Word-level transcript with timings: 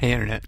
Hey, 0.00 0.12
Internet. 0.12 0.46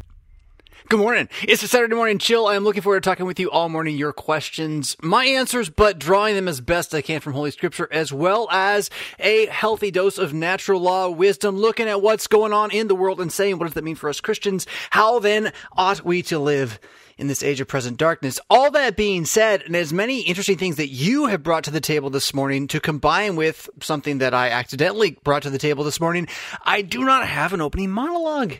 Good 0.88 0.98
morning. 0.98 1.28
It's 1.42 1.62
a 1.62 1.68
Saturday 1.68 1.94
morning 1.94 2.16
chill. 2.16 2.46
I'm 2.46 2.64
looking 2.64 2.80
forward 2.80 3.02
to 3.02 3.10
talking 3.10 3.26
with 3.26 3.38
you 3.38 3.50
all 3.50 3.68
morning. 3.68 3.98
Your 3.98 4.14
questions, 4.14 4.96
my 5.02 5.26
answers, 5.26 5.68
but 5.68 5.98
drawing 5.98 6.36
them 6.36 6.48
as 6.48 6.62
best 6.62 6.94
I 6.94 7.02
can 7.02 7.20
from 7.20 7.34
Holy 7.34 7.50
Scripture, 7.50 7.86
as 7.92 8.14
well 8.14 8.48
as 8.50 8.88
a 9.18 9.44
healthy 9.48 9.90
dose 9.90 10.16
of 10.16 10.32
natural 10.32 10.80
law 10.80 11.10
wisdom, 11.10 11.58
looking 11.58 11.86
at 11.86 12.00
what's 12.00 12.28
going 12.28 12.54
on 12.54 12.70
in 12.70 12.88
the 12.88 12.94
world 12.94 13.20
and 13.20 13.30
saying, 13.30 13.58
what 13.58 13.66
does 13.66 13.74
that 13.74 13.84
mean 13.84 13.94
for 13.94 14.08
us 14.08 14.22
Christians? 14.22 14.66
How 14.88 15.18
then 15.18 15.52
ought 15.76 16.02
we 16.02 16.22
to 16.22 16.38
live? 16.38 16.80
in 17.18 17.26
this 17.26 17.42
age 17.42 17.60
of 17.60 17.68
present 17.68 17.98
darkness. 17.98 18.40
All 18.48 18.70
that 18.70 18.96
being 18.96 19.26
said, 19.26 19.62
and 19.62 19.76
as 19.76 19.92
many 19.92 20.22
interesting 20.22 20.56
things 20.56 20.76
that 20.76 20.88
you 20.88 21.26
have 21.26 21.42
brought 21.42 21.64
to 21.64 21.70
the 21.70 21.78
table 21.78 22.08
this 22.08 22.32
morning 22.32 22.66
to 22.68 22.80
combine 22.80 23.36
with 23.36 23.68
something 23.82 24.18
that 24.18 24.32
I 24.32 24.48
accidentally 24.48 25.18
brought 25.22 25.42
to 25.42 25.50
the 25.50 25.58
table 25.58 25.84
this 25.84 26.00
morning, 26.00 26.26
I 26.64 26.80
do 26.80 27.04
not 27.04 27.28
have 27.28 27.52
an 27.52 27.60
opening 27.60 27.90
monologue. 27.90 28.54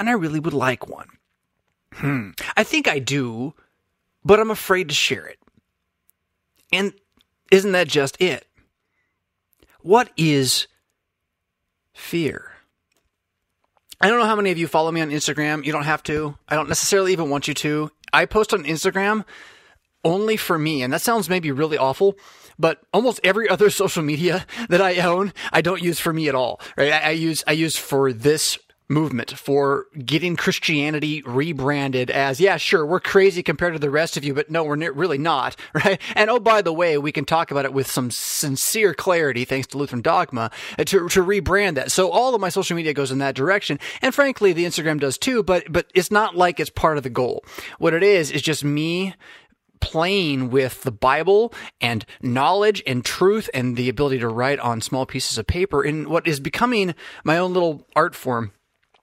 And 0.00 0.08
I 0.08 0.12
really 0.12 0.40
would 0.40 0.54
like 0.54 0.88
one. 0.88 1.08
Hmm. 1.92 2.30
I 2.56 2.64
think 2.64 2.88
I 2.88 2.98
do, 2.98 3.52
but 4.24 4.40
I'm 4.40 4.50
afraid 4.50 4.88
to 4.88 4.94
share 4.94 5.26
it. 5.26 5.38
And 6.72 6.94
isn't 7.52 7.72
that 7.72 7.86
just 7.86 8.18
it? 8.18 8.46
What 9.82 10.10
is 10.16 10.68
fear? 11.92 12.52
I 14.00 14.08
don't 14.08 14.18
know 14.18 14.24
how 14.26 14.36
many 14.36 14.50
of 14.50 14.56
you 14.56 14.66
follow 14.66 14.90
me 14.90 15.02
on 15.02 15.10
Instagram. 15.10 15.66
You 15.66 15.72
don't 15.72 15.84
have 15.84 16.02
to. 16.04 16.38
I 16.48 16.54
don't 16.54 16.68
necessarily 16.68 17.12
even 17.12 17.28
want 17.28 17.46
you 17.46 17.54
to. 17.54 17.90
I 18.10 18.24
post 18.24 18.54
on 18.54 18.64
Instagram 18.64 19.26
only 20.02 20.38
for 20.38 20.58
me, 20.58 20.82
and 20.82 20.94
that 20.94 21.02
sounds 21.02 21.28
maybe 21.28 21.52
really 21.52 21.76
awful, 21.76 22.16
but 22.58 22.80
almost 22.94 23.20
every 23.22 23.50
other 23.50 23.68
social 23.70 24.02
media 24.02 24.46
that 24.70 24.80
I 24.80 25.00
own, 25.00 25.34
I 25.52 25.60
don't 25.60 25.82
use 25.82 26.00
for 26.00 26.14
me 26.14 26.28
at 26.28 26.34
all. 26.34 26.58
Right? 26.78 26.90
I, 26.90 26.98
I 26.98 27.10
use 27.10 27.44
I 27.46 27.52
use 27.52 27.76
for 27.76 28.14
this 28.14 28.58
movement 28.90 29.30
for 29.30 29.86
getting 30.04 30.36
Christianity 30.36 31.22
rebranded 31.24 32.10
as, 32.10 32.40
yeah, 32.40 32.56
sure, 32.56 32.84
we're 32.84 33.00
crazy 33.00 33.42
compared 33.42 33.72
to 33.72 33.78
the 33.78 33.88
rest 33.88 34.16
of 34.16 34.24
you, 34.24 34.34
but 34.34 34.50
no, 34.50 34.64
we're 34.64 34.92
really 34.92 35.16
not, 35.16 35.56
right? 35.74 36.00
And 36.14 36.28
oh, 36.28 36.40
by 36.40 36.60
the 36.60 36.72
way, 36.72 36.98
we 36.98 37.12
can 37.12 37.24
talk 37.24 37.50
about 37.50 37.64
it 37.64 37.72
with 37.72 37.90
some 37.90 38.10
sincere 38.10 38.92
clarity, 38.92 39.44
thanks 39.44 39.68
to 39.68 39.78
Lutheran 39.78 40.02
Dogma, 40.02 40.50
uh, 40.78 40.84
to, 40.84 41.08
to 41.08 41.24
rebrand 41.24 41.76
that. 41.76 41.92
So 41.92 42.10
all 42.10 42.34
of 42.34 42.40
my 42.40 42.48
social 42.48 42.76
media 42.76 42.92
goes 42.92 43.12
in 43.12 43.18
that 43.18 43.34
direction. 43.34 43.78
And 44.02 44.14
frankly, 44.14 44.52
the 44.52 44.64
Instagram 44.64 44.98
does 45.00 45.16
too, 45.16 45.42
but, 45.42 45.72
but 45.72 45.86
it's 45.94 46.10
not 46.10 46.36
like 46.36 46.58
it's 46.58 46.70
part 46.70 46.96
of 46.96 47.04
the 47.04 47.10
goal. 47.10 47.44
What 47.78 47.94
it 47.94 48.02
is, 48.02 48.30
is 48.30 48.42
just 48.42 48.64
me 48.64 49.14
playing 49.80 50.50
with 50.50 50.82
the 50.82 50.92
Bible 50.92 51.54
and 51.80 52.04
knowledge 52.20 52.82
and 52.86 53.04
truth 53.04 53.48
and 53.54 53.76
the 53.76 53.88
ability 53.88 54.18
to 54.18 54.28
write 54.28 54.58
on 54.58 54.80
small 54.80 55.06
pieces 55.06 55.38
of 55.38 55.46
paper 55.46 55.82
in 55.82 56.08
what 56.10 56.26
is 56.26 56.38
becoming 56.38 56.94
my 57.24 57.38
own 57.38 57.54
little 57.54 57.86
art 57.96 58.14
form 58.14 58.52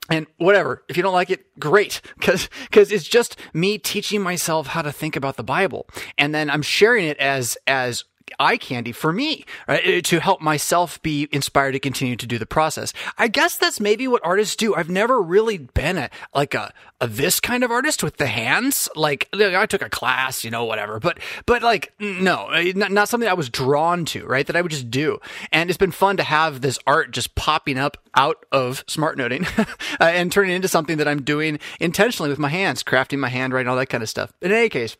and 0.09 0.27
whatever 0.37 0.83
if 0.87 0.97
you 0.97 1.03
don't 1.03 1.13
like 1.13 1.29
it 1.29 1.59
great 1.59 2.01
because 2.19 2.49
because 2.69 2.91
it's 2.91 3.07
just 3.07 3.37
me 3.53 3.77
teaching 3.77 4.21
myself 4.21 4.67
how 4.67 4.81
to 4.81 4.91
think 4.91 5.15
about 5.15 5.37
the 5.37 5.43
bible. 5.43 5.87
And 6.17 6.33
then 6.33 6.49
i'm 6.49 6.61
sharing 6.61 7.05
it 7.05 7.17
as 7.17 7.57
as 7.67 8.03
eye 8.39 8.57
candy 8.57 8.91
for 8.91 9.11
me, 9.11 9.45
right? 9.67 9.85
Uh, 9.85 10.01
to 10.01 10.19
help 10.19 10.41
myself 10.41 11.01
be 11.01 11.27
inspired 11.31 11.73
to 11.73 11.79
continue 11.79 12.15
to 12.15 12.27
do 12.27 12.37
the 12.37 12.45
process. 12.45 12.93
I 13.17 13.27
guess 13.27 13.57
that's 13.57 13.79
maybe 13.79 14.07
what 14.07 14.25
artists 14.25 14.55
do. 14.55 14.75
I've 14.75 14.89
never 14.89 15.21
really 15.21 15.57
been 15.57 15.97
a, 15.97 16.09
like 16.33 16.53
a, 16.53 16.73
a 16.99 17.07
this 17.07 17.39
kind 17.39 17.63
of 17.63 17.71
artist 17.71 18.03
with 18.03 18.17
the 18.17 18.27
hands. 18.27 18.89
Like 18.95 19.27
I 19.33 19.65
took 19.65 19.81
a 19.81 19.89
class, 19.89 20.43
you 20.43 20.51
know, 20.51 20.65
whatever, 20.65 20.99
but, 20.99 21.19
but 21.45 21.63
like, 21.63 21.93
no, 21.99 22.47
uh, 22.47 22.63
not, 22.75 22.91
not 22.91 23.09
something 23.09 23.29
I 23.29 23.33
was 23.33 23.49
drawn 23.49 24.05
to, 24.05 24.25
right? 24.25 24.45
That 24.45 24.55
I 24.55 24.61
would 24.61 24.71
just 24.71 24.91
do. 24.91 25.19
And 25.51 25.69
it's 25.69 25.77
been 25.77 25.91
fun 25.91 26.17
to 26.17 26.23
have 26.23 26.61
this 26.61 26.79
art 26.87 27.11
just 27.11 27.35
popping 27.35 27.77
up 27.77 27.97
out 28.15 28.45
of 28.51 28.83
smart 28.87 29.17
noting 29.17 29.45
uh, 29.57 29.65
and 29.99 30.31
turning 30.31 30.55
into 30.55 30.67
something 30.67 30.97
that 30.97 31.07
I'm 31.07 31.21
doing 31.21 31.59
intentionally 31.79 32.29
with 32.29 32.39
my 32.39 32.49
hands, 32.49 32.83
crafting 32.83 33.19
my 33.19 33.29
handwriting, 33.29 33.69
all 33.69 33.77
that 33.77 33.87
kind 33.87 34.03
of 34.03 34.09
stuff. 34.09 34.31
In 34.41 34.51
any 34.51 34.69
case, 34.69 34.97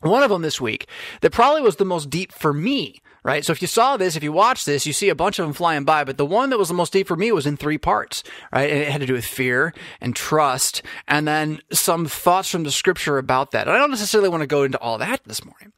one 0.00 0.22
of 0.22 0.30
them 0.30 0.42
this 0.42 0.60
week 0.60 0.88
that 1.20 1.32
probably 1.32 1.62
was 1.62 1.76
the 1.76 1.84
most 1.84 2.10
deep 2.10 2.32
for 2.32 2.52
me, 2.52 3.00
right? 3.22 3.44
So 3.44 3.52
if 3.52 3.60
you 3.60 3.68
saw 3.68 3.96
this, 3.96 4.16
if 4.16 4.22
you 4.22 4.32
watch 4.32 4.64
this, 4.64 4.86
you 4.86 4.92
see 4.92 5.08
a 5.08 5.14
bunch 5.14 5.38
of 5.38 5.46
them 5.46 5.52
flying 5.52 5.84
by, 5.84 6.04
but 6.04 6.18
the 6.18 6.26
one 6.26 6.50
that 6.50 6.58
was 6.58 6.68
the 6.68 6.74
most 6.74 6.92
deep 6.92 7.08
for 7.08 7.16
me 7.16 7.32
was 7.32 7.46
in 7.46 7.56
three 7.56 7.78
parts, 7.78 8.22
right? 8.52 8.70
And 8.70 8.80
it 8.80 8.90
had 8.90 9.00
to 9.00 9.06
do 9.06 9.14
with 9.14 9.24
fear 9.24 9.74
and 10.00 10.14
trust 10.14 10.82
and 11.06 11.26
then 11.26 11.60
some 11.72 12.06
thoughts 12.06 12.50
from 12.50 12.64
the 12.64 12.70
scripture 12.70 13.18
about 13.18 13.50
that. 13.52 13.66
And 13.66 13.76
I 13.76 13.78
don't 13.78 13.90
necessarily 13.90 14.28
want 14.28 14.42
to 14.42 14.46
go 14.46 14.62
into 14.62 14.78
all 14.78 14.98
that 14.98 15.24
this 15.24 15.44
morning, 15.44 15.72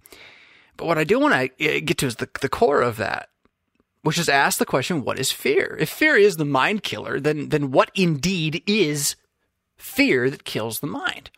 but 0.77 0.87
what 0.87 0.99
I 0.99 1.05
do 1.05 1.19
want 1.19 1.35
to 1.59 1.77
uh, 1.77 1.81
get 1.85 1.99
to 1.99 2.07
is 2.07 2.17
the, 2.17 2.29
the 2.41 2.49
core 2.49 2.83
of 2.83 2.97
that. 2.99 3.29
Which 4.03 4.17
is 4.17 4.31
ask 4.31 4.59
the 4.59 4.65
question, 4.65 5.05
what 5.05 5.19
is 5.19 5.31
fear? 5.31 5.77
If 5.79 5.91
fear 5.91 6.17
is 6.17 6.39
the 6.39 6.47
mind 6.47 6.83
killer, 6.83 7.21
then, 7.21 7.51
then 7.51 7.71
what 7.71 7.91
indeed 7.95 8.63
is 8.67 9.15
fear 9.77 10.31
that 10.31 10.45
kills 10.45 10.81
the 10.81 10.87
mind? 10.87 11.29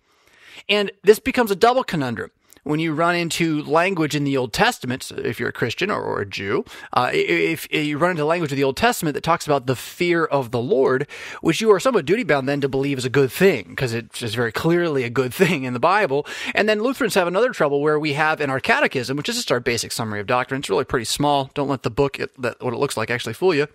And 0.68 0.92
this 1.02 1.18
becomes 1.18 1.50
a 1.50 1.56
double 1.56 1.82
conundrum 1.82 2.30
when 2.64 2.78
you 2.78 2.92
run 2.92 3.16
into 3.16 3.62
language 3.64 4.14
in 4.14 4.24
the 4.24 4.36
Old 4.36 4.52
Testament, 4.52 5.10
if 5.10 5.40
you're 5.40 5.48
a 5.48 5.52
Christian 5.52 5.90
or, 5.90 6.00
or 6.00 6.20
a 6.20 6.26
Jew, 6.26 6.64
uh, 6.92 7.10
if, 7.12 7.66
if, 7.70 7.86
you 7.86 7.98
run 7.98 8.12
into 8.12 8.24
language 8.24 8.52
of 8.52 8.56
the 8.56 8.64
Old 8.64 8.76
Testament 8.76 9.14
that 9.14 9.24
talks 9.24 9.46
about 9.46 9.66
the 9.66 9.74
fear 9.74 10.24
of 10.24 10.50
the 10.50 10.60
Lord, 10.60 11.06
which 11.40 11.60
you 11.60 11.70
are 11.72 11.80
somewhat 11.80 12.04
duty 12.04 12.22
bound 12.22 12.48
then 12.48 12.60
to 12.60 12.68
believe 12.68 12.98
is 12.98 13.04
a 13.04 13.10
good 13.10 13.32
thing, 13.32 13.66
because 13.70 13.92
it 13.92 14.22
is 14.22 14.34
very 14.34 14.52
clearly 14.52 15.02
a 15.04 15.10
good 15.10 15.34
thing 15.42 15.64
in 15.64 15.72
the 15.72 15.80
Bible. 15.80 16.26
And 16.54 16.68
then 16.68 16.82
Lutherans 16.82 17.14
have 17.14 17.26
another 17.26 17.50
trouble 17.50 17.80
where 17.80 17.98
we 17.98 18.12
have 18.12 18.40
in 18.40 18.50
our 18.50 18.60
catechism, 18.60 19.16
which 19.16 19.28
is 19.28 19.36
just 19.36 19.52
our 19.52 19.60
basic 19.60 19.92
summary 19.92 20.20
of 20.20 20.26
doctrine. 20.26 20.60
It's 20.60 20.70
really 20.70 20.84
pretty 20.84 21.06
small. 21.06 21.50
Don't 21.54 21.68
let 21.68 21.82
the 21.82 21.90
book, 21.90 22.20
it, 22.20 22.30
that, 22.40 22.62
what 22.62 22.74
it 22.74 22.78
looks 22.78 22.96
like, 22.96 23.10
actually 23.10 23.34
fool 23.34 23.54
you. 23.54 23.66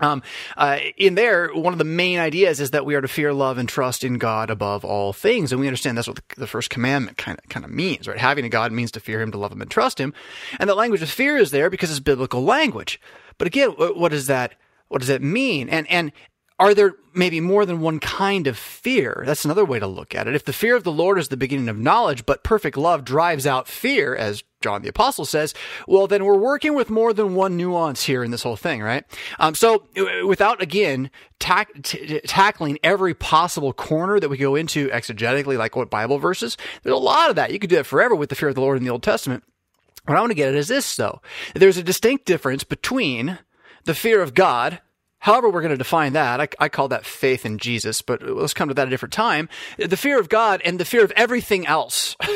Um, 0.00 0.22
uh, 0.56 0.78
in 0.96 1.14
there, 1.14 1.48
one 1.52 1.72
of 1.72 1.78
the 1.78 1.84
main 1.84 2.18
ideas 2.18 2.60
is 2.60 2.70
that 2.70 2.84
we 2.84 2.94
are 2.94 3.00
to 3.00 3.08
fear, 3.08 3.32
love, 3.32 3.58
and 3.58 3.68
trust 3.68 4.04
in 4.04 4.18
God 4.18 4.50
above 4.50 4.84
all 4.84 5.12
things, 5.12 5.52
and 5.52 5.60
we 5.60 5.66
understand 5.66 5.96
that's 5.96 6.08
what 6.08 6.20
the, 6.36 6.46
first 6.46 6.70
commandment 6.70 7.16
kind 7.16 7.38
of 7.38 7.48
kind 7.48 7.64
of 7.64 7.70
means, 7.70 8.08
right? 8.08 8.18
Having 8.18 8.44
a 8.44 8.48
God 8.48 8.72
means 8.72 8.90
to 8.92 9.00
fear 9.00 9.20
Him, 9.20 9.30
to 9.32 9.38
love 9.38 9.52
Him, 9.52 9.62
and 9.62 9.70
trust 9.70 10.00
Him, 10.00 10.12
and 10.58 10.68
the 10.68 10.74
language 10.74 11.02
of 11.02 11.10
fear 11.10 11.36
is 11.36 11.50
there 11.50 11.70
because 11.70 11.90
it's 11.90 12.00
biblical 12.00 12.42
language. 12.42 13.00
But 13.38 13.46
again, 13.46 13.70
what, 13.70 13.96
what 13.96 14.10
does 14.10 14.26
that 14.26 14.54
what 14.88 14.98
does 14.98 15.08
that 15.08 15.22
mean? 15.22 15.68
And 15.68 15.88
and 15.88 16.12
are 16.60 16.74
there 16.74 16.94
maybe 17.14 17.40
more 17.40 17.64
than 17.64 17.80
one 17.80 17.98
kind 17.98 18.46
of 18.46 18.58
fear? 18.58 19.22
That's 19.24 19.46
another 19.46 19.64
way 19.64 19.78
to 19.78 19.86
look 19.86 20.14
at 20.14 20.28
it. 20.28 20.34
If 20.34 20.44
the 20.44 20.52
fear 20.52 20.76
of 20.76 20.84
the 20.84 20.92
Lord 20.92 21.18
is 21.18 21.28
the 21.28 21.36
beginning 21.38 21.70
of 21.70 21.78
knowledge, 21.78 22.26
but 22.26 22.44
perfect 22.44 22.76
love 22.76 23.02
drives 23.02 23.46
out 23.46 23.66
fear, 23.66 24.14
as 24.14 24.44
John 24.60 24.82
the 24.82 24.90
Apostle 24.90 25.24
says, 25.24 25.54
well, 25.88 26.06
then 26.06 26.22
we're 26.22 26.36
working 26.36 26.74
with 26.74 26.90
more 26.90 27.14
than 27.14 27.34
one 27.34 27.56
nuance 27.56 28.04
here 28.04 28.22
in 28.22 28.30
this 28.30 28.42
whole 28.42 28.56
thing, 28.56 28.82
right? 28.82 29.04
Um, 29.38 29.54
so 29.54 29.86
without, 30.26 30.60
again, 30.60 31.10
tack, 31.38 31.70
t- 31.82 32.20
tackling 32.26 32.78
every 32.84 33.14
possible 33.14 33.72
corner 33.72 34.20
that 34.20 34.28
we 34.28 34.36
go 34.36 34.54
into 34.54 34.88
exegetically, 34.90 35.56
like 35.56 35.76
what 35.76 35.88
Bible 35.88 36.18
verses, 36.18 36.58
there's 36.82 36.94
a 36.94 36.98
lot 36.98 37.30
of 37.30 37.36
that. 37.36 37.52
You 37.52 37.58
could 37.58 37.70
do 37.70 37.76
that 37.76 37.86
forever 37.86 38.14
with 38.14 38.28
the 38.28 38.36
fear 38.36 38.50
of 38.50 38.54
the 38.54 38.60
Lord 38.60 38.76
in 38.76 38.84
the 38.84 38.90
Old 38.90 39.02
Testament. 39.02 39.44
What 40.04 40.18
I 40.18 40.20
want 40.20 40.30
to 40.30 40.34
get 40.34 40.50
at 40.50 40.54
is 40.54 40.68
this, 40.68 40.94
though. 40.94 41.22
There's 41.54 41.78
a 41.78 41.82
distinct 41.82 42.26
difference 42.26 42.64
between 42.64 43.38
the 43.84 43.94
fear 43.94 44.20
of 44.20 44.34
God, 44.34 44.80
However, 45.20 45.48
we're 45.48 45.62
going 45.62 45.70
to 45.70 45.76
define 45.76 46.14
that. 46.14 46.40
I, 46.40 46.48
I, 46.58 46.68
call 46.68 46.88
that 46.88 47.04
faith 47.06 47.46
in 47.46 47.58
Jesus, 47.58 48.02
but 48.02 48.22
let's 48.22 48.54
come 48.54 48.68
to 48.68 48.74
that 48.74 48.82
at 48.82 48.88
a 48.88 48.90
different 48.90 49.12
time. 49.12 49.48
The 49.78 49.96
fear 49.96 50.18
of 50.18 50.28
God 50.28 50.60
and 50.64 50.80
the 50.80 50.84
fear 50.84 51.04
of 51.04 51.12
everything 51.12 51.66
else. 51.66 52.16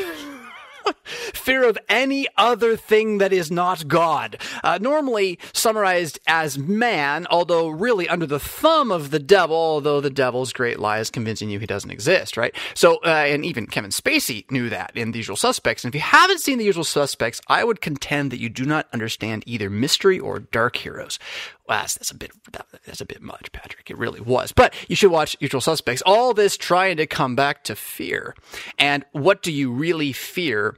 fear 1.04 1.64
of 1.68 1.78
any 1.88 2.26
other 2.36 2.76
thing 2.76 3.18
that 3.18 3.32
is 3.32 3.50
not 3.50 3.88
God. 3.88 4.38
Uh, 4.62 4.78
normally 4.80 5.38
summarized 5.52 6.18
as 6.26 6.58
man, 6.58 7.26
although 7.30 7.68
really 7.68 8.08
under 8.08 8.26
the 8.26 8.40
thumb 8.40 8.90
of 8.90 9.10
the 9.10 9.18
devil, 9.18 9.56
although 9.56 10.00
the 10.00 10.10
devil's 10.10 10.52
great 10.52 10.78
lie 10.78 10.98
is 10.98 11.10
convincing 11.10 11.50
you 11.50 11.58
he 11.58 11.66
doesn't 11.66 11.90
exist, 11.90 12.36
right? 12.36 12.54
So, 12.74 12.96
uh, 13.04 13.24
and 13.26 13.44
even 13.44 13.66
Kevin 13.66 13.90
Spacey 13.90 14.50
knew 14.50 14.68
that 14.70 14.92
in 14.94 15.12
The 15.12 15.18
Usual 15.18 15.36
Suspects. 15.36 15.84
And 15.84 15.90
if 15.90 15.94
you 15.94 16.02
haven't 16.02 16.40
seen 16.40 16.58
The 16.58 16.64
Usual 16.64 16.84
Suspects, 16.84 17.40
I 17.48 17.64
would 17.64 17.80
contend 17.80 18.30
that 18.30 18.40
you 18.40 18.48
do 18.48 18.64
not 18.64 18.88
understand 18.92 19.44
either 19.46 19.70
mystery 19.70 20.18
or 20.18 20.38
dark 20.38 20.76
heroes. 20.76 21.18
Well, 21.66 21.80
that's, 21.80 22.10
a 22.10 22.14
bit 22.14 22.30
that's 22.84 23.00
a 23.00 23.06
bit 23.06 23.22
much, 23.22 23.50
Patrick. 23.52 23.90
It 23.90 23.96
really 23.96 24.20
was. 24.20 24.52
But 24.52 24.74
you 24.88 24.96
should 24.96 25.10
watch 25.10 25.36
Usual 25.40 25.62
Suspects. 25.62 26.02
All 26.04 26.34
this 26.34 26.58
trying 26.58 26.98
to 26.98 27.06
come 27.06 27.34
back 27.34 27.64
to 27.64 27.74
fear. 27.74 28.34
And 28.78 29.04
what 29.12 29.42
do 29.42 29.50
you 29.50 29.70
really 29.70 30.12
fear 30.12 30.76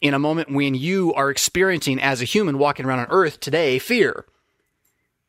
in 0.00 0.14
a 0.14 0.18
moment 0.18 0.50
when 0.50 0.74
you 0.74 1.12
are 1.12 1.28
experiencing 1.28 2.00
as 2.00 2.22
a 2.22 2.24
human 2.24 2.58
walking 2.58 2.86
around 2.86 3.00
on 3.00 3.06
earth 3.10 3.38
today 3.40 3.78
fear? 3.78 4.24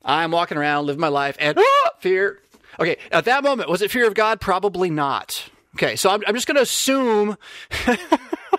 I'm 0.05 0.31
walking 0.31 0.57
around, 0.57 0.85
living 0.85 1.01
my 1.01 1.07
life, 1.09 1.35
and 1.39 1.57
ah, 1.57 1.89
fear. 1.99 2.39
Okay, 2.79 2.97
at 3.11 3.25
that 3.25 3.43
moment, 3.43 3.69
was 3.69 3.81
it 3.81 3.91
fear 3.91 4.07
of 4.07 4.13
God? 4.13 4.39
Probably 4.39 4.89
not. 4.89 5.49
Okay, 5.75 5.95
so 5.95 6.09
I'm, 6.09 6.23
I'm 6.25 6.35
just 6.35 6.47
going 6.47 6.55
to 6.55 6.61
assume 6.61 7.37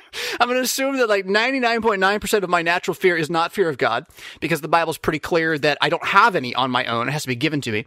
I'm 0.40 0.48
going 0.48 0.58
to 0.58 0.64
assume 0.64 0.96
that 0.98 1.08
like 1.08 1.26
99.9% 1.26 2.42
of 2.42 2.50
my 2.50 2.62
natural 2.62 2.94
fear 2.94 3.16
is 3.16 3.30
not 3.30 3.52
fear 3.52 3.68
of 3.68 3.78
God 3.78 4.06
because 4.40 4.60
the 4.60 4.68
Bible's 4.68 4.98
pretty 4.98 5.18
clear 5.18 5.58
that 5.58 5.78
I 5.80 5.88
don't 5.88 6.04
have 6.04 6.36
any 6.36 6.54
on 6.54 6.70
my 6.70 6.84
own. 6.86 7.08
It 7.08 7.12
has 7.12 7.22
to 7.22 7.28
be 7.28 7.36
given 7.36 7.60
to 7.62 7.72
me. 7.72 7.86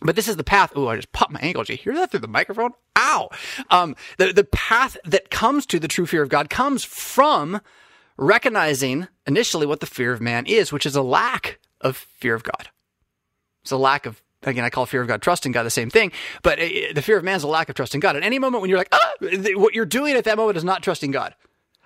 But 0.00 0.14
this 0.14 0.28
is 0.28 0.36
the 0.36 0.44
path. 0.44 0.72
Oh, 0.76 0.88
I 0.88 0.96
just 0.96 1.12
popped 1.12 1.32
my 1.32 1.40
ankle. 1.40 1.64
Did 1.64 1.72
you 1.72 1.78
hear 1.78 1.94
that 1.94 2.10
through 2.10 2.20
the 2.20 2.28
microphone? 2.28 2.70
Ow. 2.96 3.30
Um, 3.70 3.96
the, 4.16 4.32
the 4.32 4.44
path 4.44 4.96
that 5.04 5.30
comes 5.30 5.66
to 5.66 5.80
the 5.80 5.88
true 5.88 6.06
fear 6.06 6.22
of 6.22 6.28
God 6.28 6.50
comes 6.50 6.84
from 6.84 7.60
recognizing 8.16 9.08
initially 9.26 9.66
what 9.66 9.80
the 9.80 9.86
fear 9.86 10.12
of 10.12 10.20
man 10.20 10.46
is, 10.46 10.72
which 10.72 10.86
is 10.86 10.94
a 10.94 11.02
lack 11.02 11.58
of 11.80 11.96
fear 11.96 12.34
of 12.34 12.44
God. 12.44 12.68
It's 13.62 13.72
a 13.72 13.76
lack 13.76 14.06
of 14.06 14.22
again, 14.42 14.64
I 14.64 14.70
call 14.70 14.86
fear 14.86 15.02
of 15.02 15.08
God 15.08 15.22
trust 15.22 15.46
in 15.46 15.52
God 15.52 15.64
the 15.64 15.70
same 15.70 15.90
thing, 15.90 16.12
but 16.42 16.58
uh, 16.58 16.68
the 16.94 17.02
fear 17.02 17.18
of 17.18 17.24
man 17.24 17.36
is 17.36 17.42
a 17.42 17.48
lack 17.48 17.68
of 17.68 17.74
trust 17.74 17.94
in 17.94 18.00
God. 18.00 18.16
At 18.16 18.22
any 18.22 18.38
moment 18.38 18.60
when 18.60 18.70
you're 18.70 18.78
like, 18.78 18.88
ah, 18.92 19.12
what 19.20 19.74
you're 19.74 19.86
doing 19.86 20.14
at 20.14 20.24
that 20.24 20.36
moment 20.36 20.56
is 20.56 20.64
not 20.64 20.82
trusting 20.82 21.10
God. 21.10 21.34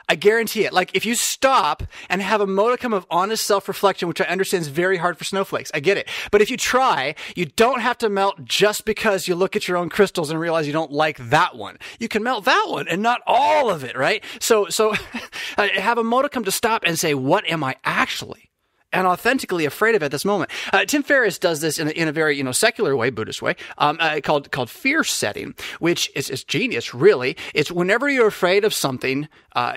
I 0.09 0.15
guarantee 0.15 0.65
it. 0.65 0.73
Like 0.73 0.91
if 0.95 1.07
you 1.07 1.15
stop 1.15 1.83
and 2.09 2.21
have 2.21 2.41
a 2.41 2.47
modicum 2.47 2.93
of 2.93 3.07
honest 3.11 3.47
self-reflection, 3.47 4.09
which 4.09 4.21
I 4.21 4.25
understand 4.25 4.63
is 4.63 4.69
very 4.69 4.97
hard 4.97 5.17
for 5.17 5.25
snowflakes, 5.25 5.71
I 5.73 5.81
get 5.81 5.97
it. 5.97 6.09
But 6.31 6.43
if 6.43 6.51
you 6.51 6.57
try, 6.57 7.15
you 7.37 7.47
don't 7.47 7.81
have 7.81 7.99
to 7.99 8.09
melt 8.09 8.45
just 8.45 8.85
because 8.85 9.29
you 9.29 9.35
look 9.35 9.57
at 9.57 9.69
your 9.69 9.77
own 9.77 9.89
crystals 9.89 10.31
and 10.31 10.39
realize 10.39 10.67
you 10.67 10.73
don't 10.73 10.93
like 10.93 11.17
that 11.31 11.57
one. 11.57 11.79
You 11.99 12.09
can 12.09 12.23
melt 12.23 12.45
that 12.45 12.67
one 12.69 12.89
and 12.89 13.01
not 13.01 13.21
all 13.27 13.71
of 13.71 13.85
it, 13.85 13.97
right? 13.97 14.23
So, 14.41 14.67
so 14.69 14.95
have 15.57 15.99
a 15.99 16.05
modicum 16.05 16.45
to 16.45 16.51
stop 16.51 16.83
and 16.85 16.99
say, 16.99 17.15
what 17.15 17.49
am 17.49 17.65
I 17.65 17.77
actually? 17.85 18.52
And 18.93 19.07
authentically 19.07 19.65
afraid 19.65 19.95
of 19.95 20.03
at 20.03 20.11
this 20.11 20.25
moment. 20.25 20.51
Uh, 20.73 20.85
Tim 20.85 21.03
Ferriss 21.03 21.39
does 21.39 21.61
this 21.61 21.79
in 21.79 21.89
a, 21.89 21.91
in 21.93 22.09
a 22.09 22.13
very 22.13 22.37
you 22.37 22.45
know 22.45 22.53
secular 22.53 22.97
way, 22.97 23.11
Buddhist 23.11 23.43
way, 23.43 23.57
um, 23.79 23.97
uh, 24.01 24.21
called 24.23 24.51
called 24.51 24.71
fear 24.71 25.05
setting, 25.05 25.55
which 25.79 26.11
is, 26.15 26.31
is 26.31 26.45
genius. 26.45 26.95
Really, 26.95 27.37
it's 27.55 27.71
whenever 27.71 28.09
you're 28.09 28.29
afraid 28.29 28.65
of 28.65 28.75
something 28.75 29.29
uh, 29.55 29.75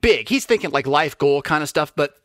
big. 0.00 0.28
He's 0.28 0.46
thinking 0.46 0.70
like 0.70 0.86
life 0.86 1.16
goal 1.18 1.42
kind 1.42 1.62
of 1.62 1.68
stuff, 1.68 1.92
but 1.94 2.16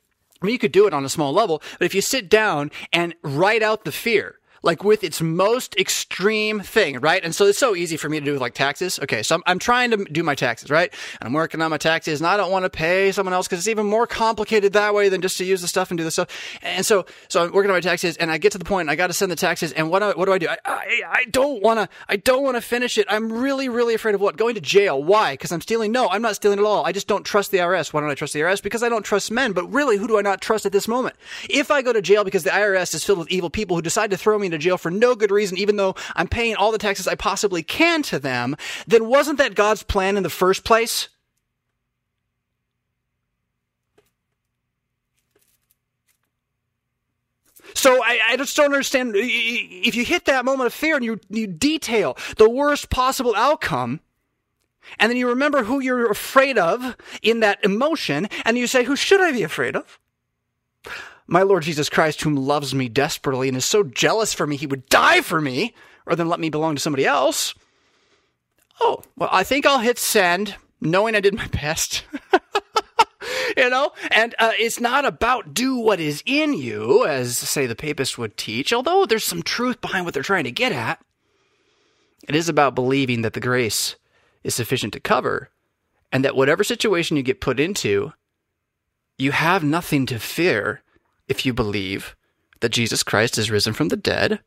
I 0.41 0.45
mean, 0.45 0.53
you 0.53 0.59
could 0.59 0.71
do 0.71 0.87
it 0.87 0.93
on 0.93 1.03
a 1.05 1.09
small 1.09 1.33
level. 1.33 1.61
But 1.77 1.85
if 1.85 1.93
you 1.93 2.01
sit 2.01 2.29
down 2.29 2.71
and 2.93 3.15
write 3.23 3.61
out 3.61 3.83
the 3.83 3.91
fear, 3.91 4.39
like 4.63 4.83
with 4.83 5.03
its 5.03 5.21
most 5.21 5.75
extreme 5.77 6.59
thing, 6.59 6.99
right? 6.99 7.23
And 7.23 7.33
so 7.33 7.45
it's 7.45 7.59
so 7.59 7.75
easy 7.75 7.97
for 7.97 8.09
me 8.09 8.19
to 8.19 8.25
do 8.25 8.33
with 8.33 8.41
like 8.41 8.53
taxes. 8.53 8.99
Okay, 8.99 9.23
so 9.23 9.35
I'm, 9.35 9.43
I'm 9.45 9.59
trying 9.59 9.91
to 9.91 9.97
do 9.97 10.23
my 10.23 10.35
taxes, 10.35 10.69
right? 10.69 10.91
And 11.19 11.27
I'm 11.27 11.33
working 11.33 11.61
on 11.61 11.69
my 11.69 11.77
taxes, 11.77 12.19
and 12.19 12.27
I 12.27 12.37
don't 12.37 12.51
want 12.51 12.65
to 12.65 12.69
pay 12.69 13.11
someone 13.11 13.33
else 13.33 13.47
because 13.47 13.59
it's 13.59 13.67
even 13.67 13.85
more 13.85 14.07
complicated 14.07 14.73
that 14.73 14.93
way 14.93 15.09
than 15.09 15.21
just 15.21 15.37
to 15.37 15.45
use 15.45 15.61
the 15.61 15.67
stuff 15.67 15.91
and 15.91 15.97
do 15.97 16.03
the 16.03 16.11
stuff. 16.11 16.29
And 16.61 16.85
so, 16.85 17.05
so 17.27 17.45
I'm 17.45 17.51
working 17.51 17.71
on 17.71 17.77
my 17.77 17.81
taxes, 17.81 18.17
and 18.17 18.31
I 18.31 18.37
get 18.37 18.51
to 18.53 18.57
the 18.57 18.65
point, 18.65 18.89
I 18.89 18.95
got 18.95 19.07
to 19.07 19.13
send 19.13 19.31
the 19.31 19.35
taxes, 19.35 19.71
and 19.71 19.89
what 19.89 19.99
do, 19.99 20.13
what 20.17 20.25
do 20.25 20.33
I 20.33 20.37
do? 20.37 20.47
I, 20.47 20.57
I, 20.65 21.01
I 21.09 21.25
don't 21.25 21.61
want 21.63 21.79
to, 21.79 21.89
I 22.07 22.17
don't 22.17 22.43
want 22.43 22.57
to 22.57 22.61
finish 22.61 22.97
it. 22.97 23.07
I'm 23.09 23.31
really, 23.31 23.69
really 23.69 23.93
afraid 23.93 24.15
of 24.15 24.21
what? 24.21 24.37
Going 24.37 24.55
to 24.55 24.61
jail. 24.61 25.01
Why? 25.01 25.33
Because 25.33 25.51
I'm 25.51 25.61
stealing? 25.61 25.91
No, 25.91 26.09
I'm 26.09 26.21
not 26.21 26.35
stealing 26.35 26.59
at 26.59 26.65
all. 26.65 26.85
I 26.85 26.91
just 26.91 27.07
don't 27.07 27.23
trust 27.23 27.51
the 27.51 27.59
IRS. 27.59 27.93
Why 27.93 28.01
don't 28.01 28.09
I 28.09 28.15
trust 28.15 28.33
the 28.33 28.41
IRS? 28.41 28.61
Because 28.61 28.83
I 28.83 28.89
don't 28.89 29.03
trust 29.03 29.31
men. 29.31 29.53
But 29.53 29.71
really, 29.71 29.97
who 29.97 30.07
do 30.07 30.17
I 30.17 30.21
not 30.21 30.41
trust 30.41 30.65
at 30.65 30.71
this 30.71 30.87
moment? 30.87 31.15
If 31.49 31.71
I 31.71 31.81
go 31.81 31.93
to 31.93 32.01
jail 32.01 32.23
because 32.23 32.43
the 32.43 32.49
IRS 32.49 32.93
is 32.93 33.03
filled 33.03 33.19
with 33.19 33.31
evil 33.31 33.49
people 33.49 33.75
who 33.75 33.81
decide 33.81 34.11
to 34.11 34.17
throw 34.17 34.37
me 34.37 34.48
into 34.53 34.57
jail 34.57 34.77
for 34.77 34.91
no 34.91 35.15
good 35.15 35.31
reason, 35.31 35.57
even 35.57 35.75
though 35.75 35.95
I'm 36.15 36.27
paying 36.27 36.55
all 36.55 36.71
the 36.71 36.77
taxes 36.77 37.07
I 37.07 37.15
possibly 37.15 37.63
can 37.63 38.03
to 38.03 38.19
them, 38.19 38.55
then 38.87 39.07
wasn't 39.07 39.37
that 39.37 39.55
God's 39.55 39.83
plan 39.83 40.17
in 40.17 40.23
the 40.23 40.29
first 40.29 40.63
place? 40.63 41.09
So 47.73 48.03
I, 48.03 48.19
I, 48.29 48.37
just 48.37 48.55
don't 48.55 48.65
understand. 48.65 49.13
If 49.15 49.95
you 49.95 50.03
hit 50.03 50.25
that 50.25 50.43
moment 50.43 50.67
of 50.67 50.73
fear 50.73 50.95
and 50.95 51.05
you, 51.05 51.19
you 51.29 51.47
detail 51.47 52.17
the 52.37 52.49
worst 52.49 52.89
possible 52.89 53.35
outcome, 53.35 53.99
and 54.97 55.09
then 55.09 55.17
you 55.17 55.29
remember 55.29 55.63
who 55.63 55.79
you're 55.79 56.09
afraid 56.09 56.57
of 56.57 56.97
in 57.21 57.41
that 57.41 57.63
emotion, 57.63 58.27
and 58.43 58.57
you 58.57 58.67
say, 58.67 58.83
Who 58.83 58.95
should 58.95 59.21
I 59.21 59.31
be 59.31 59.43
afraid 59.43 59.75
of? 59.75 59.99
My 61.29 61.43
Lord 61.43 61.63
Jesus 61.63 61.89
Christ, 61.89 62.21
whom 62.21 62.35
loves 62.35 62.73
me 62.73 62.89
desperately 62.89 63.47
and 63.47 63.55
is 63.57 63.65
so 63.65 63.83
jealous 63.83 64.33
for 64.33 64.47
me, 64.47 64.55
he 64.55 64.67
would 64.67 64.89
die 64.89 65.21
for 65.21 65.39
me 65.39 65.75
rather 66.05 66.17
than 66.17 66.27
let 66.29 66.39
me 66.39 66.49
belong 66.49 66.75
to 66.75 66.81
somebody 66.81 67.05
else. 67.05 67.53
Oh, 68.81 69.03
well, 69.15 69.29
I 69.31 69.43
think 69.43 69.65
I'll 69.65 69.79
hit 69.79 69.99
send, 69.99 70.55
knowing 70.81 71.15
I 71.15 71.19
did 71.19 71.35
my 71.35 71.47
best. 71.51 72.03
you 73.55 73.69
know? 73.69 73.91
And 74.09 74.33
uh, 74.39 74.53
it's 74.57 74.79
not 74.79 75.05
about 75.05 75.53
do 75.53 75.77
what 75.77 75.99
is 75.99 76.23
in 76.25 76.53
you, 76.53 77.05
as, 77.05 77.37
say, 77.37 77.67
the 77.67 77.75
papists 77.75 78.17
would 78.17 78.35
teach, 78.35 78.73
although 78.73 79.05
there's 79.05 79.25
some 79.25 79.43
truth 79.43 79.81
behind 79.81 80.05
what 80.05 80.15
they're 80.15 80.23
trying 80.23 80.45
to 80.45 80.51
get 80.51 80.71
at. 80.71 80.99
It 82.27 82.35
is 82.35 82.49
about 82.49 82.75
believing 82.75 83.21
that 83.21 83.33
the 83.33 83.39
grace 83.39 83.95
is 84.43 84.55
sufficient 84.55 84.93
to 84.93 84.99
cover, 84.99 85.49
and 86.11 86.25
that 86.25 86.35
whatever 86.35 86.63
situation 86.63 87.17
you 87.17 87.23
get 87.23 87.41
put 87.41 87.59
into, 87.59 88.13
you 89.17 89.31
have 89.31 89.63
nothing 89.63 90.05
to 90.07 90.17
fear 90.17 90.81
if 91.29 91.45
you 91.45 91.53
believe 91.53 92.15
that 92.59 92.69
Jesus 92.69 93.03
Christ 93.03 93.37
is 93.37 93.49
risen 93.49 93.73
from 93.73 93.87
the 93.87 93.95
dead, 93.95 94.41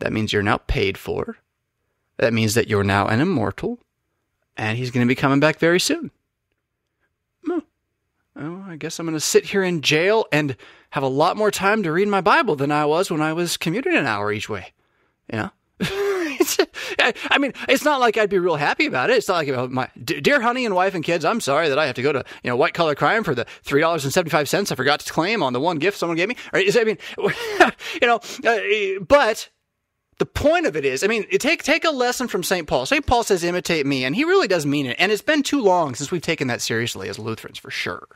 that 0.00 0.12
means 0.12 0.32
you're 0.32 0.42
now 0.42 0.58
paid 0.58 0.98
for. 0.98 1.38
That 2.18 2.34
means 2.34 2.54
that 2.54 2.68
you're 2.68 2.84
now 2.84 3.06
an 3.06 3.20
immortal, 3.20 3.78
and 4.56 4.76
he's 4.76 4.90
going 4.90 5.06
to 5.06 5.10
be 5.10 5.14
coming 5.14 5.40
back 5.40 5.58
very 5.58 5.80
soon. 5.80 6.10
Oh, 8.34 8.64
I 8.66 8.76
guess 8.76 8.98
I'm 8.98 9.06
going 9.06 9.14
to 9.14 9.20
sit 9.20 9.46
here 9.46 9.62
in 9.62 9.82
jail 9.82 10.26
and 10.32 10.56
have 10.90 11.02
a 11.02 11.08
lot 11.08 11.36
more 11.36 11.50
time 11.50 11.82
to 11.82 11.92
read 11.92 12.08
my 12.08 12.22
Bible 12.22 12.56
than 12.56 12.72
I 12.72 12.86
was 12.86 13.10
when 13.10 13.20
I 13.20 13.34
was 13.34 13.56
commuting 13.56 13.94
an 13.94 14.06
hour 14.06 14.32
each 14.32 14.48
way. 14.48 14.72
You 15.30 15.38
know? 15.38 15.50
I 17.30 17.38
mean, 17.38 17.52
it's 17.68 17.84
not 17.84 18.00
like 18.00 18.16
I'd 18.16 18.30
be 18.30 18.38
real 18.38 18.56
happy 18.56 18.86
about 18.86 19.10
it. 19.10 19.16
It's 19.16 19.28
not 19.28 19.34
like 19.34 19.46
you 19.46 19.54
know, 19.54 19.68
my 19.68 19.88
dear 20.02 20.40
honey 20.40 20.64
and 20.64 20.74
wife 20.74 20.94
and 20.94 21.04
kids. 21.04 21.24
I'm 21.24 21.40
sorry 21.40 21.68
that 21.68 21.78
I 21.78 21.86
have 21.86 21.96
to 21.96 22.02
go 22.02 22.12
to 22.12 22.24
you 22.42 22.50
know 22.50 22.56
white 22.56 22.74
collar 22.74 22.94
crime 22.94 23.24
for 23.24 23.34
the 23.34 23.46
three 23.62 23.80
dollars 23.80 24.04
and 24.04 24.12
seventy 24.12 24.30
five 24.30 24.48
cents 24.48 24.72
I 24.72 24.74
forgot 24.74 25.00
to 25.00 25.12
claim 25.12 25.42
on 25.42 25.52
the 25.52 25.60
one 25.60 25.78
gift 25.78 25.98
someone 25.98 26.16
gave 26.16 26.28
me. 26.28 26.36
Right? 26.52 26.76
I 26.76 26.84
mean, 26.84 26.98
you 28.00 28.06
know, 28.06 28.20
uh, 28.44 29.00
but 29.06 29.48
the 30.18 30.26
point 30.26 30.66
of 30.66 30.76
it 30.76 30.84
is, 30.84 31.02
I 31.02 31.06
mean, 31.06 31.26
take 31.38 31.62
take 31.62 31.84
a 31.84 31.90
lesson 31.90 32.28
from 32.28 32.42
St. 32.42 32.66
Paul. 32.66 32.86
St. 32.86 33.04
Paul 33.04 33.24
says, 33.24 33.42
"Imitate 33.42 33.86
me," 33.86 34.04
and 34.04 34.14
he 34.14 34.24
really 34.24 34.48
does 34.48 34.66
mean 34.66 34.86
it. 34.86 34.96
And 34.98 35.10
it's 35.10 35.22
been 35.22 35.42
too 35.42 35.60
long 35.60 35.94
since 35.94 36.10
we've 36.10 36.22
taken 36.22 36.48
that 36.48 36.60
seriously 36.60 37.08
as 37.08 37.18
Lutherans, 37.18 37.58
for 37.58 37.70
sure. 37.70 38.06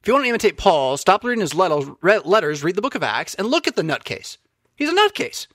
If 0.00 0.08
you 0.08 0.14
want 0.14 0.24
to 0.24 0.30
imitate 0.30 0.56
Paul, 0.56 0.96
stop 0.96 1.22
reading 1.22 1.42
his 1.42 1.54
letters, 1.54 2.64
read 2.64 2.74
the 2.74 2.82
Book 2.82 2.96
of 2.96 3.04
Acts, 3.04 3.34
and 3.34 3.46
look 3.46 3.68
at 3.68 3.76
the 3.76 3.82
nutcase. 3.82 4.36
He's 4.74 4.88
a 4.88 4.94
nutcase. 4.94 5.46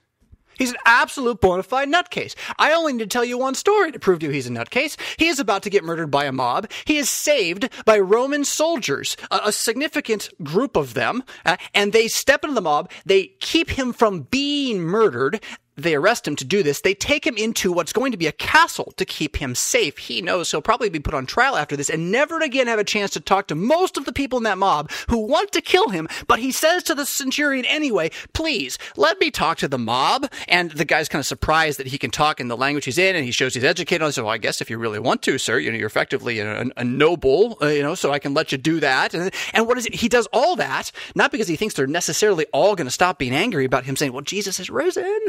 He's 0.57 0.71
an 0.71 0.77
absolute 0.85 1.41
bona 1.41 1.63
fide 1.63 1.89
nutcase. 1.89 2.35
I 2.57 2.73
only 2.73 2.93
need 2.93 2.99
to 2.99 3.07
tell 3.07 3.25
you 3.25 3.37
one 3.37 3.55
story 3.55 3.91
to 3.91 3.99
prove 3.99 4.19
to 4.19 4.27
you 4.27 4.31
he's 4.31 4.47
a 4.47 4.51
nutcase. 4.51 4.97
He 5.17 5.27
is 5.27 5.39
about 5.39 5.63
to 5.63 5.69
get 5.69 5.83
murdered 5.83 6.11
by 6.11 6.25
a 6.25 6.31
mob. 6.31 6.69
He 6.85 6.97
is 6.97 7.09
saved 7.09 7.69
by 7.85 7.99
Roman 7.99 8.45
soldiers, 8.45 9.17
a, 9.31 9.41
a 9.45 9.51
significant 9.51 10.29
group 10.43 10.75
of 10.75 10.93
them, 10.93 11.23
uh, 11.45 11.57
and 11.73 11.93
they 11.93 12.07
step 12.07 12.43
into 12.43 12.55
the 12.55 12.61
mob. 12.61 12.91
They 13.05 13.27
keep 13.39 13.71
him 13.71 13.93
from 13.93 14.21
being 14.21 14.81
murdered 14.81 15.41
they 15.77 15.95
arrest 15.95 16.27
him 16.27 16.35
to 16.35 16.45
do 16.45 16.63
this. 16.63 16.81
They 16.81 16.93
take 16.93 17.25
him 17.25 17.37
into 17.37 17.71
what's 17.71 17.93
going 17.93 18.11
to 18.11 18.17
be 18.17 18.27
a 18.27 18.31
castle 18.31 18.93
to 18.97 19.05
keep 19.05 19.37
him 19.37 19.55
safe. 19.55 19.97
He 19.97 20.21
knows 20.21 20.51
he'll 20.51 20.61
probably 20.61 20.89
be 20.89 20.99
put 20.99 21.13
on 21.13 21.25
trial 21.25 21.55
after 21.55 21.77
this 21.77 21.89
and 21.89 22.11
never 22.11 22.39
again 22.39 22.67
have 22.67 22.79
a 22.79 22.83
chance 22.83 23.11
to 23.11 23.19
talk 23.19 23.47
to 23.47 23.55
most 23.55 23.97
of 23.97 24.05
the 24.05 24.13
people 24.13 24.37
in 24.37 24.43
that 24.43 24.57
mob 24.57 24.91
who 25.09 25.17
want 25.17 25.51
to 25.51 25.61
kill 25.61 25.89
him. 25.89 26.07
But 26.27 26.39
he 26.39 26.51
says 26.51 26.83
to 26.83 26.95
the 26.95 27.05
centurion 27.05 27.65
anyway, 27.65 28.11
please 28.33 28.77
let 28.95 29.19
me 29.19 29.31
talk 29.31 29.59
to 29.59 29.67
the 29.67 29.77
mob. 29.77 30.27
And 30.47 30.71
the 30.71 30.85
guy's 30.85 31.07
kind 31.09 31.19
of 31.19 31.27
surprised 31.27 31.79
that 31.79 31.87
he 31.87 31.97
can 31.97 32.11
talk 32.11 32.39
in 32.39 32.47
the 32.47 32.57
language 32.57 32.85
he's 32.85 32.97
in 32.97 33.15
and 33.15 33.23
he 33.23 33.31
shows 33.31 33.53
he's 33.53 33.63
educated. 33.63 34.13
So 34.13 34.23
well, 34.23 34.33
I 34.33 34.37
guess 34.37 34.61
if 34.61 34.69
you 34.69 34.77
really 34.77 34.99
want 34.99 35.21
to, 35.23 35.37
sir, 35.37 35.59
you 35.59 35.71
know, 35.71 35.77
you're 35.77 35.87
effectively 35.87 36.39
a, 36.39 36.65
a 36.75 36.83
noble, 36.83 37.57
uh, 37.61 37.67
you 37.67 37.83
know, 37.83 37.95
so 37.95 38.11
I 38.11 38.19
can 38.19 38.33
let 38.33 38.51
you 38.51 38.57
do 38.57 38.79
that. 38.79 39.13
And, 39.13 39.33
and 39.53 39.67
what 39.67 39.77
is 39.77 39.85
it? 39.85 39.95
He 39.95 40.09
does 40.09 40.27
all 40.33 40.55
that, 40.55 40.91
not 41.15 41.31
because 41.31 41.47
he 41.47 41.55
thinks 41.55 41.75
they're 41.75 41.87
necessarily 41.87 42.45
all 42.51 42.75
going 42.75 42.87
to 42.87 42.91
stop 42.91 43.19
being 43.19 43.33
angry 43.33 43.65
about 43.65 43.85
him 43.85 43.95
saying, 43.95 44.13
well, 44.13 44.21
Jesus 44.21 44.59
is 44.59 44.69
risen. 44.69 45.19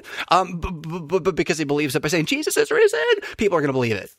Um, 0.40 0.60
but, 0.60 1.34
because 1.34 1.58
he 1.58 1.64
believes 1.64 1.94
it 1.94 2.02
by 2.02 2.08
saying 2.08 2.26
Jesus 2.26 2.56
is 2.56 2.70
risen, 2.70 3.00
people 3.36 3.56
are 3.56 3.60
going 3.60 3.68
to 3.68 3.72
believe 3.72 3.96
it. 3.96 4.10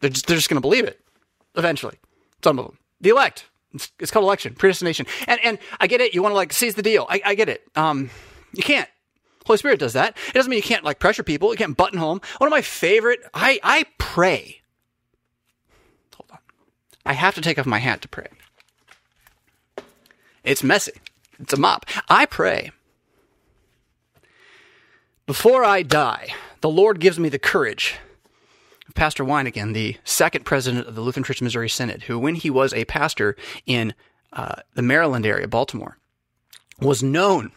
They're 0.00 0.10
just, 0.10 0.26
they're 0.26 0.36
just 0.36 0.48
going 0.48 0.56
to 0.56 0.62
believe 0.62 0.84
it 0.84 1.00
eventually. 1.54 1.98
Some 2.42 2.58
of 2.58 2.66
them. 2.66 2.78
The 3.00 3.10
elect. 3.10 3.46
It's, 3.72 3.90
it's, 3.98 4.10
called 4.10 4.24
election, 4.24 4.54
predestination. 4.54 5.06
And 5.26 5.40
and 5.42 5.58
I 5.80 5.86
get 5.86 6.00
it. 6.00 6.14
You 6.14 6.22
want 6.22 6.32
to 6.32 6.36
like 6.36 6.52
seize 6.52 6.74
the 6.74 6.82
deal. 6.82 7.06
I, 7.08 7.22
I 7.24 7.34
get 7.34 7.48
it. 7.48 7.62
Um, 7.74 8.10
you 8.52 8.62
can't. 8.62 8.88
Holy 9.46 9.56
Spirit 9.56 9.80
does 9.80 9.94
that. 9.94 10.16
It 10.28 10.34
doesn't 10.34 10.50
mean 10.50 10.58
you 10.58 10.62
can't 10.62 10.84
like 10.84 10.98
pressure 10.98 11.22
people. 11.22 11.50
You 11.50 11.56
can't 11.56 11.76
button 11.76 11.98
home. 11.98 12.20
One 12.38 12.48
of 12.48 12.50
my 12.50 12.62
favorite. 12.62 13.20
I 13.32 13.58
I 13.62 13.84
pray. 13.98 14.60
Hold 16.16 16.30
on. 16.32 16.38
I 17.06 17.14
have 17.14 17.34
to 17.36 17.40
take 17.40 17.58
off 17.58 17.66
my 17.66 17.78
hat 17.78 18.02
to 18.02 18.08
pray. 18.08 18.28
It's 20.44 20.62
messy. 20.62 20.92
It's 21.38 21.52
a 21.52 21.56
mop. 21.56 21.86
I 22.08 22.26
pray 22.26 22.72
before 25.26 25.64
I 25.64 25.82
die, 25.82 26.28
the 26.60 26.68
Lord 26.68 27.00
gives 27.00 27.18
me 27.18 27.28
the 27.28 27.38
courage. 27.38 27.96
Pastor 28.94 29.24
Wyneken, 29.24 29.72
the 29.72 29.96
second 30.04 30.44
president 30.44 30.86
of 30.86 30.94
the 30.94 31.00
Lutheran 31.00 31.24
Church 31.24 31.40
Missouri 31.40 31.68
Synod, 31.68 32.02
who, 32.02 32.18
when 32.18 32.34
he 32.34 32.50
was 32.50 32.74
a 32.74 32.84
pastor 32.84 33.36
in 33.64 33.94
uh, 34.32 34.56
the 34.74 34.82
Maryland 34.82 35.24
area, 35.24 35.48
Baltimore, 35.48 35.98
was 36.80 37.02
known 37.02 37.52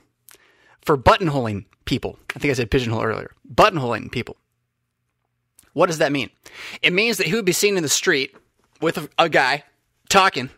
for 0.81 0.97
buttonholing 0.97 1.65
people. 1.85 2.17
I 2.35 2.39
think 2.39 2.51
I 2.51 2.53
said 2.53 2.71
pigeonhole 2.71 3.03
earlier. 3.03 3.31
Buttonholing 3.51 4.11
people. 4.11 4.37
What 5.73 5.87
does 5.87 5.97
that 5.97 6.11
mean? 6.11 6.29
It 6.81 6.93
means 6.93 7.17
that 7.17 7.27
he 7.27 7.33
would 7.33 7.45
be 7.45 7.51
seen 7.51 7.75
in 7.75 7.83
the 7.83 7.89
street 7.89 8.33
with 8.81 8.97
a, 8.97 9.09
a 9.17 9.27
guy 9.27 9.63
talking, 10.09 10.49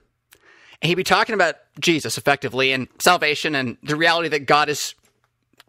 and 0.82 0.88
he'd 0.88 0.96
be 0.96 1.04
talking 1.04 1.34
about 1.34 1.56
Jesus 1.80 2.18
effectively 2.18 2.72
and 2.72 2.88
salvation 3.00 3.56
and 3.56 3.78
the 3.82 3.96
reality 3.96 4.30
that 4.30 4.46
God 4.46 4.70
is 4.70 4.94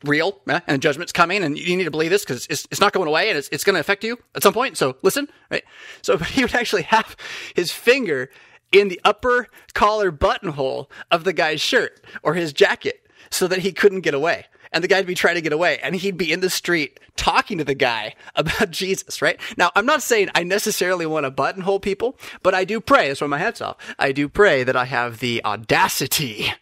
real 0.05 0.41
eh? 0.49 0.61
and 0.67 0.83
judgment's 0.83 1.13
coming 1.13 1.43
and 1.43 1.59
you 1.59 1.77
need 1.77 1.85
to 1.85 1.91
believe 1.91 2.11
this 2.11 2.25
because 2.25 2.47
it's, 2.49 2.67
it's 2.71 2.81
not 2.81 2.93
going 2.93 3.09
away 3.09 3.29
and 3.29 3.39
it's, 3.39 3.49
it's 3.51 3.65
going 3.65 3.75
to 3.75 3.81
affect 3.81 4.05
you 4.05 4.19
at 4.35 4.43
some 4.43 4.53
point. 4.55 4.77
So 4.77 4.97
listen, 5.03 5.29
right? 5.51 5.65
So 6.03 6.17
he 6.19 6.43
would 6.43 6.55
actually 6.55 6.83
have 6.83 7.17
his 7.55 7.73
finger 7.73 8.31
in 8.73 8.89
the 8.89 9.01
upper 9.05 9.49
collar 9.75 10.11
buttonhole 10.11 10.91
of 11.11 11.25
the 11.25 11.33
guy's 11.33 11.61
shirt 11.61 12.05
or 12.23 12.35
his 12.35 12.53
jacket 12.53 13.07
so 13.31 13.49
that 13.49 13.61
he 13.61 13.73
couldn't 13.73 14.03
get 14.03 14.15
away. 14.15 14.47
And 14.71 14.85
the 14.85 14.89
guy'd 14.89 15.07
be 15.07 15.15
trying 15.15 15.37
to 15.37 15.41
get 15.41 15.55
away, 15.55 15.79
and 15.79 15.97
he'd 15.97 16.19
be 16.19 16.31
in 16.31 16.41
the 16.41 16.51
street 16.51 17.01
talking 17.17 17.57
to 17.57 17.65
the 17.65 17.75
guy 17.75 18.15
about 18.37 18.71
Jesus, 18.71 19.23
right? 19.23 19.41
Now, 19.57 19.71
I'm 19.75 19.87
not 19.87 20.03
saying 20.03 20.29
I 20.35 20.43
necessarily 20.43 21.07
want 21.07 21.25
to 21.25 21.31
buttonhole 21.31 21.81
people, 21.81 22.19
but 22.43 22.55
I 22.55 22.65
do 22.65 22.79
pray, 22.79 23.09
that's 23.09 23.23
why 23.23 23.29
my 23.29 23.39
hat's 23.39 23.63
off. 23.63 23.77
I 23.99 24.13
do 24.13 24.29
pray 24.29 24.65
that 24.65 24.77
I 24.77 24.85
have 24.85 25.21
the 25.21 25.43
audacity 25.43 26.53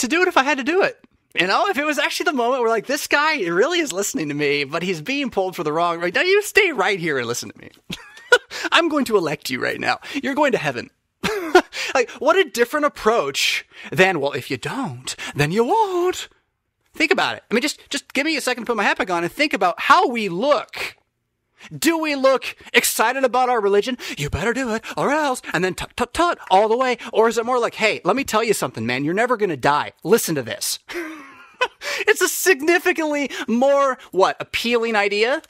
to 0.00 0.08
do 0.08 0.22
it 0.22 0.28
if 0.28 0.36
I 0.36 0.42
had 0.42 0.58
to 0.58 0.64
do 0.64 0.82
it. 0.82 0.98
You 1.34 1.46
know, 1.46 1.66
if 1.68 1.78
it 1.78 1.84
was 1.84 1.98
actually 1.98 2.24
the 2.24 2.32
moment 2.32 2.62
where 2.62 2.70
like 2.70 2.86
this 2.86 3.06
guy 3.06 3.42
really 3.46 3.80
is 3.80 3.92
listening 3.92 4.28
to 4.28 4.34
me, 4.34 4.64
but 4.64 4.82
he's 4.82 5.00
being 5.00 5.30
pulled 5.30 5.54
for 5.54 5.62
the 5.62 5.72
wrong 5.72 6.00
right 6.00 6.14
now, 6.14 6.22
you 6.22 6.42
stay 6.42 6.72
right 6.72 6.98
here 6.98 7.18
and 7.18 7.26
listen 7.26 7.50
to 7.50 7.58
me. 7.58 7.70
I'm 8.72 8.88
going 8.88 9.04
to 9.06 9.16
elect 9.16 9.50
you 9.50 9.62
right 9.62 9.78
now. 9.78 10.00
You're 10.14 10.34
going 10.34 10.52
to 10.52 10.58
heaven. 10.58 10.90
like, 11.94 12.10
what 12.12 12.36
a 12.36 12.44
different 12.44 12.86
approach 12.86 13.66
than, 13.92 14.20
well, 14.20 14.32
if 14.32 14.50
you 14.50 14.56
don't, 14.56 15.14
then 15.34 15.52
you 15.52 15.64
won't. 15.64 16.28
Think 16.94 17.12
about 17.12 17.36
it. 17.36 17.44
I 17.50 17.54
mean, 17.54 17.62
just, 17.62 17.88
just 17.90 18.12
give 18.12 18.24
me 18.24 18.36
a 18.36 18.40
second 18.40 18.64
to 18.64 18.66
put 18.66 18.76
my 18.76 18.82
hat 18.82 18.98
back 18.98 19.10
on 19.10 19.22
and 19.22 19.32
think 19.32 19.52
about 19.52 19.80
how 19.80 20.08
we 20.08 20.28
look. 20.28 20.96
Do 21.76 21.98
we 21.98 22.14
look 22.14 22.56
excited 22.72 23.24
about 23.24 23.48
our 23.48 23.60
religion? 23.60 23.98
You 24.16 24.30
better 24.30 24.52
do 24.52 24.74
it 24.74 24.84
or 24.96 25.10
else. 25.10 25.42
And 25.52 25.64
then 25.64 25.74
tut, 25.74 25.96
tut, 25.96 26.14
tut 26.14 26.38
all 26.50 26.68
the 26.68 26.76
way. 26.76 26.98
Or 27.12 27.28
is 27.28 27.38
it 27.38 27.46
more 27.46 27.58
like, 27.58 27.74
hey, 27.74 28.00
let 28.04 28.16
me 28.16 28.24
tell 28.24 28.44
you 28.44 28.54
something, 28.54 28.86
man. 28.86 29.04
You're 29.04 29.14
never 29.14 29.36
going 29.36 29.50
to 29.50 29.56
die. 29.56 29.92
Listen 30.02 30.34
to 30.34 30.42
this. 30.42 30.78
it's 32.00 32.20
a 32.20 32.28
significantly 32.28 33.30
more, 33.46 33.98
what, 34.12 34.36
appealing 34.40 34.96
idea 34.96 35.42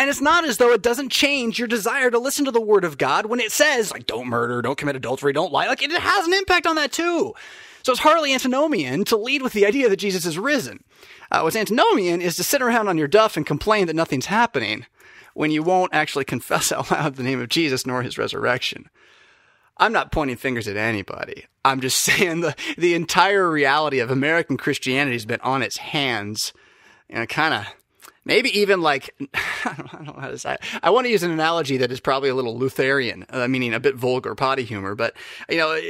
And 0.00 0.08
it's 0.08 0.22
not 0.22 0.46
as 0.46 0.56
though 0.56 0.72
it 0.72 0.80
doesn't 0.80 1.10
change 1.10 1.58
your 1.58 1.68
desire 1.68 2.10
to 2.10 2.18
listen 2.18 2.46
to 2.46 2.50
the 2.50 2.60
word 2.60 2.84
of 2.84 2.96
God 2.96 3.26
when 3.26 3.38
it 3.38 3.52
says, 3.52 3.92
like, 3.92 4.06
don't 4.06 4.28
murder, 4.28 4.62
don't 4.62 4.78
commit 4.78 4.96
adultery, 4.96 5.34
don't 5.34 5.52
lie. 5.52 5.66
Like, 5.66 5.82
it 5.82 5.90
has 5.90 6.26
an 6.26 6.32
impact 6.32 6.66
on 6.66 6.76
that 6.76 6.90
too. 6.90 7.34
So 7.82 7.92
it's 7.92 8.00
hardly 8.00 8.32
antinomian 8.32 9.04
to 9.04 9.16
lead 9.16 9.42
with 9.42 9.52
the 9.52 9.66
idea 9.66 9.88
that 9.88 9.96
Jesus 9.96 10.26
is 10.26 10.38
risen. 10.38 10.84
Uh, 11.30 11.40
what's 11.40 11.56
antinomian 11.56 12.20
is 12.20 12.36
to 12.36 12.44
sit 12.44 12.62
around 12.62 12.88
on 12.88 12.98
your 12.98 13.08
duff 13.08 13.36
and 13.36 13.46
complain 13.46 13.86
that 13.86 13.96
nothing's 13.96 14.26
happening 14.26 14.86
when 15.34 15.50
you 15.50 15.62
won't 15.62 15.94
actually 15.94 16.24
confess 16.26 16.72
out 16.72 16.90
loud 16.90 17.16
the 17.16 17.22
name 17.22 17.40
of 17.40 17.48
Jesus 17.48 17.86
nor 17.86 18.02
his 18.02 18.18
resurrection. 18.18 18.88
I'm 19.76 19.92
not 19.92 20.12
pointing 20.12 20.36
fingers 20.36 20.68
at 20.68 20.76
anybody. 20.76 21.46
I'm 21.64 21.80
just 21.80 21.98
saying 22.02 22.40
the, 22.40 22.54
the 22.76 22.94
entire 22.94 23.50
reality 23.50 23.98
of 23.98 24.10
American 24.10 24.56
Christianity 24.56 25.14
has 25.14 25.26
been 25.26 25.40
on 25.40 25.62
its 25.62 25.78
hands 25.78 26.52
and 27.08 27.28
kind 27.28 27.54
of 27.54 27.66
maybe 28.24 28.56
even 28.58 28.82
like 28.82 29.14
I 29.64 29.74
don't, 29.76 30.06
know 30.06 30.16
how 30.18 30.28
to 30.28 30.38
say. 30.38 30.54
It. 30.54 30.60
I 30.82 30.90
want 30.90 31.06
to 31.06 31.10
use 31.10 31.22
an 31.22 31.30
analogy 31.30 31.76
that 31.78 31.90
is 31.90 32.00
probably 32.00 32.28
a 32.28 32.34
little 32.34 32.56
Lutheran, 32.56 33.26
uh, 33.30 33.48
meaning 33.48 33.74
a 33.74 33.80
bit 33.80 33.96
vulgar 33.96 34.34
potty 34.34 34.64
humor, 34.64 34.94
but 34.94 35.14
you 35.48 35.56
know, 35.56 35.80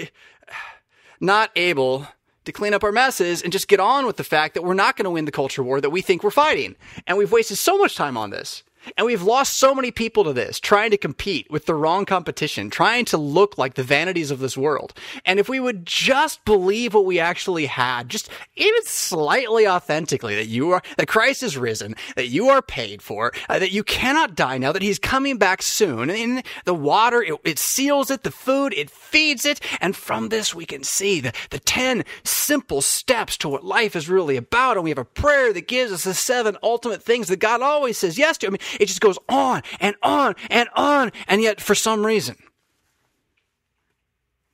not 1.21 1.51
able 1.57 2.07
to 2.45 2.53
clean 2.53 2.75
up 2.75 2.83
our 2.83 2.93
messes 2.93 3.43
and 3.43 3.53
just 3.53 3.69
get 3.69 3.81
on 3.81 4.07
with 4.07 4.17
the 4.17 4.25
fact 4.25 4.55
that 4.55 4.63
we're 4.63 4.75
not 4.75 4.97
going 4.97 5.05
to 5.05 5.11
win 5.11 5.27
the 5.27 5.33
culture 5.33 5.63
war 5.63 5.81
that 5.81 5.91
we 5.91 6.01
think 6.01 6.25
we're 6.25 6.31
fighting, 6.31 6.75
and 7.07 7.19
we've 7.19 7.33
wasted 7.33 7.59
so 7.59 7.79
much 7.79 7.95
time 7.95 8.17
on 8.17 8.31
this. 8.31 8.63
And 8.97 9.07
we've 9.07 9.23
lost 9.23 9.59
so 9.59 9.75
many 9.75 9.91
people 9.91 10.25
to 10.25 10.33
this, 10.33 10.59
trying 10.59 10.91
to 10.91 10.97
compete 10.97 11.51
with 11.51 11.67
the 11.67 11.75
wrong 11.75 12.05
competition, 12.05 12.71
trying 12.71 13.05
to 13.07 13.17
look 13.17 13.59
like 13.59 13.75
the 13.75 13.83
vanities 13.83 14.31
of 14.31 14.39
this 14.39 14.57
world. 14.57 14.95
And 15.25 15.39
if 15.39 15.49
we 15.49 15.61
would 15.61 15.87
just 15.87 16.45
believe 16.45 16.95
what 16.95 17.05
we 17.05 17.19
actually 17.19 17.67
had, 17.67 18.09
just 18.09 18.31
even 18.57 18.83
slightly 18.85 19.67
authentically, 19.67 20.35
that 20.37 20.47
you 20.47 20.71
are, 20.71 20.83
that 20.97 21.09
Christ 21.09 21.43
is 21.43 21.57
risen, 21.57 21.95
that 22.17 22.29
you 22.29 22.49
are 22.49 22.63
paid 22.63 23.03
for, 23.03 23.33
uh, 23.49 23.59
that 23.59 23.73
you 23.73 23.83
cannot 23.83 24.35
die 24.35 24.59
now, 24.59 24.73
that 24.73 24.83
he's 24.83 24.99
coming 24.99 25.37
back 25.37 25.63
soon. 25.63 26.11
And 26.11 26.43
the 26.65 26.75
water, 26.75 27.23
it, 27.23 27.39
it 27.45 27.59
seals 27.59 28.11
it, 28.11 28.23
the 28.23 28.31
food, 28.31 28.73
it 28.75 28.91
feeds 28.91 29.45
it. 29.45 29.61
And 29.81 29.95
from 29.95 30.29
this, 30.29 30.55
we 30.55 30.65
can 30.65 30.85
see 30.85 31.21
the, 31.21 31.33
the 31.51 31.59
10 31.59 32.05
simple 32.25 32.81
steps 32.81 33.37
to 33.39 33.49
what 33.49 33.65
life 33.65 33.95
is 33.95 34.09
really 34.09 34.37
about. 34.37 34.77
And 34.77 34.85
we 34.85 34.91
have 34.91 34.99
a 34.99 35.05
prayer 35.05 35.53
that 35.53 35.69
gives 35.69 35.93
us 35.93 36.05
the 36.05 36.15
seven 36.15 36.57
ultimate 36.63 37.03
things 37.03 37.29
that 37.29 37.39
God 37.39 37.63
always 37.63 37.99
says 37.99 38.19
yes 38.19 38.39
to. 38.39 38.47
I 38.47 38.51
mean, 38.51 38.61
it 38.79 38.87
just 38.87 39.01
goes 39.01 39.19
on 39.29 39.63
and 39.81 39.97
on 40.03 40.35
and 40.51 40.69
on. 40.75 41.13
And 41.27 41.43
yet, 41.43 41.61
for 41.61 41.75
some 41.75 42.05
reason, 42.05 42.37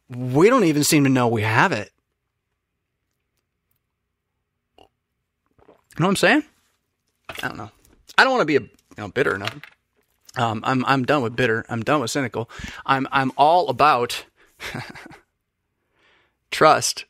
we 0.08 0.48
don't 0.48 0.64
even 0.64 0.84
seem 0.84 1.04
to 1.04 1.10
know 1.10 1.28
we 1.28 1.42
have 1.42 1.72
it. 1.72 1.90
You 4.78 6.02
know 6.02 6.06
what 6.06 6.10
I'm 6.10 6.16
saying? 6.16 6.44
I 7.28 7.48
don't 7.48 7.56
know. 7.56 7.70
I 8.18 8.24
don't 8.24 8.32
want 8.32 8.42
to 8.42 8.46
be 8.46 8.56
a 8.56 8.60
you 8.60 8.70
know 8.98 9.08
bitter 9.08 9.34
or 9.34 9.38
nothing. 9.38 9.62
Um, 10.36 10.62
I'm 10.64 10.84
I'm 10.84 11.04
done 11.04 11.22
with 11.22 11.34
bitter. 11.34 11.64
I'm 11.68 11.82
done 11.82 12.00
with 12.00 12.10
cynical. 12.10 12.50
I'm 12.84 13.08
I'm 13.10 13.32
all 13.36 13.68
about 13.68 14.26
trust 16.50 17.06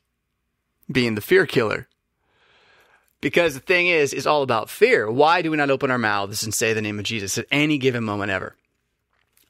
being 0.91 1.17
the 1.17 1.21
fear 1.21 1.47
killer. 1.47 1.89
Because 3.21 3.55
the 3.55 3.61
thing 3.61 3.87
is, 3.87 4.13
is 4.13 4.27
all 4.27 4.43
about 4.43 4.71
fear. 4.71 5.11
Why 5.11 5.43
do 5.43 5.51
we 5.51 5.57
not 5.57 5.71
open 5.71 5.91
our 5.91 5.99
mouths 5.99 6.43
and 6.43 6.53
say 6.53 6.73
the 6.73 6.83
name 6.83 6.99
of 6.99 7.05
Jesus 7.05 7.39
at 7.39 7.47
any 7.51 7.79
given 7.79 8.05
moment 8.05 8.31
ever? 8.31 8.57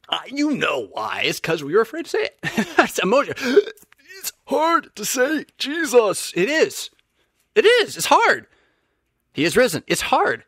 Uh, 0.09 0.21
you 0.29 0.53
know 0.53 0.89
why. 0.93 1.23
It's 1.25 1.41
because 1.41 1.65
we 1.65 1.75
were 1.75 1.81
afraid 1.81 2.05
to 2.05 2.11
say 2.11 2.25
it. 2.25 2.39
it's 2.79 2.99
emotion. 2.99 3.35
It's 4.19 4.33
hard 4.47 4.97
to 4.97 5.05
say 5.05 5.45
Jesus. 5.57 6.33
It 6.35 6.49
is. 6.49 6.91
It 7.55 7.65
is. 7.65 7.97
It's 7.97 8.07
hard. 8.07 8.47
He 9.33 9.45
is 9.45 9.57
risen. 9.57 9.85
It's 9.87 10.01
hard. 10.01 10.43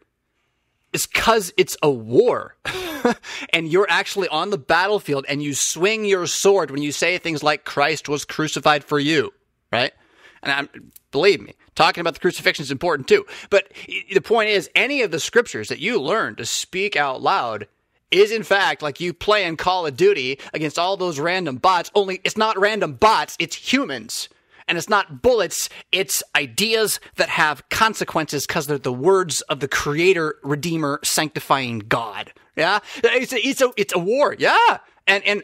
It's 0.93 1.07
because 1.07 1.53
it's 1.57 1.77
a 1.83 1.91
war. 1.91 2.57
and 3.53 3.69
you're 3.69 3.87
actually 3.89 4.27
on 4.29 4.51
the 4.51 4.59
battlefield 4.59 5.27
and 5.29 5.43
you 5.43 5.55
swing 5.55 6.05
your 6.05 6.27
sword 6.27 6.71
when 6.71 6.83
you 6.83 6.91
say 6.91 7.19
things 7.19 7.43
like 7.43 7.65
Christ 7.65 8.09
was 8.09 8.25
crucified 8.25 8.83
for 8.83 8.99
you, 8.99 9.33
right? 9.71 9.93
And 10.43 10.53
I'm, 10.53 10.93
believe 11.11 11.41
me, 11.41 11.55
talking 11.79 12.01
about 12.01 12.15
the 12.15 12.21
crucifixion 12.21 12.65
is 12.65 12.73
important 12.73 13.07
too. 13.07 13.25
But 13.51 13.73
the 14.13 14.21
point 14.21 14.51
is, 14.51 14.69
any 14.75 15.03
of 15.03 15.13
the 15.13 15.21
scriptures 15.21 15.69
that 15.69 15.79
you 15.79 16.01
learn 16.01 16.35
to 16.37 16.45
speak 16.45 16.97
out 16.97 17.23
loud 17.23 17.69
is 18.11 18.33
in 18.33 18.43
fact 18.43 18.83
like 18.83 19.01
you 19.01 19.15
play 19.15 19.43
playing 19.43 19.57
Call 19.57 19.87
of 19.87 19.97
Duty 19.97 20.41
against 20.53 20.79
all 20.79 20.97
those 20.97 21.21
random 21.21 21.57
bots, 21.57 21.91
only 21.95 22.21
it's 22.25 22.37
not 22.37 22.59
random 22.59 22.95
bots, 22.95 23.37
it's 23.39 23.55
humans. 23.55 24.29
And 24.67 24.77
it's 24.77 24.89
not 24.89 25.23
bullets, 25.23 25.71
it's 25.93 26.23
ideas 26.37 27.01
that 27.17 27.31
have 27.31 27.67
consequences 27.71 28.47
because 28.47 28.67
they're 28.67 28.77
the 28.77 28.93
words 28.93 29.41
of 29.43 29.61
the 29.61 29.69
creator, 29.69 30.37
redeemer, 30.43 31.01
sanctifying 31.03 31.79
God. 31.79 32.35
Yeah? 32.55 32.81
It's 33.03 33.33
a, 33.33 33.39
it's 33.39 33.63
a, 33.63 33.71
it's 33.79 33.95
a 33.95 33.99
war. 33.99 34.37
Yeah. 34.39 34.79
And, 35.07 35.25
and 35.25 35.43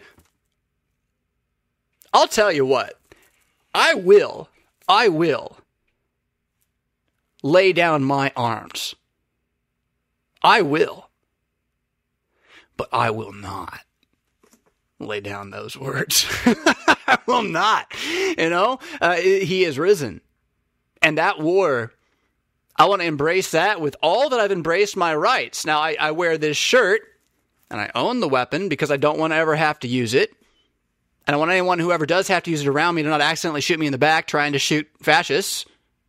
I'll 2.12 2.28
tell 2.28 2.52
you 2.52 2.66
what, 2.66 3.00
I 3.74 3.94
will 3.94 4.48
I 4.88 5.08
will 5.08 5.56
lay 7.44 7.74
down 7.74 8.02
my 8.02 8.32
arms. 8.34 8.96
I 10.42 10.62
will. 10.62 11.10
But 12.76 12.88
I 12.92 13.10
will 13.10 13.32
not 13.32 13.80
lay 14.98 15.20
down 15.20 15.50
those 15.50 15.76
words. 15.76 16.26
I 17.06 17.18
will 17.26 17.42
not. 17.42 17.92
You 18.36 18.48
know, 18.50 18.80
uh, 19.00 19.16
he 19.16 19.64
is 19.64 19.78
risen. 19.78 20.22
And 21.02 21.18
that 21.18 21.38
war, 21.38 21.92
I 22.76 22.86
want 22.86 23.02
to 23.02 23.06
embrace 23.06 23.50
that 23.50 23.80
with 23.80 23.94
all 24.02 24.30
that 24.30 24.40
I've 24.40 24.50
embraced 24.50 24.96
my 24.96 25.14
rights. 25.14 25.66
Now, 25.66 25.80
I, 25.80 25.96
I 26.00 26.10
wear 26.12 26.38
this 26.38 26.56
shirt 26.56 27.02
and 27.70 27.78
I 27.78 27.90
own 27.94 28.20
the 28.20 28.28
weapon 28.28 28.68
because 28.70 28.90
I 28.90 28.96
don't 28.96 29.18
want 29.18 29.32
to 29.32 29.36
ever 29.36 29.54
have 29.54 29.78
to 29.80 29.88
use 29.88 30.14
it. 30.14 30.32
And 31.26 31.34
I 31.34 31.38
want 31.38 31.50
anyone 31.50 31.78
who 31.78 31.92
ever 31.92 32.06
does 32.06 32.28
have 32.28 32.42
to 32.44 32.50
use 32.50 32.62
it 32.62 32.68
around 32.68 32.94
me 32.94 33.02
to 33.02 33.08
not 33.08 33.20
accidentally 33.20 33.60
shoot 33.60 33.78
me 33.78 33.86
in 33.86 33.92
the 33.92 33.98
back 33.98 34.26
trying 34.26 34.54
to 34.54 34.58
shoot 34.58 34.88
fascists. 35.02 35.66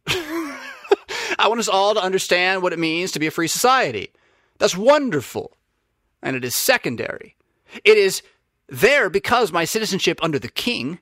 I 1.38 1.48
want 1.48 1.60
us 1.60 1.68
all 1.68 1.94
to 1.94 2.04
understand 2.04 2.62
what 2.62 2.74
it 2.74 2.80
means 2.80 3.12
to 3.12 3.20
be 3.20 3.28
a 3.28 3.32
free 3.32 3.48
society. 3.48 4.12
That's 4.58 4.78
wonderful. 4.78 5.56
And 6.22 6.36
it 6.36 6.44
is 6.44 6.56
secondary. 6.56 7.36
It 7.84 7.98
is 7.98 8.22
there 8.68 9.10
because 9.10 9.52
my 9.52 9.66
citizenship 9.66 10.20
under 10.24 10.40
the 10.40 10.50
king, 10.50 11.00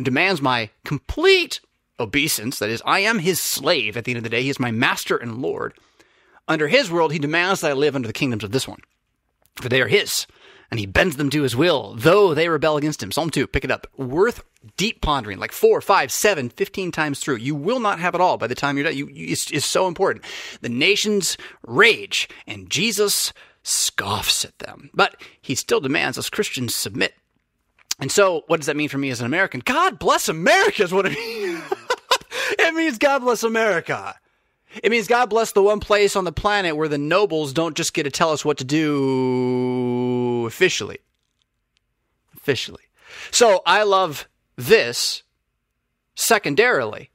demands 0.00 0.40
my 0.40 0.70
complete 0.84 1.60
obeisance, 2.00 2.58
that 2.58 2.70
is, 2.70 2.82
I 2.84 3.00
am 3.00 3.18
his 3.18 3.40
slave 3.40 3.96
at 3.96 4.04
the 4.04 4.12
end 4.12 4.18
of 4.18 4.24
the 4.24 4.30
day, 4.30 4.42
he 4.42 4.50
is 4.50 4.58
my 4.58 4.70
master 4.70 5.16
and 5.16 5.40
lord. 5.40 5.74
Under 6.48 6.68
his 6.68 6.90
world, 6.90 7.12
he 7.12 7.18
demands 7.18 7.60
that 7.60 7.70
I 7.70 7.74
live 7.74 7.94
under 7.94 8.08
the 8.08 8.12
kingdoms 8.12 8.42
of 8.42 8.50
this 8.50 8.66
one, 8.66 8.80
for 9.56 9.68
they 9.68 9.80
are 9.80 9.88
his 9.88 10.26
and 10.72 10.80
he 10.80 10.86
bends 10.86 11.18
them 11.18 11.28
to 11.28 11.42
his 11.42 11.54
will, 11.54 11.94
though 11.98 12.32
they 12.32 12.48
rebel 12.48 12.78
against 12.78 13.02
him. 13.02 13.12
Psalm 13.12 13.28
2, 13.28 13.46
pick 13.46 13.62
it 13.62 13.70
up. 13.70 13.86
Worth 13.98 14.42
deep 14.78 15.02
pondering, 15.02 15.38
like 15.38 15.52
four, 15.52 15.82
five, 15.82 16.10
seven, 16.10 16.48
fifteen 16.48 16.90
times 16.90 17.20
through. 17.20 17.36
You 17.36 17.54
will 17.54 17.78
not 17.78 18.00
have 18.00 18.14
it 18.14 18.22
all 18.22 18.38
by 18.38 18.46
the 18.46 18.54
time 18.54 18.78
you're 18.78 18.84
done. 18.84 18.96
You, 18.96 19.06
you, 19.08 19.32
it's, 19.32 19.50
it's 19.50 19.66
so 19.66 19.86
important. 19.86 20.24
The 20.62 20.70
nations 20.70 21.36
rage, 21.66 22.26
and 22.46 22.70
Jesus 22.70 23.34
scoffs 23.62 24.46
at 24.46 24.58
them. 24.60 24.88
But 24.94 25.20
he 25.42 25.54
still 25.54 25.80
demands 25.80 26.16
us 26.16 26.30
Christians 26.30 26.74
submit. 26.74 27.12
And 28.00 28.10
so, 28.10 28.44
what 28.46 28.56
does 28.56 28.66
that 28.66 28.76
mean 28.76 28.88
for 28.88 28.96
me 28.96 29.10
as 29.10 29.20
an 29.20 29.26
American? 29.26 29.60
God 29.60 29.98
bless 29.98 30.30
America 30.30 30.84
is 30.84 30.92
what 30.94 31.04
it 31.04 31.12
means. 31.18 31.62
it 32.58 32.74
means 32.74 32.96
God 32.96 33.18
bless 33.18 33.42
America. 33.42 34.14
It 34.82 34.90
means 34.90 35.06
God 35.06 35.28
bless 35.28 35.52
the 35.52 35.62
one 35.62 35.80
place 35.80 36.16
on 36.16 36.24
the 36.24 36.32
planet 36.32 36.76
where 36.76 36.88
the 36.88 36.98
nobles 36.98 37.52
don't 37.52 37.76
just 37.76 37.94
get 37.94 38.04
to 38.04 38.10
tell 38.10 38.30
us 38.30 38.44
what 38.44 38.58
to 38.58 38.64
do 38.64 40.44
officially. 40.46 40.98
Officially. 42.36 42.82
So 43.30 43.62
I 43.66 43.82
love 43.82 44.28
this 44.56 45.22
secondarily 46.14 47.10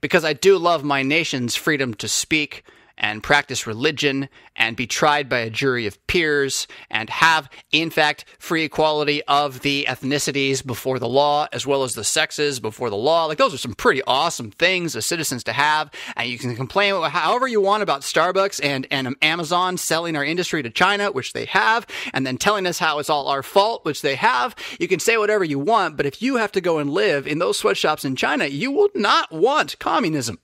because 0.00 0.24
I 0.24 0.32
do 0.32 0.58
love 0.58 0.84
my 0.84 1.02
nation's 1.02 1.54
freedom 1.54 1.94
to 1.94 2.08
speak 2.08 2.64
and 2.96 3.22
practice 3.22 3.66
religion 3.66 4.28
and 4.56 4.76
be 4.76 4.86
tried 4.86 5.28
by 5.28 5.38
a 5.38 5.50
jury 5.50 5.86
of 5.86 6.04
peers 6.06 6.66
and 6.90 7.10
have, 7.10 7.48
in 7.72 7.90
fact, 7.90 8.24
free 8.38 8.64
equality 8.64 9.22
of 9.24 9.60
the 9.60 9.86
ethnicities 9.88 10.64
before 10.64 10.98
the 10.98 11.08
law 11.08 11.48
as 11.52 11.66
well 11.66 11.82
as 11.82 11.94
the 11.94 12.04
sexes 12.04 12.60
before 12.60 12.90
the 12.90 12.96
law. 12.96 13.24
Like, 13.24 13.38
those 13.38 13.54
are 13.54 13.58
some 13.58 13.74
pretty 13.74 14.02
awesome 14.06 14.50
things 14.52 14.94
as 14.94 15.06
citizens 15.06 15.42
to 15.44 15.52
have. 15.52 15.90
And 16.16 16.28
you 16.28 16.38
can 16.38 16.54
complain 16.54 16.94
however 17.02 17.48
you 17.48 17.60
want 17.60 17.82
about 17.82 18.02
Starbucks 18.02 18.60
and, 18.62 18.86
and 18.90 19.16
Amazon 19.22 19.76
selling 19.76 20.16
our 20.16 20.24
industry 20.24 20.62
to 20.62 20.70
China, 20.70 21.10
which 21.10 21.32
they 21.32 21.46
have, 21.46 21.86
and 22.12 22.26
then 22.26 22.36
telling 22.36 22.66
us 22.66 22.78
how 22.78 22.98
it's 22.98 23.10
all 23.10 23.28
our 23.28 23.42
fault, 23.42 23.84
which 23.84 24.02
they 24.02 24.14
have. 24.14 24.54
You 24.78 24.88
can 24.88 25.00
say 25.00 25.16
whatever 25.16 25.44
you 25.44 25.58
want, 25.58 25.96
but 25.96 26.06
if 26.06 26.22
you 26.22 26.36
have 26.36 26.52
to 26.52 26.60
go 26.60 26.78
and 26.78 26.90
live 26.90 27.26
in 27.26 27.38
those 27.38 27.58
sweatshops 27.58 28.04
in 28.04 28.16
China, 28.16 28.46
you 28.46 28.70
will 28.70 28.90
not 28.94 29.32
want 29.32 29.78
communism. 29.78 30.38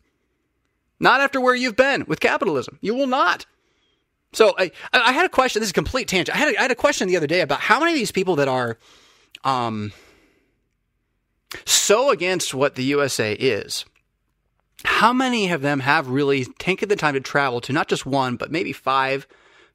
Not 1.01 1.21
after 1.21 1.41
where 1.41 1.55
you've 1.55 1.77
been 1.77 2.05
with 2.07 2.21
capitalism. 2.21 2.79
You 2.83 2.95
will 2.95 3.07
not. 3.07 3.47
So 4.33 4.55
I, 4.59 4.71
I 4.93 5.13
had 5.13 5.27
a 5.27 5.31
question. 5.31 5.61
This 5.61 5.69
is 5.69 5.73
a 5.73 5.75
complete 5.75 6.07
tangent. 6.07 6.37
I 6.37 6.39
had 6.39 6.55
a, 6.55 6.59
I 6.59 6.63
had 6.63 6.71
a 6.71 6.77
question 6.77 7.09
the 7.09 7.17
other 7.17 7.27
day 7.27 7.41
about 7.41 7.61
how 7.61 7.81
many 7.81 7.93
of 7.93 7.99
these 7.99 8.13
people 8.13 8.37
that 8.37 8.47
are 8.47 8.79
um, 9.43 9.93
so 11.65 12.11
against 12.11 12.55
what 12.55 12.77
the 12.77 12.85
USA 12.85 13.33
is, 13.33 13.85
how 14.85 15.13
many 15.13 15.51
of 15.51 15.63
them 15.63 15.81
have 15.81 16.09
really 16.09 16.45
taken 16.59 16.89
the 16.89 16.97
time 16.97 17.15
to 17.15 17.21
travel 17.21 17.61
to 17.63 17.73
not 17.73 17.89
just 17.89 18.07
one, 18.07 18.37
but 18.37 18.53
maybe 18.53 18.73
five 18.73 19.27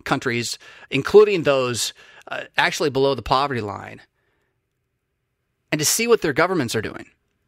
countries, 0.04 0.58
including 0.90 1.44
those 1.44 1.94
uh, 2.28 2.44
actually 2.58 2.90
below 2.90 3.14
the 3.16 3.22
poverty 3.22 3.62
line, 3.62 4.02
and 5.72 5.80
to 5.80 5.86
see 5.86 6.08
what 6.08 6.22
their 6.22 6.34
governments 6.34 6.76
are 6.76 6.82
doing 6.82 7.08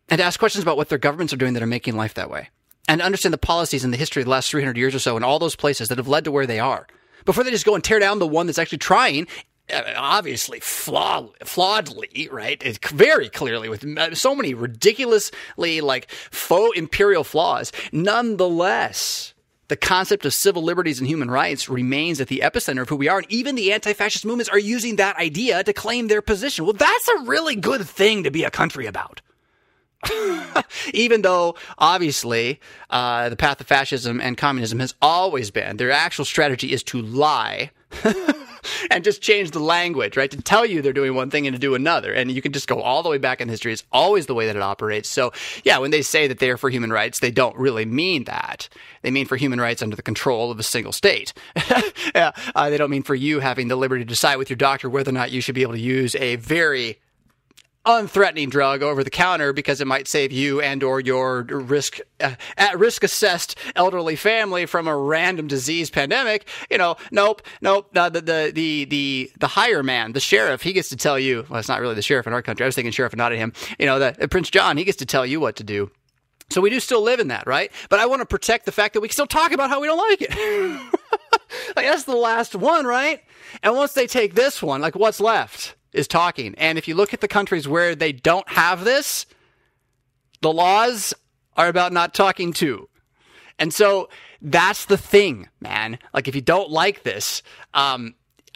and 0.10 0.20
to 0.20 0.26
ask 0.26 0.40
questions 0.40 0.64
about 0.64 0.78
what 0.78 0.90
their 0.90 0.98
governments 0.98 1.32
are 1.32 1.38
doing 1.38 1.54
that 1.54 1.64
are 1.64 1.68
making 1.68 1.96
life 1.96 2.16
that 2.16 2.30
way? 2.30 2.50
And 2.88 3.02
understand 3.02 3.34
the 3.34 3.38
policies 3.38 3.84
and 3.84 3.94
the 3.94 3.98
history 3.98 4.22
of 4.22 4.26
the 4.26 4.32
last 4.32 4.50
300 4.50 4.78
years 4.78 4.96
or 4.96 5.00
so 5.00 5.18
in 5.18 5.24
all 5.24 5.40
those 5.40 5.56
places 5.56 5.90
that 5.90 5.98
have 5.98 6.08
led 6.08 6.24
to 6.24 6.32
where 6.32 6.48
they 6.48 6.60
are 6.60 6.88
before 7.26 7.44
they 7.44 7.52
just 7.52 7.66
go 7.66 7.76
and 7.76 7.84
tear 7.84 8.00
down 8.00 8.20
the 8.20 8.28
one 8.28 8.46
that's 8.46 8.60
actually 8.60 8.78
trying 8.78 9.28
uh, 9.72 9.84
obviously 9.98 10.62
flawed, 10.62 11.38
flawedly, 11.40 12.32
right? 12.32 12.64
Very 12.88 13.28
clearly 13.28 13.68
with 13.68 14.18
so 14.18 14.34
many 14.34 14.54
ridiculously 14.54 15.82
like 15.82 16.10
faux 16.10 16.78
imperial 16.78 17.26
flaws. 17.26 17.74
Nonetheless, 17.92 19.34
the 19.68 19.76
concept 19.76 20.26
of 20.26 20.34
civil 20.34 20.64
liberties 20.64 21.00
and 21.00 21.08
human 21.08 21.30
rights 21.30 21.68
remains 21.68 22.22
at 22.22 22.30
the 22.30 22.40
epicenter 22.40 22.84
of 22.84 22.90
who 22.90 22.96
we 22.96 23.10
are. 23.10 23.18
And 23.18 23.30
even 23.30 23.56
the 23.56 23.74
anti-fascist 23.74 24.26
movements 24.26 24.50
are 24.50 24.58
using 24.58 24.96
that 24.96 25.18
idea 25.18 25.62
to 25.66 25.74
claim 25.74 26.08
their 26.08 26.22
position. 26.22 26.64
Well, 26.64 26.74
that's 26.74 27.08
a 27.10 27.24
really 27.24 27.58
good 27.58 27.86
thing 27.86 28.24
to 28.24 28.32
be 28.32 28.46
a 28.46 28.52
country 28.52 28.86
about. 28.86 29.20
Even 30.94 31.22
though, 31.22 31.56
obviously, 31.78 32.60
uh, 32.90 33.30
the 33.30 33.36
path 33.36 33.60
of 33.62 33.68
fascism 33.68 34.22
and 34.22 34.38
communism 34.38 34.80
has 34.80 34.94
always 35.02 35.52
been, 35.52 35.78
their 35.78 35.92
actual 35.92 36.26
strategy 36.26 36.72
is 36.72 36.84
to 36.84 37.02
lie. 37.02 37.72
and 38.92 39.04
just 39.04 39.22
change 39.22 39.52
the 39.52 39.60
language, 39.60 40.18
right? 40.18 40.30
To 40.32 40.42
tell 40.42 40.66
you 40.66 40.82
they're 40.82 40.94
doing 40.94 41.16
one 41.16 41.30
thing 41.30 41.48
and 41.48 41.56
to 41.56 41.60
do 41.60 41.76
another. 41.76 42.14
And 42.14 42.32
you 42.32 42.42
can 42.42 42.52
just 42.52 42.68
go 42.68 42.82
all 42.82 43.04
the 43.04 43.10
way 43.10 43.18
back 43.18 43.42
in 43.42 43.50
history. 43.50 43.74
It's 43.74 43.84
always 43.92 44.26
the 44.26 44.34
way 44.34 44.46
that 44.48 44.56
it 44.56 44.62
operates. 44.62 45.10
So, 45.10 45.32
yeah, 45.64 45.78
when 45.78 45.92
they 45.92 46.02
say 46.02 46.28
that 46.28 46.40
they're 46.40 46.58
for 46.58 46.70
human 46.70 46.92
rights, 46.92 47.20
they 47.20 47.32
don't 47.32 47.56
really 47.56 47.86
mean 47.86 48.26
that. 48.26 48.70
They 49.02 49.12
mean 49.12 49.26
for 49.26 49.38
human 49.38 49.62
rights 49.62 49.82
under 49.82 49.96
the 49.96 50.02
control 50.02 50.52
of 50.52 50.60
a 50.60 50.64
single 50.64 50.92
state. 50.92 51.34
yeah, 52.16 52.32
uh, 52.56 52.70
they 52.70 52.78
don't 52.78 52.90
mean 52.90 53.04
for 53.04 53.16
you 53.16 53.40
having 53.40 53.68
the 53.68 53.76
liberty 53.76 54.04
to 54.04 54.10
decide 54.10 54.38
with 54.38 54.50
your 54.50 54.58
doctor 54.58 54.90
whether 54.90 55.10
or 55.10 55.14
not 55.14 55.32
you 55.32 55.42
should 55.42 55.56
be 55.56 55.62
able 55.62 55.74
to 55.74 55.80
use 55.80 56.16
a 56.16 56.36
very 56.38 57.00
unthreatening 57.88 58.50
drug 58.50 58.84
over 58.84 59.02
the 59.02 59.10
counter 59.10 59.54
because 59.54 59.80
it 59.80 59.88
might 59.88 60.10
save 60.10 60.30
you 60.30 60.60
and 60.60 60.84
or 60.84 61.00
your 61.00 61.44
risk 61.44 62.00
uh, 62.20 62.36
at 62.58 62.78
risk 62.78 63.02
assessed 63.02 63.58
elderly 63.78 64.18
family 64.18 64.66
from 64.66 64.90
a 64.90 64.98
random 64.98 65.48
disease 65.48 65.90
pandemic 65.90 66.50
you 66.70 66.78
know 66.78 66.98
nope 67.12 67.42
nope 67.62 67.90
uh, 67.96 68.10
the, 68.10 68.20
the 68.20 68.52
the 68.54 68.86
the 68.86 69.32
the 69.40 69.48
higher 69.48 69.84
man 69.84 70.12
the 70.12 70.20
sheriff 70.20 70.62
he 70.62 70.74
gets 70.74 70.90
to 70.90 70.98
tell 70.98 71.18
you 71.18 71.46
well 71.50 71.60
it's 71.60 71.70
not 71.70 71.80
really 71.80 71.96
the 71.96 72.02
sheriff 72.02 72.28
in 72.28 72.34
our 72.34 72.42
country 72.42 72.66
i 72.66 72.68
was 72.68 72.76
thinking 72.76 72.92
sheriff 72.92 73.14
of 73.14 73.32
him 73.32 73.54
you 73.80 73.86
know 73.86 74.00
the 74.00 74.22
uh, 74.22 74.28
prince 74.28 74.50
john 74.50 74.76
he 74.76 74.84
gets 74.84 74.98
to 74.98 75.06
tell 75.06 75.26
you 75.26 75.40
what 75.40 75.56
to 75.56 75.64
do 75.64 75.90
so 76.50 76.62
we 76.62 76.70
do 76.70 76.80
still 76.80 77.02
live 77.02 77.20
in 77.20 77.28
that, 77.28 77.46
right? 77.46 77.72
But 77.90 78.00
I 78.00 78.06
want 78.06 78.22
to 78.22 78.26
protect 78.26 78.66
the 78.66 78.72
fact 78.72 78.94
that 78.94 79.02
we 79.02 79.10
can 79.10 79.14
still 79.14 79.28
talk 79.28 79.52
about 79.52 79.70
how 79.70 79.82
we 79.82 79.88
don't 79.88 79.98
like 79.98 80.22
it. 80.22 80.34
like 81.76 81.86
that's 81.86 82.06
the 82.06 82.16
last 82.16 82.56
one, 82.56 82.86
right? 82.86 83.22
And 83.64 83.76
once 83.76 83.92
they 83.94 84.08
take 84.08 84.34
this 84.34 84.64
one, 84.64 84.80
like 84.80 84.96
what's 84.96 85.20
left? 85.20 85.76
Is 85.94 86.08
talking. 86.08 86.56
And 86.58 86.78
if 86.78 86.88
you 86.88 86.96
look 86.96 87.14
at 87.14 87.22
the 87.22 87.28
countries 87.28 87.68
where 87.68 87.96
they 87.96 88.12
don't 88.12 88.48
have 88.50 88.84
this, 88.84 89.26
the 90.42 90.52
laws 90.52 91.14
are 91.56 91.68
about 91.68 91.94
not 91.94 92.14
talking 92.14 92.54
to. 92.54 92.90
And 93.60 93.74
so 93.74 94.10
that's 94.42 94.86
the 94.86 94.98
thing, 94.98 95.50
man. 95.60 95.98
Like 96.14 96.28
if 96.28 96.36
you 96.36 96.42
don't 96.42 96.70
like 96.70 97.04
this, 97.04 97.42
um, 97.74 98.14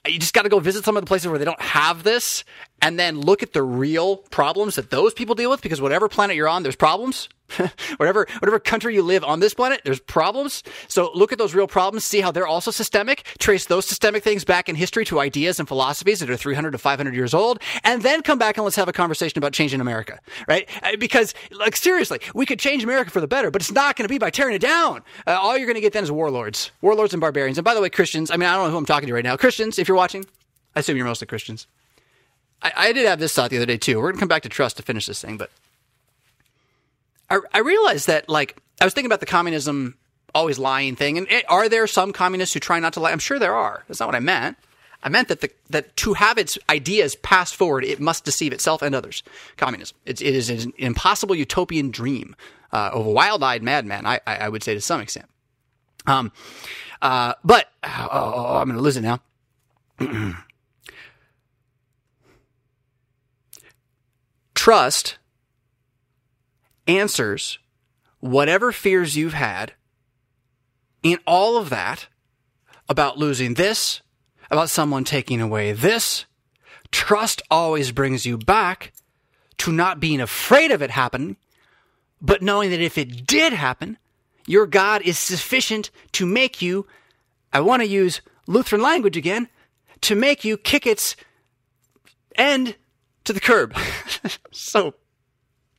you 0.07 0.19
just 0.19 0.33
got 0.33 0.43
to 0.43 0.49
go 0.49 0.59
visit 0.59 0.83
some 0.83 0.97
of 0.97 1.03
the 1.03 1.07
places 1.07 1.27
where 1.27 1.39
they 1.39 1.45
don't 1.45 1.61
have 1.61 2.03
this 2.03 2.43
and 2.81 2.99
then 2.99 3.19
look 3.19 3.43
at 3.43 3.53
the 3.53 3.63
real 3.63 4.17
problems 4.17 4.75
that 4.75 4.89
those 4.89 5.13
people 5.13 5.35
deal 5.35 5.49
with 5.49 5.61
because 5.61 5.81
whatever 5.81 6.07
planet 6.07 6.35
you're 6.35 6.47
on, 6.47 6.63
there's 6.63 6.75
problems. 6.75 7.29
whatever 7.97 8.27
whatever 8.39 8.59
country 8.59 8.93
you 8.93 9.01
live 9.01 9.23
on 9.23 9.39
this 9.39 9.53
planet, 9.53 9.81
there's 9.83 9.99
problems. 9.99 10.63
So 10.87 11.11
look 11.13 11.31
at 11.31 11.37
those 11.37 11.53
real 11.53 11.67
problems, 11.67 12.03
see 12.03 12.21
how 12.21 12.31
they're 12.31 12.47
also 12.47 12.71
systemic, 12.71 13.23
trace 13.39 13.65
those 13.65 13.85
systemic 13.85 14.23
things 14.23 14.43
back 14.43 14.69
in 14.69 14.75
history 14.75 15.05
to 15.05 15.19
ideas 15.19 15.59
and 15.59 15.67
philosophies 15.67 16.19
that 16.19 16.29
are 16.29 16.37
300 16.37 16.71
to 16.71 16.77
500 16.77 17.15
years 17.15 17.33
old, 17.33 17.59
and 17.83 18.01
then 18.01 18.21
come 18.21 18.39
back 18.39 18.57
and 18.57 18.63
let's 18.63 18.75
have 18.75 18.87
a 18.87 18.93
conversation 18.93 19.37
about 19.37 19.53
changing 19.53 19.81
America, 19.81 20.19
right? 20.47 20.69
Uh, 20.83 20.95
because 20.97 21.33
like 21.51 21.75
seriously, 21.75 22.19
we 22.33 22.45
could 22.45 22.59
change 22.59 22.83
America 22.83 23.11
for 23.11 23.21
the 23.21 23.27
better, 23.27 23.51
but 23.51 23.61
it's 23.61 23.71
not 23.71 23.95
going 23.95 24.05
to 24.05 24.11
be 24.11 24.17
by 24.17 24.29
tearing 24.29 24.55
it 24.55 24.61
down. 24.61 25.03
Uh, 25.27 25.31
all 25.31 25.57
you're 25.57 25.67
going 25.67 25.75
to 25.75 25.81
get 25.81 25.93
then 25.93 26.03
is 26.03 26.11
warlords, 26.11 26.71
warlords 26.81 27.13
and 27.13 27.21
barbarians. 27.21 27.57
And 27.57 27.65
by 27.65 27.73
the 27.73 27.81
way, 27.81 27.89
Christians, 27.89 28.31
I 28.31 28.37
mean 28.37 28.49
I 28.49 28.55
don't 28.55 28.65
know 28.65 28.71
who 28.71 28.77
I'm 28.77 28.85
talking 28.85 29.07
to 29.07 29.13
right 29.13 29.23
now. 29.23 29.37
Christians, 29.37 29.79
if 29.79 29.87
you're 29.87 29.97
watching, 29.97 30.25
I 30.75 30.79
assume 30.79 30.97
you're 30.97 31.05
mostly 31.05 31.27
Christians. 31.27 31.67
I, 32.61 32.71
I 32.75 32.93
did 32.93 33.07
have 33.07 33.19
this 33.19 33.33
thought 33.33 33.49
the 33.49 33.57
other 33.57 33.65
day 33.65 33.77
too. 33.77 33.97
We're 33.97 34.03
going 34.03 34.15
to 34.15 34.19
come 34.19 34.29
back 34.29 34.43
to 34.43 34.49
trust 34.49 34.77
to 34.77 34.83
finish 34.83 35.05
this 35.05 35.21
thing, 35.21 35.37
but 35.37 35.49
I, 37.31 37.39
I 37.53 37.59
realized 37.59 38.07
that, 38.07 38.27
like, 38.27 38.61
I 38.79 38.85
was 38.85 38.93
thinking 38.93 39.07
about 39.07 39.21
the 39.21 39.25
communism 39.25 39.95
always 40.35 40.59
lying 40.59 40.95
thing. 40.95 41.17
And 41.17 41.29
it, 41.31 41.45
are 41.49 41.69
there 41.69 41.87
some 41.87 42.11
communists 42.13 42.53
who 42.53 42.59
try 42.59 42.79
not 42.79 42.93
to 42.93 42.99
lie? 42.99 43.11
I'm 43.11 43.19
sure 43.19 43.39
there 43.39 43.55
are. 43.55 43.83
That's 43.87 43.99
not 43.99 44.07
what 44.07 44.15
I 44.15 44.19
meant. 44.19 44.57
I 45.03 45.09
meant 45.09 45.29
that 45.29 45.41
the, 45.41 45.49
that 45.69 45.95
to 45.97 46.13
have 46.13 46.37
its 46.37 46.59
ideas 46.69 47.15
passed 47.15 47.55
forward, 47.55 47.83
it 47.83 47.99
must 47.99 48.23
deceive 48.23 48.53
itself 48.53 48.81
and 48.83 48.93
others. 48.93 49.23
Communism. 49.57 49.97
It 50.05 50.21
is 50.21 50.49
an 50.49 50.73
impossible 50.77 51.35
utopian 51.35 51.89
dream 51.89 52.35
uh, 52.71 52.91
of 52.93 53.05
a 53.05 53.09
wild-eyed 53.09 53.63
madman. 53.63 54.05
I, 54.05 54.19
I, 54.27 54.35
I, 54.37 54.49
would 54.49 54.63
say 54.63 54.73
to 54.75 54.81
some 54.81 55.01
extent. 55.01 55.25
Um, 56.05 56.31
uh, 57.01 57.33
but 57.43 57.67
oh, 57.83 58.07
oh, 58.11 58.33
oh 58.35 58.57
I'm 58.57 58.67
going 58.67 58.77
to 58.77 58.81
lose 58.81 58.97
it 58.97 59.01
now. 59.01 59.19
Trust 64.53 65.17
answers 66.97 67.59
whatever 68.19 68.71
fears 68.71 69.15
you've 69.15 69.33
had 69.33 69.73
in 71.03 71.19
all 71.25 71.57
of 71.57 71.69
that 71.69 72.07
about 72.87 73.17
losing 73.17 73.55
this, 73.55 74.01
about 74.49 74.69
someone 74.69 75.03
taking 75.03 75.41
away 75.41 75.71
this. 75.71 76.25
Trust 76.91 77.41
always 77.49 77.91
brings 77.91 78.25
you 78.25 78.37
back 78.37 78.91
to 79.57 79.71
not 79.71 79.99
being 79.99 80.19
afraid 80.19 80.71
of 80.71 80.81
it 80.81 80.91
happening, 80.91 81.37
but 82.21 82.41
knowing 82.41 82.69
that 82.69 82.81
if 82.81 82.97
it 82.97 83.25
did 83.25 83.53
happen, 83.53 83.97
your 84.45 84.67
God 84.67 85.01
is 85.03 85.17
sufficient 85.17 85.89
to 86.13 86.25
make 86.25 86.61
you, 86.61 86.85
I 87.53 87.61
want 87.61 87.81
to 87.81 87.87
use 87.87 88.21
Lutheran 88.47 88.81
language 88.81 89.15
again, 89.15 89.49
to 90.01 90.15
make 90.15 90.43
you 90.43 90.57
kick 90.57 90.85
its 90.85 91.15
end 92.35 92.75
to 93.23 93.33
the 93.33 93.39
curb. 93.39 93.75
so 94.51 94.95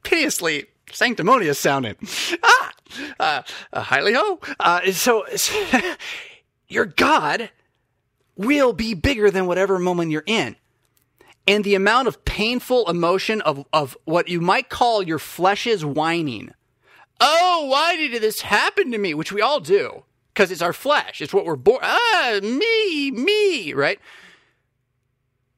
piteously 0.03 0.67
sanctimonious 0.93 1.59
sounding. 1.59 1.97
Ah, 2.45 2.73
uh, 3.19 3.43
uh, 3.73 3.81
highly 3.81 4.13
ho. 4.13 4.39
Uh, 4.61 4.93
so, 4.93 5.25
so 5.35 5.81
your 6.69 6.85
God 6.85 7.51
will 8.37 8.75
be 8.75 8.93
bigger 8.93 9.31
than 9.31 9.47
whatever 9.47 9.79
moment 9.79 10.11
you're 10.11 10.25
in. 10.27 10.57
And 11.47 11.65
the 11.65 11.75
amount 11.75 12.09
of 12.09 12.25
painful 12.27 12.89
emotion 12.91 13.41
of, 13.41 13.65
of 13.73 13.97
what 14.05 14.29
you 14.29 14.43
might 14.43 14.69
call 14.69 15.03
your 15.03 15.19
flesh's 15.19 15.85
whining. 15.85 16.53
Oh, 17.19 17.67
why 17.71 17.97
did 17.97 18.21
this 18.21 18.43
happen 18.43 18.91
to 18.93 18.99
me? 18.99 19.15
Which 19.15 19.33
we 19.33 19.41
all 19.41 19.61
do 19.61 20.05
because 20.33 20.51
it's 20.51 20.63
our 20.63 20.73
flesh. 20.73 21.21
It's 21.21 21.33
what 21.33 21.45
we're 21.45 21.57
born. 21.57 21.81
Ah, 21.83 22.41
me, 22.43 23.11
me, 23.11 23.73
right? 23.75 23.99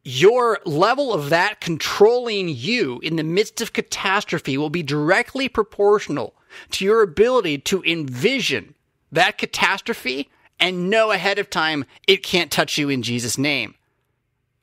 Your 0.05 0.61
level 0.67 1.15
of 1.15 1.31
that 1.31 1.61
controlling 1.61 2.49
you 2.49 3.01
in 3.03 3.17
the 3.17 3.25
midst 3.25 3.61
of 3.63 3.73
catastrophe 3.73 4.59
will 4.59 4.71
be 4.71 4.83
directly 4.83 5.49
proportional 5.49 6.35
to 6.71 6.85
your 6.85 7.03
ability 7.03 7.59
to 7.59 7.83
envision 7.85 8.75
that 9.11 9.39
catastrophe 9.39 10.31
and 10.61 10.91
know 10.91 11.11
ahead 11.11 11.39
of 11.39 11.51
time 11.51 11.85
it 12.07 12.23
can't 12.23 12.53
touch 12.53 12.77
you 12.77 12.91
in 12.91 13.03
Jesus' 13.03 13.39
name. 13.39 13.75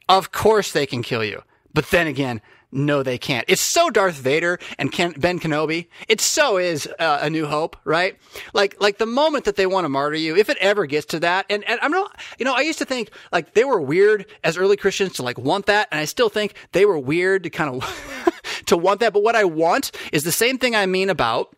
Of 0.07 0.31
course 0.31 0.71
they 0.71 0.85
can 0.85 1.01
kill 1.01 1.23
you. 1.23 1.41
But 1.73 1.89
then 1.89 2.05
again, 2.05 2.41
No, 2.73 3.03
they 3.03 3.17
can't. 3.17 3.43
It's 3.49 3.61
so 3.61 3.89
Darth 3.89 4.15
Vader 4.15 4.57
and 4.77 4.91
Ken, 4.91 5.13
Ben 5.17 5.39
Kenobi. 5.39 5.87
It 6.07 6.21
so 6.21 6.57
is 6.57 6.87
uh, 6.99 7.19
A 7.21 7.29
New 7.29 7.45
Hope, 7.45 7.75
right? 7.83 8.17
Like, 8.53 8.79
like 8.79 8.97
the 8.97 9.05
moment 9.05 9.43
that 9.43 9.57
they 9.57 9.65
want 9.65 9.83
to 9.83 9.89
martyr 9.89 10.15
you, 10.15 10.37
if 10.37 10.49
it 10.49 10.57
ever 10.61 10.85
gets 10.85 11.07
to 11.07 11.19
that, 11.19 11.45
and, 11.49 11.67
and 11.67 11.79
I'm 11.81 11.91
not, 11.91 12.17
you 12.39 12.45
know, 12.45 12.53
I 12.53 12.61
used 12.61 12.79
to 12.79 12.85
think 12.85 13.11
like 13.33 13.53
they 13.55 13.65
were 13.65 13.81
weird 13.81 14.25
as 14.43 14.57
early 14.57 14.77
Christians 14.77 15.13
to 15.13 15.23
like 15.23 15.37
want 15.37 15.65
that, 15.65 15.89
and 15.91 15.99
I 15.99 16.05
still 16.05 16.29
think 16.29 16.53
they 16.71 16.85
were 16.85 16.97
weird 16.97 17.43
to 17.43 17.49
kind 17.49 17.75
of 17.75 18.33
to 18.67 18.77
want 18.77 19.01
that. 19.01 19.11
But 19.11 19.23
what 19.23 19.35
I 19.35 19.43
want 19.43 19.91
is 20.13 20.23
the 20.23 20.31
same 20.31 20.57
thing 20.57 20.73
I 20.73 20.85
mean 20.85 21.09
about 21.09 21.53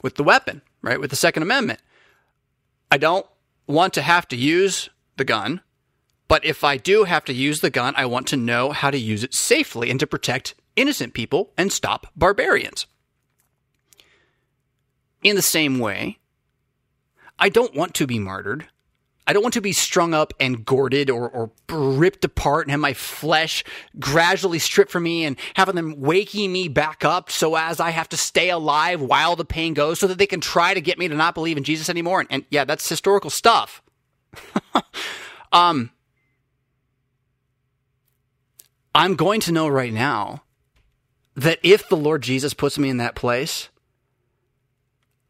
with 0.00 0.14
the 0.14 0.24
weapon, 0.24 0.62
right? 0.80 1.00
With 1.00 1.10
the 1.10 1.16
Second 1.16 1.42
Amendment. 1.42 1.80
I 2.90 2.98
don't 2.98 3.26
want 3.66 3.94
to 3.94 4.02
have 4.02 4.28
to 4.28 4.36
use 4.36 4.90
the 5.16 5.24
gun. 5.24 5.60
But 6.30 6.44
if 6.44 6.62
I 6.62 6.76
do 6.76 7.02
have 7.02 7.24
to 7.24 7.32
use 7.32 7.58
the 7.58 7.70
gun, 7.70 7.92
I 7.96 8.06
want 8.06 8.28
to 8.28 8.36
know 8.36 8.70
how 8.70 8.92
to 8.92 8.96
use 8.96 9.24
it 9.24 9.34
safely 9.34 9.90
and 9.90 9.98
to 9.98 10.06
protect 10.06 10.54
innocent 10.76 11.12
people 11.12 11.50
and 11.58 11.72
stop 11.72 12.06
barbarians. 12.14 12.86
In 15.24 15.34
the 15.34 15.42
same 15.42 15.80
way, 15.80 16.18
I 17.36 17.48
don't 17.48 17.74
want 17.74 17.94
to 17.94 18.06
be 18.06 18.20
martyred. 18.20 18.68
I 19.26 19.32
don't 19.32 19.42
want 19.42 19.54
to 19.54 19.60
be 19.60 19.72
strung 19.72 20.14
up 20.14 20.32
and 20.38 20.64
gorded 20.64 21.10
or, 21.10 21.28
or 21.28 21.50
ripped 21.68 22.24
apart 22.24 22.64
and 22.64 22.70
have 22.70 22.78
my 22.78 22.94
flesh 22.94 23.64
gradually 23.98 24.60
stripped 24.60 24.92
from 24.92 25.02
me 25.02 25.24
and 25.24 25.36
having 25.54 25.74
them 25.74 26.00
waking 26.00 26.52
me 26.52 26.68
back 26.68 27.04
up 27.04 27.32
so 27.32 27.56
as 27.56 27.80
I 27.80 27.90
have 27.90 28.08
to 28.10 28.16
stay 28.16 28.50
alive 28.50 29.00
while 29.00 29.34
the 29.34 29.44
pain 29.44 29.74
goes 29.74 29.98
so 29.98 30.06
that 30.06 30.18
they 30.18 30.28
can 30.28 30.40
try 30.40 30.74
to 30.74 30.80
get 30.80 30.96
me 30.96 31.08
to 31.08 31.14
not 31.16 31.34
believe 31.34 31.56
in 31.56 31.64
Jesus 31.64 31.90
anymore. 31.90 32.20
And, 32.20 32.28
and 32.30 32.44
yeah, 32.50 32.64
that's 32.64 32.88
historical 32.88 33.30
stuff. 33.30 33.82
um, 35.52 35.90
I'm 38.94 39.14
going 39.14 39.40
to 39.42 39.52
know 39.52 39.68
right 39.68 39.92
now 39.92 40.42
that 41.36 41.58
if 41.62 41.88
the 41.88 41.96
Lord 41.96 42.22
Jesus 42.22 42.54
puts 42.54 42.78
me 42.78 42.88
in 42.88 42.96
that 42.96 43.14
place, 43.14 43.68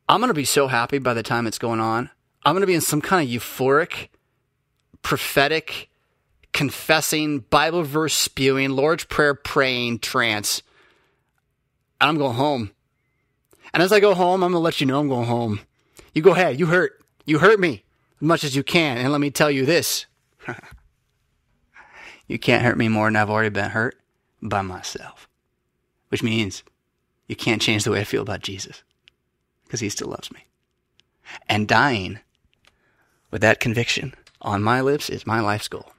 I'm 0.09 0.21
going 0.21 0.29
to 0.29 0.35
be 0.35 0.45
so 0.45 0.67
happy 0.67 0.99
by 0.99 1.15
the 1.15 1.23
time 1.23 1.47
it's 1.47 1.59
going 1.59 1.81
on. 1.81 2.11
I'm 2.45 2.55
going 2.55 2.63
to 2.63 2.67
be 2.67 2.75
in 2.75 2.81
some 2.81 3.01
kind 3.01 3.29
of 3.29 3.33
euphoric, 3.33 4.09
prophetic, 5.03 5.89
confessing, 6.53 7.41
Bible 7.41 7.83
verse 7.83 8.15
spewing, 8.15 8.71
Lord's 8.71 9.05
Prayer 9.05 9.35
praying 9.35 9.99
trance. 10.01 10.63
And 12.01 12.09
I'm 12.09 12.19
going 12.19 12.37
home. 12.37 12.71
And 13.73 13.83
as 13.83 13.93
I 13.93 14.01
go 14.01 14.15
home, 14.15 14.43
I'm 14.43 14.53
going 14.53 14.61
to 14.61 14.65
let 14.65 14.81
you 14.81 14.87
know 14.87 15.01
I'm 15.01 15.09
going 15.09 15.27
home. 15.27 15.61
You 16.15 16.23
go 16.23 16.33
ahead. 16.33 16.59
You 16.59 16.67
hurt. 16.67 17.01
You 17.25 17.39
hurt 17.39 17.61
me 17.61 17.85
as 18.21 18.27
much 18.27 18.43
as 18.43 18.57
you 18.57 18.63
can. 18.63 18.97
And 18.97 19.13
let 19.13 19.21
me 19.21 19.31
tell 19.31 19.51
you 19.51 19.65
this 19.65 20.07
you 22.31 22.39
can't 22.39 22.63
hurt 22.63 22.79
me 22.79 22.87
more 22.87 23.09
than 23.09 23.17
I've 23.17 23.29
already 23.29 23.49
been 23.49 23.71
hurt 23.71 23.99
by 24.41 24.63
myself. 24.63 25.29
Which 26.11 26.23
means 26.23 26.63
you 27.27 27.35
can't 27.35 27.61
change 27.61 27.83
the 27.83 27.91
way 27.91 27.99
I 27.99 28.05
feel 28.05 28.23
about 28.23 28.41
Jesus 28.41 28.85
because 29.65 29.81
he 29.81 29.89
still 29.89 30.07
loves 30.07 30.31
me. 30.31 30.47
And 31.49 31.67
dying 31.67 32.21
with 33.33 33.41
that 33.41 33.59
conviction 33.59 34.15
on 34.41 34.63
my 34.63 34.81
lips 34.81 35.11
is 35.11 35.27
my 35.27 35.41
life's 35.41 35.67
goal. 35.67 35.91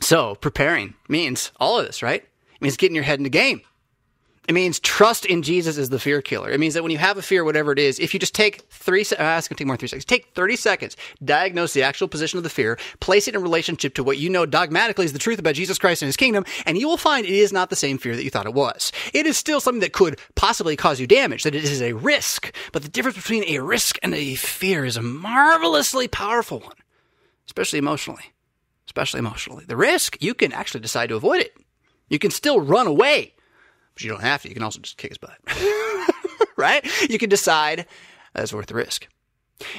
So 0.00 0.34
preparing 0.34 0.94
means 1.10 1.52
all 1.60 1.78
of 1.78 1.84
this, 1.84 2.02
right? 2.02 2.22
It 2.22 2.62
means 2.62 2.78
getting 2.78 2.94
your 2.94 3.04
head 3.04 3.18
in 3.18 3.24
the 3.24 3.28
game. 3.28 3.60
It 4.48 4.52
means 4.52 4.78
trust 4.78 5.24
in 5.24 5.42
Jesus 5.42 5.76
is 5.76 5.88
the 5.88 5.98
fear 5.98 6.22
killer. 6.22 6.50
It 6.50 6.60
means 6.60 6.74
that 6.74 6.84
when 6.84 6.92
you 6.92 6.98
have 6.98 7.18
a 7.18 7.22
fear, 7.22 7.42
whatever 7.44 7.72
it 7.72 7.80
is, 7.80 7.98
if 7.98 8.14
you 8.14 8.20
just 8.20 8.34
take 8.34 8.62
three, 8.70 9.00
uh, 9.00 9.02
it's 9.02 9.16
going 9.16 9.40
to 9.40 9.54
take 9.54 9.66
more 9.66 9.74
than 9.74 9.80
three 9.80 9.88
seconds. 9.88 10.04
Take 10.04 10.32
30 10.34 10.56
seconds, 10.56 10.96
diagnose 11.24 11.72
the 11.72 11.82
actual 11.82 12.06
position 12.06 12.36
of 12.36 12.44
the 12.44 12.50
fear, 12.50 12.78
place 13.00 13.26
it 13.26 13.34
in 13.34 13.42
relationship 13.42 13.94
to 13.94 14.04
what 14.04 14.18
you 14.18 14.30
know 14.30 14.46
dogmatically 14.46 15.04
is 15.04 15.12
the 15.12 15.18
truth 15.18 15.40
about 15.40 15.56
Jesus 15.56 15.78
Christ 15.78 16.02
and 16.02 16.06
his 16.06 16.16
kingdom, 16.16 16.44
and 16.64 16.78
you 16.78 16.86
will 16.86 16.96
find 16.96 17.26
it 17.26 17.32
is 17.32 17.52
not 17.52 17.70
the 17.70 17.76
same 17.76 17.98
fear 17.98 18.14
that 18.14 18.22
you 18.22 18.30
thought 18.30 18.46
it 18.46 18.54
was. 18.54 18.92
It 19.12 19.26
is 19.26 19.36
still 19.36 19.60
something 19.60 19.80
that 19.80 19.92
could 19.92 20.20
possibly 20.36 20.76
cause 20.76 21.00
you 21.00 21.08
damage, 21.08 21.42
that 21.42 21.54
it 21.54 21.64
is 21.64 21.82
a 21.82 21.94
risk. 21.94 22.54
But 22.72 22.82
the 22.82 22.88
difference 22.88 23.16
between 23.16 23.44
a 23.48 23.58
risk 23.58 23.98
and 24.02 24.14
a 24.14 24.36
fear 24.36 24.84
is 24.84 24.96
a 24.96 25.02
marvelously 25.02 26.06
powerful 26.06 26.60
one, 26.60 26.76
especially 27.46 27.80
emotionally. 27.80 28.32
Especially 28.86 29.18
emotionally. 29.18 29.64
The 29.64 29.76
risk, 29.76 30.16
you 30.22 30.34
can 30.34 30.52
actually 30.52 30.80
decide 30.80 31.08
to 31.08 31.16
avoid 31.16 31.40
it. 31.40 31.56
You 32.08 32.20
can 32.20 32.30
still 32.30 32.60
run 32.60 32.86
away 32.86 33.34
but 33.96 34.04
you 34.04 34.10
don't 34.10 34.20
have 34.20 34.42
to. 34.42 34.48
You 34.48 34.54
can 34.54 34.62
also 34.62 34.78
just 34.80 34.98
kick 34.98 35.10
his 35.10 35.18
butt. 35.18 35.38
right? 36.56 36.84
You 37.08 37.18
can 37.18 37.30
decide 37.30 37.86
that's 38.34 38.52
worth 38.52 38.66
the 38.66 38.74
risk. 38.74 39.08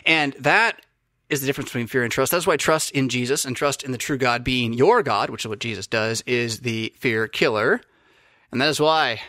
And 0.08 0.34
that 0.34 0.82
is 1.30 1.42
the 1.42 1.46
difference 1.46 1.70
between 1.70 1.86
fear 1.86 2.02
and 2.02 2.12
trust. 2.12 2.32
That's 2.32 2.48
why 2.48 2.58
trust 2.58 2.92
in 2.92 3.10
Jesus 3.10 3.46
and 3.46 3.56
trust 3.56 3.84
in 3.84 3.92
the 3.92 3.98
true 3.98 4.18
God 4.18 4.44
being 4.44 4.74
your 4.74 5.04
God, 5.04 5.30
which 5.30 5.46
is 5.46 5.50
what 5.50 5.60
Jesus 5.60 5.86
does, 5.86 6.24
is 6.26 6.62
the 6.62 6.92
fear 6.98 7.28
killer. 7.28 7.80
And 8.52 8.60
that 8.60 8.70
is 8.70 8.80
why, 8.80 9.22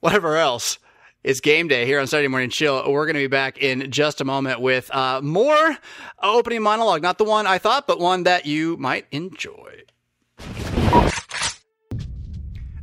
whatever 0.00 0.38
else, 0.38 0.78
it's 1.22 1.40
game 1.40 1.68
day 1.68 1.84
here 1.84 2.00
on 2.00 2.06
Saturday 2.06 2.28
Morning 2.28 2.48
Chill. 2.48 2.90
We're 2.90 3.04
going 3.04 3.16
to 3.16 3.20
be 3.20 3.26
back 3.26 3.58
in 3.58 3.90
just 3.90 4.22
a 4.22 4.24
moment 4.24 4.62
with 4.62 4.90
uh, 4.94 5.20
more 5.20 5.76
opening 6.22 6.62
monologue. 6.62 7.02
Not 7.02 7.18
the 7.18 7.24
one 7.24 7.46
I 7.46 7.58
thought, 7.58 7.86
but 7.86 8.00
one 8.00 8.22
that 8.22 8.46
you 8.46 8.78
might 8.78 9.04
enjoy. 9.10 9.82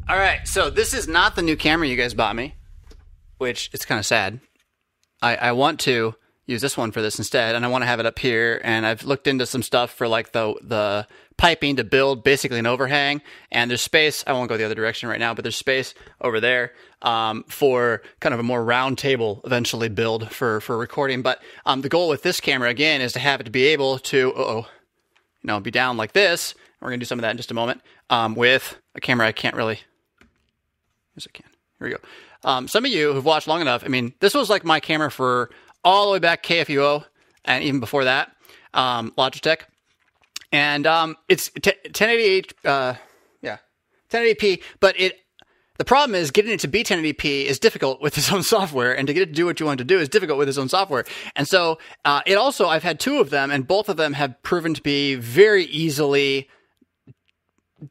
All 0.10 0.17
right, 0.17 0.48
so 0.48 0.70
this 0.70 0.93
is 0.93 1.06
not 1.06 1.36
the 1.36 1.41
new 1.41 1.58
camera 1.58 1.86
you 1.86 1.98
guys 1.98 2.13
bought 2.13 2.34
me, 2.34 2.56
which 3.39 3.70
it's 3.74 3.84
kind 3.84 4.00
of 4.00 4.06
sad. 4.06 4.39
I, 5.22 5.36
I 5.36 5.52
want 5.52 5.82
to 5.82 6.15
use 6.46 6.62
this 6.62 6.78
one 6.78 6.93
for 6.93 7.02
this 7.02 7.17
instead, 7.17 7.56
and 7.56 7.65
I 7.65 7.67
want 7.67 7.82
to 7.82 7.88
have 7.88 8.00
it 8.00 8.06
up 8.06 8.17
here. 8.17 8.62
And 8.63 8.86
I've 8.86 9.04
looked 9.04 9.28
into 9.28 9.46
some 9.46 9.62
stuff 9.62 9.91
for 9.91 10.08
like 10.08 10.32
the 10.32 10.56
the 10.62 11.08
piping 11.36 11.76
to 11.76 11.84
build 11.84 12.24
basically 12.24 12.58
an 12.58 12.65
overhang, 12.65 13.22
and 13.52 13.70
there's 13.70 13.82
space. 13.82 14.24
I 14.26 14.32
won't 14.32 14.48
go 14.48 14.56
the 14.56 14.63
other 14.63 14.76
direction 14.76 15.10
right 15.10 15.20
now, 15.20 15.34
but 15.34 15.43
there's 15.43 15.58
space 15.58 15.93
over 16.22 16.39
there 16.39 16.72
um, 17.02 17.43
for 17.50 18.02
kind 18.22 18.34
of 18.34 18.39
a 18.39 18.43
more 18.43 18.63
round 18.63 18.98
table 18.98 19.41
eventually 19.43 19.89
build 19.89 20.32
for 20.32 20.62
for 20.62 20.78
recording. 20.78 21.22
But 21.22 21.41
um, 21.65 21.82
the 21.82 21.89
goal 21.89 22.08
with 22.08 22.24
this 22.24 22.39
camera 22.39 22.70
again 22.70 23.02
is 23.02 23.12
to 23.12 23.20
have 23.20 23.41
it 23.41 23.43
to 23.43 23.52
be 23.52 23.65
able 23.65 24.00
to 24.00 24.32
oh, 24.38 24.67
you 25.41 25.48
know, 25.48 25.60
be 25.60 25.70
down 25.70 25.98
like 25.98 26.13
this. 26.13 26.56
We're 26.80 26.91
gonna 26.91 27.00
do 27.00 27.06
some 27.06 27.20
of 27.20 27.24
that 27.24 27.32
in 27.32 27.38
just 27.38 27.52
a 27.52 27.56
moment 27.56 27.82
um, 28.10 28.36
with 28.36 28.78
a 28.96 29.02
camera 29.02 29.28
I 29.28 29.34
can't 29.34 29.56
really 29.56 29.82
Yes, 31.17 31.27
I 31.27 31.36
can. 31.36 31.49
Here 31.80 31.88
we 31.88 31.93
go. 31.93 31.99
Um, 32.43 32.67
some 32.67 32.86
of 32.86 32.91
you 32.91 33.12
who've 33.12 33.25
watched 33.25 33.47
long 33.47 33.60
enough, 33.60 33.84
I 33.84 33.88
mean, 33.88 34.13
this 34.19 34.36
was 34.36 34.49
like 34.49 34.63
my 34.63 34.80
camera 34.80 35.10
for 35.10 35.49
all 35.84 36.06
the 36.06 36.12
way 36.13 36.19
back 36.19 36.43
KFUO 36.43 37.03
and 37.43 37.63
even 37.63 37.80
before 37.80 38.03
that, 38.03 38.32
um, 38.73 39.12
Logitech. 39.17 39.62
And 40.51 40.86
um, 40.86 41.15
it's 41.27 41.49
t- 41.49 41.73
1080, 41.86 42.51
uh, 42.65 42.93
yeah, 43.41 43.58
1080p, 44.12 44.62
but 44.80 44.99
it 44.99 45.15
the 45.77 45.86
problem 45.86 46.15
is 46.15 46.32
getting 46.32 46.51
it 46.51 46.60
to 46.62 46.67
be 46.67 46.84
1080p 46.84 47.45
is 47.45 47.60
difficult 47.60 48.01
with 48.01 48.17
its 48.17 48.32
own 48.32 48.41
software, 48.41 48.97
and 48.97 49.08
to 49.08 49.13
get 49.13 49.23
it 49.23 49.25
to 49.27 49.32
do 49.34 49.45
what 49.45 49.60
you 49.60 49.65
want 49.65 49.77
to 49.77 49.84
do 49.84 49.99
is 49.99 50.10
difficult 50.10 50.39
with 50.39 50.49
its 50.49 50.58
own 50.58 50.69
software. 50.69 51.06
And 51.36 51.47
so 51.47 51.77
uh, 52.03 52.21
it 52.25 52.36
also, 52.36 52.67
I've 52.67 52.84
had 52.84 52.99
two 52.99 53.19
of 53.19 53.30
them, 53.30 53.51
and 53.51 53.67
both 53.67 53.88
of 53.88 53.97
them 53.97 54.13
have 54.13 54.41
proven 54.41 54.73
to 54.73 54.82
be 54.82 55.15
very 55.15 55.65
easily 55.65 56.49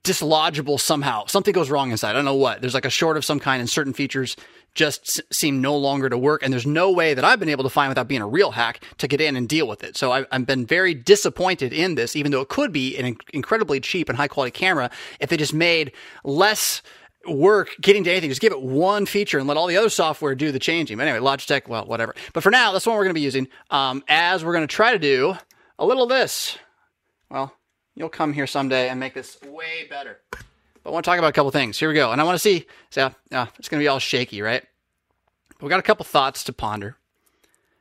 dislodgeable 0.03 0.81
somehow. 0.81 1.27
Something 1.27 1.53
goes 1.53 1.71
wrong 1.71 1.91
inside. 1.91 2.11
I 2.11 2.13
don't 2.15 2.25
know 2.25 2.35
what. 2.35 2.61
There's 2.61 2.75
like 2.75 2.85
a 2.85 2.91
short 2.91 3.17
of 3.17 3.25
some 3.25 3.39
kind, 3.39 3.61
and 3.61 3.71
certain 3.71 3.93
features 3.93 4.37
just 4.75 5.23
seem 5.33 5.61
no 5.61 5.77
longer 5.77 6.09
to 6.09 6.19
work. 6.19 6.43
And 6.43 6.53
there's 6.53 6.67
no 6.67 6.91
way 6.91 7.15
that 7.15 7.25
I've 7.25 7.41
been 7.41 7.49
able 7.49 7.65
to 7.65 7.71
find 7.71 7.89
without 7.89 8.09
being 8.09 8.21
a 8.21 8.27
real 8.27 8.51
hack 8.51 8.83
to 8.99 9.09
get 9.09 9.21
in 9.21 9.37
and 9.37 9.49
deal 9.49 9.67
with 9.67 9.83
it. 9.83 9.97
So 9.97 10.13
I've, 10.13 10.27
I've 10.31 10.47
been 10.47 10.67
very 10.67 10.93
disappointed 10.93 11.73
in 11.73 11.95
this, 11.95 12.15
even 12.15 12.31
though 12.31 12.43
it 12.43 12.49
could 12.49 12.73
be 12.73 12.97
an 12.99 13.17
incredibly 13.33 13.81
cheap 13.81 14.09
and 14.09 14.19
high 14.19 14.29
quality 14.29 14.51
camera 14.51 14.91
if 15.19 15.31
they 15.31 15.37
just 15.37 15.55
made 15.55 15.93
less 16.25 16.83
work 17.27 17.71
getting 17.81 18.05
to 18.05 18.11
anything. 18.11 18.31
Just 18.31 18.41
give 18.41 18.53
it 18.53 18.61
one 18.63 19.07
feature 19.07 19.39
and 19.39 19.49
let 19.49 19.57
all 19.57 19.67
the 19.67 19.77
other 19.77 19.89
software 19.89 20.35
do 20.35 20.53
the 20.53 20.59
changing. 20.59 20.99
But 20.99 21.09
anyway, 21.09 21.25
Logitech, 21.25 21.69
well, 21.69 21.87
whatever. 21.87 22.15
But 22.33 22.43
for 22.43 22.51
now, 22.51 22.73
that's 22.73 22.87
what 22.87 22.95
we're 22.95 23.05
going 23.05 23.15
to 23.15 23.15
be 23.15 23.23
using. 23.23 23.49
Um, 23.71 24.05
as 24.09 24.45
we're 24.45 24.53
going 24.53 24.67
to 24.67 24.73
try 24.73 24.93
to 24.93 24.99
do 24.99 25.37
a 25.79 25.87
little 25.87 26.05
of 26.05 26.09
this. 26.09 26.59
Well, 27.31 27.55
You'll 27.97 28.11
come 28.11 28.35
here 28.35 28.47
someday 28.47 28.91
and 28.91 29.01
make 29.01 29.15
this 29.15 29.41
way 29.43 29.87
better. 29.89 30.21
But 30.31 30.45
I 30.85 30.91
want 30.91 31.05
to 31.05 31.11
talk 31.11 31.19
about 31.19 31.31
a 31.31 31.33
couple 31.33 31.51
things. 31.51 31.79
Here 31.79 31.89
we 31.89 31.95
go. 31.95 32.13
And 32.13 32.21
I 32.21 32.25
want 32.25 32.35
to 32.35 32.39
see, 32.39 32.67
so 32.91 33.11
uh, 33.33 33.47
it's 33.59 33.71
going 33.71 33.81
to 33.81 33.85
be 33.85 33.89
all 33.89 33.99
shaky, 33.99 34.43
right? 34.43 34.63
We 35.63 35.71
got 35.71 35.81
a 35.81 35.83
couple 35.83 36.05
thoughts 36.05 36.45
to 36.45 36.53
ponder. 36.53 36.97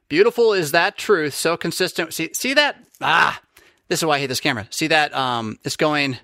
Beautiful 0.08 0.54
is 0.54 0.72
that 0.72 0.98
truth, 0.98 1.34
so 1.34 1.58
consistent. 1.58 2.14
See, 2.14 2.34
see 2.34 2.54
that? 2.54 2.82
Ah, 3.02 3.42
this 3.90 4.00
is 4.00 4.06
why 4.06 4.16
I 4.16 4.20
hate 4.20 4.28
this 4.28 4.40
camera. 4.40 4.68
See 4.70 4.88
that? 4.88 5.14
Um, 5.14 5.60
it's 5.66 5.76
going 5.76 6.18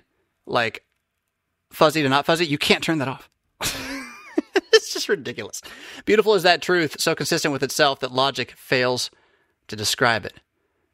like 0.46 0.84
fuzzy 1.70 2.02
to 2.02 2.08
not 2.08 2.24
fuzzy. 2.24 2.46
You 2.46 2.58
can't 2.58 2.82
turn 2.82 2.98
that 2.98 3.08
off. 3.08 3.28
it's 4.72 4.94
just 4.94 5.08
ridiculous. 5.08 5.60
Beautiful 6.06 6.34
is 6.34 6.44
that 6.44 6.62
truth, 6.62 6.98
so 6.98 7.14
consistent 7.14 7.52
with 7.52 7.62
itself 7.62 8.00
that 8.00 8.12
logic 8.12 8.52
fails 8.52 9.10
to 9.68 9.76
describe 9.76 10.24
it. 10.24 10.34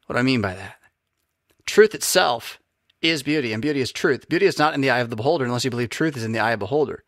What 0.07 0.15
do 0.15 0.19
I 0.19 0.23
mean 0.23 0.41
by 0.41 0.55
that? 0.55 0.77
Truth 1.65 1.95
itself 1.95 2.59
is 3.01 3.23
beauty, 3.23 3.53
and 3.53 3.63
beauty 3.63 3.81
is 3.81 3.93
truth. 3.93 4.29
Beauty 4.29 4.47
is 4.47 4.59
not 4.59 4.75
in 4.75 4.81
the 4.81 4.91
eye 4.91 4.99
of 4.99 5.11
the 5.11 5.17
beholder 5.17 5.45
unless 5.45 5.65
you 5.65 5.71
believe 5.71 5.91
truth 5.91 6.17
is 6.17 6.25
in 6.25 6.33
the 6.33 6.39
eye 6.39 6.53
of 6.53 6.61
the 6.61 6.65
beholder. 6.65 7.05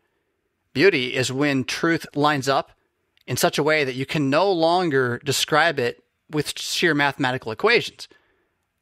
Beauty 0.73 1.15
is 1.15 1.31
when 1.31 1.63
truth 1.63 2.05
lines 2.15 2.47
up 2.47 2.71
in 3.27 3.37
such 3.37 3.57
a 3.57 3.63
way 3.63 3.83
that 3.83 3.95
you 3.95 4.05
can 4.05 4.29
no 4.29 4.51
longer 4.51 5.19
describe 5.23 5.79
it 5.79 6.03
with 6.29 6.57
sheer 6.57 6.93
mathematical 6.93 7.51
equations. 7.51 8.07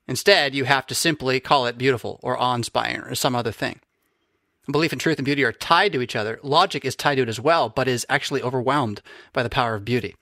Instead, 0.08 0.56
you 0.56 0.66
have 0.66 0.88
to 0.88 0.96
simply 0.96 1.40
call 1.40 1.66
it 1.66 1.78
beautiful 1.78 2.20
or 2.24 2.40
awe 2.40 2.56
inspiring 2.56 3.02
or 3.02 3.16
some 3.16 3.36
other 3.36 3.52
thing. 3.52 3.80
Belief 4.72 4.94
in 4.94 5.00
truth 5.00 5.18
and 5.18 5.26
beauty 5.26 5.44
are 5.44 5.52
tied 5.52 5.94
to 5.94 6.02
each 6.02 6.16
other. 6.16 6.40
Logic 6.44 6.86
is 6.86 6.96
tied 6.96 7.16
to 7.16 7.24
it 7.24 7.30
as 7.30 7.40
well, 7.40 7.70
but 7.70 7.88
is 7.88 8.06
actually 8.08 8.44
overwhelmed 8.44 9.02
by 9.34 9.42
the 9.42 9.50
power 9.50 9.74
of 9.76 9.86
beauty. 9.86 10.16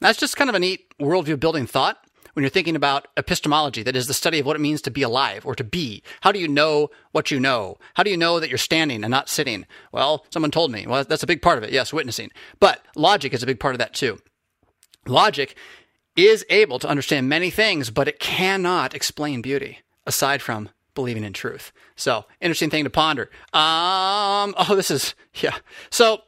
That's 0.00 0.18
just 0.18 0.36
kind 0.36 0.48
of 0.48 0.54
a 0.54 0.60
neat 0.60 0.96
worldview 0.98 1.40
building 1.40 1.66
thought 1.66 2.04
when 2.32 2.42
you're 2.42 2.50
thinking 2.50 2.76
about 2.76 3.08
epistemology, 3.16 3.82
that 3.82 3.96
is 3.96 4.06
the 4.06 4.14
study 4.14 4.38
of 4.38 4.46
what 4.46 4.56
it 4.56 4.60
means 4.60 4.82
to 4.82 4.90
be 4.90 5.02
alive 5.02 5.44
or 5.44 5.54
to 5.54 5.64
be. 5.64 6.02
How 6.20 6.32
do 6.32 6.38
you 6.38 6.48
know 6.48 6.90
what 7.12 7.30
you 7.30 7.40
know? 7.40 7.78
How 7.94 8.02
do 8.02 8.10
you 8.10 8.16
know 8.16 8.40
that 8.40 8.48
you're 8.48 8.58
standing 8.58 9.04
and 9.04 9.10
not 9.10 9.28
sitting? 9.28 9.66
Well, 9.92 10.24
someone 10.30 10.50
told 10.50 10.70
me. 10.70 10.86
Well, 10.86 11.04
that's 11.04 11.22
a 11.22 11.26
big 11.26 11.42
part 11.42 11.58
of 11.58 11.64
it. 11.64 11.72
Yes, 11.72 11.92
witnessing. 11.92 12.30
But 12.58 12.84
logic 12.96 13.34
is 13.34 13.42
a 13.42 13.46
big 13.46 13.60
part 13.60 13.74
of 13.74 13.78
that 13.78 13.94
too. 13.94 14.20
Logic 15.06 15.56
is 16.16 16.44
able 16.50 16.78
to 16.78 16.88
understand 16.88 17.28
many 17.28 17.50
things, 17.50 17.90
but 17.90 18.08
it 18.08 18.18
cannot 18.18 18.94
explain 18.94 19.42
beauty 19.42 19.80
aside 20.06 20.42
from 20.42 20.68
believing 20.94 21.24
in 21.24 21.32
truth. 21.32 21.72
So, 21.96 22.24
interesting 22.40 22.70
thing 22.70 22.84
to 22.84 22.90
ponder. 22.90 23.30
Um, 23.52 24.54
oh, 24.58 24.74
this 24.74 24.90
is, 24.90 25.14
yeah. 25.34 25.56
So, 25.90 26.22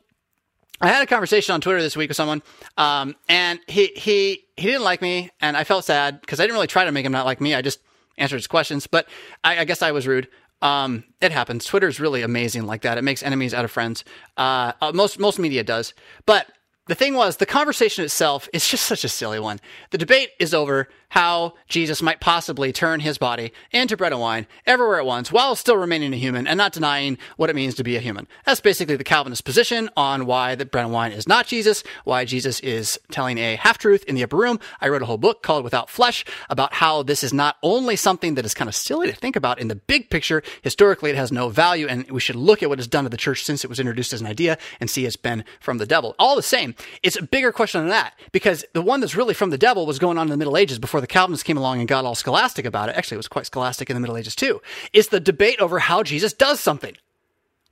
I 0.81 0.89
had 0.89 1.03
a 1.03 1.07
conversation 1.07 1.55
on 1.55 1.61
Twitter 1.61 1.81
this 1.81 1.97
week 1.97 2.11
with 2.11 2.17
someone, 2.17 2.43
um, 2.77 3.15
and 3.29 3.61
he 3.69 3.93
he 3.95 4.45
he 4.63 4.69
didn't 4.69 4.85
like 4.85 5.03
me, 5.03 5.29
and 5.41 5.57
I 5.57 5.65
felt 5.65 5.85
sad 5.85 6.21
because 6.21 6.39
I 6.39 6.45
didn't 6.45 6.55
really 6.55 6.69
try 6.69 6.85
to 6.85 6.93
make 6.93 7.05
him 7.05 7.11
not 7.11 7.27
like 7.27 7.41
me. 7.41 7.53
I 7.53 7.63
just 7.63 7.81
answered 8.17 8.37
his 8.37 8.47
questions, 8.47 8.87
but 8.87 9.09
I, 9.43 9.59
I 9.59 9.65
guess 9.65 9.83
I 9.83 9.91
was 9.91 10.07
rude. 10.07 10.29
Um, 10.63 11.03
it 11.21 11.33
happens. 11.33 11.65
Twitter 11.65 11.89
is 11.89 11.99
really 11.99 12.23
amazing 12.23 12.65
like 12.65 12.83
that. 12.83 12.97
It 12.97 13.03
makes 13.03 13.25
enemies 13.25 13.53
out 13.53 13.65
of 13.65 13.73
friends. 13.73 14.05
Uh, 14.37 14.73
uh, 14.81 14.93
most 14.95 15.19
most 15.19 15.41
media 15.41 15.65
does, 15.65 15.95
but 16.27 16.47
the 16.87 16.95
thing 16.95 17.15
was, 17.15 17.37
the 17.37 17.47
conversation 17.47 18.05
itself 18.05 18.49
is 18.53 18.69
just 18.69 18.87
such 18.87 19.05
a 19.05 19.09
silly 19.09 19.39
one. 19.39 19.61
The 19.91 19.99
debate 19.99 20.31
is 20.39 20.53
over 20.53 20.89
how 21.13 21.53
Jesus 21.69 22.01
might 22.01 22.21
possibly 22.21 22.73
turn 22.73 23.01
his 23.01 23.19
body 23.19 23.53
into 23.71 23.99
bread 23.99 24.13
and 24.13 24.21
wine 24.21 24.47
everywhere 24.65 24.99
at 24.99 25.05
once 25.05 25.31
while 25.31 25.55
still 25.55 25.77
remaining 25.77 26.15
a 26.15 26.17
human 26.17 26.47
and 26.47 26.57
not 26.57 26.73
denying 26.73 27.19
what 27.37 27.51
it 27.51 27.57
means 27.57 27.75
to 27.75 27.85
be 27.85 27.97
a 27.97 28.01
human. 28.01 28.27
That's 28.47 28.63
basically 28.63 28.97
the 28.97 29.05
Calvinist 29.05 29.45
position 29.45 29.91
on 29.95 30.25
why 30.25 30.55
the 30.55 30.65
bread 30.65 30.87
and 30.87 30.95
wine 30.95 31.13
is 31.13 31.29
not 31.29 31.47
Jesus, 31.47 31.85
why 32.05 32.25
Jesus 32.25 32.61
is 32.61 32.99
telling 33.11 33.37
a 33.37 33.57
half 33.57 33.77
truth 33.77 34.05
in 34.05 34.15
the 34.15 34.25
upper 34.25 34.39
room. 34.39 34.59
I 34.81 34.89
wrote 34.89 35.03
a 35.03 35.05
whole 35.05 35.19
book 35.19 35.43
called 35.43 35.65
Without 35.65 35.91
Flesh 35.91 36.25
about 36.49 36.73
how 36.73 37.03
this 37.03 37.23
is 37.23 37.35
not 37.35 37.59
only 37.63 37.95
something 37.95 38.35
that 38.37 38.47
is 38.47 38.55
kind 38.55 38.71
of 38.71 38.75
silly 38.75 39.11
to 39.11 39.15
think 39.15 39.37
about 39.37 39.61
in 39.61 39.69
the 39.69 39.77
big 39.77 40.09
picture. 40.09 40.43
Historically, 40.63 41.11
it 41.11 41.17
has 41.17 41.31
no 41.31 41.51
value, 41.51 41.89
and 41.89 42.11
we 42.11 42.21
should 42.21 42.37
look 42.37 42.63
at 42.63 42.71
what 42.71 42.79
it's 42.79 42.89
done 42.89 43.05
to 43.05 43.11
the 43.11 43.19
church 43.19 43.45
since 43.45 43.65
it 43.65 43.69
was 43.69 43.79
introduced 43.79 44.15
as 44.15 44.23
an 44.23 44.27
idea 44.27 44.57
and 44.81 44.89
see 44.89 45.05
it's 45.05 45.17
been 45.17 45.45
from 45.61 45.77
the 45.77 45.85
devil. 45.85 46.15
All 46.19 46.37
the 46.37 46.43
same, 46.43 46.72
it's 47.03 47.17
a 47.17 47.23
bigger 47.23 47.53
question 47.53 47.81
than 47.81 47.91
that 47.91 48.15
because 48.33 48.65
the 48.75 48.83
one 48.83 49.01
that's 49.01 49.17
really 49.17 49.35
from 49.35 49.51
the 49.51 49.59
devil 49.59 49.87
was 49.87 49.99
going 49.99 50.19
on 50.19 50.27
in 50.27 50.31
the 50.31 50.37
Middle 50.37 50.57
Ages 50.57 50.79
before 50.79 51.01
the 51.01 51.07
Calvinists 51.07 51.45
came 51.45 51.57
along 51.57 51.79
and 51.79 51.89
got 51.89 52.05
all 52.05 52.15
scholastic 52.15 52.65
about 52.65 52.89
it. 52.89 52.97
Actually, 52.97 53.17
it 53.17 53.19
was 53.19 53.29
quite 53.29 53.47
scholastic 53.47 53.91
in 53.91 53.95
the 53.95 54.01
Middle 54.01 54.17
Ages 54.17 54.35
too. 54.35 54.61
It's 54.93 55.09
the 55.09 55.21
debate 55.21 55.61
over 55.61 55.79
how 55.79 56.03
Jesus 56.03 56.33
does 56.33 56.61
something. 56.61 56.97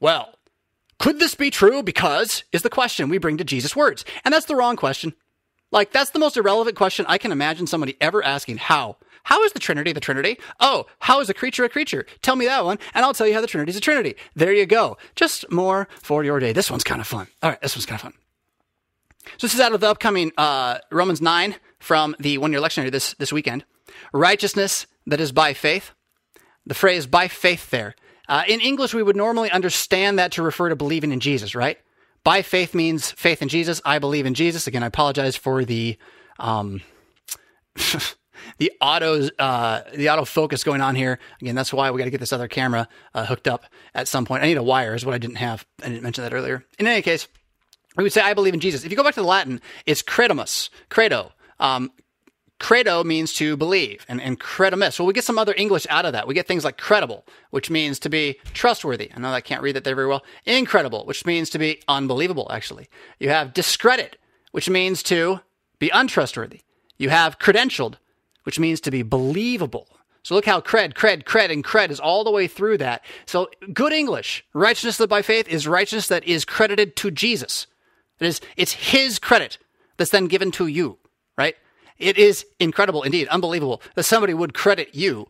Well, 0.01 0.35
could 0.99 1.19
this 1.19 1.35
be 1.35 1.51
true? 1.51 1.83
Because 1.83 2.45
is 2.53 2.63
the 2.63 2.71
question 2.71 3.09
we 3.09 3.19
bring 3.19 3.39
to 3.39 3.45
Jesus' 3.45 3.75
words. 3.75 4.05
And 4.25 4.35
that's 4.35 4.47
the 4.47 4.57
wrong 4.57 4.77
question. 4.77 5.15
Like, 5.73 5.93
that's 5.93 6.11
the 6.11 6.19
most 6.19 6.37
irrelevant 6.37 6.77
question 6.77 7.07
I 7.09 7.19
can 7.19 7.33
imagine 7.33 7.67
somebody 7.67 7.97
ever 8.01 8.25
asking. 8.25 8.59
How? 8.59 8.97
How 9.23 9.43
is 9.45 9.53
the 9.53 9.59
Trinity 9.61 9.93
the 9.93 10.01
Trinity? 10.01 10.39
Oh, 10.59 10.87
how 10.99 11.21
is 11.21 11.29
a 11.29 11.35
creature 11.35 11.65
a 11.65 11.69
creature? 11.69 12.07
Tell 12.23 12.37
me 12.37 12.47
that 12.47 12.65
one, 12.65 12.79
and 12.95 13.05
I'll 13.05 13.15
tell 13.15 13.27
you 13.27 13.35
how 13.35 13.41
the 13.41 13.47
Trinity 13.47 13.71
is 13.71 13.77
a 13.77 13.81
Trinity. 13.81 14.17
There 14.35 14.53
you 14.53 14.67
go. 14.67 14.97
Just 15.15 15.51
more 15.51 15.89
for 16.03 16.25
your 16.25 16.41
day. 16.41 16.53
This 16.53 16.71
one's 16.71 16.85
kind 16.85 17.01
of 17.01 17.07
fun. 17.07 17.29
All 17.43 17.51
right, 17.51 17.61
this 17.61 17.77
one's 17.77 17.87
kind 17.87 17.97
of 17.97 18.03
fun. 18.03 18.20
So 19.25 19.47
this 19.47 19.55
is 19.55 19.61
out 19.61 19.73
of 19.73 19.81
the 19.81 19.89
upcoming 19.89 20.33
uh, 20.37 20.79
Romans 20.91 21.21
9 21.21 21.55
from 21.79 22.17
the 22.19 22.39
one 22.39 22.53
year 22.53 22.61
lectionary 22.61 22.91
this, 22.91 23.15
this 23.15 23.33
weekend. 23.33 23.65
Righteousness 24.13 24.87
that 25.07 25.21
is 25.21 25.33
by 25.33 25.53
faith. 25.53 25.93
The 26.67 26.75
phrase 26.75 27.07
by 27.07 27.29
faith 27.29 27.71
there. 27.71 27.95
Uh, 28.29 28.45
in 28.47 28.61
English, 28.61 28.95
we 28.95 29.03
would 29.03 29.17
normally 29.17 29.51
understand 29.51 30.19
that 30.19 30.33
to 30.33 30.43
refer 30.43 30.69
to 30.69 30.77
believing 30.77 31.11
in 31.11 31.21
Jesus, 31.21 31.55
right? 31.55 31.79
By 32.23 32.43
faith 32.43 32.75
means 32.75 33.11
faith 33.11 33.43
in 33.43 33.49
Jesus. 33.49 33.81
I 33.85 33.99
believe 33.99 34.27
in 34.27 34.35
Jesus. 34.35 34.67
Again, 34.67 34.83
I 34.83 34.87
apologize 34.87 35.37
for 35.37 35.65
the 35.65 35.99
um, 36.39 36.81
the 38.59 38.73
auto 38.81 39.29
uh, 39.39 39.83
the 39.95 40.07
autofocus 40.07 40.65
going 40.65 40.81
on 40.81 40.95
here. 40.95 41.19
Again, 41.41 41.55
that's 41.55 41.73
why 41.73 41.91
we 41.91 41.99
got 41.99 42.05
to 42.05 42.11
get 42.11 42.21
this 42.21 42.33
other 42.33 42.49
camera 42.49 42.89
uh, 43.15 43.25
hooked 43.25 43.49
up 43.49 43.65
at 43.95 44.07
some 44.07 44.25
point. 44.25 44.43
I 44.43 44.47
need 44.47 44.59
a 44.59 44.63
wire, 44.63 44.95
is 44.95 45.05
what 45.05 45.15
I 45.15 45.19
didn't 45.19 45.37
have. 45.37 45.67
I 45.83 45.89
didn't 45.89 46.03
mention 46.03 46.23
that 46.25 46.33
earlier. 46.33 46.65
In 46.79 46.87
any 46.87 47.03
case, 47.03 47.27
we 47.97 48.05
would 48.05 48.13
say, 48.13 48.21
I 48.21 48.35
believe 48.35 48.55
in 48.55 48.61
Jesus. 48.61 48.85
If 48.85 48.91
you 48.91 48.97
go 48.97 49.05
back 49.05 49.15
to 49.15 49.21
the 49.21 49.27
Latin, 49.27 49.61
it's 49.87 50.03
credomus, 50.03 50.71
credo. 50.89 51.33
Um, 51.59 51.91
credo 52.59 53.03
means 53.03 53.33
to 53.35 53.57
believe, 53.57 54.05
and, 54.09 54.21
and 54.21 54.39
credomus. 54.39 54.99
Well, 54.99 55.07
we 55.07 55.13
get 55.13 55.25
some 55.25 55.39
other 55.39 55.55
English 55.57 55.87
out 55.91 56.05
of 56.05 56.13
that. 56.13 56.29
We 56.29 56.35
get 56.35 56.47
things 56.47 56.65
like 56.65 56.79
credible, 56.79 57.25
which 57.51 57.71
means 57.71 57.99
to 58.01 58.09
be 58.09 58.39
trustworthy. 58.53 59.11
I 59.15 59.19
know 59.19 59.31
I 59.31 59.41
can't 59.41 59.63
read 59.63 59.77
that 59.77 59.85
there 59.85 59.97
very 59.97 60.07
well. 60.07 60.25
Incredible, 60.47 61.05
which 61.05 61.27
means 61.27 61.51
to 61.51 61.59
be 61.59 61.83
unbelievable, 61.89 62.49
actually. 62.51 62.89
You 63.19 63.31
have 63.31 63.55
discredit, 63.55 64.19
which 64.53 64.71
means 64.71 65.03
to 65.05 65.41
be 65.79 65.91
untrustworthy. 65.91 66.61
You 66.97 67.09
have 67.09 67.39
credentialed, 67.39 67.95
which 68.45 68.61
means 68.61 68.81
to 68.83 68.91
be 68.91 69.03
believable. 69.03 69.89
So 70.23 70.35
look 70.35 70.45
how 70.45 70.61
cred, 70.61 70.93
cred, 70.93 71.25
cred, 71.25 71.51
and 71.51 71.65
cred 71.65 71.91
is 71.91 71.99
all 71.99 72.25
the 72.25 72.31
way 72.31 72.47
through 72.47 72.79
that. 72.79 73.03
So 73.25 73.49
good 73.73 73.93
English, 73.93 74.45
righteousness 74.53 75.05
by 75.07 75.23
faith 75.23 75.49
is 75.49 75.67
righteousness 75.67 76.09
that 76.09 76.25
is 76.25 76.45
credited 76.45 76.95
to 76.97 77.11
Jesus. 77.11 77.67
It 78.21 78.27
is, 78.27 78.41
it's 78.57 78.73
his 78.73 79.19
credit 79.19 79.59
that's 79.97 80.11
then 80.11 80.27
given 80.27 80.51
to 80.53 80.67
you, 80.67 80.99
right? 81.37 81.57
It 81.99 82.17
is 82.17 82.47
incredible, 82.59 83.03
indeed, 83.03 83.29
unbelievable 83.29 83.83
that 83.95 84.05
somebody 84.05 84.35
would 84.35 84.55
credit 84.55 84.95
you 84.95 85.29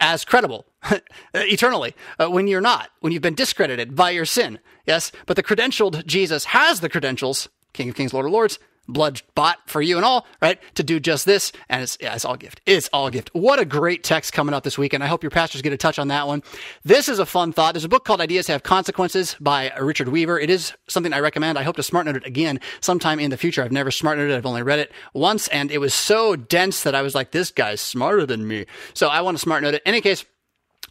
as 0.00 0.24
credible 0.24 0.66
eternally 1.34 1.94
uh, 2.18 2.28
when 2.28 2.46
you're 2.46 2.60
not, 2.60 2.90
when 3.00 3.12
you've 3.12 3.22
been 3.22 3.34
discredited 3.34 3.94
by 3.94 4.10
your 4.10 4.24
sin. 4.24 4.58
Yes, 4.86 5.12
but 5.26 5.36
the 5.36 5.42
credentialed 5.42 6.04
Jesus 6.06 6.46
has 6.46 6.80
the 6.80 6.88
credentials, 6.88 7.48
King 7.72 7.88
of 7.88 7.94
Kings, 7.94 8.12
Lord 8.12 8.26
of 8.26 8.32
Lords, 8.32 8.58
blood 8.88 9.22
bought 9.34 9.58
for 9.66 9.80
you 9.80 9.96
and 9.96 10.04
all, 10.04 10.26
right? 10.40 10.58
To 10.74 10.82
do 10.82 11.00
just 11.00 11.24
this. 11.24 11.52
And 11.68 11.82
it's, 11.82 11.96
yeah, 12.00 12.14
it's 12.14 12.24
all 12.24 12.36
gift. 12.36 12.60
It's 12.66 12.88
all 12.92 13.10
gift. 13.10 13.30
What 13.32 13.58
a 13.58 13.64
great 13.64 14.02
text 14.04 14.32
coming 14.32 14.54
up 14.54 14.64
this 14.64 14.76
weekend. 14.76 15.02
I 15.02 15.06
hope 15.06 15.22
your 15.22 15.30
pastors 15.30 15.62
get 15.62 15.72
a 15.72 15.76
touch 15.76 15.98
on 15.98 16.08
that 16.08 16.26
one. 16.26 16.42
This 16.84 17.08
is 17.08 17.18
a 17.18 17.26
fun 17.26 17.52
thought. 17.52 17.74
There's 17.74 17.84
a 17.84 17.88
book 17.88 18.04
called 18.04 18.20
Ideas 18.20 18.46
Have 18.48 18.62
Consequences 18.62 19.36
by 19.40 19.72
Richard 19.80 20.08
Weaver. 20.08 20.38
It 20.38 20.50
is 20.50 20.72
something 20.88 21.12
I 21.12 21.20
recommend. 21.20 21.58
I 21.58 21.62
hope 21.62 21.76
to 21.76 21.82
smart 21.82 22.06
note 22.06 22.16
it 22.16 22.26
again 22.26 22.60
sometime 22.80 23.20
in 23.20 23.30
the 23.30 23.36
future. 23.36 23.62
I've 23.62 23.72
never 23.72 23.90
smart 23.90 24.18
noted 24.18 24.34
it. 24.34 24.36
I've 24.36 24.46
only 24.46 24.62
read 24.62 24.78
it 24.78 24.92
once 25.14 25.48
and 25.48 25.70
it 25.70 25.78
was 25.78 25.94
so 25.94 26.36
dense 26.36 26.82
that 26.82 26.94
I 26.94 27.02
was 27.02 27.14
like, 27.14 27.30
this 27.30 27.50
guy's 27.50 27.80
smarter 27.80 28.26
than 28.26 28.46
me. 28.46 28.66
So 28.94 29.08
I 29.08 29.20
want 29.20 29.36
to 29.36 29.42
smart 29.42 29.62
note 29.62 29.74
it. 29.74 29.82
In 29.86 29.94
any 29.94 30.00
case, 30.00 30.24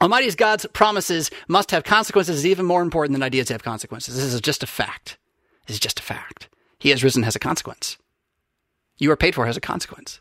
Almighty 0.01 0.31
God's 0.31 0.65
promises 0.73 1.29
must 1.47 1.71
have 1.71 1.83
consequences 1.83 2.37
is 2.37 2.45
even 2.47 2.65
more 2.65 2.81
important 2.81 3.13
than 3.13 3.21
ideas 3.21 3.49
have 3.49 3.63
consequences. 3.63 4.15
This 4.15 4.33
is 4.33 4.41
just 4.41 4.63
a 4.63 4.67
fact. 4.67 5.17
This 5.67 5.75
is 5.75 5.79
just 5.79 5.99
a 5.99 6.03
fact. 6.03 6.49
He 6.81 6.89
has 6.89 7.03
risen 7.03 7.21
has 7.21 7.35
a 7.35 7.39
consequence. 7.39 7.99
You 8.97 9.11
are 9.11 9.15
paid 9.15 9.35
for 9.35 9.45
has 9.45 9.55
a 9.55 9.61
consequence. 9.61 10.19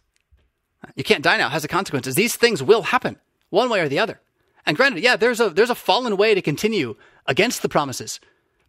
You 0.94 1.02
can't 1.02 1.24
die 1.24 1.38
now 1.38 1.48
has 1.48 1.64
a 1.64 1.68
consequences. 1.68 2.16
These 2.16 2.36
things 2.36 2.62
will 2.62 2.82
happen 2.82 3.16
one 3.48 3.70
way 3.70 3.80
or 3.80 3.88
the 3.88 3.98
other. 3.98 4.20
And 4.66 4.76
granted, 4.76 5.02
yeah, 5.02 5.16
there's 5.16 5.40
a 5.40 5.48
there's 5.48 5.70
a 5.70 5.74
fallen 5.74 6.18
way 6.18 6.34
to 6.34 6.42
continue 6.42 6.96
against 7.26 7.62
the 7.62 7.70
promises. 7.70 8.20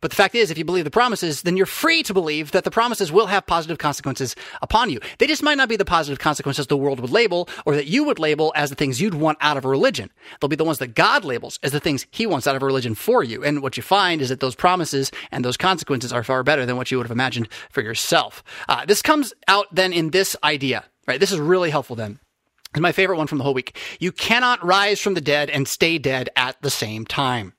But 0.02 0.10
the 0.10 0.16
fact 0.16 0.36
is, 0.36 0.50
if 0.50 0.58
you 0.58 0.66
believe 0.66 0.84
the 0.84 0.92
promises, 0.92 1.44
then 1.44 1.56
you're 1.56 1.66
free 1.66 2.04
to 2.04 2.14
believe 2.14 2.52
that 2.52 2.64
the 2.64 2.72
promises 2.72 3.12
will 3.12 3.28
have 3.28 3.46
positive 3.46 3.78
consequences 3.78 4.36
upon 4.62 4.90
you. 4.90 5.00
They 5.20 5.28
just 5.28 5.44
might 5.44 5.58
not 5.58 5.70
be 5.70 5.76
the 5.76 5.86
positive 5.86 6.20
consequences 6.20 6.68
the 6.68 6.78
world 6.78 7.00
would 7.00 7.12
label 7.12 7.48
or 7.66 7.76
that 7.76 7.88
you 7.88 8.04
would 8.04 8.20
label 8.20 8.52
as 8.56 8.70
the 8.70 8.76
things 8.76 9.00
you'd 9.00 9.14
want 9.14 9.38
out 9.42 9.58
of 9.58 9.66
a 9.66 9.70
religion. 9.70 10.12
They'll 10.40 10.50
be 10.50 10.56
the 10.56 10.66
ones 10.66 10.80
that 10.80 10.96
God 10.96 11.24
labels 11.24 11.60
as 11.64 11.72
the 11.72 11.80
things 11.80 12.08
he 12.12 12.26
wants 12.26 12.48
out 12.48 12.56
of 12.56 12.64
a 12.64 12.66
religion 12.66 12.96
for 12.96 13.24
you. 13.24 13.44
And 13.44 13.62
what 13.62 13.78
you 13.78 13.84
find 13.84 14.22
is 14.22 14.30
that 14.30 14.40
those 14.40 14.56
promises 14.56 15.12
and 15.32 15.46
those 15.46 15.58
consequences 15.58 16.12
are 16.12 16.24
far 16.24 16.44
better 16.44 16.66
than 16.66 16.78
what 16.78 16.92
you 16.92 16.98
would 16.98 17.06
have 17.06 17.12
imagined 17.12 17.48
for 17.70 17.82
yourself. 17.82 18.44
Uh, 18.68 18.86
this 18.86 19.02
comes 19.02 19.34
out 19.48 19.68
then 19.72 19.94
in 19.94 20.10
this 20.10 20.36
idea, 20.44 20.86
right? 21.08 21.20
This 21.20 21.32
is 21.32 21.40
really 21.40 21.70
helpful 21.70 21.96
then. 21.96 22.20
It's 22.72 22.82
my 22.82 22.94
favorite 22.94 23.18
one 23.18 23.28
from 23.28 23.38
the 23.38 23.44
whole 23.44 23.54
week. 23.54 23.78
You 24.00 24.12
cannot 24.12 24.66
rise 24.66 25.00
from 25.00 25.14
the 25.14 25.22
dead 25.22 25.50
and 25.50 25.68
stay 25.68 25.98
dead 25.98 26.30
at 26.36 26.62
the 26.62 26.70
same 26.70 27.06
time. 27.06 27.54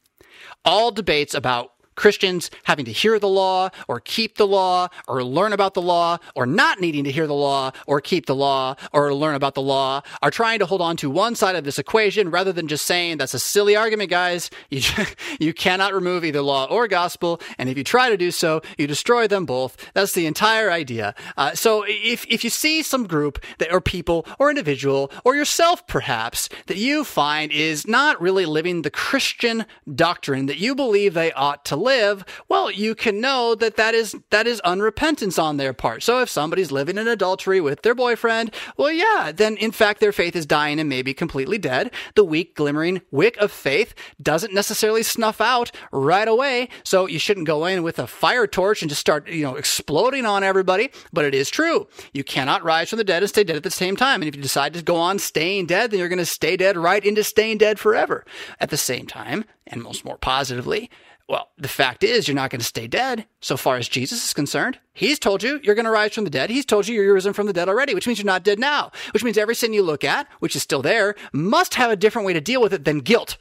All 0.64 0.90
debates 0.90 1.35
about 1.35 1.71
Christians 2.02 2.50
having 2.64 2.84
to 2.86 2.90
hear 2.90 3.20
the 3.20 3.28
law 3.28 3.70
or 3.86 4.00
keep 4.00 4.36
the 4.36 4.46
law 4.46 4.88
or 5.06 5.22
learn 5.22 5.52
about 5.52 5.74
the 5.74 5.80
law 5.80 6.18
or 6.34 6.46
not 6.46 6.80
needing 6.80 7.04
to 7.04 7.12
hear 7.12 7.28
the 7.28 7.32
law 7.32 7.70
or 7.86 8.00
keep 8.00 8.26
the 8.26 8.34
law 8.34 8.74
or 8.92 9.14
learn 9.14 9.36
about 9.36 9.54
the 9.54 9.62
law 9.62 10.02
are 10.20 10.32
trying 10.32 10.58
to 10.58 10.66
hold 10.66 10.80
on 10.80 10.96
to 10.96 11.08
one 11.08 11.36
side 11.36 11.54
of 11.54 11.62
this 11.62 11.78
equation 11.78 12.28
rather 12.28 12.52
than 12.52 12.66
just 12.66 12.86
saying 12.86 13.18
that's 13.18 13.34
a 13.34 13.38
silly 13.38 13.76
argument, 13.76 14.10
guys. 14.10 14.50
You, 14.68 14.82
you 15.38 15.54
cannot 15.54 15.94
remove 15.94 16.24
either 16.24 16.42
law 16.42 16.64
or 16.64 16.88
gospel. 16.88 17.40
And 17.56 17.68
if 17.68 17.78
you 17.78 17.84
try 17.84 18.10
to 18.10 18.16
do 18.16 18.32
so, 18.32 18.62
you 18.76 18.88
destroy 18.88 19.28
them 19.28 19.46
both. 19.46 19.76
That's 19.94 20.12
the 20.12 20.26
entire 20.26 20.72
idea. 20.72 21.14
Uh, 21.36 21.54
so 21.54 21.84
if, 21.86 22.26
if 22.28 22.42
you 22.42 22.50
see 22.50 22.82
some 22.82 23.06
group 23.06 23.38
that, 23.58 23.72
or 23.72 23.80
people 23.80 24.26
or 24.40 24.50
individual 24.50 25.12
or 25.24 25.36
yourself 25.36 25.86
perhaps 25.86 26.48
that 26.66 26.78
you 26.78 27.04
find 27.04 27.52
is 27.52 27.86
not 27.86 28.20
really 28.20 28.44
living 28.44 28.82
the 28.82 28.90
Christian 28.90 29.66
doctrine 29.94 30.46
that 30.46 30.58
you 30.58 30.74
believe 30.74 31.14
they 31.14 31.30
ought 31.34 31.64
to 31.66 31.76
live, 31.76 31.91
live, 31.92 32.24
well, 32.48 32.70
you 32.70 32.94
can 32.94 33.20
know 33.20 33.55
that 33.55 33.76
that 33.76 33.94
is 33.94 34.16
that 34.31 34.46
is 34.46 34.61
unrepentance 34.64 35.42
on 35.42 35.57
their 35.57 35.72
part. 35.72 36.02
So 36.02 36.20
if 36.20 36.28
somebody's 36.28 36.72
living 36.72 36.98
in 36.98 37.09
adultery 37.09 37.61
with 37.61 37.83
their 37.83 37.94
boyfriend, 37.94 38.55
well, 38.76 38.90
yeah, 38.90 39.33
then 39.35 39.57
in 39.57 39.72
fact 39.72 40.00
their 40.00 40.12
faith 40.12 40.37
is 40.37 40.46
dying 40.46 40.81
and 40.81 40.88
maybe 40.88 41.14
completely 41.14 41.59
dead. 41.59 41.90
The 42.14 42.24
weak 42.24 42.55
glimmering 42.55 43.02
wick 43.11 43.37
of 43.38 43.52
faith 43.52 43.94
doesn't 44.20 44.55
necessarily 44.55 45.02
snuff 45.02 45.40
out 45.40 45.70
right 45.92 46.28
away. 46.28 46.68
So 46.85 47.07
you 47.07 47.18
shouldn't 47.18 47.46
go 47.46 47.66
in 47.66 47.83
with 47.83 47.98
a 47.98 48.07
fire 48.07 48.46
torch 48.46 48.83
and 48.83 48.88
just 48.88 49.00
start, 49.00 49.28
you 49.28 49.44
know, 49.44 49.57
exploding 49.57 50.26
on 50.26 50.42
everybody. 50.42 50.90
But 51.12 51.24
it 51.24 51.35
is 51.35 51.50
true. 51.50 51.88
You 52.12 52.24
cannot 52.24 52.64
rise 52.64 52.90
from 52.90 52.98
the 52.98 53.05
dead 53.05 53.22
and 53.22 53.31
stay 53.31 53.44
dead 53.44 53.57
at 53.57 53.62
the 53.62 53.70
same 53.70 53.96
time. 53.96 54.22
And 54.22 54.28
if 54.28 54.37
you 54.37 54.42
decide 54.42 54.74
to 54.74 54.83
go 54.83 54.96
on 54.96 55.18
staying 55.18 55.66
dead, 55.66 55.90
then 55.90 56.00
you're 56.00 56.09
going 56.09 56.18
to 56.18 56.26
stay 56.26 56.57
dead 56.57 56.76
right 56.76 57.05
into 57.05 57.24
staying 57.24 57.59
dead 57.59 57.78
forever. 57.78 58.24
At 58.61 58.70
the 58.70 58.76
same 58.76 59.07
time, 59.07 59.44
and 59.66 59.83
most 59.83 60.05
more 60.05 60.18
positively, 60.18 60.90
well, 61.28 61.48
the 61.56 61.68
fact 61.68 62.04
is, 62.04 62.28
you're 62.28 62.35
not 62.35 62.50
going 62.50 62.61
to 62.61 62.66
stay 62.66 62.87
dead 62.87 63.26
so 63.40 63.56
far 63.56 63.76
as 63.76 63.88
Jesus 63.88 64.24
is 64.24 64.35
concerned. 64.35 64.78
He's 64.92 65.18
told 65.18 65.42
you 65.42 65.61
you're 65.62 65.74
going 65.74 65.87
to 65.87 65.90
rise 65.90 66.14
from 66.14 66.24
the 66.24 66.30
dead. 66.30 66.50
He's 66.50 66.66
told 66.66 66.87
you 66.87 66.94
you're 66.94 67.14
risen 67.14 67.32
from 67.32 67.46
the 67.46 67.52
dead 67.52 67.68
already, 67.68 67.94
which 67.94 68.06
means 68.06 68.18
you're 68.18 68.26
not 68.26 68.44
dead 68.44 68.58
now, 68.58 68.92
which 69.12 69.24
means 69.24 69.38
every 69.38 69.54
sin 69.54 69.72
you 69.72 69.82
look 69.82 70.04
at, 70.04 70.28
which 70.40 70.56
is 70.56 70.62
still 70.62 70.82
there, 70.82 71.14
must 71.32 71.74
have 71.74 71.90
a 71.90 71.96
different 71.96 72.26
way 72.26 72.32
to 72.32 72.40
deal 72.40 72.61
with 72.61 72.74
it 72.74 72.85
than 72.85 72.98
guilt. 73.00 73.38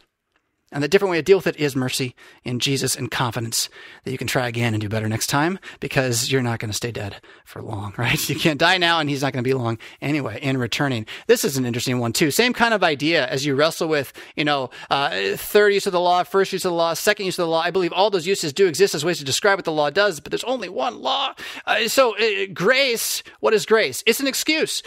And 0.71 0.81
the 0.81 0.87
different 0.87 1.11
way 1.11 1.17
to 1.17 1.23
deal 1.23 1.37
with 1.37 1.47
it 1.47 1.57
is 1.57 1.75
mercy 1.75 2.15
in 2.43 2.59
Jesus 2.59 2.95
and 2.95 3.11
confidence 3.11 3.69
that 4.03 4.11
you 4.11 4.17
can 4.17 4.27
try 4.27 4.47
again 4.47 4.73
and 4.73 4.79
do 4.79 4.87
better 4.87 5.09
next 5.09 5.27
time 5.27 5.59
because 5.81 6.31
you're 6.31 6.41
not 6.41 6.59
going 6.59 6.69
to 6.69 6.75
stay 6.75 6.91
dead 6.91 7.17
for 7.43 7.61
long, 7.61 7.93
right? 7.97 8.29
You 8.29 8.35
can't 8.35 8.59
die 8.59 8.77
now 8.77 8.99
and 8.99 9.09
he's 9.09 9.21
not 9.21 9.33
going 9.33 9.43
to 9.43 9.47
be 9.47 9.53
long 9.53 9.77
anyway 10.01 10.39
in 10.41 10.57
returning. 10.57 11.05
This 11.27 11.43
is 11.43 11.57
an 11.57 11.65
interesting 11.65 11.99
one 11.99 12.13
too. 12.13 12.31
Same 12.31 12.53
kind 12.53 12.73
of 12.73 12.83
idea 12.83 13.27
as 13.27 13.45
you 13.45 13.55
wrestle 13.55 13.89
with, 13.89 14.13
you 14.35 14.45
know, 14.45 14.69
uh, 14.89 15.35
third 15.35 15.73
use 15.73 15.85
of 15.85 15.91
the 15.91 15.99
law, 15.99 16.23
first 16.23 16.53
use 16.53 16.63
of 16.63 16.71
the 16.71 16.75
law, 16.75 16.93
second 16.93 17.25
use 17.25 17.37
of 17.37 17.43
the 17.43 17.49
law. 17.49 17.61
I 17.61 17.71
believe 17.71 17.91
all 17.91 18.09
those 18.09 18.27
uses 18.27 18.53
do 18.53 18.67
exist 18.67 18.95
as 18.95 19.03
ways 19.03 19.17
to 19.17 19.25
describe 19.25 19.57
what 19.57 19.65
the 19.65 19.71
law 19.71 19.89
does, 19.89 20.19
but 20.19 20.31
there's 20.31 20.43
only 20.45 20.69
one 20.69 21.01
law. 21.01 21.33
Uh, 21.65 21.87
so 21.87 22.17
uh, 22.17 22.45
grace, 22.53 23.23
what 23.41 23.53
is 23.53 23.65
grace? 23.65 24.03
It's 24.05 24.19
an 24.19 24.27
excuse. 24.27 24.83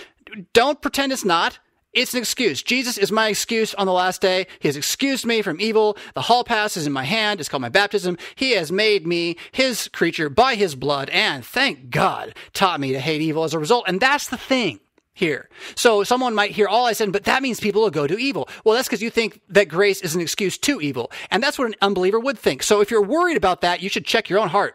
Don't 0.52 0.80
pretend 0.80 1.12
it's 1.12 1.24
not. 1.24 1.58
It's 1.94 2.12
an 2.12 2.18
excuse. 2.18 2.62
Jesus 2.62 2.98
is 2.98 3.12
my 3.12 3.28
excuse 3.28 3.72
on 3.74 3.86
the 3.86 3.92
last 3.92 4.20
day. 4.20 4.46
He 4.58 4.68
has 4.68 4.76
excused 4.76 5.24
me 5.24 5.42
from 5.42 5.60
evil. 5.60 5.96
The 6.14 6.22
hall 6.22 6.42
pass 6.42 6.76
is 6.76 6.86
in 6.86 6.92
my 6.92 7.04
hand. 7.04 7.38
It's 7.38 7.48
called 7.48 7.62
my 7.62 7.68
baptism. 7.68 8.18
He 8.34 8.52
has 8.52 8.72
made 8.72 9.06
me 9.06 9.36
his 9.52 9.88
creature 9.88 10.28
by 10.28 10.56
his 10.56 10.74
blood 10.74 11.08
and 11.10 11.44
thank 11.44 11.90
God 11.90 12.34
taught 12.52 12.80
me 12.80 12.92
to 12.92 13.00
hate 13.00 13.20
evil 13.20 13.44
as 13.44 13.54
a 13.54 13.58
result. 13.58 13.84
And 13.86 14.00
that's 14.00 14.28
the 14.28 14.36
thing 14.36 14.80
here. 15.14 15.48
So 15.76 16.02
someone 16.02 16.34
might 16.34 16.50
hear 16.50 16.66
all 16.66 16.86
I 16.86 16.92
said, 16.92 17.12
but 17.12 17.24
that 17.24 17.42
means 17.42 17.60
people 17.60 17.82
will 17.82 17.90
go 17.90 18.08
to 18.08 18.18
evil. 18.18 18.48
Well, 18.64 18.74
that's 18.74 18.88
because 18.88 19.02
you 19.02 19.10
think 19.10 19.40
that 19.48 19.68
grace 19.68 20.00
is 20.00 20.16
an 20.16 20.20
excuse 20.20 20.58
to 20.58 20.80
evil. 20.80 21.12
And 21.30 21.42
that's 21.42 21.58
what 21.58 21.68
an 21.68 21.76
unbeliever 21.80 22.18
would 22.18 22.38
think. 22.38 22.64
So 22.64 22.80
if 22.80 22.90
you're 22.90 23.02
worried 23.02 23.36
about 23.36 23.60
that, 23.60 23.80
you 23.80 23.88
should 23.88 24.04
check 24.04 24.28
your 24.28 24.40
own 24.40 24.48
heart. 24.48 24.74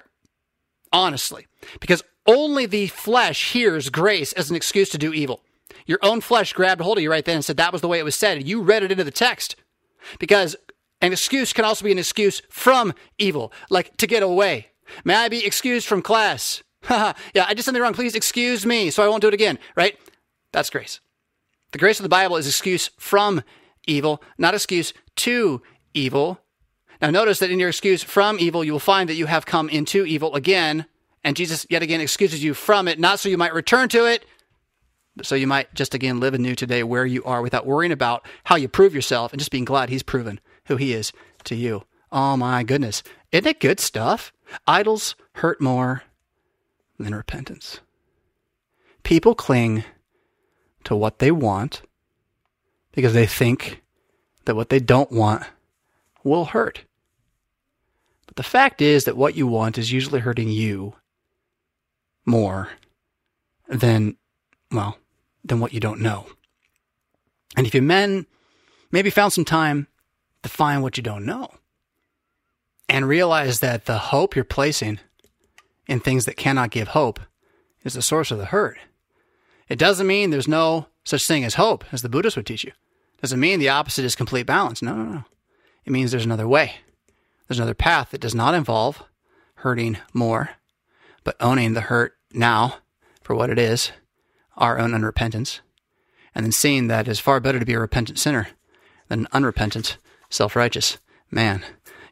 Honestly. 0.93 1.47
Because 1.82 2.01
only 2.25 2.65
the 2.65 2.88
flesh 2.88 3.51
hears 3.51 3.89
grace 3.89 4.32
as 4.34 4.49
an 4.49 4.55
excuse 4.55 4.89
to 4.89 4.97
do 4.97 5.13
evil. 5.13 5.43
Your 5.89 5.97
own 6.04 6.21
flesh 6.21 6.54
grabbed 6.54 6.82
hold 6.82 6.99
of 6.99 7.02
you 7.02 7.10
right 7.10 7.25
then 7.25 7.38
and 7.38 7.43
said 7.43 7.58
that 7.58 7.73
was 7.73 7.82
the 7.82 7.88
way 7.88 7.97
it 7.97 8.06
was 8.06 8.15
said. 8.15 8.38
And 8.38 8.47
You 8.47 8.62
read 8.62 8.84
it 8.84 8.91
into 8.91 9.04
the 9.04 9.10
text. 9.10 9.56
Because 10.19 10.56
an 11.02 11.12
excuse 11.12 11.52
can 11.52 11.65
also 11.65 11.84
be 11.84 11.91
an 11.91 11.97
excuse 11.97 12.43
from 12.47 12.93
evil, 13.17 13.52
like 13.71 13.97
to 13.97 14.06
get 14.06 14.21
away. 14.21 14.67
May 15.04 15.15
I 15.15 15.30
be 15.30 15.43
excused 15.43 15.88
from 15.88 16.04
class? 16.04 16.62
yeah, 16.89 17.13
I 17.36 17.56
did 17.56 17.65
something 17.65 17.82
wrong. 17.82 17.95
Please 17.95 18.13
excuse 18.13 18.67
me 18.67 18.91
so 18.91 19.04
I 19.04 19.08
won't 19.08 19.23
do 19.23 19.30
it 19.30 19.34
again, 19.34 19.58
right? 19.75 19.97
That's 20.52 20.69
grace. 20.69 20.99
The 21.71 21.80
grace 21.80 21.99
of 21.99 22.04
the 22.04 22.10
Bible 22.10 22.38
is 22.38 22.45
excuse 22.45 22.91
from 22.99 23.41
evil, 23.88 24.21
not 24.38 24.54
excuse 24.54 24.93
to 25.17 25.63
evil. 25.95 26.39
Now, 27.02 27.10
notice 27.10 27.39
that 27.39 27.49
in 27.49 27.60
your 27.60 27.69
excuse 27.69 28.04
from 28.04 28.38
evil, 28.39 28.63
you 28.63 28.73
will 28.73 28.80
find 28.80 29.10
that 29.10 29.15
you 29.15 29.25
have 29.25 29.47
come 29.47 29.69
into 29.69 30.06
evil 30.06 30.36
again, 30.36 30.86
and 31.23 31.36
Jesus 31.36 31.65
yet 31.67 31.82
again 31.82 31.99
excuses 31.99 32.43
you 32.43 32.54
from 32.54 32.88
it, 32.88 32.99
not 32.99 33.19
so 33.19 33.28
you 33.28 33.38
might 33.39 33.56
return 33.56 33.89
to 33.89 34.06
it, 34.06 34.23
so 35.22 35.36
you 35.36 35.48
might 35.48 35.74
just 35.74 35.93
again 35.93 36.19
live 36.19 36.34
anew 36.34 36.56
today 36.56 36.84
where 36.84 37.06
you 37.06 37.24
are 37.24 37.41
without 37.41 37.65
worrying 37.65 37.91
about 37.91 38.26
how 38.45 38.56
you 38.56 38.67
prove 38.67 38.93
yourself 38.93 39.32
and 39.32 39.39
just 39.39 39.52
being 39.52 39.65
glad 39.65 39.89
he's 39.89 40.04
proven 40.04 40.39
who 40.65 40.76
he 40.78 40.93
is 40.93 41.12
to 41.45 41.56
you. 41.56 41.84
Oh 42.12 42.38
my 42.38 42.63
goodness. 42.63 43.04
Isn't 43.32 43.48
it 43.48 43.60
good 43.60 43.80
stuff? 43.80 44.32
Idols 44.65 45.15
hurt 45.34 45.62
more 45.62 46.04
than 46.98 47.13
repentance. 47.13 47.80
People 49.04 49.36
cling 49.36 49.84
to 50.84 50.95
what 50.95 51.19
they 51.19 51.32
want 51.32 51.82
because 52.91 53.13
they 53.13 53.26
think 53.26 53.82
that 54.45 54.56
what 54.56 54.69
they 54.69 54.80
don't 54.80 55.12
want 55.12 55.43
will 56.24 56.45
hurt. 56.45 56.86
But 58.26 58.36
the 58.36 58.43
fact 58.43 58.82
is 58.82 59.06
that 59.06 59.17
what 59.17 59.36
you 59.36 59.48
want 59.48 59.78
is 59.78 59.91
usually 59.91 60.19
hurting 60.19 60.50
you 60.50 60.95
more 62.26 62.69
than, 63.67 64.17
well, 64.71 64.97
than 65.43 65.60
what 65.60 65.73
you 65.73 65.79
don't 65.79 66.01
know. 66.01 66.25
And 67.55 67.65
if 67.65 67.73
you 67.73 67.82
men 67.82 68.25
maybe 68.91 69.10
found 69.10 69.34
some 69.34 69.45
time 69.45 69.88
to 70.43 70.49
find 70.49 70.82
what 70.82 70.97
you 70.97 71.03
don't 71.03 71.25
know 71.25 71.49
and 72.88 73.08
realize 73.08 73.60
that 73.60 73.86
the 73.86 73.97
hope 73.97 74.36
you're 74.36 74.45
placing 74.45 74.99
in 75.88 75.99
things 75.99 76.25
that 76.25 76.38
cannot 76.38 76.71
give 76.71 76.89
hope 76.89 77.19
is 77.84 77.93
the 77.93 78.01
source 78.01 78.32
of 78.32 78.38
the 78.38 78.45
hurt. 78.45 78.77
It 79.67 79.79
doesn't 79.79 80.08
mean 80.08 80.29
there's 80.29 80.47
no 80.47 80.88
such 81.03 81.25
thing 81.25 81.43
as 81.43 81.55
hope, 81.55 81.84
as 81.91 82.01
the 82.01 82.10
Buddhists 82.10 82.38
would 82.38 82.45
teach 82.45 82.63
you. 82.63 82.71
It 82.71 83.21
doesn't 83.21 83.39
mean 83.39 83.60
the 83.60 83.69
opposite 83.69 84.05
is 84.05 84.15
complete 84.15 84.45
balance. 84.45 84.82
No, 84.82 84.95
no, 84.95 85.03
no. 85.03 85.23
It 85.86 85.91
means 85.91 86.12
there's 86.12 86.25
another 86.25 86.47
way. 86.47 86.75
There's 87.47 87.60
another 87.60 87.73
path 87.73 88.12
that 88.12 88.21
does 88.21 88.36
not 88.36 88.53
involve 88.53 89.03
hurting 89.55 89.97
more, 90.13 90.51
but 91.23 91.36
owning 91.39 91.73
the 91.73 91.82
hurt 91.82 92.13
now 92.32 92.77
for 93.21 93.36
what 93.36 93.49
it 93.49 93.60
is 93.60 93.91
our 94.60 94.78
own 94.78 94.91
unrepentance, 94.91 95.62
and 96.36 96.45
then 96.45 96.52
seeing 96.52 96.88
that 96.88 97.08
it's 97.08 97.19
far 97.19 97.39
better 97.39 97.60
to 97.60 97.65
be 97.65 97.74
a 97.74 97.80
repentant 97.80 98.19
sinner 98.19 98.50
than 99.08 99.22
an 99.22 99.28
unrepentant, 99.32 99.98
self 100.30 100.56
righteous 100.56 101.00
man. 101.32 101.63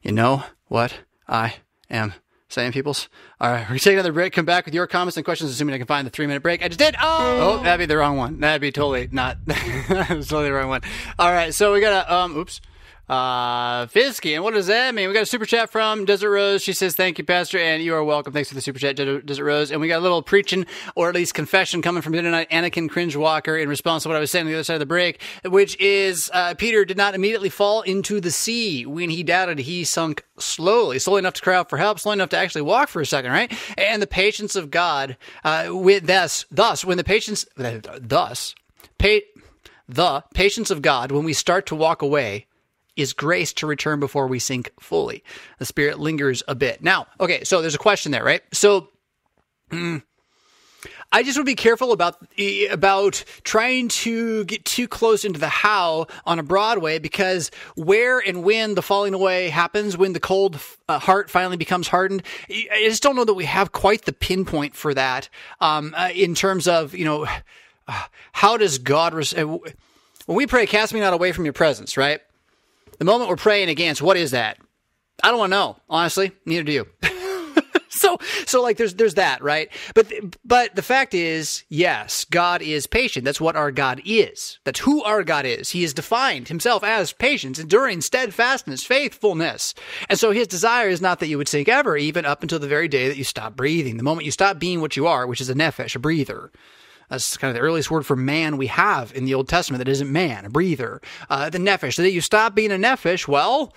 You 0.01 0.13
know 0.13 0.43
what 0.67 1.01
I 1.27 1.55
am 1.89 2.13
saying, 2.49 2.71
peoples? 2.71 3.09
All 3.39 3.51
right, 3.51 3.61
we're 3.61 3.67
going 3.67 3.79
to 3.79 3.83
take 3.83 3.93
another 3.93 4.13
break, 4.13 4.33
come 4.33 4.45
back 4.45 4.65
with 4.65 4.73
your 4.73 4.87
comments 4.87 5.17
and 5.17 5.25
questions, 5.25 5.51
assuming 5.51 5.75
I 5.75 5.77
can 5.77 5.87
find 5.87 6.07
the 6.07 6.11
three 6.11 6.25
minute 6.25 6.41
break. 6.41 6.63
I 6.63 6.67
just 6.69 6.79
did. 6.79 6.95
Oh, 6.99 7.59
oh 7.59 7.63
that'd 7.63 7.79
be 7.79 7.85
the 7.85 7.97
wrong 7.97 8.17
one. 8.17 8.39
That'd 8.39 8.61
be 8.61 8.71
totally 8.71 9.09
not, 9.11 9.37
totally 9.47 10.45
the 10.45 10.53
wrong 10.53 10.69
one. 10.69 10.81
All 11.19 11.31
right, 11.31 11.53
so 11.53 11.73
we 11.73 11.81
got 11.81 12.03
to, 12.03 12.13
um, 12.13 12.35
oops. 12.37 12.61
Uh, 13.09 13.85
Fisky, 13.85 14.35
and 14.35 14.43
what 14.43 14.53
does 14.53 14.67
that 14.67 14.93
mean? 14.93 15.07
We 15.07 15.13
got 15.13 15.23
a 15.23 15.27
super 15.27 15.45
chat 15.45 15.69
from 15.69 16.03
Desert 16.03 16.29
Rose. 16.29 16.61
She 16.61 16.73
says, 16.73 16.93
"Thank 16.93 17.17
you, 17.17 17.23
Pastor, 17.23 17.57
and 17.57 17.81
you 17.81 17.93
are 17.93 18.03
welcome." 18.03 18.33
Thanks 18.33 18.49
for 18.49 18.55
the 18.55 18.61
super 18.61 18.79
chat, 18.79 18.97
Desert 18.97 19.45
Rose. 19.45 19.71
And 19.71 19.79
we 19.79 19.87
got 19.87 19.99
a 19.99 20.01
little 20.01 20.21
preaching, 20.21 20.65
or 20.93 21.07
at 21.07 21.15
least 21.15 21.33
confession, 21.33 21.81
coming 21.81 22.01
from 22.01 22.11
Midnight 22.11 22.49
Anakin 22.49 22.89
Cringe 22.89 23.15
Walker 23.15 23.55
in 23.55 23.69
response 23.69 24.03
to 24.03 24.09
what 24.09 24.17
I 24.17 24.19
was 24.19 24.29
saying 24.29 24.45
on 24.45 24.51
the 24.51 24.57
other 24.57 24.65
side 24.65 24.73
of 24.73 24.79
the 24.81 24.85
break, 24.85 25.21
which 25.45 25.79
is 25.79 26.29
uh, 26.33 26.53
Peter 26.55 26.83
did 26.83 26.97
not 26.97 27.15
immediately 27.15 27.49
fall 27.49 27.81
into 27.81 28.19
the 28.19 28.31
sea 28.31 28.85
when 28.85 29.09
he 29.09 29.23
doubted. 29.23 29.59
He 29.59 29.85
sunk 29.85 30.25
slowly, 30.37 30.99
slowly 30.99 31.19
enough 31.19 31.35
to 31.35 31.41
cry 31.41 31.55
out 31.55 31.69
for 31.69 31.77
help, 31.77 31.99
slowly 31.99 32.15
enough 32.15 32.29
to 32.31 32.37
actually 32.37 32.63
walk 32.63 32.89
for 32.89 33.01
a 33.01 33.05
second, 33.05 33.31
right? 33.31 33.53
And 33.77 34.01
the 34.01 34.07
patience 34.07 34.57
of 34.57 34.69
God, 34.69 35.15
uh, 35.45 35.69
with 35.69 36.07
thus, 36.07 36.45
thus, 36.51 36.83
when 36.83 36.97
the 36.97 37.05
patience, 37.05 37.45
thus, 37.55 38.53
pa- 38.97 39.19
the 39.87 40.25
patience 40.33 40.69
of 40.71 40.81
God, 40.81 41.13
when 41.13 41.23
we 41.23 41.31
start 41.31 41.65
to 41.67 41.75
walk 41.75 42.01
away 42.01 42.46
is 42.97 43.13
grace 43.13 43.53
to 43.53 43.67
return 43.67 43.99
before 43.99 44.27
we 44.27 44.39
sink 44.39 44.71
fully. 44.79 45.23
The 45.59 45.65
Spirit 45.65 45.99
lingers 45.99 46.43
a 46.47 46.55
bit. 46.55 46.83
Now, 46.83 47.07
okay, 47.19 47.43
so 47.43 47.61
there's 47.61 47.75
a 47.75 47.79
question 47.79 48.11
there, 48.11 48.23
right? 48.23 48.41
So, 48.51 48.89
mm, 49.71 50.01
I 51.11 51.23
just 51.23 51.37
would 51.37 51.45
be 51.45 51.55
careful 51.55 51.93
about 51.93 52.17
about 52.69 53.23
trying 53.43 53.87
to 53.89 54.43
get 54.45 54.65
too 54.65 54.87
close 54.87 55.23
into 55.23 55.39
the 55.39 55.47
how 55.47 56.07
on 56.25 56.37
a 56.37 56.43
Broadway 56.43 56.99
because 56.99 57.49
where 57.75 58.19
and 58.19 58.43
when 58.43 58.75
the 58.75 58.81
falling 58.81 59.13
away 59.13 59.47
happens, 59.49 59.97
when 59.97 60.13
the 60.13 60.19
cold 60.19 60.59
uh, 60.89 60.99
heart 60.99 61.29
finally 61.29 61.57
becomes 61.57 61.87
hardened, 61.87 62.23
I 62.49 62.83
just 62.83 63.03
don't 63.03 63.15
know 63.15 63.23
that 63.23 63.35
we 63.35 63.45
have 63.45 63.71
quite 63.71 64.03
the 64.03 64.13
pinpoint 64.13 64.75
for 64.75 64.93
that 64.93 65.29
um, 65.61 65.93
uh, 65.95 66.09
in 66.13 66.35
terms 66.35 66.67
of 66.67 66.93
you 66.93 67.05
know 67.05 67.25
uh, 67.87 68.03
how 68.33 68.57
does 68.57 68.77
God 68.77 69.13
res- 69.13 69.33
uh, 69.33 69.45
when 70.27 70.35
we 70.35 70.45
pray, 70.45 70.65
cast 70.65 70.93
me 70.93 70.99
not 70.99 71.13
away 71.13 71.31
from 71.31 71.45
your 71.45 71.53
presence, 71.53 71.95
right? 71.95 72.19
The 72.97 73.05
moment 73.05 73.29
we're 73.29 73.35
praying 73.35 73.69
against, 73.69 74.01
what 74.01 74.17
is 74.17 74.31
that? 74.31 74.57
I 75.23 75.29
don't 75.29 75.39
want 75.39 75.51
to 75.51 75.57
know, 75.57 75.77
honestly. 75.89 76.31
Neither 76.45 76.63
do 76.63 76.71
you. 76.71 76.87
so, 77.89 78.17
so 78.45 78.61
like 78.61 78.77
there's 78.77 78.95
there's 78.95 79.15
that, 79.15 79.41
right? 79.41 79.69
But 79.95 80.11
but 80.45 80.75
the 80.75 80.81
fact 80.81 81.13
is, 81.13 81.63
yes, 81.69 82.25
God 82.25 82.61
is 82.61 82.87
patient. 82.87 83.25
That's 83.25 83.41
what 83.41 83.55
our 83.55 83.71
God 83.71 84.01
is. 84.05 84.59
That's 84.63 84.79
who 84.79 85.03
our 85.03 85.23
God 85.23 85.45
is. 85.45 85.71
He 85.71 85.81
has 85.81 85.93
defined 85.93 86.47
himself 86.47 86.83
as 86.83 87.13
patience, 87.13 87.59
enduring, 87.59 88.01
steadfastness, 88.01 88.83
faithfulness. 88.83 89.73
And 90.09 90.19
so 90.19 90.31
his 90.31 90.47
desire 90.47 90.89
is 90.89 91.01
not 91.01 91.19
that 91.19 91.27
you 91.27 91.37
would 91.37 91.47
sink 91.47 91.67
ever, 91.67 91.97
even 91.97 92.25
up 92.25 92.41
until 92.43 92.59
the 92.59 92.67
very 92.67 92.87
day 92.87 93.07
that 93.07 93.17
you 93.17 93.23
stop 93.23 93.55
breathing. 93.55 93.97
The 93.97 94.03
moment 94.03 94.25
you 94.25 94.31
stop 94.31 94.59
being 94.59 94.81
what 94.81 94.95
you 94.95 95.07
are, 95.07 95.25
which 95.25 95.41
is 95.41 95.49
a 95.49 95.55
nephesh, 95.55 95.95
a 95.95 95.99
breather. 95.99 96.51
That's 97.09 97.37
kind 97.37 97.49
of 97.49 97.55
the 97.55 97.61
earliest 97.61 97.89
word 97.89 98.05
for 98.05 98.15
man 98.15 98.57
we 98.57 98.67
have 98.67 99.13
in 99.15 99.25
the 99.25 99.33
Old 99.33 99.47
Testament 99.47 99.79
that 99.79 99.91
isn't 99.91 100.11
man, 100.11 100.45
a 100.45 100.49
breather. 100.49 101.01
Uh, 101.29 101.49
the 101.49 101.57
nephesh. 101.57 101.95
So 101.95 102.01
that 102.01 102.11
you 102.11 102.21
stop 102.21 102.53
being 102.53 102.71
a 102.71 102.75
nephesh, 102.75 103.27
well, 103.27 103.73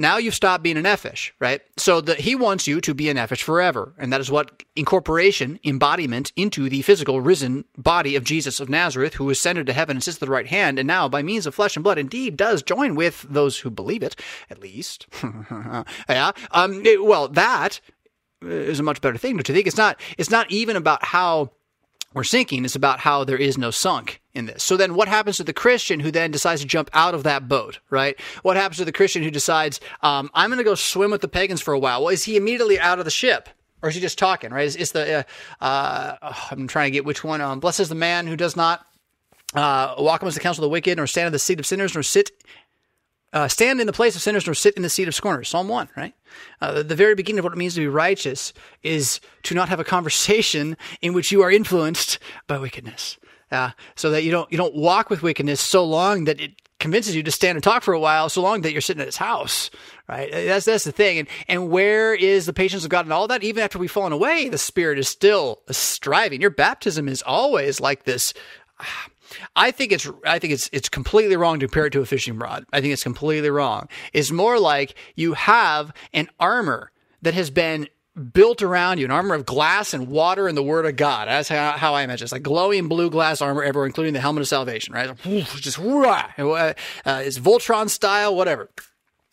now 0.00 0.16
you've 0.16 0.34
stopped 0.34 0.62
being 0.62 0.78
a 0.78 0.82
nephesh, 0.82 1.32
right? 1.40 1.60
So 1.76 2.00
that 2.02 2.20
he 2.20 2.36
wants 2.36 2.68
you 2.68 2.80
to 2.82 2.94
be 2.94 3.08
a 3.10 3.14
nephesh 3.14 3.42
forever. 3.42 3.94
And 3.98 4.12
that 4.12 4.20
is 4.20 4.30
what 4.30 4.62
incorporation, 4.76 5.58
embodiment 5.64 6.32
into 6.36 6.68
the 6.68 6.82
physical 6.82 7.20
risen 7.20 7.64
body 7.76 8.14
of 8.14 8.22
Jesus 8.22 8.60
of 8.60 8.68
Nazareth, 8.68 9.14
who 9.14 9.28
ascended 9.28 9.66
to 9.66 9.72
heaven 9.72 9.96
and 9.96 10.04
sits 10.04 10.18
at 10.18 10.20
the 10.20 10.30
right 10.30 10.46
hand, 10.46 10.78
and 10.78 10.86
now 10.86 11.08
by 11.08 11.22
means 11.22 11.46
of 11.46 11.54
flesh 11.54 11.76
and 11.76 11.82
blood 11.82 11.98
indeed 11.98 12.36
does 12.36 12.62
join 12.62 12.94
with 12.94 13.26
those 13.28 13.58
who 13.58 13.70
believe 13.70 14.04
it, 14.04 14.14
at 14.48 14.60
least. 14.60 15.08
yeah. 16.08 16.30
Um, 16.52 16.86
it, 16.86 17.02
well, 17.02 17.26
that 17.26 17.80
is 18.40 18.78
a 18.78 18.84
much 18.84 19.00
better 19.00 19.18
thing 19.18 19.36
to 19.36 19.52
think. 19.52 19.66
It's 19.66 19.76
not, 19.76 20.00
it's 20.16 20.30
not 20.30 20.48
even 20.48 20.76
about 20.76 21.04
how 21.04 21.50
we're 22.14 22.24
sinking. 22.24 22.64
It's 22.64 22.74
about 22.74 23.00
how 23.00 23.24
there 23.24 23.36
is 23.36 23.58
no 23.58 23.70
sunk 23.70 24.20
in 24.32 24.46
this. 24.46 24.64
So 24.64 24.76
then 24.76 24.94
what 24.94 25.08
happens 25.08 25.36
to 25.36 25.44
the 25.44 25.52
Christian 25.52 26.00
who 26.00 26.10
then 26.10 26.30
decides 26.30 26.60
to 26.62 26.66
jump 26.66 26.90
out 26.92 27.14
of 27.14 27.22
that 27.24 27.48
boat, 27.48 27.80
right? 27.90 28.18
What 28.42 28.56
happens 28.56 28.78
to 28.78 28.84
the 28.84 28.92
Christian 28.92 29.22
who 29.22 29.30
decides, 29.30 29.80
um, 30.02 30.30
I'm 30.34 30.50
going 30.50 30.58
to 30.58 30.64
go 30.64 30.74
swim 30.74 31.10
with 31.10 31.20
the 31.20 31.28
pagans 31.28 31.60
for 31.60 31.74
a 31.74 31.78
while? 31.78 32.02
Well, 32.02 32.12
is 32.12 32.24
he 32.24 32.36
immediately 32.36 32.78
out 32.78 32.98
of 32.98 33.04
the 33.04 33.10
ship? 33.10 33.48
Or 33.82 33.88
is 33.88 33.94
he 33.94 34.00
just 34.00 34.18
talking, 34.18 34.50
right? 34.50 34.74
It's, 34.74 34.92
the, 34.92 35.24
uh, 35.60 35.64
uh, 35.64 36.16
oh, 36.22 36.48
I'm 36.50 36.66
trying 36.66 36.86
to 36.86 36.90
get 36.90 37.04
which 37.04 37.22
one. 37.22 37.40
Um, 37.40 37.60
Blessed 37.60 37.80
is 37.80 37.88
the 37.88 37.94
man 37.94 38.26
who 38.26 38.36
does 38.36 38.56
not 38.56 38.84
uh, 39.54 39.94
walk 39.98 40.22
amongst 40.22 40.36
the 40.36 40.42
counsel 40.42 40.64
of 40.64 40.68
the 40.68 40.72
wicked, 40.72 40.96
nor 40.96 41.06
stand 41.06 41.26
in 41.26 41.32
the 41.32 41.38
seat 41.38 41.60
of 41.60 41.66
sinners, 41.66 41.94
nor 41.94 42.02
sit 42.02 42.30
uh, 43.32 43.48
stand 43.48 43.80
in 43.80 43.86
the 43.86 43.92
place 43.92 44.16
of 44.16 44.22
sinners 44.22 44.46
nor 44.46 44.54
sit 44.54 44.74
in 44.74 44.82
the 44.82 44.88
seat 44.88 45.08
of 45.08 45.14
scorners. 45.14 45.48
Psalm 45.48 45.68
1, 45.68 45.88
right? 45.96 46.14
Uh, 46.60 46.72
the, 46.72 46.84
the, 46.84 46.94
very 46.94 47.14
beginning 47.14 47.40
of 47.40 47.44
what 47.44 47.52
it 47.52 47.58
means 47.58 47.74
to 47.74 47.80
be 47.80 47.88
righteous 47.88 48.52
is 48.82 49.20
to 49.42 49.54
not 49.54 49.68
have 49.68 49.80
a 49.80 49.84
conversation 49.84 50.76
in 51.02 51.12
which 51.12 51.32
you 51.32 51.42
are 51.42 51.50
influenced 51.50 52.18
by 52.46 52.58
wickedness. 52.58 53.18
Uh, 53.50 53.70
so 53.96 54.10
that 54.10 54.24
you 54.24 54.30
don't, 54.30 54.50
you 54.52 54.58
don't 54.58 54.74
walk 54.74 55.08
with 55.08 55.22
wickedness 55.22 55.60
so 55.60 55.82
long 55.82 56.24
that 56.24 56.38
it 56.38 56.52
convinces 56.78 57.16
you 57.16 57.22
to 57.22 57.30
stand 57.30 57.56
and 57.56 57.64
talk 57.64 57.82
for 57.82 57.94
a 57.94 58.00
while, 58.00 58.28
so 58.28 58.42
long 58.42 58.60
that 58.60 58.72
you're 58.72 58.80
sitting 58.80 59.00
at 59.00 59.06
his 59.06 59.16
house, 59.16 59.70
right? 60.06 60.30
That's, 60.30 60.66
that's 60.66 60.84
the 60.84 60.92
thing. 60.92 61.18
And, 61.18 61.28
and 61.48 61.70
where 61.70 62.14
is 62.14 62.46
the 62.46 62.52
patience 62.52 62.84
of 62.84 62.90
God 62.90 63.06
and 63.06 63.12
all 63.12 63.26
that? 63.28 63.42
Even 63.42 63.62
after 63.62 63.78
we've 63.78 63.90
fallen 63.90 64.12
away, 64.12 64.48
the 64.48 64.58
Spirit 64.58 64.98
is 64.98 65.08
still 65.08 65.60
striving. 65.70 66.40
Your 66.40 66.50
baptism 66.50 67.08
is 67.08 67.22
always 67.22 67.80
like 67.80 68.04
this. 68.04 68.34
I 69.56 69.70
think 69.70 69.92
it's 69.92 70.08
I 70.24 70.38
think 70.38 70.52
it's 70.52 70.68
it's 70.72 70.88
completely 70.88 71.36
wrong 71.36 71.60
to 71.60 71.66
compare 71.66 71.86
it 71.86 71.90
to 71.90 72.00
a 72.00 72.06
fishing 72.06 72.38
rod. 72.38 72.64
I 72.72 72.80
think 72.80 72.92
it's 72.92 73.02
completely 73.02 73.50
wrong. 73.50 73.88
It's 74.12 74.30
more 74.30 74.58
like 74.58 74.94
you 75.14 75.34
have 75.34 75.92
an 76.12 76.28
armor 76.38 76.90
that 77.22 77.34
has 77.34 77.50
been 77.50 77.88
built 78.32 78.62
around 78.62 78.98
you, 78.98 79.04
an 79.04 79.10
armor 79.10 79.34
of 79.34 79.46
glass 79.46 79.94
and 79.94 80.08
water 80.08 80.48
and 80.48 80.56
the 80.56 80.62
word 80.62 80.86
of 80.86 80.96
God. 80.96 81.28
That's 81.28 81.48
how, 81.48 81.72
how 81.72 81.94
I 81.94 82.02
imagine 82.02 82.24
it. 82.24 82.26
It's 82.26 82.32
like 82.32 82.42
glowing 82.42 82.88
blue 82.88 83.10
glass 83.10 83.40
armor 83.40 83.62
everywhere, 83.62 83.86
including 83.86 84.12
the 84.12 84.20
helmet 84.20 84.40
of 84.40 84.48
salvation, 84.48 84.92
right? 84.92 85.16
Just, 85.22 85.78
uh, 85.78 86.72
it's 87.06 87.38
Voltron 87.38 87.88
style, 87.88 88.34
whatever 88.34 88.70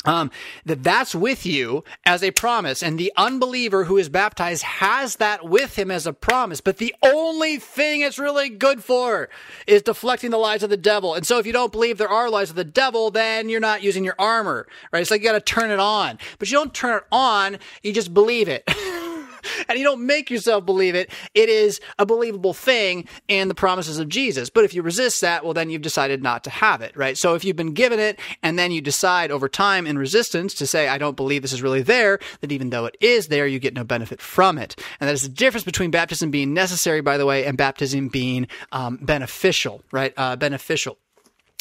um, 0.06 0.32
that 0.66 0.84
that's 0.84 1.14
with 1.14 1.46
you 1.46 1.84
as 2.06 2.24
a 2.24 2.32
promise. 2.32 2.82
And 2.82 2.98
the 2.98 3.12
unbeliever 3.18 3.86
who 3.86 3.98
is 3.98 4.10
baptized 4.10 4.64
has 4.64 5.18
that 5.18 5.48
with 5.48 5.78
him 5.78 5.92
as 5.92 6.08
a 6.08 6.14
promise. 6.14 6.62
But 6.62 6.78
the 6.78 6.96
only 7.04 7.58
thing 7.58 8.02
it's 8.02 8.20
really 8.20 8.50
good 8.50 8.84
for 8.84 9.30
is 9.68 9.82
deflecting 9.82 10.32
the 10.32 10.38
lies 10.38 10.64
of 10.64 10.70
the 10.70 10.78
devil. 10.78 11.14
And 11.14 11.26
so 11.26 11.40
if 11.40 11.46
you 11.46 11.54
don't 11.54 11.72
believe 11.72 11.98
there 11.98 12.10
are 12.10 12.30
lies 12.30 12.50
of 12.50 12.56
the 12.56 12.64
devil, 12.64 13.12
then 13.12 13.50
you're 13.50 13.60
not 13.60 13.84
using 13.84 14.04
your 14.04 14.16
armor, 14.18 14.68
right? 14.92 15.02
It's 15.02 15.12
like 15.12 15.22
you 15.22 15.28
got 15.28 15.34
to 15.34 15.42
turn 15.42 15.72
it 15.72 15.80
on, 15.80 16.20
but 16.40 16.50
you 16.50 16.58
don't 16.58 16.74
turn 16.74 16.98
it 16.98 17.04
on. 17.12 17.58
You 17.84 17.94
just 17.94 18.14
believe 18.14 18.48
it. 18.48 18.64
and 19.70 19.78
you 19.78 19.84
don't 19.84 20.06
make 20.06 20.30
yourself 20.30 20.66
believe 20.66 20.96
it. 20.96 21.10
It 21.34 21.50
is 21.50 21.80
a 22.00 22.06
believable 22.06 22.54
thing 22.54 23.08
in 23.28 23.48
the 23.48 23.56
promises 23.56 24.00
of 24.00 24.10
Jesus. 24.10 24.50
But 24.50 24.66
if 24.66 24.74
you 24.74 24.82
resist 24.82 25.22
that, 25.22 25.44
well, 25.44 25.54
then 25.54 25.70
you've 25.70 25.82
decided 25.82 26.24
not 26.24 26.44
to 26.46 26.50
have 26.50 26.82
it, 26.82 26.96
right? 26.96 27.18
So 27.18 27.36
if 27.36 27.44
you've 27.44 27.56
been 27.56 27.74
given 27.74 28.00
it 28.00 28.20
and 28.44 28.58
then 28.58 28.72
you 28.72 28.82
decide 28.82 29.32
over 29.32 29.50
time 29.50 29.88
in 29.88 29.98
resistance 29.98 30.54
to 30.56 30.68
say, 30.68 30.88
I 30.88 30.98
don't 30.98 31.18
believe 31.18 31.42
this 31.42 31.54
is 31.54 31.62
really 31.62 31.82
there, 31.82 32.20
that 32.42 32.52
even 32.52 32.70
though 32.70 32.86
it 32.86 32.98
is 33.00 33.28
there, 33.28 33.48
you 33.48 33.60
get 33.60 33.74
no 33.74 33.84
benefit 33.84 34.22
from 34.22 34.58
it. 34.58 34.76
And 35.00 35.08
that 35.08 35.14
is 35.14 35.24
the 35.24 35.30
difference 35.30 35.64
between 35.64 35.92
baptism 35.92 36.32
being 36.32 36.54
necessary, 36.54 37.02
by 37.02 37.18
the 37.18 37.26
way, 37.26 37.46
and 37.46 37.58
baptism 37.58 38.10
being 38.10 38.48
um, 38.72 38.98
beneficial, 39.02 39.82
right? 39.92 40.14
Uh, 40.18 40.36
beneficial. 40.36 40.98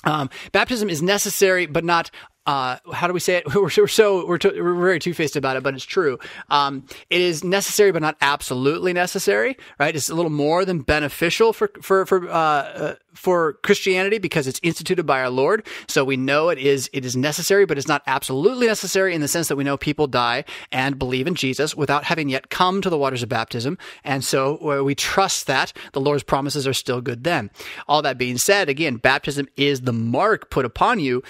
Um, 0.04 0.30
baptism 0.52 0.90
is 0.90 1.02
necessary, 1.02 1.66
but 1.66 1.84
not 1.84 2.10
uh, 2.46 2.76
how 2.92 3.06
do 3.06 3.14
we 3.14 3.20
say 3.20 3.36
it? 3.36 3.46
We're, 3.54 3.70
we're 3.76 3.88
so 3.88 4.26
we're, 4.26 4.38
to, 4.38 4.48
we're 4.60 4.74
very 4.74 4.98
two 4.98 5.14
faced 5.14 5.36
about 5.36 5.56
it, 5.56 5.62
but 5.62 5.74
it's 5.74 5.84
true. 5.84 6.18
Um, 6.50 6.86
it 7.08 7.20
is 7.20 7.42
necessary, 7.42 7.92
but 7.92 8.02
not 8.02 8.16
absolutely 8.20 8.92
necessary, 8.92 9.56
right? 9.78 9.94
It's 9.94 10.10
a 10.10 10.14
little 10.14 10.30
more 10.30 10.64
than 10.64 10.80
beneficial 10.80 11.52
for 11.52 11.70
for 11.80 12.04
for 12.04 12.28
uh, 12.28 12.32
uh, 12.32 12.94
for 13.14 13.54
Christianity 13.62 14.18
because 14.18 14.46
it's 14.46 14.60
instituted 14.62 15.04
by 15.04 15.20
our 15.20 15.30
Lord. 15.30 15.66
So 15.88 16.04
we 16.04 16.16
know 16.16 16.50
it 16.50 16.58
is 16.58 16.90
it 16.92 17.04
is 17.04 17.16
necessary, 17.16 17.64
but 17.64 17.78
it's 17.78 17.88
not 17.88 18.02
absolutely 18.06 18.66
necessary 18.66 19.14
in 19.14 19.20
the 19.20 19.28
sense 19.28 19.48
that 19.48 19.56
we 19.56 19.64
know 19.64 19.76
people 19.76 20.06
die 20.06 20.44
and 20.70 20.98
believe 20.98 21.26
in 21.26 21.34
Jesus 21.34 21.74
without 21.74 22.04
having 22.04 22.28
yet 22.28 22.50
come 22.50 22.82
to 22.82 22.90
the 22.90 22.98
waters 22.98 23.22
of 23.22 23.28
baptism, 23.28 23.78
and 24.02 24.22
so 24.22 24.82
we 24.82 24.94
trust 24.94 25.46
that 25.46 25.72
the 25.92 26.00
Lord's 26.00 26.22
promises 26.22 26.66
are 26.66 26.74
still 26.74 27.00
good. 27.00 27.24
Then, 27.24 27.50
all 27.88 28.02
that 28.02 28.18
being 28.18 28.36
said, 28.36 28.68
again, 28.68 28.96
baptism 28.96 29.48
is 29.56 29.82
the 29.82 29.92
mark 29.92 30.50
put 30.50 30.64
upon 30.64 31.00
you 31.00 31.22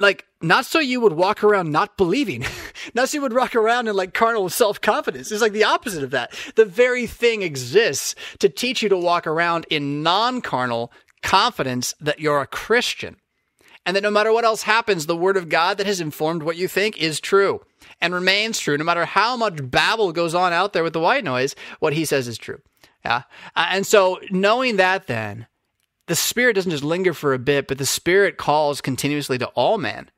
like 0.00 0.26
not 0.40 0.64
so 0.64 0.78
you 0.78 1.00
would 1.00 1.12
walk 1.12 1.42
around 1.42 1.70
not 1.70 1.96
believing 1.96 2.44
not 2.94 3.08
so 3.08 3.18
you 3.18 3.22
would 3.22 3.34
walk 3.34 3.54
around 3.54 3.88
in 3.88 3.96
like 3.96 4.14
carnal 4.14 4.48
self-confidence. 4.48 5.30
It's 5.30 5.42
like 5.42 5.52
the 5.52 5.64
opposite 5.64 6.04
of 6.04 6.10
that. 6.12 6.32
The 6.54 6.64
very 6.64 7.06
thing 7.06 7.42
exists 7.42 8.14
to 8.38 8.48
teach 8.48 8.82
you 8.82 8.88
to 8.88 8.96
walk 8.96 9.26
around 9.26 9.66
in 9.70 10.02
non-carnal 10.02 10.92
confidence 11.22 11.94
that 12.00 12.20
you're 12.20 12.40
a 12.40 12.46
christian. 12.46 13.16
And 13.84 13.96
that 13.96 14.02
no 14.02 14.10
matter 14.10 14.32
what 14.32 14.44
else 14.44 14.62
happens 14.62 15.06
the 15.06 15.16
word 15.16 15.36
of 15.36 15.48
god 15.48 15.78
that 15.78 15.86
has 15.86 16.00
informed 16.00 16.42
what 16.42 16.56
you 16.56 16.68
think 16.68 16.98
is 16.98 17.20
true 17.20 17.60
and 18.00 18.12
remains 18.12 18.58
true 18.58 18.76
no 18.76 18.84
matter 18.84 19.04
how 19.04 19.36
much 19.36 19.70
babble 19.70 20.12
goes 20.12 20.34
on 20.34 20.52
out 20.52 20.72
there 20.72 20.84
with 20.84 20.92
the 20.92 21.00
white 21.00 21.24
noise 21.24 21.56
what 21.78 21.92
he 21.92 22.04
says 22.04 22.28
is 22.28 22.38
true. 22.38 22.60
Yeah? 23.04 23.22
And 23.56 23.86
so 23.86 24.20
knowing 24.30 24.76
that 24.76 25.06
then 25.06 25.46
the 26.08 26.16
Spirit 26.16 26.54
doesn't 26.54 26.70
just 26.70 26.84
linger 26.84 27.14
for 27.14 27.32
a 27.32 27.38
bit, 27.38 27.68
but 27.68 27.78
the 27.78 27.86
Spirit 27.86 28.36
calls 28.36 28.80
continuously 28.80 29.38
to 29.38 29.46
all 29.48 29.78
men. 29.78 30.10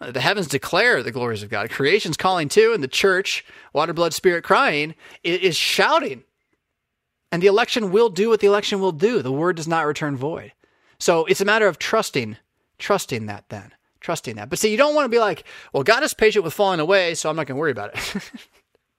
Uh, 0.00 0.10
the 0.10 0.20
heavens 0.20 0.48
declare 0.48 1.02
the 1.02 1.12
glories 1.12 1.42
of 1.42 1.48
God. 1.48 1.70
Creation's 1.70 2.16
calling 2.16 2.48
too, 2.48 2.72
and 2.74 2.82
the 2.82 2.88
church, 2.88 3.44
water, 3.72 3.92
blood, 3.92 4.12
spirit 4.12 4.42
crying, 4.42 4.94
is 5.22 5.56
shouting. 5.56 6.24
And 7.30 7.42
the 7.42 7.46
election 7.46 7.92
will 7.92 8.10
do 8.10 8.28
what 8.28 8.40
the 8.40 8.48
election 8.48 8.80
will 8.80 8.92
do. 8.92 9.22
The 9.22 9.32
word 9.32 9.56
does 9.56 9.68
not 9.68 9.86
return 9.86 10.16
void. 10.16 10.52
So 10.98 11.24
it's 11.26 11.40
a 11.40 11.44
matter 11.44 11.68
of 11.68 11.78
trusting, 11.78 12.36
trusting 12.78 13.26
that 13.26 13.48
then. 13.48 13.72
Trusting 14.00 14.34
that. 14.34 14.50
But 14.50 14.58
see, 14.58 14.72
you 14.72 14.76
don't 14.76 14.96
want 14.96 15.04
to 15.04 15.08
be 15.08 15.20
like, 15.20 15.44
well, 15.72 15.84
God 15.84 16.02
is 16.02 16.12
patient 16.12 16.44
with 16.44 16.52
falling 16.52 16.80
away, 16.80 17.14
so 17.14 17.30
I'm 17.30 17.36
not 17.36 17.46
going 17.46 17.56
to 17.56 17.60
worry 17.60 17.70
about 17.70 17.94
it. 17.94 18.30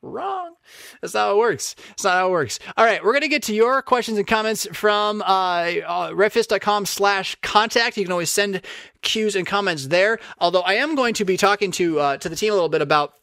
Wrong. 0.03 0.55
That's 1.01 1.13
not 1.13 1.27
how 1.27 1.35
it 1.35 1.37
works. 1.37 1.75
That's 1.87 2.03
not 2.03 2.13
how 2.15 2.27
it 2.27 2.31
works. 2.31 2.59
All 2.75 2.83
right, 2.83 3.01
we're 3.01 3.17
to 3.21 3.29
get 3.29 3.43
to 3.43 3.53
your 3.53 3.81
questions 3.81 4.17
and 4.17 4.27
comments 4.27 4.67
from 4.73 5.21
uh, 5.21 5.25
uh, 5.25 6.09
revfisk.com 6.09 6.85
slash 6.85 7.37
contact. 7.41 7.95
You 7.95 8.03
can 8.03 8.11
always 8.11 8.29
send 8.29 8.61
cues 9.01 9.37
and 9.37 9.47
comments 9.47 9.87
there. 9.87 10.19
Although 10.39 10.59
I 10.59 10.73
am 10.73 10.95
going 10.95 11.13
to 11.13 11.25
be 11.25 11.37
talking 11.37 11.71
to 11.71 11.99
uh, 12.01 12.17
to 12.17 12.27
the 12.27 12.35
team 12.35 12.51
a 12.51 12.53
little 12.53 12.67
bit 12.67 12.81
about 12.81 13.13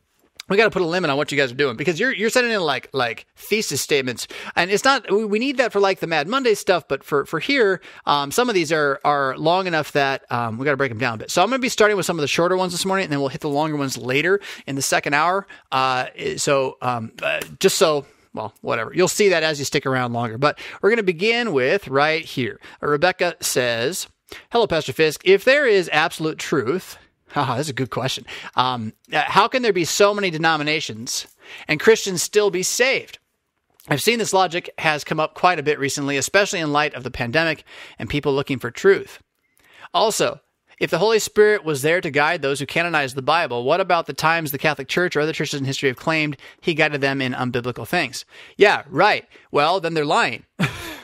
we 0.51 0.57
got 0.57 0.65
to 0.65 0.71
put 0.71 0.83
a 0.83 0.87
limit 0.87 1.11
on 1.11 1.17
what 1.17 1.33
you 1.33 1.39
guys 1.39 1.53
are 1.53 1.57
doing 1.57 1.77
because 1.77 1.99
you're 1.99 2.13
you're 2.13 2.29
sending 2.29 2.53
in 2.53 2.61
like 2.61 2.91
like 2.93 3.27
thesis 3.37 3.81
statements, 3.81 4.27
and 4.57 4.71
it's 4.71 4.85
not 4.85 5.11
we 5.11 5.39
need 5.39 5.57
that 5.57 5.73
for 5.73 5.81
like 5.81 6.01
the 6.01 6.07
Mad 6.07 6.29
Monday 6.29 6.55
stuff, 6.55 6.87
but 6.89 7.03
for 7.05 7.25
for 7.25 7.39
here, 7.39 7.81
um, 8.05 8.31
some 8.31 8.49
of 8.49 8.55
these 8.55 8.73
are 8.73 9.01
are 9.05 9.37
long 9.39 9.67
enough 9.67 9.93
that 9.93 10.31
um, 10.31 10.59
we 10.59 10.65
got 10.65 10.73
to 10.73 10.77
break 10.77 10.91
them 10.91 10.99
down 10.99 11.15
a 11.15 11.19
bit. 11.19 11.31
So 11.31 11.41
I'm 11.41 11.49
going 11.49 11.61
to 11.61 11.63
be 11.63 11.69
starting 11.69 11.97
with 11.97 12.05
some 12.05 12.19
of 12.19 12.23
the 12.23 12.29
shorter 12.29 12.57
ones 12.57 12.73
this 12.73 12.85
morning, 12.85 13.05
and 13.05 13.13
then 13.13 13.21
we'll 13.21 13.29
hit 13.29 13.41
the 13.41 13.49
longer 13.49 13.77
ones 13.77 13.97
later 13.97 14.41
in 14.67 14.75
the 14.75 14.83
second 14.83 15.15
hour. 15.15 15.47
Uh, 15.73 16.07
so 16.37 16.77
um, 16.83 17.13
uh, 17.23 17.41
just 17.61 17.79
so 17.79 18.05
well, 18.35 18.53
whatever. 18.61 18.93
You'll 18.95 19.09
see 19.09 19.29
that 19.31 19.43
as 19.43 19.59
you 19.59 19.65
stick 19.65 19.87
around 19.87 20.13
longer. 20.13 20.39
But 20.39 20.59
we're 20.83 20.91
going 20.91 20.99
to 20.99 21.03
begin 21.03 21.53
with 21.53 21.89
right 21.89 22.25
here. 22.25 22.61
Rebecca 22.81 23.37
says, 23.41 24.09
Hello, 24.51 24.67
Pastor 24.67 24.93
Fisk. 24.93 25.23
If 25.25 25.45
there 25.45 25.67
is 25.67 25.91
absolute 25.93 26.39
truth, 26.39 26.97
That's 27.35 27.69
a 27.69 27.75
good 27.75 27.91
question. 27.91 28.27
Um, 28.57 28.93
uh, 29.13 29.23
how 29.27 29.49
can 29.49 29.63
there 29.63 29.73
be 29.73 29.85
so 29.85 30.15
many 30.15 30.31
denominations 30.31 31.27
and 31.69 31.81
Christians 31.81 32.23
still 32.23 32.51
be 32.51 32.63
saved? 32.63 33.19
I've 33.89 34.03
seen 34.03 34.19
this 34.19 34.33
logic 34.33 34.71
has 34.79 35.05
come 35.05 35.19
up 35.19 35.35
quite 35.35 35.59
a 35.59 35.63
bit 35.63 35.79
recently, 35.79 36.17
especially 36.17 36.61
in 36.61 36.73
light 36.73 36.95
of 36.95 37.03
the 37.03 37.11
pandemic 37.11 37.65
and 37.99 38.09
people 38.09 38.33
looking 38.33 38.59
for 38.59 38.71
truth. 38.71 39.21
Also, 39.95 40.41
if 40.81 40.91
the 40.91 40.99
Holy 40.99 41.19
Spirit 41.19 41.65
was 41.65 41.83
there 41.83 42.01
to 42.01 42.11
guide 42.11 42.41
those 42.41 42.59
who 42.59 42.67
canonized 42.67 43.15
the 43.15 43.23
Bible, 43.23 43.65
what 43.65 43.81
about 43.81 44.07
the 44.07 44.15
times 44.15 44.51
the 44.51 44.59
Catholic 44.59 44.89
Church 44.89 45.15
or 45.15 45.21
other 45.21 45.33
churches 45.33 45.61
in 45.61 45.67
history 45.67 45.89
have 45.89 45.97
claimed 45.97 46.37
he 46.61 46.73
guided 46.73 47.01
them 47.01 47.21
in 47.21 47.33
unbiblical 47.33 47.87
things? 47.87 48.25
Yeah, 48.57 48.85
right. 48.89 49.27
Well, 49.51 49.81
then 49.81 49.95
they're 49.95 50.05
lying. 50.05 50.45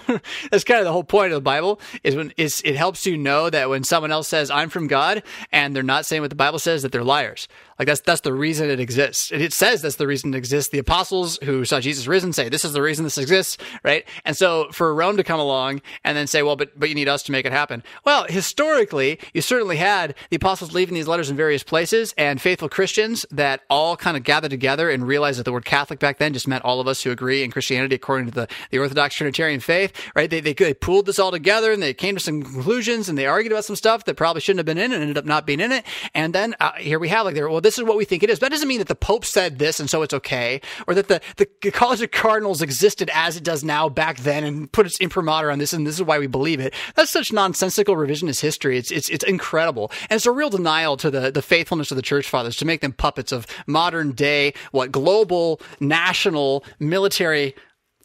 That's 0.51 0.65
kind 0.65 0.81
of 0.81 0.85
the 0.85 0.93
whole 0.93 1.05
point 1.05 1.33
of 1.33 1.37
the 1.37 1.41
Bible 1.41 1.81
is 2.03 2.15
when 2.17 2.33
is 2.37 2.63
it 2.65 2.77
helps 2.77 3.07
you 3.07 3.17
know 3.17 3.51
that 3.51 3.69
when 3.69 3.85
someone 3.85 4.13
else 4.13 4.29
says 4.29 4.51
I'm 4.51 4.69
from 4.69 4.87
God 4.87 5.23
and 5.53 5.75
they're 5.75 5.83
not 5.83 6.07
saying 6.07 6.23
what 6.23 6.31
the 6.31 6.37
Bible 6.37 6.59
says 6.59 6.83
that 6.83 6.93
they're 6.93 7.05
liars. 7.05 7.49
Like 7.79 7.87
that's 7.87 8.01
that's 8.01 8.23
the 8.23 8.33
reason 8.33 8.71
it 8.71 8.81
exists. 8.81 9.31
And 9.31 9.43
it 9.43 9.53
says 9.53 9.83
that's 9.83 9.97
the 9.97 10.07
reason 10.07 10.35
it 10.35 10.39
exists. 10.39 10.71
The 10.71 10.79
apostles 10.79 11.39
who 11.43 11.65
saw 11.65 11.81
Jesus 11.81 12.07
risen 12.07 12.33
say 12.33 12.49
this 12.49 12.65
is 12.65 12.73
the 12.73 12.83
reason 12.83 13.05
this 13.05 13.19
exists, 13.19 13.59
right? 13.83 14.07
And 14.25 14.37
so 14.37 14.69
for 14.73 14.95
Rome 14.95 15.17
to 15.17 15.25
come 15.25 15.41
along 15.41 15.83
and 16.05 16.17
then 16.17 16.27
say, 16.27 16.43
well, 16.43 16.57
but 16.57 16.79
but 16.79 16.89
you 16.89 16.95
need 16.95 17.09
us 17.09 17.23
to 17.25 17.33
make 17.33 17.47
it 17.47 17.53
happen. 17.53 17.83
Well, 18.05 18.27
historically, 18.29 19.19
you 19.33 19.43
certainly 19.43 19.77
had 19.77 20.15
the 20.31 20.37
apostles 20.37 20.73
leaving 20.73 20.95
these 20.95 21.09
letters 21.09 21.31
in 21.31 21.37
various 21.37 21.63
places 21.63 22.15
and 22.17 22.41
faithful 22.41 22.69
Christians 22.69 23.27
that 23.31 23.63
all 23.71 23.97
kind 23.97 24.17
of 24.17 24.23
gathered 24.23 24.51
together 24.51 24.91
and 24.91 25.07
realized 25.07 25.39
that 25.39 25.45
the 25.45 25.53
word 25.53 25.65
Catholic 25.65 25.99
back 25.99 26.19
then 26.19 26.33
just 26.33 26.49
meant 26.49 26.65
all 26.65 26.81
of 26.81 26.89
us 26.89 27.03
who 27.03 27.11
agree 27.11 27.43
in 27.43 27.51
Christianity 27.51 27.95
according 27.95 28.27
to 28.27 28.33
the, 28.33 28.49
the 28.71 28.79
Orthodox 28.79 29.15
Trinitarian 29.15 29.61
faith, 29.61 29.93
right? 30.15 30.31
They, 30.31 30.41
they 30.41 30.55
they 30.55 30.75
pooled 30.75 31.07
this 31.07 31.19
all 31.19 31.31
together 31.31 31.73
and 31.73 31.83
they 31.83 31.95
came 31.95 32.15
to 32.17 32.21
some 32.21 32.43
conclusions 32.43 33.09
and 33.09 33.17
they 33.17 33.27
argued 33.27 33.53
about 33.53 33.65
some 33.65 33.77
stuff 33.77 34.05
that 34.05 34.17
probably 34.17 34.41
shouldn't 34.41 34.59
have 34.59 34.67
been 34.67 34.79
in 34.79 34.93
and 34.93 35.03
ended 35.03 35.19
up 35.19 35.25
not 35.25 35.47
being 35.47 35.61
in 35.61 35.73
it. 35.73 35.85
And 36.15 36.35
then 36.35 36.55
uh, 36.61 36.73
here 36.73 36.99
we 36.99 37.09
have 37.09 37.27
like 37.27 37.35
there, 37.35 37.49
well, 37.49 37.61
this 37.67 37.79
is 37.79 37.85
what 37.85 37.97
we 37.97 38.05
think 38.05 38.23
it 38.23 38.31
is. 38.31 38.39
But 38.39 38.47
that 38.47 38.53
doesn't 38.53 38.69
mean 38.69 38.79
that 38.79 38.87
the 38.87 38.95
Pope 38.95 39.25
said 39.25 39.59
this 39.59 39.81
and 39.81 39.91
so 39.91 40.03
it's 40.03 40.15
okay, 40.15 40.61
or 40.87 40.95
that 40.95 41.09
the, 41.09 41.21
the 41.37 41.71
College 41.73 42.01
of 42.01 42.13
Cardinals 42.13 42.63
existed 42.63 43.11
as 43.13 43.37
it 43.37 43.43
does 43.43 43.65
now 43.65 43.89
back 43.89 44.19
then 44.19 44.45
and 44.45 44.71
put 44.71 44.87
its 44.87 45.01
imprimatur 45.01 45.51
on 45.51 45.59
this 45.59 45.73
and 45.73 45.85
this 45.85 45.97
is 45.97 46.03
why 46.03 46.19
we 46.19 46.29
believe 46.29 46.61
it. 46.61 46.73
That's 46.95 47.11
such 47.11 47.33
nonsensical 47.33 47.97
revisionist 47.97 48.41
history. 48.41 48.79
It's 48.79 48.93
it's 48.93 49.09
it's 49.09 49.25
incredible, 49.25 49.91
and 50.09 50.17
it's 50.17 50.27
a 50.27 50.31
real 50.31 50.49
denial 50.49 50.97
to 50.99 51.11
the 51.11 51.33
the 51.33 51.43
faithfulness 51.43 51.91
of 51.91 51.97
the 51.97 52.03
church 52.03 52.29
fathers 52.29 52.57
to 52.57 52.65
make 52.65 52.83
them 52.83 52.93
puppets 52.93 53.33
of 53.33 53.47
modern 53.67 54.13
day 54.13 54.55
what 54.71 54.93
global 54.93 55.61
national 55.81 56.65
military 56.79 57.55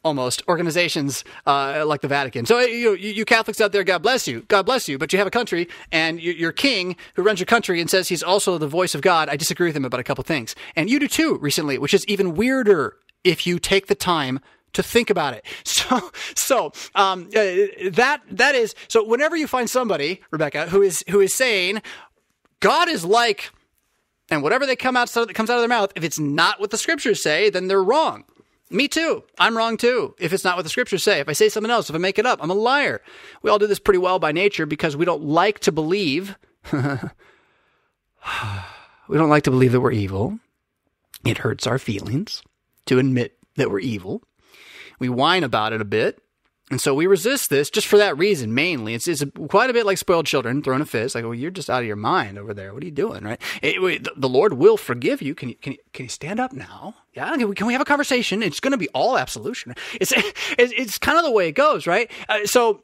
almost 0.04 0.42
organizations 0.48 1.24
uh, 1.46 1.84
like 1.86 2.02
the 2.02 2.08
Vatican. 2.08 2.46
So 2.46 2.60
you, 2.60 2.94
you 2.96 3.26
Catholics 3.26 3.62
out 3.62 3.72
there, 3.72 3.84
God 3.84 4.02
bless 4.02 4.28
you, 4.28 4.42
God 4.48 4.66
bless 4.66 4.88
you. 4.88 4.98
But 4.98 5.14
you 5.14 5.20
have 5.20 5.28
a 5.28 5.32
country, 5.32 5.68
and 5.92 6.22
your 6.22 6.52
king 6.52 6.96
who 7.16 7.24
runs 7.24 7.40
your 7.40 7.46
country 7.46 7.80
and 7.82 7.90
says 7.90 8.10
he's 8.10 8.24
also 8.24 8.58
the 8.58 8.68
voice 8.68 8.96
of 8.96 9.02
God. 9.02 9.30
I 9.30 9.36
disagree 9.36 9.68
with 9.68 9.76
him 9.76 9.86
about 9.86 10.00
a 10.00 10.04
couple 10.04 10.24
things, 10.24 10.56
and 10.76 10.90
you 10.90 11.00
do 11.00 11.08
too 11.08 11.38
recently, 11.38 11.78
which 11.78 11.94
is 11.94 12.06
even 12.08 12.36
weirder 12.36 12.96
if 13.24 13.46
you 13.46 13.60
take 13.60 13.88
the 13.88 13.96
time 13.96 14.40
to 14.74 14.82
think 14.84 15.10
about 15.10 15.34
it. 15.34 15.46
So, 15.92 16.12
so 16.36 16.72
um, 16.96 17.28
uh, 17.36 17.42
that 17.92 18.22
that 18.30 18.56
is 18.56 18.76
so. 18.88 19.04
Whenever 19.04 19.36
you 19.36 19.48
find 19.48 19.70
somebody, 19.70 20.22
Rebecca, 20.32 20.68
who 20.68 20.82
is 20.82 21.04
who 21.10 21.20
is 21.20 21.34
saying 21.34 21.82
God 22.62 22.88
is 22.88 23.04
like, 23.04 23.52
and 24.30 24.42
whatever 24.42 24.66
they 24.66 24.76
come 24.76 24.96
out 24.96 25.12
comes 25.12 25.50
out 25.50 25.56
of 25.56 25.62
their 25.62 25.68
mouth, 25.68 25.92
if 25.96 26.04
it's 26.04 26.20
not 26.20 26.60
what 26.60 26.70
the 26.70 26.78
scriptures 26.78 27.22
say, 27.22 27.50
then 27.50 27.68
they're 27.68 27.84
wrong. 27.84 28.24
Me 28.72 28.88
too. 28.88 29.24
I'm 29.38 29.58
wrong 29.58 29.76
too. 29.76 30.16
If 30.18 30.32
it's 30.32 30.46
not 30.46 30.56
what 30.56 30.64
the 30.64 30.70
scriptures 30.70 31.04
say, 31.04 31.20
if 31.20 31.28
I 31.28 31.34
say 31.34 31.50
something 31.50 31.72
else, 31.72 31.90
if 31.90 31.96
I 31.96 32.00
make 32.00 32.18
it 32.18 32.26
up, 32.26 32.40
I'm 32.42 32.50
a 32.50 32.56
liar. 32.56 33.02
We 33.42 33.50
all 33.50 33.60
do 33.60 33.68
this 33.68 33.80
pretty 33.80 33.98
well 33.98 34.18
by 34.18 34.32
nature 34.32 34.66
because 34.66 34.96
we 34.96 35.06
don't 35.06 35.24
like 35.24 35.60
to 35.60 35.72
believe. 35.72 36.38
we 36.72 36.80
don't 39.12 39.30
like 39.30 39.44
to 39.44 39.52
believe 39.52 39.74
that 39.74 39.82
we're 39.82 39.92
evil. 39.92 40.40
It 41.26 41.40
hurts 41.40 41.68
our 41.68 41.78
feelings 41.78 42.42
to 42.86 42.98
admit 42.98 43.38
that 43.58 43.70
we're 43.70 43.80
evil. 43.80 44.24
We 45.00 45.10
whine 45.10 45.44
about 45.44 45.74
it 45.74 45.82
a 45.82 45.86
bit. 45.86 46.22
And 46.72 46.80
so 46.80 46.96
we 46.96 47.06
resist 47.06 47.50
this 47.50 47.70
just 47.70 47.86
for 47.86 47.98
that 47.98 48.18
reason, 48.18 48.54
mainly. 48.54 48.94
It's, 48.94 49.06
it's 49.06 49.26
quite 49.50 49.70
a 49.70 49.74
bit 49.74 49.86
like 49.86 49.98
spoiled 49.98 50.26
children 50.26 50.64
throwing 50.64 50.82
a 50.82 50.86
fit. 50.86 51.14
like, 51.14 51.26
well, 51.26 51.36
you're 51.36 51.52
just 51.52 51.70
out 51.70 51.82
of 51.82 51.86
your 51.86 51.98
mind 51.98 52.40
over 52.40 52.54
there. 52.54 52.74
What 52.74 52.82
are 52.82 52.86
you 52.86 52.94
doing, 52.94 53.26
right? 53.26 53.42
It, 53.62 54.08
the 54.16 54.30
Lord 54.30 54.54
will 54.54 54.78
forgive 54.78 55.22
you. 55.22 55.36
Can 55.36 55.50
you, 55.50 55.56
can 55.56 55.74
you, 55.74 55.80
can 55.92 56.06
you 56.06 56.10
stand 56.10 56.40
up 56.40 56.54
now? 56.54 56.96
Yeah, 57.14 57.30
can 57.36 57.50
we, 57.50 57.56
can 57.56 57.68
we 57.68 57.74
have 57.74 57.82
a 57.82 57.86
conversation? 57.86 58.42
It's 58.42 58.62
going 58.62 58.72
to 58.72 58.78
be 58.78 58.88
all 58.90 59.18
absolution. 59.18 59.76
It's, 60.00 60.14
it's, 60.16 60.74
it's 60.78 60.98
kind 60.98 61.18
of 61.18 61.26
the 61.26 61.32
way 61.32 61.50
it 61.50 61.52
goes, 61.52 61.86
right? 61.86 62.10
Uh, 62.30 62.46
so, 62.46 62.84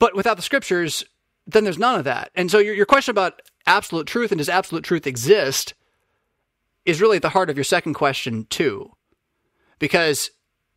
but 0.00 0.16
without 0.16 0.36
the 0.36 0.42
scriptures, 0.42 1.04
then 1.46 1.62
there's 1.62 1.78
none 1.78 1.96
of 1.96 2.04
that. 2.04 2.32
And 2.34 2.50
so 2.50 2.58
your, 2.58 2.74
your 2.74 2.86
question 2.86 3.12
about 3.12 3.40
absolute 3.66 4.08
truth 4.08 4.32
and 4.32 4.38
does 4.38 4.48
absolute 4.48 4.82
truth 4.82 5.06
exist 5.06 5.74
is 6.84 7.00
really 7.00 7.16
at 7.16 7.22
the 7.22 7.28
heart 7.28 7.50
of 7.50 7.56
your 7.56 7.62
second 7.62 7.94
question, 7.94 8.46
too. 8.50 8.90
Because 9.78 10.32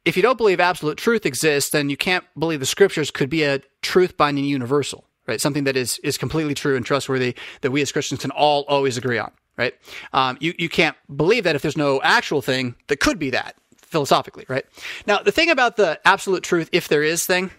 if 0.06 0.16
you 0.16 0.22
don't 0.22 0.38
believe 0.38 0.60
absolute 0.60 0.98
truth 0.98 1.26
exists, 1.26 1.72
then 1.72 1.90
you 1.90 1.98
can't 1.98 2.24
believe 2.38 2.60
the 2.60 2.66
scriptures 2.66 3.10
could 3.12 3.30
be 3.30 3.44
a 3.44 3.62
truth 3.82 4.16
binding 4.16 4.46
universal, 4.46 5.06
right? 5.28 5.42
Something 5.42 5.64
that 5.66 5.76
is 5.76 5.98
is 6.00 6.18
completely 6.18 6.54
true 6.54 6.76
and 6.76 6.86
trustworthy 6.86 7.36
that 7.62 7.72
we 7.72 7.82
as 7.82 7.92
Christians 7.92 8.22
can 8.22 8.32
all 8.32 8.66
always 8.68 8.98
agree 8.98 9.18
on, 9.18 9.32
right? 9.58 9.74
Um, 10.14 10.38
you 10.40 10.54
you 10.58 10.70
can't 10.70 10.96
believe 11.14 11.44
that 11.44 11.56
if 11.56 11.62
there's 11.64 11.78
no 11.78 12.02
actual 12.04 12.42
thing 12.42 12.76
that 12.88 13.00
could 13.00 13.18
be 13.20 13.32
that 13.32 13.56
philosophically, 13.78 14.46
right? 14.48 14.66
Now 15.08 15.20
the 15.20 15.32
thing 15.32 15.50
about 15.50 15.76
the 15.76 16.00
absolute 16.06 16.44
truth, 16.44 16.70
if 16.72 16.88
there 16.88 17.04
is 17.04 17.26
thing, 17.26 17.50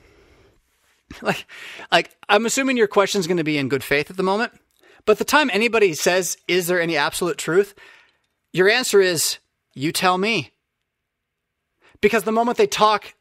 like 1.22 1.46
like 1.90 2.16
I'm 2.28 2.46
assuming 2.46 2.76
your 2.76 2.88
question 2.88 3.18
is 3.18 3.26
going 3.26 3.38
to 3.38 3.44
be 3.44 3.58
in 3.58 3.68
good 3.68 3.84
faith 3.84 4.08
at 4.08 4.16
the 4.16 4.22
moment, 4.22 4.52
but 5.04 5.18
the 5.18 5.24
time 5.24 5.50
anybody 5.52 5.94
says, 5.94 6.36
"Is 6.46 6.68
there 6.68 6.80
any 6.80 6.96
absolute 6.96 7.38
truth?" 7.38 7.74
Your 8.52 8.68
answer 8.70 9.00
is, 9.00 9.38
"You 9.74 9.90
tell 9.90 10.16
me." 10.16 10.52
Because 12.00 12.24
the 12.24 12.32
moment 12.32 12.58
they 12.58 12.66
talk, 12.66 13.14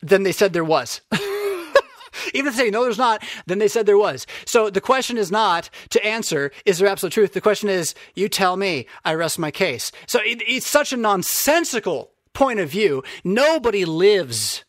then 0.00 0.22
they 0.22 0.32
said 0.32 0.52
there 0.52 0.64
was. 0.64 1.00
Even 2.34 2.48
if 2.48 2.56
they 2.56 2.64
say 2.64 2.70
no, 2.70 2.82
there's 2.82 2.98
not, 2.98 3.22
then 3.46 3.58
they 3.58 3.68
said 3.68 3.86
there 3.86 3.98
was. 3.98 4.26
So 4.46 4.70
the 4.70 4.80
question 4.80 5.16
is 5.16 5.30
not 5.30 5.70
to 5.90 6.04
answer, 6.04 6.50
is 6.64 6.78
there 6.78 6.88
absolute 6.88 7.12
truth? 7.12 7.32
The 7.32 7.40
question 7.40 7.68
is, 7.68 7.94
you 8.14 8.28
tell 8.28 8.56
me, 8.56 8.86
I 9.04 9.14
rest 9.14 9.38
my 9.38 9.50
case. 9.50 9.92
So 10.06 10.20
it, 10.20 10.42
it's 10.46 10.66
such 10.66 10.92
a 10.92 10.96
nonsensical 10.96 12.10
point 12.32 12.60
of 12.60 12.68
view. 12.70 13.02
Nobody 13.24 13.84
lives 13.84 14.64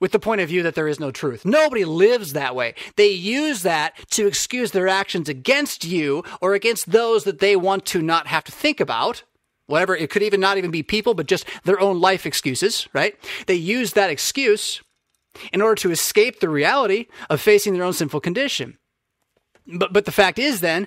with 0.00 0.12
the 0.12 0.18
point 0.18 0.40
of 0.40 0.48
view 0.48 0.62
that 0.62 0.74
there 0.74 0.88
is 0.88 1.00
no 1.00 1.10
truth. 1.10 1.44
Nobody 1.44 1.84
lives 1.84 2.32
that 2.32 2.54
way. 2.54 2.74
They 2.96 3.08
use 3.08 3.62
that 3.62 3.94
to 4.10 4.26
excuse 4.26 4.72
their 4.72 4.88
actions 4.88 5.28
against 5.28 5.84
you 5.84 6.24
or 6.40 6.54
against 6.54 6.90
those 6.90 7.24
that 7.24 7.38
they 7.38 7.56
want 7.56 7.86
to 7.86 8.02
not 8.02 8.26
have 8.26 8.44
to 8.44 8.52
think 8.52 8.80
about 8.80 9.22
whatever. 9.66 9.96
It 9.96 10.10
could 10.10 10.22
even 10.22 10.40
not 10.40 10.58
even 10.58 10.70
be 10.70 10.82
people, 10.82 11.14
but 11.14 11.26
just 11.26 11.46
their 11.64 11.80
own 11.80 12.00
life 12.00 12.26
excuses, 12.26 12.88
right? 12.92 13.16
They 13.46 13.54
use 13.54 13.92
that 13.92 14.10
excuse 14.10 14.82
in 15.52 15.60
order 15.60 15.74
to 15.76 15.90
escape 15.90 16.40
the 16.40 16.48
reality 16.48 17.06
of 17.28 17.40
facing 17.40 17.74
their 17.74 17.82
own 17.82 17.92
sinful 17.92 18.20
condition. 18.20 18.78
But, 19.66 19.92
but 19.92 20.04
the 20.04 20.12
fact 20.12 20.38
is 20.38 20.60
then, 20.60 20.86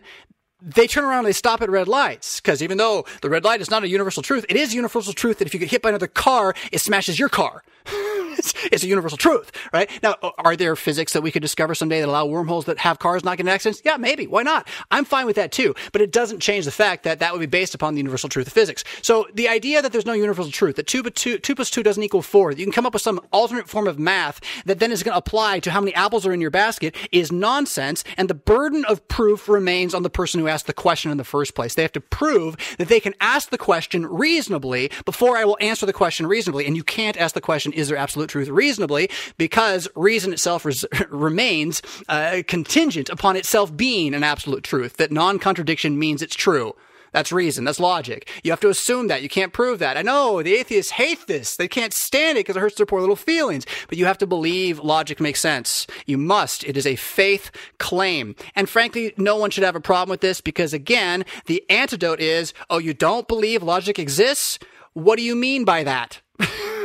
they 0.62 0.88
turn 0.88 1.04
around 1.04 1.20
and 1.20 1.28
they 1.28 1.34
stop 1.34 1.62
at 1.62 1.70
red 1.70 1.88
lights. 1.88 2.40
Because 2.40 2.64
even 2.64 2.78
though 2.78 3.06
the 3.22 3.30
red 3.30 3.44
light 3.44 3.62
is 3.62 3.70
not 3.70 3.84
a 3.84 3.90
universal 3.90 4.24
truth, 4.24 4.46
it 4.50 4.56
is 4.56 4.74
universal 4.74 5.14
truth 5.14 5.40
that 5.40 5.48
if 5.48 5.54
you 5.54 5.60
get 5.60 5.72
hit 5.72 5.82
by 5.82 5.90
another 5.90 6.08
car, 6.08 6.56
it 6.72 6.80
smashes 6.80 7.20
your 7.20 7.30
car. 7.30 7.64
It's, 7.88 8.54
it's, 8.72 8.84
a 8.84 8.88
universal 8.88 9.18
truth, 9.18 9.52
right? 9.74 9.90
Now, 10.04 10.16
are 10.38 10.56
there 10.56 10.76
physics 10.76 11.14
that 11.14 11.22
we 11.22 11.32
could 11.32 11.42
discover 11.42 11.76
someday 11.76 12.00
that 12.00 12.10
allow 12.10 12.26
wormholes 12.26 12.66
that 12.66 12.78
have 12.80 13.00
cars 13.00 13.24
not 13.24 13.38
get 13.38 13.48
accidents? 13.48 13.82
Yeah, 13.84 13.98
maybe. 13.98 14.28
Why 14.28 14.44
not? 14.44 14.68
I'm 14.92 15.06
fine 15.06 15.26
with 15.26 15.36
that 15.36 15.52
too. 15.52 15.76
But 15.92 16.02
it 16.02 16.12
doesn't 16.12 16.40
change 16.40 16.66
the 16.66 16.72
fact 16.72 17.04
that 17.04 17.20
that 17.20 17.34
would 17.34 17.40
be 17.40 17.46
based 17.46 17.76
upon 17.76 17.94
the 17.94 18.00
universal 18.00 18.30
truth 18.30 18.48
of 18.48 18.54
physics. 18.54 18.84
So 19.02 19.28
the 19.34 19.48
idea 19.50 19.82
that 19.82 19.92
there's 19.92 20.06
no 20.06 20.14
universal 20.14 20.52
truth, 20.52 20.76
that 20.76 20.88
two, 20.88 21.04
two, 21.04 21.38
two 21.40 21.56
plus 21.56 21.70
two 21.70 21.84
doesn't 21.84 22.02
equal 22.02 22.22
four, 22.22 22.52
you 22.52 22.66
can 22.66 22.72
come 22.72 22.86
up 22.86 22.94
with 22.94 23.02
some 23.02 23.20
alternate 23.32 23.70
form 23.70 23.88
of 23.88 24.00
math 24.00 24.40
that 24.66 24.80
then 24.80 24.92
is 24.92 25.04
going 25.04 25.14
to 25.14 25.18
apply 25.18 25.60
to 25.60 25.72
how 25.72 25.82
many 25.82 25.94
apples 25.94 26.26
are 26.26 26.34
in 26.34 26.42
your 26.42 26.52
basket 26.52 26.96
is 27.12 27.32
nonsense. 27.32 28.04
And 28.18 28.30
the 28.30 28.34
burden 28.34 28.86
of 28.86 29.08
proof 29.08 29.50
remains 29.50 29.94
on 29.94 30.04
the 30.04 30.10
person 30.10 30.40
who 30.40 30.48
asked 30.48 30.68
the 30.68 30.74
question 30.74 31.12
in 31.12 31.18
the 31.18 31.24
first 31.24 31.56
place. 31.56 31.76
They 31.76 31.82
have 31.82 31.92
to 31.94 32.02
prove 32.02 32.58
that 32.78 32.88
they 32.88 33.00
can 33.00 33.14
ask 33.22 33.50
the 33.50 33.58
question 33.58 34.06
reasonably 34.06 34.92
before 35.06 35.38
I 35.38 35.46
will 35.46 35.58
answer 35.62 35.86
the 35.86 35.94
question 35.94 36.28
reasonably. 36.28 36.66
And 36.66 36.76
you 36.76 36.84
can't 36.84 37.18
ask 37.18 37.34
the 37.34 37.42
question, 37.42 37.74
is 37.78 37.90
there 37.90 37.98
absolute 37.98 38.30
truth 38.30 38.50
reasonably? 38.50 39.10
Because 39.38 39.88
reason 39.96 40.34
itself 40.34 40.66
res- 40.66 40.86
remains 41.10 41.82
uh, 42.10 42.42
contingent 42.48 43.10
upon 43.10 43.36
itself 43.36 43.76
being 43.76 44.14
an 44.14 44.24
absolute 44.24 44.64
truth, 44.64 44.98
that 44.98 45.12
non 45.12 45.40
contradiction 45.40 45.98
means 45.98 46.22
it's 46.22 46.36
true. 46.36 46.74
That's 47.12 47.32
reason. 47.32 47.64
That's 47.64 47.80
logic. 47.80 48.30
You 48.44 48.52
have 48.52 48.60
to 48.60 48.70
assume 48.70 49.08
that. 49.08 49.24
You 49.24 49.30
can't 49.30 49.54
prove 49.54 49.80
that. 49.80 49.98
I 49.98 50.02
know 50.02 50.44
the 50.44 50.56
atheists 50.56 50.92
hate 50.92 51.26
this. 51.28 51.56
They 51.56 51.68
can't 51.68 51.94
stand 51.94 52.38
it 52.38 52.42
because 52.42 52.58
it 52.58 52.60
hurts 52.60 52.76
their 52.76 52.86
poor 52.86 53.00
little 53.00 53.16
feelings. 53.16 53.66
But 53.88 53.98
you 53.98 54.06
have 54.06 54.18
to 54.20 54.28
believe 54.28 54.80
logic 54.80 55.20
makes 55.20 55.40
sense. 55.40 55.88
You 56.06 56.18
must. 56.18 56.64
It 56.64 56.78
is 56.78 56.86
a 56.86 56.96
faith 56.96 57.50
claim. 57.80 58.36
And 58.56 58.70
frankly, 58.70 59.14
no 59.18 59.38
one 59.38 59.50
should 59.50 59.64
have 59.64 59.76
a 59.76 59.82
problem 59.82 60.10
with 60.10 60.22
this 60.22 60.42
because 60.42 60.74
again, 60.74 61.26
the 61.46 61.64
antidote 61.70 62.20
is, 62.20 62.54
oh, 62.70 62.78
you 62.78 62.94
don't 62.94 63.28
believe 63.28 63.64
logic 63.64 63.98
exists? 64.00 64.60
What 64.94 65.18
do 65.18 65.24
you 65.24 65.36
mean 65.36 65.64
by 65.64 65.84
that? 65.84 66.22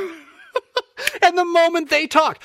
and 1.22 1.36
the 1.36 1.44
moment 1.44 1.90
they 1.90 2.06
talk, 2.06 2.42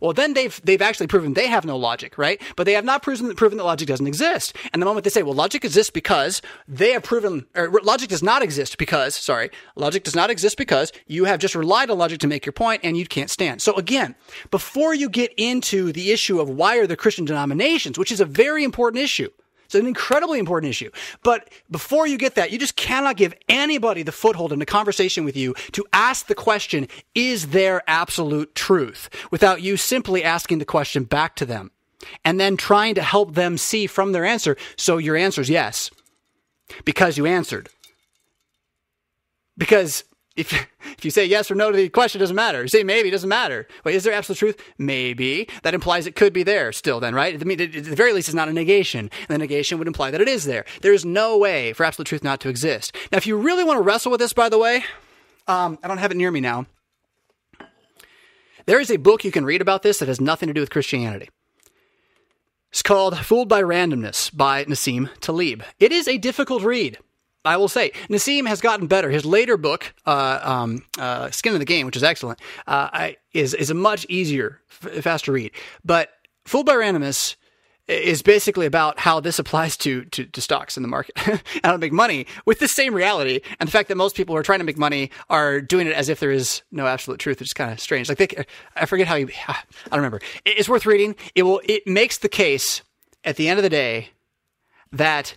well, 0.00 0.12
then 0.12 0.34
they've 0.34 0.60
they've 0.64 0.82
actually 0.82 1.06
proven 1.06 1.34
they 1.34 1.46
have 1.46 1.64
no 1.64 1.76
logic, 1.76 2.18
right? 2.18 2.40
But 2.56 2.64
they 2.64 2.72
have 2.72 2.84
not 2.84 3.02
proven 3.02 3.34
proven 3.34 3.58
that 3.58 3.64
logic 3.64 3.88
doesn't 3.88 4.06
exist. 4.06 4.56
And 4.72 4.80
the 4.80 4.86
moment 4.86 5.04
they 5.04 5.10
say, 5.10 5.22
well, 5.22 5.34
logic 5.34 5.64
exists 5.64 5.90
because 5.90 6.42
they 6.68 6.92
have 6.92 7.02
proven, 7.02 7.46
or 7.54 7.70
logic 7.82 8.08
does 8.08 8.22
not 8.22 8.42
exist 8.42 8.78
because, 8.78 9.14
sorry, 9.14 9.50
logic 9.76 10.04
does 10.04 10.14
not 10.14 10.30
exist 10.30 10.56
because 10.56 10.92
you 11.06 11.24
have 11.24 11.40
just 11.40 11.54
relied 11.54 11.90
on 11.90 11.98
logic 11.98 12.20
to 12.20 12.26
make 12.26 12.46
your 12.46 12.52
point, 12.52 12.80
and 12.84 12.96
you 12.96 13.06
can't 13.06 13.30
stand. 13.30 13.62
So 13.62 13.74
again, 13.74 14.14
before 14.50 14.94
you 14.94 15.08
get 15.08 15.32
into 15.36 15.92
the 15.92 16.12
issue 16.12 16.40
of 16.40 16.48
why 16.48 16.78
are 16.78 16.86
the 16.86 16.96
Christian 16.96 17.24
denominations, 17.24 17.98
which 17.98 18.12
is 18.12 18.20
a 18.20 18.24
very 18.24 18.64
important 18.64 19.02
issue. 19.02 19.30
It's 19.74 19.80
an 19.80 19.88
incredibly 19.88 20.38
important 20.38 20.70
issue. 20.70 20.90
But 21.22 21.50
before 21.70 22.06
you 22.06 22.16
get 22.16 22.36
that, 22.36 22.52
you 22.52 22.58
just 22.58 22.76
cannot 22.76 23.16
give 23.16 23.34
anybody 23.48 24.02
the 24.02 24.12
foothold 24.12 24.52
in 24.52 24.62
a 24.62 24.66
conversation 24.66 25.24
with 25.24 25.36
you 25.36 25.54
to 25.72 25.84
ask 25.92 26.26
the 26.26 26.34
question, 26.34 26.86
is 27.14 27.48
there 27.48 27.82
absolute 27.88 28.54
truth? 28.54 29.10
Without 29.30 29.62
you 29.62 29.76
simply 29.76 30.22
asking 30.22 30.58
the 30.58 30.64
question 30.64 31.04
back 31.04 31.34
to 31.36 31.44
them 31.46 31.72
and 32.24 32.38
then 32.38 32.56
trying 32.56 32.94
to 32.94 33.02
help 33.02 33.34
them 33.34 33.58
see 33.58 33.86
from 33.86 34.12
their 34.12 34.24
answer. 34.24 34.56
So 34.76 34.98
your 34.98 35.16
answer 35.16 35.40
is 35.40 35.50
yes. 35.50 35.90
because 36.84 37.16
you 37.16 37.26
answered. 37.26 37.68
Because 39.56 40.04
if 40.36 40.52
if 40.96 41.04
you 41.04 41.10
say 41.10 41.24
yes 41.24 41.50
or 41.50 41.54
no 41.54 41.70
to 41.70 41.76
the 41.76 41.88
question, 41.88 42.20
doesn't 42.20 42.36
matter. 42.36 42.62
You 42.62 42.68
say 42.68 42.84
maybe, 42.84 43.08
it 43.08 43.12
doesn't 43.12 43.28
matter. 43.28 43.66
Wait, 43.84 43.94
is 43.94 44.04
there 44.04 44.12
absolute 44.12 44.38
truth? 44.38 44.60
Maybe. 44.78 45.48
That 45.62 45.74
implies 45.74 46.06
it 46.06 46.16
could 46.16 46.32
be 46.32 46.42
there 46.42 46.72
still, 46.72 47.00
then, 47.00 47.14
right? 47.14 47.40
I 47.40 47.44
mean, 47.44 47.60
at 47.60 47.72
the 47.72 47.80
very 47.80 48.12
least, 48.12 48.28
it's 48.28 48.34
not 48.34 48.48
a 48.48 48.52
negation. 48.52 49.10
And 49.28 49.28
The 49.28 49.38
negation 49.38 49.78
would 49.78 49.88
imply 49.88 50.10
that 50.10 50.20
it 50.20 50.28
is 50.28 50.44
there. 50.44 50.64
There 50.82 50.92
is 50.92 51.04
no 51.04 51.36
way 51.38 51.72
for 51.72 51.84
absolute 51.84 52.06
truth 52.06 52.24
not 52.24 52.40
to 52.40 52.48
exist. 52.48 52.94
Now, 53.12 53.18
if 53.18 53.26
you 53.26 53.36
really 53.36 53.64
want 53.64 53.78
to 53.78 53.82
wrestle 53.82 54.10
with 54.10 54.20
this, 54.20 54.32
by 54.32 54.48
the 54.48 54.58
way, 54.58 54.84
um, 55.46 55.78
I 55.82 55.88
don't 55.88 55.98
have 55.98 56.10
it 56.10 56.16
near 56.16 56.30
me 56.30 56.40
now. 56.40 56.66
There 58.66 58.80
is 58.80 58.90
a 58.90 58.96
book 58.96 59.24
you 59.24 59.30
can 59.30 59.44
read 59.44 59.60
about 59.60 59.82
this 59.82 59.98
that 59.98 60.08
has 60.08 60.20
nothing 60.20 60.46
to 60.46 60.54
do 60.54 60.60
with 60.60 60.70
Christianity. 60.70 61.28
It's 62.70 62.82
called 62.82 63.18
Fooled 63.18 63.48
by 63.48 63.62
Randomness 63.62 64.34
by 64.34 64.64
Nassim 64.64 65.08
Taleb. 65.20 65.62
It 65.78 65.92
is 65.92 66.08
a 66.08 66.18
difficult 66.18 66.62
read. 66.62 66.98
I 67.44 67.56
will 67.56 67.68
say, 67.68 67.92
Nassim 68.08 68.46
has 68.46 68.60
gotten 68.60 68.86
better. 68.86 69.10
His 69.10 69.24
later 69.24 69.56
book, 69.56 69.94
uh, 70.06 70.40
um, 70.42 70.84
uh, 70.98 71.30
Skin 71.30 71.52
in 71.52 71.58
the 71.58 71.64
Game, 71.64 71.86
which 71.86 71.96
is 71.96 72.02
excellent, 72.02 72.40
uh, 72.66 73.10
is 73.32 73.54
is 73.54 73.70
a 73.70 73.74
much 73.74 74.06
easier, 74.08 74.60
f- 74.68 75.02
faster 75.04 75.32
read. 75.32 75.52
But 75.84 76.10
Fooled 76.44 76.66
by 76.66 76.74
Randomness 76.74 77.36
is 77.86 78.22
basically 78.22 78.64
about 78.64 78.98
how 78.98 79.20
this 79.20 79.38
applies 79.38 79.76
to 79.78 80.04
to, 80.06 80.24
to 80.24 80.40
stocks 80.40 80.76
in 80.76 80.82
the 80.82 80.88
market, 80.88 81.16
how 81.64 81.72
to 81.72 81.78
make 81.78 81.92
money 81.92 82.26
with 82.46 82.58
the 82.58 82.68
same 82.68 82.94
reality, 82.94 83.40
and 83.60 83.66
the 83.66 83.72
fact 83.72 83.88
that 83.88 83.96
most 83.96 84.16
people 84.16 84.34
who 84.34 84.38
are 84.38 84.42
trying 84.42 84.58
to 84.58 84.64
make 84.64 84.78
money 84.78 85.10
are 85.28 85.60
doing 85.60 85.86
it 85.86 85.94
as 85.94 86.08
if 86.08 86.20
there 86.20 86.30
is 86.30 86.62
no 86.70 86.86
absolute 86.86 87.18
truth, 87.18 87.40
is 87.40 87.52
kind 87.52 87.72
of 87.72 87.80
strange. 87.80 88.08
Like 88.08 88.18
they, 88.18 88.44
I 88.76 88.86
forget 88.86 89.06
how 89.06 89.16
you, 89.16 89.28
I 89.48 89.56
don't 89.90 89.98
remember. 89.98 90.20
It's 90.44 90.68
worth 90.68 90.86
reading. 90.86 91.16
It 91.34 91.42
will. 91.42 91.60
It 91.64 91.86
makes 91.86 92.18
the 92.18 92.28
case 92.28 92.82
at 93.22 93.36
the 93.36 93.48
end 93.48 93.58
of 93.58 93.62
the 93.62 93.70
day 93.70 94.10
that 94.92 95.36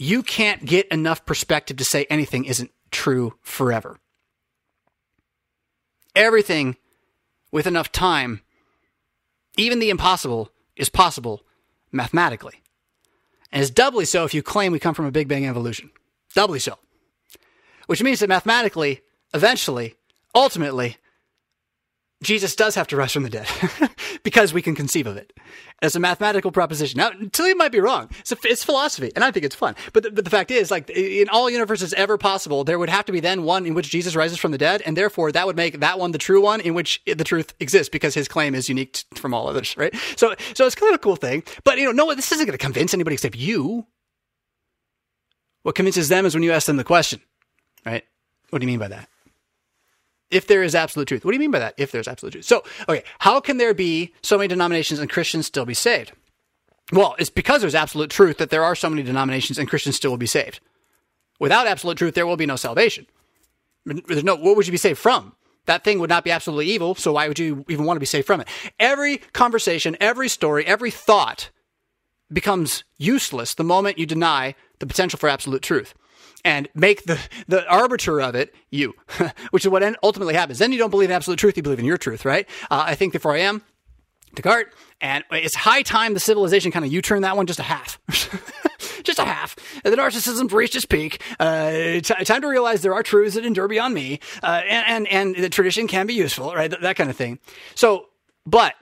you 0.00 0.22
can't 0.22 0.64
get 0.64 0.88
enough 0.88 1.26
perspective 1.26 1.76
to 1.76 1.84
say 1.84 2.06
anything 2.08 2.46
isn't 2.46 2.70
true 2.90 3.34
forever. 3.42 3.98
Everything 6.16 6.76
with 7.52 7.66
enough 7.66 7.92
time, 7.92 8.40
even 9.58 9.78
the 9.78 9.90
impossible, 9.90 10.50
is 10.74 10.88
possible 10.88 11.42
mathematically. 11.92 12.62
And 13.52 13.60
it's 13.60 13.70
doubly 13.70 14.06
so 14.06 14.24
if 14.24 14.32
you 14.32 14.42
claim 14.42 14.72
we 14.72 14.78
come 14.78 14.94
from 14.94 15.04
a 15.04 15.10
Big 15.10 15.28
Bang 15.28 15.46
evolution. 15.46 15.90
Doubly 16.34 16.60
so. 16.60 16.78
Which 17.86 18.02
means 18.02 18.20
that 18.20 18.28
mathematically, 18.30 19.02
eventually, 19.34 19.96
ultimately, 20.34 20.96
Jesus 22.22 22.54
does 22.54 22.74
have 22.74 22.86
to 22.88 22.96
rise 22.96 23.12
from 23.12 23.22
the 23.22 23.30
dead 23.30 23.48
because 24.22 24.52
we 24.52 24.60
can 24.60 24.74
conceive 24.74 25.06
of 25.06 25.16
it 25.16 25.32
as 25.80 25.96
a 25.96 26.00
mathematical 26.00 26.52
proposition. 26.52 26.98
Now, 26.98 27.12
Tilly 27.32 27.54
might 27.54 27.72
be 27.72 27.80
wrong. 27.80 28.10
It's, 28.20 28.30
a, 28.30 28.36
it's 28.44 28.62
philosophy, 28.62 29.10
and 29.14 29.24
I 29.24 29.30
think 29.30 29.46
it's 29.46 29.54
fun. 29.54 29.74
But 29.94 30.02
the, 30.02 30.10
but 30.10 30.24
the 30.24 30.30
fact 30.30 30.50
is, 30.50 30.70
like 30.70 30.90
in 30.90 31.30
all 31.30 31.48
universes 31.48 31.94
ever 31.94 32.18
possible, 32.18 32.62
there 32.62 32.78
would 32.78 32.90
have 32.90 33.06
to 33.06 33.12
be 33.12 33.20
then 33.20 33.44
one 33.44 33.64
in 33.64 33.72
which 33.72 33.88
Jesus 33.88 34.14
rises 34.14 34.38
from 34.38 34.52
the 34.52 34.58
dead, 34.58 34.82
and 34.84 34.96
therefore 34.96 35.32
that 35.32 35.46
would 35.46 35.56
make 35.56 35.80
that 35.80 35.98
one 35.98 36.12
the 36.12 36.18
true 36.18 36.42
one 36.42 36.60
in 36.60 36.74
which 36.74 37.02
the 37.06 37.24
truth 37.24 37.54
exists 37.58 37.88
because 37.88 38.12
his 38.12 38.28
claim 38.28 38.54
is 38.54 38.68
unique 38.68 39.02
from 39.14 39.32
all 39.32 39.48
others, 39.48 39.74
right? 39.78 39.94
So, 40.16 40.34
so 40.52 40.66
it's 40.66 40.74
kind 40.74 40.92
of 40.92 40.96
a 40.96 41.02
cool 41.02 41.16
thing. 41.16 41.42
But 41.64 41.78
you 41.78 41.86
know, 41.86 41.92
no, 41.92 42.14
this 42.14 42.32
isn't 42.32 42.46
going 42.46 42.58
to 42.58 42.62
convince 42.62 42.92
anybody 42.92 43.14
except 43.14 43.36
you. 43.36 43.86
What 45.62 45.74
convinces 45.74 46.08
them 46.08 46.26
is 46.26 46.34
when 46.34 46.42
you 46.42 46.52
ask 46.52 46.66
them 46.66 46.76
the 46.76 46.84
question, 46.84 47.20
right? 47.86 48.04
What 48.50 48.58
do 48.58 48.66
you 48.66 48.70
mean 48.70 48.80
by 48.80 48.88
that? 48.88 49.08
If 50.30 50.46
there 50.46 50.62
is 50.62 50.74
absolute 50.74 51.08
truth. 51.08 51.24
What 51.24 51.32
do 51.32 51.36
you 51.36 51.40
mean 51.40 51.50
by 51.50 51.58
that? 51.58 51.74
If 51.76 51.92
there's 51.92 52.08
absolute 52.08 52.32
truth. 52.32 52.44
So, 52.44 52.62
okay, 52.88 53.02
how 53.18 53.40
can 53.40 53.56
there 53.56 53.74
be 53.74 54.14
so 54.22 54.38
many 54.38 54.48
denominations 54.48 55.00
and 55.00 55.10
Christians 55.10 55.46
still 55.46 55.64
be 55.64 55.74
saved? 55.74 56.12
Well, 56.92 57.14
it's 57.18 57.30
because 57.30 57.60
there's 57.60 57.74
absolute 57.74 58.10
truth 58.10 58.38
that 58.38 58.50
there 58.50 58.64
are 58.64 58.74
so 58.74 58.90
many 58.90 59.02
denominations 59.02 59.58
and 59.58 59.68
Christians 59.68 59.96
still 59.96 60.10
will 60.10 60.18
be 60.18 60.26
saved. 60.26 60.60
Without 61.38 61.66
absolute 61.66 61.96
truth, 61.96 62.14
there 62.14 62.26
will 62.26 62.36
be 62.36 62.46
no 62.46 62.56
salvation. 62.56 63.06
There's 63.84 64.24
no, 64.24 64.36
what 64.36 64.56
would 64.56 64.66
you 64.66 64.72
be 64.72 64.76
saved 64.76 64.98
from? 64.98 65.34
That 65.66 65.84
thing 65.84 66.00
would 66.00 66.10
not 66.10 66.24
be 66.24 66.30
absolutely 66.30 66.66
evil, 66.66 66.94
so 66.94 67.12
why 67.12 67.28
would 67.28 67.38
you 67.38 67.64
even 67.68 67.84
want 67.84 67.96
to 67.96 68.00
be 68.00 68.06
saved 68.06 68.26
from 68.26 68.40
it? 68.40 68.48
Every 68.78 69.18
conversation, 69.18 69.96
every 70.00 70.28
story, 70.28 70.66
every 70.66 70.90
thought 70.90 71.50
becomes 72.32 72.84
useless 72.98 73.54
the 73.54 73.64
moment 73.64 73.98
you 73.98 74.06
deny 74.06 74.54
the 74.78 74.86
potential 74.86 75.18
for 75.18 75.28
absolute 75.28 75.62
truth 75.62 75.94
and 76.44 76.68
make 76.74 77.04
the, 77.04 77.18
the 77.48 77.66
arbiter 77.68 78.20
of 78.20 78.34
it 78.34 78.54
you, 78.70 78.94
which 79.50 79.64
is 79.64 79.70
what 79.70 79.82
ultimately 80.02 80.34
happens. 80.34 80.58
Then 80.58 80.72
you 80.72 80.78
don't 80.78 80.90
believe 80.90 81.10
in 81.10 81.16
absolute 81.16 81.38
truth, 81.38 81.56
you 81.56 81.62
believe 81.62 81.78
in 81.78 81.84
your 81.84 81.98
truth, 81.98 82.24
right? 82.24 82.48
Uh, 82.70 82.84
I 82.86 82.94
think 82.94 83.12
therefore 83.12 83.34
I 83.34 83.40
am 83.40 83.62
Descartes, 84.34 84.72
and 85.00 85.24
it's 85.32 85.54
high 85.54 85.82
time 85.82 86.14
the 86.14 86.20
civilization 86.20 86.70
kind 86.70 86.84
of 86.84 86.92
U 86.92 87.02
turn 87.02 87.22
that 87.22 87.36
one 87.36 87.46
just 87.46 87.58
a 87.58 87.64
half. 87.64 87.98
just 89.02 89.18
a 89.18 89.24
half. 89.24 89.56
The 89.82 89.90
narcissism's 89.90 90.52
reached 90.52 90.76
its 90.76 90.84
peak. 90.84 91.20
Uh, 91.40 91.70
t- 92.00 92.00
time 92.02 92.42
to 92.42 92.48
realize 92.48 92.82
there 92.82 92.94
are 92.94 93.02
truths 93.02 93.34
that 93.34 93.44
endure 93.44 93.66
beyond 93.66 93.94
me, 93.94 94.20
uh, 94.42 94.62
and, 94.68 95.06
and, 95.08 95.34
and 95.36 95.44
the 95.44 95.48
tradition 95.48 95.88
can 95.88 96.06
be 96.06 96.14
useful, 96.14 96.54
right? 96.54 96.70
Th- 96.70 96.80
that 96.82 96.96
kind 96.96 97.10
of 97.10 97.16
thing. 97.16 97.40
So, 97.74 98.06
but 98.46 98.74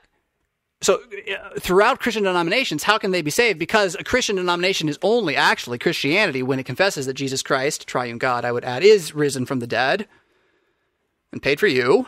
so 0.80 1.00
uh, 1.00 1.58
throughout 1.58 2.00
Christian 2.00 2.22
denominations, 2.22 2.84
how 2.84 2.98
can 2.98 3.10
they 3.10 3.22
be 3.22 3.30
saved? 3.30 3.58
Because 3.58 3.96
a 3.96 4.04
Christian 4.04 4.36
denomination 4.36 4.88
is 4.88 4.98
only 5.02 5.34
actually 5.34 5.78
Christianity 5.78 6.42
when 6.42 6.58
it 6.58 6.66
confesses 6.66 7.06
that 7.06 7.14
Jesus 7.14 7.42
Christ, 7.42 7.86
triune 7.86 8.18
God, 8.18 8.44
I 8.44 8.52
would 8.52 8.64
add, 8.64 8.84
is 8.84 9.14
risen 9.14 9.44
from 9.44 9.58
the 9.58 9.66
dead 9.66 10.06
and 11.32 11.42
paid 11.42 11.58
for 11.58 11.66
you. 11.66 12.06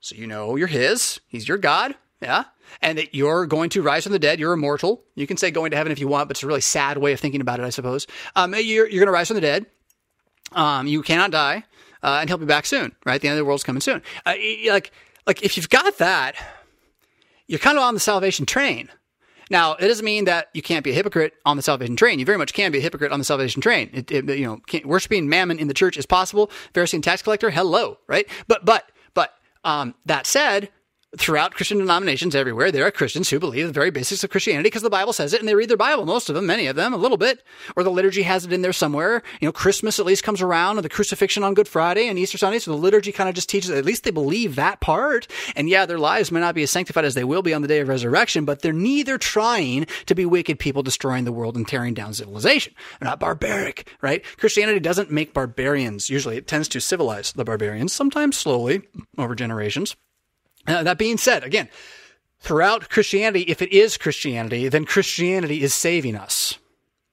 So 0.00 0.16
you 0.16 0.26
know 0.26 0.56
you're 0.56 0.68
His. 0.68 1.20
He's 1.28 1.46
your 1.46 1.58
God. 1.58 1.94
Yeah. 2.22 2.44
And 2.80 2.96
that 2.96 3.14
you're 3.14 3.46
going 3.46 3.68
to 3.70 3.82
rise 3.82 4.04
from 4.04 4.12
the 4.12 4.18
dead. 4.18 4.40
You're 4.40 4.54
immortal. 4.54 5.02
You 5.14 5.26
can 5.26 5.36
say 5.36 5.50
going 5.50 5.70
to 5.72 5.76
heaven 5.76 5.92
if 5.92 5.98
you 5.98 6.08
want, 6.08 6.28
but 6.28 6.36
it's 6.36 6.42
a 6.42 6.46
really 6.46 6.62
sad 6.62 6.96
way 6.96 7.12
of 7.12 7.20
thinking 7.20 7.42
about 7.42 7.60
it, 7.60 7.64
I 7.64 7.70
suppose. 7.70 8.06
Um, 8.34 8.54
you're, 8.54 8.88
you're 8.88 9.00
going 9.00 9.06
to 9.06 9.12
rise 9.12 9.28
from 9.28 9.34
the 9.34 9.42
dead. 9.42 9.66
Um, 10.52 10.86
you 10.86 11.02
cannot 11.02 11.30
die, 11.30 11.64
uh, 12.02 12.18
and 12.20 12.30
he'll 12.30 12.38
be 12.38 12.46
back 12.46 12.64
soon, 12.64 12.94
right? 13.04 13.20
The 13.20 13.28
end 13.28 13.34
of 13.34 13.38
the 13.38 13.44
world's 13.44 13.64
coming 13.64 13.80
soon. 13.80 14.02
Uh, 14.24 14.34
like, 14.68 14.92
like 15.26 15.42
if 15.42 15.56
you've 15.56 15.68
got 15.68 15.98
that, 15.98 16.36
you're 17.46 17.58
kind 17.58 17.78
of 17.78 17.84
on 17.84 17.94
the 17.94 18.00
salvation 18.00 18.46
train. 18.46 18.88
Now, 19.50 19.74
it 19.74 19.86
doesn't 19.86 20.04
mean 20.04 20.24
that 20.24 20.48
you 20.54 20.62
can't 20.62 20.82
be 20.84 20.90
a 20.90 20.94
hypocrite 20.94 21.34
on 21.44 21.56
the 21.56 21.62
salvation 21.62 21.96
train. 21.96 22.18
You 22.18 22.24
very 22.24 22.38
much 22.38 22.54
can 22.54 22.72
be 22.72 22.78
a 22.78 22.80
hypocrite 22.80 23.12
on 23.12 23.18
the 23.18 23.24
salvation 23.24 23.60
train. 23.60 23.90
It, 23.92 24.10
it, 24.10 24.38
you 24.38 24.46
know, 24.46 24.60
worshiping 24.84 25.28
mammon 25.28 25.58
in 25.58 25.68
the 25.68 25.74
church 25.74 25.96
is 25.96 26.06
possible. 26.06 26.50
Pharisee 26.72 26.94
and 26.94 27.04
tax 27.04 27.22
collector, 27.22 27.50
hello, 27.50 27.98
right? 28.06 28.26
But, 28.48 28.64
but, 28.64 28.90
but, 29.12 29.34
um, 29.62 29.94
that 30.06 30.26
said, 30.26 30.70
throughout 31.18 31.54
Christian 31.54 31.78
denominations 31.78 32.34
everywhere, 32.34 32.72
there 32.72 32.86
are 32.86 32.90
Christians 32.90 33.30
who 33.30 33.38
believe 33.38 33.66
the 33.66 33.72
very 33.72 33.90
basics 33.90 34.24
of 34.24 34.30
Christianity 34.30 34.66
because 34.66 34.82
the 34.82 34.90
Bible 34.90 35.12
says 35.12 35.32
it 35.32 35.40
and 35.40 35.48
they 35.48 35.54
read 35.54 35.68
their 35.68 35.76
Bible. 35.76 36.06
Most 36.06 36.28
of 36.28 36.34
them, 36.34 36.46
many 36.46 36.66
of 36.66 36.76
them, 36.76 36.92
a 36.92 36.96
little 36.96 37.16
bit, 37.16 37.42
or 37.76 37.82
the 37.82 37.90
liturgy 37.90 38.22
has 38.22 38.44
it 38.44 38.52
in 38.52 38.62
there 38.62 38.72
somewhere. 38.72 39.22
You 39.40 39.48
know, 39.48 39.52
Christmas 39.52 39.98
at 39.98 40.06
least 40.06 40.24
comes 40.24 40.42
around 40.42 40.78
and 40.78 40.84
the 40.84 40.88
crucifixion 40.88 41.42
on 41.44 41.54
Good 41.54 41.68
Friday 41.68 42.08
and 42.08 42.18
Easter 42.18 42.38
Sunday. 42.38 42.58
So 42.58 42.72
the 42.72 42.76
liturgy 42.76 43.12
kind 43.12 43.28
of 43.28 43.34
just 43.34 43.48
teaches, 43.48 43.70
at 43.70 43.84
least 43.84 44.04
they 44.04 44.10
believe 44.10 44.56
that 44.56 44.80
part. 44.80 45.26
And 45.56 45.68
yeah, 45.68 45.86
their 45.86 45.98
lives 45.98 46.32
may 46.32 46.40
not 46.40 46.54
be 46.54 46.62
as 46.62 46.70
sanctified 46.70 47.04
as 47.04 47.14
they 47.14 47.24
will 47.24 47.42
be 47.42 47.54
on 47.54 47.62
the 47.62 47.68
day 47.68 47.80
of 47.80 47.88
resurrection, 47.88 48.44
but 48.44 48.62
they're 48.62 48.72
neither 48.72 49.18
trying 49.18 49.86
to 50.06 50.14
be 50.14 50.26
wicked 50.26 50.58
people 50.58 50.82
destroying 50.82 51.24
the 51.24 51.32
world 51.32 51.56
and 51.56 51.66
tearing 51.66 51.94
down 51.94 52.14
civilization. 52.14 52.74
They're 53.00 53.08
not 53.08 53.20
barbaric, 53.20 53.92
right? 54.00 54.24
Christianity 54.38 54.80
doesn't 54.80 55.10
make 55.10 55.34
barbarians. 55.34 56.10
Usually 56.10 56.36
it 56.36 56.46
tends 56.46 56.68
to 56.68 56.80
civilize 56.80 57.32
the 57.32 57.44
barbarians, 57.44 57.92
sometimes 57.92 58.36
slowly 58.36 58.82
over 59.18 59.34
generations. 59.34 59.96
That 60.66 60.98
being 60.98 61.18
said, 61.18 61.44
again, 61.44 61.68
throughout 62.40 62.88
Christianity, 62.88 63.42
if 63.48 63.60
it 63.62 63.72
is 63.72 63.96
Christianity, 63.96 64.68
then 64.68 64.84
Christianity 64.84 65.62
is 65.62 65.74
saving 65.74 66.16
us 66.16 66.58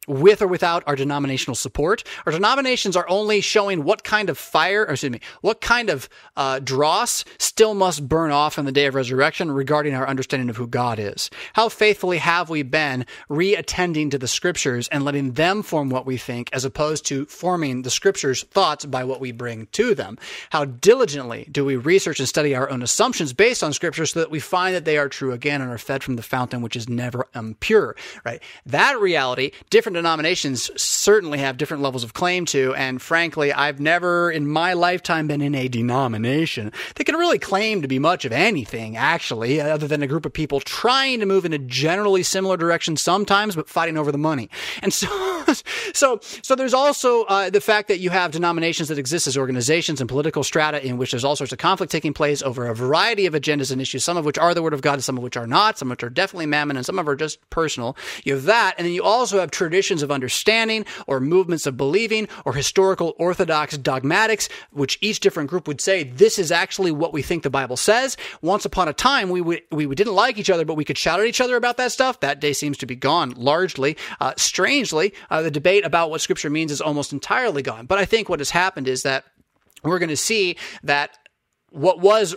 with 0.07 0.41
or 0.41 0.47
without 0.47 0.83
our 0.87 0.95
denominational 0.95 1.55
support. 1.55 2.03
Our 2.25 2.31
denominations 2.31 2.95
are 2.95 3.07
only 3.07 3.41
showing 3.41 3.83
what 3.83 4.03
kind 4.03 4.29
of 4.29 4.37
fire, 4.37 4.83
or 4.83 4.93
excuse 4.93 5.11
me, 5.11 5.19
what 5.41 5.61
kind 5.61 5.89
of 5.89 6.09
uh, 6.35 6.59
dross 6.59 7.23
still 7.37 7.73
must 7.73 8.07
burn 8.07 8.31
off 8.31 8.57
in 8.57 8.65
the 8.65 8.71
day 8.71 8.87
of 8.87 8.95
resurrection 8.95 9.51
regarding 9.51 9.93
our 9.93 10.07
understanding 10.07 10.49
of 10.49 10.57
who 10.57 10.67
God 10.67 10.97
is. 10.99 11.29
How 11.53 11.69
faithfully 11.69 12.17
have 12.17 12.49
we 12.49 12.63
been 12.63 13.05
reattending 13.29 14.11
to 14.11 14.17
the 14.17 14.27
scriptures 14.27 14.87
and 14.87 15.05
letting 15.05 15.33
them 15.33 15.61
form 15.61 15.89
what 15.89 16.05
we 16.05 16.17
think 16.17 16.49
as 16.51 16.65
opposed 16.65 17.05
to 17.07 17.25
forming 17.25 17.83
the 17.83 17.89
scriptures' 17.89 18.43
thoughts 18.43 18.85
by 18.85 19.03
what 19.03 19.21
we 19.21 19.31
bring 19.31 19.67
to 19.73 19.93
them? 19.93 20.17
How 20.49 20.65
diligently 20.65 21.47
do 21.51 21.63
we 21.63 21.75
research 21.75 22.19
and 22.19 22.27
study 22.27 22.55
our 22.55 22.69
own 22.69 22.81
assumptions 22.81 23.33
based 23.33 23.63
on 23.63 23.73
scripture 23.73 24.05
so 24.05 24.19
that 24.19 24.31
we 24.31 24.39
find 24.39 24.75
that 24.75 24.85
they 24.85 24.97
are 24.97 25.09
true 25.09 25.31
again 25.31 25.61
and 25.61 25.71
are 25.71 25.77
fed 25.77 26.03
from 26.03 26.15
the 26.15 26.23
fountain 26.23 26.61
which 26.61 26.75
is 26.75 26.89
never 26.89 27.27
impure, 27.35 27.95
right? 28.25 28.41
That 28.65 28.99
reality, 28.99 29.51
different 29.69 29.90
different 29.91 30.05
denominations 30.05 30.71
certainly 30.81 31.39
have 31.39 31.57
different 31.57 31.83
levels 31.83 32.03
of 32.03 32.13
claim 32.13 32.45
to. 32.45 32.73
And 32.75 33.01
frankly, 33.01 33.51
I've 33.51 33.79
never 33.81 34.31
in 34.31 34.47
my 34.47 34.73
lifetime 34.73 35.27
been 35.27 35.41
in 35.41 35.53
a 35.53 35.67
denomination 35.67 36.71
that 36.95 37.03
can 37.03 37.15
really 37.15 37.39
claim 37.39 37.81
to 37.81 37.87
be 37.87 37.99
much 37.99 38.23
of 38.23 38.31
anything, 38.31 38.95
actually, 38.95 39.59
other 39.59 39.87
than 39.87 40.01
a 40.01 40.07
group 40.07 40.25
of 40.25 40.31
people 40.31 40.61
trying 40.61 41.19
to 41.19 41.25
move 41.25 41.43
in 41.43 41.51
a 41.51 41.57
generally 41.57 42.23
similar 42.23 42.55
direction 42.55 42.95
sometimes, 42.95 43.55
but 43.55 43.67
fighting 43.67 43.97
over 43.97 44.11
the 44.11 44.17
money. 44.17 44.49
And 44.81 44.93
so, 44.93 45.07
so, 45.93 46.19
so 46.21 46.55
there's 46.55 46.73
also 46.73 47.23
uh, 47.23 47.49
the 47.49 47.61
fact 47.61 47.89
that 47.89 47.99
you 47.99 48.11
have 48.11 48.31
denominations 48.31 48.87
that 48.87 48.97
exist 48.97 49.27
as 49.27 49.37
organizations 49.37 49.99
and 49.99 50.09
political 50.09 50.43
strata 50.43 50.85
in 50.85 50.97
which 50.97 51.11
there's 51.11 51.25
all 51.25 51.35
sorts 51.35 51.51
of 51.51 51.59
conflict 51.59 51.91
taking 51.91 52.13
place 52.13 52.41
over 52.41 52.67
a 52.67 52.75
variety 52.75 53.25
of 53.25 53.33
agendas 53.33 53.71
and 53.71 53.81
issues, 53.81 54.05
some 54.05 54.15
of 54.15 54.23
which 54.23 54.37
are 54.37 54.53
the 54.53 54.63
Word 54.63 54.73
of 54.73 54.81
God 54.81 55.01
some 55.01 55.17
of 55.17 55.23
which 55.23 55.35
are 55.35 55.47
not, 55.47 55.77
some 55.77 55.89
of 55.89 55.97
which 55.97 56.03
are 56.03 56.09
definitely 56.09 56.45
mammon 56.45 56.77
and 56.77 56.85
some 56.85 56.97
of 56.97 57.05
them 57.05 57.11
are 57.11 57.15
just 57.15 57.37
personal. 57.49 57.97
You 58.23 58.35
have 58.35 58.43
that, 58.43 58.75
and 58.77 58.85
then 58.85 58.93
you 58.93 59.03
also 59.03 59.39
have 59.39 59.51
traditions 59.81 60.03
of 60.03 60.11
understanding 60.11 60.85
or 61.07 61.19
movements 61.19 61.65
of 61.65 61.75
believing 61.75 62.27
or 62.45 62.53
historical 62.53 63.15
orthodox 63.17 63.75
dogmatics, 63.75 64.47
which 64.69 64.99
each 65.01 65.19
different 65.19 65.49
group 65.49 65.67
would 65.67 65.81
say, 65.81 66.03
this 66.03 66.37
is 66.37 66.51
actually 66.51 66.91
what 66.91 67.13
we 67.13 67.23
think 67.23 67.41
the 67.41 67.49
Bible 67.49 67.75
says. 67.75 68.15
Once 68.43 68.63
upon 68.63 68.87
a 68.87 68.93
time, 68.93 69.29
we, 69.29 69.41
we, 69.41 69.95
didn't 69.95 70.13
like 70.13 70.37
each 70.37 70.51
other, 70.51 70.65
but 70.65 70.75
we 70.75 70.85
could 70.85 70.99
shout 70.99 71.19
at 71.19 71.25
each 71.25 71.41
other 71.41 71.55
about 71.55 71.77
that 71.77 71.91
stuff. 71.91 72.19
That 72.19 72.39
day 72.39 72.53
seems 72.53 72.77
to 72.77 72.85
be 72.85 72.95
gone 72.95 73.31
largely. 73.31 73.97
Uh, 74.19 74.33
strangely, 74.37 75.15
uh, 75.31 75.41
the 75.41 75.49
debate 75.49 75.83
about 75.83 76.11
what 76.11 76.21
Scripture 76.21 76.51
means 76.51 76.71
is 76.71 76.79
almost 76.79 77.11
entirely 77.11 77.63
gone. 77.63 77.87
But 77.87 77.97
I 77.97 78.05
think 78.05 78.29
what 78.29 78.39
has 78.39 78.51
happened 78.51 78.87
is 78.87 79.01
that 79.01 79.25
we're 79.83 79.99
going 79.99 80.09
to 80.09 80.17
see 80.17 80.57
that 80.83 81.17
what 81.71 81.99
was 81.99 82.35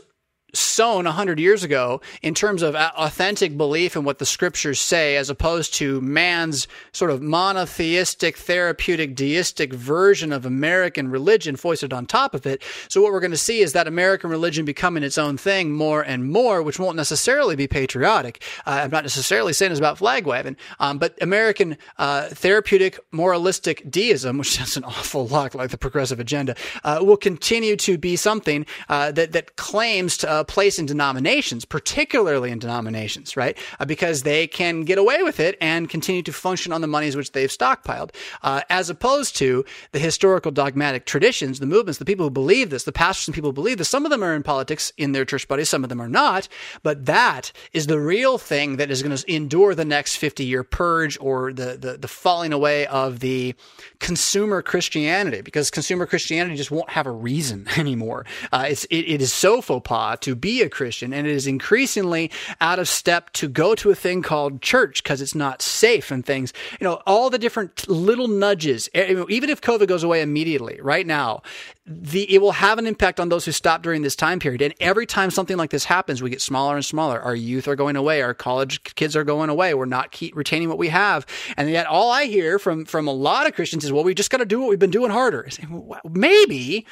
sown 0.56 1.04
100 1.04 1.38
years 1.38 1.62
ago 1.62 2.00
in 2.22 2.34
terms 2.34 2.62
of 2.62 2.74
authentic 2.74 3.56
belief 3.56 3.96
in 3.96 4.04
what 4.04 4.18
the 4.18 4.26
scriptures 4.26 4.80
say 4.80 5.16
as 5.16 5.30
opposed 5.30 5.74
to 5.74 6.00
man's 6.00 6.68
sort 6.92 7.10
of 7.10 7.22
monotheistic 7.22 8.36
therapeutic 8.36 9.14
deistic 9.14 9.72
version 9.72 10.32
of 10.32 10.46
american 10.46 11.08
religion 11.08 11.56
foisted 11.56 11.92
on 11.92 12.06
top 12.06 12.34
of 12.34 12.46
it. 12.46 12.62
So 12.88 13.02
what 13.02 13.12
we're 13.12 13.20
going 13.20 13.30
to 13.30 13.36
see 13.36 13.60
is 13.60 13.72
that 13.72 13.86
american 13.86 14.30
religion 14.30 14.64
becoming 14.64 15.02
its 15.02 15.18
own 15.18 15.36
thing 15.36 15.72
more 15.72 16.02
and 16.02 16.30
more 16.30 16.62
which 16.62 16.78
won't 16.78 16.96
necessarily 16.96 17.56
be 17.56 17.66
patriotic. 17.66 18.42
Uh, 18.66 18.80
i'm 18.84 18.90
not 18.90 19.04
necessarily 19.04 19.52
saying 19.52 19.72
it's 19.72 19.78
about 19.78 19.98
flag 19.98 20.26
waving 20.26 20.56
um, 20.80 20.98
but 20.98 21.20
american 21.22 21.76
uh, 21.98 22.28
therapeutic 22.28 22.98
moralistic 23.12 23.88
deism 23.90 24.38
which 24.38 24.56
sounds 24.56 24.76
an 24.76 24.84
awful 24.84 25.26
lot 25.26 25.54
like 25.54 25.70
the 25.70 25.78
progressive 25.78 26.20
agenda 26.20 26.54
uh, 26.84 26.98
will 27.00 27.16
continue 27.16 27.76
to 27.76 27.98
be 27.98 28.16
something 28.16 28.66
uh, 28.88 29.10
that, 29.12 29.32
that 29.32 29.56
claims 29.56 30.16
to 30.16 30.43
place 30.44 30.78
in 30.78 30.86
denominations, 30.86 31.64
particularly 31.64 32.50
in 32.50 32.58
denominations, 32.58 33.36
right? 33.36 33.56
Uh, 33.78 33.84
because 33.84 34.22
they 34.22 34.46
can 34.46 34.82
get 34.82 34.98
away 34.98 35.22
with 35.22 35.40
it 35.40 35.56
and 35.60 35.88
continue 35.88 36.22
to 36.22 36.32
function 36.32 36.72
on 36.72 36.80
the 36.80 36.86
monies 36.86 37.16
which 37.16 37.32
they've 37.32 37.50
stockpiled, 37.50 38.10
uh, 38.42 38.62
as 38.70 38.90
opposed 38.90 39.36
to 39.36 39.64
the 39.92 39.98
historical 39.98 40.50
dogmatic 40.50 41.06
traditions, 41.06 41.60
the 41.60 41.66
movements, 41.66 41.98
the 41.98 42.04
people 42.04 42.26
who 42.26 42.30
believe 42.30 42.70
this, 42.70 42.84
the 42.84 42.92
pastors 42.92 43.28
and 43.28 43.34
people 43.34 43.50
who 43.50 43.54
believe 43.54 43.78
this. 43.78 43.88
Some 43.88 44.04
of 44.04 44.10
them 44.10 44.22
are 44.22 44.34
in 44.34 44.42
politics 44.42 44.92
in 44.96 45.12
their 45.12 45.24
church 45.24 45.48
bodies, 45.48 45.68
some 45.68 45.84
of 45.84 45.88
them 45.88 46.00
are 46.00 46.08
not, 46.08 46.48
but 46.82 47.06
that 47.06 47.52
is 47.72 47.86
the 47.86 48.00
real 48.00 48.38
thing 48.38 48.76
that 48.76 48.90
is 48.90 49.02
going 49.02 49.16
to 49.16 49.32
endure 49.32 49.74
the 49.74 49.84
next 49.84 50.16
50 50.16 50.44
year 50.44 50.64
purge 50.64 51.18
or 51.20 51.52
the, 51.52 51.76
the, 51.76 51.96
the 51.98 52.08
falling 52.08 52.52
away 52.52 52.86
of 52.86 53.20
the 53.20 53.54
consumer 54.00 54.62
Christianity 54.62 55.40
because 55.40 55.70
consumer 55.70 56.06
Christianity 56.06 56.56
just 56.56 56.70
won't 56.70 56.90
have 56.90 57.06
a 57.06 57.10
reason 57.10 57.66
anymore. 57.76 58.26
Uh, 58.52 58.66
it's, 58.68 58.84
it, 58.86 58.96
it 58.96 59.22
is 59.22 59.32
so 59.32 59.60
faux 59.60 59.86
pas 59.86 60.18
to 60.20 60.33
be 60.34 60.62
a 60.62 60.68
Christian, 60.68 61.12
and 61.12 61.26
it 61.26 61.32
is 61.32 61.46
increasingly 61.46 62.30
out 62.60 62.78
of 62.78 62.88
step 62.88 63.30
to 63.34 63.48
go 63.48 63.74
to 63.74 63.90
a 63.90 63.94
thing 63.94 64.22
called 64.22 64.62
church 64.62 65.02
because 65.02 65.20
it's 65.20 65.34
not 65.34 65.62
safe 65.62 66.10
and 66.10 66.24
things. 66.24 66.52
You 66.80 66.84
know, 66.84 67.02
all 67.06 67.30
the 67.30 67.38
different 67.38 67.88
little 67.88 68.28
nudges. 68.28 68.88
Even 68.94 69.50
if 69.50 69.60
COVID 69.60 69.86
goes 69.86 70.02
away 70.02 70.22
immediately, 70.22 70.78
right 70.80 71.06
now, 71.06 71.42
the 71.86 72.32
it 72.34 72.40
will 72.40 72.52
have 72.52 72.78
an 72.78 72.86
impact 72.86 73.20
on 73.20 73.28
those 73.28 73.44
who 73.44 73.52
stop 73.52 73.82
during 73.82 74.02
this 74.02 74.16
time 74.16 74.38
period. 74.38 74.62
And 74.62 74.74
every 74.80 75.06
time 75.06 75.30
something 75.30 75.56
like 75.56 75.70
this 75.70 75.84
happens, 75.84 76.22
we 76.22 76.30
get 76.30 76.40
smaller 76.40 76.76
and 76.76 76.84
smaller. 76.84 77.20
Our 77.20 77.36
youth 77.36 77.68
are 77.68 77.76
going 77.76 77.96
away. 77.96 78.22
Our 78.22 78.34
college 78.34 78.82
kids 78.94 79.16
are 79.16 79.24
going 79.24 79.50
away. 79.50 79.74
We're 79.74 79.84
not 79.84 80.18
retaining 80.32 80.68
what 80.68 80.78
we 80.78 80.88
have. 80.88 81.26
And 81.56 81.68
yet, 81.70 81.86
all 81.86 82.10
I 82.10 82.24
hear 82.24 82.58
from 82.58 82.84
from 82.84 83.06
a 83.06 83.12
lot 83.12 83.46
of 83.46 83.54
Christians 83.54 83.84
is, 83.84 83.92
"Well, 83.92 84.04
we 84.04 84.14
just 84.14 84.30
got 84.30 84.38
to 84.38 84.46
do 84.46 84.60
what 84.60 84.70
we've 84.70 84.78
been 84.78 84.90
doing 84.90 85.10
harder." 85.10 85.46
Well, 85.70 86.00
maybe 86.04 86.86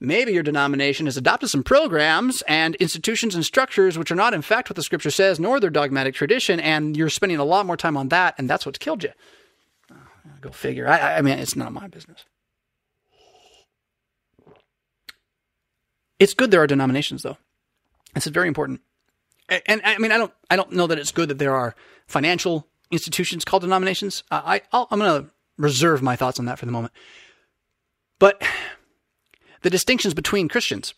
maybe 0.00 0.32
your 0.32 0.42
denomination 0.42 1.06
has 1.06 1.16
adopted 1.16 1.50
some 1.50 1.62
programs 1.62 2.42
and 2.42 2.74
institutions 2.76 3.34
and 3.34 3.44
structures 3.44 3.98
which 3.98 4.10
are 4.10 4.16
not, 4.16 4.34
in 4.34 4.42
fact, 4.42 4.70
what 4.70 4.76
the 4.76 4.82
scripture 4.82 5.10
says, 5.10 5.38
nor 5.38 5.60
their 5.60 5.70
dogmatic 5.70 6.14
tradition, 6.14 6.58
and 6.58 6.96
you're 6.96 7.10
spending 7.10 7.38
a 7.38 7.44
lot 7.44 7.66
more 7.66 7.76
time 7.76 7.96
on 7.96 8.08
that, 8.08 8.34
and 8.38 8.48
that's 8.48 8.64
what's 8.64 8.78
killed 8.78 9.02
you. 9.02 9.12
Go 10.40 10.50
figure. 10.50 10.88
I, 10.88 11.18
I 11.18 11.20
mean, 11.20 11.38
it's 11.38 11.54
not 11.54 11.72
my 11.72 11.86
business. 11.86 12.24
It's 16.18 16.34
good 16.34 16.50
there 16.50 16.62
are 16.62 16.66
denominations, 16.66 17.22
though. 17.22 17.36
This 18.14 18.26
is 18.26 18.32
very 18.32 18.48
important. 18.48 18.80
And, 19.48 19.62
and, 19.66 19.82
I 19.84 19.98
mean, 19.98 20.12
I 20.12 20.18
don't, 20.18 20.32
I 20.48 20.56
don't 20.56 20.72
know 20.72 20.86
that 20.86 20.98
it's 20.98 21.12
good 21.12 21.28
that 21.28 21.38
there 21.38 21.54
are 21.54 21.74
financial 22.06 22.66
institutions 22.90 23.44
called 23.44 23.62
denominations. 23.62 24.22
I, 24.30 24.62
i 24.72 24.86
am 24.90 24.98
going 24.98 25.24
to 25.24 25.30
reserve 25.58 26.02
my 26.02 26.16
thoughts 26.16 26.38
on 26.38 26.46
that 26.46 26.58
for 26.58 26.66
the 26.66 26.72
moment. 26.72 26.92
But 28.18 28.42
the 29.62 29.70
distinctions 29.70 30.14
between 30.14 30.48
Christians. 30.48 30.94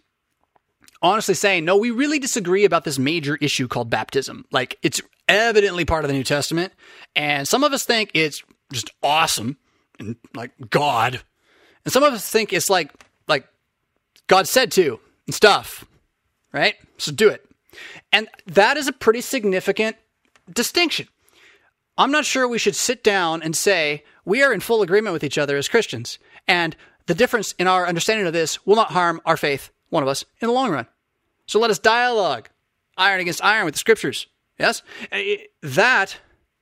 Honestly 1.00 1.34
saying, 1.34 1.64
no, 1.64 1.76
we 1.76 1.90
really 1.90 2.18
disagree 2.18 2.64
about 2.64 2.84
this 2.84 2.98
major 2.98 3.36
issue 3.36 3.66
called 3.66 3.90
baptism. 3.90 4.44
Like, 4.52 4.78
it's 4.82 5.00
evidently 5.28 5.84
part 5.84 6.04
of 6.04 6.08
the 6.08 6.14
New 6.14 6.24
Testament, 6.24 6.72
and 7.16 7.48
some 7.48 7.64
of 7.64 7.72
us 7.72 7.84
think 7.84 8.10
it's 8.14 8.42
just 8.72 8.90
awesome 9.02 9.56
and 9.98 10.16
like 10.34 10.52
God. 10.70 11.20
And 11.84 11.92
some 11.92 12.04
of 12.04 12.12
us 12.12 12.28
think 12.28 12.52
it's 12.52 12.70
like, 12.70 12.92
like 13.26 13.46
God 14.28 14.46
said 14.46 14.70
to 14.72 15.00
and 15.26 15.34
stuff, 15.34 15.84
right? 16.52 16.74
So 16.98 17.10
do 17.12 17.28
it. 17.28 17.44
And 18.12 18.28
that 18.46 18.76
is 18.76 18.86
a 18.86 18.92
pretty 18.92 19.20
significant 19.20 19.96
distinction. 20.52 21.08
I'm 21.98 22.10
not 22.10 22.24
sure 22.24 22.46
we 22.46 22.58
should 22.58 22.76
sit 22.76 23.02
down 23.02 23.42
and 23.42 23.56
say, 23.56 24.04
we 24.24 24.42
are 24.42 24.52
in 24.52 24.60
full 24.60 24.82
agreement 24.82 25.12
with 25.12 25.24
each 25.24 25.38
other 25.38 25.56
as 25.56 25.68
Christians. 25.68 26.18
And 26.46 26.76
the 27.06 27.14
difference 27.14 27.52
in 27.58 27.66
our 27.66 27.86
understanding 27.86 28.26
of 28.26 28.32
this 28.32 28.64
will 28.66 28.76
not 28.76 28.92
harm 28.92 29.20
our 29.24 29.36
faith, 29.36 29.70
one 29.90 30.02
of 30.02 30.08
us, 30.08 30.24
in 30.40 30.48
the 30.48 30.54
long 30.54 30.70
run. 30.70 30.86
So 31.46 31.58
let 31.58 31.70
us 31.70 31.78
dialogue 31.78 32.48
iron 32.96 33.20
against 33.20 33.44
iron 33.44 33.64
with 33.64 33.74
the 33.74 33.78
scriptures. 33.78 34.26
Yes? 34.58 34.82
That 35.62 36.18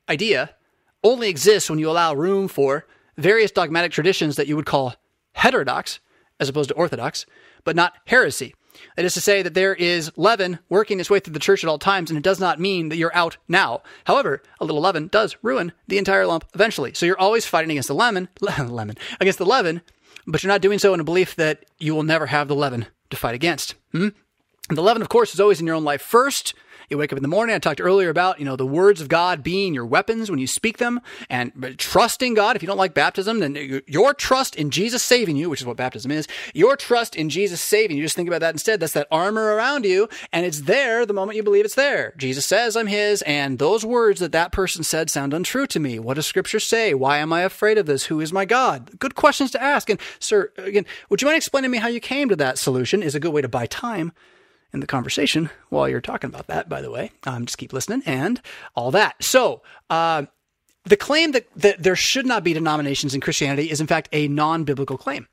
idea 0.08 0.54
only 1.02 1.28
exists 1.28 1.68
when 1.68 1.78
you 1.78 1.90
allow 1.90 2.14
room 2.14 2.48
for 2.48 2.86
various 3.16 3.50
dogmatic 3.50 3.92
traditions 3.92 4.36
that 4.36 4.46
you 4.46 4.56
would 4.56 4.66
call 4.66 4.94
heterodox, 5.32 6.00
as 6.38 6.48
opposed 6.48 6.68
to 6.68 6.74
orthodox, 6.74 7.26
but 7.64 7.76
not 7.76 7.94
heresy. 8.06 8.54
That 8.96 9.04
is 9.04 9.14
to 9.14 9.20
say 9.20 9.42
that 9.42 9.54
there 9.54 9.74
is 9.74 10.10
leaven 10.16 10.58
working 10.68 11.00
its 11.00 11.10
way 11.10 11.20
through 11.20 11.34
the 11.34 11.40
church 11.40 11.62
at 11.64 11.68
all 11.68 11.78
times, 11.78 12.10
and 12.10 12.16
it 12.16 12.22
does 12.22 12.40
not 12.40 12.60
mean 12.60 12.88
that 12.88 12.96
you're 12.96 13.14
out 13.14 13.36
now. 13.48 13.82
However, 14.04 14.42
a 14.60 14.64
little 14.64 14.80
leaven 14.80 15.08
does 15.08 15.36
ruin 15.42 15.72
the 15.88 15.98
entire 15.98 16.26
lump 16.26 16.44
eventually. 16.54 16.94
So 16.94 17.04
you're 17.04 17.18
always 17.18 17.46
fighting 17.46 17.70
against 17.70 17.88
the 17.88 17.94
lemon, 17.94 18.28
lemon, 18.40 18.96
against 19.20 19.38
the 19.38 19.46
leaven 19.46 19.82
but 20.26 20.42
you're 20.42 20.52
not 20.52 20.60
doing 20.60 20.78
so 20.78 20.94
in 20.94 21.00
a 21.00 21.04
belief 21.04 21.36
that 21.36 21.64
you 21.78 21.94
will 21.94 22.02
never 22.02 22.26
have 22.26 22.48
the 22.48 22.54
leaven 22.54 22.86
to 23.10 23.16
fight 23.16 23.34
against. 23.34 23.74
Hmm? 23.92 24.08
The 24.68 24.82
leaven, 24.82 25.02
of 25.02 25.08
course, 25.08 25.34
is 25.34 25.40
always 25.40 25.60
in 25.60 25.66
your 25.66 25.76
own 25.76 25.84
life 25.84 26.02
first, 26.02 26.54
you 26.90 26.98
wake 26.98 27.12
up 27.12 27.16
in 27.16 27.22
the 27.22 27.28
morning. 27.28 27.54
I 27.54 27.58
talked 27.60 27.80
earlier 27.80 28.08
about, 28.08 28.40
you 28.40 28.44
know, 28.44 28.56
the 28.56 28.66
words 28.66 29.00
of 29.00 29.08
God 29.08 29.42
being 29.42 29.74
your 29.74 29.86
weapons 29.86 30.28
when 30.28 30.40
you 30.40 30.46
speak 30.46 30.78
them 30.78 31.00
and 31.28 31.76
trusting 31.78 32.34
God. 32.34 32.56
If 32.56 32.62
you 32.62 32.66
don't 32.66 32.76
like 32.76 32.94
baptism, 32.94 33.38
then 33.38 33.82
your 33.86 34.12
trust 34.12 34.56
in 34.56 34.70
Jesus 34.70 35.02
saving 35.02 35.36
you, 35.36 35.48
which 35.48 35.60
is 35.60 35.66
what 35.66 35.76
baptism 35.76 36.10
is, 36.10 36.26
your 36.52 36.76
trust 36.76 37.14
in 37.14 37.28
Jesus 37.28 37.60
saving 37.60 37.96
you, 37.96 38.02
just 38.02 38.16
think 38.16 38.28
about 38.28 38.40
that 38.40 38.54
instead. 38.54 38.80
That's 38.80 38.92
that 38.94 39.06
armor 39.10 39.54
around 39.54 39.84
you 39.84 40.08
and 40.32 40.44
it's 40.44 40.62
there 40.62 41.06
the 41.06 41.12
moment 41.12 41.36
you 41.36 41.42
believe 41.42 41.64
it's 41.64 41.74
there. 41.76 42.12
Jesus 42.16 42.44
says, 42.44 42.76
I'm 42.76 42.88
his. 42.88 43.22
And 43.22 43.58
those 43.58 43.84
words 43.84 44.18
that 44.20 44.32
that 44.32 44.50
person 44.50 44.82
said 44.82 45.10
sound 45.10 45.32
untrue 45.32 45.66
to 45.68 45.78
me. 45.78 45.98
What 45.98 46.14
does 46.14 46.26
scripture 46.26 46.60
say? 46.60 46.92
Why 46.92 47.18
am 47.18 47.32
I 47.32 47.42
afraid 47.42 47.78
of 47.78 47.86
this? 47.86 48.06
Who 48.06 48.20
is 48.20 48.32
my 48.32 48.44
God? 48.44 48.98
Good 48.98 49.14
questions 49.14 49.52
to 49.52 49.62
ask. 49.62 49.88
And 49.88 50.00
sir, 50.18 50.52
again, 50.56 50.86
would 51.08 51.22
you 51.22 51.26
mind 51.26 51.36
explaining 51.36 51.70
to 51.70 51.72
me 51.72 51.78
how 51.78 51.88
you 51.88 52.00
came 52.00 52.28
to 52.28 52.36
that 52.36 52.58
solution 52.58 53.02
is 53.02 53.14
a 53.14 53.20
good 53.20 53.32
way 53.32 53.42
to 53.42 53.48
buy 53.48 53.66
time 53.66 54.12
in 54.72 54.80
the 54.80 54.86
conversation 54.86 55.50
while 55.68 55.88
you're 55.88 56.00
talking 56.00 56.28
about 56.28 56.46
that, 56.46 56.68
by 56.68 56.80
the 56.80 56.90
way. 56.90 57.10
Um, 57.24 57.46
just 57.46 57.58
keep 57.58 57.72
listening 57.72 58.02
and 58.06 58.40
all 58.74 58.90
that. 58.92 59.22
So, 59.22 59.62
uh, 59.88 60.26
the 60.84 60.96
claim 60.96 61.32
that, 61.32 61.46
that 61.56 61.82
there 61.82 61.96
should 61.96 62.26
not 62.26 62.42
be 62.42 62.54
denominations 62.54 63.14
in 63.14 63.20
Christianity 63.20 63.70
is, 63.70 63.80
in 63.80 63.86
fact, 63.86 64.08
a 64.12 64.28
non 64.28 64.64
biblical 64.64 64.96
claim. 64.96 65.28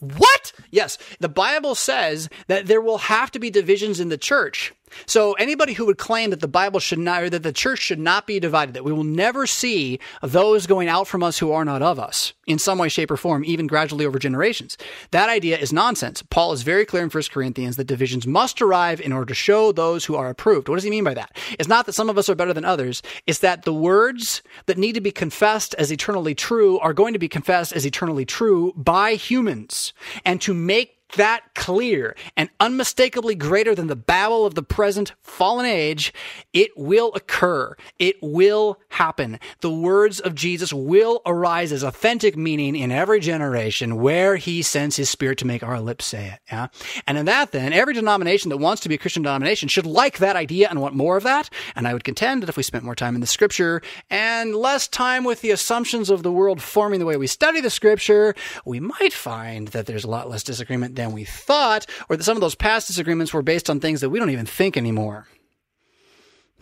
What? 0.00 0.52
Yes, 0.70 0.98
the 1.18 1.28
Bible 1.28 1.74
says 1.74 2.28
that 2.46 2.66
there 2.66 2.80
will 2.80 2.98
have 2.98 3.30
to 3.32 3.38
be 3.38 3.50
divisions 3.50 3.98
in 3.98 4.10
the 4.10 4.18
church. 4.18 4.72
So 5.06 5.32
anybody 5.34 5.72
who 5.72 5.86
would 5.86 5.98
claim 5.98 6.30
that 6.30 6.40
the 6.40 6.48
Bible 6.48 6.80
should 6.80 6.98
not, 6.98 7.22
or 7.22 7.30
that 7.30 7.42
the 7.42 7.52
church 7.52 7.80
should 7.80 7.98
not 7.98 8.26
be 8.26 8.40
divided, 8.40 8.74
that 8.74 8.84
we 8.84 8.92
will 8.92 9.04
never 9.04 9.46
see 9.46 9.98
those 10.22 10.66
going 10.66 10.88
out 10.88 11.06
from 11.06 11.22
us 11.22 11.38
who 11.38 11.52
are 11.52 11.64
not 11.64 11.82
of 11.82 11.98
us 11.98 12.34
in 12.48 12.58
some 12.58 12.78
way, 12.78 12.88
shape, 12.88 13.10
or 13.10 13.16
form, 13.16 13.44
even 13.44 13.66
gradually 13.66 14.06
over 14.06 14.18
generations, 14.18 14.78
that 15.10 15.28
idea 15.28 15.58
is 15.58 15.72
nonsense. 15.72 16.22
Paul 16.22 16.52
is 16.52 16.62
very 16.62 16.86
clear 16.86 17.02
in 17.02 17.10
1 17.10 17.22
Corinthians 17.30 17.76
that 17.76 17.84
divisions 17.84 18.26
must 18.26 18.62
arrive 18.62 19.00
in 19.00 19.12
order 19.12 19.26
to 19.26 19.34
show 19.34 19.70
those 19.70 20.06
who 20.06 20.16
are 20.16 20.30
approved. 20.30 20.68
What 20.68 20.76
does 20.76 20.84
he 20.84 20.90
mean 20.90 21.04
by 21.04 21.14
that? 21.14 21.36
It's 21.58 21.68
not 21.68 21.86
that 21.86 21.92
some 21.92 22.08
of 22.08 22.16
us 22.16 22.28
are 22.28 22.34
better 22.34 22.54
than 22.54 22.64
others. 22.64 23.02
It's 23.26 23.40
that 23.40 23.64
the 23.64 23.74
words 23.74 24.42
that 24.66 24.78
need 24.78 24.94
to 24.94 25.00
be 25.00 25.10
confessed 25.10 25.74
as 25.74 25.92
eternally 25.92 26.34
true 26.34 26.78
are 26.78 26.94
going 26.94 27.12
to 27.12 27.18
be 27.18 27.28
confessed 27.28 27.72
as 27.72 27.84
eternally 27.84 28.24
true 28.24 28.72
by 28.76 29.14
humans. 29.14 29.92
And 30.24 30.40
to 30.40 30.54
make 30.54 30.97
that 31.16 31.54
clear 31.54 32.14
and 32.36 32.50
unmistakably 32.60 33.34
greater 33.34 33.74
than 33.74 33.86
the 33.86 33.96
babble 33.96 34.44
of 34.44 34.54
the 34.54 34.62
present 34.62 35.12
fallen 35.22 35.66
age, 35.66 36.12
it 36.52 36.70
will 36.76 37.12
occur. 37.14 37.74
It 37.98 38.16
will 38.22 38.78
happen. 38.90 39.38
The 39.60 39.70
words 39.70 40.20
of 40.20 40.34
Jesus 40.34 40.72
will 40.72 41.22
arise 41.24 41.72
as 41.72 41.82
authentic 41.82 42.36
meaning 42.36 42.76
in 42.76 42.92
every 42.92 43.20
generation 43.20 43.96
where 43.96 44.36
he 44.36 44.62
sends 44.62 44.96
his 44.96 45.08
spirit 45.08 45.38
to 45.38 45.46
make 45.46 45.62
our 45.62 45.80
lips 45.80 46.04
say 46.04 46.26
it. 46.26 46.40
Yeah. 46.50 46.68
And 47.06 47.16
in 47.16 47.26
that, 47.26 47.52
then, 47.52 47.72
every 47.72 47.94
denomination 47.94 48.50
that 48.50 48.58
wants 48.58 48.82
to 48.82 48.88
be 48.88 48.96
a 48.96 48.98
Christian 48.98 49.22
denomination 49.22 49.68
should 49.68 49.86
like 49.86 50.18
that 50.18 50.36
idea 50.36 50.68
and 50.68 50.80
want 50.80 50.94
more 50.94 51.16
of 51.16 51.22
that. 51.24 51.50
And 51.74 51.88
I 51.88 51.92
would 51.92 52.04
contend 52.04 52.42
that 52.42 52.48
if 52.48 52.56
we 52.56 52.62
spent 52.62 52.84
more 52.84 52.94
time 52.94 53.14
in 53.14 53.20
the 53.20 53.26
scripture 53.26 53.82
and 54.10 54.54
less 54.54 54.88
time 54.88 55.24
with 55.24 55.40
the 55.40 55.50
assumptions 55.50 56.10
of 56.10 56.22
the 56.22 56.32
world 56.32 56.60
forming 56.60 57.00
the 57.00 57.06
way 57.06 57.16
we 57.16 57.26
study 57.26 57.60
the 57.60 57.70
scripture, 57.70 58.34
we 58.64 58.80
might 58.80 59.12
find 59.12 59.68
that 59.68 59.86
there's 59.86 60.04
a 60.04 60.10
lot 60.10 60.28
less 60.28 60.42
disagreement 60.42 60.94
than 60.98 61.12
we 61.12 61.24
thought, 61.24 61.86
or 62.08 62.16
that 62.16 62.24
some 62.24 62.36
of 62.36 62.40
those 62.40 62.54
past 62.54 62.88
disagreements 62.88 63.32
were 63.32 63.42
based 63.42 63.70
on 63.70 63.80
things 63.80 64.02
that 64.02 64.10
we 64.10 64.18
don't 64.18 64.30
even 64.30 64.46
think 64.46 64.76
anymore. 64.76 65.26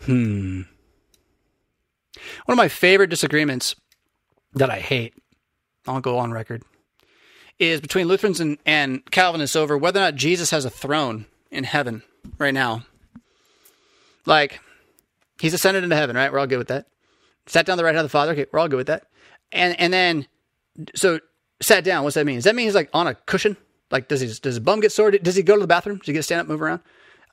Hmm. 0.03 0.61
One 2.45 2.53
of 2.53 2.57
my 2.57 2.67
favorite 2.67 3.09
disagreements 3.09 3.75
that 4.53 4.69
I 4.69 4.79
hate, 4.79 5.13
I'll 5.87 5.99
go 6.01 6.17
on 6.19 6.31
record, 6.31 6.63
is 7.59 7.81
between 7.81 8.07
Lutherans 8.07 8.39
and, 8.39 8.57
and 8.65 9.03
Calvinists 9.11 9.55
over 9.55 9.77
whether 9.77 9.99
or 9.99 10.03
not 10.03 10.15
Jesus 10.15 10.51
has 10.51 10.65
a 10.65 10.69
throne 10.69 11.25
in 11.51 11.63
heaven 11.63 12.03
right 12.37 12.53
now. 12.53 12.85
Like, 14.25 14.59
he's 15.39 15.53
ascended 15.53 15.83
into 15.83 15.95
heaven, 15.95 16.15
right? 16.15 16.31
We're 16.31 16.39
all 16.39 16.47
good 16.47 16.59
with 16.59 16.67
that. 16.67 16.85
Sat 17.47 17.65
down 17.65 17.77
the 17.77 17.83
right 17.83 17.95
hand 17.95 18.05
of 18.05 18.05
the 18.05 18.09
Father. 18.09 18.33
Okay, 18.33 18.45
we're 18.51 18.59
all 18.59 18.67
good 18.67 18.77
with 18.77 18.87
that. 18.87 19.07
And 19.51 19.79
and 19.79 19.93
then, 19.93 20.27
so 20.95 21.19
sat 21.61 21.83
down. 21.85 22.03
What's 22.03 22.15
that 22.15 22.25
mean? 22.25 22.35
Does 22.35 22.43
that 22.43 22.55
mean 22.55 22.65
he's 22.65 22.75
like 22.75 22.89
on 22.93 23.07
a 23.07 23.15
cushion? 23.15 23.55
Like, 23.91 24.07
does 24.07 24.21
he 24.21 24.27
does 24.27 24.41
his 24.43 24.59
bum 24.59 24.79
get 24.79 24.91
sore? 24.91 25.11
Does 25.11 25.35
he 25.35 25.43
go 25.43 25.55
to 25.55 25.61
the 25.61 25.67
bathroom? 25.67 25.97
Does 25.97 26.07
he 26.07 26.13
get 26.13 26.19
to 26.19 26.23
stand 26.23 26.41
up, 26.41 26.47
move 26.47 26.61
around? 26.61 26.81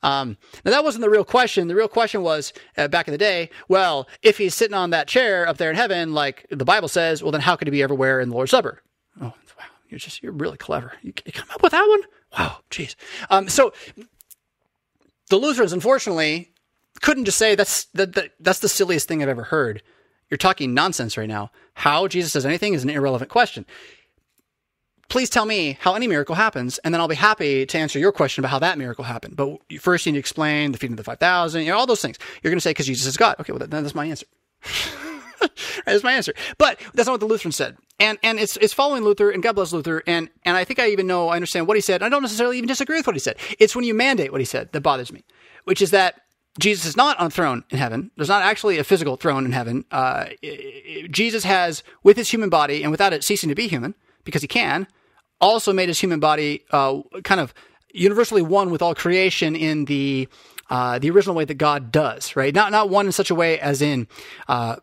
Um, 0.03 0.37
now 0.65 0.71
that 0.71 0.85
wasn't 0.85 1.03
the 1.03 1.11
real 1.11 1.25
question. 1.25 1.67
The 1.67 1.75
real 1.75 1.89
question 1.89 2.23
was 2.23 2.53
uh, 2.77 2.89
back 2.89 3.09
in 3.09 3.13
the 3.13 3.19
day. 3.19 3.51
Well, 3.69 4.07
if 4.23 4.37
he's 4.37 4.55
sitting 4.55 4.75
on 4.75 4.91
that 4.91 5.09
chair 5.09 5.49
up 5.49 5.57
there 5.57 5.71
in 5.71 5.77
heaven, 5.77 6.13
like 6.13 6.47
the 6.51 6.65
Bible 6.65 6.89
says, 6.89 7.23
well, 7.23 7.33
then 7.33 7.41
how 7.41 7.57
could 7.57 7.67
he 7.67 7.73
be 7.73 7.83
everywhere 7.83 8.21
in 8.21 8.29
the 8.29 8.35
Lord's 8.35 8.51
Supper? 8.51 8.83
Oh, 9.21 9.33
wow, 9.59 9.65
you're 9.89 9.99
just 9.99 10.23
you're 10.23 10.33
really 10.33 10.59
clever. 10.59 10.93
You, 11.03 11.13
you 11.25 11.33
come 11.33 11.49
up 11.51 11.63
with 11.63 11.73
that 11.73 11.87
one? 11.89 12.03
Wow, 12.39 12.59
jeez. 12.71 12.95
Um, 13.31 13.49
so 13.49 13.73
the 15.31 15.37
Lutherans, 15.37 15.73
unfortunately, 15.73 16.53
couldn't 17.01 17.25
just 17.25 17.39
say 17.39 17.55
that's 17.55 17.87
that, 17.95 18.13
that 18.13 18.33
that's 18.39 18.59
the 18.61 18.69
silliest 18.69 19.09
thing 19.09 19.23
I've 19.23 19.29
ever 19.29 19.45
heard. 19.45 19.83
You're 20.29 20.39
talking 20.39 20.75
nonsense 20.75 21.17
right 21.17 21.29
now. 21.29 21.51
How 21.75 22.09
Jesus 22.09 22.33
does 22.33 22.47
anything 22.47 22.75
is 22.75 22.83
an 22.83 22.91
irrelevant 22.91 23.31
question 23.31 23.65
please 25.09 25.31
tell 25.31 25.47
me 25.47 25.79
how 25.81 25.95
any 25.95 26.07
miracle 26.07 26.35
happens, 26.35 26.79
and 26.79 26.93
then 26.93 27.01
I'll 27.01 27.09
be 27.09 27.15
happy 27.15 27.67
to 27.67 27.79
answer 27.79 27.99
your 27.99 28.13
question 28.13 28.43
about 28.43 28.51
how 28.51 28.59
that 28.61 28.79
miracle 28.79 29.05
happened. 29.05 29.37
But 29.37 29.59
first, 29.81 30.07
you 30.07 30.13
need 30.13 30.17
to 30.17 30.21
explain 30.21 30.73
the 30.73 30.79
feeding 30.79 30.95
of 30.95 30.99
the 30.99 31.05
5,000, 31.05 31.63
you 31.63 31.69
know, 31.69 31.79
all 31.79 31.87
those 31.87 32.03
things. 32.03 32.19
You're 32.43 32.51
going 32.51 32.59
to 32.59 32.63
say, 32.63 32.71
because 32.71 32.87
Jesus 32.87 33.07
is 33.07 33.17
God. 33.17 33.37
Okay, 33.41 33.53
well, 33.53 33.67
then 33.67 33.83
that's 33.83 33.95
my 33.95 34.07
answer. 34.07 34.27
that's 35.87 36.03
my 36.03 36.13
answer. 36.13 36.35
But 36.59 36.81
that's 36.95 37.07
not 37.07 37.13
what 37.13 37.21
the 37.21 37.27
Lutherans 37.27 37.57
said. 37.57 37.77
And, 38.01 38.19
and 38.23 38.39
it's, 38.39 38.57
it's 38.59 38.73
following 38.73 39.05
Luther, 39.05 39.31
and 39.31 39.43
God 39.43 39.55
bless 39.55 39.73
Luther. 39.73 40.03
And, 40.07 40.29
and 40.45 40.57
I 40.57 40.65
think 40.65 40.79
I 40.79 40.89
even 40.89 41.07
know, 41.07 41.29
I 41.29 41.37
understand 41.37 41.67
what 41.67 41.77
he 41.77 41.81
said. 41.81 42.03
I 42.03 42.09
don't 42.09 42.23
necessarily 42.23 42.59
even 42.59 42.69
disagree 42.69 42.97
with 42.97 43.07
what 43.07 43.17
he 43.17 43.21
said. 43.21 43.37
It's 43.59 43.77
when 43.77 43.85
you 43.85 43.95
mandate 43.95 44.33
what 44.33 44.41
he 44.41 44.45
said 44.45 44.73
that 44.73 44.81
bothers 44.81 45.13
me, 45.13 45.25
which 45.65 45.81
is 45.81 45.91
that 45.93 46.21
Jesus 46.59 46.87
is 46.87 46.97
not 46.97 47.19
on 47.19 47.27
a 47.27 47.31
throne 47.31 47.65
in 47.71 47.79
heaven. 47.79 48.11
There's 48.17 48.29
not 48.29 48.43
actually 48.43 48.79
a 48.79 48.85
physical 48.85 49.17
throne 49.17 49.45
in 49.45 49.53
heaven. 49.53 49.85
Uh, 49.91 50.27
Jesus 51.11 51.45
has, 51.45 51.83
with 52.03 52.17
his 52.17 52.31
human 52.31 52.49
body 52.49 52.83
and 52.83 52.91
without 52.91 53.13
it 53.13 53.25
ceasing 53.25 53.49
to 53.49 53.55
be 53.55 53.67
human, 53.67 53.95
because 54.25 54.43
he 54.43 54.49
can, 54.49 54.87
also 55.41 55.73
made 55.73 55.89
his 55.89 56.01
human 56.01 56.21
body 56.21 56.65
uh, 56.71 57.01
kind 57.23 57.41
of 57.41 57.55
universally 57.93 58.43
one 58.43 58.71
with 58.71 58.83
all 58.83 58.95
creation 58.95 59.55
in 59.55 59.85
the 59.85 60.29
uh, 60.71 60.99
the 60.99 61.11
original 61.11 61.35
way 61.35 61.45
that 61.45 61.55
God 61.55 61.93
does, 61.93 62.35
right? 62.37 62.55
Not 62.55 62.73
not 62.73 62.89
one 62.89 63.07
in 63.07 63.13
such 63.13 63.31
a 63.31 63.35
way 63.35 63.61
as 63.61 63.83
in 63.83 64.09
uh, 64.49 64.77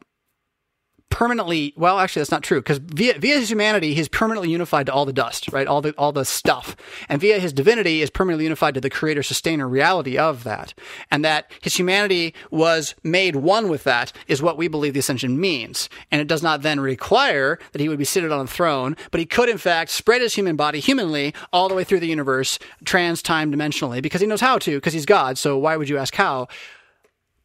permanently 1.11 1.73
well 1.75 1.99
actually 1.99 2.21
that's 2.21 2.31
not 2.31 2.41
true 2.41 2.59
because 2.59 2.79
via 2.79 3.19
via 3.19 3.37
his 3.37 3.51
humanity 3.51 3.93
he's 3.93 4.07
permanently 4.07 4.49
unified 4.49 4.87
to 4.87 4.93
all 4.93 5.05
the 5.05 5.13
dust 5.13 5.51
right? 5.51 5.67
All 5.67 5.81
the 5.81 5.93
all 5.97 6.11
the 6.11 6.25
stuff. 6.25 6.75
And 7.09 7.21
via 7.21 7.39
his 7.39 7.53
divinity 7.53 8.01
is 8.01 8.09
permanently 8.09 8.45
unified 8.45 8.73
to 8.75 8.81
the 8.81 8.89
creator 8.89 9.23
sustainer 9.23 9.67
reality 9.67 10.17
of 10.17 10.43
that. 10.43 10.73
And 11.09 11.23
that 11.25 11.51
his 11.61 11.77
humanity 11.77 12.33
was 12.49 12.95
made 13.03 13.35
one 13.35 13.69
with 13.69 13.83
that 13.83 14.11
is 14.27 14.41
what 14.41 14.57
we 14.57 14.67
believe 14.67 14.93
the 14.93 14.99
ascension 14.99 15.39
means. 15.39 15.89
And 16.11 16.21
it 16.21 16.27
does 16.27 16.43
not 16.43 16.61
then 16.61 16.79
require 16.79 17.59
that 17.71 17.81
he 17.81 17.89
would 17.89 17.99
be 17.99 18.05
seated 18.05 18.31
on 18.31 18.45
a 18.45 18.47
throne 18.47 18.95
but 19.11 19.19
he 19.19 19.25
could 19.25 19.49
in 19.49 19.57
fact 19.57 19.91
spread 19.91 20.21
his 20.21 20.33
human 20.33 20.55
body 20.55 20.79
humanly 20.79 21.33
all 21.51 21.69
the 21.69 21.75
way 21.75 21.83
through 21.83 21.99
the 21.99 22.07
universe 22.07 22.59
trans 22.85 23.21
time 23.21 23.51
dimensionally 23.51 24.01
because 24.01 24.21
he 24.21 24.27
knows 24.27 24.41
how 24.41 24.57
to 24.57 24.77
because 24.77 24.93
he's 24.93 25.05
god. 25.05 25.37
So 25.37 25.57
why 25.57 25.77
would 25.77 25.89
you 25.89 25.97
ask 25.97 26.15
how 26.15 26.47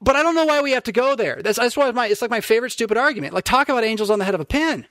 but 0.01 0.17
I 0.17 0.23
don't 0.23 0.35
know 0.35 0.45
why 0.45 0.61
we 0.63 0.73
have 0.73 0.85
to 0.85 0.93
go 0.93 1.15
there. 1.15 1.41
That's, 1.43 1.59
that's 1.59 1.77
why 1.77 1.91
my, 1.91 2.07
it's 2.07 2.23
like 2.23 2.31
my 2.31 2.41
favorite 2.41 2.71
stupid 2.71 2.97
argument. 2.97 3.35
Like, 3.35 3.45
talk 3.45 3.69
about 3.69 3.85
angels 3.85 4.11
on 4.11 4.19
the 4.19 4.25
head 4.25 4.35
of 4.35 4.41
a 4.41 4.45
pin. 4.45 4.87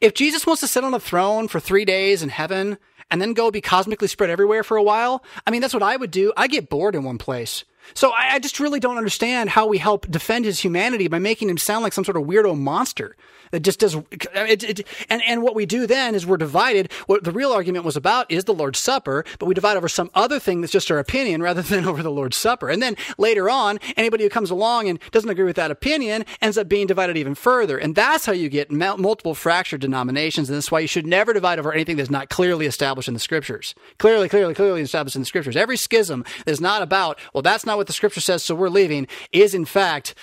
If 0.00 0.14
Jesus 0.14 0.46
wants 0.46 0.60
to 0.60 0.68
sit 0.68 0.84
on 0.84 0.94
a 0.94 1.00
throne 1.00 1.48
for 1.48 1.60
three 1.60 1.84
days 1.84 2.22
in 2.22 2.28
heaven 2.28 2.78
and 3.10 3.22
then 3.22 3.32
go 3.32 3.50
be 3.50 3.60
cosmically 3.60 4.08
spread 4.08 4.30
everywhere 4.30 4.62
for 4.62 4.76
a 4.76 4.82
while, 4.82 5.24
I 5.46 5.50
mean, 5.50 5.60
that's 5.60 5.74
what 5.74 5.82
I 5.82 5.96
would 5.96 6.10
do. 6.10 6.32
I 6.36 6.48
get 6.48 6.68
bored 6.68 6.94
in 6.94 7.04
one 7.04 7.18
place. 7.18 7.64
So 7.94 8.10
I, 8.10 8.34
I, 8.34 8.38
just 8.38 8.60
really 8.60 8.80
don't 8.80 8.98
understand 8.98 9.50
how 9.50 9.66
we 9.66 9.78
help 9.78 10.10
defend 10.10 10.44
his 10.44 10.60
humanity 10.60 11.08
by 11.08 11.18
making 11.18 11.48
him 11.48 11.58
sound 11.58 11.82
like 11.82 11.92
some 11.92 12.04
sort 12.04 12.16
of 12.16 12.24
weirdo 12.24 12.58
monster 12.58 13.16
that 13.50 13.60
just 13.60 13.80
does. 13.80 13.96
It, 14.34 14.62
it, 14.64 14.86
and 15.08 15.22
and 15.26 15.42
what 15.42 15.54
we 15.54 15.66
do 15.66 15.86
then 15.86 16.14
is 16.14 16.26
we're 16.26 16.36
divided. 16.36 16.92
What 17.06 17.24
the 17.24 17.32
real 17.32 17.52
argument 17.52 17.84
was 17.84 17.96
about 17.96 18.30
is 18.30 18.44
the 18.44 18.54
Lord's 18.54 18.78
Supper, 18.78 19.24
but 19.38 19.46
we 19.46 19.54
divide 19.54 19.76
over 19.76 19.88
some 19.88 20.10
other 20.14 20.38
thing 20.38 20.60
that's 20.60 20.72
just 20.72 20.90
our 20.90 20.98
opinion 20.98 21.42
rather 21.42 21.62
than 21.62 21.84
over 21.86 22.02
the 22.02 22.10
Lord's 22.10 22.36
Supper. 22.36 22.68
And 22.68 22.82
then 22.82 22.96
later 23.18 23.48
on, 23.48 23.78
anybody 23.96 24.24
who 24.24 24.30
comes 24.30 24.50
along 24.50 24.88
and 24.88 24.98
doesn't 25.10 25.30
agree 25.30 25.44
with 25.44 25.56
that 25.56 25.70
opinion 25.70 26.24
ends 26.40 26.58
up 26.58 26.68
being 26.68 26.86
divided 26.86 27.16
even 27.16 27.34
further. 27.34 27.78
And 27.78 27.94
that's 27.94 28.26
how 28.26 28.32
you 28.32 28.48
get 28.48 28.70
multiple 28.70 29.34
fractured 29.34 29.80
denominations. 29.80 30.48
And 30.48 30.56
that's 30.56 30.70
why 30.70 30.80
you 30.80 30.88
should 30.88 31.06
never 31.06 31.32
divide 31.32 31.58
over 31.58 31.72
anything 31.72 31.96
that's 31.96 32.10
not 32.10 32.28
clearly 32.28 32.66
established 32.66 33.08
in 33.08 33.14
the 33.14 33.20
Scriptures. 33.20 33.74
Clearly, 33.98 34.28
clearly, 34.28 34.54
clearly 34.54 34.82
established 34.82 35.16
in 35.16 35.22
the 35.22 35.26
Scriptures. 35.26 35.56
Every 35.56 35.76
schism 35.76 36.24
is 36.46 36.60
not 36.60 36.82
about 36.82 37.18
well, 37.32 37.42
that's 37.42 37.66
not 37.66 37.75
what 37.76 37.86
the 37.86 37.92
Scripture 37.92 38.20
says, 38.20 38.42
so 38.42 38.54
we're 38.54 38.68
leaving. 38.68 39.06
Is 39.32 39.54
in 39.54 39.64
fact 39.64 40.14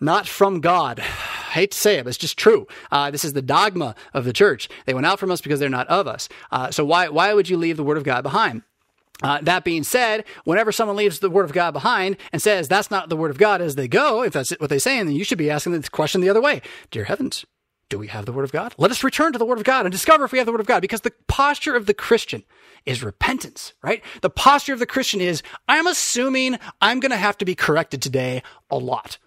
not 0.00 0.26
from 0.26 0.60
God. 0.60 1.00
I 1.46 1.60
hate 1.60 1.70
to 1.70 1.78
say 1.78 1.96
it, 1.96 2.04
but 2.04 2.10
it's 2.10 2.18
just 2.18 2.36
true. 2.36 2.66
Uh, 2.92 3.10
this 3.10 3.24
is 3.24 3.32
the 3.32 3.40
dogma 3.40 3.94
of 4.12 4.26
the 4.26 4.32
church. 4.32 4.68
They 4.84 4.92
went 4.92 5.06
out 5.06 5.18
from 5.18 5.30
us 5.30 5.40
because 5.40 5.58
they're 5.58 5.70
not 5.70 5.88
of 5.88 6.06
us. 6.06 6.28
Uh, 6.50 6.70
so 6.70 6.84
why 6.84 7.08
why 7.08 7.32
would 7.32 7.48
you 7.48 7.56
leave 7.56 7.78
the 7.78 7.84
word 7.84 7.96
of 7.96 8.04
God 8.04 8.22
behind? 8.22 8.62
Uh, 9.22 9.40
that 9.40 9.64
being 9.64 9.82
said, 9.82 10.24
whenever 10.44 10.70
someone 10.70 10.96
leaves 10.96 11.20
the 11.20 11.30
word 11.30 11.46
of 11.46 11.52
God 11.52 11.70
behind 11.70 12.18
and 12.32 12.42
says 12.42 12.68
that's 12.68 12.90
not 12.90 13.08
the 13.08 13.16
word 13.16 13.30
of 13.30 13.38
God 13.38 13.62
as 13.62 13.74
they 13.74 13.88
go, 13.88 14.22
if 14.22 14.34
that's 14.34 14.50
what 14.58 14.68
they 14.68 14.78
say, 14.78 14.98
then 14.98 15.12
you 15.12 15.24
should 15.24 15.38
be 15.38 15.50
asking 15.50 15.72
the 15.72 15.88
question 15.88 16.20
the 16.20 16.28
other 16.28 16.42
way. 16.42 16.60
Dear 16.90 17.04
heavens, 17.04 17.46
do 17.88 17.98
we 17.98 18.08
have 18.08 18.26
the 18.26 18.32
word 18.32 18.44
of 18.44 18.52
God? 18.52 18.74
Let 18.78 18.90
us 18.90 19.04
return 19.04 19.32
to 19.32 19.38
the 19.38 19.44
word 19.44 19.58
of 19.58 19.64
God 19.64 19.86
and 19.86 19.92
discover 19.92 20.24
if 20.24 20.32
we 20.32 20.38
have 20.38 20.46
the 20.46 20.52
word 20.52 20.60
of 20.60 20.66
God 20.66 20.80
because 20.80 21.02
the 21.02 21.12
posture 21.28 21.76
of 21.76 21.86
the 21.86 21.94
Christian 21.94 22.44
is 22.84 23.02
repentance, 23.02 23.74
right? 23.82 24.02
The 24.22 24.30
posture 24.30 24.72
of 24.72 24.78
the 24.78 24.86
Christian 24.86 25.20
is 25.20 25.42
I'm 25.68 25.86
assuming 25.86 26.58
I'm 26.80 27.00
going 27.00 27.10
to 27.10 27.16
have 27.16 27.38
to 27.38 27.44
be 27.44 27.54
corrected 27.54 28.02
today 28.02 28.42
a 28.70 28.78
lot. 28.78 29.18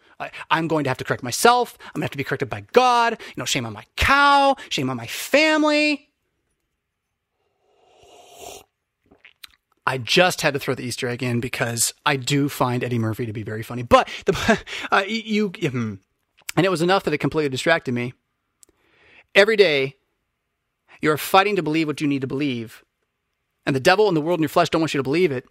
I'm 0.52 0.68
going 0.68 0.84
to 0.84 0.90
have 0.90 0.98
to 0.98 1.06
correct 1.06 1.24
myself. 1.24 1.78
I'm 1.80 2.00
going 2.00 2.02
to 2.02 2.06
have 2.06 2.12
to 2.12 2.18
be 2.18 2.24
corrected 2.26 2.50
by 2.50 2.66
God. 2.74 3.14
You 3.20 3.34
know, 3.38 3.46
shame 3.46 3.66
on 3.66 3.74
my 3.74 3.86
cow, 3.96 4.58
shame 4.70 4.90
on 4.90 4.98
my 4.98 5.08
family. 5.08 6.10
I 9.88 9.98
just 9.98 10.42
had 10.42 10.54
to 10.54 10.60
throw 10.60 10.76
the 10.76 10.84
Easter 10.84 11.08
egg 11.08 11.24
in 11.24 11.40
because 11.40 11.94
I 12.06 12.16
do 12.16 12.48
find 12.48 12.84
Eddie 12.84 13.00
Murphy 13.00 13.26
to 13.26 13.34
be 13.34 13.44
very 13.44 13.64
funny. 13.64 13.82
But 13.82 14.08
the, 14.26 14.60
uh, 14.92 15.04
you, 15.08 15.48
hmm. 15.48 15.96
and 16.56 16.66
it 16.66 16.70
was 16.70 16.82
enough 16.82 17.06
that 17.06 17.14
it 17.14 17.18
completely 17.20 17.50
distracted 17.50 17.94
me. 17.94 18.14
Every 19.36 19.56
day, 19.56 19.96
you're 21.02 21.18
fighting 21.18 21.56
to 21.56 21.64
believe 21.64 21.88
what 21.88 22.02
you 22.02 22.08
need 22.08 22.22
to 22.22 22.28
believe, 22.28 22.84
and 23.66 23.76
the 23.76 23.80
devil 23.80 24.08
and 24.08 24.18
the 24.18 24.22
world 24.22 24.40
and 24.40 24.44
your 24.44 24.50
flesh 24.50 24.70
don't 24.70 24.82
want 24.82 24.94
you 24.94 25.00
to 25.00 25.04
believe 25.04 25.32
it. 25.32 25.46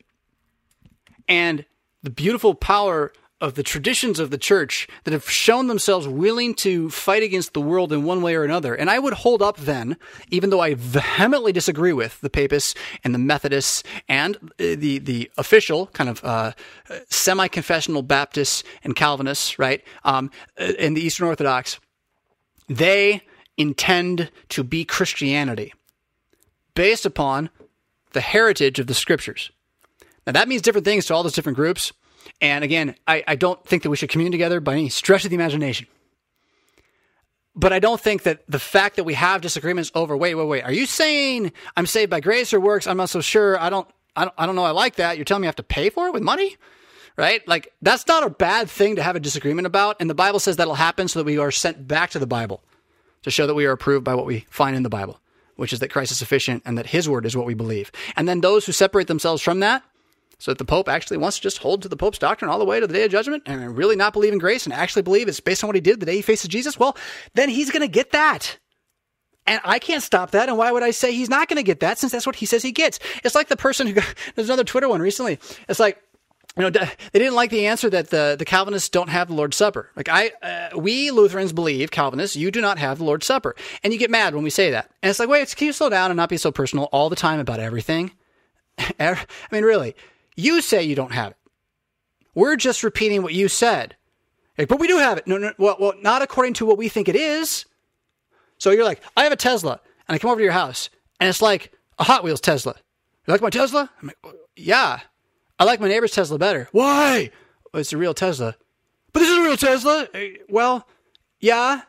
And 1.29 1.65
the 2.03 2.11
beautiful 2.11 2.55
power 2.55 3.13
of 3.41 3.55
the 3.55 3.63
traditions 3.63 4.19
of 4.19 4.31
the 4.31 4.39
church 4.39 4.89
that 5.05 5.13
have 5.13 5.31
shown 5.31 5.69
themselves 5.69 6.09
willing 6.09 6.55
to 6.55 6.91
fight 6.91 7.23
against 7.23 7.55
the 7.55 7.61
world 7.61 7.93
in 7.93 8.03
one 8.03 8.21
way 8.21 8.35
or 8.35 8.43
another. 8.43 8.75
And 8.75 8.91
I 8.91 8.99
would 8.99 9.13
hold 9.13 9.43
up 9.43 9.57
then, 9.59 9.97
even 10.29 10.51
though 10.51 10.61
I 10.61 10.75
vehemently 10.75 11.53
disagree 11.53 11.93
with 11.93 12.21
the 12.21 12.31
papists 12.31 12.75
and 13.05 13.15
the 13.15 13.19
Methodists 13.19 13.85
and 14.09 14.37
the, 14.57 14.99
the 14.99 15.31
official 15.39 15.87
kind 15.89 16.11
of, 16.11 16.25
uh, 16.25 16.53
semi-confessional 17.11 18.03
Baptists 18.03 18.65
and 18.83 18.97
Calvinists, 18.97 19.57
right? 19.57 19.85
Um, 20.03 20.33
and 20.57 20.97
the 20.97 21.03
Eastern 21.03 21.29
Orthodox, 21.29 21.79
they 22.69 23.23
intend 23.59 24.31
to 24.49 24.65
be 24.65 24.85
Christianity 24.87 25.75
based 26.75 27.05
upon 27.05 27.51
the 28.13 28.21
heritage 28.23 28.79
of 28.79 28.87
the 28.87 28.95
scriptures. 28.95 29.51
Now 30.27 30.33
that 30.33 30.49
means 30.49 30.63
different 30.63 30.87
things 30.87 31.05
to 31.07 31.15
all 31.15 31.23
those 31.23 31.35
different 31.35 31.57
groups. 31.57 31.93
And 32.41 32.65
again, 32.65 32.95
I, 33.07 33.25
I 33.27 33.37
don't 33.37 33.63
think 33.67 33.83
that 33.83 33.91
we 33.91 33.97
should 33.97 34.11
commune 34.11 34.33
together 34.33 34.61
by 34.61 34.75
any 34.75 34.89
stretch 34.89 35.25
of 35.25 35.31
the 35.31 35.37
imagination. 35.37 35.87
but 37.59 37.73
I 37.73 37.81
don't 37.81 38.01
think 38.01 38.23
that 38.23 38.45
the 38.49 38.61
fact 38.61 38.97
that 38.97 39.05
we 39.05 39.15
have 39.15 39.41
disagreements 39.41 39.91
over, 39.93 40.17
wait, 40.17 40.37
wait, 40.37 40.47
wait, 40.47 40.63
are 40.63 40.73
you 40.73 40.87
saying 40.87 41.53
I'm 41.77 41.87
saved 41.87 42.09
by 42.09 42.21
grace 42.21 42.55
or 42.55 42.61
works? 42.61 42.87
I'm 42.87 42.97
not 42.97 43.11
so 43.11 43.21
sure. 43.21 43.59
I 43.59 43.69
don't, 43.69 43.89
I 44.15 44.25
don't, 44.25 44.35
I 44.39 44.47
don't 44.47 44.55
know. 44.55 44.63
I 44.63 44.71
like 44.71 44.97
that. 44.97 45.17
You're 45.19 45.25
telling 45.25 45.41
me 45.43 45.49
I 45.49 45.51
have 45.51 45.57
to 45.57 45.65
pay 45.65 45.91
for 45.91 46.07
it 46.07 46.13
with 46.13 46.23
money? 46.23 46.57
Right? 47.17 47.47
Like, 47.49 47.73
that's 47.83 48.07
not 48.07 48.23
a 48.23 48.31
bad 48.31 48.71
thing 48.71 48.95
to 48.95 49.03
have 49.03 49.17
a 49.17 49.21
disagreement 49.21 49.67
about. 49.67 49.97
And 49.99 50.09
the 50.09 50.15
Bible 50.15 50.39
says 50.39 50.57
that'll 50.57 50.75
happen 50.75 51.09
so 51.09 51.19
that 51.19 51.25
we 51.25 51.37
are 51.39 51.51
sent 51.51 51.89
back 51.89 52.11
to 52.11 52.21
the 52.21 52.29
Bible 52.29 52.63
to 53.23 53.31
show 53.31 53.47
that 53.47 53.55
we 53.55 53.67
are 53.67 53.73
approved 53.73 54.05
by 54.05 54.15
what 54.15 54.27
we 54.27 54.47
find 54.51 54.77
in 54.77 54.83
the 54.83 54.89
Bible, 54.89 55.21
which 55.57 55.73
is 55.73 55.81
that 55.81 55.91
Christ 55.91 56.13
is 56.13 56.19
sufficient 56.19 56.63
and 56.65 56.79
that 56.79 56.87
his 56.87 57.09
word 57.09 57.27
is 57.27 57.37
what 57.37 57.47
we 57.47 57.55
believe. 57.55 57.91
And 58.17 58.29
then 58.29 58.41
those 58.41 58.67
who 58.67 58.73
separate 58.73 59.09
themselves 59.09 59.43
from 59.43 59.61
that, 59.61 59.83
so 60.39 60.53
that 60.53 60.59
the 60.59 60.65
Pope 60.65 60.89
actually 60.89 61.17
wants 61.17 61.37
to 61.39 61.43
just 61.43 61.59
hold 61.59 61.83
to 61.83 61.89
the 61.89 61.97
Pope's 61.97 62.19
doctrine 62.19 62.49
all 62.49 62.61
the 62.61 62.65
way 62.65 62.79
to 62.79 62.87
the 62.87 62.95
day 62.95 63.05
of 63.05 63.11
judgment 63.11 63.43
and 63.47 63.77
really 63.77 63.97
not 63.97 64.13
believe 64.13 64.33
in 64.33 64.39
grace 64.39 64.67
and 64.67 64.73
actually 64.73 65.03
believe 65.03 65.27
it's 65.27 65.41
based 65.41 65.65
on 65.65 65.69
what 65.69 65.75
he 65.75 65.81
did 65.81 65.99
the 65.99 66.07
day 66.07 66.17
he 66.17 66.23
faces 66.23 66.49
Jesus, 66.49 66.79
well, 66.79 66.97
then 67.35 67.49
he's 67.49 67.71
going 67.71 67.83
to 67.83 67.89
get 67.89 68.13
that. 68.13 68.57
And 69.49 69.61
I 69.65 69.79
can't 69.79 70.03
stop 70.03 70.33
that. 70.33 70.49
And 70.49 70.59
why 70.59 70.71
would 70.71 70.83
I 70.83 70.91
say 70.91 71.13
he's 71.13 71.31
not 71.31 71.49
going 71.49 71.57
to 71.57 71.63
get 71.63 71.81
that 71.81 71.99
since 71.99 72.13
that's 72.13 72.27
what 72.27 72.37
he 72.37 72.47
says 72.47 72.63
he 72.63 72.71
gets? 72.71 73.01
It's 73.25 73.35
like 73.35 73.49
the 73.49 73.57
person 73.57 73.87
who 73.87 73.95
got, 73.95 74.15
there's 74.35 74.49
another 74.49 74.63
Twitter 74.63 74.89
one 74.89 75.01
recently. 75.01 75.39
It's 75.69 75.81
like, 75.81 76.01
you 76.57 76.63
know, 76.63 76.71
they 76.71 77.19
didn't 77.19 77.35
like 77.35 77.51
the 77.51 77.67
answer 77.67 77.89
that 77.91 78.11
the, 78.11 78.35
the 78.39 78.45
Calvinists 78.45 78.89
don't 78.89 79.11
have 79.11 79.29
the 79.29 79.35
Lord's 79.35 79.57
Supper. 79.57 79.91
Like 79.95 80.09
I, 80.09 80.33
uh, 80.43 80.77
we 80.77 81.11
Lutherans 81.11 81.53
believe 81.53 81.91
Calvinists, 81.91 82.37
you 82.37 82.51
do 82.51 82.61
not 82.61 82.79
have 82.79 82.99
the 82.99 83.05
Lord's 83.05 83.27
Supper, 83.27 83.55
and 83.85 83.93
you 83.93 83.99
get 83.99 84.11
mad 84.11 84.35
when 84.35 84.43
we 84.43 84.51
say 84.51 84.71
that. 84.71 84.91
And 85.03 85.11
it's 85.11 85.21
like, 85.21 85.29
wait, 85.29 85.55
can 85.55 85.67
you 85.67 85.73
slow 85.73 85.89
down 85.89 86.11
and 86.11 86.17
not 86.17 86.29
be 86.29 86.37
so 86.37 86.51
personal 86.51 86.89
all 86.91 87.09
the 87.09 87.17
time 87.17 87.39
about 87.39 87.61
everything? 87.61 88.11
I 89.01 89.25
mean, 89.53 89.65
really, 89.65 89.95
you 90.37 90.61
say 90.61 90.83
you 90.83 90.95
don't 90.95 91.13
have 91.13 91.33
it. 91.33 91.37
We're 92.35 92.57
just 92.57 92.83
repeating 92.83 93.23
what 93.23 93.35
you 93.35 93.49
said. 93.49 93.97
Like, 94.57 94.69
but 94.69 94.81
we 94.81 94.89
do 94.89 94.99
have 94.99 95.19
it. 95.19 95.27
No, 95.27 95.39
no, 95.39 95.53
well, 95.59 95.77
well, 95.79 95.95
not 96.03 96.23
according 96.23 96.55
to 96.55 96.67
what 96.67 96.79
we 96.79 96.89
think 96.89 97.09
it 97.09 97.17
is. 97.17 97.65
So 98.59 98.71
you're 98.71 98.85
like, 98.85 99.01
I 99.17 99.23
have 99.23 99.33
a 99.33 99.37
Tesla, 99.37 99.81
and 100.09 100.15
I 100.15 100.19
come 100.19 100.31
over 100.31 100.41
to 100.41 100.45
your 100.45 100.53
house, 100.53 100.91
and 101.21 101.29
it's 101.29 101.43
like 101.43 101.73
a 101.99 102.05
Hot 102.05 102.25
Wheels 102.25 102.41
Tesla. 102.41 102.75
You 103.27 103.33
like 103.33 103.43
my 103.43 103.51
Tesla? 103.51 103.89
I'm 104.01 104.09
like, 104.09 104.19
yeah. 104.57 105.01
I 105.59 105.65
like 105.65 105.81
my 105.81 105.89
neighbor's 105.89 106.13
Tesla 106.13 106.39
better. 106.39 106.69
Why? 106.73 107.31
It's 107.75 107.93
a 107.93 107.99
real 107.99 108.15
Tesla. 108.15 108.57
But 109.13 109.21
this 109.21 109.31
is 109.31 109.39
a 109.39 109.43
real 109.43 109.57
Tesla. 109.57 110.09
Well, 110.49 110.87
yeah, 111.41 111.83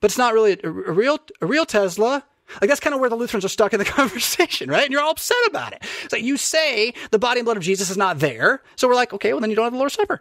but 0.00 0.10
it's 0.10 0.18
not 0.18 0.34
really 0.34 0.58
a, 0.62 0.68
a 0.68 0.70
real 0.70 1.18
a 1.40 1.46
real 1.46 1.66
Tesla. 1.66 2.24
Like 2.60 2.68
that's 2.68 2.80
kind 2.80 2.94
of 2.94 3.00
where 3.00 3.10
the 3.10 3.16
Lutherans 3.16 3.44
are 3.44 3.48
stuck 3.48 3.72
in 3.72 3.78
the 3.78 3.84
conversation, 3.84 4.70
right? 4.70 4.84
And 4.84 4.92
you're 4.92 5.02
all 5.02 5.10
upset 5.10 5.36
about 5.46 5.72
it. 5.72 5.82
It's 6.04 6.12
like 6.12 6.22
you 6.22 6.36
say 6.36 6.94
the 7.10 7.18
body 7.18 7.40
and 7.40 7.44
blood 7.44 7.56
of 7.56 7.62
Jesus 7.62 7.90
is 7.90 7.96
not 7.96 8.18
there, 8.18 8.62
so 8.76 8.86
we're 8.88 8.94
like, 8.94 9.12
okay, 9.12 9.32
well 9.32 9.40
then 9.40 9.50
you 9.50 9.56
don't 9.56 9.64
have 9.64 9.72
the 9.72 9.78
Lord's 9.78 9.94
Supper. 9.94 10.20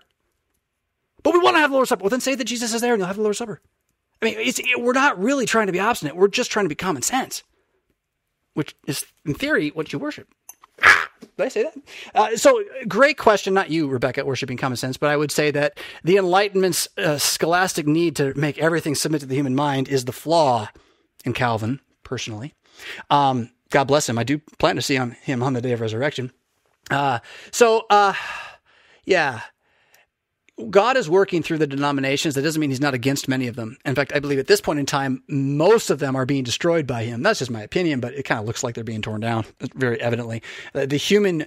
But 1.24 1.34
we 1.34 1.40
want 1.40 1.56
to 1.56 1.60
have 1.60 1.72
the 1.72 1.76
Lord's 1.76 1.90
Supper. 1.90 2.04
Well, 2.04 2.10
then 2.10 2.22
say 2.22 2.36
that 2.36 2.44
Jesus 2.44 2.74
is 2.74 2.82
there, 2.82 2.94
and 2.94 3.00
you'll 3.00 3.08
have 3.08 3.16
the 3.16 3.24
Lord's 3.24 3.40
Supper. 3.40 3.60
I 4.22 4.26
mean, 4.26 4.36
it, 4.38 4.82
we're 4.82 4.94
not 4.94 5.20
really 5.20 5.46
trying 5.46 5.68
to 5.68 5.74
be 5.74 5.80
obstinate. 5.80 6.16
We're 6.16 6.28
just 6.28 6.52
trying 6.52 6.66
to 6.66 6.70
be 6.70 6.76
common 6.76 7.02
sense, 7.02 7.44
which 8.54 8.76
is, 8.86 9.06
in 9.26 9.34
theory, 9.34 9.70
what 9.70 9.92
you 9.92 10.00
worship. 10.00 10.28
Did 11.38 11.46
I 11.46 11.50
say 11.50 11.64
that? 11.64 11.76
Uh, 12.14 12.38
so, 12.38 12.64
great 12.88 13.18
question. 13.18 13.54
Not 13.54 13.70
you, 13.70 13.88
Rebecca, 13.88 14.24
worshiping 14.26 14.58
common 14.58 14.78
sense, 14.78 14.96
but 14.96 15.10
I 15.10 15.18
would 15.18 15.32
say 15.32 15.52
that 15.52 15.78
the 16.04 16.18
Enlightenment's 16.18 16.88
uh, 16.98 17.18
scholastic 17.18 17.86
need 17.86 18.16
to 18.18 18.34
make 18.36 18.58
everything 18.58 18.96
submit 18.96 19.22
to 19.22 19.28
the 19.28 19.36
human 19.36 19.56
mind 19.56 19.90
is 19.90 20.06
the 20.06 20.14
flaw 20.14 20.70
in 21.26 21.34
Calvin, 21.34 21.82
personally. 22.04 22.54
Um, 23.10 23.52
God 23.70 23.86
bless 23.86 24.08
him. 24.08 24.18
I 24.18 24.24
do 24.24 24.40
plan 24.60 24.78
to 24.78 24.82
see 24.82 24.96
him 24.96 25.44
on 25.44 25.54
the 25.54 25.62
day 25.62 25.74
of 25.74 25.82
resurrection. 25.82 26.32
Uh, 26.90 27.20
so, 27.52 27.86
uh, 27.90 28.14
yeah, 29.04 29.42
God 30.70 30.96
is 30.96 31.10
working 31.10 31.44
through 31.44 31.58
the 31.58 31.68
denominations. 31.68 32.36
That 32.36 32.44
doesn't 32.44 32.60
mean 32.60 32.70
he's 32.70 32.80
not 32.80 32.94
against 32.94 33.28
many 33.28 33.48
of 33.48 33.56
them. 33.56 33.78
In 33.86 33.94
fact, 33.94 34.14
I 34.16 34.20
believe 34.20 34.40
at 34.40 34.48
this 34.48 34.62
point 34.62 34.80
in 34.80 34.86
time, 34.86 35.22
most 35.28 35.90
of 35.90 36.00
them 36.00 36.16
are 36.16 36.26
being 36.26 36.44
destroyed 36.44 36.88
by 36.88 37.04
him. 37.04 37.24
That's 37.24 37.40
just 37.40 37.52
my 37.52 37.62
opinion, 37.62 38.00
but 38.00 38.14
it 38.14 38.24
kind 38.24 38.40
of 38.40 38.46
looks 38.46 38.64
like 38.64 38.74
they're 38.76 38.84
being 38.84 39.02
torn 39.02 39.22
down 39.22 39.46
very 39.76 40.00
evidently. 40.00 40.42
Uh, 40.74 40.86
the 40.86 40.98
human 40.98 41.46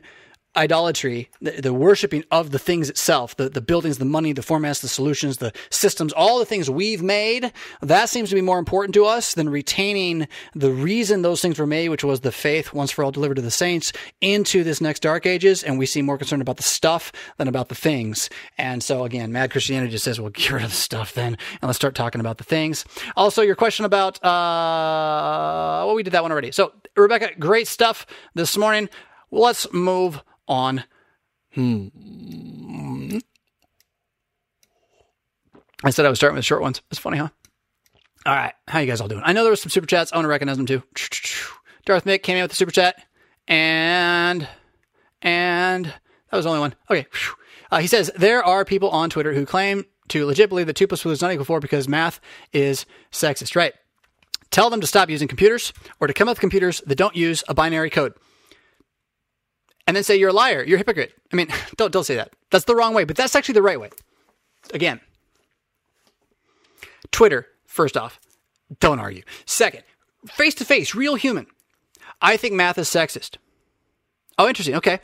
idolatry, 0.56 1.30
the, 1.40 1.52
the, 1.52 1.72
worshiping 1.72 2.24
of 2.30 2.50
the 2.50 2.58
things 2.58 2.90
itself, 2.90 3.36
the, 3.36 3.48
the 3.48 3.60
buildings, 3.60 3.98
the 3.98 4.04
money, 4.04 4.32
the 4.32 4.42
formats, 4.42 4.80
the 4.80 4.88
solutions, 4.88 5.36
the 5.36 5.52
systems, 5.70 6.12
all 6.12 6.38
the 6.38 6.44
things 6.44 6.68
we've 6.68 7.02
made, 7.02 7.52
that 7.80 8.08
seems 8.08 8.28
to 8.28 8.34
be 8.34 8.40
more 8.40 8.58
important 8.58 8.94
to 8.94 9.04
us 9.04 9.34
than 9.34 9.48
retaining 9.48 10.26
the 10.54 10.70
reason 10.70 11.22
those 11.22 11.40
things 11.40 11.58
were 11.58 11.66
made, 11.66 11.90
which 11.90 12.02
was 12.02 12.20
the 12.20 12.32
faith 12.32 12.72
once 12.72 12.90
for 12.90 13.04
all 13.04 13.12
delivered 13.12 13.36
to 13.36 13.42
the 13.42 13.50
saints 13.50 13.92
into 14.20 14.64
this 14.64 14.80
next 14.80 15.00
dark 15.00 15.26
ages. 15.26 15.62
And 15.62 15.78
we 15.78 15.86
seem 15.86 16.06
more 16.06 16.18
concerned 16.18 16.42
about 16.42 16.56
the 16.56 16.62
stuff 16.62 17.12
than 17.36 17.46
about 17.46 17.68
the 17.68 17.74
things. 17.74 18.28
And 18.56 18.82
so 18.82 19.04
again, 19.04 19.30
mad 19.32 19.50
Christianity 19.50 19.92
just 19.92 20.04
says, 20.04 20.20
well, 20.20 20.30
get 20.30 20.50
rid 20.50 20.64
of 20.64 20.70
the 20.70 20.76
stuff 20.76 21.14
then 21.14 21.38
and 21.60 21.62
let's 21.62 21.76
start 21.76 21.94
talking 21.94 22.20
about 22.20 22.38
the 22.38 22.44
things. 22.44 22.84
Also, 23.16 23.42
your 23.42 23.56
question 23.56 23.84
about, 23.84 24.16
uh, 24.24 25.84
well, 25.86 25.94
we 25.94 26.02
did 26.02 26.14
that 26.14 26.22
one 26.22 26.32
already. 26.32 26.50
So 26.50 26.72
Rebecca, 26.96 27.30
great 27.38 27.68
stuff 27.68 28.06
this 28.34 28.56
morning. 28.56 28.88
Let's 29.30 29.70
move 29.72 30.22
on. 30.48 30.84
Hmm. 31.54 31.88
I 35.84 35.90
said 35.90 36.06
I 36.06 36.08
was 36.08 36.18
starting 36.18 36.36
with 36.36 36.44
short 36.44 36.62
ones. 36.62 36.82
It's 36.90 36.98
funny, 36.98 37.18
huh? 37.18 37.28
All 38.26 38.34
right. 38.34 38.52
How 38.66 38.80
you 38.80 38.86
guys 38.86 39.00
all 39.00 39.08
doing? 39.08 39.22
I 39.24 39.32
know 39.32 39.42
there 39.42 39.50
was 39.50 39.62
some 39.62 39.70
super 39.70 39.86
chats. 39.86 40.12
I 40.12 40.16
want 40.16 40.24
to 40.24 40.30
recognize 40.30 40.56
them 40.56 40.66
too. 40.66 40.82
Darth 41.86 42.04
Mick 42.04 42.22
came 42.22 42.36
in 42.36 42.42
with 42.42 42.50
the 42.50 42.56
super 42.56 42.72
chat. 42.72 43.02
And, 43.46 44.46
and 45.22 45.86
that 45.86 46.36
was 46.36 46.44
the 46.44 46.50
only 46.50 46.60
one. 46.60 46.74
Okay. 46.90 47.06
Uh, 47.70 47.78
he 47.78 47.86
says, 47.86 48.10
there 48.16 48.42
are 48.44 48.64
people 48.64 48.90
on 48.90 49.08
Twitter 49.08 49.32
who 49.32 49.46
claim 49.46 49.84
to 50.08 50.26
legit 50.26 50.48
believe 50.48 50.66
that 50.66 50.76
2 50.76 50.86
plus 50.86 51.02
2 51.02 51.10
is 51.10 51.22
not 51.22 51.32
equal 51.32 51.44
4 51.44 51.60
because 51.60 51.88
math 51.88 52.20
is 52.52 52.84
sexist. 53.12 53.54
Right. 53.54 53.72
Tell 54.50 54.70
them 54.70 54.80
to 54.80 54.86
stop 54.86 55.10
using 55.10 55.28
computers 55.28 55.72
or 56.00 56.06
to 56.06 56.14
come 56.14 56.28
up 56.28 56.32
with 56.32 56.40
computers 56.40 56.82
that 56.86 56.96
don't 56.96 57.14
use 57.14 57.44
a 57.48 57.54
binary 57.54 57.90
code 57.90 58.14
and 59.88 59.96
then 59.96 60.04
say 60.04 60.16
you're 60.16 60.28
a 60.28 60.34
liar, 60.34 60.62
you're 60.62 60.76
a 60.76 60.78
hypocrite. 60.78 61.14
I 61.32 61.36
mean, 61.36 61.48
don't 61.76 61.90
don't 61.90 62.04
say 62.04 62.14
that. 62.14 62.32
That's 62.50 62.66
the 62.66 62.76
wrong 62.76 62.94
way, 62.94 63.04
but 63.04 63.16
that's 63.16 63.34
actually 63.34 63.54
the 63.54 63.62
right 63.62 63.80
way. 63.80 63.90
Again, 64.72 65.00
Twitter, 67.10 67.46
first 67.66 67.96
off, 67.96 68.20
don't 68.80 69.00
argue. 69.00 69.22
Second, 69.46 69.82
face 70.26 70.54
to 70.56 70.64
face, 70.64 70.94
real 70.94 71.14
human. 71.14 71.46
I 72.20 72.36
think 72.36 72.54
math 72.54 72.76
is 72.76 72.88
sexist. 72.88 73.38
Oh, 74.36 74.46
interesting. 74.46 74.74
Okay. 74.74 75.00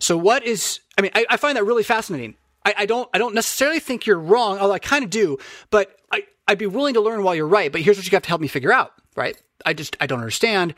So 0.00 0.16
what 0.18 0.44
is 0.44 0.80
I 0.98 1.02
mean, 1.02 1.12
I, 1.14 1.24
I 1.30 1.36
find 1.36 1.56
that 1.56 1.64
really 1.64 1.84
fascinating. 1.84 2.34
I, 2.66 2.74
I, 2.78 2.86
don't 2.86 3.08
I 3.14 3.18
don't 3.18 3.34
necessarily 3.34 3.78
think 3.78 4.04
you're 4.04 4.18
wrong, 4.18 4.58
although 4.58 4.74
I 4.74 4.78
kind 4.80 5.04
of 5.04 5.10
do, 5.10 5.38
but 5.70 5.96
I, 6.10 6.24
I'd 6.48 6.58
be 6.58 6.66
willing 6.66 6.94
to 6.94 7.00
learn 7.00 7.22
while 7.22 7.36
you're 7.36 7.46
right. 7.46 7.70
But 7.70 7.82
here's 7.82 7.98
what 7.98 8.06
you 8.06 8.10
have 8.16 8.22
to 8.22 8.28
help 8.28 8.40
me 8.40 8.48
figure 8.48 8.72
out, 8.72 8.94
right? 9.14 9.40
I 9.64 9.74
just 9.74 9.96
I 10.00 10.08
don't 10.08 10.18
understand. 10.18 10.74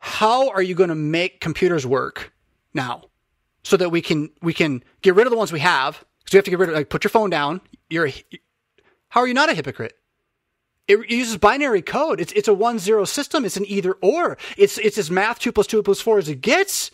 How 0.00 0.48
are 0.48 0.62
you 0.62 0.74
going 0.74 0.88
to 0.88 0.96
make 0.96 1.40
computers 1.40 1.86
work 1.86 2.32
now 2.74 3.04
so 3.62 3.76
that 3.76 3.90
we 3.90 4.00
can 4.02 4.30
we 4.40 4.52
can 4.52 4.82
get 5.02 5.14
rid 5.14 5.26
of 5.26 5.30
the 5.30 5.36
ones 5.36 5.52
we 5.52 5.60
have 5.60 6.04
because 6.18 6.34
we 6.34 6.36
have 6.38 6.44
to 6.44 6.50
get 6.50 6.58
rid 6.58 6.68
of 6.68 6.74
like 6.74 6.88
put 6.88 7.04
your 7.04 7.10
phone 7.10 7.30
down. 7.30 7.60
You're 7.88 8.08
a, 8.08 8.14
how 9.08 9.20
are 9.20 9.26
you 9.26 9.34
not 9.34 9.50
a 9.50 9.54
hypocrite? 9.54 9.94
It 10.88 11.10
uses 11.10 11.36
binary 11.36 11.82
code. 11.82 12.20
It's 12.20 12.32
it's 12.32 12.48
a 12.48 12.54
one 12.54 12.78
zero 12.78 13.04
system. 13.04 13.44
It's 13.44 13.56
an 13.56 13.66
either 13.66 13.92
or. 14.02 14.36
It's 14.56 14.78
it's 14.78 14.98
as 14.98 15.10
math 15.10 15.38
2 15.38 15.52
plus 15.52 15.66
2 15.66 15.82
plus 15.82 16.00
4 16.00 16.18
as 16.18 16.28
it 16.28 16.40
gets 16.40 16.90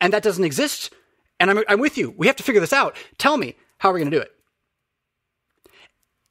and 0.00 0.12
that 0.12 0.22
doesn't 0.22 0.44
exist 0.44 0.92
and 1.40 1.50
I'm, 1.50 1.62
I'm 1.68 1.80
with 1.80 1.96
you. 1.98 2.14
We 2.16 2.26
have 2.26 2.36
to 2.36 2.42
figure 2.42 2.60
this 2.60 2.72
out. 2.72 2.96
Tell 3.18 3.36
me 3.36 3.56
how 3.78 3.90
are 3.90 3.92
we 3.92 4.00
going 4.00 4.10
to 4.10 4.16
do 4.16 4.22
it? 4.22 4.32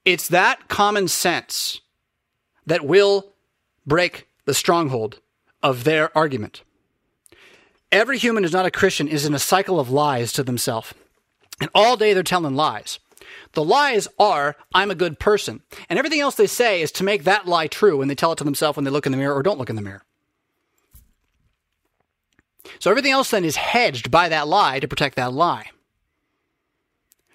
It's 0.06 0.28
that 0.30 0.68
common 0.68 1.08
sense 1.08 1.82
that 2.66 2.86
will 2.86 3.34
break 3.86 4.28
the 4.46 4.54
stronghold 4.54 5.20
of 5.64 5.84
their 5.84 6.16
argument 6.18 6.64
Every 7.92 8.18
human 8.18 8.44
who's 8.44 8.54
not 8.54 8.66
a 8.66 8.72
Christian 8.72 9.08
is 9.08 9.26
in 9.26 9.34
a 9.34 9.40
cycle 9.40 9.80
of 9.80 9.90
lies 9.90 10.34
to 10.34 10.44
themselves. 10.44 10.94
And 11.62 11.70
all 11.74 11.98
day 11.98 12.14
they're 12.14 12.24
telling 12.24 12.56
lies. 12.56 13.00
The 13.54 13.64
lies 13.64 14.08
are, 14.20 14.56
I'm 14.74 14.92
a 14.92 14.96
good 14.96 15.20
person. 15.20 15.62
And 15.90 15.98
everything 15.98 16.20
else 16.20 16.36
they 16.36 16.48
say 16.48 16.82
is 16.82 16.92
to 16.94 17.04
make 17.04 17.24
that 17.24 17.48
lie 17.48 17.68
true 17.68 17.98
when 17.98 18.08
they 18.08 18.16
tell 18.16 18.32
it 18.32 18.38
to 18.38 18.44
themselves 18.44 18.76
when 18.76 18.84
they 18.84 18.92
look 18.92 19.06
in 19.06 19.12
the 19.12 19.18
mirror 19.18 19.34
or 19.34 19.44
don't 19.44 19.58
look 19.58 19.70
in 19.70 19.76
the 19.76 19.82
mirror. 19.82 20.04
So 22.80 22.92
everything 22.92 23.12
else 23.12 23.32
then 23.32 23.46
is 23.46 23.56
hedged 23.56 24.12
by 24.12 24.30
that 24.30 24.48
lie 24.48 24.80
to 24.80 24.88
protect 24.88 25.16
that 25.16 25.34
lie. 25.34 25.72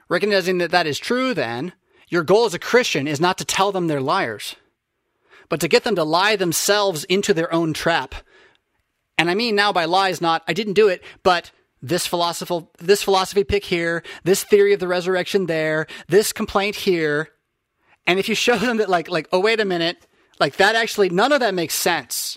Recognizing 0.09 0.59
that 0.59 0.71
that 0.71 0.87
is 0.87 0.99
true, 0.99 1.33
then, 1.33 1.73
your 2.09 2.23
goal 2.23 2.45
as 2.45 2.53
a 2.53 2.59
Christian 2.59 3.09
is 3.09 3.21
not 3.21 3.39
to 3.39 3.45
tell 3.45 3.73
them 3.73 3.87
they're 3.87 4.01
liars, 4.01 4.57
but 5.49 5.61
to 5.61 5.69
get 5.69 5.85
them 5.85 5.97
to 5.97 6.05
lie 6.05 6.37
themselves 6.37 7.05
into 7.05 7.33
their 7.33 7.53
own 7.53 7.73
trap 7.73 8.15
and 9.23 9.31
I 9.31 9.37
mean 9.37 9.55
now 9.55 9.73
by 9.73 9.85
lies, 9.85 10.21
not 10.21 10.43
I 10.49 10.53
didn't 10.53 10.73
do 10.73 10.89
it, 10.89 11.01
but 11.23 11.53
this 11.81 12.09
philosophical 12.09 12.73
this 12.79 13.05
philosophy 13.05 13.45
pick 13.45 13.65
here, 13.65 14.03
this 14.25 14.43
theory 14.43 14.73
of 14.73 14.81
the 14.81 14.89
resurrection 14.89 15.47
there, 15.47 15.87
this 16.09 16.33
complaint 16.33 16.75
here. 16.75 17.29
And 18.05 18.19
if 18.19 18.29
you 18.29 18.35
show 18.35 18.59
them 18.59 18.79
that 18.79 18.89
like, 18.89 19.09
like, 19.09 19.29
oh, 19.31 19.39
wait 19.39 19.61
a 19.61 19.65
minute, 19.65 20.09
like 20.41 20.57
that 20.57 20.75
actually, 20.75 21.09
none 21.09 21.31
of 21.31 21.39
that 21.39 21.55
makes 21.55 21.75
sense. 21.75 22.37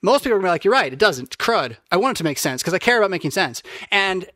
Most 0.00 0.24
people 0.24 0.36
are 0.36 0.38
gonna 0.38 0.48
be 0.48 0.52
like, 0.52 0.64
you're 0.64 0.72
right, 0.72 0.90
it 0.90 0.98
doesn't. 0.98 1.36
Crud. 1.36 1.76
I 1.92 1.98
want 1.98 2.16
it 2.16 2.18
to 2.18 2.24
make 2.24 2.38
sense 2.38 2.62
because 2.62 2.72
I 2.72 2.78
care 2.78 2.96
about 2.96 3.10
making 3.10 3.32
sense. 3.32 3.62
And 3.90 4.26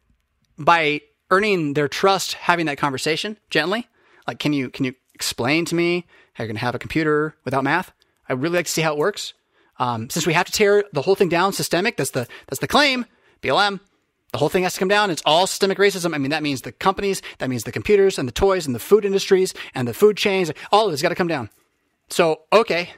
by 0.58 1.00
earning 1.30 1.72
their 1.72 1.88
trust, 1.88 2.34
having 2.34 2.66
that 2.66 2.76
conversation 2.76 3.38
gently, 3.48 3.88
like, 4.26 4.40
can 4.40 4.52
you, 4.52 4.68
can 4.68 4.84
you 4.84 4.92
explain 5.14 5.64
to 5.64 5.74
me 5.74 6.04
how 6.34 6.44
you're 6.44 6.52
to 6.52 6.60
have 6.60 6.74
a 6.74 6.78
computer 6.78 7.34
without 7.46 7.64
math? 7.64 7.92
I'd 8.28 8.42
really 8.42 8.56
like 8.56 8.66
to 8.66 8.72
see 8.72 8.82
how 8.82 8.92
it 8.92 8.98
works. 8.98 9.32
Um, 9.78 10.10
since 10.10 10.26
we 10.26 10.32
have 10.32 10.46
to 10.46 10.52
tear 10.52 10.84
the 10.92 11.02
whole 11.02 11.14
thing 11.14 11.28
down 11.28 11.52
systemic, 11.52 11.96
that's 11.96 12.10
the 12.10 12.26
that's 12.48 12.60
the 12.60 12.68
claim. 12.68 13.06
BLM, 13.42 13.80
the 14.32 14.38
whole 14.38 14.48
thing 14.48 14.64
has 14.64 14.74
to 14.74 14.78
come 14.78 14.88
down. 14.88 15.10
It's 15.10 15.22
all 15.24 15.46
systemic 15.46 15.78
racism. 15.78 16.14
I 16.14 16.18
mean, 16.18 16.30
that 16.30 16.42
means 16.42 16.62
the 16.62 16.72
companies, 16.72 17.22
that 17.38 17.48
means 17.48 17.64
the 17.64 17.72
computers 17.72 18.18
and 18.18 18.28
the 18.28 18.32
toys 18.32 18.66
and 18.66 18.74
the 18.74 18.80
food 18.80 19.04
industries 19.04 19.54
and 19.74 19.88
the 19.88 19.94
food 19.94 20.16
chains. 20.16 20.50
All 20.72 20.86
of 20.86 20.92
it's 20.92 21.02
got 21.02 21.10
to 21.10 21.14
come 21.14 21.28
down. 21.28 21.50
So, 22.10 22.42
okay, 22.52 22.90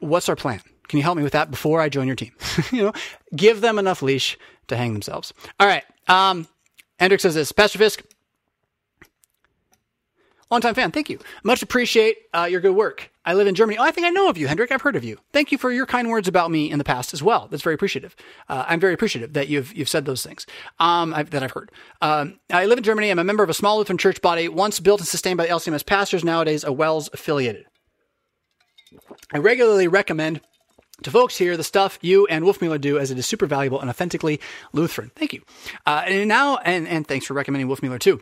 what's 0.00 0.28
our 0.28 0.36
plan? 0.36 0.60
Can 0.88 0.98
you 0.98 1.02
help 1.02 1.16
me 1.16 1.22
with 1.22 1.32
that 1.32 1.50
before 1.50 1.80
I 1.80 1.88
join 1.88 2.06
your 2.06 2.16
team? 2.16 2.32
you 2.72 2.82
know, 2.82 2.92
give 3.34 3.60
them 3.60 3.78
enough 3.78 4.02
leash 4.02 4.36
to 4.68 4.76
hang 4.76 4.92
themselves. 4.92 5.32
All 5.58 5.66
right. 5.66 5.84
Um, 6.08 6.48
Hendrik 6.98 7.20
says 7.20 7.34
this, 7.34 7.52
Pastor 7.52 7.78
Fisk, 7.78 8.02
Longtime 10.50 10.74
fan, 10.74 10.90
thank 10.90 11.08
you. 11.08 11.18
Much 11.44 11.62
appreciate 11.62 12.16
uh, 12.34 12.48
your 12.50 12.60
good 12.60 12.74
work. 12.74 13.10
I 13.24 13.34
live 13.34 13.46
in 13.46 13.54
Germany. 13.54 13.78
Oh, 13.78 13.84
I 13.84 13.92
think 13.92 14.06
I 14.06 14.10
know 14.10 14.28
of 14.28 14.36
you, 14.36 14.48
Hendrik. 14.48 14.72
I've 14.72 14.82
heard 14.82 14.96
of 14.96 15.04
you. 15.04 15.18
Thank 15.32 15.52
you 15.52 15.58
for 15.58 15.70
your 15.70 15.86
kind 15.86 16.08
words 16.10 16.26
about 16.26 16.50
me 16.50 16.70
in 16.70 16.78
the 16.78 16.84
past 16.84 17.14
as 17.14 17.22
well. 17.22 17.46
That's 17.48 17.62
very 17.62 17.74
appreciative. 17.74 18.16
Uh, 18.48 18.64
I'm 18.66 18.80
very 18.80 18.92
appreciative 18.92 19.34
that 19.34 19.48
you've 19.48 19.72
you've 19.72 19.88
said 19.88 20.06
those 20.06 20.24
things 20.24 20.46
um, 20.80 21.14
I've, 21.14 21.30
that 21.30 21.44
I've 21.44 21.52
heard. 21.52 21.70
Um, 22.02 22.40
I 22.50 22.66
live 22.66 22.78
in 22.78 22.84
Germany. 22.84 23.10
I'm 23.10 23.18
a 23.20 23.24
member 23.24 23.44
of 23.44 23.50
a 23.50 23.54
small 23.54 23.78
Lutheran 23.78 23.98
church 23.98 24.20
body, 24.20 24.48
once 24.48 24.80
built 24.80 25.00
and 25.00 25.08
sustained 25.08 25.36
by 25.36 25.46
the 25.46 25.52
LCMS 25.52 25.86
pastors, 25.86 26.24
nowadays 26.24 26.64
a 26.64 26.72
WELS 26.72 27.10
affiliated. 27.12 27.66
I 29.32 29.38
regularly 29.38 29.86
recommend 29.86 30.40
to 31.02 31.10
folks 31.10 31.36
here 31.36 31.56
the 31.56 31.64
stuff 31.64 31.98
you 32.02 32.26
and 32.26 32.44
Wolfmueller 32.44 32.80
do 32.80 32.98
as 32.98 33.10
it 33.10 33.18
is 33.18 33.26
super 33.26 33.46
valuable 33.46 33.80
and 33.80 33.88
authentically 33.88 34.40
Lutheran. 34.72 35.12
Thank 35.14 35.32
you. 35.32 35.42
Uh, 35.86 36.02
and 36.06 36.28
now, 36.28 36.56
and, 36.58 36.88
and 36.88 37.06
thanks 37.06 37.26
for 37.26 37.34
recommending 37.34 37.68
Wolfmueller 37.68 38.00
too. 38.00 38.20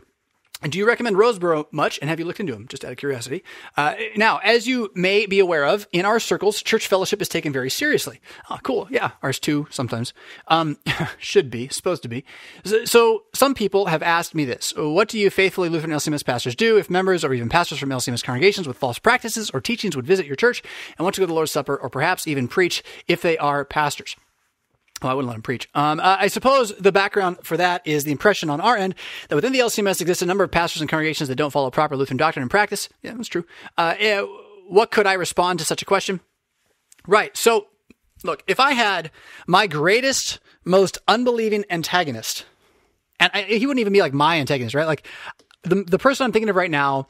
Do 0.67 0.77
you 0.77 0.85
recommend 0.85 1.15
Rosebrough 1.15 1.71
much? 1.71 1.99
And 1.99 2.09
have 2.09 2.19
you 2.19 2.25
looked 2.25 2.41
into 2.41 2.51
them? 2.51 2.67
Just 2.67 2.83
out 2.83 2.91
of 2.91 2.97
curiosity. 2.97 3.45
Uh, 3.77 3.95
now, 4.17 4.39
as 4.39 4.67
you 4.67 4.91
may 4.93 5.25
be 5.25 5.39
aware 5.39 5.65
of, 5.65 5.87
in 5.93 6.03
our 6.03 6.19
circles, 6.19 6.61
church 6.61 6.87
fellowship 6.87 7.21
is 7.21 7.29
taken 7.29 7.53
very 7.53 7.69
seriously. 7.69 8.19
Oh, 8.49 8.57
cool. 8.63 8.85
Yeah, 8.91 9.11
ours 9.23 9.39
too. 9.39 9.67
Sometimes 9.69 10.13
um, 10.49 10.77
should 11.17 11.49
be 11.49 11.69
supposed 11.69 12.03
to 12.03 12.09
be. 12.09 12.25
So, 12.65 12.83
so, 12.83 13.23
some 13.33 13.53
people 13.53 13.85
have 13.85 14.03
asked 14.03 14.35
me 14.35 14.43
this: 14.43 14.73
What 14.75 15.07
do 15.07 15.17
you 15.17 15.29
faithfully 15.29 15.69
Lutheran 15.69 15.93
LCMS 15.93 16.25
pastors 16.25 16.55
do 16.55 16.77
if 16.77 16.89
members 16.89 17.23
or 17.23 17.33
even 17.33 17.47
pastors 17.47 17.79
from 17.79 17.89
LCMS 17.89 18.23
congregations 18.23 18.67
with 18.67 18.77
false 18.77 18.99
practices 18.99 19.49
or 19.53 19.61
teachings 19.61 19.95
would 19.95 20.05
visit 20.07 20.25
your 20.25 20.35
church 20.35 20.61
and 20.97 21.05
want 21.05 21.15
to 21.15 21.21
go 21.21 21.25
to 21.25 21.27
the 21.27 21.33
Lord's 21.33 21.51
Supper 21.51 21.77
or 21.77 21.89
perhaps 21.89 22.27
even 22.27 22.49
preach 22.49 22.83
if 23.07 23.21
they 23.21 23.37
are 23.37 23.63
pastors? 23.63 24.17
Well, 25.01 25.11
I 25.11 25.15
wouldn't 25.15 25.29
let 25.29 25.35
him 25.35 25.41
preach. 25.41 25.69
Um, 25.73 26.01
I 26.03 26.27
suppose 26.27 26.75
the 26.75 26.91
background 26.91 27.37
for 27.43 27.55
that 27.57 27.85
is 27.87 28.03
the 28.03 28.11
impression 28.11 28.49
on 28.49 28.59
our 28.59 28.75
end 28.75 28.95
that 29.29 29.35
within 29.35 29.53
the 29.53 29.59
LCMS 29.59 30.01
exists 30.01 30.21
a 30.21 30.25
number 30.25 30.43
of 30.43 30.51
pastors 30.51 30.81
and 30.81 30.89
congregations 30.89 31.29
that 31.29 31.35
don't 31.35 31.51
follow 31.51 31.71
proper 31.71 31.95
Lutheran 31.95 32.17
doctrine 32.17 32.41
and 32.41 32.51
practice. 32.51 32.89
Yeah, 33.01 33.13
that's 33.13 33.29
true. 33.29 33.45
Uh, 33.77 33.95
what 34.67 34.91
could 34.91 35.07
I 35.07 35.13
respond 35.13 35.59
to 35.59 35.65
such 35.65 35.81
a 35.81 35.85
question? 35.85 36.19
Right. 37.07 37.35
So, 37.37 37.67
look, 38.23 38.43
if 38.45 38.59
I 38.59 38.73
had 38.73 39.09
my 39.47 39.67
greatest, 39.67 40.39
most 40.65 40.97
unbelieving 41.07 41.63
antagonist, 41.69 42.45
and 43.19 43.31
I, 43.33 43.43
he 43.43 43.65
wouldn't 43.65 43.79
even 43.79 43.93
be 43.93 44.01
like 44.01 44.13
my 44.13 44.37
antagonist, 44.37 44.75
right? 44.75 44.87
Like 44.87 45.07
the 45.63 45.83
the 45.83 45.99
person 45.99 46.25
I'm 46.25 46.31
thinking 46.31 46.49
of 46.49 46.55
right 46.55 46.71
now 46.71 47.07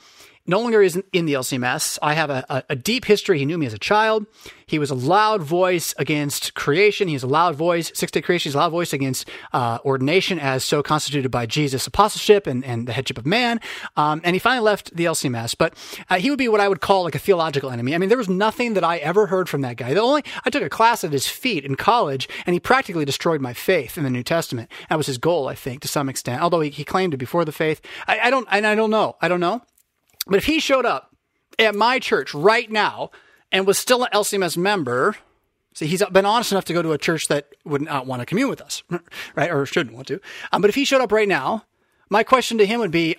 no 0.50 0.60
longer 0.60 0.82
is 0.82 1.02
in 1.14 1.26
the 1.26 1.34
LCMS. 1.34 2.00
I 2.02 2.16
have 2.16 2.30
a, 2.30 2.64
a, 2.70 2.76
deep 2.76 3.06
history. 3.06 3.38
He 3.38 3.46
knew 3.46 3.58
me 3.58 3.68
as 3.68 3.74
a 3.74 3.80
child. 3.80 4.26
He 4.66 4.80
was 4.80 4.90
a 4.90 4.96
loud 4.96 5.42
voice 5.42 5.94
against 5.98 6.54
creation. 6.54 7.08
He's 7.08 7.24
a 7.24 7.28
loud 7.28 7.56
voice, 7.56 7.92
six 7.96 8.12
day 8.12 8.22
creation. 8.22 8.50
He's 8.50 8.56
a 8.56 8.60
loud 8.60 8.72
voice 8.72 8.92
against 8.92 9.30
uh, 9.54 9.78
ordination 9.86 10.40
as 10.40 10.64
so 10.64 10.82
constituted 10.82 11.30
by 11.30 11.46
Jesus' 11.46 11.86
apostleship 11.88 12.48
and, 12.48 12.66
and 12.66 12.88
the 12.88 12.94
headship 12.94 13.18
of 13.18 13.26
man. 13.26 13.60
Um, 13.96 14.22
and 14.24 14.36
he 14.36 14.40
finally 14.40 14.64
left 14.64 14.96
the 14.96 15.06
LCMS. 15.06 15.56
But 15.58 15.76
uh, 16.10 16.18
he 16.18 16.30
would 16.30 16.40
be 16.40 16.48
what 16.48 16.60
I 16.60 16.68
would 16.68 16.82
call 16.82 17.04
like 17.04 17.16
a 17.16 17.20
theological 17.20 17.70
enemy. 17.70 17.94
I 17.94 17.98
mean, 18.00 18.10
there 18.10 18.18
was 18.18 18.30
nothing 18.30 18.74
that 18.74 18.84
I 18.84 18.98
ever 18.98 19.28
heard 19.28 19.50
from 19.50 19.62
that 19.62 19.78
guy. 19.78 19.94
The 19.94 20.02
only 20.02 20.24
I 20.46 20.50
took 20.50 20.64
a 20.64 20.70
class 20.70 21.04
at 21.04 21.12
his 21.12 21.28
feet 21.28 21.64
in 21.64 21.76
college, 21.76 22.28
and 22.46 22.54
he 22.54 22.60
practically 22.60 23.06
destroyed 23.06 23.42
my 23.42 23.54
faith 23.54 23.98
in 23.98 24.04
the 24.04 24.10
New 24.10 24.24
Testament. 24.24 24.72
That 24.90 24.98
was 24.98 25.08
his 25.08 25.18
goal, 25.20 25.48
I 25.48 25.56
think, 25.56 25.82
to 25.82 25.88
some 25.88 26.10
extent. 26.10 26.42
Although 26.42 26.62
he, 26.62 26.70
he 26.70 26.84
claimed 26.84 27.14
it 27.14 27.18
before 27.18 27.46
the 27.46 27.52
faith. 27.52 27.82
I, 28.08 28.20
I 28.20 28.30
don't. 28.30 28.48
I 28.50 28.62
don't 28.62 28.90
know. 28.90 29.16
I 29.22 29.28
don't 29.28 29.40
know. 29.40 29.62
But 30.30 30.38
if 30.38 30.46
he 30.46 30.60
showed 30.60 30.86
up 30.86 31.16
at 31.58 31.76
my 31.76 32.00
church 32.00 32.34
right 32.34 32.70
now 32.72 33.12
and 33.52 33.66
was 33.66 33.78
still 33.78 34.04
an 34.04 34.10
LCMS 34.14 34.58
member, 34.58 35.16
see, 35.74 35.88
he's 35.88 36.04
been 36.06 36.26
honest 36.26 36.52
enough 36.52 36.66
to 36.66 36.74
go 36.74 36.82
to 36.82 36.92
a 36.92 36.98
church 36.98 37.28
that 37.28 37.48
would 37.66 37.82
not 37.82 38.06
want 38.06 38.22
to 38.22 38.26
commune 38.26 38.50
with 38.50 38.62
us, 38.62 38.84
right? 39.36 39.52
Or 39.52 39.66
shouldn't 39.66 39.96
want 39.96 40.08
to. 40.08 40.22
Um, 40.52 40.62
but 40.62 40.70
if 40.70 40.76
he 40.76 40.86
showed 40.86 41.02
up 41.02 41.12
right 41.12 41.28
now, 41.28 41.66
my 42.10 42.24
question 42.24 42.58
to 42.60 42.66
him 42.66 42.80
would 42.80 42.92
be, 42.92 43.16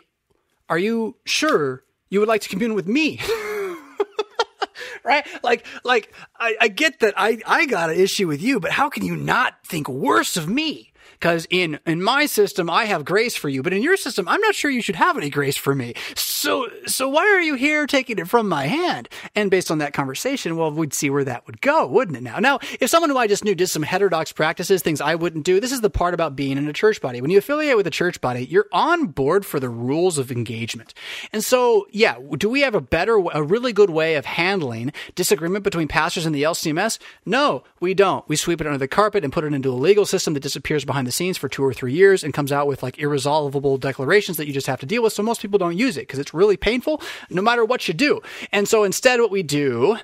are 0.68 0.78
you 0.78 1.16
sure 1.24 1.84
you 2.08 2.20
would 2.20 2.28
like 2.28 2.42
to 2.42 2.48
commune 2.48 2.74
with 2.74 2.86
me? 2.86 3.20
right? 5.04 5.26
Like, 5.42 5.66
like 5.84 6.14
I, 6.38 6.56
I 6.60 6.68
get 6.68 7.00
that 7.00 7.14
I, 7.16 7.38
I 7.46 7.66
got 7.66 7.90
an 7.90 7.98
issue 7.98 8.28
with 8.28 8.40
you, 8.40 8.60
but 8.60 8.70
how 8.72 8.88
can 8.88 9.04
you 9.04 9.16
not 9.16 9.66
think 9.66 9.88
worse 9.88 10.36
of 10.36 10.48
me? 10.48 10.89
Because 11.20 11.46
in, 11.50 11.78
in 11.84 12.02
my 12.02 12.24
system, 12.24 12.70
I 12.70 12.86
have 12.86 13.04
grace 13.04 13.36
for 13.36 13.50
you, 13.50 13.62
but 13.62 13.74
in 13.74 13.82
your 13.82 13.98
system, 13.98 14.26
I'm 14.26 14.40
not 14.40 14.54
sure 14.54 14.70
you 14.70 14.80
should 14.80 14.96
have 14.96 15.18
any 15.18 15.28
grace 15.28 15.56
for 15.56 15.74
me. 15.74 15.92
So, 16.16 16.66
so 16.86 17.10
why 17.10 17.26
are 17.26 17.42
you 17.42 17.56
here 17.56 17.86
taking 17.86 18.18
it 18.18 18.26
from 18.26 18.48
my 18.48 18.66
hand? 18.66 19.06
And 19.34 19.50
based 19.50 19.70
on 19.70 19.78
that 19.78 19.92
conversation, 19.92 20.56
well, 20.56 20.72
we'd 20.72 20.94
see 20.94 21.10
where 21.10 21.24
that 21.24 21.46
would 21.46 21.60
go, 21.60 21.86
wouldn't 21.86 22.16
it 22.16 22.22
now? 22.22 22.38
Now, 22.38 22.58
if 22.80 22.88
someone 22.88 23.10
who 23.10 23.18
I 23.18 23.26
just 23.26 23.44
knew 23.44 23.54
did 23.54 23.66
some 23.66 23.82
heterodox 23.82 24.32
practices, 24.32 24.80
things 24.80 25.02
I 25.02 25.14
wouldn't 25.14 25.44
do, 25.44 25.60
this 25.60 25.72
is 25.72 25.82
the 25.82 25.90
part 25.90 26.14
about 26.14 26.36
being 26.36 26.56
in 26.56 26.66
a 26.66 26.72
church 26.72 27.02
body. 27.02 27.20
When 27.20 27.30
you 27.30 27.36
affiliate 27.36 27.76
with 27.76 27.86
a 27.86 27.90
church 27.90 28.22
body, 28.22 28.46
you're 28.46 28.68
on 28.72 29.08
board 29.08 29.44
for 29.44 29.60
the 29.60 29.68
rules 29.68 30.16
of 30.16 30.32
engagement. 30.32 30.94
And 31.34 31.44
so, 31.44 31.86
yeah, 31.90 32.16
do 32.38 32.48
we 32.48 32.62
have 32.62 32.74
a 32.74 32.80
better, 32.80 33.16
a 33.34 33.42
really 33.42 33.74
good 33.74 33.90
way 33.90 34.14
of 34.14 34.24
handling 34.24 34.90
disagreement 35.14 35.64
between 35.64 35.86
pastors 35.86 36.24
and 36.24 36.34
the 36.34 36.44
LCMS? 36.44 36.98
No, 37.26 37.62
we 37.78 37.92
don't. 37.92 38.26
We 38.26 38.36
sweep 38.36 38.62
it 38.62 38.66
under 38.66 38.78
the 38.78 38.88
carpet 38.88 39.22
and 39.22 39.32
put 39.34 39.44
it 39.44 39.52
into 39.52 39.70
a 39.70 39.74
legal 39.74 40.06
system 40.06 40.32
that 40.32 40.42
disappears 40.42 40.86
behind 40.86 41.06
the 41.06 41.09
scenes 41.10 41.36
for 41.36 41.48
two 41.48 41.64
or 41.64 41.72
three 41.72 41.92
years 41.92 42.24
and 42.24 42.34
comes 42.34 42.52
out 42.52 42.66
with 42.66 42.82
like 42.82 42.98
irresolvable 42.98 43.78
declarations 43.78 44.36
that 44.36 44.46
you 44.46 44.52
just 44.52 44.66
have 44.66 44.80
to 44.80 44.86
deal 44.86 45.02
with. 45.02 45.12
So 45.12 45.22
most 45.22 45.42
people 45.42 45.58
don't 45.58 45.76
use 45.76 45.96
it 45.96 46.02
because 46.02 46.18
it's 46.18 46.34
really 46.34 46.56
painful 46.56 47.02
no 47.28 47.42
matter 47.42 47.64
what 47.64 47.88
you 47.88 47.94
do. 47.94 48.20
And 48.52 48.68
so 48.68 48.84
instead, 48.84 49.20
what 49.20 49.30
we 49.30 49.42
do 49.42 49.98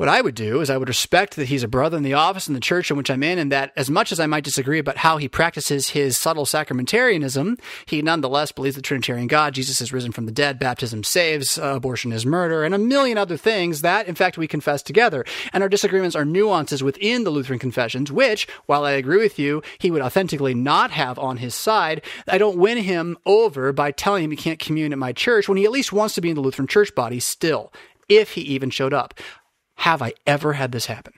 what 0.00 0.08
I 0.08 0.22
would 0.22 0.34
do 0.34 0.62
is 0.62 0.70
I 0.70 0.78
would 0.78 0.88
respect 0.88 1.36
that 1.36 1.48
he's 1.48 1.62
a 1.62 1.68
brother 1.68 1.98
in 1.98 2.02
the 2.02 2.14
office 2.14 2.48
in 2.48 2.54
the 2.54 2.60
church 2.60 2.90
in 2.90 2.96
which 2.96 3.10
I'm 3.10 3.22
in, 3.22 3.38
and 3.38 3.52
that 3.52 3.70
as 3.76 3.90
much 3.90 4.12
as 4.12 4.18
I 4.18 4.24
might 4.24 4.44
disagree 4.44 4.78
about 4.78 4.96
how 4.96 5.18
he 5.18 5.28
practices 5.28 5.90
his 5.90 6.16
subtle 6.16 6.46
sacramentarianism, 6.46 7.60
he 7.84 8.00
nonetheless 8.00 8.50
believes 8.50 8.76
the 8.76 8.80
Trinitarian 8.80 9.26
God, 9.26 9.52
Jesus 9.52 9.78
has 9.78 9.92
risen 9.92 10.10
from 10.10 10.24
the 10.24 10.32
dead, 10.32 10.58
baptism 10.58 11.04
saves, 11.04 11.58
uh, 11.58 11.74
abortion 11.76 12.12
is 12.12 12.24
murder, 12.24 12.64
and 12.64 12.74
a 12.74 12.78
million 12.78 13.18
other 13.18 13.36
things 13.36 13.82
that, 13.82 14.06
in 14.06 14.14
fact, 14.14 14.38
we 14.38 14.48
confess 14.48 14.82
together. 14.82 15.22
And 15.52 15.62
our 15.62 15.68
disagreements 15.68 16.16
are 16.16 16.24
nuances 16.24 16.82
within 16.82 17.24
the 17.24 17.30
Lutheran 17.30 17.58
confessions, 17.58 18.10
which, 18.10 18.48
while 18.64 18.86
I 18.86 18.92
agree 18.92 19.18
with 19.18 19.38
you, 19.38 19.62
he 19.76 19.90
would 19.90 20.00
authentically 20.00 20.54
not 20.54 20.92
have 20.92 21.18
on 21.18 21.36
his 21.36 21.54
side. 21.54 22.00
I 22.26 22.38
don't 22.38 22.56
win 22.56 22.78
him 22.78 23.18
over 23.26 23.70
by 23.70 23.90
telling 23.90 24.24
him 24.24 24.30
he 24.30 24.36
can't 24.38 24.58
commune 24.58 24.94
at 24.94 24.98
my 24.98 25.12
church 25.12 25.46
when 25.46 25.58
he 25.58 25.66
at 25.66 25.72
least 25.72 25.92
wants 25.92 26.14
to 26.14 26.22
be 26.22 26.30
in 26.30 26.36
the 26.36 26.40
Lutheran 26.40 26.68
church 26.68 26.94
body 26.94 27.20
still 27.20 27.70
if 28.10 28.32
he 28.32 28.40
even 28.42 28.70
showed 28.70 28.92
up. 28.92 29.14
Have 29.80 30.02
I 30.02 30.12
ever 30.26 30.52
had 30.52 30.72
this 30.72 30.84
happen? 30.84 31.14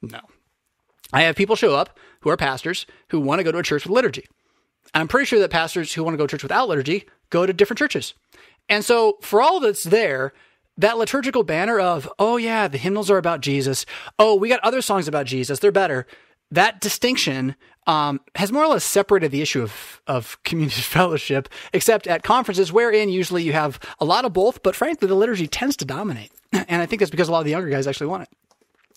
No. 0.00 0.20
I 1.12 1.22
have 1.22 1.34
people 1.34 1.56
show 1.56 1.74
up 1.74 1.98
who 2.20 2.30
are 2.30 2.36
pastors 2.36 2.86
who 3.08 3.18
want 3.18 3.40
to 3.40 3.42
go 3.42 3.50
to 3.50 3.58
a 3.58 3.64
church 3.64 3.84
with 3.84 3.92
liturgy. 3.92 4.28
I'm 4.94 5.08
pretty 5.08 5.26
sure 5.26 5.40
that 5.40 5.50
pastors 5.50 5.92
who 5.92 6.04
want 6.04 6.14
to 6.14 6.16
go 6.16 6.24
to 6.24 6.30
church 6.30 6.44
without 6.44 6.68
liturgy 6.68 7.06
go 7.30 7.46
to 7.46 7.52
different 7.52 7.78
churches. 7.78 8.14
And 8.68 8.84
so 8.84 9.18
for 9.22 9.42
all 9.42 9.58
that's 9.58 9.82
there, 9.82 10.32
that 10.76 10.98
liturgical 10.98 11.42
banner 11.42 11.80
of, 11.80 12.08
oh 12.20 12.36
yeah, 12.36 12.68
the 12.68 12.78
hymnals 12.78 13.10
are 13.10 13.18
about 13.18 13.40
Jesus. 13.40 13.84
Oh, 14.20 14.36
we 14.36 14.48
got 14.48 14.60
other 14.60 14.82
songs 14.82 15.08
about 15.08 15.26
Jesus. 15.26 15.58
They're 15.58 15.72
better. 15.72 16.06
That 16.50 16.80
distinction 16.80 17.54
um, 17.86 18.20
has 18.36 18.52
more 18.52 18.64
or 18.64 18.68
less 18.68 18.84
separated 18.84 19.30
the 19.30 19.42
issue 19.42 19.62
of, 19.62 20.00
of 20.06 20.42
community 20.42 20.80
fellowship, 20.82 21.48
except 21.72 22.06
at 22.06 22.22
conferences 22.22 22.72
wherein 22.72 23.08
usually 23.08 23.42
you 23.42 23.52
have 23.52 23.78
a 23.98 24.04
lot 24.04 24.24
of 24.24 24.32
both, 24.32 24.62
but 24.62 24.76
frankly, 24.76 25.08
the 25.08 25.14
liturgy 25.14 25.46
tends 25.46 25.76
to 25.76 25.84
dominate. 25.84 26.30
And 26.52 26.82
I 26.82 26.86
think 26.86 27.00
that's 27.00 27.10
because 27.10 27.28
a 27.28 27.32
lot 27.32 27.38
of 27.40 27.44
the 27.44 27.52
younger 27.52 27.70
guys 27.70 27.86
actually 27.86 28.08
want 28.08 28.24
it. 28.24 28.28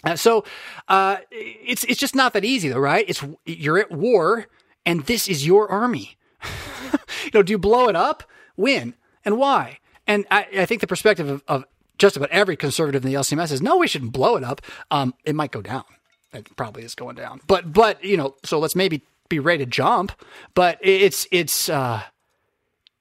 Uh, 0.03 0.15
so 0.15 0.43
uh, 0.87 1.17
it's 1.31 1.83
it's 1.85 1.99
just 1.99 2.15
not 2.15 2.33
that 2.33 2.43
easy, 2.43 2.67
though, 2.67 2.79
right? 2.79 3.05
It's 3.07 3.23
you're 3.45 3.77
at 3.77 3.91
war, 3.91 4.47
and 4.85 5.05
this 5.05 5.29
is 5.29 5.45
your 5.45 5.69
army. 5.69 6.17
you 7.23 7.31
know, 7.33 7.41
do 7.41 7.51
you 7.51 7.57
blow 7.57 7.87
it 7.87 7.95
up? 7.95 8.23
When 8.55 8.95
and 9.23 9.37
why? 9.37 9.79
And 10.05 10.25
I, 10.29 10.47
I 10.57 10.65
think 10.65 10.81
the 10.81 10.87
perspective 10.87 11.29
of, 11.29 11.43
of, 11.47 11.65
just 11.97 12.17
about 12.17 12.29
every 12.29 12.57
conservative 12.57 13.05
in 13.05 13.11
the 13.11 13.17
LCMS 13.17 13.51
is 13.51 13.61
no, 13.61 13.77
we 13.77 13.87
shouldn't 13.87 14.11
blow 14.11 14.35
it 14.35 14.43
up. 14.43 14.61
Um, 14.91 15.13
it 15.23 15.35
might 15.35 15.51
go 15.51 15.61
down. 15.61 15.85
It 16.33 16.55
probably 16.55 16.83
is 16.83 16.95
going 16.95 17.15
down. 17.15 17.41
But 17.47 17.71
but 17.73 18.03
you 18.03 18.17
know, 18.17 18.35
so 18.43 18.59
let's 18.59 18.75
maybe 18.75 19.03
be 19.29 19.39
ready 19.39 19.65
to 19.65 19.69
jump. 19.69 20.11
But 20.53 20.79
it's 20.81 21.27
it's 21.31 21.69
uh, 21.69 22.03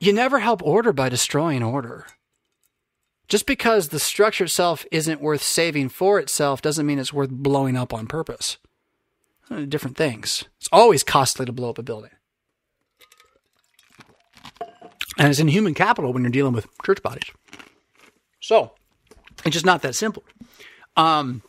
you 0.00 0.12
never 0.12 0.40
help 0.40 0.62
order 0.62 0.92
by 0.92 1.08
destroying 1.08 1.62
order. 1.62 2.06
Just 3.28 3.46
because 3.46 3.88
the 3.88 3.98
structure 3.98 4.44
itself 4.44 4.84
isn't 4.90 5.20
worth 5.20 5.42
saving 5.42 5.88
for 5.88 6.18
itself 6.18 6.60
doesn't 6.60 6.84
mean 6.84 6.98
it's 6.98 7.12
worth 7.14 7.30
blowing 7.30 7.76
up 7.76 7.94
on 7.94 8.06
purpose. 8.06 8.58
Different 9.68 9.96
things. 9.96 10.44
It's 10.58 10.68
always 10.70 11.02
costly 11.02 11.46
to 11.46 11.52
blow 11.52 11.70
up 11.70 11.78
a 11.78 11.82
building. 11.82 12.10
And 15.18 15.28
it's 15.28 15.38
in 15.38 15.48
human 15.48 15.74
capital 15.74 16.12
when 16.12 16.22
you're 16.22 16.30
dealing 16.30 16.52
with 16.52 16.66
church 16.84 17.02
bodies. 17.02 17.30
So 18.40 18.72
it's 19.44 19.54
just 19.54 19.66
not 19.66 19.82
that 19.82 19.94
simple. 19.94 20.24
Um, 20.96 21.42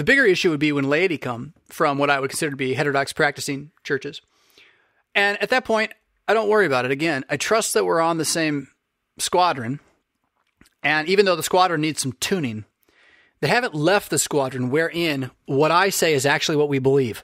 the 0.00 0.04
bigger 0.04 0.24
issue 0.24 0.48
would 0.48 0.60
be 0.60 0.72
when 0.72 0.88
laity 0.88 1.18
come 1.18 1.52
from 1.68 1.98
what 1.98 2.08
I 2.08 2.20
would 2.20 2.30
consider 2.30 2.52
to 2.52 2.56
be 2.56 2.72
heterodox 2.72 3.12
practicing 3.12 3.70
churches. 3.84 4.22
And 5.14 5.36
at 5.42 5.50
that 5.50 5.66
point, 5.66 5.92
I 6.26 6.32
don't 6.32 6.48
worry 6.48 6.64
about 6.64 6.86
it. 6.86 6.90
Again, 6.90 7.22
I 7.28 7.36
trust 7.36 7.74
that 7.74 7.84
we're 7.84 8.00
on 8.00 8.16
the 8.16 8.24
same 8.24 8.68
squadron. 9.18 9.78
And 10.82 11.06
even 11.06 11.26
though 11.26 11.36
the 11.36 11.42
squadron 11.42 11.82
needs 11.82 12.00
some 12.00 12.12
tuning, 12.12 12.64
they 13.42 13.48
haven't 13.48 13.74
left 13.74 14.08
the 14.08 14.18
squadron 14.18 14.70
wherein 14.70 15.32
what 15.44 15.70
I 15.70 15.90
say 15.90 16.14
is 16.14 16.24
actually 16.24 16.56
what 16.56 16.70
we 16.70 16.78
believe. 16.78 17.22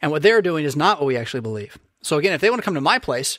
And 0.00 0.10
what 0.10 0.22
they're 0.22 0.40
doing 0.40 0.64
is 0.64 0.76
not 0.76 1.00
what 1.00 1.08
we 1.08 1.16
actually 1.18 1.42
believe. 1.42 1.76
So 2.02 2.16
again, 2.16 2.32
if 2.32 2.40
they 2.40 2.48
want 2.48 2.62
to 2.62 2.64
come 2.64 2.72
to 2.72 2.80
my 2.80 2.98
place, 2.98 3.38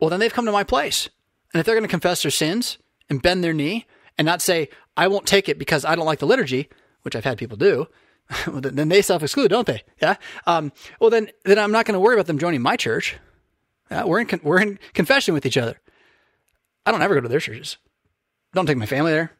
well, 0.00 0.10
then 0.10 0.18
they've 0.18 0.34
come 0.34 0.46
to 0.46 0.52
my 0.52 0.64
place. 0.64 1.08
And 1.54 1.60
if 1.60 1.64
they're 1.64 1.76
going 1.76 1.86
to 1.86 1.88
confess 1.88 2.22
their 2.22 2.32
sins 2.32 2.78
and 3.08 3.22
bend 3.22 3.44
their 3.44 3.54
knee 3.54 3.86
and 4.18 4.26
not 4.26 4.42
say, 4.42 4.68
I 4.96 5.06
won't 5.06 5.26
take 5.26 5.48
it 5.48 5.60
because 5.60 5.84
I 5.84 5.94
don't 5.94 6.06
like 6.06 6.18
the 6.18 6.26
liturgy, 6.26 6.68
which 7.08 7.16
I've 7.16 7.24
had 7.24 7.38
people 7.38 7.56
do, 7.56 7.86
then 8.46 8.90
they 8.90 9.00
self 9.00 9.22
exclude, 9.22 9.48
don't 9.48 9.66
they? 9.66 9.82
Yeah. 10.02 10.16
Um, 10.46 10.72
well, 11.00 11.08
then, 11.08 11.30
then 11.46 11.58
I'm 11.58 11.72
not 11.72 11.86
going 11.86 11.94
to 11.94 12.00
worry 12.00 12.16
about 12.16 12.26
them 12.26 12.38
joining 12.38 12.60
my 12.60 12.76
church. 12.76 13.16
Yeah, 13.90 14.04
we're 14.04 14.20
in 14.20 14.26
con- 14.26 14.40
we're 14.42 14.60
in 14.60 14.78
confession 14.92 15.32
with 15.32 15.46
each 15.46 15.56
other. 15.56 15.80
I 16.84 16.90
don't 16.90 17.00
ever 17.00 17.14
go 17.14 17.22
to 17.22 17.28
their 17.28 17.40
churches. 17.40 17.78
Don't 18.52 18.66
take 18.66 18.76
my 18.76 18.84
family 18.84 19.12
there. 19.12 19.32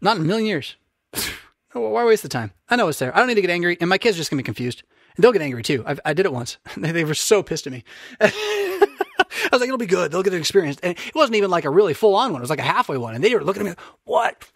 Not 0.00 0.16
in 0.16 0.22
a 0.22 0.24
million 0.24 0.46
years. 0.46 0.76
Why 1.72 2.04
waste 2.04 2.22
the 2.22 2.28
time? 2.28 2.52
I 2.68 2.76
know 2.76 2.86
it's 2.86 3.00
there. 3.00 3.12
I 3.12 3.18
don't 3.18 3.26
need 3.26 3.34
to 3.34 3.40
get 3.40 3.50
angry, 3.50 3.76
and 3.80 3.90
my 3.90 3.98
kids 3.98 4.16
are 4.16 4.20
just 4.20 4.30
gonna 4.30 4.38
be 4.38 4.44
confused. 4.44 4.84
And 5.16 5.24
they'll 5.24 5.32
get 5.32 5.42
angry 5.42 5.64
too. 5.64 5.82
I've, 5.84 5.98
i 6.04 6.14
did 6.14 6.26
it 6.26 6.32
once. 6.32 6.58
they, 6.76 6.92
they, 6.92 7.04
were 7.04 7.14
so 7.14 7.42
pissed 7.42 7.66
at 7.66 7.72
me. 7.72 7.82
I 8.20 9.48
was 9.50 9.60
like, 9.60 9.68
it'll 9.68 9.78
be 9.78 9.86
good. 9.86 10.12
They'll 10.12 10.22
get 10.22 10.32
an 10.32 10.38
experience. 10.38 10.78
And 10.82 10.96
it 10.96 11.14
wasn't 11.14 11.36
even 11.36 11.50
like 11.50 11.64
a 11.64 11.70
really 11.70 11.94
full 11.94 12.14
on 12.14 12.32
one. 12.32 12.40
It 12.40 12.44
was 12.44 12.50
like 12.50 12.58
a 12.58 12.62
halfway 12.62 12.96
one. 12.96 13.14
And 13.14 13.22
they 13.24 13.34
were 13.34 13.42
looking 13.42 13.62
at 13.62 13.64
me, 13.64 13.70
like, 13.70 13.80
what? 14.04 14.51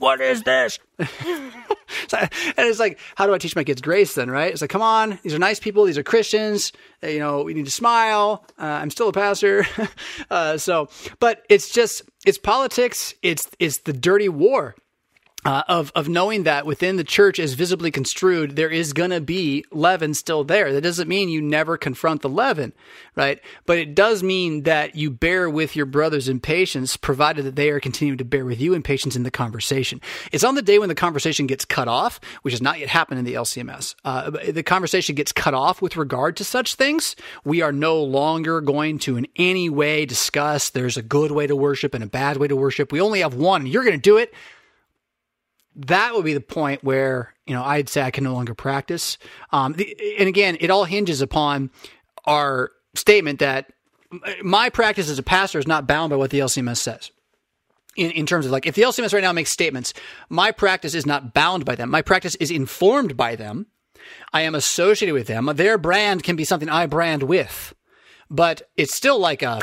What? 0.00 0.22
Is 0.22 0.42
this? 0.42 0.78
and 0.98 1.10
it's 2.56 2.78
like, 2.80 2.98
how 3.16 3.26
do 3.26 3.34
I 3.34 3.38
teach 3.38 3.54
my 3.54 3.64
kids 3.64 3.82
grace 3.82 4.14
then, 4.14 4.30
right? 4.30 4.50
It's 4.50 4.62
like, 4.62 4.70
come 4.70 4.80
on, 4.80 5.18
these 5.22 5.34
are 5.34 5.38
nice 5.38 5.60
people. 5.60 5.84
These 5.84 5.98
are 5.98 6.02
Christians. 6.02 6.72
Uh, 7.04 7.08
you 7.08 7.18
know, 7.18 7.42
we 7.42 7.52
need 7.52 7.66
to 7.66 7.70
smile. 7.70 8.46
Uh, 8.58 8.64
I'm 8.64 8.88
still 8.88 9.08
a 9.08 9.12
pastor. 9.12 9.66
uh, 10.30 10.56
so, 10.56 10.88
but 11.18 11.44
it's 11.50 11.70
just, 11.70 12.02
it's 12.24 12.38
politics. 12.38 13.12
It's, 13.20 13.46
it's 13.58 13.80
the 13.80 13.92
dirty 13.92 14.30
war 14.30 14.74
uh, 15.44 15.62
of 15.68 15.90
of 15.94 16.08
knowing 16.08 16.42
that 16.42 16.66
within 16.66 16.96
the 16.96 17.04
church 17.04 17.38
is 17.38 17.54
visibly 17.54 17.90
construed, 17.90 18.56
there 18.56 18.68
is 18.68 18.92
going 18.92 19.10
to 19.10 19.20
be 19.20 19.64
leaven 19.70 20.12
still 20.12 20.44
there. 20.44 20.72
That 20.72 20.82
doesn't 20.82 21.08
mean 21.08 21.28
you 21.28 21.40
never 21.40 21.76
confront 21.76 22.22
the 22.22 22.28
leaven, 22.28 22.72
right? 23.16 23.40
But 23.64 23.78
it 23.78 23.94
does 23.94 24.22
mean 24.22 24.64
that 24.64 24.96
you 24.96 25.10
bear 25.10 25.48
with 25.48 25.76
your 25.76 25.86
brothers 25.86 26.28
in 26.28 26.40
patience, 26.40 26.96
provided 26.96 27.44
that 27.46 27.56
they 27.56 27.70
are 27.70 27.80
continuing 27.80 28.18
to 28.18 28.24
bear 28.24 28.44
with 28.44 28.60
you 28.60 28.74
in 28.74 28.82
patience 28.82 29.16
in 29.16 29.22
the 29.22 29.30
conversation. 29.30 30.00
It's 30.30 30.44
on 30.44 30.56
the 30.56 30.62
day 30.62 30.78
when 30.78 30.88
the 30.88 30.94
conversation 30.94 31.46
gets 31.46 31.64
cut 31.64 31.88
off, 31.88 32.20
which 32.42 32.52
has 32.52 32.62
not 32.62 32.78
yet 32.78 32.88
happened 32.88 33.18
in 33.18 33.24
the 33.24 33.34
LCMS. 33.34 33.94
Uh, 34.04 34.30
the 34.30 34.62
conversation 34.62 35.14
gets 35.14 35.32
cut 35.32 35.54
off 35.54 35.80
with 35.80 35.96
regard 35.96 36.36
to 36.36 36.44
such 36.44 36.74
things. 36.74 37.16
We 37.44 37.62
are 37.62 37.72
no 37.72 38.02
longer 38.02 38.60
going 38.60 38.98
to 39.00 39.16
in 39.16 39.26
any 39.36 39.70
way 39.70 40.04
discuss 40.04 40.70
there's 40.70 40.98
a 40.98 41.02
good 41.02 41.30
way 41.30 41.46
to 41.46 41.56
worship 41.56 41.94
and 41.94 42.04
a 42.04 42.06
bad 42.06 42.36
way 42.36 42.48
to 42.48 42.56
worship. 42.56 42.92
We 42.92 43.00
only 43.00 43.20
have 43.20 43.34
one. 43.34 43.66
You're 43.66 43.84
going 43.84 43.96
to 43.96 44.02
do 44.02 44.18
it 44.18 44.34
that 45.86 46.14
would 46.14 46.24
be 46.24 46.34
the 46.34 46.40
point 46.40 46.84
where 46.84 47.34
you 47.46 47.54
know 47.54 47.62
I'd 47.62 47.88
say 47.88 48.02
I 48.02 48.10
can 48.10 48.24
no 48.24 48.32
longer 48.32 48.54
practice. 48.54 49.18
Um, 49.52 49.72
the, 49.74 49.96
and 50.18 50.28
again, 50.28 50.56
it 50.60 50.70
all 50.70 50.84
hinges 50.84 51.20
upon 51.22 51.70
our 52.24 52.70
statement 52.94 53.38
that 53.38 53.72
my 54.42 54.70
practice 54.70 55.08
as 55.08 55.18
a 55.18 55.22
pastor 55.22 55.58
is 55.58 55.66
not 55.66 55.86
bound 55.86 56.10
by 56.10 56.16
what 56.16 56.30
the 56.30 56.40
LCMS 56.40 56.78
says. 56.78 57.10
In, 57.96 58.10
in 58.12 58.24
terms 58.24 58.46
of 58.46 58.52
like, 58.52 58.66
if 58.66 58.74
the 58.74 58.82
LCMS 58.82 59.12
right 59.12 59.22
now 59.22 59.32
makes 59.32 59.50
statements, 59.50 59.92
my 60.28 60.52
practice 60.52 60.94
is 60.94 61.06
not 61.06 61.34
bound 61.34 61.64
by 61.64 61.74
them. 61.74 61.90
My 61.90 62.02
practice 62.02 62.34
is 62.36 62.50
informed 62.50 63.16
by 63.16 63.36
them. 63.36 63.66
I 64.32 64.42
am 64.42 64.54
associated 64.54 65.12
with 65.12 65.26
them. 65.26 65.50
Their 65.54 65.76
brand 65.76 66.22
can 66.22 66.36
be 66.36 66.44
something 66.44 66.68
I 66.68 66.86
brand 66.86 67.24
with, 67.24 67.74
but 68.30 68.62
it's 68.76 68.94
still 68.94 69.18
like 69.18 69.42
a 69.42 69.60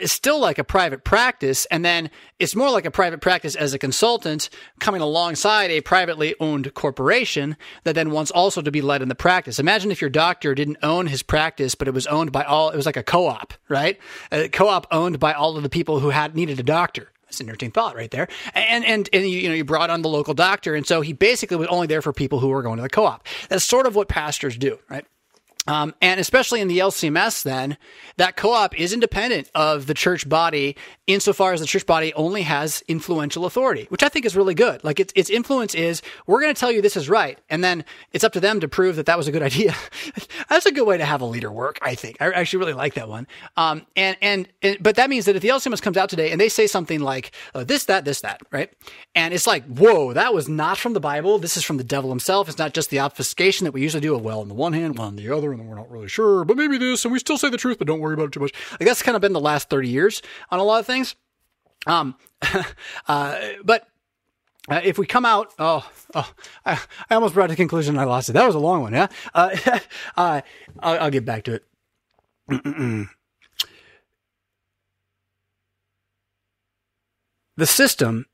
it's 0.00 0.12
still 0.12 0.40
like 0.40 0.58
a 0.58 0.64
private 0.64 1.04
practice. 1.04 1.66
And 1.66 1.84
then 1.84 2.10
it's 2.38 2.56
more 2.56 2.70
like 2.70 2.84
a 2.84 2.90
private 2.90 3.20
practice 3.20 3.54
as 3.54 3.74
a 3.74 3.78
consultant 3.78 4.48
coming 4.80 5.00
alongside 5.00 5.70
a 5.70 5.80
privately 5.80 6.34
owned 6.40 6.72
corporation 6.74 7.56
that 7.84 7.94
then 7.94 8.10
wants 8.10 8.30
also 8.30 8.62
to 8.62 8.70
be 8.70 8.82
led 8.82 9.02
in 9.02 9.08
the 9.08 9.14
practice. 9.14 9.58
Imagine 9.58 9.90
if 9.90 10.00
your 10.00 10.10
doctor 10.10 10.54
didn't 10.54 10.78
own 10.82 11.06
his 11.06 11.22
practice, 11.22 11.74
but 11.74 11.88
it 11.88 11.94
was 11.94 12.06
owned 12.06 12.32
by 12.32 12.44
all, 12.44 12.70
it 12.70 12.76
was 12.76 12.86
like 12.86 12.96
a 12.96 13.02
co-op, 13.02 13.54
right? 13.68 13.98
A 14.30 14.48
co-op 14.48 14.86
owned 14.90 15.18
by 15.18 15.32
all 15.32 15.56
of 15.56 15.62
the 15.62 15.68
people 15.68 16.00
who 16.00 16.10
had 16.10 16.34
needed 16.34 16.58
a 16.58 16.64
doctor. 16.64 17.10
That's 17.24 17.40
an 17.40 17.46
interesting 17.46 17.70
thought 17.70 17.96
right 17.96 18.10
there. 18.10 18.28
And, 18.54 18.84
and, 18.84 19.08
and 19.10 19.22
you, 19.22 19.38
you 19.38 19.48
know, 19.48 19.54
you 19.54 19.64
brought 19.64 19.88
on 19.88 20.02
the 20.02 20.08
local 20.08 20.34
doctor. 20.34 20.74
And 20.74 20.86
so 20.86 21.00
he 21.00 21.14
basically 21.14 21.56
was 21.56 21.68
only 21.68 21.86
there 21.86 22.02
for 22.02 22.12
people 22.12 22.40
who 22.40 22.48
were 22.48 22.62
going 22.62 22.76
to 22.76 22.82
the 22.82 22.90
co-op. 22.90 23.26
That's 23.48 23.64
sort 23.64 23.86
of 23.86 23.94
what 23.94 24.08
pastors 24.08 24.56
do, 24.56 24.78
right? 24.90 25.06
Um, 25.68 25.94
and 26.02 26.18
especially 26.18 26.60
in 26.60 26.66
the 26.66 26.78
LCMS, 26.78 27.44
then 27.44 27.76
that 28.16 28.36
co-op 28.36 28.78
is 28.78 28.92
independent 28.92 29.48
of 29.54 29.86
the 29.86 29.94
church 29.94 30.28
body 30.28 30.76
insofar 31.06 31.52
as 31.52 31.60
the 31.60 31.66
church 31.66 31.86
body 31.86 32.12
only 32.14 32.42
has 32.42 32.82
influential 32.88 33.44
authority, 33.44 33.86
which 33.88 34.02
I 34.02 34.08
think 34.08 34.26
is 34.26 34.34
really 34.34 34.54
good. 34.54 34.82
Like 34.82 34.98
its 34.98 35.12
its 35.14 35.30
influence 35.30 35.74
is 35.76 36.02
we're 36.26 36.40
going 36.40 36.52
to 36.52 36.58
tell 36.58 36.72
you 36.72 36.82
this 36.82 36.96
is 36.96 37.08
right, 37.08 37.38
and 37.48 37.62
then 37.62 37.84
it's 38.12 38.24
up 38.24 38.32
to 38.32 38.40
them 38.40 38.58
to 38.58 38.66
prove 38.66 38.96
that 38.96 39.06
that 39.06 39.16
was 39.16 39.28
a 39.28 39.32
good 39.32 39.42
idea. 39.52 39.74
That's 40.48 40.66
a 40.66 40.72
good 40.72 40.86
way 40.86 40.98
to 40.98 41.04
have 41.04 41.20
a 41.20 41.26
leader 41.26 41.52
work. 41.52 41.78
I 41.80 41.94
think 41.94 42.16
I 42.20 42.32
actually 42.32 42.58
really 42.58 42.72
like 42.72 42.94
that 42.94 43.08
one. 43.08 43.28
Um, 43.56 43.86
and, 43.94 44.16
and, 44.20 44.48
and 44.62 44.82
but 44.82 44.96
that 44.96 45.10
means 45.10 45.26
that 45.26 45.36
if 45.36 45.42
the 45.42 45.48
LCMS 45.48 45.80
comes 45.80 45.96
out 45.96 46.10
today 46.10 46.32
and 46.32 46.40
they 46.40 46.48
say 46.48 46.66
something 46.66 47.00
like 47.00 47.30
oh, 47.54 47.62
this, 47.62 47.84
that, 47.84 48.04
this, 48.04 48.20
that, 48.22 48.40
right, 48.50 48.72
and 49.14 49.32
it's 49.32 49.46
like 49.46 49.64
whoa, 49.66 50.12
that 50.12 50.34
was 50.34 50.48
not 50.48 50.76
from 50.76 50.92
the 50.92 51.00
Bible. 51.00 51.38
This 51.38 51.56
is 51.56 51.62
from 51.62 51.76
the 51.76 51.84
devil 51.84 52.10
himself. 52.10 52.48
It's 52.48 52.58
not 52.58 52.74
just 52.74 52.90
the 52.90 52.98
obfuscation 52.98 53.64
that 53.64 53.72
we 53.72 53.80
usually 53.82 54.00
do. 54.00 54.16
of 54.16 54.22
Well, 54.22 54.40
on 54.40 54.48
the 54.48 54.54
one 54.54 54.72
hand, 54.72 54.98
well, 54.98 55.06
on 55.06 55.14
the 55.14 55.30
other 55.30 55.51
and 55.60 55.68
we're 55.68 55.76
not 55.76 55.90
really 55.90 56.08
sure, 56.08 56.44
but 56.44 56.56
maybe 56.56 56.78
this, 56.78 57.04
and 57.04 57.12
we 57.12 57.18
still 57.18 57.38
say 57.38 57.48
the 57.48 57.56
truth, 57.56 57.78
but 57.78 57.86
don't 57.86 58.00
worry 58.00 58.14
about 58.14 58.26
it 58.26 58.32
too 58.32 58.40
much. 58.40 58.52
Like 58.72 58.86
that's 58.86 59.02
kind 59.02 59.16
of 59.16 59.22
been 59.22 59.32
the 59.32 59.40
last 59.40 59.70
30 59.70 59.88
years 59.88 60.22
on 60.50 60.58
a 60.58 60.64
lot 60.64 60.80
of 60.80 60.86
things. 60.86 61.14
Um, 61.86 62.14
uh, 63.08 63.38
but 63.64 63.88
uh, 64.68 64.80
if 64.84 64.96
we 64.98 65.06
come 65.06 65.24
out, 65.24 65.52
oh, 65.58 65.88
oh, 66.14 66.32
I, 66.64 66.80
I 67.10 67.14
almost 67.16 67.34
brought 67.34 67.48
to 67.48 67.56
conclusion 67.56 67.98
I 67.98 68.04
lost 68.04 68.28
it. 68.28 68.32
That 68.32 68.46
was 68.46 68.54
a 68.54 68.60
long 68.60 68.82
one, 68.82 68.92
yeah? 68.92 69.08
Uh, 69.34 69.56
uh, 70.16 70.40
I'll, 70.78 71.00
I'll, 71.00 71.10
get 71.10 71.24
back 71.24 71.42
to 71.44 71.54
it. 71.54 71.64
the 77.56 77.66
system, 77.66 78.26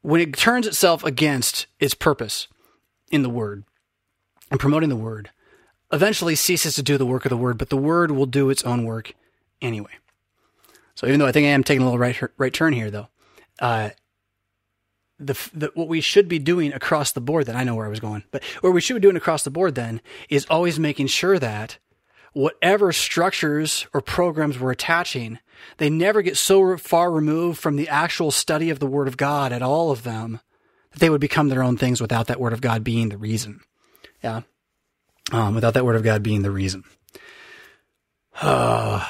when 0.00 0.20
it 0.20 0.34
turns 0.36 0.66
itself 0.66 1.04
against 1.04 1.66
its 1.78 1.94
purpose 1.94 2.48
in 3.10 3.22
the 3.22 3.30
word 3.30 3.64
and 4.50 4.58
promoting 4.58 4.88
the 4.88 4.96
word, 4.96 5.30
eventually 5.92 6.34
ceases 6.34 6.74
to 6.74 6.82
do 6.82 6.98
the 6.98 7.06
work 7.06 7.24
of 7.24 7.30
the 7.30 7.36
word, 7.36 7.58
but 7.58 7.70
the 7.70 7.76
word 7.76 8.10
will 8.10 8.26
do 8.26 8.50
its 8.50 8.64
own 8.64 8.84
work 8.84 9.12
anyway. 9.60 9.92
So 10.94 11.06
even 11.06 11.20
though 11.20 11.26
I 11.26 11.32
think 11.32 11.46
I 11.46 11.50
am 11.50 11.64
taking 11.64 11.82
a 11.82 11.84
little 11.84 11.98
right 11.98 12.18
right 12.38 12.52
turn 12.52 12.72
here, 12.72 12.90
though, 12.90 13.08
uh, 13.60 13.90
the, 15.18 15.50
the 15.54 15.70
what 15.74 15.88
we 15.88 16.00
should 16.00 16.28
be 16.28 16.38
doing 16.38 16.72
across 16.72 17.12
the 17.12 17.20
board. 17.20 17.46
Then 17.46 17.56
I 17.56 17.64
know 17.64 17.74
where 17.74 17.86
I 17.86 17.90
was 17.90 18.00
going, 18.00 18.24
but 18.30 18.42
what 18.60 18.72
we 18.72 18.80
should 18.80 18.94
be 18.94 19.00
doing 19.00 19.16
across 19.16 19.42
the 19.44 19.50
board 19.50 19.74
then 19.74 20.00
is 20.28 20.46
always 20.50 20.78
making 20.78 21.06
sure 21.08 21.38
that 21.38 21.78
whatever 22.32 22.92
structures 22.92 23.86
or 23.94 24.02
programs 24.02 24.58
we're 24.58 24.72
attaching, 24.72 25.38
they 25.78 25.88
never 25.88 26.20
get 26.20 26.36
so 26.36 26.76
far 26.76 27.10
removed 27.10 27.58
from 27.58 27.76
the 27.76 27.88
actual 27.88 28.30
study 28.30 28.68
of 28.68 28.78
the 28.78 28.86
Word 28.86 29.08
of 29.08 29.16
God 29.16 29.52
at 29.52 29.62
all 29.62 29.90
of 29.90 30.02
them 30.02 30.40
that 30.90 31.00
they 31.00 31.08
would 31.08 31.20
become 31.20 31.48
their 31.48 31.62
own 31.62 31.78
things 31.78 32.00
without 32.00 32.26
that 32.26 32.40
Word 32.40 32.52
of 32.52 32.60
God 32.60 32.84
being 32.84 33.08
the 33.08 33.18
reason. 33.18 33.60
Yeah 34.22 34.42
um, 35.32 35.54
without 35.54 35.74
that 35.74 35.84
word 35.84 35.96
of 35.96 36.02
God 36.02 36.22
being 36.22 36.42
the 36.42 36.50
reason. 36.50 36.84
Uh, 38.38 39.02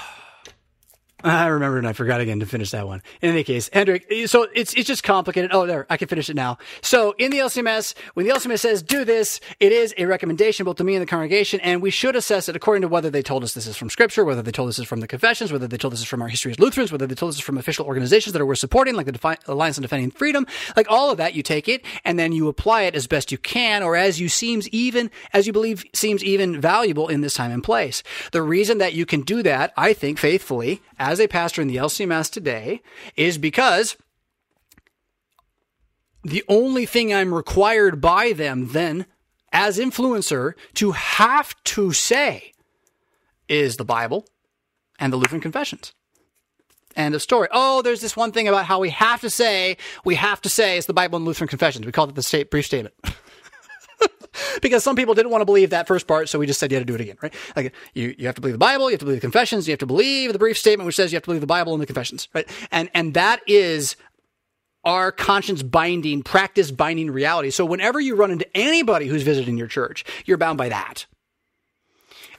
I 1.24 1.47
remembered 1.47 1.78
and 1.78 1.88
I 1.88 1.94
forgot 1.94 2.20
again 2.20 2.40
to 2.40 2.47
finish 2.47 2.72
that 2.72 2.86
one. 2.86 3.02
In 3.22 3.30
any 3.30 3.43
case, 3.43 3.70
Hendrik, 3.72 4.06
so 4.26 4.47
it's 4.55 4.74
it's 4.74 4.86
just 4.86 5.02
complicated. 5.02 5.51
Oh, 5.52 5.66
there, 5.66 5.86
I 5.88 5.97
can 5.97 6.09
finish 6.09 6.28
it 6.28 6.36
now. 6.36 6.59
So 6.82 7.14
in 7.16 7.30
the 7.30 7.38
LCMS, 7.38 7.94
when 8.12 8.26
the 8.26 8.32
LCMS 8.34 8.60
says 8.60 8.82
do 8.82 9.02
this, 9.02 9.40
it 9.59 9.72
is 9.72 9.94
a 9.97 10.05
recommendation 10.05 10.64
both 10.64 10.76
to 10.76 10.84
me 10.84 10.94
and 10.94 11.01
the 11.01 11.06
congregation, 11.06 11.59
and 11.60 11.80
we 11.80 11.90
should 11.90 12.16
assess 12.16 12.51
it 12.51 12.56
according 12.56 12.82
to 12.82 12.88
whether 12.88 13.09
they 13.09 13.22
told 13.22 13.44
us 13.44 13.55
this 13.55 13.66
is 13.66 13.78
from 13.78 13.88
Scripture, 13.88 14.26
whether 14.26 14.43
they 14.43 14.52
told 14.52 14.68
us 14.68 14.76
this 14.76 14.84
is 14.84 14.88
from 14.88 15.01
the 15.01 15.09
confessions, 15.09 15.51
whether 15.51 15.66
they 15.66 15.78
told 15.78 15.94
us 15.94 16.01
this 16.01 16.05
is 16.05 16.09
from 16.10 16.20
our 16.20 16.28
history 16.28 16.52
as 16.52 16.60
Lutherans, 16.60 16.93
whether 16.93 17.06
they 17.06 17.14
told 17.14 17.30
us 17.30 17.36
this 17.36 17.40
is 17.40 17.47
from 17.47 17.56
official 17.56 17.86
organizations 17.86 18.34
that 18.34 18.44
we're 18.44 18.55
supporting, 18.55 18.94
like 18.94 19.06
the 19.06 19.12
Defi- 19.12 19.40
Alliance 19.47 19.78
on 19.78 19.82
Defending 19.82 20.10
Freedom, 20.10 20.47
like 20.76 20.86
all 20.90 21.10
of 21.10 21.16
that. 21.16 21.34
You 21.34 21.43
take 21.43 21.66
it 21.66 21.82
and 22.05 22.18
then 22.18 22.32
you 22.32 22.47
apply 22.48 22.82
it 22.82 22.94
as 22.94 23.06
best 23.06 23.32
you 23.32 23.38
can, 23.38 23.82
or 23.82 23.97
as 23.97 24.20
you 24.20 24.28
seems 24.28 24.68
even 24.68 25.10
as 25.32 25.47
you 25.47 25.55
believe 25.55 25.82
seems 25.94 26.22
even 26.22 26.60
valuable 26.60 27.09
in 27.09 27.22
this 27.22 27.34
time 27.34 27.52
and 27.52 27.64
place. 27.64 28.02
The 28.32 28.43
reason 28.43 28.78
that 28.78 28.93
you 28.93 29.06
can 29.06 29.22
do 29.22 29.43
that, 29.43 29.72
I 29.78 29.94
think, 29.94 30.18
faithfully 30.18 30.82
as 31.07 31.20
a 31.20 31.28
pastor 31.28 31.62
in 31.62 31.69
the 31.69 31.77
LCMS 31.77 32.31
today 32.31 32.83
is 33.16 33.39
because 33.39 33.97
the 36.24 36.43
only 36.49 36.85
thing 36.85 37.15
I'm 37.15 37.33
required 37.33 38.01
by 38.01 38.33
them 38.33 38.73
then 38.73 39.07
as 39.53 39.78
influencer 39.78 40.55
to 40.74 40.93
have 40.93 41.55
to 41.65 41.93
say 41.93 42.53
is 43.49 43.77
the 43.77 43.85
Bible 43.85 44.27
and 44.99 45.12
the 45.12 45.16
Lutheran 45.16 45.41
confessions. 45.41 45.93
End 46.97 47.15
of 47.15 47.23
story. 47.23 47.47
Oh, 47.53 47.83
there's 47.83 48.01
this 48.01 48.16
one 48.16 48.33
thing 48.33 48.49
about 48.49 48.65
how 48.65 48.81
we 48.81 48.91
have 48.91 49.20
to 49.20 49.31
say, 49.31 49.77
we 50.05 50.16
have 50.16 50.41
to 50.43 50.49
say 50.49 50.77
it's 50.77 50.89
the 50.89 50.93
Bible 50.93 51.19
and 51.19 51.24
Lutheran 51.24 51.47
confessions. 51.47 51.87
We 51.87 51.93
call 51.93 52.09
it 52.09 52.16
the 52.16 52.23
state 52.23 52.51
brief 52.51 52.66
statement. 52.66 52.95
because 54.62 54.82
some 54.84 54.96
people 54.96 55.14
didn't 55.14 55.30
want 55.30 55.42
to 55.42 55.46
believe 55.46 55.70
that 55.70 55.86
first 55.86 56.06
part, 56.06 56.28
so 56.28 56.38
we 56.38 56.46
just 56.46 56.60
said 56.60 56.70
you 56.70 56.76
had 56.76 56.86
to 56.86 56.92
do 56.92 56.94
it 56.94 57.00
again, 57.00 57.16
right? 57.22 57.34
Like 57.54 57.72
you, 57.94 58.14
you 58.18 58.26
have 58.26 58.34
to 58.36 58.40
believe 58.40 58.54
the 58.54 58.58
Bible, 58.58 58.90
you 58.90 58.94
have 58.94 59.00
to 59.00 59.06
believe 59.06 59.20
the 59.20 59.26
confessions, 59.26 59.66
you 59.66 59.72
have 59.72 59.80
to 59.80 59.86
believe 59.86 60.32
the 60.32 60.38
brief 60.38 60.58
statement 60.58 60.86
which 60.86 60.96
says 60.96 61.12
you 61.12 61.16
have 61.16 61.22
to 61.24 61.28
believe 61.28 61.40
the 61.40 61.46
Bible 61.46 61.72
and 61.72 61.82
the 61.82 61.86
confessions, 61.86 62.28
right? 62.34 62.48
And 62.70 62.90
and 62.94 63.14
that 63.14 63.40
is 63.46 63.96
our 64.84 65.10
conscience 65.10 65.62
binding, 65.62 66.22
practice 66.22 66.70
binding 66.70 67.10
reality. 67.10 67.50
So 67.50 67.64
whenever 67.64 67.98
you 67.98 68.14
run 68.14 68.30
into 68.30 68.46
anybody 68.56 69.08
who's 69.08 69.22
visiting 69.22 69.58
your 69.58 69.66
church, 69.66 70.04
you're 70.24 70.38
bound 70.38 70.58
by 70.58 70.68
that. 70.68 71.06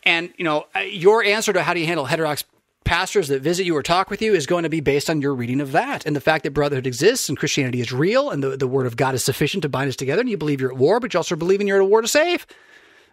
And 0.04 0.34
you 0.38 0.46
know, 0.46 0.66
uh, 0.74 0.80
your 0.80 1.24
answer 1.24 1.52
to 1.52 1.62
how 1.62 1.74
do 1.74 1.82
you 1.82 1.86
handle 1.86 2.06
heterodox 2.06 2.46
pastors 2.88 3.28
that 3.28 3.42
visit 3.42 3.66
you 3.66 3.76
or 3.76 3.84
talk 3.84 4.10
with 4.10 4.22
you 4.22 4.34
is 4.34 4.46
going 4.46 4.64
to 4.64 4.70
be 4.70 4.80
based 4.80 5.10
on 5.10 5.22
your 5.22 5.36
reading 5.36 5.60
of 5.60 5.74
that 5.74 6.06
and 6.06 6.16
the 6.16 6.22
fact 6.22 6.46
that 6.46 6.52
brotherhood 6.52 6.88
exists 6.88 7.28
and 7.28 7.38
Christianity 7.38 7.82
is 7.82 7.92
real 7.92 8.30
and 8.30 8.42
the, 8.42 8.56
the 8.56 8.68
word 8.68 8.88
of 8.88 8.96
God 8.96 9.14
is 9.14 9.26
sufficient 9.26 9.62
to 9.64 9.70
bind 9.70 9.90
us 9.90 9.98
together. 9.98 10.22
And 10.22 10.30
you 10.30 10.38
believe 10.38 10.62
you're 10.62 10.72
at 10.72 10.78
war, 10.78 11.02
but 11.02 11.14
you 11.14 11.20
also 11.20 11.36
believe 11.36 11.60
in 11.60 11.68
you're 11.68 11.82
at 11.82 11.90
war 11.90 12.02
to 12.02 12.08
save 12.08 12.48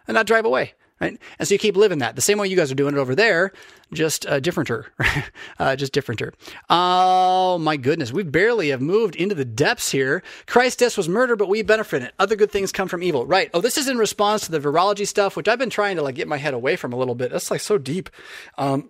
and 0.07 0.15
not 0.15 0.27
drive 0.27 0.45
away. 0.45 0.73
Right. 1.01 1.19
And 1.39 1.45
so 1.45 1.53
you 1.53 1.59
keep 1.59 1.75
living 1.75 1.99
that 1.99 2.15
the 2.15 2.21
same 2.21 2.37
way 2.37 2.47
you 2.47 2.55
guys 2.55 2.71
are 2.71 2.75
doing 2.75 2.95
it 2.95 2.99
over 2.99 3.15
there, 3.15 3.51
just 3.91 4.25
uh, 4.27 4.39
differenter, 4.39 4.85
uh, 5.59 5.75
just 5.75 5.93
differenter. 5.93 6.33
Oh 6.69 7.57
my 7.57 7.75
goodness. 7.75 8.13
We 8.13 8.23
barely 8.23 8.69
have 8.69 8.79
moved 8.79 9.17
into 9.17 9.35
the 9.35 9.43
depths 9.43 9.91
here. 9.91 10.23
Christ's 10.47 10.77
death 10.77 10.95
was 10.95 11.09
murder, 11.09 11.35
but 11.35 11.49
we 11.49 11.63
benefit 11.63 12.01
It. 12.01 12.13
Other 12.17 12.37
good 12.37 12.49
things 12.49 12.71
come 12.71 12.87
from 12.87 13.03
evil. 13.03 13.25
Right. 13.25 13.49
Oh, 13.53 13.59
this 13.59 13.77
is 13.77 13.89
in 13.89 13.97
response 13.97 14.45
to 14.45 14.53
the 14.53 14.59
virology 14.61 15.05
stuff, 15.05 15.35
which 15.35 15.49
I've 15.49 15.59
been 15.59 15.69
trying 15.69 15.97
to 15.97 16.01
like 16.01 16.15
get 16.15 16.29
my 16.29 16.37
head 16.37 16.53
away 16.53 16.77
from 16.77 16.93
a 16.93 16.95
little 16.95 17.15
bit. 17.15 17.29
That's 17.29 17.51
like 17.51 17.59
so 17.59 17.77
deep. 17.77 18.09
Um, 18.57 18.89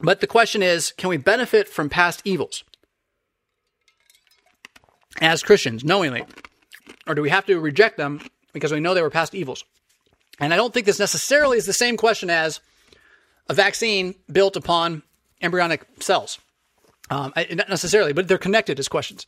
but 0.00 0.20
the 0.20 0.26
question 0.26 0.62
is 0.62 0.92
can 0.92 1.08
we 1.08 1.16
benefit 1.16 1.68
from 1.68 1.88
past 1.88 2.22
evils 2.24 2.64
as 5.20 5.42
Christians 5.42 5.84
knowingly? 5.84 6.24
Or 7.06 7.14
do 7.14 7.22
we 7.22 7.30
have 7.30 7.46
to 7.46 7.58
reject 7.58 7.96
them 7.96 8.20
because 8.52 8.72
we 8.72 8.80
know 8.80 8.94
they 8.94 9.02
were 9.02 9.10
past 9.10 9.34
evils? 9.34 9.64
And 10.40 10.52
I 10.52 10.56
don't 10.56 10.72
think 10.72 10.86
this 10.86 10.98
necessarily 10.98 11.58
is 11.58 11.66
the 11.66 11.72
same 11.72 11.96
question 11.96 12.30
as 12.30 12.60
a 13.48 13.54
vaccine 13.54 14.14
built 14.30 14.56
upon 14.56 15.02
embryonic 15.40 15.86
cells. 16.00 16.38
Um, 17.10 17.32
not 17.36 17.70
necessarily, 17.70 18.12
but 18.12 18.28
they're 18.28 18.36
connected 18.36 18.78
as 18.78 18.86
questions. 18.86 19.26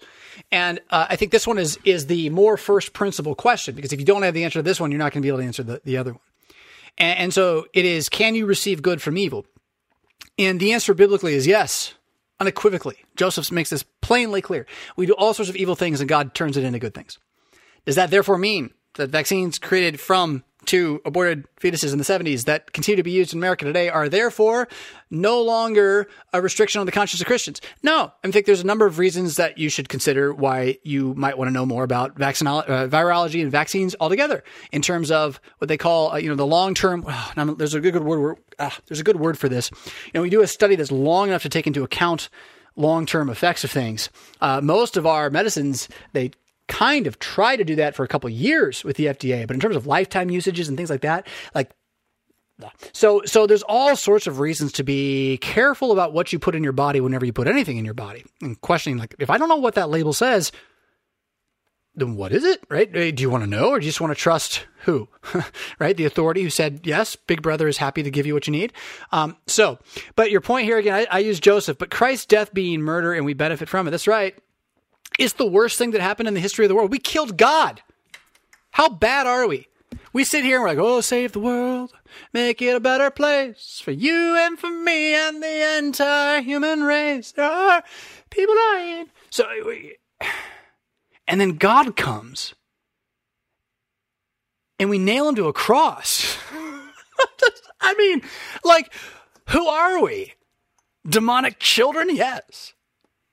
And 0.53 0.81
uh, 0.91 1.07
I 1.09 1.17
think 1.17 1.33
this 1.33 1.47
one 1.47 1.59
is 1.59 1.79
is 1.85 2.07
the 2.07 2.29
more 2.29 2.59
first 2.59 2.93
principle 2.93 3.35
question 3.35 3.75
because 3.75 3.93
if 3.95 3.99
you 3.99 4.05
don't 4.05 4.23
have 4.23 4.35
the 4.35 4.45
answer 4.45 4.59
to 4.59 4.63
this 4.63 4.79
one, 4.79 4.91
you're 4.91 4.99
not 4.99 5.13
going 5.13 5.23
to 5.23 5.25
be 5.25 5.29
able 5.29 5.39
to 5.39 5.45
answer 5.45 5.63
the, 5.63 5.81
the 5.85 5.97
other 5.97 6.13
one. 6.13 6.21
And, 6.99 7.19
and 7.19 7.35
so 7.35 7.67
it 7.73 7.87
is: 7.87 8.11
Can 8.11 8.35
you 8.35 8.45
receive 8.45 8.83
good 8.83 9.01
from 9.01 9.17
evil? 9.17 9.47
And 10.41 10.59
the 10.59 10.73
answer 10.73 10.95
biblically 10.95 11.35
is 11.35 11.47
yes, 11.47 11.93
unequivocally. 12.41 12.97
Joseph 13.15 13.53
makes 13.53 13.69
this 13.69 13.85
plainly 14.01 14.41
clear. 14.41 14.67
We 14.97 15.05
do 15.05 15.13
all 15.13 15.35
sorts 15.35 15.51
of 15.51 15.57
evil 15.57 15.77
things 15.77 16.01
and 16.01 16.09
God 16.09 16.35
turns 16.35 16.57
it 16.57 16.65
into 16.65 16.79
good 16.79 16.95
things. 16.95 17.19
Does 17.85 17.97
that 17.97 18.11
therefore 18.11 18.39
mean 18.39 18.73
that 18.95 19.11
vaccines 19.11 19.59
created 19.59 20.01
from 20.01 20.43
to 20.67 21.01
aborted 21.05 21.47
fetuses 21.57 21.93
in 21.93 21.99
the 21.99 22.05
70s 22.05 22.45
that 22.45 22.73
continue 22.73 22.97
to 22.97 23.03
be 23.03 23.11
used 23.11 23.33
in 23.33 23.39
America 23.39 23.65
today 23.65 23.89
are 23.89 24.09
therefore 24.09 24.69
no 25.11 25.43
longer 25.43 26.09
a 26.33 26.41
restriction 26.41 26.81
on 26.81 26.87
the 26.87 26.93
conscience 26.93 27.21
of 27.21 27.27
Christians. 27.27 27.61
No, 27.83 28.13
I 28.23 28.31
think 28.31 28.47
there's 28.47 28.61
a 28.61 28.67
number 28.67 28.87
of 28.87 28.99
reasons 28.99 29.37
that 29.37 29.59
you 29.59 29.69
should 29.69 29.89
consider 29.89 30.33
why 30.33 30.79
you 30.83 31.15
might 31.15 31.39
want 31.39 31.49
to 31.49 31.53
know 31.53 31.67
more 31.67 31.83
about 31.83 32.17
vaccinolo- 32.17 32.69
uh, 32.69 32.89
virology 32.89 33.43
and 33.43 33.51
vaccines 33.51 33.97
altogether 34.01 34.45
in 34.71 34.83
terms 34.83 35.11
of 35.11 35.41
what 35.59 35.69
they 35.69 35.77
call, 35.77 36.13
uh, 36.13 36.17
you 36.17 36.29
know, 36.29 36.37
the 36.37 36.47
long-term, 36.47 37.05
oh, 37.09 37.55
there's 37.57 37.75
a 37.75 37.81
good, 37.81 37.93
good 37.93 38.05
word, 38.05 38.37
uh, 38.59 38.71
there's 38.87 39.01
a 39.01 39.05
good 39.05 39.19
word 39.19 39.39
for 39.39 39.49
this. 39.49 39.71
You 40.07 40.13
know, 40.15 40.23
we 40.23 40.31
do 40.31 40.43
a 40.43 40.47
study 40.47 40.77
that's 40.77 40.93
long 40.93 41.29
enough 41.29 41.43
to 41.43 41.49
take 41.49 41.67
into 41.67 41.83
account 41.83 42.29
long-term 42.77 43.29
effects 43.29 43.65
of 43.65 43.71
things. 43.71 44.11
Uh, 44.41 44.61
most 44.61 44.97
of 44.97 45.07
our 45.07 45.31
medicines, 45.31 45.89
they 46.13 46.31
kind 46.71 47.07
of 47.07 47.19
try 47.19 47.57
to 47.57 47.65
do 47.65 47.77
that 47.77 47.95
for 47.95 48.05
a 48.05 48.09
couple 48.09 48.31
years 48.31 48.85
with 48.85 48.97
the 48.97 49.07
FDA, 49.07 49.47
but 49.47 49.55
in 49.55 49.61
terms 49.61 49.77
of 49.77 49.87
lifetime 49.87 50.31
usages 50.31 50.69
and 50.69 50.77
things 50.77 50.89
like 50.89 51.03
that, 51.03 51.27
like 51.55 51.71
so 52.93 53.23
so 53.25 53.47
there's 53.47 53.63
all 53.63 53.97
sorts 53.97 54.27
of 54.27 54.39
reasons 54.39 54.73
to 54.73 54.85
be 54.85 55.39
careful 55.39 55.93
about 55.93 56.13
what 56.13 56.33
you 56.33 56.39
put 56.39 56.55
in 56.55 56.63
your 56.63 56.73
body 56.73 57.01
whenever 57.01 57.27
you 57.27 57.33
put 57.33 57.49
anything 57.49 57.77
in 57.77 57.85
your 57.85 57.95
body. 57.95 58.25
And 58.41 58.61
questioning 58.61 58.99
like 58.99 59.15
if 59.19 59.31
I 59.31 59.39
don't 59.39 59.49
know 59.49 59.57
what 59.57 59.75
that 59.75 59.91
label 59.91 60.13
says, 60.13 60.53
then 61.95 62.17
what 62.17 62.33
is 62.33 62.45
it? 62.45 62.63
Right? 62.69 62.91
Do 62.93 63.23
you 63.23 63.31
want 63.31 63.45
to 63.45 63.51
know 63.51 63.71
or 63.71 63.81
do 63.81 63.87
you 63.87 63.91
just 63.91 64.01
want 64.01 64.13
to 64.13 64.21
trust 64.21 64.67
who? 64.85 65.09
right? 65.79 65.97
The 65.97 66.05
authority 66.05 66.43
who 66.43 66.51
said, 66.51 66.81
yes, 66.85 67.17
Big 67.17 67.43
Brother 67.43 67.67
is 67.67 67.79
happy 67.79 68.03
to 68.03 68.11
give 68.11 68.27
you 68.27 68.35
what 68.35 68.47
you 68.47 68.53
need. 68.53 68.73
Um, 69.13 69.37
so, 69.47 69.79
but 70.15 70.31
your 70.31 70.41
point 70.41 70.67
here 70.67 70.79
again, 70.79 70.95
I, 70.95 71.17
I 71.17 71.19
use 71.21 71.41
Joseph, 71.41 71.79
but 71.79 71.91
Christ's 71.91 72.27
death 72.27 72.55
being 72.55 72.81
murder 72.83 73.13
and 73.13 73.25
we 73.25 73.35
benefit 73.35 73.69
from 73.69 73.89
it. 73.89 73.91
That's 73.91 74.07
right. 74.07 74.37
It's 75.21 75.35
the 75.35 75.45
worst 75.45 75.77
thing 75.77 75.91
that 75.91 76.01
happened 76.01 76.29
in 76.29 76.35
the 76.35 76.41
history 76.41 76.65
of 76.65 76.71
the 76.71 76.75
world. 76.75 76.91
We 76.91 76.99
killed 76.99 77.37
God. 77.37 77.83
How 78.71 78.89
bad 78.89 79.27
are 79.27 79.47
we? 79.47 79.69
We 80.15 80.25
sit 80.25 80.45
here 80.45 80.57
and 80.57 80.63
we're 80.63 80.71
like, 80.71 80.79
oh, 80.79 81.03
save 81.03 81.33
the 81.33 81.41
world, 81.41 81.93
make 82.33 82.63
it 82.63 82.75
a 82.75 82.81
better 82.81 83.11
place 83.11 83.83
for 83.85 83.91
you 83.91 84.35
and 84.39 84.59
for 84.59 84.71
me 84.71 85.15
and 85.15 85.43
the 85.43 85.77
entire 85.77 86.41
human 86.41 86.85
race. 86.85 87.33
There 87.33 87.45
are 87.45 87.85
people 88.31 88.55
dying. 88.55 89.11
So, 89.29 89.47
we, 89.67 89.97
and 91.29 91.39
then 91.39 91.59
God 91.59 91.97
comes 91.97 92.55
and 94.79 94.89
we 94.89 94.99
nail 94.99 95.29
him 95.29 95.35
to 95.35 95.49
a 95.49 95.53
cross. 95.53 96.39
I 97.83 97.93
mean, 97.93 98.23
like, 98.65 98.91
who 99.51 99.67
are 99.67 100.03
we? 100.03 100.33
Demonic 101.07 101.59
children? 101.59 102.09
Yes. 102.11 102.73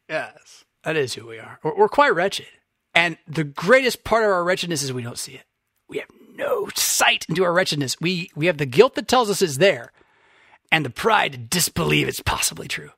Yes. 0.09 0.56
That 0.87 0.95
is 0.95 1.15
who 1.15 1.27
we 1.27 1.37
are. 1.37 1.59
We're, 1.63 1.75
we're 1.75 1.89
quite 1.89 2.15
wretched. 2.15 2.47
And 2.95 3.17
the 3.27 3.43
greatest 3.43 4.05
part 4.05 4.23
of 4.23 4.29
our 4.29 4.41
wretchedness 4.41 4.83
is 4.83 4.93
we 4.93 5.03
don't 5.03 5.17
see 5.17 5.33
it. 5.33 5.43
We 5.89 5.97
have 5.97 6.07
no 6.33 6.69
sight 6.75 7.25
into 7.27 7.43
our 7.43 7.51
wretchedness. 7.51 7.99
We, 7.99 8.31
we 8.35 8.45
have 8.45 8.57
the 8.57 8.65
guilt 8.65 8.95
that 8.95 9.09
tells 9.09 9.29
us 9.29 9.41
it's 9.41 9.57
there 9.57 9.91
and 10.71 10.85
the 10.85 10.89
pride 10.89 11.33
to 11.33 11.37
disbelieve 11.37 12.07
it's 12.07 12.21
possibly 12.21 12.69
true. 12.69 12.91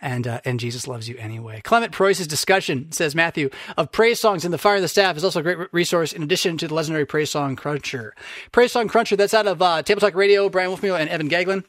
And, 0.00 0.26
uh, 0.26 0.40
and 0.44 0.58
Jesus 0.58 0.88
loves 0.88 1.08
you 1.08 1.16
anyway. 1.18 1.60
Klemet 1.62 1.92
Preus's 1.92 2.26
discussion, 2.26 2.90
says 2.90 3.14
Matthew, 3.14 3.50
of 3.76 3.92
praise 3.92 4.18
songs 4.18 4.44
in 4.44 4.50
the 4.50 4.58
Fire 4.58 4.76
of 4.76 4.82
the 4.82 4.88
Staff 4.88 5.16
is 5.16 5.22
also 5.22 5.38
a 5.38 5.42
great 5.44 5.72
resource 5.72 6.12
in 6.12 6.24
addition 6.24 6.58
to 6.58 6.66
the 6.66 6.74
legendary 6.74 7.06
Praise 7.06 7.30
Song 7.30 7.54
Cruncher. 7.54 8.12
Praise 8.50 8.72
Song 8.72 8.88
Cruncher, 8.88 9.14
that's 9.14 9.34
out 9.34 9.46
of 9.46 9.62
uh, 9.62 9.84
Table 9.84 10.00
Talk 10.00 10.16
Radio, 10.16 10.48
Brian 10.48 10.72
Wolfmueller 10.72 10.98
and 10.98 11.08
Evan 11.08 11.30
Goeglein 11.30 11.62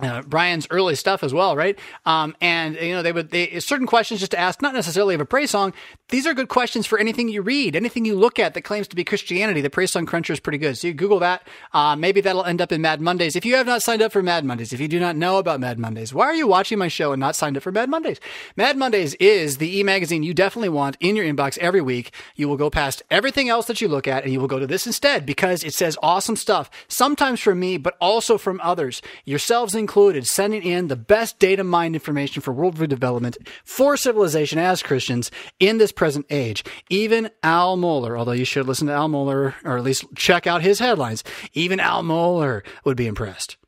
uh, 0.00 0.22
Brian's 0.22 0.66
early 0.70 0.96
stuff 0.96 1.22
as 1.22 1.32
well, 1.32 1.56
right? 1.56 1.78
Um, 2.04 2.34
and 2.40 2.74
you 2.76 2.94
know, 2.94 3.02
they 3.02 3.12
would 3.12 3.30
they 3.30 3.60
certain 3.60 3.86
questions 3.86 4.18
just 4.18 4.32
to 4.32 4.38
ask, 4.38 4.60
not 4.60 4.74
necessarily 4.74 5.14
of 5.14 5.20
a 5.20 5.24
praise 5.24 5.52
song. 5.52 5.72
These 6.08 6.26
are 6.26 6.34
good 6.34 6.48
questions 6.48 6.84
for 6.84 6.98
anything 6.98 7.28
you 7.28 7.42
read, 7.42 7.76
anything 7.76 8.04
you 8.04 8.16
look 8.16 8.40
at 8.40 8.54
that 8.54 8.62
claims 8.62 8.88
to 8.88 8.96
be 8.96 9.04
Christianity. 9.04 9.60
The 9.60 9.70
praise 9.70 9.92
song 9.92 10.04
cruncher 10.04 10.32
is 10.32 10.40
pretty 10.40 10.58
good. 10.58 10.76
So 10.76 10.88
you 10.88 10.94
Google 10.94 11.20
that. 11.20 11.46
Uh, 11.72 11.94
maybe 11.94 12.20
that'll 12.20 12.44
end 12.44 12.60
up 12.60 12.72
in 12.72 12.80
Mad 12.80 13.00
Mondays. 13.00 13.36
If 13.36 13.44
you 13.44 13.54
have 13.54 13.66
not 13.66 13.82
signed 13.82 14.02
up 14.02 14.10
for 14.10 14.20
Mad 14.20 14.44
Mondays, 14.44 14.72
if 14.72 14.80
you 14.80 14.88
do 14.88 14.98
not 14.98 15.14
know 15.14 15.38
about 15.38 15.60
Mad 15.60 15.78
Mondays, 15.78 16.12
why 16.12 16.26
are 16.26 16.34
you 16.34 16.48
watching 16.48 16.78
my 16.78 16.88
show 16.88 17.12
and 17.12 17.20
not 17.20 17.36
signed 17.36 17.56
up 17.56 17.62
for 17.62 17.70
Mad 17.70 17.88
Mondays? 17.88 18.18
Mad 18.56 18.76
Mondays 18.76 19.14
is 19.14 19.58
the 19.58 19.78
e 19.78 19.84
magazine 19.84 20.24
you 20.24 20.34
definitely 20.34 20.70
want 20.70 20.96
in 20.98 21.14
your 21.14 21.24
inbox 21.24 21.56
every 21.58 21.80
week. 21.80 22.12
You 22.34 22.48
will 22.48 22.56
go 22.56 22.68
past 22.68 23.04
everything 23.12 23.48
else 23.48 23.66
that 23.66 23.80
you 23.80 23.86
look 23.86 24.08
at, 24.08 24.24
and 24.24 24.32
you 24.32 24.40
will 24.40 24.48
go 24.48 24.58
to 24.58 24.66
this 24.66 24.88
instead 24.88 25.24
because 25.24 25.62
it 25.62 25.72
says 25.72 25.96
awesome 26.02 26.34
stuff. 26.34 26.68
Sometimes 26.88 27.38
from 27.38 27.60
me, 27.60 27.76
but 27.76 27.94
also 28.00 28.38
from 28.38 28.60
others, 28.60 29.00
yourselves 29.24 29.76
included, 29.84 30.26
sending 30.26 30.62
in 30.62 30.88
the 30.88 30.96
best 30.96 31.38
data 31.38 31.62
mined 31.62 31.94
information 31.94 32.40
for 32.40 32.54
worldview 32.54 32.88
development 32.88 33.36
for 33.64 33.98
civilization 33.98 34.58
as 34.58 34.82
Christians 34.82 35.30
in 35.60 35.76
this 35.76 35.92
present 35.92 36.24
age. 36.30 36.64
Even 36.88 37.30
Al 37.42 37.76
Mohler, 37.76 38.18
although 38.18 38.32
you 38.32 38.46
should 38.46 38.66
listen 38.66 38.86
to 38.86 38.94
Al 38.94 39.10
Mohler 39.10 39.52
or 39.62 39.76
at 39.76 39.84
least 39.84 40.06
check 40.16 40.46
out 40.46 40.62
his 40.62 40.78
headlines, 40.78 41.22
even 41.52 41.80
Al 41.80 42.02
Mohler 42.02 42.62
would 42.84 42.96
be 42.96 43.06
impressed. 43.06 43.58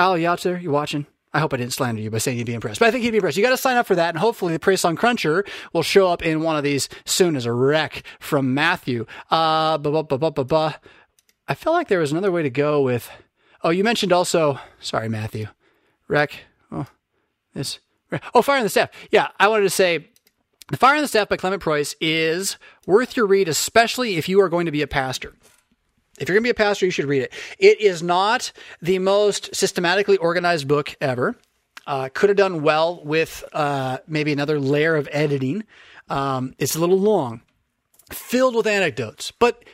Al, 0.00 0.18
you 0.18 0.26
out 0.26 0.40
there? 0.40 0.58
You 0.58 0.72
watching? 0.72 1.06
I 1.32 1.38
hope 1.38 1.54
I 1.54 1.58
didn't 1.58 1.72
slander 1.72 2.02
you 2.02 2.10
by 2.10 2.18
saying 2.18 2.38
you'd 2.38 2.46
be 2.48 2.54
impressed, 2.54 2.80
but 2.80 2.88
I 2.88 2.90
think 2.90 3.04
he'd 3.04 3.12
be 3.12 3.18
impressed. 3.18 3.36
You 3.36 3.44
got 3.44 3.50
to 3.50 3.56
sign 3.56 3.76
up 3.76 3.86
for 3.86 3.94
that, 3.94 4.08
and 4.08 4.18
hopefully 4.18 4.52
the 4.52 4.58
Praise 4.58 4.80
Song 4.80 4.96
Cruncher 4.96 5.44
will 5.72 5.84
show 5.84 6.08
up 6.08 6.24
in 6.24 6.42
one 6.42 6.56
of 6.56 6.64
these 6.64 6.88
soon 7.04 7.36
as 7.36 7.46
a 7.46 7.52
rec 7.52 8.02
from 8.18 8.52
Matthew. 8.52 9.06
Uh, 9.30 9.78
I 9.78 11.54
felt 11.54 11.74
like 11.74 11.86
there 11.86 12.00
was 12.00 12.10
another 12.10 12.32
way 12.32 12.42
to 12.42 12.50
go 12.50 12.82
with. 12.82 13.08
Oh, 13.62 13.70
you 13.70 13.84
mentioned 13.84 14.12
also. 14.12 14.58
Sorry, 14.80 15.08
Matthew. 15.08 15.46
Rec. 16.10 16.40
Oh, 16.72 16.86
this. 17.54 17.78
Oh, 18.34 18.42
Fire 18.42 18.58
in 18.58 18.64
the 18.64 18.68
Staff. 18.68 18.90
Yeah, 19.12 19.28
I 19.38 19.46
wanted 19.46 19.62
to 19.62 19.70
say 19.70 20.08
The 20.68 20.76
Fire 20.76 20.96
in 20.96 21.02
the 21.02 21.08
Staff 21.08 21.28
by 21.28 21.36
Klemet 21.36 21.60
Preus 21.60 21.94
is 22.00 22.56
worth 22.84 23.16
your 23.16 23.26
read, 23.26 23.48
especially 23.48 24.16
if 24.16 24.28
you 24.28 24.40
are 24.40 24.48
going 24.48 24.66
to 24.66 24.72
be 24.72 24.82
a 24.82 24.88
pastor. 24.88 25.34
If 26.18 26.28
you're 26.28 26.34
going 26.34 26.42
to 26.42 26.48
be 26.48 26.50
a 26.50 26.54
pastor, 26.54 26.84
you 26.84 26.90
should 26.90 27.04
read 27.04 27.22
it. 27.22 27.32
It 27.60 27.80
is 27.80 28.02
not 28.02 28.50
the 28.82 28.98
most 28.98 29.54
systematically 29.54 30.16
organized 30.16 30.66
book 30.66 30.96
ever. 31.00 31.36
Uh, 31.86 32.08
could 32.12 32.28
have 32.28 32.36
done 32.36 32.62
well 32.62 33.00
with 33.04 33.44
uh, 33.52 33.98
maybe 34.08 34.32
another 34.32 34.58
layer 34.58 34.96
of 34.96 35.08
editing. 35.12 35.62
Um, 36.08 36.54
it's 36.58 36.74
a 36.74 36.80
little 36.80 36.98
long, 36.98 37.42
filled 38.12 38.56
with 38.56 38.66
anecdotes, 38.66 39.30
but 39.30 39.64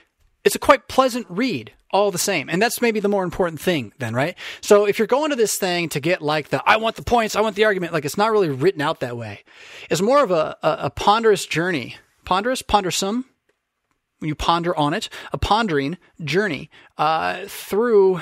it's 0.44 0.54
a 0.54 0.58
quite 0.58 0.86
pleasant 0.86 1.26
read 1.30 1.72
all 1.96 2.10
the 2.10 2.18
same. 2.18 2.48
And 2.48 2.60
that's 2.60 2.82
maybe 2.82 3.00
the 3.00 3.08
more 3.08 3.24
important 3.24 3.60
thing 3.60 3.92
then, 3.98 4.14
right? 4.14 4.36
So 4.60 4.86
if 4.86 4.98
you're 4.98 5.06
going 5.06 5.30
to 5.30 5.36
this 5.36 5.56
thing 5.56 5.88
to 5.90 6.00
get 6.00 6.20
like 6.22 6.48
the, 6.50 6.62
I 6.68 6.76
want 6.76 6.96
the 6.96 7.02
points, 7.02 7.34
I 7.34 7.40
want 7.40 7.56
the 7.56 7.64
argument, 7.64 7.92
like 7.92 8.04
it's 8.04 8.18
not 8.18 8.30
really 8.30 8.50
written 8.50 8.82
out 8.82 9.00
that 9.00 9.16
way. 9.16 9.44
It's 9.90 10.02
more 10.02 10.22
of 10.22 10.30
a, 10.30 10.56
a, 10.62 10.76
a 10.82 10.90
ponderous 10.90 11.46
journey. 11.46 11.96
Ponderous, 12.24 12.60
pondersome, 12.60 13.24
when 14.18 14.28
you 14.28 14.34
ponder 14.34 14.76
on 14.76 14.92
it, 14.94 15.08
a 15.32 15.38
pondering 15.38 15.96
journey 16.24 16.70
uh, 16.98 17.44
through 17.46 18.20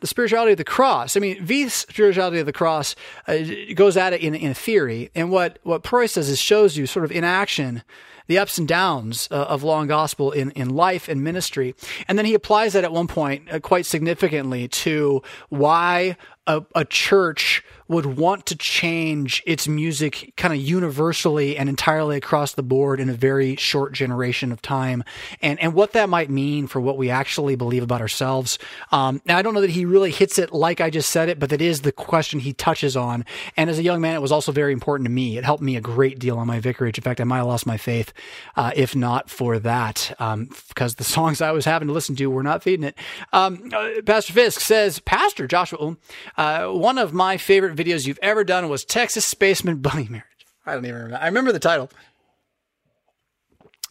the 0.00 0.06
spirituality 0.06 0.52
of 0.52 0.58
the 0.58 0.64
cross. 0.64 1.16
I 1.16 1.20
mean, 1.20 1.42
Veith's 1.42 1.86
spirituality 1.88 2.38
of 2.38 2.46
the 2.46 2.52
cross 2.52 2.94
uh, 3.26 3.38
goes 3.74 3.96
at 3.96 4.12
it 4.12 4.20
in, 4.20 4.34
in 4.34 4.52
theory. 4.52 5.10
And 5.14 5.30
what, 5.30 5.58
what 5.62 5.82
Preus 5.82 6.14
does 6.14 6.28
is 6.28 6.38
shows 6.38 6.76
you 6.76 6.86
sort 6.86 7.04
of 7.04 7.12
in 7.12 7.24
action 7.24 7.82
the 8.26 8.38
ups 8.38 8.58
and 8.58 8.68
downs 8.68 9.28
uh, 9.30 9.34
of 9.34 9.62
law 9.62 9.80
and 9.80 9.88
gospel 9.88 10.32
in, 10.32 10.50
in 10.52 10.70
life 10.70 11.08
and 11.08 11.22
ministry. 11.22 11.74
And 12.08 12.18
then 12.18 12.26
he 12.26 12.34
applies 12.34 12.72
that 12.72 12.84
at 12.84 12.92
one 12.92 13.06
point 13.06 13.50
uh, 13.50 13.60
quite 13.60 13.86
significantly 13.86 14.68
to 14.68 15.22
why 15.48 16.16
a, 16.46 16.64
a 16.74 16.84
church 16.84 17.64
would 17.88 18.06
want 18.06 18.46
to 18.46 18.56
change 18.56 19.42
its 19.46 19.68
music 19.68 20.32
kind 20.36 20.52
of 20.52 20.60
universally 20.60 21.56
and 21.56 21.68
entirely 21.68 22.16
across 22.16 22.52
the 22.52 22.62
board 22.62 23.00
in 23.00 23.08
a 23.08 23.14
very 23.14 23.56
short 23.56 23.92
generation 23.92 24.52
of 24.52 24.60
time, 24.62 25.04
and 25.42 25.60
and 25.60 25.74
what 25.74 25.92
that 25.92 26.08
might 26.08 26.30
mean 26.30 26.66
for 26.66 26.80
what 26.80 26.96
we 26.96 27.10
actually 27.10 27.56
believe 27.56 27.82
about 27.82 28.00
ourselves. 28.00 28.58
Um, 28.92 29.20
now, 29.24 29.36
I 29.36 29.42
don't 29.42 29.54
know 29.54 29.60
that 29.60 29.70
he 29.70 29.84
really 29.84 30.10
hits 30.10 30.38
it 30.38 30.52
like 30.52 30.80
I 30.80 30.90
just 30.90 31.10
said 31.10 31.28
it, 31.28 31.38
but 31.38 31.50
that 31.50 31.60
is 31.60 31.82
the 31.82 31.92
question 31.92 32.40
he 32.40 32.52
touches 32.52 32.96
on. 32.96 33.24
And 33.56 33.70
as 33.70 33.78
a 33.78 33.82
young 33.82 34.00
man, 34.00 34.14
it 34.14 34.22
was 34.22 34.32
also 34.32 34.52
very 34.52 34.72
important 34.72 35.06
to 35.06 35.10
me. 35.10 35.38
It 35.38 35.44
helped 35.44 35.62
me 35.62 35.76
a 35.76 35.80
great 35.80 36.18
deal 36.18 36.38
on 36.38 36.46
my 36.46 36.60
vicarage. 36.60 36.98
In 36.98 37.02
fact, 37.02 37.20
I 37.20 37.24
might 37.24 37.38
have 37.38 37.46
lost 37.46 37.66
my 37.66 37.76
faith 37.76 38.12
uh, 38.56 38.72
if 38.74 38.96
not 38.96 39.30
for 39.30 39.58
that, 39.60 40.14
um, 40.18 40.50
because 40.68 40.96
the 40.96 41.04
songs 41.16 41.40
I 41.40 41.52
was 41.52 41.64
having 41.64 41.88
to 41.88 41.94
listen 41.94 42.16
to 42.16 42.26
were 42.26 42.42
not 42.42 42.62
feeding 42.62 42.84
it. 42.84 42.96
Um, 43.32 43.70
uh, 43.72 44.02
Pastor 44.04 44.32
Fisk 44.32 44.60
says, 44.60 44.98
Pastor 45.00 45.46
Joshua, 45.46 45.96
uh, 46.36 46.66
one 46.68 46.98
of 46.98 47.12
my 47.12 47.36
favorite 47.36 47.75
videos 47.76 48.06
you've 48.06 48.18
ever 48.22 48.44
done 48.44 48.68
was 48.68 48.84
Texas 48.84 49.24
Spaceman 49.24 49.78
Bunny 49.78 50.06
Marriage. 50.10 50.24
I 50.64 50.74
don't 50.74 50.84
even 50.84 50.96
remember. 50.96 51.18
I 51.22 51.26
remember 51.26 51.52
the 51.52 51.58
title. 51.58 51.90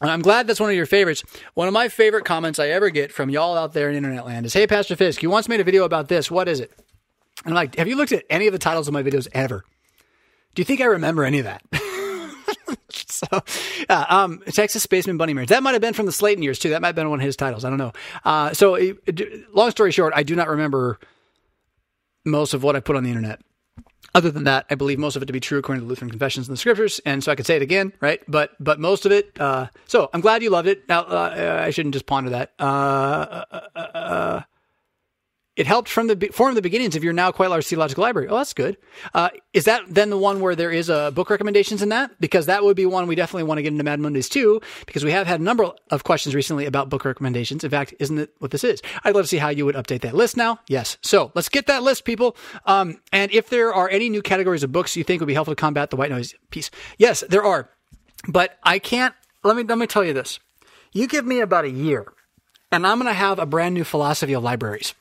And 0.01 0.11
I'm 0.11 0.21
glad 0.21 0.45
that's 0.45 0.59
one 0.59 0.69
of 0.69 0.75
your 0.75 0.85
favorites. 0.85 1.23
One 1.53 1.67
of 1.67 1.73
my 1.73 1.87
favorite 1.87 2.25
comments 2.25 2.59
I 2.59 2.67
ever 2.67 2.89
get 2.89 3.13
from 3.13 3.29
y'all 3.29 3.57
out 3.57 3.73
there 3.73 3.89
in 3.89 3.95
internet 3.95 4.25
land 4.25 4.45
is, 4.45 4.53
Hey, 4.53 4.67
Pastor 4.67 4.95
Fisk, 4.95 5.23
you 5.23 5.29
once 5.29 5.47
made 5.47 5.61
a 5.61 5.63
video 5.63 5.85
about 5.85 6.09
this. 6.09 6.29
What 6.29 6.49
is 6.49 6.59
it? 6.59 6.71
And 7.45 7.53
I'm 7.53 7.55
like, 7.55 7.75
have 7.75 7.87
you 7.87 7.95
looked 7.95 8.11
at 8.11 8.25
any 8.29 8.47
of 8.47 8.53
the 8.53 8.59
titles 8.59 8.87
of 8.87 8.93
my 8.93 9.03
videos 9.03 9.27
ever? 9.31 9.63
Do 10.53 10.61
you 10.61 10.65
think 10.65 10.81
I 10.81 10.85
remember 10.85 11.23
any 11.23 11.39
of 11.39 11.45
that? 11.45 11.63
so, 12.89 13.27
uh, 13.89 14.05
um, 14.09 14.41
Texas 14.47 14.83
Spaceman 14.83 15.17
Bunny 15.17 15.33
Marriage. 15.33 15.49
That 15.49 15.63
might 15.63 15.73
have 15.73 15.81
been 15.81 15.93
from 15.93 16.05
the 16.05 16.11
Slayton 16.11 16.43
years 16.43 16.59
too. 16.59 16.69
That 16.69 16.81
might 16.81 16.89
have 16.89 16.95
been 16.95 17.09
one 17.09 17.19
of 17.19 17.25
his 17.25 17.35
titles. 17.35 17.65
I 17.65 17.69
don't 17.69 17.77
know. 17.77 17.93
Uh, 18.23 18.53
so, 18.53 18.77
long 19.53 19.71
story 19.71 19.91
short, 19.91 20.13
I 20.15 20.23
do 20.23 20.35
not 20.35 20.49
remember 20.49 20.99
most 22.25 22.53
of 22.53 22.63
what 22.63 22.75
I 22.75 22.79
put 22.79 22.95
on 22.95 23.03
the 23.03 23.09
internet. 23.09 23.41
Other 24.15 24.31
than 24.31 24.45
that, 24.45 24.65
I 24.69 24.75
believe 24.75 24.97
most 24.97 25.17
of 25.17 25.21
it 25.21 25.25
to 25.25 25.33
be 25.33 25.41
true 25.41 25.59
according 25.59 25.81
to 25.81 25.85
the 25.85 25.89
Lutheran 25.89 26.09
confessions 26.09 26.47
and 26.47 26.53
the 26.53 26.57
scriptures, 26.57 27.01
and 27.05 27.21
so 27.21 27.33
I 27.33 27.35
could 27.35 27.45
say 27.45 27.57
it 27.57 27.61
again, 27.61 27.91
right? 27.99 28.21
But 28.29 28.51
but 28.61 28.79
most 28.79 29.05
of 29.05 29.11
it. 29.11 29.37
Uh, 29.37 29.67
so 29.87 30.09
I'm 30.13 30.21
glad 30.21 30.41
you 30.41 30.49
loved 30.49 30.69
it. 30.69 30.87
Now 30.87 31.01
uh, 31.01 31.61
I 31.61 31.69
shouldn't 31.71 31.93
just 31.93 32.05
ponder 32.05 32.29
that. 32.29 32.53
It 35.55 35.67
helped 35.67 35.87
from 35.87 36.07
the 36.07 36.29
form 36.33 36.53
the 36.53 36.61
beginnings 36.61 36.97
of 36.97 37.03
your 37.03 37.13
now 37.13 37.31
quite 37.31 37.49
large 37.49 37.65
theological 37.65 38.01
library. 38.01 38.27
Oh, 38.27 38.37
that's 38.37 38.53
good. 38.53 38.75
Uh, 39.13 39.29
is 39.53 39.65
that 39.65 39.83
then 39.87 40.09
the 40.09 40.17
one 40.17 40.41
where 40.41 40.53
there 40.53 40.71
is 40.71 40.89
a 40.89 41.11
book 41.15 41.29
recommendations 41.29 41.81
in 41.81 41.89
that? 41.89 42.19
Because 42.19 42.47
that 42.47 42.63
would 42.63 42.75
be 42.75 42.85
one 42.85 43.07
we 43.07 43.15
definitely 43.15 43.43
want 43.43 43.59
to 43.59 43.61
get 43.61 43.71
into 43.71 43.83
Mad 43.83 44.01
Mondays 44.01 44.27
too, 44.27 44.61
because 44.85 45.05
we 45.05 45.11
have 45.11 45.27
had 45.27 45.39
a 45.39 45.43
number 45.43 45.71
of 45.91 46.03
questions 46.03 46.35
recently 46.35 46.65
about 46.65 46.89
book 46.89 47.05
recommendations. 47.05 47.63
In 47.63 47.69
fact, 47.69 47.93
isn't 47.99 48.17
it 48.17 48.33
what 48.39 48.51
this 48.51 48.65
is? 48.65 48.81
I'd 49.05 49.15
love 49.15 49.23
to 49.23 49.29
see 49.29 49.37
how 49.37 49.47
you 49.47 49.65
would 49.65 49.75
update 49.75 50.01
that 50.01 50.13
list 50.13 50.35
now. 50.35 50.59
Yes. 50.67 50.97
So 51.01 51.31
let's 51.35 51.47
get 51.47 51.67
that 51.67 51.83
list, 51.83 52.03
people. 52.03 52.35
Um, 52.65 52.99
and 53.13 53.31
if 53.31 53.49
there 53.49 53.73
are 53.73 53.87
any 53.89 54.09
new 54.09 54.21
categories 54.21 54.63
of 54.63 54.73
books 54.73 54.97
you 54.97 55.05
think 55.05 55.21
would 55.21 55.27
be 55.27 55.33
helpful 55.33 55.55
to 55.55 55.59
combat 55.59 55.89
the 55.89 55.95
white 55.95 56.11
noise 56.11 56.35
piece, 56.49 56.69
yes, 56.97 57.23
there 57.29 57.43
are. 57.43 57.69
But 58.27 58.57
I 58.63 58.79
can't. 58.79 59.15
Let 59.43 59.55
me 59.55 59.63
let 59.63 59.77
me 59.77 59.87
tell 59.87 60.03
you 60.03 60.13
this. 60.13 60.39
You 60.91 61.07
give 61.07 61.25
me 61.25 61.39
about 61.39 61.65
a 61.65 61.69
year, 61.69 62.11
and 62.71 62.85
I'm 62.85 62.97
going 62.97 63.07
to 63.07 63.13
have 63.13 63.37
a 63.37 63.45
brand 63.45 63.75
new 63.75 63.83
philosophy 63.83 64.33
of 64.33 64.43
libraries 64.43 64.95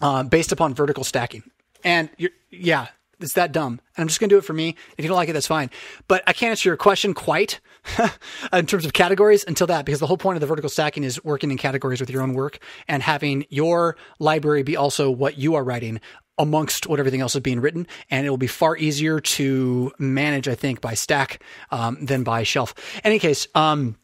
uh, 0.00 0.22
based 0.22 0.52
upon 0.52 0.74
vertical 0.74 1.04
stacking. 1.04 1.42
And 1.84 2.10
yeah, 2.50 2.88
it's 3.20 3.34
that 3.34 3.52
dumb. 3.52 3.80
And 3.96 4.02
I'm 4.02 4.08
just 4.08 4.20
going 4.20 4.28
to 4.28 4.34
do 4.34 4.38
it 4.38 4.44
for 4.44 4.52
me. 4.52 4.76
If 4.96 5.04
you 5.04 5.08
don't 5.08 5.16
like 5.16 5.28
it, 5.28 5.32
that's 5.32 5.46
fine. 5.46 5.70
But 6.08 6.22
I 6.26 6.32
can't 6.32 6.50
answer 6.50 6.68
your 6.68 6.76
question 6.76 7.14
quite 7.14 7.60
in 8.52 8.66
terms 8.66 8.84
of 8.84 8.92
categories 8.92 9.44
until 9.46 9.66
that, 9.68 9.84
because 9.84 10.00
the 10.00 10.06
whole 10.06 10.16
point 10.16 10.36
of 10.36 10.40
the 10.40 10.46
vertical 10.46 10.70
stacking 10.70 11.04
is 11.04 11.22
working 11.24 11.50
in 11.50 11.58
categories 11.58 12.00
with 12.00 12.10
your 12.10 12.22
own 12.22 12.34
work 12.34 12.58
and 12.88 13.02
having 13.02 13.46
your 13.48 13.96
library 14.18 14.62
be 14.62 14.76
also 14.76 15.10
what 15.10 15.38
you 15.38 15.54
are 15.54 15.64
writing 15.64 16.00
amongst 16.38 16.86
what 16.86 16.98
everything 16.98 17.20
else 17.20 17.34
is 17.34 17.42
being 17.42 17.60
written. 17.60 17.86
And 18.10 18.26
it 18.26 18.30
will 18.30 18.38
be 18.38 18.46
far 18.46 18.76
easier 18.76 19.20
to 19.20 19.92
manage, 19.98 20.48
I 20.48 20.54
think, 20.54 20.80
by 20.80 20.94
stack 20.94 21.42
um, 21.70 22.02
than 22.04 22.22
by 22.22 22.42
shelf. 22.42 22.74
In 22.96 23.10
any 23.10 23.18
case, 23.18 23.46
um, 23.54 23.96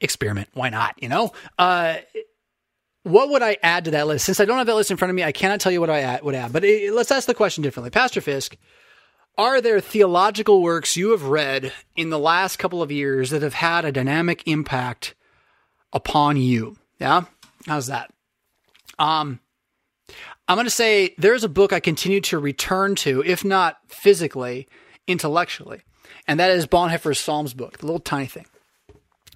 experiment. 0.00 0.48
Why 0.54 0.70
not? 0.70 0.94
You 1.02 1.10
know, 1.10 1.32
uh, 1.58 1.96
what 3.02 3.30
would 3.30 3.42
I 3.42 3.56
add 3.62 3.86
to 3.86 3.92
that 3.92 4.06
list? 4.06 4.26
Since 4.26 4.40
I 4.40 4.44
don't 4.44 4.58
have 4.58 4.66
that 4.66 4.74
list 4.74 4.90
in 4.90 4.96
front 4.96 5.10
of 5.10 5.14
me, 5.14 5.24
I 5.24 5.32
cannot 5.32 5.60
tell 5.60 5.72
you 5.72 5.80
what 5.80 5.90
I 5.90 6.00
add, 6.00 6.22
would 6.22 6.34
add. 6.34 6.52
But 6.52 6.64
it, 6.64 6.92
let's 6.92 7.10
ask 7.10 7.26
the 7.26 7.34
question 7.34 7.62
differently. 7.62 7.90
Pastor 7.90 8.20
Fisk, 8.20 8.56
are 9.38 9.60
there 9.60 9.80
theological 9.80 10.62
works 10.62 10.96
you 10.96 11.10
have 11.12 11.24
read 11.24 11.72
in 11.96 12.10
the 12.10 12.18
last 12.18 12.58
couple 12.58 12.82
of 12.82 12.92
years 12.92 13.30
that 13.30 13.42
have 13.42 13.54
had 13.54 13.84
a 13.84 13.92
dynamic 13.92 14.42
impact 14.46 15.14
upon 15.92 16.36
you? 16.36 16.76
Yeah? 16.98 17.22
How's 17.66 17.86
that? 17.86 18.12
Um, 18.98 19.40
I'm 20.46 20.56
going 20.56 20.66
to 20.66 20.70
say 20.70 21.14
there's 21.16 21.44
a 21.44 21.48
book 21.48 21.72
I 21.72 21.80
continue 21.80 22.20
to 22.22 22.38
return 22.38 22.96
to, 22.96 23.22
if 23.24 23.44
not 23.44 23.78
physically, 23.88 24.68
intellectually. 25.06 25.82
And 26.26 26.38
that 26.38 26.50
is 26.50 26.66
Bonhoeffer's 26.66 27.18
Psalms 27.18 27.54
book, 27.54 27.78
the 27.78 27.86
little 27.86 28.00
tiny 28.00 28.26
thing. 28.26 28.46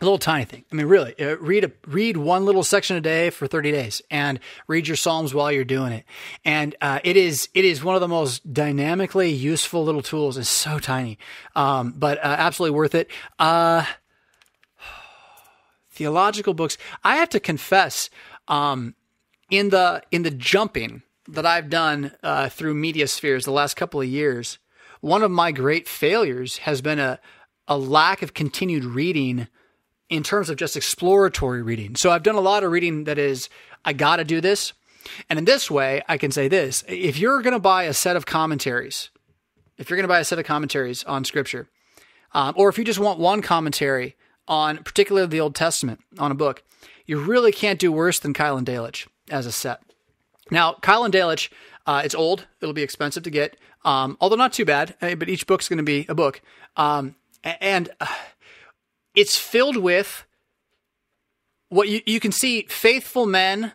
A 0.00 0.04
little 0.04 0.18
tiny 0.18 0.44
thing. 0.44 0.64
I 0.72 0.74
mean, 0.74 0.86
really, 0.86 1.14
uh, 1.20 1.36
read 1.36 1.62
a, 1.64 1.72
read 1.86 2.16
one 2.16 2.44
little 2.44 2.64
section 2.64 2.96
a 2.96 3.00
day 3.00 3.30
for 3.30 3.46
30 3.46 3.70
days 3.70 4.02
and 4.10 4.40
read 4.66 4.88
your 4.88 4.96
Psalms 4.96 5.32
while 5.32 5.52
you're 5.52 5.64
doing 5.64 5.92
it. 5.92 6.04
And, 6.44 6.74
uh, 6.80 6.98
it 7.04 7.16
is, 7.16 7.48
it 7.54 7.64
is 7.64 7.84
one 7.84 7.94
of 7.94 8.00
the 8.00 8.08
most 8.08 8.52
dynamically 8.52 9.30
useful 9.30 9.84
little 9.84 10.02
tools. 10.02 10.36
It's 10.36 10.48
so 10.48 10.80
tiny. 10.80 11.16
Um, 11.54 11.94
but, 11.96 12.18
uh, 12.18 12.22
absolutely 12.38 12.76
worth 12.76 12.96
it. 12.96 13.08
Uh, 13.38 13.84
theological 15.92 16.54
books. 16.54 16.76
I 17.04 17.16
have 17.16 17.28
to 17.28 17.38
confess, 17.38 18.10
um, 18.48 18.96
in 19.48 19.70
the, 19.70 20.02
in 20.10 20.24
the 20.24 20.32
jumping 20.32 21.02
that 21.28 21.46
I've 21.46 21.70
done, 21.70 22.10
uh, 22.20 22.48
through 22.48 22.74
media 22.74 23.06
spheres 23.06 23.44
the 23.44 23.52
last 23.52 23.74
couple 23.74 24.00
of 24.00 24.08
years, 24.08 24.58
one 25.02 25.22
of 25.22 25.30
my 25.30 25.52
great 25.52 25.86
failures 25.86 26.58
has 26.58 26.80
been 26.82 26.98
a, 26.98 27.20
a 27.68 27.78
lack 27.78 28.22
of 28.22 28.34
continued 28.34 28.84
reading 28.84 29.46
in 30.14 30.22
terms 30.22 30.50
of 30.50 30.56
just 30.56 30.76
exploratory 30.76 31.62
reading. 31.62 31.96
So 31.96 32.10
I've 32.10 32.22
done 32.22 32.34
a 32.34 32.40
lot 32.40 32.64
of 32.64 32.70
reading 32.70 33.04
that 33.04 33.18
is, 33.18 33.48
I 33.84 33.92
got 33.92 34.16
to 34.16 34.24
do 34.24 34.40
this. 34.40 34.72
And 35.28 35.38
in 35.38 35.44
this 35.44 35.70
way, 35.70 36.02
I 36.08 36.16
can 36.16 36.30
say 36.30 36.48
this 36.48 36.82
if 36.88 37.18
you're 37.18 37.42
going 37.42 37.52
to 37.52 37.60
buy 37.60 37.84
a 37.84 37.92
set 37.92 38.16
of 38.16 38.26
commentaries, 38.26 39.10
if 39.76 39.90
you're 39.90 39.96
going 39.96 40.04
to 40.04 40.08
buy 40.12 40.20
a 40.20 40.24
set 40.24 40.38
of 40.38 40.46
commentaries 40.46 41.04
on 41.04 41.24
scripture, 41.24 41.68
um, 42.32 42.54
or 42.56 42.68
if 42.68 42.78
you 42.78 42.84
just 42.84 42.98
want 42.98 43.18
one 43.18 43.42
commentary 43.42 44.16
on 44.48 44.78
particularly 44.78 45.26
the 45.26 45.40
Old 45.40 45.54
Testament 45.54 46.00
on 46.18 46.30
a 46.30 46.34
book, 46.34 46.62
you 47.06 47.18
really 47.20 47.52
can't 47.52 47.78
do 47.78 47.92
worse 47.92 48.18
than 48.18 48.34
Keil 48.34 48.56
and 48.56 48.66
Delitzsch 48.66 49.06
as 49.30 49.46
a 49.46 49.52
set. 49.52 49.82
Now, 50.50 50.74
Keil 50.80 51.04
and 51.04 51.12
Delitzsch, 51.12 51.50
uh, 51.86 52.02
it's 52.04 52.14
old. 52.14 52.46
It'll 52.60 52.74
be 52.74 52.82
expensive 52.82 53.22
to 53.24 53.30
get, 53.30 53.56
um, 53.84 54.16
although 54.20 54.36
not 54.36 54.52
too 54.52 54.64
bad. 54.64 54.94
Eh, 55.00 55.14
but 55.14 55.28
each 55.28 55.46
book's 55.46 55.68
going 55.68 55.78
to 55.78 55.82
be 55.82 56.06
a 56.08 56.14
book, 56.14 56.40
um, 56.76 57.14
and 57.42 57.90
uh, 58.00 58.06
it's 59.14 59.36
filled 59.38 59.76
with 59.76 60.26
what 61.68 61.88
you, 61.88 62.00
you 62.06 62.20
can 62.20 62.32
see 62.32 62.66
faithful 62.68 63.26
men 63.26 63.72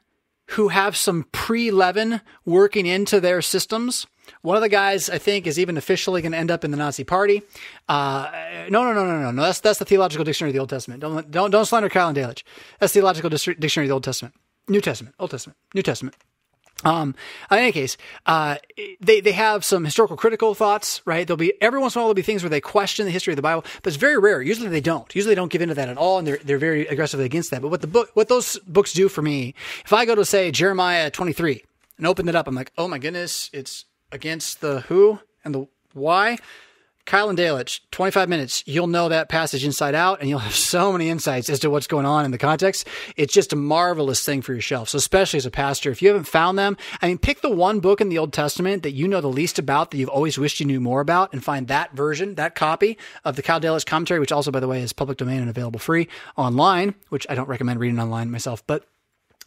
who 0.52 0.70
have 0.70 0.95
some 0.98 1.26
pre 1.32 1.72
leaven 1.72 2.22
working 2.45 2.86
into 2.86 3.20
their 3.20 3.41
systems. 3.41 4.07
One 4.41 4.56
of 4.56 4.61
the 4.61 4.70
guys, 4.70 5.10
I 5.10 5.18
think, 5.18 5.48
is 5.48 5.57
even 5.57 5.76
officially 5.76 6.22
going 6.22 6.32
to 6.34 6.38
end 6.38 6.52
up 6.52 6.64
in 6.64 6.72
the 6.72 6.78
Nazi 6.78 7.03
Party. 7.03 7.41
Uh, 7.88 8.30
no, 8.70 8.84
no, 8.84 8.94
no, 8.94 9.06
no, 9.06 9.20
no, 9.20 9.32
no. 9.32 9.41
That's 9.41 9.60
that's 9.60 9.80
the 9.80 9.86
theological 9.86 10.24
dictionary 10.24 10.52
of 10.52 10.53
the 10.53 10.60
Old 10.60 10.70
Testament. 10.70 11.02
Don't 11.02 11.30
don't 11.32 11.52
don't 11.52 11.66
slander 11.66 11.90
Keil 11.90 12.10
and 12.10 12.18
Delitzsch. 12.18 12.44
That's 12.80 12.94
the 12.94 12.99
theological 12.99 13.30
dictionary 13.30 13.88
of 13.88 13.90
the 13.90 13.94
Old 13.94 14.03
Testament, 14.03 14.36
New 14.68 14.82
Testament, 14.82 15.16
Old 15.20 15.32
Testament, 15.32 15.57
New 15.74 15.82
Testament. 15.82 16.16
Um, 16.85 17.14
in 17.51 17.57
any 17.57 17.72
case, 17.73 17.97
uh, 18.26 18.56
they, 19.01 19.19
they 19.19 19.34
have 19.34 19.65
some 19.65 19.84
historical 19.84 20.15
critical 20.15 20.56
thoughts, 20.56 21.01
right? 21.06 21.27
There'll 21.27 21.38
be, 21.38 21.53
every 21.61 21.80
once 21.80 21.95
in 21.95 21.99
a 21.99 22.01
while, 22.01 22.07
there'll 22.07 22.15
be 22.15 22.22
things 22.22 22.41
where 22.41 22.49
they 22.49 22.61
question 22.61 23.06
the 23.06 23.11
history 23.11 23.34
of 23.34 23.35
the 23.35 23.41
Bible, 23.41 23.65
but 23.84 23.88
it's 23.88 23.97
very 23.97 24.18
rare. 24.18 24.41
Usually 24.41 24.69
they 24.69 24.80
don't. 24.80 25.14
Usually 25.14 25.34
they 25.34 25.39
don't 25.39 25.51
give 25.51 25.61
into 25.61 25.76
that 25.76 25.89
at 25.89 25.97
all, 25.97 26.19
and 26.19 26.27
they're, 26.27 26.39
they're 26.43 26.57
very 26.57 26.88
aggressively 26.88 27.26
against 27.26 27.51
that. 27.51 27.61
But 27.61 27.69
what 27.69 27.81
the 27.81 27.88
book, 27.88 28.11
what 28.14 28.30
those 28.30 28.57
books 28.60 28.93
do 28.93 29.10
for 29.10 29.22
me, 29.22 29.56
if 29.84 29.91
I 29.91 30.06
go 30.06 30.15
to, 30.15 30.23
say, 30.23 30.51
Jeremiah 30.51 31.11
23 31.11 31.64
and 31.97 32.07
open 32.07 32.30
it 32.30 32.35
up, 32.35 32.47
I'm 32.47 32.56
like, 32.56 32.72
oh 32.77 32.88
my 32.88 32.97
goodness, 32.97 33.49
it's 33.51 33.85
against 34.11 34.61
the 34.61 34.81
who 34.81 35.19
and 35.43 35.53
the 35.53 35.68
why. 35.93 36.38
Keil 37.10 37.27
and 37.27 37.38
Delitzsch, 37.40 37.80
25 37.90 38.30
minutes. 38.30 38.64
You'll 38.68 38.86
know 38.86 39.10
that 39.10 39.30
passage 39.30 39.65
inside 39.65 39.95
out 39.95 40.19
and 40.19 40.30
you'll 40.30 40.38
have 40.49 40.53
so 40.53 40.91
many 40.91 41.10
insights 41.10 41.49
as 41.49 41.60
to 41.61 41.69
what's 41.72 41.88
going 41.88 42.06
on 42.06 42.23
in 42.23 42.30
the 42.30 42.38
context. 42.38 42.88
It's 43.18 43.34
just 43.34 43.52
a 43.52 43.56
marvelous 43.56 44.23
thing 44.23 44.44
for 44.44 44.53
your 44.53 44.61
shelf. 44.61 44.90
So 44.90 44.99
especially 44.99 45.38
as 45.38 45.48
a 45.48 45.52
pastor, 45.52 45.90
if 45.90 46.03
you 46.03 46.10
haven't 46.10 46.26
found 46.26 46.60
them, 46.60 46.77
I 47.02 47.07
mean, 47.07 47.18
pick 47.18 47.41
the 47.41 47.49
one 47.49 47.80
book 47.80 47.99
in 47.99 48.10
the 48.10 48.19
Old 48.19 48.31
Testament 48.31 48.84
that 48.84 48.91
you 48.91 49.07
know 49.07 49.22
the 49.22 49.27
least 49.27 49.57
about 49.57 49.90
that 49.90 49.98
you've 49.98 50.07
always 50.07 50.38
wished 50.38 50.60
you 50.60 50.68
knew 50.68 50.80
more 50.80 51.02
about 51.02 51.34
and 51.34 51.44
find 51.44 51.68
that 51.68 51.94
version, 51.94 52.36
that 52.36 52.53
copy 52.53 52.95
of 53.26 53.36
the 53.36 53.41
Keil 53.41 53.60
Delitzsch 53.60 53.88
commentary, 53.88 54.19
which 54.19 54.31
also, 54.31 54.52
by 54.52 54.60
the 54.60 54.68
way, 54.68 54.84
is 54.84 54.94
public 54.94 55.18
domain 55.18 55.40
and 55.40 55.49
available 55.49 55.80
free 55.80 56.07
online, 56.38 56.94
which 57.10 57.26
I 57.27 57.34
don't 57.34 57.49
recommend 57.49 57.80
reading 57.80 57.99
online 57.99 58.30
myself, 58.30 58.65
but 58.68 58.86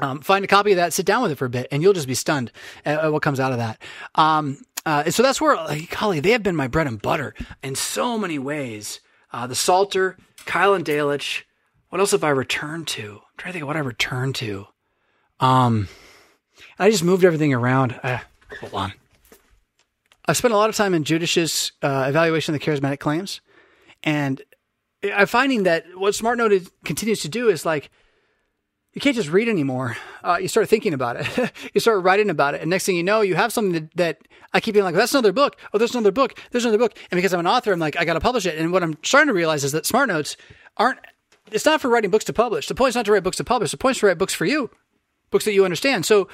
um, 0.01 0.21
find 0.21 0.45
a 0.45 0.49
copy 0.49 0.73
of 0.73 0.77
that, 0.77 0.93
sit 0.93 1.07
down 1.07 1.23
with 1.23 1.31
it 1.31 1.39
for 1.39 1.45
a 1.45 1.51
bit, 1.51 1.69
and 1.71 1.83
you'll 1.83 1.93
just 1.93 2.09
be 2.09 2.15
stunned 2.15 2.51
at, 2.85 3.13
what 3.13 3.23
comes 3.23 3.39
out 3.39 3.53
of 3.53 3.59
that. 3.59 3.81
Um, 4.17 4.59
uh, 4.85 5.11
so 5.11 5.23
that's 5.23 5.41
where, 5.41 5.55
like, 5.57 5.91
golly, 5.91 6.21
they 6.21 6.33
have 6.33 6.43
been 6.43 6.57
my 6.57 6.69
bread 6.69 6.87
and 6.87 7.01
butter 7.01 7.35
in 7.63 7.75
so 7.75 8.19
many 8.19 8.39
ways. 8.39 9.01
Uh, 9.33 9.47
the 9.47 9.55
Psalter, 9.55 10.17
Keil 10.45 10.75
and 10.75 10.85
Delitzsch. 10.85 11.43
What 11.89 12.01
else 12.01 12.13
have 12.13 12.25
I 12.25 12.31
returned 12.31 12.89
to? 12.89 13.21
I'm 13.23 13.37
trying 13.37 13.51
to 13.51 13.53
think 13.53 13.63
of 13.63 13.69
what 13.69 13.77
I 13.77 13.81
returned 13.81 14.35
to. 14.37 14.67
Um, 15.41 15.89
I 16.79 16.91
just 16.91 17.05
moved 17.05 17.25
everything 17.25 17.53
around. 17.53 17.99
Uh, 18.03 18.19
hold 18.61 18.75
on. 18.75 18.93
I've 20.27 20.37
spent 20.37 20.55
a 20.55 20.57
lot 20.57 20.71
of 20.71 20.77
time 20.77 20.95
in 20.95 21.05
Judisch's 21.05 21.73
uh, 21.83 22.07
evaluation 22.09 22.55
of 22.55 22.61
the 22.61 22.67
charismatic 22.67 23.01
claims, 23.01 23.41
and 24.03 24.41
I'm 25.05 25.27
finding 25.27 25.65
that 25.65 25.85
what 25.97 26.15
SmartNote 26.15 26.71
continues 26.85 27.23
to 27.23 27.29
do 27.29 27.49
is 27.49 27.67
like 27.67 27.91
you 28.93 29.01
can't 29.01 29.17
just 29.17 29.31
read 29.31 29.49
anymore. 29.49 29.97
Uh, 30.23 30.39
you 30.41 30.49
start 30.49 30.69
thinking 30.69 30.93
about 30.93 31.17
it. 31.17 31.53
you 31.75 31.81
start 31.81 32.03
writing 32.03 32.29
about 32.29 32.55
it. 32.55 32.61
And 32.61 32.69
next 32.69 32.85
thing 32.85 32.97
you 32.97 33.03
know, 33.03 33.23
you 33.23 33.35
have 33.35 33.53
something 33.53 33.73
that, 33.73 33.97
that 33.97 34.29
I 34.53 34.61
keep 34.61 34.75
being 34.75 34.85
like, 34.85 34.95
that's 34.95 35.15
another 35.15 35.33
book. 35.33 35.57
Oh, 35.73 35.79
there's 35.79 35.95
another 35.95 36.13
book. 36.13 36.39
There's 36.51 36.65
another 36.65 36.79
book. 36.79 36.95
And 37.11 37.17
because 37.17 37.33
I'm 37.33 37.41
an 37.41 37.47
author, 37.47 37.73
I'm 37.73 37.79
like, 37.79 37.97
I 37.97 38.05
got 38.05 38.15
to 38.15 38.21
publish 38.21 38.45
it. 38.45 38.59
And 38.59 38.71
what 38.71 38.83
I'm 38.83 38.99
starting 39.03 39.29
to 39.29 39.35
realize 39.35 39.65
is 39.65 39.73
that 39.73 39.87
Smart 39.87 40.09
Notes 40.09 40.37
aren't, 40.77 40.99
it's 41.51 41.65
not 41.65 41.81
for 41.81 41.89
writing 41.89 42.11
books 42.11 42.27
to 42.27 42.35
publish. 42.35 42.67
The 42.67 42.75
point 42.75 42.91
is 42.91 42.95
not 42.95 43.07
to 43.07 43.13
write 43.13 43.23
books 43.23 43.39
to 43.39 43.45
publish. 43.45 43.71
The 43.71 43.79
point 43.79 43.97
is 43.97 44.01
to 44.01 44.07
write 44.07 44.19
books 44.19 44.35
for 44.35 44.45
you, 44.45 44.71
books 45.31 45.47
that 45.47 45.55
you 45.55 45.65
understand. 45.65 46.05
So 46.05 46.29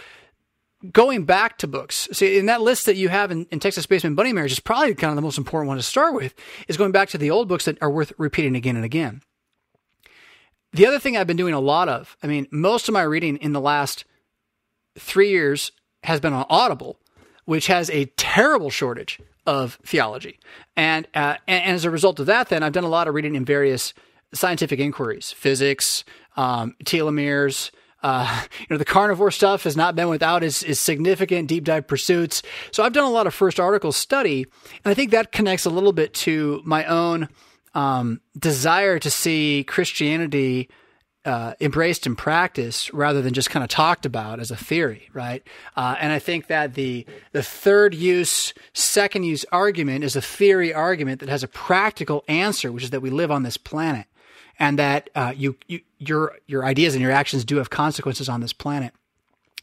going 0.93 1.24
back 1.24 1.59
to 1.59 1.68
books, 1.68 2.09
see, 2.12 2.39
in 2.39 2.47
that 2.47 2.60
list 2.60 2.86
that 2.86 2.97
you 2.97 3.09
have 3.09 3.30
in, 3.30 3.47
in 3.52 3.60
Texas 3.60 3.86
Basement 3.86 4.16
Bunny 4.16 4.32
Marriage 4.32 4.52
is 4.52 4.60
probably 4.60 4.94
kind 4.97 5.10
of 5.10 5.16
the 5.16 5.22
most 5.22 5.39
important 5.39 5.68
one 5.68 5.76
to 5.76 5.82
start 5.82 6.14
with, 6.14 6.35
is 6.66 6.76
going 6.76 6.90
back 6.90 7.09
to 7.10 7.18
the 7.18 7.30
old 7.30 7.47
books 7.47 7.66
that 7.66 7.80
are 7.80 7.90
worth 7.90 8.12
repeating 8.18 8.56
again 8.56 8.74
and 8.74 8.85
again. 8.85 9.22
The 10.72 10.86
other 10.86 10.98
thing 10.98 11.16
I've 11.16 11.26
been 11.26 11.36
doing 11.36 11.54
a 11.54 11.60
lot 11.60 11.88
of, 11.88 12.16
I 12.22 12.26
mean, 12.26 12.46
most 12.50 12.88
of 12.88 12.92
my 12.92 13.02
reading 13.02 13.36
in 13.38 13.52
the 13.52 13.60
last 13.60 14.04
three 14.98 15.30
years 15.30 15.72
has 16.04 16.20
been 16.20 16.32
on 16.32 16.46
Audible, 16.50 16.98
which 17.46 17.68
has 17.68 17.88
a 17.90 18.06
terrible 18.16 18.70
shortage 18.70 19.18
of 19.46 19.78
theology. 19.84 20.38
And, 20.76 21.06
uh, 21.14 21.36
and, 21.46 21.64
and, 21.64 21.74
as 21.74 21.84
a 21.86 21.90
result 21.90 22.20
of 22.20 22.26
that, 22.26 22.50
then 22.50 22.62
I've 22.62 22.72
done 22.72 22.84
a 22.84 22.88
lot 22.88 23.08
of 23.08 23.14
reading 23.14 23.34
in 23.34 23.44
various 23.44 23.94
scientific 24.34 24.78
inquiries, 24.78 25.32
physics, 25.32 26.04
um, 26.36 26.76
telomeres. 26.84 27.70
Uh, 28.02 28.44
you 28.60 28.66
know, 28.68 28.76
the 28.76 28.84
carnivore 28.84 29.30
stuff 29.30 29.64
has 29.64 29.76
not 29.76 29.96
been 29.96 30.08
without 30.08 30.44
its, 30.44 30.62
its 30.62 30.78
significant 30.78 31.48
deep 31.48 31.64
dive 31.64 31.86
pursuits. 31.86 32.42
So 32.72 32.82
I've 32.82 32.92
done 32.92 33.04
a 33.04 33.10
lot 33.10 33.26
of 33.26 33.32
first 33.32 33.58
article 33.58 33.92
study, 33.92 34.44
and 34.84 34.90
I 34.90 34.94
think 34.94 35.10
that 35.12 35.32
connects 35.32 35.64
a 35.64 35.70
little 35.70 35.92
bit 35.92 36.12
to 36.14 36.60
my 36.64 36.84
own 36.84 37.28
um, 37.74 38.20
desire 38.38 38.98
to 38.98 39.10
see 39.10 39.64
Christianity 39.66 40.68
uh, 41.24 41.52
embraced 41.60 42.06
in 42.06 42.16
practice 42.16 42.92
rather 42.94 43.20
than 43.20 43.34
just 43.34 43.50
kind 43.50 43.62
of 43.62 43.68
talked 43.68 44.06
about 44.06 44.40
as 44.40 44.50
a 44.50 44.56
theory, 44.56 45.10
right? 45.12 45.42
Uh, 45.76 45.94
and 46.00 46.10
I 46.12 46.18
think 46.18 46.46
that 46.46 46.74
the 46.74 47.04
the 47.32 47.42
third 47.42 47.94
use, 47.94 48.54
second 48.72 49.24
use 49.24 49.44
argument 49.52 50.04
is 50.04 50.16
a 50.16 50.22
theory 50.22 50.72
argument 50.72 51.20
that 51.20 51.28
has 51.28 51.42
a 51.42 51.48
practical 51.48 52.24
answer, 52.28 52.72
which 52.72 52.84
is 52.84 52.90
that 52.90 53.02
we 53.02 53.10
live 53.10 53.30
on 53.30 53.42
this 53.42 53.58
planet, 53.58 54.06
and 54.58 54.78
that 54.78 55.10
uh, 55.14 55.34
you, 55.36 55.56
you 55.66 55.80
your 55.98 56.36
your 56.46 56.64
ideas 56.64 56.94
and 56.94 57.02
your 57.02 57.12
actions 57.12 57.44
do 57.44 57.56
have 57.56 57.68
consequences 57.68 58.28
on 58.28 58.40
this 58.40 58.54
planet. 58.54 58.94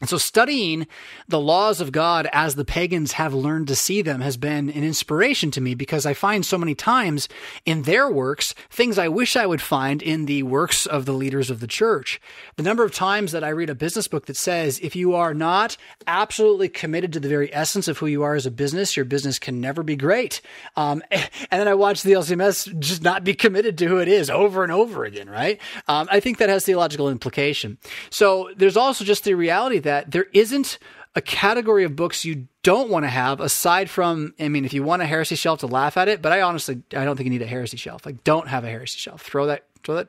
And 0.00 0.10
so 0.10 0.18
studying 0.18 0.86
the 1.26 1.40
laws 1.40 1.80
of 1.80 1.90
God 1.90 2.28
as 2.30 2.54
the 2.54 2.66
pagans 2.66 3.12
have 3.12 3.32
learned 3.32 3.68
to 3.68 3.74
see 3.74 4.02
them 4.02 4.20
has 4.20 4.36
been 4.36 4.68
an 4.68 4.84
inspiration 4.84 5.50
to 5.52 5.60
me 5.62 5.74
because 5.74 6.04
I 6.04 6.12
find 6.12 6.44
so 6.44 6.58
many 6.58 6.74
times 6.74 7.30
in 7.64 7.82
their 7.82 8.10
works 8.10 8.54
things 8.68 8.98
I 8.98 9.08
wish 9.08 9.36
I 9.36 9.46
would 9.46 9.62
find 9.62 10.02
in 10.02 10.26
the 10.26 10.42
works 10.42 10.84
of 10.84 11.06
the 11.06 11.14
leaders 11.14 11.48
of 11.48 11.60
the 11.60 11.66
church. 11.66 12.20
The 12.56 12.62
number 12.62 12.84
of 12.84 12.92
times 12.92 13.32
that 13.32 13.42
I 13.42 13.48
read 13.48 13.70
a 13.70 13.74
business 13.74 14.06
book 14.06 14.26
that 14.26 14.36
says 14.36 14.78
if 14.80 14.94
you 14.94 15.14
are 15.14 15.32
not 15.32 15.78
absolutely 16.06 16.68
committed 16.68 17.14
to 17.14 17.20
the 17.20 17.30
very 17.30 17.52
essence 17.54 17.88
of 17.88 17.96
who 17.96 18.06
you 18.06 18.22
are 18.22 18.34
as 18.34 18.44
a 18.44 18.50
business, 18.50 18.96
your 18.96 19.06
business 19.06 19.38
can 19.38 19.62
never 19.62 19.82
be 19.82 19.96
great. 19.96 20.42
Um, 20.76 21.02
and 21.10 21.30
then 21.50 21.68
I 21.68 21.74
watch 21.74 22.02
the 22.02 22.12
LCMS 22.12 22.78
just 22.80 23.02
not 23.02 23.24
be 23.24 23.32
committed 23.32 23.78
to 23.78 23.86
who 23.86 23.96
it 23.96 24.08
is 24.08 24.28
over 24.28 24.62
and 24.62 24.72
over 24.72 25.06
again, 25.06 25.30
right? 25.30 25.58
Um, 25.88 26.06
I 26.10 26.20
think 26.20 26.36
that 26.36 26.50
has 26.50 26.66
theological 26.66 27.08
implication. 27.08 27.78
So 28.10 28.50
there's 28.58 28.76
also 28.76 29.02
just 29.02 29.24
the 29.24 29.32
reality 29.32 29.78
that 29.86 30.10
there 30.10 30.26
isn't 30.32 30.78
a 31.14 31.20
category 31.20 31.84
of 31.84 31.96
books 31.96 32.24
you 32.24 32.46
don't 32.62 32.90
want 32.90 33.04
to 33.04 33.08
have 33.08 33.40
aside 33.40 33.88
from 33.88 34.34
i 34.38 34.48
mean 34.48 34.64
if 34.64 34.74
you 34.74 34.82
want 34.82 35.00
a 35.00 35.06
heresy 35.06 35.34
shelf 35.34 35.60
to 35.60 35.66
laugh 35.66 35.96
at 35.96 36.08
it 36.08 36.20
but 36.20 36.30
i 36.30 36.42
honestly 36.42 36.82
i 36.94 37.04
don't 37.04 37.16
think 37.16 37.24
you 37.24 37.30
need 37.30 37.42
a 37.42 37.46
heresy 37.46 37.76
shelf. 37.76 38.04
Like 38.04 38.22
don't 38.22 38.48
have 38.48 38.64
a 38.64 38.68
heresy 38.68 38.98
shelf. 38.98 39.22
Throw 39.22 39.46
that 39.46 39.64
throw 39.82 39.96
that 39.96 40.08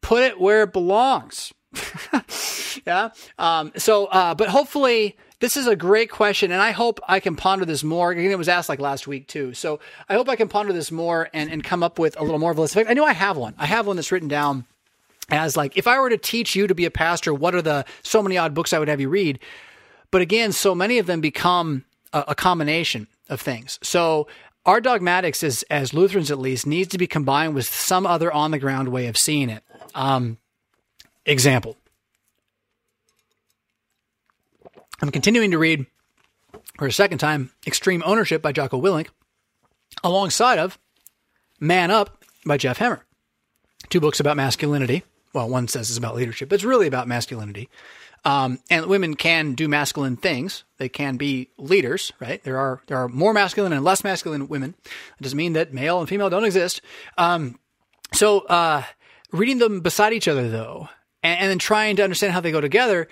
put 0.00 0.22
it 0.22 0.40
where 0.40 0.62
it 0.62 0.72
belongs. 0.72 1.52
Yeah? 2.86 3.10
Um, 3.38 3.72
so 3.76 4.06
uh, 4.06 4.34
but 4.34 4.48
hopefully 4.48 5.16
this 5.38 5.56
is 5.56 5.68
a 5.68 5.76
great 5.76 6.10
question 6.10 6.50
and 6.50 6.60
i 6.60 6.72
hope 6.72 6.98
i 7.06 7.20
can 7.20 7.36
ponder 7.36 7.64
this 7.64 7.84
more. 7.84 8.10
Again 8.10 8.30
it 8.30 8.36
was 8.36 8.48
asked 8.48 8.68
like 8.68 8.80
last 8.80 9.06
week 9.06 9.28
too. 9.28 9.54
So 9.54 9.78
i 10.08 10.14
hope 10.14 10.28
i 10.28 10.36
can 10.36 10.48
ponder 10.48 10.72
this 10.72 10.90
more 10.90 11.30
and, 11.32 11.50
and 11.50 11.62
come 11.62 11.82
up 11.84 11.98
with 11.98 12.18
a 12.18 12.24
little 12.24 12.40
more 12.40 12.50
of 12.50 12.58
a 12.58 12.62
list. 12.62 12.76
I 12.76 12.94
know 12.94 13.04
i 13.04 13.12
have 13.12 13.36
one. 13.36 13.54
I 13.58 13.66
have 13.66 13.86
one 13.86 13.96
that's 13.96 14.10
written 14.10 14.28
down 14.28 14.66
as 15.30 15.56
like 15.56 15.76
if 15.76 15.86
I 15.86 15.98
were 15.98 16.10
to 16.10 16.18
teach 16.18 16.54
you 16.54 16.66
to 16.66 16.74
be 16.74 16.84
a 16.84 16.90
pastor, 16.90 17.32
what 17.32 17.54
are 17.54 17.62
the 17.62 17.84
so 18.02 18.22
many 18.22 18.36
odd 18.36 18.54
books 18.54 18.72
I 18.72 18.78
would 18.78 18.88
have 18.88 19.00
you 19.00 19.08
read? 19.08 19.38
But 20.10 20.22
again, 20.22 20.52
so 20.52 20.74
many 20.74 20.98
of 20.98 21.06
them 21.06 21.20
become 21.20 21.84
a, 22.12 22.24
a 22.28 22.34
combination 22.34 23.08
of 23.28 23.40
things. 23.40 23.78
So 23.82 24.28
our 24.66 24.80
dogmatics, 24.80 25.42
as 25.42 25.62
as 25.64 25.92
Lutherans 25.94 26.30
at 26.30 26.38
least, 26.38 26.66
needs 26.66 26.88
to 26.90 26.98
be 26.98 27.06
combined 27.06 27.54
with 27.54 27.66
some 27.66 28.06
other 28.06 28.32
on 28.32 28.50
the 28.50 28.58
ground 28.58 28.88
way 28.88 29.06
of 29.06 29.16
seeing 29.16 29.50
it. 29.50 29.62
Um, 29.94 30.38
example: 31.26 31.76
I'm 35.02 35.10
continuing 35.10 35.50
to 35.50 35.58
read 35.58 35.86
for 36.78 36.86
a 36.86 36.92
second 36.92 37.18
time 37.18 37.50
Extreme 37.66 38.02
Ownership 38.06 38.42
by 38.42 38.52
Jocko 38.52 38.80
Willink, 38.80 39.08
alongside 40.02 40.58
of 40.58 40.78
Man 41.60 41.90
Up 41.90 42.24
by 42.46 42.56
Jeff 42.56 42.78
Hemmer. 42.78 43.00
Two 43.90 44.00
books 44.00 44.20
about 44.20 44.36
masculinity 44.36 45.02
well, 45.34 45.48
one 45.48 45.68
says 45.68 45.90
it's 45.90 45.98
about 45.98 46.14
leadership, 46.14 46.48
but 46.48 46.54
it's 46.54 46.64
really 46.64 46.86
about 46.86 47.08
masculinity. 47.08 47.68
Um, 48.24 48.60
and 48.70 48.86
women 48.86 49.14
can 49.14 49.52
do 49.54 49.68
masculine 49.68 50.16
things. 50.16 50.64
They 50.78 50.88
can 50.88 51.16
be 51.18 51.50
leaders, 51.58 52.12
right? 52.20 52.42
There 52.42 52.58
are 52.58 52.80
there 52.86 52.96
are 52.96 53.08
more 53.08 53.34
masculine 53.34 53.72
and 53.74 53.84
less 53.84 54.02
masculine 54.02 54.48
women. 54.48 54.74
It 54.84 55.22
doesn't 55.22 55.36
mean 55.36 55.52
that 55.54 55.74
male 55.74 56.00
and 56.00 56.08
female 56.08 56.30
don't 56.30 56.44
exist. 56.44 56.80
Um, 57.18 57.58
so 58.12 58.40
uh, 58.40 58.82
reading 59.30 59.58
them 59.58 59.80
beside 59.80 60.14
each 60.14 60.28
other, 60.28 60.48
though, 60.48 60.88
and, 61.22 61.40
and, 61.40 61.50
then 61.50 61.58
trying 61.58 61.96
to 61.96 62.04
understand 62.04 62.32
how 62.32 62.40
they 62.40 62.52
go 62.52 62.60
together, 62.60 63.08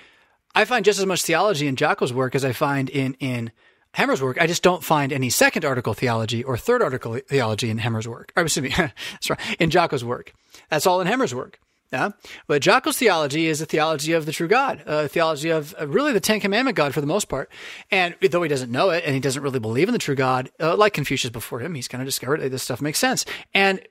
I 0.54 0.64
find 0.64 0.84
just 0.84 0.98
as 0.98 1.06
much 1.06 1.22
theology 1.22 1.66
in 1.66 1.76
Jocko's 1.76 2.12
work 2.12 2.34
as 2.34 2.44
I 2.44 2.52
find 2.52 2.88
in 2.88 3.14
in 3.14 3.52
Hemmer's 3.92 4.22
work. 4.22 4.40
I 4.40 4.46
just 4.46 4.62
don't 4.62 4.82
find 4.82 5.12
any 5.12 5.28
second 5.28 5.66
article 5.66 5.92
theology 5.92 6.42
or 6.42 6.56
third 6.56 6.80
article 6.80 7.18
theology 7.28 7.68
in 7.68 7.76
Hemmer's 7.76 8.08
work. 8.08 8.32
Or 8.34 8.44
excuse 8.44 8.62
me, 8.62 8.74
that's 8.76 9.28
right, 9.28 9.56
in 9.58 9.68
Jocko's 9.68 10.04
work. 10.04 10.32
That's 10.70 10.86
all 10.86 11.02
in 11.02 11.06
Hemmer's 11.06 11.34
work. 11.34 11.60
Yeah. 11.92 12.12
But 12.46 12.62
Jocko's 12.62 12.96
theology 12.96 13.46
is 13.46 13.60
a 13.60 13.66
theology 13.66 14.14
of 14.14 14.24
the 14.24 14.32
true 14.32 14.48
God, 14.48 14.82
a 14.86 15.08
theology 15.08 15.50
of 15.50 15.74
uh, 15.78 15.86
really 15.86 16.14
the 16.14 16.20
Ten 16.20 16.40
Commandment 16.40 16.74
God 16.74 16.94
for 16.94 17.02
the 17.02 17.06
most 17.06 17.28
part. 17.28 17.52
And 17.90 18.14
though 18.22 18.42
he 18.42 18.48
doesn't 18.48 18.72
know 18.72 18.88
it 18.90 19.04
and 19.04 19.14
he 19.14 19.20
doesn't 19.20 19.42
really 19.42 19.58
believe 19.58 19.88
in 19.88 19.92
the 19.92 19.98
true 19.98 20.14
God, 20.14 20.50
uh, 20.58 20.74
like 20.74 20.94
Confucius 20.94 21.30
before 21.30 21.60
him, 21.60 21.74
he's 21.74 21.88
kind 21.88 22.00
of 22.00 22.06
discovered 22.06 22.40
that 22.40 22.48
this 22.48 22.62
stuff 22.62 22.80
makes 22.80 22.98
sense. 22.98 23.26
And 23.52 23.86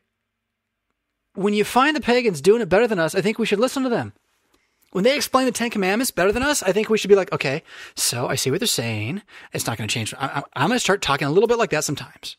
when 1.36 1.54
you 1.54 1.64
find 1.64 1.96
the 1.96 2.02
pagans 2.02 2.42
doing 2.42 2.62
it 2.62 2.70
better 2.70 2.88
than 2.88 2.98
us, 3.00 3.14
I 3.14 3.22
think 3.22 3.38
we 3.38 3.46
should 3.46 3.60
listen 3.60 3.84
to 3.84 3.90
them. 3.90 4.14
When 4.94 5.04
they 5.04 5.16
explain 5.16 5.46
the 5.46 5.52
Ten 5.52 5.70
Commandments 5.70 6.12
better 6.12 6.32
than 6.32 6.44
us, 6.44 6.64
I 6.64 6.72
think 6.72 6.90
we 6.90 6.98
should 6.98 7.08
be 7.08 7.16
like, 7.16 7.32
okay, 7.32 7.62
so 7.96 8.28
I 8.28 8.36
see 8.36 8.50
what 8.50 8.60
they're 8.60 8.68
saying. 8.68 9.22
It's 9.54 9.68
not 9.68 9.78
going 9.78 9.88
to 9.88 9.94
change. 9.94 10.14
I, 10.18 10.44
am 10.56 10.68
going 10.70 10.76
to 10.76 10.80
start 10.80 11.02
talking 11.04 11.28
a 11.28 11.32
little 11.32 11.48
bit 11.48 11.60
like 11.60 11.70
that 11.70 11.86
sometimes. 11.86 12.36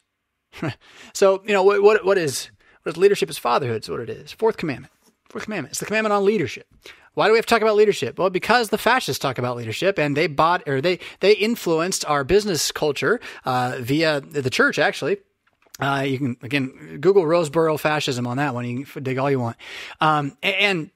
so, 1.14 1.42
you 1.46 1.52
know, 1.54 1.62
what, 1.62 1.82
what, 1.82 2.04
what 2.04 2.18
is, 2.18 2.50
what 2.82 2.90
is 2.90 2.96
leadership 2.98 3.30
is 3.30 3.38
fatherhood 3.38 3.82
is 3.82 3.88
what 3.88 4.00
it 4.00 4.10
is. 4.10 4.32
Fourth 4.32 4.58
commandment. 4.58 4.92
Commandment. 5.40 5.72
It's 5.72 5.80
the 5.80 5.86
commandment 5.86 6.12
on 6.12 6.24
leadership. 6.24 6.66
Why 7.14 7.26
do 7.26 7.32
we 7.32 7.38
have 7.38 7.46
to 7.46 7.50
talk 7.50 7.62
about 7.62 7.76
leadership? 7.76 8.18
Well, 8.18 8.30
because 8.30 8.70
the 8.70 8.78
fascists 8.78 9.20
talk 9.20 9.38
about 9.38 9.56
leadership, 9.56 9.98
and 9.98 10.16
they 10.16 10.26
bought 10.26 10.66
or 10.66 10.80
they 10.80 10.98
they 11.20 11.32
influenced 11.32 12.04
our 12.06 12.24
business 12.24 12.72
culture 12.72 13.20
uh, 13.44 13.76
via 13.80 14.20
the 14.20 14.50
church. 14.50 14.78
Actually, 14.78 15.18
uh, 15.78 16.04
you 16.06 16.18
can 16.18 16.36
again 16.42 16.98
Google 17.00 17.24
Rosebrough 17.24 17.78
fascism 17.78 18.26
on 18.26 18.38
that 18.38 18.54
one. 18.54 18.64
You 18.64 18.84
can 18.86 19.02
dig 19.02 19.18
all 19.18 19.30
you 19.30 19.40
want, 19.40 19.56
um, 20.00 20.36
and 20.42 20.90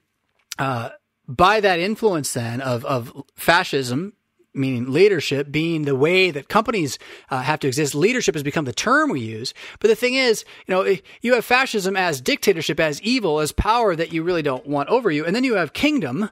uh, 0.57 0.89
by 1.27 1.59
that 1.59 1.79
influence 1.79 2.33
then 2.33 2.61
of 2.61 2.83
of 2.85 3.13
fascism 3.35 4.13
meaning 4.57 4.91
leadership, 4.91 5.51
being 5.51 5.83
the 5.83 5.95
way 5.95 6.31
that 6.31 6.49
companies 6.49 6.97
uh, 7.29 7.41
have 7.41 7.59
to 7.61 7.67
exist. 7.67 7.95
Leadership 7.95 8.35
has 8.35 8.43
become 8.43 8.65
the 8.65 8.73
term 8.73 9.09
we 9.09 9.21
use. 9.21 9.53
But 9.79 9.89
the 9.89 9.95
thing 9.95 10.15
is, 10.15 10.43
you 10.65 10.73
know, 10.73 10.95
you 11.21 11.33
have 11.33 11.45
fascism 11.45 11.95
as 11.95 12.19
dictatorship, 12.21 12.79
as 12.79 13.01
evil, 13.01 13.39
as 13.39 13.51
power 13.51 13.95
that 13.95 14.11
you 14.11 14.23
really 14.23 14.41
don't 14.41 14.67
want 14.67 14.89
over 14.89 15.11
you. 15.11 15.25
And 15.25 15.35
then 15.35 15.43
you 15.43 15.55
have 15.55 15.73
kingdom 15.73 16.29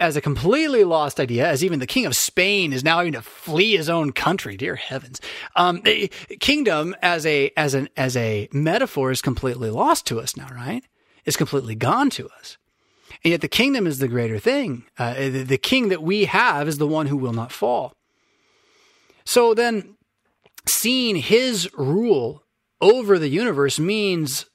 as 0.00 0.16
a 0.16 0.20
completely 0.20 0.84
lost 0.84 1.18
idea, 1.18 1.48
as 1.48 1.64
even 1.64 1.80
the 1.80 1.86
king 1.86 2.06
of 2.06 2.14
Spain 2.14 2.72
is 2.72 2.84
now 2.84 2.98
having 2.98 3.14
to 3.14 3.22
flee 3.22 3.76
his 3.76 3.90
own 3.90 4.12
country. 4.12 4.56
Dear 4.56 4.76
heavens. 4.76 5.20
Um, 5.56 5.82
kingdom 6.38 6.94
as 7.02 7.26
a, 7.26 7.50
as 7.56 7.74
an, 7.74 7.88
as 7.96 8.16
a 8.16 8.48
metaphor 8.52 9.10
is 9.10 9.20
completely 9.20 9.70
lost 9.70 10.06
to 10.06 10.20
us 10.20 10.36
now, 10.36 10.48
right? 10.54 10.84
It's 11.24 11.36
completely 11.36 11.74
gone 11.74 12.10
to 12.10 12.28
us. 12.38 12.58
And 13.24 13.32
yet 13.32 13.40
the 13.40 13.48
kingdom 13.48 13.86
is 13.86 13.98
the 13.98 14.08
greater 14.08 14.38
thing. 14.38 14.84
Uh, 14.98 15.14
the, 15.14 15.42
the 15.42 15.58
king 15.58 15.88
that 15.88 16.02
we 16.02 16.26
have 16.26 16.68
is 16.68 16.78
the 16.78 16.86
one 16.86 17.06
who 17.06 17.16
will 17.16 17.32
not 17.32 17.52
fall. 17.52 17.94
So 19.24 19.54
then, 19.54 19.96
seeing 20.66 21.16
his 21.16 21.68
rule 21.74 22.44
over 22.80 23.18
the 23.18 23.28
universe 23.28 23.78
means 23.78 24.46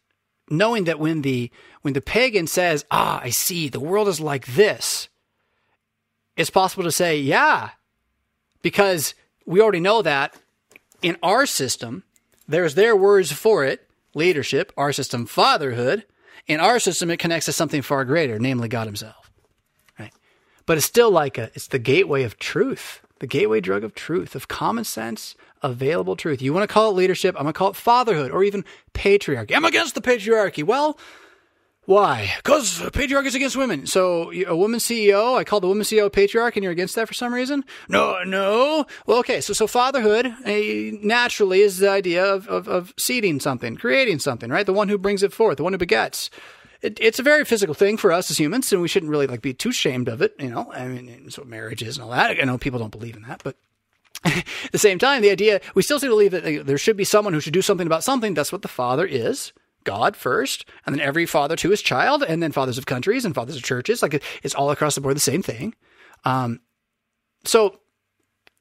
knowing 0.49 0.85
that 0.85 0.99
when 0.99 1.21
the 1.21 1.51
when 1.81 1.93
the 1.93 2.01
pagan 2.01 2.47
says, 2.47 2.85
"Ah, 2.89 3.19
I 3.21 3.29
see, 3.29 3.67
the 3.67 3.79
world 3.79 4.07
is 4.07 4.19
like 4.19 4.45
this," 4.47 5.09
it's 6.37 6.49
possible 6.49 6.83
to 6.83 6.91
say, 6.91 7.19
"Yeah," 7.19 7.71
because 8.61 9.13
we 9.45 9.61
already 9.61 9.81
know 9.81 10.01
that 10.01 10.35
in 11.01 11.17
our 11.21 11.45
system, 11.45 12.03
there's 12.47 12.75
their 12.75 12.95
words 12.95 13.31
for 13.31 13.65
it: 13.65 13.89
leadership, 14.15 14.71
our 14.77 14.93
system, 14.93 15.25
fatherhood, 15.25 16.05
in 16.47 16.59
our 16.59 16.79
system, 16.79 17.09
it 17.09 17.19
connects 17.19 17.45
to 17.45 17.53
something 17.53 17.81
far 17.81 18.05
greater, 18.05 18.39
namely 18.39 18.67
God 18.67 18.87
Himself. 18.87 19.31
Right? 19.99 20.13
But 20.65 20.77
it's 20.77 20.85
still 20.85 21.11
like 21.11 21.37
a, 21.37 21.51
it's 21.53 21.67
the 21.67 21.79
gateway 21.79 22.23
of 22.23 22.37
truth, 22.39 23.01
the 23.19 23.27
gateway 23.27 23.61
drug 23.61 23.83
of 23.83 23.95
truth, 23.95 24.35
of 24.35 24.47
common 24.47 24.83
sense, 24.83 25.35
available 25.61 26.15
truth. 26.15 26.41
You 26.41 26.53
want 26.53 26.67
to 26.67 26.73
call 26.73 26.91
it 26.91 26.95
leadership? 26.95 27.35
I'm 27.37 27.43
going 27.43 27.53
to 27.53 27.57
call 27.57 27.69
it 27.69 27.75
fatherhood 27.75 28.31
or 28.31 28.43
even 28.43 28.65
patriarchy. 28.93 29.55
I'm 29.55 29.65
against 29.65 29.95
the 29.95 30.01
patriarchy. 30.01 30.63
Well, 30.63 30.97
why? 31.85 32.31
Because 32.37 32.79
patriarchy 32.79 33.25
is 33.25 33.35
against 33.35 33.57
women. 33.57 33.87
So 33.87 34.31
a 34.31 34.55
woman 34.55 34.79
CEO, 34.79 35.35
I 35.37 35.43
call 35.43 35.59
the 35.59 35.67
woman 35.67 35.83
CEO 35.83 36.11
patriarch, 36.11 36.55
and 36.55 36.63
you're 36.63 36.71
against 36.71 36.95
that 36.95 37.07
for 37.07 37.13
some 37.13 37.33
reason? 37.33 37.65
No, 37.89 38.23
no. 38.23 38.85
Well, 39.05 39.19
okay. 39.19 39.41
So 39.41 39.53
so 39.53 39.67
fatherhood 39.67 40.33
eh, 40.45 40.91
naturally 41.01 41.59
is 41.61 41.79
the 41.79 41.89
idea 41.89 42.25
of, 42.25 42.47
of, 42.47 42.69
of 42.69 42.93
seeding 42.97 43.41
something, 43.41 43.75
creating 43.75 44.19
something, 44.19 44.49
right? 44.49 44.65
The 44.65 44.73
one 44.73 44.87
who 44.87 44.97
brings 44.97 45.23
it 45.23 45.33
forth, 45.33 45.57
the 45.57 45.63
one 45.63 45.73
who 45.73 45.77
begets. 45.77 46.29
It, 46.81 46.97
it's 47.01 47.19
a 47.19 47.23
very 47.23 47.43
physical 47.43 47.73
thing 47.73 47.97
for 47.97 48.13
us 48.13 48.31
as 48.31 48.37
humans, 48.37 48.71
and 48.71 48.81
we 48.81 48.87
shouldn't 48.87 49.09
really 49.09 49.27
like 49.27 49.41
be 49.41 49.53
too 49.53 49.69
ashamed 49.69 50.07
of 50.07 50.21
it. 50.21 50.35
You 50.39 50.49
know, 50.49 50.71
I 50.73 50.87
mean, 50.87 51.29
what 51.35 51.47
marriage 51.47 51.83
is 51.83 51.97
and 51.97 52.05
all 52.05 52.11
that. 52.11 52.31
I 52.31 52.45
know 52.45 52.57
people 52.57 52.79
don't 52.79 52.91
believe 52.91 53.17
in 53.17 53.23
that, 53.23 53.41
but 53.43 53.57
at 54.23 54.45
the 54.71 54.77
same 54.77 54.99
time, 54.99 55.21
the 55.21 55.31
idea 55.31 55.59
we 55.75 55.81
still 55.81 55.99
seem 55.99 56.09
to 56.09 56.15
believe 56.15 56.31
that 56.31 56.65
there 56.65 56.77
should 56.77 56.95
be 56.95 57.03
someone 57.03 57.33
who 57.33 57.41
should 57.41 57.53
do 57.53 57.61
something 57.61 57.87
about 57.87 58.05
something. 58.05 58.33
That's 58.33 58.53
what 58.53 58.61
the 58.61 58.69
father 58.69 59.05
is. 59.05 59.51
God 59.83 60.15
first, 60.15 60.65
and 60.85 60.95
then 60.95 61.01
every 61.01 61.25
father 61.25 61.55
to 61.57 61.69
his 61.69 61.81
child, 61.81 62.23
and 62.23 62.41
then 62.41 62.51
fathers 62.51 62.77
of 62.77 62.85
countries 62.85 63.25
and 63.25 63.35
fathers 63.35 63.55
of 63.55 63.63
churches. 63.63 64.01
Like 64.01 64.23
it's 64.43 64.55
all 64.55 64.71
across 64.71 64.95
the 64.95 65.01
board 65.01 65.15
the 65.15 65.21
same 65.21 65.43
thing. 65.43 65.75
Um, 66.25 66.61
so 67.45 67.79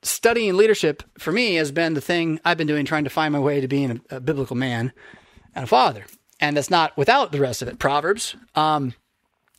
studying 0.02 0.56
leadership 0.56 1.02
for 1.18 1.32
me 1.32 1.54
has 1.54 1.70
been 1.70 1.94
the 1.94 2.00
thing 2.00 2.40
I've 2.44 2.58
been 2.58 2.66
doing, 2.66 2.84
trying 2.84 3.04
to 3.04 3.10
find 3.10 3.32
my 3.32 3.38
way 3.38 3.60
to 3.60 3.68
being 3.68 4.02
a, 4.10 4.16
a 4.16 4.20
biblical 4.20 4.56
man 4.56 4.92
and 5.54 5.64
a 5.64 5.68
father. 5.68 6.04
And 6.40 6.56
that's 6.56 6.70
not 6.70 6.96
without 6.96 7.30
the 7.32 7.40
rest 7.40 7.62
of 7.62 7.68
it. 7.68 7.78
Proverbs. 7.78 8.34
Um, 8.54 8.94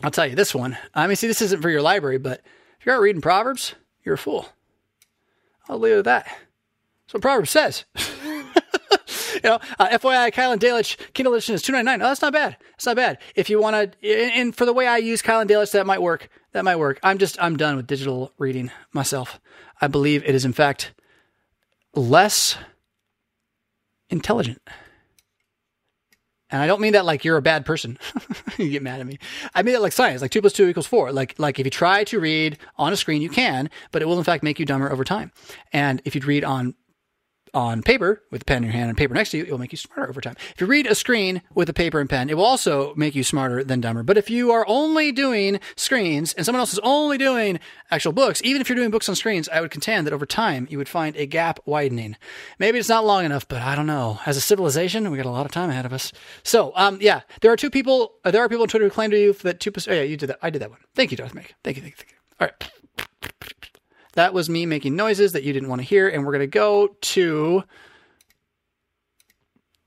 I'll 0.01 0.11
tell 0.11 0.27
you 0.27 0.35
this 0.35 0.53
one. 0.53 0.77
I 0.93 1.07
mean, 1.07 1.15
see, 1.15 1.27
this 1.27 1.41
isn't 1.41 1.61
for 1.61 1.69
your 1.69 1.81
library, 1.81 2.17
but 2.17 2.41
if 2.79 2.85
you 2.85 2.91
aren't 2.91 3.03
reading 3.03 3.21
Proverbs, 3.21 3.75
you're 4.03 4.15
a 4.15 4.17
fool. 4.17 4.49
I'll 5.69 5.79
leave 5.79 5.93
it 5.93 5.99
at 5.99 6.05
that. 6.05 6.25
That's 6.25 7.13
what 7.13 7.21
Proverbs 7.21 7.51
says. 7.51 7.85
know, 9.49 9.59
uh, 9.79 9.89
FYI, 9.89 10.31
Keil 10.33 10.53
and 10.53 10.61
Delitzsch 10.61 10.97
Kindle 11.13 11.33
edition 11.33 11.55
is 11.55 11.61
two 11.61 11.71
ninety 11.71 11.85
nine. 11.85 12.01
Oh, 12.01 12.05
that's 12.05 12.21
not 12.21 12.33
bad. 12.33 12.57
That's 12.71 12.85
not 12.85 12.95
bad. 12.95 13.17
If 13.35 13.49
you 13.49 13.61
want 13.61 13.93
to, 14.01 14.07
and 14.07 14.55
for 14.55 14.65
the 14.65 14.73
way 14.73 14.87
I 14.87 14.97
use 14.97 15.21
Keil 15.21 15.41
and 15.41 15.49
Delitzsch, 15.49 15.71
that 15.71 15.85
might 15.85 16.01
work. 16.01 16.29
That 16.53 16.63
might 16.63 16.77
work. 16.77 16.99
I'm 17.03 17.17
just 17.17 17.41
I'm 17.41 17.57
done 17.57 17.75
with 17.75 17.87
digital 17.87 18.31
reading 18.37 18.71
myself. 18.91 19.39
I 19.81 19.87
believe 19.87 20.23
it 20.23 20.35
is 20.35 20.45
in 20.45 20.53
fact 20.53 20.93
less 21.95 22.57
intelligent. 24.09 24.61
And 26.49 26.61
I 26.61 26.67
don't 26.67 26.81
mean 26.81 26.93
that 26.93 27.03
like 27.03 27.25
you're 27.25 27.37
a 27.37 27.41
bad 27.41 27.65
person. 27.65 27.97
you 28.59 28.69
get 28.69 28.83
mad 28.83 28.99
at 28.99 29.07
me. 29.07 29.17
I 29.55 29.63
mean 29.63 29.73
it 29.73 29.81
like 29.81 29.91
science, 29.91 30.21
like 30.21 30.29
two 30.29 30.39
plus 30.39 30.53
two 30.53 30.67
equals 30.67 30.85
four. 30.85 31.11
Like, 31.11 31.33
like 31.39 31.59
if 31.59 31.65
you 31.65 31.71
try 31.71 32.03
to 32.05 32.19
read 32.19 32.59
on 32.77 32.93
a 32.93 32.95
screen, 32.95 33.23
you 33.23 33.29
can, 33.29 33.71
but 33.91 34.03
it 34.03 34.05
will 34.05 34.19
in 34.19 34.23
fact 34.23 34.43
make 34.43 34.59
you 34.59 34.65
dumber 34.65 34.91
over 34.91 35.03
time. 35.03 35.31
And 35.71 35.99
if 36.05 36.13
you'd 36.13 36.25
read 36.25 36.43
on 36.43 36.75
on 37.53 37.81
paper 37.81 38.23
with 38.31 38.41
a 38.41 38.45
pen 38.45 38.57
in 38.57 38.63
your 38.63 38.73
hand 38.73 38.89
and 38.89 38.97
paper 38.97 39.13
next 39.13 39.31
to 39.31 39.37
you, 39.37 39.43
it 39.43 39.51
will 39.51 39.59
make 39.59 39.71
you 39.71 39.77
smarter 39.77 40.09
over 40.09 40.21
time. 40.21 40.35
If 40.53 40.61
you 40.61 40.67
read 40.67 40.87
a 40.87 40.95
screen 40.95 41.41
with 41.53 41.69
a 41.69 41.73
paper 41.73 41.99
and 41.99 42.09
pen, 42.09 42.29
it 42.29 42.37
will 42.37 42.45
also 42.45 42.93
make 42.95 43.15
you 43.15 43.23
smarter 43.23 43.63
than 43.63 43.81
dumber. 43.81 44.03
But 44.03 44.17
if 44.17 44.29
you 44.29 44.51
are 44.51 44.65
only 44.67 45.11
doing 45.11 45.59
screens 45.75 46.33
and 46.33 46.45
someone 46.45 46.59
else 46.59 46.73
is 46.73 46.79
only 46.79 47.17
doing 47.17 47.59
actual 47.91 48.11
books, 48.11 48.41
even 48.43 48.61
if 48.61 48.69
you're 48.69 48.75
doing 48.75 48.91
books 48.91 49.07
on 49.07 49.15
screens, 49.15 49.47
I 49.49 49.61
would 49.61 49.71
contend 49.71 50.07
that 50.07 50.13
over 50.13 50.25
time 50.25 50.67
you 50.69 50.77
would 50.77 50.89
find 50.89 51.15
a 51.15 51.25
gap 51.25 51.59
widening. 51.65 52.17
Maybe 52.59 52.79
it's 52.79 52.89
not 52.89 53.05
long 53.05 53.25
enough, 53.25 53.47
but 53.47 53.61
I 53.61 53.75
don't 53.75 53.87
know. 53.87 54.19
As 54.25 54.37
a 54.37 54.41
civilization, 54.41 55.09
we 55.11 55.17
got 55.17 55.25
a 55.25 55.31
lot 55.31 55.45
of 55.45 55.51
time 55.51 55.69
ahead 55.69 55.85
of 55.85 55.93
us. 55.93 56.11
So, 56.43 56.71
um, 56.75 56.97
yeah, 57.01 57.21
there 57.41 57.51
are 57.51 57.57
two 57.57 57.69
people, 57.69 58.15
uh, 58.25 58.31
there 58.31 58.43
are 58.43 58.49
people 58.49 58.63
on 58.63 58.67
Twitter 58.67 58.85
who 58.85 58.91
claim 58.91 59.11
to 59.11 59.19
you 59.19 59.33
that 59.33 59.59
two. 59.59 59.71
Oh, 59.87 59.93
yeah, 59.93 60.01
you 60.01 60.17
did 60.17 60.29
that. 60.29 60.39
I 60.41 60.49
did 60.49 60.61
that 60.61 60.69
one. 60.69 60.79
Thank 60.95 61.11
you, 61.11 61.17
Darth 61.17 61.33
Meg. 61.33 61.53
Thank 61.63 61.77
you, 61.77 61.83
thank 61.83 61.95
you, 61.95 61.97
thank 61.97 62.11
you. 62.11 62.17
All 62.39 62.47
right. 62.47 62.71
That 64.13 64.33
was 64.33 64.49
me 64.49 64.65
making 64.65 64.95
noises 64.95 65.33
that 65.33 65.43
you 65.43 65.53
didn't 65.53 65.69
want 65.69 65.81
to 65.81 65.87
hear. 65.87 66.07
And 66.07 66.25
we're 66.25 66.33
going 66.33 66.41
to 66.41 66.47
go 66.47 66.95
to 67.01 67.63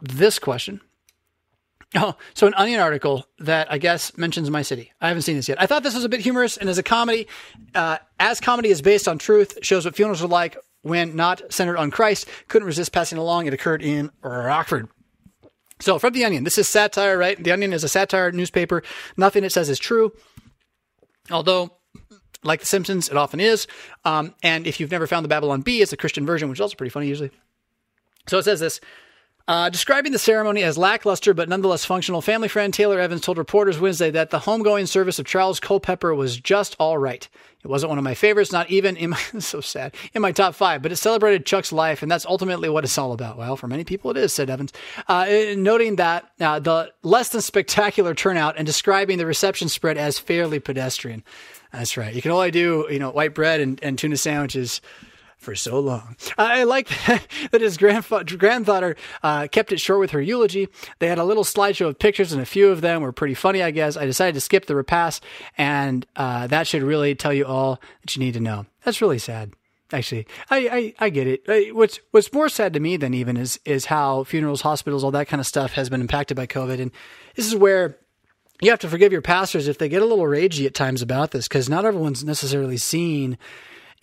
this 0.01 0.39
question. 0.39 0.81
Oh, 1.95 2.17
so 2.35 2.47
an 2.47 2.55
Onion 2.55 2.81
article 2.81 3.27
that 3.39 3.73
I 3.73 3.79
guess 3.79 4.17
mentions 4.19 4.51
my 4.51 4.63
city. 4.63 4.93
I 5.01 5.09
haven't 5.09 5.23
seen 5.23 5.37
this 5.37 5.49
yet. 5.49 5.61
I 5.61 5.67
thought 5.67 5.83
this 5.83 5.95
was 5.95 6.05
a 6.05 6.09
bit 6.09 6.21
humorous 6.21 6.57
and 6.57 6.69
as 6.69 6.79
a 6.79 6.83
comedy, 6.83 7.29
uh, 7.75 7.99
as 8.19 8.41
comedy 8.41 8.71
is 8.71 8.83
based 8.83 9.07
on 9.07 9.19
truth, 9.19 9.59
shows 9.63 9.85
what 9.85 9.95
funerals 9.95 10.23
are 10.23 10.29
like 10.29 10.57
when 10.83 11.17
not 11.17 11.43
centered 11.53 11.77
on 11.77 11.91
Christ. 11.91 12.29
Couldn't 12.49 12.67
resist 12.67 12.93
passing 12.93 13.19
along. 13.19 13.47
It 13.47 13.55
occurred 13.55 13.83
in 13.83 14.11
Rockford. 14.23 14.89
So 15.81 15.99
from 15.99 16.13
the 16.13 16.25
Onion, 16.25 16.45
this 16.45 16.59
is 16.59 16.69
satire, 16.69 17.17
right? 17.17 17.43
The 17.43 17.53
Onion 17.53 17.73
is 17.73 17.85
a 17.85 17.89
satire 17.89 18.33
newspaper. 18.33 18.83
Nothing 19.17 19.45
it 19.45 19.53
says 19.53 19.69
is 19.69 19.79
true. 19.79 20.13
Although 21.31 21.76
like 22.47 22.61
The 22.61 22.67
Simpsons, 22.67 23.09
it 23.09 23.17
often 23.17 23.41
is. 23.41 23.67
Um, 24.05 24.35
and 24.43 24.67
if 24.67 24.81
you've 24.81 24.91
never 24.91 25.07
found 25.07 25.25
the 25.25 25.29
Babylon 25.29 25.63
Bee, 25.63 25.83
it's 25.83 25.93
a 25.93 25.97
Christian 25.97 26.25
version, 26.25 26.49
which 26.49 26.59
is 26.59 26.63
also 26.63 26.77
pretty 26.77 26.91
funny 26.91 27.09
usually. 27.09 27.31
So 28.29 28.39
it 28.39 28.45
says 28.45 28.61
this. 28.61 28.81
Uh, 29.49 29.71
describing 29.71 30.11
the 30.11 30.19
ceremony 30.19 30.65
as 30.65 30.77
lackluster 30.77 31.33
but 31.33 31.49
nonetheless 31.49 31.85
functional, 31.85 32.21
family 32.21 32.49
friend 32.49 32.75
Taylor 32.75 32.99
Evans 32.99 33.21
told 33.21 33.39
reporters 33.39 33.79
Wednesday 33.79 34.11
that 34.11 34.31
the 34.31 34.41
homegoing 34.41 34.89
service 34.89 35.21
of 35.21 35.27
Charles 35.27 35.61
Culpepper 35.61 36.13
was 36.15 36.37
just 36.37 36.75
all 36.81 36.99
right. 36.99 37.29
It 37.63 37.69
wasn't 37.69 37.91
one 37.91 37.99
of 37.99 38.05
my 38.05 38.15
favorites, 38.15 38.51
not 38.51 38.71
even 38.71 38.97
in 38.97 39.11
my 39.11 39.17
so 39.39 39.61
sad 39.61 39.95
in 40.15 40.23
my 40.23 40.33
top 40.33 40.57
five, 40.57 40.83
but 40.83 40.91
it 40.91 40.97
celebrated 40.97 41.47
Chuck's 41.47 41.73
life, 41.73 42.03
and 42.03 42.11
that's 42.11 42.27
ultimately 42.27 42.69
what 42.69 42.83
it's 42.83 42.99
all 42.99 43.13
about. 43.13 43.39
Well, 43.39 43.57
for 43.57 43.69
many 43.69 43.85
people, 43.85 44.11
it 44.11 44.17
is," 44.17 44.33
said 44.33 44.51
Evans, 44.51 44.73
uh, 45.07 45.27
noting 45.57 45.97
that 45.97 46.31
uh, 46.41 46.59
the 46.59 46.93
less 47.03 47.29
than 47.29 47.41
spectacular 47.41 48.15
turnout 48.15 48.57
and 48.57 48.67
describing 48.67 49.19
the 49.19 49.27
reception 49.27 49.69
spread 49.69 49.97
as 49.97 50.19
fairly 50.19 50.59
pedestrian. 50.59 51.23
That's 51.73 51.97
right. 51.97 52.15
You 52.15 52.23
can 52.23 52.31
only 52.31 52.51
do, 52.51 52.87
you 52.91 52.99
know, 52.99 53.11
white 53.11 53.35
bread 53.35 53.61
and, 53.61 53.83
and 53.83 53.99
tuna 53.99 54.17
sandwiches 54.17 54.81
for 55.37 55.55
so 55.55 55.79
long. 55.79 56.17
I 56.39 56.65
like 56.65 56.89
that 57.07 57.61
his 57.61 57.77
grandfa- 57.79 58.39
granddaughter 58.39 58.97
uh, 59.23 59.49
kept 59.49 59.73
it 59.73 59.81
short 59.81 60.01
with 60.01 60.11
her 60.11 60.21
eulogy. 60.21 60.69
They 60.99 61.09
had 61.09 61.19
a 61.19 61.25
little 61.25 61.45
slideshow 61.45 61.89
of 61.89 61.99
pictures, 61.99 62.33
and 62.33 62.41
a 62.41 62.47
few 62.47 62.69
of 62.71 62.81
them 62.81 63.03
were 63.03 63.13
pretty 63.13 63.35
funny, 63.35 63.63
I 63.63 63.71
guess. 63.71 63.97
I 63.97 64.07
decided 64.07 64.35
to 64.35 64.41
skip 64.41 64.67
the 64.67 64.77
repast, 64.77 65.23
and 65.57 66.07
uh, 66.17 66.47
that 66.49 66.67
should 66.67 66.83
really 66.83 67.15
tell 67.15 67.33
you 67.33 67.45
all 67.45 67.81
that 68.03 68.17
you 68.17 68.21
need 68.21 68.35
to 68.35 68.41
know. 68.41 68.67
That's 68.85 69.01
really 69.01 69.19
sad. 69.19 69.53
Actually, 69.93 70.27
I, 70.51 70.95
I, 70.99 71.07
I 71.07 71.11
get 71.11 71.29
it. 71.29 71.75
What's 71.75 72.01
what's 72.11 72.33
more 72.33 72.49
sad 72.49 72.73
to 72.73 72.81
me 72.81 72.97
than 72.97 73.15
even 73.15 73.37
is 73.37 73.61
is 73.65 73.85
how 73.85 74.25
funerals, 74.25 74.63
hospitals, 74.63 75.05
all 75.05 75.13
that 75.13 75.29
kind 75.29 75.39
of 75.41 75.47
stuff 75.47 75.75
has 75.75 75.89
been 75.89 76.01
impacted 76.01 76.37
by 76.37 76.49
COVID, 76.49 76.81
and 76.81 76.91
this 77.37 77.47
is 77.47 77.55
where 77.55 77.97
you 78.61 78.71
have 78.71 78.81
to 78.81 78.89
forgive 78.89 79.13
your 79.13 79.23
pastors 79.23 79.69
if 79.69 79.79
they 79.79 79.89
get 79.89 80.03
a 80.03 80.07
little 80.07 80.25
ragey 80.25 80.67
at 80.67 80.75
times 80.75 81.03
about 81.03 81.31
this 81.31 81.47
because 81.47 81.69
not 81.69 81.85
everyone's 81.85 82.25
necessarily 82.25 82.79
seen 82.79 83.39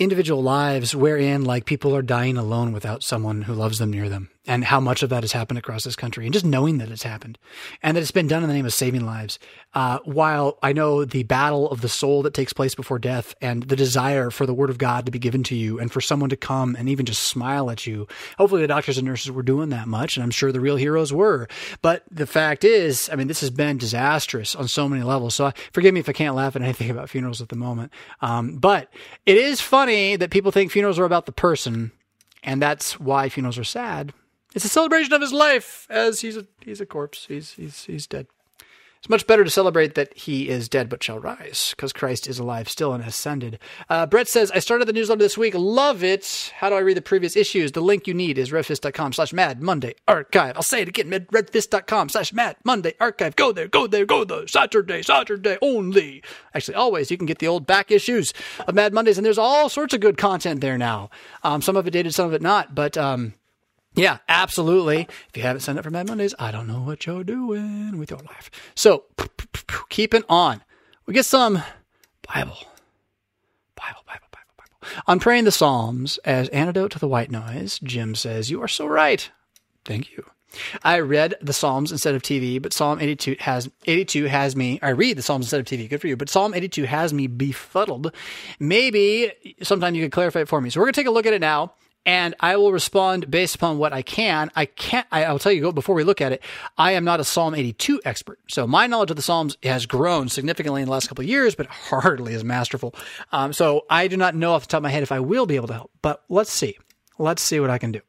individual 0.04 0.44
lives 0.44 0.96
wherein 0.96 1.44
like 1.44 1.66
people 1.66 1.96
are 1.96 2.02
dying 2.02 2.38
alone 2.38 2.74
without 2.74 3.04
someone 3.04 3.42
who 3.44 3.54
loves 3.54 3.80
them 3.80 3.92
near 3.92 4.10
them 4.10 4.30
and 4.46 4.66
how 4.66 4.80
much 4.80 5.04
of 5.04 5.10
that 5.10 5.24
has 5.24 5.32
happened 5.32 5.58
across 5.58 5.84
this 5.84 5.96
country 5.96 6.26
and 6.26 6.34
just 6.34 6.46
knowing 6.46 6.78
that 6.78 6.92
it's 6.92 7.04
happened 7.04 7.38
and 7.82 7.96
that 7.96 8.02
it's 8.02 8.12
been 8.12 8.28
done 8.28 8.44
in 8.44 8.50
the 8.50 8.56
name 8.56 8.66
of 8.66 8.74
saving 8.74 9.06
lives. 9.06 9.40
Uh, 9.74 10.00
while 10.04 10.58
I 10.62 10.74
know 10.74 11.06
the 11.06 11.24
battle 11.24 11.70
of 11.70 11.82
the 11.82 11.90
soul 11.90 12.22
that 12.24 12.34
takes 12.34 12.52
place 12.52 12.76
before 12.76 13.00
death 13.00 13.34
and 13.42 13.64
the 13.64 13.76
desire 13.76 14.30
for 14.30 14.46
the 14.46 14.54
word 14.54 14.70
of 14.70 14.78
God 14.78 15.06
to 15.06 15.12
be 15.12 15.20
given 15.20 15.44
to 15.44 15.56
you 15.56 15.80
and 15.80 15.92
for 15.92 16.02
someone 16.02 16.30
to 16.30 16.36
come 16.36 16.76
and 16.76 16.90
even 16.90 17.06
just 17.06 17.24
smile 17.24 17.72
at 17.72 17.88
you. 17.88 18.06
Hopefully 18.38 18.62
the 18.62 18.68
doctors 18.68 18.98
and 18.98 19.08
nurses 19.08 19.32
were 19.32 19.44
doing 19.44 19.70
that 19.70 19.88
much 19.88 20.18
and 20.18 20.24
I'm 20.24 20.32
sure 20.32 20.52
the 20.52 20.60
real 20.60 20.76
heroes 20.76 21.14
were. 21.14 21.48
But 21.82 22.04
the 22.12 22.28
fact 22.28 22.66
is, 22.66 23.10
I 23.12 23.16
mean, 23.16 23.28
this 23.28 23.42
has 23.42 23.50
been 23.50 23.78
disastrous 23.78 24.56
on 24.56 24.68
so 24.68 24.90
many 24.90 25.04
levels. 25.04 25.36
So 25.36 25.54
forgive 25.72 25.94
me 25.94 26.02
if 26.02 26.10
I 26.10 26.14
can't 26.14 26.36
laugh 26.36 26.56
at 26.56 26.62
anything 26.62 26.90
about 26.92 27.10
funerals 27.10 27.42
at 27.42 27.48
the 27.48 27.56
moment. 27.56 27.94
Um, 28.22 28.58
but 28.58 28.92
it 29.26 29.38
is 29.38 29.62
funny 29.62 30.18
that 30.18 30.32
people 30.32 30.52
think 30.52 30.72
funerals 30.72 31.00
are 31.00 31.06
about 31.06 31.28
the 31.28 31.32
person 31.32 31.94
and 32.44 32.62
that's 32.62 33.00
why 33.00 33.30
funerals 33.30 33.58
are 33.58 33.64
sad 33.64 34.14
it's 34.54 34.66
a 34.66 34.70
celebration 34.70 35.14
of 35.14 35.22
his 35.22 35.34
life 35.34 35.88
as 35.90 36.22
he's 36.22 36.38
a 36.38 36.46
he's 36.62 36.82
a 36.82 36.86
corpse. 36.86 37.26
He's 37.28 37.52
he's 37.52 37.86
he's 37.86 38.08
dead. 38.08 38.28
It's 39.04 39.10
much 39.10 39.28
better 39.28 39.44
to 39.44 39.50
celebrate 39.50 39.96
that 39.96 40.18
he 40.18 40.48
is 40.48 40.70
dead 40.70 40.88
but 40.88 41.04
shall 41.04 41.20
rise, 41.20 41.74
because 41.76 41.92
Christ 41.92 42.26
is 42.26 42.40
alive 42.40 42.70
still 42.70 42.94
and 42.94 43.04
ascended. 43.04 43.60
Uh, 43.90 44.06
Brett 44.06 44.30
says, 44.30 44.50
I 44.52 44.60
started 44.60 44.88
the 44.88 44.94
newsletter 44.94 45.20
this 45.20 45.38
week. 45.38 45.56
Love 45.56 46.06
it. 46.06 46.54
How 46.56 46.70
do 46.70 46.76
I 46.76 46.80
read 46.80 46.96
the 46.96 47.02
previous 47.02 47.36
issues? 47.36 47.74
The 47.74 47.82
link 47.82 48.08
you 48.08 48.14
need 48.14 48.38
is 48.38 48.52
revfisk.com 48.52 49.12
slash 49.12 49.34
mad 49.34 49.62
Monday 49.62 49.96
archive. 50.08 50.56
I'll 50.56 50.64
say 50.64 50.84
it 50.84 50.88
again, 50.88 51.10
revfisk.com 51.10 52.08
slash 52.08 52.32
mad 52.32 52.56
Monday 52.64 52.94
archive. 53.02 53.36
Go 53.36 53.52
there, 53.52 53.68
go 53.68 53.88
there, 53.88 54.06
go 54.06 54.24
there. 54.24 54.48
Saturday, 54.48 55.02
Saturday 55.02 55.58
only. 55.62 56.24
Actually, 56.54 56.76
always. 56.76 57.12
You 57.12 57.18
can 57.18 57.26
get 57.26 57.40
the 57.40 57.48
old 57.50 57.68
back 57.68 57.92
issues 57.92 58.34
of 58.70 58.74
Mad 58.74 58.94
Mondays, 58.94 59.18
and 59.18 59.26
there's 59.26 59.38
all 59.38 59.68
sorts 59.68 59.94
of 59.94 60.00
good 60.00 60.18
content 60.18 60.62
there 60.62 60.78
now. 60.78 61.10
Um, 61.44 61.62
some 61.62 61.76
of 61.76 61.86
it 61.86 61.92
dated, 61.92 62.14
some 62.14 62.28
of 62.28 62.34
it 62.34 62.42
not, 62.42 62.74
but 62.74 62.98
um, 62.98 63.34
yeah, 63.96 64.18
absolutely. 64.28 65.08
If 65.30 65.38
you 65.38 65.44
haven't 65.44 65.62
signed 65.62 65.78
up 65.78 65.84
for 65.84 65.92
Mad 65.92 66.08
Mondays, 66.08 66.34
I 66.40 66.52
don't 66.52 66.68
know 66.68 66.82
what 66.82 67.06
you're 67.06 67.24
doing 67.24 67.98
with 67.98 68.12
your 68.12 68.20
life. 68.20 68.50
So, 68.76 69.06
keeping 69.90 70.24
on. 70.30 70.64
We 71.06 71.14
get 71.14 71.26
some 71.26 71.62
Bible. 72.28 72.58
Bible, 73.76 74.04
Bible, 74.08 74.28
Bible, 74.32 74.54
Bible. 74.58 75.04
On 75.08 75.20
praying 75.20 75.44
the 75.44 75.52
Psalms 75.52 76.18
as 76.26 76.50
antidote 76.50 76.92
to 76.92 77.00
the 77.00 77.08
white 77.08 77.30
noise, 77.30 77.80
Jim 77.84 78.16
says, 78.16 78.50
You 78.50 78.62
are 78.62 78.68
so 78.68 78.88
right. 78.88 79.30
Thank 79.86 80.12
you. 80.12 80.26
I 80.84 81.00
read 81.00 81.36
the 81.42 81.54
Psalms 81.54 81.92
instead 81.92 82.16
of 82.16 82.22
TV, 82.22 82.62
but 82.62 82.74
Psalm 82.74 83.00
82 83.00 83.38
has 83.40 83.70
82 83.86 84.26
has 84.26 84.56
me. 84.56 84.80
I 84.82 84.90
read 84.90 85.18
the 85.18 85.24
Psalms 85.24 85.46
instead 85.46 85.60
of 85.60 85.66
TV. 85.66 85.90
Good 85.90 86.00
for 86.00 86.08
you. 86.08 86.16
But 86.16 86.30
Psalm 86.30 86.54
82 86.54 86.84
has 86.84 87.14
me 87.14 87.28
befuddled. 87.28 88.14
Maybe 88.60 89.32
sometime 89.62 89.96
you 89.96 90.04
could 90.04 90.12
clarify 90.12 90.42
it 90.42 90.48
for 90.48 90.62
me. 90.62 90.70
So 90.70 90.80
we're 90.80 90.86
gonna 90.88 90.94
take 90.94 91.08
a 91.08 91.12
look 91.12 91.26
at 91.26 91.34
it 91.34 91.42
now 91.42 91.74
and 92.06 92.36
I 92.40 92.58
will 92.58 92.72
respond 92.72 93.30
based 93.32 93.56
upon 93.56 93.78
what 93.78 93.94
I 93.94 94.02
can. 94.02 94.52
I 94.56 94.66
can't, 94.66 95.08
I, 95.12 95.32
will 95.32 95.40
tell 95.40 95.52
you 95.52 95.72
before 95.72 95.96
we 95.96 96.04
look 96.04 96.22
at 96.22 96.32
it, 96.32 96.44
I 96.78 96.94
am 96.94 97.04
not 97.04 97.20
a 97.20 97.24
Psalm 97.24 97.56
82 97.56 98.02
expert. 98.04 98.40
So 98.50 98.68
my 98.68 98.88
knowledge 98.88 99.10
of 99.12 99.16
the 99.16 99.22
Psalms 99.22 99.58
has 99.64 99.86
grown 99.86 100.30
significantly 100.30 100.82
in 100.82 100.88
the 100.88 100.92
last 100.92 101.08
couple 101.08 101.24
of 101.24 101.30
years, 101.30 101.56
but 101.56 101.66
hardly 101.68 102.34
as 102.34 102.44
masterful. 102.44 102.94
Um, 103.32 103.54
so 103.54 103.86
I 103.90 104.08
do 104.08 104.18
not 104.18 104.36
know 104.36 104.54
off 104.54 104.64
the 104.64 104.68
top 104.68 104.80
of 104.80 104.84
my 104.84 104.90
head 104.90 105.04
if 105.04 105.12
I 105.12 105.20
will 105.20 105.46
be 105.46 105.56
able 105.56 105.68
to 105.68 105.74
help, 105.74 105.92
but 106.02 106.24
let's 106.30 106.52
see. 106.52 106.78
Let's 107.18 107.42
see 107.42 107.60
what 107.60 107.70
I 107.70 107.78
can 107.78 107.92
do. 107.92 108.02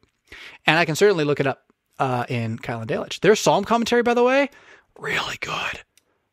And 0.65 0.77
I 0.77 0.85
can 0.85 0.95
certainly 0.95 1.23
look 1.23 1.39
it 1.39 1.47
up 1.47 1.63
uh, 1.99 2.25
in 2.27 2.57
Keil 2.57 2.81
and 2.81 2.89
Delitzsch. 2.89 3.19
Their 3.21 3.35
Psalm 3.35 3.63
commentary, 3.63 4.03
by 4.03 4.13
the 4.13 4.23
way, 4.23 4.49
really 4.97 5.37
good. 5.39 5.83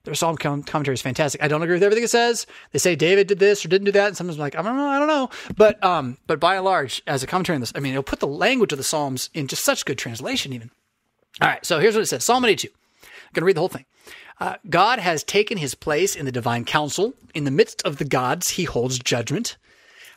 Their 0.04 0.14
psalm 0.14 0.36
commentary 0.36 0.94
is 0.94 1.02
fantastic. 1.02 1.42
I 1.42 1.48
don't 1.48 1.62
agree 1.62 1.76
with 1.76 1.82
everything 1.82 2.04
it 2.04 2.10
says. 2.10 2.46
They 2.72 2.80
say 2.80 2.96
David 2.96 3.28
did 3.28 3.38
this 3.38 3.64
or 3.64 3.68
didn't 3.68 3.84
do 3.84 3.92
that, 3.92 4.08
and 4.08 4.16
sometimes 4.16 4.36
I'm 4.36 4.40
like, 4.40 4.56
I 4.56 4.62
don't 4.62 4.76
know, 4.76 4.88
I 4.88 4.98
don't 4.98 5.06
know. 5.06 5.30
But 5.56 5.82
um, 5.84 6.18
but 6.26 6.40
by 6.40 6.56
and 6.56 6.64
large, 6.64 7.02
as 7.06 7.22
a 7.22 7.26
commentary 7.28 7.54
on 7.54 7.60
this, 7.60 7.72
I 7.76 7.80
mean, 7.80 7.92
it'll 7.92 8.02
put 8.02 8.18
the 8.18 8.26
language 8.26 8.72
of 8.72 8.78
the 8.78 8.84
Psalms 8.84 9.30
in 9.32 9.46
just 9.46 9.64
such 9.64 9.84
good 9.84 9.98
translation, 9.98 10.52
even. 10.52 10.70
All 11.40 11.48
right, 11.48 11.64
so 11.64 11.78
here's 11.78 11.94
what 11.94 12.02
it 12.02 12.06
says: 12.06 12.24
Psalm 12.24 12.44
82. 12.44 12.68
I'm 12.68 13.08
going 13.32 13.42
to 13.42 13.46
read 13.46 13.56
the 13.56 13.60
whole 13.60 13.68
thing. 13.68 13.84
Uh, 14.40 14.56
God 14.68 14.98
has 14.98 15.22
taken 15.22 15.58
his 15.58 15.76
place 15.76 16.16
in 16.16 16.26
the 16.26 16.32
divine 16.32 16.64
council. 16.64 17.14
In 17.32 17.44
the 17.44 17.50
midst 17.52 17.80
of 17.82 17.98
the 17.98 18.04
gods, 18.04 18.50
he 18.50 18.64
holds 18.64 18.98
judgment. 18.98 19.56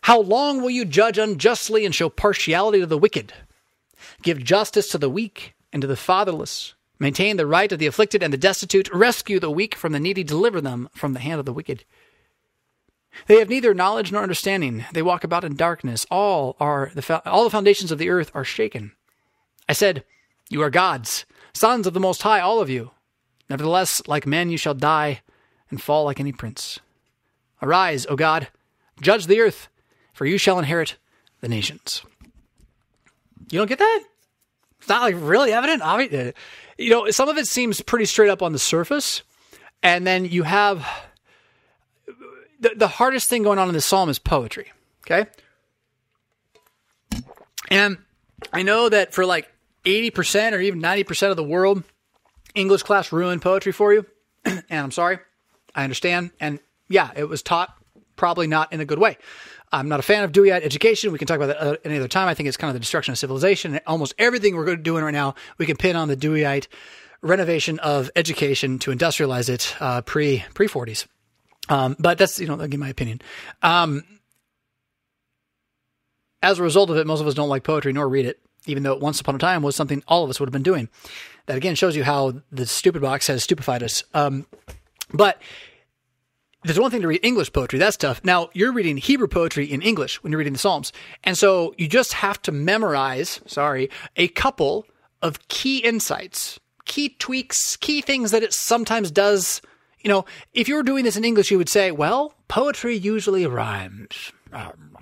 How 0.02 0.20
long 0.20 0.62
will 0.62 0.72
you 0.72 0.84
judge 0.84 1.20
unjustly 1.20 1.86
and 1.86 1.94
show 1.94 2.10
partiality 2.10 2.80
to 2.80 2.88
the 2.88 2.98
wicked? 2.98 3.34
Give 4.24 4.44
justice 4.44 4.90
to 4.90 4.98
the 4.98 5.10
weak 5.10 5.54
and 5.72 5.82
to 5.82 5.88
the 5.88 5.96
fatherless. 5.96 6.74
Maintain 6.98 7.38
the 7.38 7.46
right 7.46 7.72
of 7.72 7.80
the 7.80 7.88
afflicted 7.88 8.24
and 8.24 8.32
the 8.32 8.38
destitute. 8.38 8.90
Rescue 8.94 9.40
the 9.40 9.52
weak 9.52 9.76
from 9.76 9.92
the 9.92 10.00
needy. 10.00 10.24
Deliver 10.24 10.62
them 10.62 10.90
from 10.94 11.14
the 11.14 11.20
hand 11.20 11.40
of 11.40 11.46
the 11.46 11.54
wicked. 11.54 11.84
They 13.28 13.40
have 13.40 13.50
neither 13.50 13.74
knowledge 13.74 14.12
nor 14.12 14.22
understanding. 14.22 14.86
They 14.94 15.02
walk 15.02 15.24
about 15.24 15.44
in 15.44 15.56
darkness. 15.56 16.06
All 16.12 16.56
are 16.60 16.92
the 16.94 17.22
all 17.26 17.44
the 17.44 17.50
foundations 17.50 17.92
of 17.92 17.98
the 17.98 18.10
earth 18.10 18.32
are 18.34 18.44
shaken. 18.44 18.92
I 19.70 19.74
said, 19.74 20.04
"You 20.50 20.62
are 20.62 20.70
gods, 20.70 21.26
sons 21.54 21.88
of 21.88 21.94
the 21.94 22.00
Most 22.00 22.22
High, 22.24 22.40
all 22.40 22.60
of 22.60 22.70
you. 22.70 22.92
Nevertheless, 23.50 24.02
like 24.08 24.26
men, 24.26 24.50
you 24.50 24.58
shall 24.58 24.74
die 24.74 25.22
and 25.70 25.82
fall 25.82 26.06
like 26.06 26.20
any 26.20 26.32
prince. 26.32 26.80
Arise, 27.62 28.06
O 28.08 28.16
God, 28.16 28.50
judge 29.02 29.28
the 29.28 29.40
earth, 29.40 29.70
for 30.14 30.26
you 30.26 30.38
shall 30.38 30.60
inherit 30.60 30.98
the 31.42 31.48
nations." 31.48 32.02
You 33.50 33.60
don't 33.60 33.68
get 33.68 33.80
that? 33.80 34.04
It's 34.80 34.90
not 34.90 35.04
like 35.04 35.16
really 35.18 35.54
evident. 35.54 35.82
You 36.78 36.90
know, 36.90 37.10
some 37.12 37.30
of 37.30 37.38
it 37.38 37.48
seems 37.48 37.82
pretty 37.82 38.06
straight 38.06 38.30
up 38.30 38.42
on 38.42 38.52
the 38.52 38.60
surface, 38.60 39.22
and 39.82 40.06
then 40.06 40.26
you 40.26 40.44
have 40.44 40.86
the, 42.60 42.74
the 42.76 42.88
hardest 42.88 43.30
thing 43.30 43.44
going 43.44 43.60
on 43.60 43.68
in 43.70 43.74
the 43.74 43.82
psalm 43.82 44.10
is 44.10 44.20
poetry. 44.20 44.72
Okay, 45.06 45.30
and 47.70 47.98
I 48.52 48.64
know 48.64 48.90
that 48.90 49.14
for 49.14 49.26
like 49.26 49.50
eighty 49.86 50.10
percent 50.10 50.54
or 50.54 50.60
even 50.60 50.80
ninety 50.80 51.04
percent 51.04 51.32
of 51.32 51.38
the 51.38 51.44
world, 51.44 51.84
English 52.56 52.84
class 52.84 53.12
ruined 53.12 53.42
poetry 53.42 53.72
for 53.72 53.94
you, 53.94 54.06
and 54.46 54.64
I'm 54.70 54.92
sorry. 54.92 55.20
I 55.74 55.84
understand, 55.84 56.32
and 56.40 56.60
yeah, 56.88 57.12
it 57.16 57.26
was 57.26 57.42
taught 57.42 57.74
probably 58.16 58.48
not 58.48 58.72
in 58.74 58.80
a 58.82 58.86
good 58.86 59.00
way. 59.00 59.18
I'm 59.76 59.90
not 59.90 60.00
a 60.00 60.04
fan 60.04 60.24
of 60.24 60.32
Deweyite 60.32 60.62
education. 60.62 61.12
We 61.12 61.18
can 61.18 61.28
talk 61.28 61.36
about 61.36 61.48
that 61.48 61.62
uh, 61.62 61.76
any 61.84 61.98
other 61.98 62.08
time. 62.08 62.30
I 62.30 62.34
think 62.34 62.48
it's 62.48 62.56
kind 62.56 62.70
of 62.70 62.76
the 62.76 62.80
destruction 62.80 63.12
of 63.12 63.18
civilization. 63.18 63.74
And 63.74 63.82
Almost 63.86 64.16
everything 64.18 64.56
we're 64.56 64.76
doing 64.78 65.04
right 65.04 65.12
now, 65.12 65.36
we 65.58 65.66
can 65.66 65.76
pin 65.76 65.98
on 65.98 66.08
the 66.08 66.16
Deweyite 66.16 66.68
renovation 67.22 67.80
of 67.80 68.10
education 68.16 68.80
to 68.80 68.92
industrialize 68.92 69.50
it 69.50 69.76
uh, 69.82 70.02
pre 70.02 70.46
pre 70.54 70.68
40s. 70.68 71.08
Um, 71.68 71.98
but 72.00 72.18
that's 72.18 72.40
you 72.40 72.48
know 72.48 72.60
again 72.60 72.80
my 72.80 72.88
opinion. 72.88 73.22
Um, 73.62 74.04
as 76.42 76.60
a 76.60 76.64
result 76.64 76.90
of 76.90 76.96
it, 76.98 77.06
most 77.06 77.20
of 77.20 77.28
us 77.28 77.34
don't 77.34 77.50
like 77.50 77.64
poetry 77.64 77.92
nor 77.92 78.08
read 78.08 78.26
it, 78.26 78.40
even 78.68 78.84
though 78.84 78.96
once 78.96 79.20
upon 79.20 79.36
a 79.36 79.40
time 79.40 79.62
was 79.62 79.76
something 79.76 80.04
all 80.08 80.24
of 80.24 80.30
us 80.30 80.40
would 80.40 80.48
have 80.48 80.54
been 80.54 80.64
doing. 80.64 80.88
That 81.48 81.58
again 81.58 81.76
shows 81.76 81.98
you 81.98 82.04
how 82.06 82.36
the 82.50 82.66
stupid 82.66 83.02
box 83.02 83.28
has 83.28 83.44
stupefied 83.44 83.84
us. 83.84 84.06
Um, 84.14 84.46
but 85.12 85.42
there's 86.66 86.80
one 86.80 86.90
thing 86.90 87.02
to 87.02 87.08
read 87.08 87.20
English 87.24 87.54
poetry. 87.54 87.78
That's 87.78 87.96
tough. 87.96 88.22
Now 88.24 88.50
you're 88.54 88.74
reading 88.74 88.98
Hebrew 88.98 89.28
poetry 89.28 89.66
in 89.66 89.82
English 89.84 90.22
when 90.24 90.32
you're 90.32 90.40
reading 90.40 90.54
the 90.54 90.60
Psalms. 90.60 90.92
And 91.24 91.38
so 91.38 91.76
you 91.78 91.88
just 91.88 92.14
have 92.14 92.42
to 92.44 92.52
memorize, 92.52 93.40
sorry, 93.46 93.90
a 94.16 94.28
couple 94.30 94.88
of 95.22 95.48
key 95.48 95.80
insights, 95.80 96.60
key 96.86 97.10
tweaks, 97.20 97.76
key 97.78 98.02
things 98.02 98.32
that 98.32 98.42
it 98.42 98.52
sometimes 98.52 99.12
does. 99.12 99.62
You 100.02 100.10
know, 100.10 100.26
if 100.54 100.68
you 100.68 100.76
were 100.76 100.84
doing 100.84 101.04
this 101.04 101.18
in 101.18 101.24
English, 101.24 101.52
you 101.52 101.58
would 101.60 101.70
say, 101.70 101.92
well, 101.92 102.34
poetry 102.48 102.96
usually 102.96 103.46
rhymes. 103.46 104.32
Um, 104.52 104.98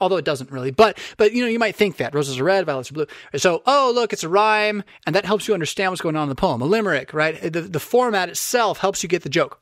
although 0.00 0.16
it 0.18 0.24
doesn't 0.24 0.52
really, 0.52 0.70
but, 0.70 0.98
but, 1.16 1.32
you 1.32 1.42
know, 1.42 1.48
you 1.48 1.58
might 1.58 1.74
think 1.74 1.96
that 1.96 2.14
roses 2.14 2.38
are 2.38 2.44
red, 2.44 2.64
violets 2.66 2.90
are 2.90 2.94
blue. 2.94 3.06
So, 3.36 3.62
oh, 3.66 3.90
look, 3.92 4.12
it's 4.12 4.24
a 4.24 4.28
rhyme. 4.28 4.84
And 5.04 5.16
that 5.16 5.24
helps 5.24 5.48
you 5.48 5.54
understand 5.54 5.90
what's 5.90 6.00
going 6.02 6.16
on 6.16 6.24
in 6.24 6.28
the 6.28 6.34
poem. 6.36 6.62
A 6.62 6.64
limerick, 6.64 7.12
right? 7.12 7.40
The, 7.40 7.62
the 7.62 7.80
format 7.80 8.28
itself 8.28 8.78
helps 8.78 9.02
you 9.02 9.08
get 9.08 9.22
the 9.22 9.28
joke. 9.28 9.60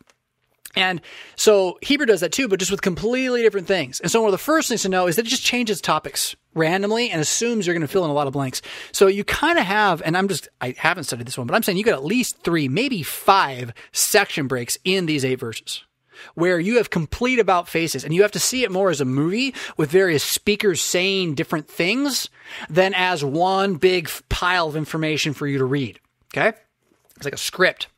And 0.77 1.01
so 1.36 1.78
Hebrew 1.82 2.07
does 2.07 2.20
that 2.20 2.32
too, 2.32 2.48
but 2.48 2.59
just 2.59 2.70
with 2.70 2.82
completely 2.82 3.43
different 3.43 3.66
things. 3.66 3.98
And 4.01 4.11
so 4.11 4.20
one 4.20 4.28
of 4.28 4.32
the 4.32 4.39
first 4.39 4.69
things 4.69 4.82
to 4.82 4.89
know 4.89 5.07
is 5.07 5.16
that 5.16 5.27
it 5.27 5.31
just 5.31 5.43
changes 5.43 5.81
topics 5.81 6.36
randomly 6.55 7.11
and 7.11 7.20
assumes 7.20 7.66
you're 7.66 7.74
going 7.74 7.81
to 7.81 7.89
fill 7.89 8.05
in 8.05 8.11
a 8.11 8.15
lot 8.15 8.27
of 8.27 8.32
blanks. 8.35 8.62
So 8.93 9.07
you 9.07 9.24
kind 9.24 9.59
of 9.59 9.65
have, 9.65 10.03
and 10.05 10.16
I'm 10.16 10.28
just, 10.28 10.48
I 10.61 10.74
haven't 10.77 11.05
studied 11.05 11.27
this 11.27 11.39
one, 11.39 11.47
but 11.47 11.55
I'm 11.55 11.62
saying 11.62 11.78
you 11.78 11.85
got 11.85 11.94
at 11.94 12.05
least 12.05 12.39
three, 12.43 12.69
maybe 12.69 13.03
five 13.03 13.73
section 13.93 14.47
breaks 14.47 14.78
in 14.85 15.07
these 15.07 15.24
eight 15.24 15.40
verses 15.40 15.82
where 16.35 16.59
you 16.59 16.77
have 16.77 16.90
complete 16.90 17.39
about 17.39 17.69
faces 17.69 18.05
and 18.05 18.15
you 18.15 18.23
have 18.23 18.32
to 18.32 18.39
see 18.39 18.62
it 18.62 18.70
more 18.70 18.90
as 18.90 19.01
a 19.01 19.05
movie 19.05 19.55
with 19.77 19.90
various 19.90 20.24
speakers 20.24 20.81
saying 20.81 21.35
different 21.35 21.69
things 21.69 22.31
than 22.70 22.94
as 22.94 23.24
one 23.24 23.74
big 23.74 24.11
pile 24.28 24.69
of 24.69 24.77
information 24.77 25.35
for 25.35 25.47
you 25.47 25.59
to 25.59 25.65
read. 25.65 26.01
Okay. 26.35 26.57
It's 27.16 27.24
like 27.24 27.35
a 27.35 27.39
script. 27.39 27.89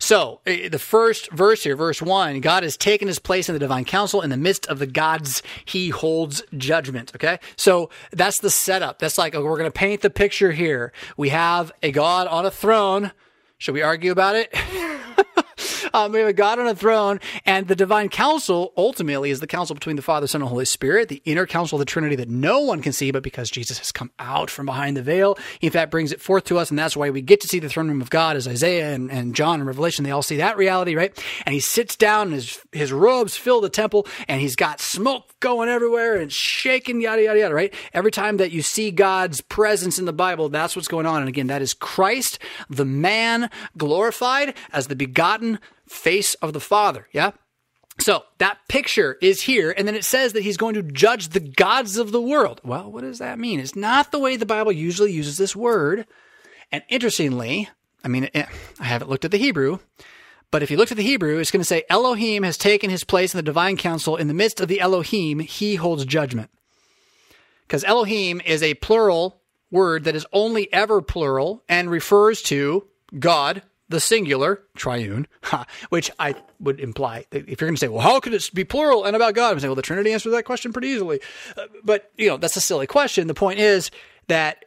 So 0.00 0.40
eh, 0.46 0.68
the 0.68 0.78
first 0.78 1.30
verse 1.30 1.62
here, 1.62 1.76
verse 1.76 2.02
one, 2.02 2.40
God 2.40 2.64
has 2.64 2.76
taken 2.76 3.06
his 3.06 3.18
place 3.18 3.48
in 3.48 3.52
the 3.52 3.58
divine 3.58 3.84
council. 3.84 4.22
In 4.22 4.30
the 4.30 4.36
midst 4.36 4.66
of 4.66 4.78
the 4.78 4.86
gods, 4.86 5.42
he 5.64 5.90
holds 5.90 6.42
judgment. 6.56 7.12
Okay. 7.14 7.38
So 7.56 7.90
that's 8.10 8.40
the 8.40 8.50
setup. 8.50 8.98
That's 8.98 9.18
like, 9.18 9.34
oh, 9.34 9.44
we're 9.44 9.58
going 9.58 9.70
to 9.70 9.78
paint 9.78 10.00
the 10.00 10.10
picture 10.10 10.50
here. 10.50 10.92
We 11.16 11.28
have 11.28 11.70
a 11.82 11.92
God 11.92 12.26
on 12.26 12.46
a 12.46 12.50
throne. 12.50 13.12
Should 13.58 13.74
we 13.74 13.82
argue 13.82 14.10
about 14.10 14.36
it? 14.36 14.52
um, 15.92 16.12
we 16.12 16.18
have 16.20 16.28
a 16.28 16.32
God 16.32 16.58
on 16.58 16.66
a 16.66 16.74
throne, 16.74 17.20
and 17.44 17.68
the 17.68 17.76
divine 17.76 18.08
council 18.08 18.72
ultimately 18.76 19.30
is 19.30 19.40
the 19.40 19.46
council 19.46 19.74
between 19.74 19.96
the 19.96 20.02
Father, 20.02 20.26
Son, 20.26 20.40
and 20.40 20.48
Holy 20.48 20.64
Spirit, 20.64 21.08
the 21.08 21.22
inner 21.24 21.46
council 21.46 21.76
of 21.76 21.80
the 21.80 21.84
Trinity 21.84 22.16
that 22.16 22.28
no 22.28 22.60
one 22.60 22.82
can 22.82 22.92
see, 22.92 23.10
but 23.10 23.22
because 23.22 23.50
Jesus 23.50 23.78
has 23.78 23.92
come 23.92 24.10
out 24.18 24.50
from 24.50 24.66
behind 24.66 24.96
the 24.96 25.02
veil, 25.02 25.38
he 25.58 25.66
in 25.66 25.72
fact 25.72 25.90
brings 25.90 26.12
it 26.12 26.20
forth 26.20 26.44
to 26.44 26.58
us, 26.58 26.70
and 26.70 26.78
that's 26.78 26.96
why 26.96 27.10
we 27.10 27.22
get 27.22 27.40
to 27.40 27.48
see 27.48 27.58
the 27.58 27.68
throne 27.68 27.88
room 27.88 28.00
of 28.00 28.10
God 28.10 28.36
as 28.36 28.48
Isaiah 28.48 28.94
and, 28.94 29.10
and 29.10 29.34
John 29.34 29.60
and 29.60 29.66
Revelation, 29.66 30.04
they 30.04 30.10
all 30.10 30.22
see 30.22 30.36
that 30.36 30.56
reality, 30.56 30.94
right? 30.94 31.16
And 31.46 31.54
he 31.54 31.60
sits 31.60 31.96
down, 31.96 32.28
and 32.28 32.34
his, 32.34 32.58
his 32.72 32.92
robes 32.92 33.36
fill 33.36 33.60
the 33.60 33.68
temple, 33.68 34.06
and 34.28 34.40
he's 34.40 34.56
got 34.56 34.80
smoke 34.80 35.24
going 35.40 35.68
everywhere 35.68 36.16
and 36.16 36.32
shaking, 36.32 37.00
yada, 37.00 37.22
yada, 37.22 37.38
yada, 37.38 37.54
right? 37.54 37.72
Every 37.92 38.10
time 38.10 38.38
that 38.38 38.50
you 38.50 38.62
see 38.62 38.90
God's 38.90 39.40
presence 39.40 39.98
in 39.98 40.04
the 40.04 40.12
Bible, 40.12 40.48
that's 40.48 40.74
what's 40.74 40.88
going 40.88 41.06
on. 41.06 41.20
And 41.20 41.28
again, 41.28 41.46
that 41.46 41.62
is 41.62 41.74
Christ, 41.74 42.38
the 42.68 42.84
man 42.84 43.50
glorified 43.76 44.54
as 44.72 44.88
the 44.88 44.96
begotten 44.96 45.59
face 45.88 46.34
of 46.34 46.52
the 46.52 46.60
Father. 46.60 47.08
Yeah. 47.12 47.32
So 47.98 48.24
that 48.38 48.58
picture 48.68 49.18
is 49.20 49.42
here, 49.42 49.74
and 49.76 49.86
then 49.86 49.94
it 49.94 50.04
says 50.04 50.32
that 50.32 50.42
he's 50.42 50.56
going 50.56 50.74
to 50.74 50.82
judge 50.82 51.28
the 51.28 51.40
gods 51.40 51.98
of 51.98 52.12
the 52.12 52.20
world. 52.20 52.60
Well, 52.64 52.90
what 52.90 53.02
does 53.02 53.18
that 53.18 53.38
mean? 53.38 53.60
It's 53.60 53.76
not 53.76 54.10
the 54.10 54.18
way 54.18 54.36
the 54.36 54.46
Bible 54.46 54.72
usually 54.72 55.12
uses 55.12 55.36
this 55.36 55.54
word. 55.54 56.06
And 56.72 56.82
interestingly, 56.88 57.68
I 58.02 58.08
mean, 58.08 58.30
eh, 58.32 58.46
I 58.78 58.84
haven't 58.84 59.10
looked 59.10 59.24
at 59.24 59.32
the 59.32 59.36
Hebrew, 59.36 59.80
but 60.50 60.62
if 60.62 60.70
you 60.70 60.76
look 60.76 60.90
at 60.90 60.96
the 60.96 61.02
Hebrew, 61.02 61.38
it's 61.38 61.50
going 61.50 61.60
to 61.60 61.66
say 61.66 61.84
Elohim 61.90 62.42
has 62.42 62.56
taken 62.56 62.90
his 62.90 63.04
place 63.04 63.34
in 63.34 63.38
the 63.38 63.42
divine 63.42 63.76
council. 63.76 64.16
In 64.16 64.28
the 64.28 64.34
midst 64.34 64.60
of 64.60 64.68
the 64.68 64.80
Elohim, 64.80 65.40
he 65.40 65.74
holds 65.74 66.04
judgment. 66.04 66.50
Because 67.66 67.84
Elohim 67.84 68.40
is 68.44 68.62
a 68.62 68.74
plural 68.74 69.42
word 69.70 70.04
that 70.04 70.16
is 70.16 70.26
only 70.32 70.72
ever 70.72 71.02
plural 71.02 71.62
and 71.68 71.90
refers 71.90 72.42
to 72.42 72.88
God, 73.18 73.62
the 73.90 74.00
singular, 74.00 74.62
triune, 74.76 75.26
which 75.90 76.10
I 76.18 76.36
would 76.60 76.80
imply 76.80 77.26
that 77.30 77.48
if 77.48 77.60
you're 77.60 77.68
going 77.68 77.74
to 77.74 77.80
say, 77.80 77.88
well, 77.88 78.00
how 78.00 78.20
could 78.20 78.32
it 78.32 78.50
be 78.54 78.64
plural 78.64 79.04
and 79.04 79.14
about 79.14 79.34
God? 79.34 79.52
I'm 79.52 79.60
saying, 79.60 79.68
well, 79.68 79.76
the 79.76 79.82
Trinity 79.82 80.12
answers 80.12 80.32
that 80.32 80.44
question 80.44 80.72
pretty 80.72 80.88
easily. 80.88 81.20
Uh, 81.56 81.66
but, 81.84 82.10
you 82.16 82.28
know, 82.28 82.36
that's 82.36 82.56
a 82.56 82.60
silly 82.60 82.86
question. 82.86 83.26
The 83.26 83.34
point 83.34 83.58
is 83.58 83.90
that 84.28 84.64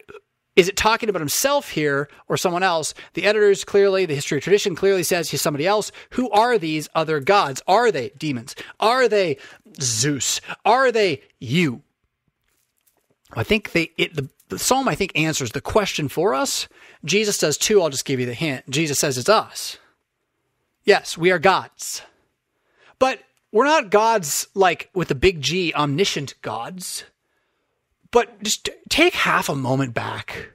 is 0.56 0.68
it 0.68 0.76
talking 0.76 1.08
about 1.08 1.20
himself 1.20 1.70
here 1.70 2.08
or 2.28 2.36
someone 2.36 2.62
else? 2.62 2.94
The 3.14 3.24
editors 3.24 3.64
clearly, 3.64 4.06
the 4.06 4.14
history 4.14 4.38
of 4.38 4.44
tradition 4.44 4.76
clearly 4.76 5.02
says 5.02 5.30
he's 5.30 5.42
somebody 5.42 5.66
else. 5.66 5.90
Who 6.10 6.30
are 6.30 6.58
these 6.58 6.88
other 6.94 7.18
gods? 7.18 7.60
Are 7.66 7.90
they 7.90 8.10
demons? 8.16 8.54
Are 8.78 9.08
they 9.08 9.38
Zeus? 9.80 10.40
Are 10.64 10.92
they 10.92 11.22
you? 11.40 11.82
I 13.32 13.42
think 13.42 13.72
they 13.72 13.90
it, 13.98 14.14
the, 14.14 14.28
the 14.48 14.58
psalm 14.58 14.86
I 14.86 14.94
think 14.94 15.12
answers 15.16 15.50
the 15.50 15.60
question 15.60 16.08
for 16.08 16.34
us. 16.34 16.68
Jesus 17.04 17.38
does 17.38 17.58
too. 17.58 17.82
I'll 17.82 17.90
just 17.90 18.04
give 18.04 18.20
you 18.20 18.26
the 18.26 18.34
hint. 18.34 18.68
Jesus 18.68 18.98
says 18.98 19.18
it's 19.18 19.28
us. 19.28 19.78
Yes, 20.84 21.16
we 21.16 21.30
are 21.30 21.38
gods, 21.38 22.02
but 22.98 23.20
we're 23.52 23.64
not 23.64 23.90
gods 23.90 24.48
like 24.54 24.90
with 24.94 25.08
the 25.08 25.14
big 25.14 25.40
G, 25.40 25.72
omniscient 25.74 26.34
gods. 26.42 27.04
But 28.10 28.42
just 28.42 28.68
take 28.88 29.14
half 29.14 29.48
a 29.48 29.56
moment 29.56 29.94
back. 29.94 30.50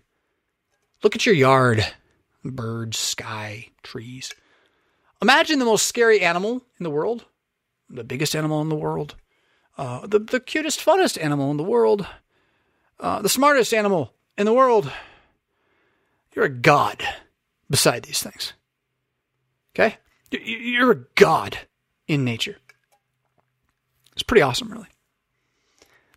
Look 1.03 1.15
at 1.15 1.25
your 1.25 1.35
yard 1.35 1.85
birds, 2.43 2.97
sky, 2.97 3.67
trees. 3.83 4.33
Imagine 5.21 5.59
the 5.59 5.65
most 5.65 5.85
scary 5.85 6.21
animal 6.21 6.63
in 6.79 6.83
the 6.83 6.89
world, 6.89 7.25
the 7.89 8.03
biggest 8.03 8.35
animal 8.35 8.61
in 8.61 8.69
the 8.69 8.75
world, 8.75 9.15
uh, 9.77 10.07
the, 10.07 10.19
the 10.19 10.39
cutest, 10.39 10.79
funnest 10.79 11.21
animal 11.21 11.51
in 11.51 11.57
the 11.57 11.63
world, 11.63 12.07
uh, 12.99 13.21
the 13.21 13.29
smartest 13.29 13.73
animal 13.73 14.13
in 14.37 14.45
the 14.45 14.53
world. 14.53 14.91
You're 16.39 16.45
a 16.45 16.49
god 16.49 17.03
beside 17.69 18.03
these 18.03 18.23
things. 18.23 18.53
Okay? 19.75 19.97
You're 20.31 20.91
a 20.91 21.03
god 21.15 21.57
in 22.07 22.23
nature. 22.23 22.55
It's 24.13 24.23
pretty 24.23 24.41
awesome, 24.41 24.71
really. 24.71 24.87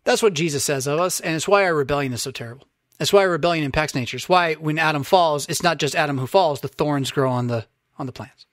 That's 0.05 0.23
what 0.23 0.33
Jesus 0.33 0.63
says 0.63 0.87
of 0.87 0.97
us, 0.97 1.19
and 1.19 1.35
it's 1.35 1.45
why 1.45 1.65
our 1.65 1.75
rebellion 1.75 2.13
is 2.13 2.21
so 2.21 2.31
terrible. 2.31 2.65
That's 2.99 3.11
why 3.11 3.23
rebellion 3.23 3.65
impacts 3.65 3.95
nature. 3.95 4.15
It's 4.15 4.29
why 4.29 4.53
when 4.53 4.79
Adam 4.79 5.03
falls, 5.03 5.45
it's 5.49 5.61
not 5.61 5.77
just 5.77 5.93
Adam 5.93 6.17
who 6.17 6.25
falls; 6.25 6.61
the 6.61 6.69
thorns 6.69 7.11
grow 7.11 7.29
on 7.29 7.47
the 7.47 7.65
on 7.99 8.05
the 8.05 8.13
plants, 8.13 8.45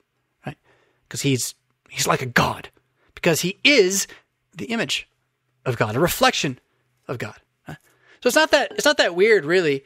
right? 0.45 0.57
Because 1.07 1.21
he's 1.21 1.55
he's 1.89 2.05
like 2.05 2.21
a 2.21 2.25
god, 2.25 2.67
because 3.15 3.39
he 3.39 3.59
is 3.63 4.07
the 4.57 4.65
image 4.65 5.07
of 5.65 5.77
God, 5.77 5.95
a 5.95 6.01
reflection 6.01 6.59
of 7.07 7.17
God. 7.17 7.39
So 8.21 8.27
it's 8.27 8.35
not 8.35 8.51
that 8.51 8.73
it's 8.73 8.83
not 8.83 8.97
that 8.97 9.15
weird, 9.15 9.45
really, 9.45 9.85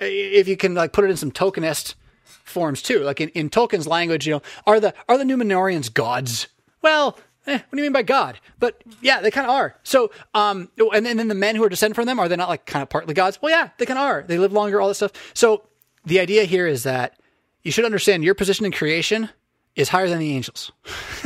if 0.00 0.48
you 0.48 0.56
can 0.56 0.74
like 0.74 0.92
put 0.92 1.04
it 1.04 1.10
in 1.10 1.16
some 1.16 1.32
Tolkienist 1.32 1.94
forms 2.24 2.82
too. 2.82 3.00
Like 3.00 3.20
in, 3.20 3.28
in 3.30 3.50
Tolkien's 3.50 3.86
language, 3.86 4.26
you 4.26 4.34
know, 4.34 4.42
are 4.66 4.80
the 4.80 4.94
are 5.08 5.18
the 5.18 5.24
Númenóreans 5.24 5.92
gods? 5.92 6.48
Well, 6.82 7.18
Eh, 7.46 7.54
what 7.54 7.70
do 7.70 7.78
you 7.78 7.82
mean 7.82 7.92
by 7.92 8.02
God? 8.02 8.38
But 8.58 8.82
yeah, 9.00 9.20
they 9.20 9.30
kind 9.30 9.46
of 9.46 9.52
are. 9.52 9.74
So, 9.82 10.10
um, 10.34 10.68
and, 10.78 11.06
and 11.06 11.18
then 11.18 11.28
the 11.28 11.34
men 11.34 11.56
who 11.56 11.64
are 11.64 11.68
descended 11.68 11.96
from 11.96 12.06
them, 12.06 12.18
are 12.18 12.28
they 12.28 12.36
not 12.36 12.48
like 12.48 12.66
kind 12.66 12.82
of 12.82 12.90
partly 12.90 13.14
gods? 13.14 13.40
Well, 13.40 13.50
yeah, 13.50 13.70
they 13.78 13.86
kind 13.86 13.98
of 13.98 14.04
are. 14.04 14.22
They 14.22 14.38
live 14.38 14.52
longer, 14.52 14.80
all 14.80 14.88
that 14.88 14.94
stuff. 14.94 15.12
So 15.34 15.62
the 16.04 16.20
idea 16.20 16.44
here 16.44 16.66
is 16.66 16.82
that 16.82 17.18
you 17.62 17.72
should 17.72 17.84
understand 17.84 18.24
your 18.24 18.34
position 18.34 18.66
in 18.66 18.72
creation 18.72 19.30
is 19.74 19.88
higher 19.88 20.08
than 20.08 20.18
the 20.18 20.32
angels, 20.34 20.70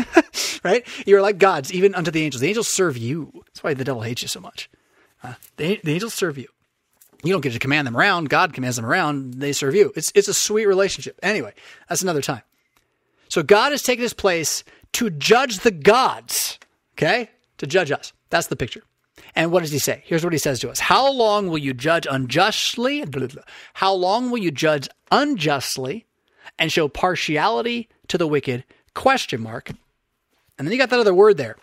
right? 0.65 0.87
You're 1.05 1.23
like 1.23 1.39
gods, 1.39 1.73
even 1.73 1.95
unto 1.95 2.11
the 2.11 2.23
angels. 2.23 2.41
The 2.41 2.49
angels 2.49 2.73
serve 2.73 2.97
you. 2.97 3.31
That's 3.47 3.65
why 3.65 3.75
the 3.75 3.85
devil 3.85 4.03
hates 4.03 4.23
you 4.23 4.29
so 4.29 4.41
much. 4.41 4.71
Uh, 5.23 5.35
the, 5.57 5.81
the 5.83 5.93
angels 5.93 6.15
serve 6.15 6.39
you. 6.39 6.49
You 7.25 7.33
don't 7.33 7.41
get 7.41 7.55
to 7.55 7.59
command 7.59 7.87
them 7.87 7.97
around. 7.97 8.29
God 8.29 8.53
commands 8.53 8.77
them 8.77 8.85
around. 8.85 9.35
They 9.35 9.53
serve 9.53 9.75
you. 9.75 9.93
It's, 9.97 10.13
it's 10.15 10.29
a 10.29 10.35
sweet 10.35 10.67
relationship. 10.67 11.19
Anyway, 11.23 11.55
that's 11.89 12.03
another 12.03 12.21
time. 12.21 12.43
So 13.29 13.43
God 13.43 13.73
has 13.73 13.83
taken 13.83 14.03
his 14.03 14.13
place 14.13 14.63
to 14.93 15.11
judge 15.11 15.61
the 15.61 15.71
gods, 15.71 16.59
okay? 16.97 17.31
To 17.59 17.67
judge 17.67 17.91
us. 17.91 18.13
That's 18.31 18.49
the 18.49 18.57
picture. 18.57 18.83
And 19.35 19.51
what 19.51 19.61
does 19.61 19.73
he 19.73 19.79
say? 19.79 20.03
Here's 20.05 20.23
what 20.23 20.33
he 20.33 20.39
says 20.39 20.61
to 20.61 20.71
us 20.71 20.79
How 20.79 21.11
long 21.11 21.49
will 21.49 21.59
you 21.59 21.75
judge 21.75 22.07
unjustly? 22.09 23.05
How 23.73 23.93
long 23.95 24.31
will 24.31 24.39
you 24.39 24.51
judge 24.51 24.89
unjustly 25.11 26.07
and 26.59 26.71
show 26.71 26.89
partiality 26.89 27.89
to 28.09 28.19
the 28.19 28.27
wicked? 28.27 28.65
Question 28.95 29.43
mark. 29.43 29.71
And 30.59 30.67
then 30.67 30.73
you 30.73 30.79
got 30.79 30.91
that 30.91 31.01
other 31.01 31.15
word 31.15 31.37
there. 31.37 31.57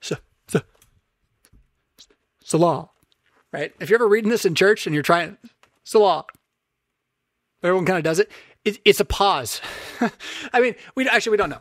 So, 0.00 0.16
so, 0.48 0.62
Selah. 2.42 2.90
Right? 3.52 3.72
If 3.80 3.88
you're 3.88 3.98
ever 3.98 4.08
reading 4.08 4.30
this 4.30 4.44
in 4.44 4.54
church 4.54 4.86
and 4.86 4.94
you're 4.94 5.02
trying, 5.02 5.38
Selah. 5.84 6.24
Everyone 7.62 7.86
kind 7.86 7.98
of 7.98 8.04
does 8.04 8.18
it. 8.18 8.30
it 8.64 8.78
it's 8.84 9.00
a 9.00 9.04
pause. 9.04 9.60
I 10.52 10.60
mean, 10.60 10.74
we 10.94 11.08
actually 11.08 11.30
we 11.30 11.36
don't 11.36 11.50
know. 11.50 11.60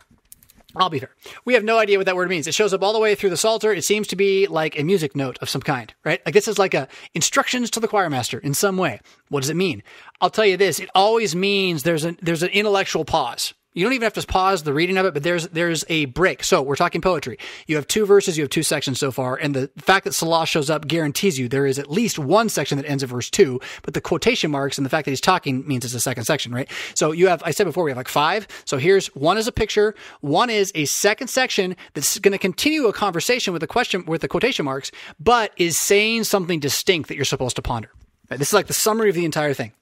I'll 0.78 0.90
be 0.90 1.00
fair. 1.00 1.16
We 1.46 1.54
have 1.54 1.64
no 1.64 1.78
idea 1.78 1.98
what 1.98 2.06
that 2.06 2.18
word 2.18 2.30
means. 2.30 2.48
It 2.48 2.54
shows 2.54 2.74
up 2.74 2.84
all 2.84 2.92
the 2.92 3.00
way 3.00 3.16
through 3.16 3.30
the 3.30 3.38
Psalter. 3.38 3.72
It 3.72 3.86
seems 3.86 4.08
to 4.08 4.16
be 4.16 4.46
like 4.48 4.78
a 4.78 4.84
music 4.84 5.16
note 5.16 5.38
of 5.42 5.50
some 5.50 5.62
kind, 5.62 5.94
right? 6.04 6.22
Like 6.26 6.34
this 6.34 6.50
is 6.50 6.60
like 6.60 6.74
a 6.74 6.90
instructions 7.14 7.70
to 7.72 7.80
the 7.80 7.88
choir 7.88 8.10
master 8.10 8.40
in 8.40 8.54
some 8.54 8.78
way. 8.78 9.00
What 9.30 9.42
does 9.42 9.50
it 9.50 9.56
mean? 9.56 9.84
I'll 10.20 10.30
tell 10.30 10.46
you 10.46 10.58
this. 10.58 10.80
It 10.80 10.90
always 10.94 11.36
means 11.36 11.84
there's 11.84 12.04
an, 12.04 12.18
there's 12.22 12.44
an 12.44 12.50
intellectual 12.50 13.06
pause. 13.06 13.54
You 13.76 13.84
don't 13.84 13.92
even 13.92 14.06
have 14.06 14.14
to 14.14 14.26
pause 14.26 14.64
the 14.64 14.74
reading 14.74 14.98
of 14.98 15.06
it, 15.06 15.14
but 15.14 15.22
there's 15.22 15.50
there's 15.50 15.84
a 15.90 16.06
break. 16.06 16.46
So 16.46 16.62
we're 16.62 16.78
talking 16.78 17.02
poetry. 17.02 17.38
You 17.68 17.76
have 17.76 17.88
two 17.88 18.06
verses, 18.06 18.38
you 18.38 18.44
have 18.44 18.50
two 18.50 18.64
sections 18.64 19.00
so 19.00 19.12
far, 19.12 19.36
and 19.36 19.54
the 19.54 19.70
fact 19.78 20.06
that 20.06 20.14
Selah 20.14 20.46
shows 20.46 20.70
up 20.70 20.88
guarantees 20.88 21.38
you 21.38 21.50
there 21.50 21.66
is 21.66 21.78
at 21.78 21.92
least 21.92 22.18
one 22.18 22.48
section 22.48 22.78
that 22.78 22.90
ends 22.90 23.04
at 23.04 23.10
verse 23.10 23.30
two. 23.30 23.60
But 23.84 23.94
the 23.94 24.00
quotation 24.00 24.50
marks 24.50 24.78
and 24.78 24.86
the 24.86 24.90
fact 24.90 25.06
that 25.06 25.12
he's 25.12 25.20
talking 25.20 25.68
means 25.68 25.84
it's 25.84 25.94
a 25.94 26.00
second 26.00 26.24
section, 26.24 26.54
right? 26.54 26.70
So 26.94 27.12
you 27.12 27.28
have 27.28 27.44
I 27.46 27.52
said 27.52 27.66
before 27.66 27.84
we 27.84 27.92
have 27.92 27.98
like 27.98 28.08
five. 28.08 28.48
So 28.64 28.78
here's 28.78 29.08
one 29.08 29.38
is 29.38 29.46
a 29.46 29.52
picture, 29.52 29.94
one 30.22 30.50
is 30.50 30.72
a 30.74 30.86
second 30.86 31.28
section 31.28 31.76
that's 31.94 32.18
going 32.20 32.32
to 32.32 32.38
continue 32.38 32.88
a 32.88 32.94
conversation 32.94 33.52
with 33.52 33.60
the 33.60 33.68
question 33.68 34.06
with 34.06 34.22
the 34.22 34.30
quotation 34.30 34.64
marks, 34.64 34.90
but 35.20 35.52
is 35.58 35.78
saying 35.78 36.24
something 36.24 36.62
distinct 36.62 37.10
that 37.10 37.16
you're 37.18 37.26
supposed 37.26 37.58
to 37.58 37.62
ponder. 37.62 37.92
This 38.30 38.48
is 38.48 38.54
like 38.54 38.68
the 38.68 38.74
summary 38.74 39.10
of 39.10 39.16
the 39.16 39.26
entire 39.26 39.54
thing. 39.54 39.74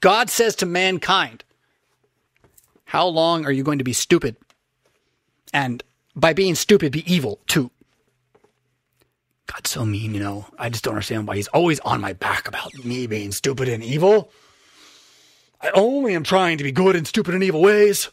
God 0.00 0.30
says 0.30 0.56
to 0.56 0.66
mankind, 0.66 1.44
how 2.88 3.06
long 3.06 3.44
are 3.44 3.52
you 3.52 3.62
going 3.62 3.76
to 3.76 3.84
be 3.84 3.92
stupid? 3.92 4.34
And 5.52 5.82
by 6.16 6.32
being 6.32 6.54
stupid, 6.54 6.90
be 6.90 7.12
evil 7.12 7.38
too. 7.46 7.70
God's 9.46 9.68
so 9.68 9.84
mean, 9.84 10.14
you 10.14 10.20
know. 10.20 10.46
I 10.58 10.70
just 10.70 10.84
don't 10.84 10.94
understand 10.94 11.28
why 11.28 11.36
he's 11.36 11.48
always 11.48 11.80
on 11.80 12.00
my 12.00 12.14
back 12.14 12.48
about 12.48 12.72
me 12.82 13.06
being 13.06 13.30
stupid 13.30 13.68
and 13.68 13.84
evil. 13.84 14.30
I 15.60 15.68
only 15.74 16.14
am 16.14 16.24
trying 16.24 16.56
to 16.58 16.64
be 16.64 16.72
good 16.72 16.96
in 16.96 17.04
stupid 17.04 17.34
and 17.34 17.44
evil 17.44 17.60
ways. 17.60 18.08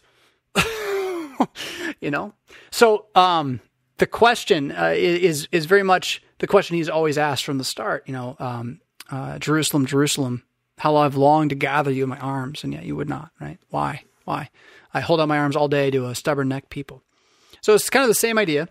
you 2.02 2.11
know? 2.11 2.34
So, 2.69 3.06
um, 3.15 3.61
the 3.97 4.07
question 4.07 4.73
uh, 4.73 4.93
is 4.93 5.47
is 5.53 5.68
very 5.68 5.84
much 5.84 6.22
the 6.39 6.47
question 6.47 6.76
he's 6.76 6.89
always 6.89 7.18
asked 7.18 7.45
from 7.45 7.60
the 7.60 7.64
start. 7.64 8.03
You 8.07 8.14
know, 8.14 8.35
um, 8.39 8.81
uh, 9.10 9.39
Jerusalem, 9.39 9.85
Jerusalem, 9.85 10.43
how 10.80 10.97
I've 10.97 11.15
longed 11.15 11.52
to 11.52 11.56
gather 11.56 11.91
you 11.91 12.03
in 12.03 12.10
my 12.10 12.19
arms, 12.19 12.65
and 12.65 12.73
yet 12.73 12.84
you 12.84 12.97
would 12.97 13.07
not. 13.07 13.31
Right? 13.39 13.57
Why? 13.69 14.03
Why? 14.26 14.49
I 14.93 14.99
hold 14.99 15.22
out 15.22 15.27
my 15.27 15.39
arms 15.39 15.56
all 15.56 15.68
day 15.68 15.89
to 15.91 16.07
a 16.07 16.15
stubborn 16.15 16.49
neck 16.49 16.69
people. 16.69 17.03
So 17.61 17.73
it's 17.73 17.89
kind 17.89 18.03
of 18.03 18.10
the 18.10 18.15
same 18.15 18.38
idea. 18.38 18.69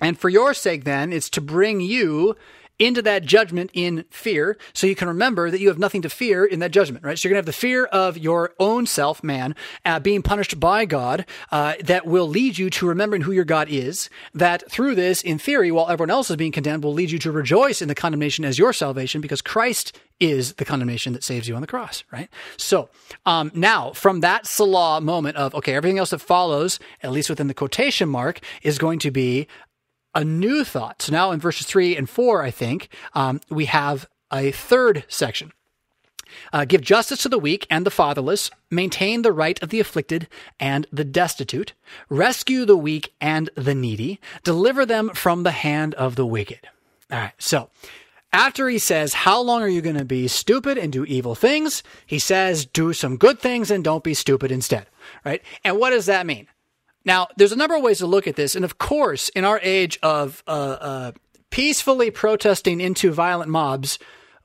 And 0.00 0.18
for 0.18 0.28
your 0.28 0.54
sake, 0.54 0.84
then, 0.84 1.12
it's 1.12 1.30
to 1.30 1.40
bring 1.40 1.80
you 1.80 2.36
into 2.82 3.00
that 3.02 3.24
judgment 3.24 3.70
in 3.74 4.04
fear 4.10 4.58
so 4.72 4.86
you 4.86 4.96
can 4.96 5.08
remember 5.08 5.50
that 5.50 5.60
you 5.60 5.68
have 5.68 5.78
nothing 5.78 6.02
to 6.02 6.08
fear 6.08 6.44
in 6.44 6.58
that 6.58 6.72
judgment, 6.72 7.04
right? 7.04 7.18
So 7.18 7.28
you're 7.28 7.34
going 7.34 7.42
to 7.42 7.46
have 7.46 7.54
the 7.54 7.60
fear 7.60 7.84
of 7.86 8.18
your 8.18 8.54
own 8.58 8.86
self, 8.86 9.22
man, 9.22 9.54
uh, 9.84 10.00
being 10.00 10.22
punished 10.22 10.58
by 10.58 10.84
God 10.84 11.24
uh, 11.52 11.74
that 11.84 12.06
will 12.06 12.28
lead 12.28 12.58
you 12.58 12.70
to 12.70 12.86
remembering 12.86 13.22
who 13.22 13.32
your 13.32 13.44
God 13.44 13.68
is. 13.68 14.10
That 14.34 14.68
through 14.70 14.96
this, 14.96 15.22
in 15.22 15.38
theory, 15.38 15.70
while 15.70 15.88
everyone 15.88 16.10
else 16.10 16.28
is 16.28 16.36
being 16.36 16.52
condemned, 16.52 16.82
will 16.82 16.92
lead 16.92 17.12
you 17.12 17.18
to 17.20 17.30
rejoice 17.30 17.80
in 17.80 17.88
the 17.88 17.94
condemnation 17.94 18.44
as 18.44 18.58
your 18.58 18.72
salvation 18.72 19.20
because 19.20 19.40
Christ 19.40 19.96
is 20.18 20.54
the 20.54 20.64
condemnation 20.64 21.12
that 21.12 21.24
saves 21.24 21.48
you 21.48 21.54
on 21.54 21.60
the 21.60 21.66
cross, 21.66 22.04
right? 22.12 22.28
So 22.56 22.88
um, 23.26 23.50
now, 23.54 23.92
from 23.92 24.20
that 24.20 24.46
Selah 24.46 25.00
moment 25.00 25.36
of, 25.36 25.54
okay, 25.54 25.74
everything 25.74 25.98
else 25.98 26.10
that 26.10 26.20
follows, 26.20 26.78
at 27.02 27.12
least 27.12 27.30
within 27.30 27.48
the 27.48 27.54
quotation 27.54 28.08
mark, 28.08 28.40
is 28.62 28.78
going 28.78 28.98
to 29.00 29.10
be 29.10 29.46
a 30.14 30.24
new 30.24 30.64
thought. 30.64 31.02
So 31.02 31.12
now 31.12 31.30
in 31.30 31.40
verses 31.40 31.66
three 31.66 31.96
and 31.96 32.08
four, 32.08 32.42
I 32.42 32.50
think, 32.50 32.88
um, 33.14 33.40
we 33.48 33.66
have 33.66 34.08
a 34.32 34.50
third 34.50 35.04
section. 35.08 35.52
Uh, 36.52 36.64
give 36.64 36.80
justice 36.80 37.22
to 37.22 37.28
the 37.28 37.38
weak 37.38 37.66
and 37.68 37.84
the 37.84 37.90
fatherless, 37.90 38.50
maintain 38.70 39.22
the 39.22 39.32
right 39.32 39.62
of 39.62 39.68
the 39.68 39.80
afflicted 39.80 40.28
and 40.58 40.86
the 40.90 41.04
destitute, 41.04 41.74
rescue 42.08 42.64
the 42.64 42.76
weak 42.76 43.12
and 43.20 43.50
the 43.54 43.74
needy, 43.74 44.18
deliver 44.42 44.86
them 44.86 45.10
from 45.10 45.42
the 45.42 45.50
hand 45.50 45.94
of 45.94 46.16
the 46.16 46.26
wicked. 46.26 46.60
All 47.10 47.18
right, 47.18 47.32
so 47.38 47.68
after 48.32 48.68
he 48.68 48.78
says, 48.78 49.12
How 49.12 49.40
long 49.40 49.62
are 49.62 49.68
you 49.68 49.82
going 49.82 49.98
to 49.98 50.04
be 50.04 50.26
stupid 50.28 50.78
and 50.78 50.92
do 50.92 51.04
evil 51.04 51.34
things? 51.34 51.82
He 52.06 52.18
says, 52.18 52.64
Do 52.64 52.92
some 52.92 53.16
good 53.16 53.38
things 53.38 53.70
and 53.70 53.84
don't 53.84 54.04
be 54.04 54.14
stupid 54.14 54.50
instead, 54.50 54.86
right? 55.24 55.42
And 55.64 55.78
what 55.78 55.90
does 55.90 56.06
that 56.06 56.26
mean? 56.26 56.48
Now, 57.04 57.28
there's 57.36 57.52
a 57.52 57.56
number 57.56 57.76
of 57.76 57.82
ways 57.82 57.98
to 57.98 58.06
look 58.06 58.26
at 58.26 58.36
this. 58.36 58.54
And 58.54 58.64
of 58.64 58.78
course, 58.78 59.28
in 59.30 59.44
our 59.44 59.60
age 59.62 59.98
of 60.02 60.42
uh, 60.46 60.50
uh, 60.50 61.12
peacefully 61.50 62.10
protesting 62.10 62.80
into 62.80 63.12
violent 63.12 63.50
mobs 63.50 63.98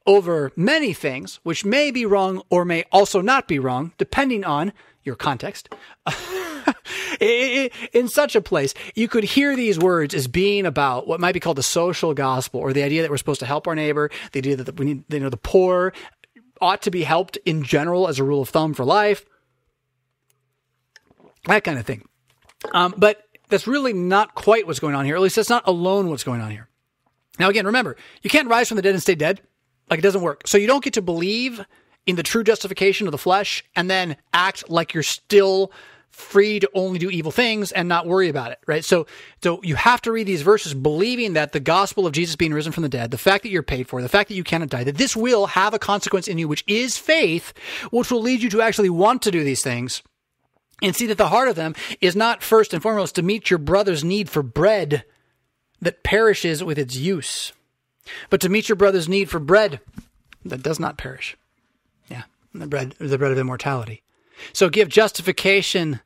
over 0.06 0.52
many 0.56 0.94
things, 0.94 1.40
which 1.44 1.66
may 1.66 1.92
be 1.92 2.06
wrong 2.06 2.42
or 2.50 2.66
may 2.66 2.84
also 2.92 3.22
not 3.22 3.48
be 3.48 3.60
wrong, 3.60 3.94
depending 3.98 4.44
on 4.44 4.74
your 5.04 5.16
context, 5.16 5.74
in 7.22 8.08
such 8.08 8.36
a 8.36 8.42
place, 8.42 8.74
you 8.96 9.08
could 9.08 9.24
hear 9.24 9.56
these 9.56 9.78
words 9.80 10.14
as 10.14 10.28
being 10.28 10.66
about 10.66 11.08
what 11.08 11.20
might 11.20 11.34
be 11.34 11.40
called 11.40 11.58
the 11.58 11.64
social 11.64 12.14
gospel 12.14 12.60
or 12.60 12.74
the 12.74 12.84
idea 12.84 13.02
that 13.02 13.12
we're 13.12 13.18
supposed 13.18 13.40
to 13.40 13.46
help 13.46 13.68
our 13.68 13.76
neighbor, 13.76 14.10
the 14.32 14.40
idea 14.40 14.56
that 14.56 14.78
we 14.78 14.86
need, 14.86 15.04
you 15.10 15.20
know, 15.20 15.30
the 15.30 15.38
poor 15.38 15.94
ought 16.60 16.82
to 16.82 16.92
be 16.92 17.04
helped 17.04 17.38
in 17.46 17.64
general 17.64 18.08
as 18.08 18.20
a 18.20 18.24
rule 18.24 18.42
of 18.42 18.50
thumb 18.50 18.74
for 18.74 18.84
life, 18.84 19.26
that 21.46 21.64
kind 21.64 21.78
of 21.78 21.86
thing. 21.86 22.07
Um, 22.74 22.94
but 22.98 23.24
that's 23.50 23.68
really 23.68 23.94
not 23.94 24.36
quite 24.36 24.68
what's 24.68 24.80
going 24.80 24.96
on 24.96 25.06
here. 25.06 25.16
At 25.16 25.22
least 25.22 25.36
that's 25.36 25.50
not 25.50 25.64
alone 25.68 26.10
what's 26.10 26.24
going 26.24 26.42
on 26.42 26.52
here. 26.52 26.68
Now, 27.40 27.50
again, 27.50 27.66
remember, 27.66 27.96
you 28.22 28.30
can't 28.30 28.48
rise 28.48 28.68
from 28.68 28.78
the 28.78 28.82
dead 28.82 28.94
and 28.94 29.02
stay 29.02 29.16
dead. 29.16 29.42
Like 29.90 30.00
it 30.00 30.04
doesn't 30.04 30.22
work. 30.22 30.48
So 30.48 30.58
you 30.58 30.68
don't 30.68 30.84
get 30.84 30.94
to 30.94 31.02
believe 31.02 31.66
in 32.06 32.16
the 32.16 32.24
true 32.24 32.44
justification 32.44 33.08
of 33.08 33.12
the 33.12 33.18
flesh 33.18 33.64
and 33.76 33.90
then 33.90 34.18
act 34.34 34.70
like 34.70 34.94
you're 34.94 35.04
still 35.04 35.72
free 36.10 36.60
to 36.60 36.70
only 36.74 36.98
do 36.98 37.12
evil 37.12 37.32
things 37.32 37.72
and 37.72 37.88
not 37.88 38.08
worry 38.08 38.28
about 38.28 38.52
it, 38.52 38.60
right? 38.66 38.84
So, 38.84 39.06
so 39.44 39.62
you 39.62 39.76
have 39.76 40.02
to 40.02 40.12
read 40.12 40.26
these 40.26 40.42
verses 40.42 40.74
believing 40.74 41.34
that 41.34 41.52
the 41.52 41.60
gospel 41.60 42.08
of 42.08 42.14
Jesus 42.14 42.36
being 42.36 42.54
risen 42.54 42.72
from 42.72 42.82
the 42.84 42.90
dead, 42.90 43.12
the 43.12 43.20
fact 43.20 43.44
that 43.44 43.50
you're 43.50 43.62
paid 43.62 43.88
for, 43.88 44.02
the 44.02 44.10
fact 44.10 44.30
that 44.30 44.36
you 44.36 44.44
cannot 44.44 44.70
die, 44.70 44.84
that 44.84 44.98
this 44.98 45.16
will 45.16 45.46
have 45.48 45.76
a 45.76 45.80
consequence 45.80 46.28
in 46.28 46.40
you, 46.40 46.48
which 46.48 46.64
is 46.66 46.98
faith, 46.98 47.54
which 47.92 48.10
will 48.10 48.22
lead 48.22 48.42
you 48.42 48.50
to 48.50 48.62
actually 48.62 48.90
want 48.90 49.22
to 49.22 49.32
do 49.32 49.44
these 49.44 49.62
things 49.62 50.02
and 50.82 50.96
see 50.96 51.08
that 51.08 51.18
the 51.18 51.30
heart 51.30 51.48
of 51.48 51.56
them 51.56 51.76
is 52.02 52.16
not 52.16 52.44
first 52.44 52.74
and 52.74 52.82
foremost 52.82 53.16
to 53.16 53.24
meet 53.24 53.50
your 53.50 53.58
brother's 53.58 54.04
need 54.04 54.30
for 54.30 54.44
bread 54.44 55.04
that 55.82 56.04
perishes 56.04 56.64
with 56.64 56.78
its 56.78 56.96
use, 56.96 57.54
but 58.30 58.42
to 58.42 58.50
meet 58.50 58.70
your 58.70 58.76
brother's 58.76 59.10
need 59.10 59.30
for 59.30 59.40
bread 59.40 59.80
that 60.46 60.64
does 60.64 60.80
not 60.80 60.98
perish. 60.98 61.36
Yeah, 62.10 62.24
the 62.54 62.68
bread, 62.68 62.96
the 63.00 63.18
bread 63.18 63.32
of 63.32 63.38
immortality. 63.38 64.04
So 64.54 64.70
give 64.70 64.90
justification 64.90 66.00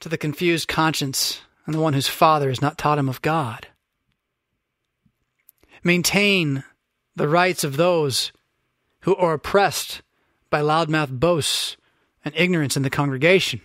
to 0.00 0.08
the 0.08 0.18
confused 0.18 0.68
conscience 0.68 1.40
and 1.66 1.74
the 1.74 1.80
one 1.80 1.92
whose 1.92 2.08
father 2.08 2.48
has 2.48 2.60
not 2.60 2.78
taught 2.78 2.98
him 2.98 3.08
of 3.08 3.22
God. 3.22 3.68
Maintain 5.84 6.64
the 7.14 7.28
rights 7.28 7.62
of 7.62 7.76
those 7.76 8.32
who 9.00 9.14
are 9.16 9.34
oppressed 9.34 10.02
by 10.50 10.60
loudmouth 10.60 11.10
boasts 11.10 11.76
and 12.24 12.34
ignorance 12.36 12.76
in 12.76 12.82
the 12.82 12.90
congregation. 12.90 13.60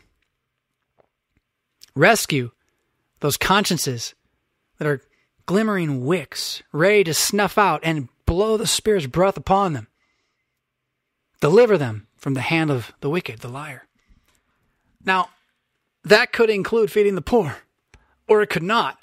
Rescue 1.95 2.51
those 3.19 3.37
consciences 3.37 4.13
that 4.77 4.87
are 4.87 5.01
glimmering 5.45 6.05
wicks, 6.05 6.61
ready 6.71 7.03
to 7.05 7.13
snuff 7.13 7.57
out 7.57 7.79
and 7.83 8.09
blow 8.25 8.57
the 8.57 8.67
Spirit's 8.67 9.07
breath 9.07 9.37
upon 9.37 9.73
them. 9.73 9.87
Deliver 11.39 11.77
them 11.77 12.07
from 12.17 12.33
the 12.33 12.41
hand 12.41 12.69
of 12.69 12.93
the 12.99 13.09
wicked, 13.09 13.39
the 13.39 13.47
liar. 13.47 13.83
Now, 15.05 15.29
that 16.03 16.31
could 16.31 16.49
include 16.49 16.91
feeding 16.91 17.15
the 17.15 17.21
poor, 17.21 17.57
or 18.27 18.41
it 18.41 18.49
could 18.49 18.63
not. 18.63 18.97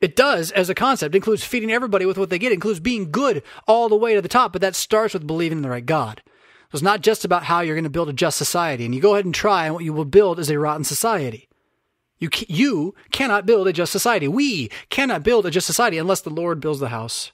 It 0.00 0.16
does 0.16 0.50
as 0.50 0.68
a 0.68 0.74
concept. 0.74 1.14
Includes 1.14 1.44
feeding 1.44 1.70
everybody 1.70 2.04
with 2.04 2.18
what 2.18 2.28
they 2.28 2.38
get. 2.38 2.52
It 2.52 2.56
includes 2.56 2.80
being 2.80 3.10
good 3.10 3.42
all 3.66 3.88
the 3.88 3.96
way 3.96 4.14
to 4.14 4.20
the 4.20 4.28
top, 4.28 4.52
but 4.52 4.60
that 4.60 4.76
starts 4.76 5.14
with 5.14 5.26
believing 5.26 5.58
in 5.58 5.62
the 5.62 5.70
right 5.70 5.84
God. 5.84 6.22
It's 6.76 6.82
not 6.82 7.00
just 7.00 7.24
about 7.24 7.44
how 7.44 7.60
you're 7.60 7.74
going 7.74 7.84
to 7.84 7.90
build 7.90 8.08
a 8.10 8.12
just 8.12 8.36
society, 8.36 8.84
and 8.84 8.94
you 8.94 9.00
go 9.00 9.14
ahead 9.14 9.24
and 9.24 9.34
try, 9.34 9.64
and 9.64 9.74
what 9.74 9.84
you 9.84 9.92
will 9.92 10.04
build 10.04 10.38
is 10.38 10.50
a 10.50 10.58
rotten 10.58 10.84
society. 10.84 11.48
You, 12.18 12.28
you 12.48 12.94
cannot 13.10 13.46
build 13.46 13.66
a 13.66 13.72
just 13.72 13.92
society. 13.92 14.28
We 14.28 14.70
cannot 14.90 15.22
build 15.22 15.46
a 15.46 15.50
just 15.50 15.66
society 15.66 15.98
unless 15.98 16.20
the 16.20 16.30
Lord 16.30 16.60
builds 16.60 16.80
the 16.80 16.88
house. 16.88 17.32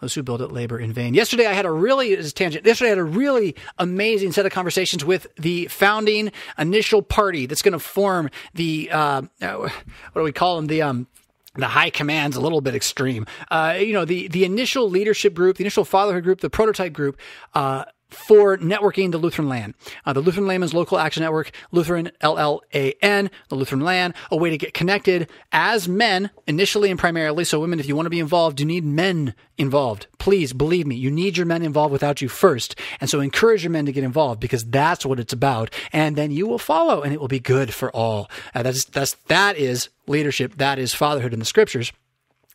Those 0.00 0.14
who 0.14 0.22
build 0.22 0.42
it 0.42 0.50
labor 0.50 0.80
in 0.80 0.92
vain. 0.92 1.14
Yesterday, 1.14 1.46
I 1.46 1.52
had 1.52 1.64
a 1.64 1.70
really 1.70 2.16
tangent. 2.32 2.66
Yesterday, 2.66 2.88
I 2.88 2.96
had 2.96 2.98
a 2.98 3.04
really 3.04 3.54
amazing 3.78 4.32
set 4.32 4.46
of 4.46 4.52
conversations 4.52 5.04
with 5.04 5.28
the 5.36 5.66
founding 5.66 6.32
initial 6.58 7.02
party 7.02 7.46
that's 7.46 7.62
going 7.62 7.72
to 7.72 7.78
form 7.78 8.28
the 8.54 8.90
uh, 8.90 9.22
what 9.40 9.72
do 10.14 10.22
we 10.22 10.32
call 10.32 10.56
them? 10.56 10.66
The 10.66 10.82
um, 10.82 11.06
the 11.54 11.68
high 11.68 11.90
command's 11.90 12.36
a 12.36 12.40
little 12.40 12.60
bit 12.60 12.74
extreme. 12.74 13.26
Uh, 13.50 13.76
you 13.78 13.92
know, 13.92 14.04
the 14.04 14.26
the 14.28 14.44
initial 14.44 14.90
leadership 14.90 15.34
group, 15.34 15.58
the 15.58 15.62
initial 15.62 15.84
fatherhood 15.84 16.24
group, 16.24 16.40
the 16.40 16.50
prototype 16.50 16.92
group. 16.92 17.18
Uh, 17.54 17.84
for 18.12 18.56
networking 18.58 19.10
the 19.10 19.18
Lutheran 19.18 19.48
LAN. 19.48 19.74
Uh, 20.04 20.12
the 20.12 20.20
Lutheran 20.20 20.46
Layman's 20.46 20.74
Local 20.74 20.98
Action 20.98 21.22
Network, 21.22 21.50
Lutheran 21.70 22.10
LLAN, 22.20 23.30
the 23.48 23.54
Lutheran 23.54 23.82
LAN, 23.82 24.14
a 24.30 24.36
way 24.36 24.50
to 24.50 24.58
get 24.58 24.74
connected 24.74 25.28
as 25.52 25.88
men 25.88 26.30
initially 26.46 26.90
and 26.90 26.98
primarily. 26.98 27.44
So 27.44 27.60
women, 27.60 27.80
if 27.80 27.86
you 27.86 27.96
want 27.96 28.06
to 28.06 28.10
be 28.10 28.20
involved, 28.20 28.60
you 28.60 28.66
need 28.66 28.84
men 28.84 29.34
involved. 29.58 30.06
Please 30.18 30.52
believe 30.52 30.86
me, 30.86 30.96
you 30.96 31.10
need 31.10 31.36
your 31.36 31.46
men 31.46 31.62
involved 31.62 31.92
without 31.92 32.20
you 32.20 32.28
first. 32.28 32.78
And 33.00 33.08
so 33.08 33.20
encourage 33.20 33.62
your 33.62 33.70
men 33.70 33.86
to 33.86 33.92
get 33.92 34.04
involved 34.04 34.40
because 34.40 34.64
that's 34.64 35.06
what 35.06 35.20
it's 35.20 35.32
about. 35.32 35.70
And 35.92 36.16
then 36.16 36.30
you 36.30 36.46
will 36.46 36.58
follow 36.58 37.02
and 37.02 37.12
it 37.12 37.20
will 37.20 37.28
be 37.28 37.40
good 37.40 37.72
for 37.72 37.90
all. 37.94 38.30
Uh, 38.54 38.62
that's, 38.62 38.84
that's, 38.84 39.14
that 39.28 39.56
is 39.56 39.88
leadership. 40.06 40.56
That 40.56 40.78
is 40.78 40.94
fatherhood 40.94 41.32
in 41.32 41.38
the 41.38 41.44
scriptures. 41.44 41.92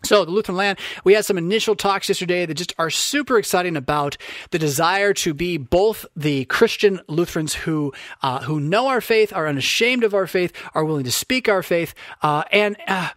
So, 0.04 0.26
the 0.26 0.32
Lutheran 0.32 0.58
land, 0.58 0.80
we 1.04 1.14
had 1.14 1.26
some 1.26 1.38
initial 1.38 1.76
talks 1.76 2.08
yesterday 2.08 2.46
that 2.46 2.54
just 2.54 2.74
are 2.78 2.90
super 2.90 3.38
exciting 3.38 3.76
about 3.76 4.16
the 4.52 4.60
desire 4.60 5.14
to 5.16 5.34
be 5.34 5.58
both 5.58 6.06
the 6.16 6.46
Christian 6.46 7.02
Lutherans 7.08 7.56
who 7.56 7.94
uh, 8.22 8.42
who 8.44 8.60
know 8.60 8.88
our 8.88 9.02
faith, 9.02 9.34
are 9.34 9.48
unashamed 9.48 10.04
of 10.04 10.14
our 10.14 10.28
faith, 10.28 10.54
are 10.76 10.86
willing 10.86 11.04
to 11.06 11.12
speak 11.12 11.50
our 11.50 11.64
faith, 11.64 11.96
uh, 12.22 12.44
and 12.52 12.78
uh, 12.88 13.10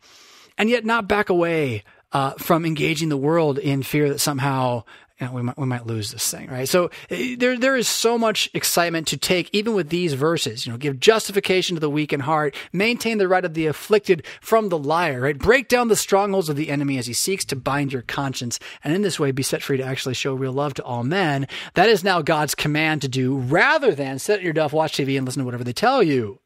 and 0.57 0.71
yet 0.71 0.85
not 0.85 1.07
back 1.07 1.29
away 1.29 1.85
uh, 2.13 2.33
from 2.33 2.65
engaging 2.65 3.09
the 3.09 3.17
world 3.17 3.59
in 3.59 3.83
fear 3.83 4.09
that 4.09 4.19
somehow 4.19 4.85
we 5.29 5.43
might 5.43 5.59
we 5.59 5.67
might 5.67 5.87
lose 5.87 6.11
this 6.11 6.31
thing, 6.31 6.49
right? 6.49 6.69
So 6.69 6.91
eh, 7.11 7.37
there 7.39 7.59
there 7.59 7.77
is 7.77 7.89
so 7.89 8.17
much 8.17 8.51
excitement 8.55 9.07
to 9.09 9.17
take, 9.17 9.51
even 9.53 9.75
with 9.75 9.91
these 9.91 10.15
verses. 10.15 10.65
You 10.65 10.73
know, 10.73 10.79
give 10.79 10.99
justification 10.99 11.77
to 11.77 11.81
the 11.81 11.91
weak 11.91 12.13
in 12.13 12.21
heart, 12.21 12.55
maintain 12.73 13.19
the 13.19 13.29
right 13.29 13.45
of 13.45 13.55
the 13.55 13.67
afflicted 13.67 14.27
from 14.41 14.69
the 14.69 14.79
liar, 14.79 15.21
right? 15.21 15.39
Break 15.39 15.69
down 15.69 15.89
the 15.89 15.97
strongholds 15.97 16.49
of 16.49 16.57
the 16.57 16.71
enemy 16.71 16.97
as 16.99 17.07
he 17.07 17.13
seeks 17.13 17.45
to 17.47 17.57
bind 17.57 17.93
your 17.93 18.03
conscience, 18.03 18.59
and 18.83 18.95
in 18.95 19.03
this 19.03 19.21
way 19.21 19.31
be 19.31 19.43
set 19.43 19.63
free 19.63 19.77
to 19.77 19.85
actually 19.85 20.15
show 20.15 20.35
real 20.35 20.53
love 20.53 20.75
to 20.75 20.85
all 20.85 21.05
men. 21.05 21.47
That 21.75 21.89
is 21.89 22.03
now 22.03 22.23
God's 22.23 22.55
command 22.55 23.03
to 23.03 23.09
do, 23.09 23.37
rather 23.37 23.95
than 23.95 24.19
sit 24.19 24.39
at 24.39 24.45
your 24.45 24.53
duff, 24.53 24.73
watch 24.73 24.97
TV, 24.97 25.17
and 25.17 25.27
listen 25.27 25.41
to 25.41 25.45
whatever 25.45 25.65
they 25.65 25.73
tell 25.73 26.03
you. 26.03 26.41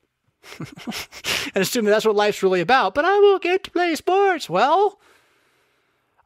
and 0.58 1.62
assume 1.62 1.84
that 1.84 1.90
that's 1.90 2.04
what 2.04 2.14
life's 2.14 2.42
really 2.42 2.60
about. 2.60 2.94
But 2.94 3.04
I 3.04 3.18
will 3.18 3.38
get 3.38 3.64
to 3.64 3.70
play 3.70 3.94
sports. 3.94 4.48
Well, 4.50 5.00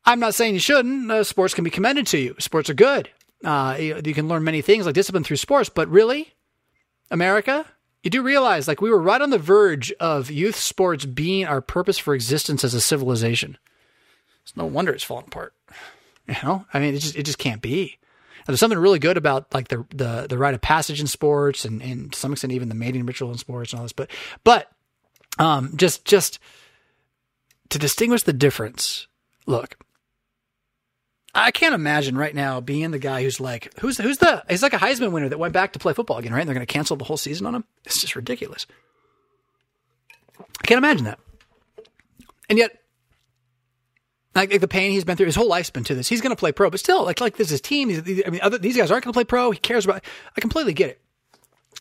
I'm 0.09 0.20
not 0.20 0.35
saying 0.35 0.55
you 0.55 0.60
shouldn't. 0.60 1.10
Uh, 1.10 1.22
sports 1.22 1.52
can 1.52 1.64
be 1.64 1.70
commended 1.70 2.06
to 2.09 2.18
you. 2.18 2.35
Sports 2.39 2.70
are 2.70 2.74
good. 2.74 3.10
Uh, 3.44 3.76
you, 3.78 4.01
you, 4.02 4.14
can 4.14 4.26
learn 4.26 4.43
many 4.43 4.62
things 4.62 4.86
like 4.86 4.94
discipline 4.94 5.22
through 5.22 5.36
sports, 5.36 5.68
but 5.68 5.86
really, 5.89 6.32
America, 7.10 7.66
you 8.02 8.10
do 8.10 8.22
realize 8.22 8.66
like 8.66 8.80
we 8.80 8.89
were 8.89 9.02
right 9.02 9.20
on 9.20 9.28
the 9.28 9.39
verge 9.39 9.93
of 10.01 10.30
youth 10.30 10.56
sports 10.56 11.05
being 11.05 11.44
our 11.44 11.60
purpose 11.60 11.98
for 11.98 12.14
existence 12.14 12.64
as 12.64 12.72
a 12.72 12.80
civilization. 12.80 13.59
It's 14.44 14.56
no 14.56 14.64
wonder 14.64 14.93
it's 14.93 15.05
falling 15.05 15.26
apart. 15.26 15.52
You 16.26 16.36
know, 16.43 16.64
I 16.72 16.78
mean, 16.78 16.94
it 16.94 17.01
just 17.01 17.14
it 17.14 17.24
just 17.24 17.39
can't 17.39 17.60
be. 17.60 17.98
And 18.39 18.47
there's 18.47 18.60
something 18.60 18.78
really 18.78 18.98
good 18.98 19.18
about 19.18 19.52
like 19.52 19.68
the 19.68 19.85
the 19.90 20.26
the 20.26 20.39
rite 20.39 20.55
of 20.55 20.62
passage 20.62 21.02
in 21.02 21.06
sports, 21.06 21.66
and 21.66 21.82
and 21.82 22.14
to 22.14 22.18
some 22.18 22.32
extent 22.32 22.55
even 22.55 22.70
the 22.70 22.74
mating 22.74 23.05
ritual 23.05 23.30
in 23.30 23.36
sports 23.36 23.72
and 23.72 23.80
all 23.80 23.85
this. 23.85 23.93
But 23.93 24.10
but 24.43 24.70
um, 25.39 25.76
just 25.76 26.06
just 26.06 26.39
to 27.68 27.78
distinguish 27.78 28.22
the 28.22 28.32
difference. 28.32 29.06
Look, 29.47 29.76
I 31.44 31.51
can't 31.51 31.74
imagine 31.74 32.16
right 32.16 32.35
now 32.35 32.60
being 32.60 32.90
the 32.90 32.98
guy 32.98 33.23
who's 33.23 33.40
like, 33.40 33.73
who's 33.78 33.98
who's 33.98 34.19
the 34.19 34.44
he's 34.48 34.62
like 34.62 34.73
a 34.73 34.78
Heisman 34.78 35.12
winner 35.12 35.28
that 35.28 35.39
went 35.39 35.52
back 35.52 35.73
to 35.74 35.78
play 35.78 35.93
football 35.93 36.19
again, 36.19 36.32
right? 36.32 36.40
And 36.40 36.48
they're 36.48 36.55
going 36.55 36.66
to 36.66 36.73
cancel 36.73 36.97
the 36.97 37.05
whole 37.05 37.16
season 37.16 37.47
on 37.47 37.55
him. 37.55 37.65
It's 37.85 38.01
just 38.01 38.16
ridiculous. 38.16 38.66
I 40.39 40.66
can't 40.66 40.78
imagine 40.78 41.05
that. 41.05 41.19
And 42.48 42.59
yet, 42.59 42.78
like, 44.35 44.51
like 44.51 44.60
the 44.60 44.69
pain 44.69 44.93
he's 44.93 45.05
been 45.05 45.16
through, 45.16 45.27
his 45.27 45.36
whole 45.36 45.48
life's 45.48 45.70
been 45.70 45.85
to 45.85 45.94
this. 45.94 46.09
He's 46.09 46.20
going 46.20 46.35
to 46.35 46.39
play 46.39 46.52
pro, 46.52 46.70
but 46.70 46.81
still, 46.81 47.05
like 47.05 47.20
like 47.20 47.36
this 47.36 47.52
is 47.52 47.60
team. 47.60 47.90
I 47.90 48.31
mean, 48.31 48.40
other, 48.43 48.59
these 48.59 48.77
guys 48.77 48.90
aren't 48.90 49.05
going 49.05 49.12
to 49.12 49.16
play 49.16 49.24
pro. 49.24 49.51
He 49.51 49.59
cares 49.59 49.85
about. 49.85 50.05
I 50.36 50.40
completely 50.40 50.73
get 50.73 50.90
it. 50.90 51.01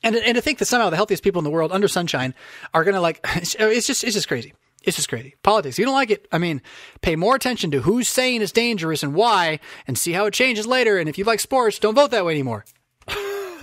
And 0.03 0.15
and 0.15 0.35
to 0.35 0.41
think 0.41 0.59
that 0.59 0.65
somehow 0.65 0.89
the 0.89 0.95
healthiest 0.95 1.23
people 1.23 1.39
in 1.39 1.43
the 1.43 1.49
world 1.49 1.71
under 1.71 1.87
sunshine 1.87 2.35
are 2.73 2.83
going 2.83 2.95
to 2.95 3.01
like, 3.01 3.19
it's 3.35 3.87
just 3.87 4.03
it's 4.03 4.13
just 4.13 4.27
crazy. 4.27 4.53
It's 4.87 4.95
just 4.95 5.09
crazy. 5.09 5.35
Politics. 5.43 5.77
You 5.77 5.83
don't 5.83 5.93
like 5.93 6.11
it. 6.11 6.29
I 6.31 6.37
mean, 6.37 6.61
pay 7.01 7.17
more 7.17 7.35
attention 7.35 7.71
to 7.71 7.81
who's 7.81 8.07
saying 8.07 8.41
it's 8.41 8.53
dangerous 8.53 9.03
and 9.03 9.13
why, 9.13 9.59
and 9.85 9.97
see 9.97 10.13
how 10.13 10.27
it 10.27 10.33
changes 10.33 10.65
later. 10.65 10.97
And 10.97 11.09
if 11.09 11.17
you 11.17 11.25
like 11.25 11.41
sports, 11.41 11.77
don't 11.77 11.93
vote 11.93 12.11
that 12.11 12.23
way 12.23 12.31
anymore. 12.31 12.63
I 13.09 13.59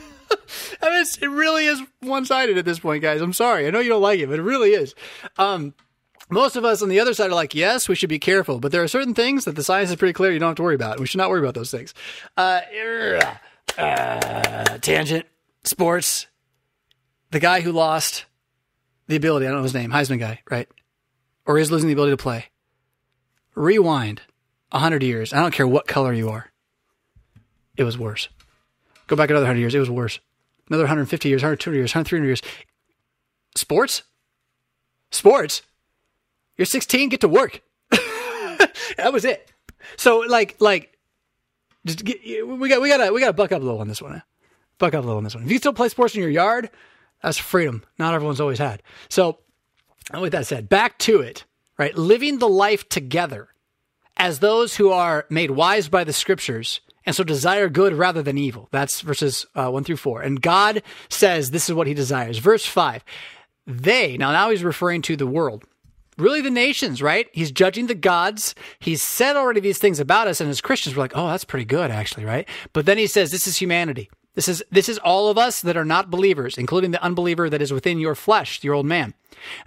mean, 0.83 1.07
it 1.23 1.31
really 1.31 1.65
is 1.65 1.81
one 2.01 2.27
sided 2.27 2.59
at 2.59 2.67
this 2.67 2.79
point, 2.79 3.03
guys. 3.03 3.23
I'm 3.23 3.33
sorry. 3.33 3.67
I 3.67 3.71
know 3.71 3.81
you 3.81 3.89
don't 3.89 4.03
like 4.03 4.21
it, 4.21 4.29
but 4.29 4.39
it 4.39 4.43
really 4.43 4.73
is. 4.75 4.95
Um, 5.39 5.73
most 6.29 6.57
of 6.57 6.65
us 6.67 6.83
on 6.83 6.91
the 6.91 7.01
other 7.01 7.15
side 7.15 7.31
are 7.31 7.35
like, 7.35 7.55
yes, 7.55 7.89
we 7.89 7.95
should 7.95 8.11
be 8.11 8.19
careful, 8.19 8.61
but 8.61 8.71
there 8.71 8.83
are 8.83 8.89
certain 8.89 9.15
things 9.15 9.47
that 9.47 9.57
the 9.57 9.65
science 9.65 9.89
is 9.89 9.97
pretty 9.97 10.13
clear 10.13 10.31
you 10.31 10.39
don't 10.39 10.51
have 10.51 10.57
to 10.57 10.63
worry 10.63 10.75
about. 10.75 11.01
We 11.01 11.07
should 11.07 11.17
not 11.19 11.31
worry 11.31 11.41
about 11.41 11.55
those 11.55 11.71
things. 11.71 11.95
Uh, 12.37 12.61
uh, 13.79 14.65
tangent, 14.83 15.25
sports. 15.65 16.27
The 17.31 17.41
guy 17.41 17.63
who 17.63 17.73
lost 17.73 18.27
the 19.07 19.17
ability, 19.17 19.47
I 19.47 19.49
don't 19.49 19.61
know 19.61 19.63
his 19.63 19.73
name, 19.73 19.91
Heisman 19.91 20.19
guy, 20.19 20.43
right? 20.51 20.69
Or 21.47 21.59
is 21.59 21.71
losing 21.71 21.89
the 21.89 21.93
ability 21.93 22.13
to 22.13 22.17
play. 22.17 22.47
Rewind 23.55 24.23
100 24.71 25.03
years. 25.03 25.33
I 25.33 25.41
don't 25.41 25.55
care 25.55 25.67
what 25.67 25.87
color 25.87 26.13
you 26.13 26.31
are. 26.31 26.51
It 27.77 27.85
was 27.85 27.99
worse. 27.99 28.29
Go 29.07 29.17
back 29.17 29.31
another 29.31 29.45
100 29.45 29.61
years. 29.61 29.75
It 29.75 29.81
was 29.81 29.91
worse. 29.91 30.21
Another 30.69 30.85
150 30.85 31.29
years, 31.29 31.43
120 31.43 31.77
years, 31.77 31.95
100, 31.95 32.25
years. 32.25 32.43
Sports? 33.55 34.03
Sports? 35.11 35.63
You're 36.57 36.67
16, 36.67 37.11
get 37.11 37.21
to 37.21 37.29
work. 37.29 37.61
that 37.91 39.13
was 39.13 39.25
it. 39.25 39.51
So 39.97 40.21
like 40.21 40.57
like 40.61 40.97
just 41.85 42.05
get, 42.05 42.21
we 42.47 42.69
got 42.69 42.81
we 42.81 42.89
got 42.89 42.99
to 42.99 43.13
we 43.13 43.21
got 43.21 43.27
to 43.27 43.33
buck 43.33 43.53
up 43.53 43.61
a 43.61 43.65
little 43.65 43.81
on 43.81 43.89
this 43.89 44.01
one. 44.01 44.23
Buck 44.79 44.95
up 44.95 45.05
a 45.05 45.07
little 45.07 45.19
on 45.19 45.25
this 45.25 45.35
one. 45.35 45.45
If 45.45 45.53
you 45.53 45.59
still 45.59 45.73
play 45.73 45.89
sports 45.89 46.15
in 46.15 46.21
your 46.21 46.31
yard, 46.31 46.71
that's 47.23 47.39
freedom. 47.39 47.85
Not 47.99 48.15
everyone's 48.15 48.41
always 48.41 48.59
had. 48.59 48.83
So 49.09 49.39
and 50.13 50.23
with 50.23 50.33
that 50.33 50.47
said, 50.47 50.69
back 50.69 50.99
to 50.99 51.21
it, 51.21 51.45
right? 51.79 51.97
Living 51.97 52.39
the 52.39 52.49
life 52.49 52.89
together 52.89 53.49
as 54.17 54.39
those 54.39 54.77
who 54.77 54.91
are 54.91 55.27
made 55.29 55.51
wise 55.51 55.89
by 55.89 56.05
the 56.05 56.13
scriptures 56.13 56.81
and 57.07 57.15
so 57.15 57.25
desire 57.25 57.69
good 57.69 57.93
rather 57.93 58.23
than 58.23 58.39
evil. 58.39 58.69
That's 58.71 59.01
verses 59.01 59.47
uh, 59.55 59.71
one 59.71 59.85
through 59.85 59.97
four. 59.97 60.23
And 60.23 60.41
God 60.41 60.83
says 61.09 61.51
this 61.51 61.69
is 61.69 61.75
what 61.75 61.87
he 61.87 61.95
desires. 61.95 62.39
Verse 62.39 62.65
five, 62.65 63.05
they, 63.67 64.17
now, 64.17 64.33
now 64.33 64.51
he's 64.51 64.65
referring 64.65 65.03
to 65.03 65.17
the 65.17 65.27
world. 65.27 65.65
Really, 66.17 66.41
the 66.41 66.51
nations, 66.51 67.03
right? 67.03 67.27
He's 67.33 67.51
judging 67.51 67.89
the 67.89 67.95
gods. 67.95 68.55
He's 68.79 69.03
said 69.03 69.35
already 69.35 69.59
these 69.59 69.79
things 69.79 69.99
about 69.99 70.29
us, 70.29 70.41
and 70.41 70.49
as 70.49 70.61
Christians, 70.61 70.95
we're 70.95 71.03
like, 71.03 71.17
oh, 71.17 71.27
that's 71.27 71.45
pretty 71.45 71.65
good, 71.65 71.91
actually, 71.91 72.25
right? 72.25 72.49
But 72.73 72.87
then 72.87 72.99
he 72.99 73.09
says, 73.09 73.33
this 73.33 73.49
is 73.49 73.57
humanity. 73.57 74.11
This 74.35 74.49
is 74.49 74.65
this 74.71 74.89
is 74.89 74.99
all 74.99 75.29
of 75.29 75.39
us 75.39 75.61
that 75.63 75.77
are 75.77 75.85
not 75.85 76.11
believers, 76.11 76.59
including 76.59 76.91
the 76.91 77.03
unbeliever 77.03 77.49
that 77.49 77.63
is 77.63 77.73
within 77.73 78.01
your 78.01 78.17
flesh, 78.17 78.63
your 78.65 78.75
old 78.75 78.87
man. 78.87 79.15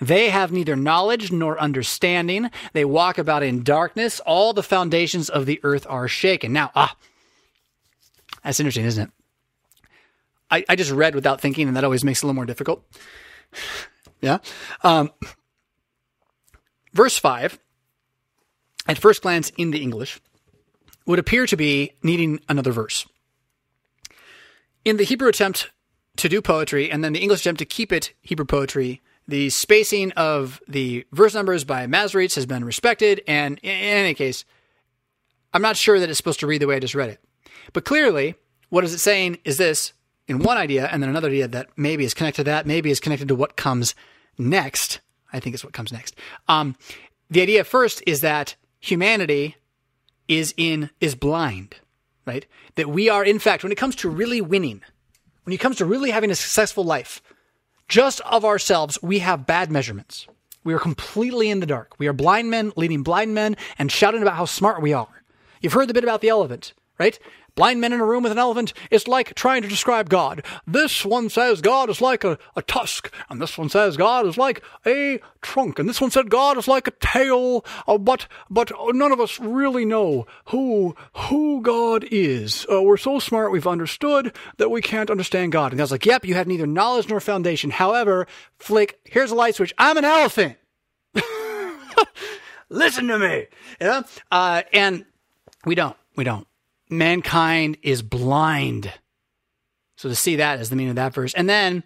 They 0.02 0.30
have 0.30 0.52
neither 0.52 0.76
knowledge 0.76 1.32
nor 1.32 1.60
understanding. 1.60 2.52
They 2.74 2.84
walk 2.84 3.18
about 3.18 3.44
in 3.44 3.64
darkness. 3.64 4.20
All 4.22 4.52
the 4.52 4.64
foundations 4.64 5.30
of 5.30 5.46
the 5.46 5.62
earth 5.64 5.86
are 5.90 6.08
shaken. 6.08 6.52
Now, 6.52 6.72
ah, 6.76 6.96
that's 8.44 8.60
interesting, 8.60 8.86
isn't 8.86 9.04
it? 9.08 9.12
I, 10.50 10.66
I 10.70 10.76
just 10.76 10.92
read 10.92 11.16
without 11.16 11.42
thinking, 11.42 11.68
and 11.68 11.76
that 11.78 11.84
always 11.84 12.04
makes 12.04 12.20
it 12.20 12.24
a 12.24 12.28
little 12.28 12.36
more 12.36 12.46
difficult. 12.46 12.86
yeah. 14.22 14.40
Um, 14.84 15.12
verse 16.94 17.18
5, 17.18 17.60
at 18.88 18.98
first 18.98 19.22
glance 19.22 19.52
in 19.58 19.72
the 19.72 19.82
English, 19.82 20.20
would 21.06 21.20
appear 21.20 21.46
to 21.48 21.58
be 21.58 21.94
needing 22.04 22.40
another 22.50 22.72
verse. 22.72 23.06
In 24.88 24.96
the 24.96 25.04
Hebrew 25.04 25.28
attempt 25.28 25.70
to 26.16 26.30
do 26.30 26.42
poetry 26.42 26.90
and 26.90 27.04
then 27.04 27.12
the 27.12 27.20
English 27.20 27.42
attempt 27.42 27.60
to 27.60 27.66
keep 27.66 27.92
it 27.92 28.14
Hebrew 28.22 28.46
poetry, 28.46 29.02
the 29.28 29.50
spacing 29.50 30.14
of 30.14 30.62
the 30.66 31.06
verse 31.12 31.34
numbers 31.34 31.66
by 31.66 31.86
Masoretes 31.88 32.36
has 32.36 32.46
been 32.46 32.64
respected. 32.64 33.22
And 33.28 33.60
in 33.64 33.70
any 33.70 34.14
case, 34.14 34.46
I'm 35.54 35.62
not 35.62 35.76
sure 35.76 36.00
that 36.00 36.08
it's 36.08 36.16
supposed 36.16 36.40
to 36.40 36.48
read 36.48 36.62
the 36.62 36.68
way 36.68 36.78
I 36.78 36.80
just 36.80 36.96
read 36.96 37.10
it. 37.10 37.20
But 37.74 37.84
clearly, 37.84 38.36
what 38.70 38.86
is 38.86 38.94
it 38.94 39.00
saying 39.00 39.40
is 39.44 39.58
this 39.58 39.92
in 40.26 40.40
one 40.40 40.56
idea, 40.56 40.88
and 40.88 41.04
then 41.04 41.10
another 41.10 41.28
idea 41.28 41.50
that 41.50 41.68
maybe 41.76 42.06
is 42.06 42.14
connected 42.14 42.46
to 42.46 42.52
that, 42.52 42.66
maybe 42.66 42.90
is 42.90 43.02
connected 43.02 43.28
to 43.28 43.36
what 43.36 43.58
comes 43.58 43.94
next. 44.38 45.02
I 45.34 45.42
think 45.42 45.54
is 45.54 45.66
what 45.66 45.74
comes 45.74 45.92
next. 45.92 46.16
Um, 46.48 46.78
the 47.30 47.42
idea 47.42 47.66
first 47.66 48.02
is 48.08 48.22
that 48.22 48.56
humanity 48.80 49.58
is 50.30 50.54
in 50.56 50.92
is 51.02 51.14
blind 51.14 51.76
right? 52.28 52.46
That 52.76 52.90
we 52.90 53.10
are, 53.10 53.24
in 53.24 53.40
fact, 53.40 53.64
when 53.64 53.72
it 53.72 53.78
comes 53.78 53.96
to 53.98 54.10
really 54.10 54.42
winning, 54.42 54.82
when 55.46 55.54
it 55.54 55.60
comes 55.60 55.78
to 55.78 55.86
really 55.86 56.12
having 56.12 56.30
a 56.30 56.36
successful 56.36 56.84
life, 56.84 57.22
just 57.88 58.20
of 58.22 58.44
ourselves, 58.44 59.00
we 59.02 59.20
have 59.20 59.48
bad 59.48 59.72
measurements. 59.72 60.28
We 60.64 60.74
are 60.74 60.80
completely 60.80 61.50
in 61.50 61.62
the 61.62 61.66
dark. 61.66 61.96
We 61.98 62.08
are 62.08 62.14
blind 62.14 62.52
men 62.52 62.74
leading 62.76 63.02
blind 63.02 63.34
men 63.34 63.56
and 63.80 63.90
shouting 63.90 64.22
about 64.22 64.36
how 64.36 64.46
smart 64.46 64.82
we 64.82 64.92
are. 64.92 65.24
You've 65.62 65.74
heard 65.74 65.88
the 65.88 65.94
bit 65.94 66.04
about 66.04 66.22
the 66.22 66.30
elephant, 66.30 66.74
right? 67.00 67.18
Blind 67.58 67.82
men 67.82 67.92
in 67.92 68.00
a 68.00 68.06
room 68.06 68.22
with 68.22 68.32
an 68.32 68.38
elephant 68.38 68.72
is 68.92 69.08
like 69.08 69.34
trying 69.34 69.64
to 69.64 69.68
describe 69.68 70.10
God. 70.10 70.46
This 70.68 71.04
one 71.04 71.28
says 71.28 71.60
God 71.60 71.90
is 71.90 72.00
like 72.00 72.24
a, 72.24 72.38
a 72.56 72.62
tusk, 72.62 73.12
and 73.32 73.42
this 73.42 73.58
one 73.58 73.68
says 73.68 73.98
God 73.98 74.28
is 74.28 74.38
like 74.38 74.64
a 74.86 75.20
trunk, 75.42 75.80
and 75.80 75.90
this 75.90 76.00
one 76.00 76.12
said 76.12 76.30
God 76.30 76.60
is 76.60 76.68
like 76.68 76.88
a 76.88 76.92
tail. 76.92 77.66
Uh, 77.88 77.98
but 77.98 78.28
but 78.48 78.72
none 78.94 79.12
of 79.12 79.20
us 79.20 79.40
really 79.40 79.86
know 79.86 80.28
who 80.46 80.96
who 81.14 81.64
God 81.64 82.06
is. 82.12 82.68
Uh, 82.72 82.84
we're 82.84 82.96
so 82.96 83.18
smart 83.18 83.52
we've 83.52 83.66
understood 83.66 84.36
that 84.58 84.70
we 84.70 84.80
can't 84.80 85.10
understand 85.10 85.52
God. 85.52 85.72
And 85.72 85.82
I 85.82 85.84
was 85.84 85.92
like, 85.92 86.06
"Yep, 86.06 86.26
you 86.26 86.36
have 86.36 86.46
neither 86.46 86.68
knowledge 86.68 87.10
nor 87.10 87.20
foundation. 87.20 87.72
However, 87.72 88.28
flick, 88.60 89.00
here's 89.04 89.32
a 89.32 89.36
light 89.36 89.56
switch. 89.56 89.74
I'm 89.80 89.98
an 89.98 90.06
elephant. 90.06 90.58
Listen 92.70 93.08
to 93.08 93.18
me." 93.18 93.48
Yeah, 93.82 94.04
uh, 94.32 94.62
and 94.72 95.06
we 95.66 95.74
don't. 95.74 95.98
We 96.16 96.24
don't 96.24 96.48
mankind 96.90 97.78
is 97.82 98.02
blind. 98.02 98.94
So 99.98 100.10
to 100.10 100.16
see 100.16 100.36
that 100.38 100.60
is 100.60 100.70
the 100.70 100.76
meaning 100.76 100.92
of 100.92 100.96
that 100.98 101.14
verse. 101.14 101.34
And 101.34 101.50
then 101.50 101.84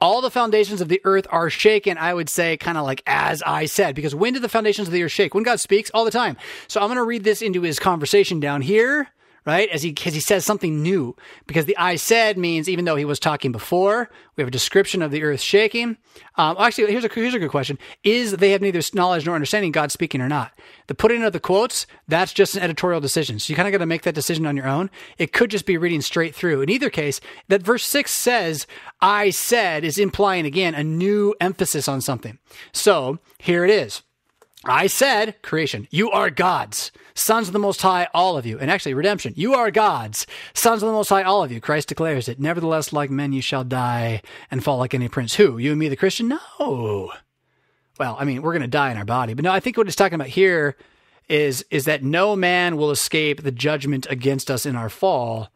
all 0.00 0.20
the 0.20 0.30
foundations 0.30 0.80
of 0.80 0.88
the 0.88 1.00
earth 1.04 1.26
are 1.30 1.50
shaken, 1.50 1.96
I 1.98 2.12
would 2.14 2.28
say, 2.28 2.56
kind 2.56 2.76
of 2.76 2.84
like 2.84 3.02
as 3.06 3.42
I 3.42 3.66
said, 3.66 3.94
because 3.94 4.14
when 4.14 4.34
did 4.34 4.42
the 4.42 4.48
foundations 4.48 4.88
of 4.88 4.92
the 4.92 5.02
earth 5.02 5.12
shake? 5.12 5.34
When 5.34 5.44
God 5.44 5.60
speaks 5.60 5.90
all 5.92 6.04
the 6.04 6.10
time. 6.10 6.36
So 6.68 6.80
I'm 6.80 6.88
going 6.88 6.96
to 6.96 7.04
read 7.04 7.24
this 7.24 7.42
into 7.42 7.62
his 7.62 7.78
conversation 7.78 8.38
down 8.40 8.62
here 8.62 9.08
right? 9.46 9.68
As 9.70 9.82
he, 9.82 9.94
as 10.06 10.14
he 10.14 10.20
says 10.20 10.44
something 10.44 10.82
new, 10.82 11.16
because 11.46 11.66
the 11.66 11.76
I 11.76 11.96
said 11.96 12.38
means 12.38 12.68
even 12.68 12.84
though 12.84 12.96
he 12.96 13.04
was 13.04 13.18
talking 13.18 13.52
before, 13.52 14.10
we 14.36 14.42
have 14.42 14.48
a 14.48 14.50
description 14.50 15.02
of 15.02 15.10
the 15.10 15.22
earth 15.22 15.40
shaking. 15.40 15.96
Um, 16.36 16.56
actually, 16.58 16.90
here's 16.90 17.04
a, 17.04 17.08
here's 17.08 17.34
a 17.34 17.38
good 17.38 17.50
question. 17.50 17.78
Is 18.02 18.32
they 18.32 18.50
have 18.50 18.62
neither 18.62 18.80
knowledge 18.94 19.26
nor 19.26 19.34
understanding 19.34 19.72
God 19.72 19.92
speaking 19.92 20.20
or 20.20 20.28
not? 20.28 20.52
The 20.86 20.94
putting 20.94 21.22
of 21.22 21.32
the 21.32 21.40
quotes, 21.40 21.86
that's 22.08 22.32
just 22.32 22.56
an 22.56 22.62
editorial 22.62 23.00
decision. 23.00 23.38
So 23.38 23.50
you 23.50 23.56
kind 23.56 23.68
of 23.68 23.72
got 23.72 23.78
to 23.78 23.86
make 23.86 24.02
that 24.02 24.14
decision 24.14 24.46
on 24.46 24.56
your 24.56 24.68
own. 24.68 24.90
It 25.18 25.32
could 25.32 25.50
just 25.50 25.66
be 25.66 25.76
reading 25.76 26.00
straight 26.00 26.34
through. 26.34 26.62
In 26.62 26.70
either 26.70 26.90
case, 26.90 27.20
that 27.48 27.62
verse 27.62 27.84
six 27.84 28.10
says, 28.10 28.66
I 29.00 29.30
said 29.30 29.84
is 29.84 29.98
implying 29.98 30.46
again 30.46 30.74
a 30.74 30.84
new 30.84 31.34
emphasis 31.40 31.88
on 31.88 32.00
something. 32.00 32.38
So 32.72 33.18
here 33.38 33.64
it 33.64 33.70
is. 33.70 34.02
I 34.66 34.86
said, 34.86 35.40
creation, 35.42 35.86
you 35.90 36.10
are 36.10 36.30
gods, 36.30 36.90
sons 37.14 37.48
of 37.48 37.52
the 37.52 37.58
Most 37.58 37.82
High, 37.82 38.08
all 38.14 38.36
of 38.36 38.46
you. 38.46 38.58
And 38.58 38.70
actually, 38.70 38.94
redemption, 38.94 39.34
you 39.36 39.54
are 39.54 39.70
gods, 39.70 40.26
sons 40.54 40.82
of 40.82 40.86
the 40.86 40.92
Most 40.92 41.08
High, 41.08 41.22
all 41.22 41.44
of 41.44 41.52
you. 41.52 41.60
Christ 41.60 41.88
declares 41.88 42.28
it. 42.28 42.40
Nevertheless, 42.40 42.92
like 42.92 43.10
men, 43.10 43.32
you 43.32 43.42
shall 43.42 43.64
die 43.64 44.22
and 44.50 44.64
fall 44.64 44.78
like 44.78 44.94
any 44.94 45.08
prince. 45.08 45.34
Who? 45.34 45.58
You 45.58 45.72
and 45.72 45.78
me, 45.78 45.88
the 45.88 45.96
Christian? 45.96 46.28
No. 46.28 47.12
Well, 47.98 48.16
I 48.18 48.24
mean, 48.24 48.42
we're 48.42 48.52
going 48.52 48.62
to 48.62 48.68
die 48.68 48.90
in 48.90 48.96
our 48.96 49.04
body. 49.04 49.34
But 49.34 49.44
no, 49.44 49.52
I 49.52 49.60
think 49.60 49.76
what 49.76 49.86
it's 49.86 49.96
talking 49.96 50.16
about 50.16 50.28
here 50.28 50.76
is, 51.28 51.64
is 51.70 51.84
that 51.84 52.02
no 52.02 52.34
man 52.34 52.76
will 52.76 52.90
escape 52.90 53.42
the 53.42 53.52
judgment 53.52 54.06
against 54.10 54.50
us 54.50 54.66
in 54.66 54.76
our 54.76 54.88
fall. 54.88 55.50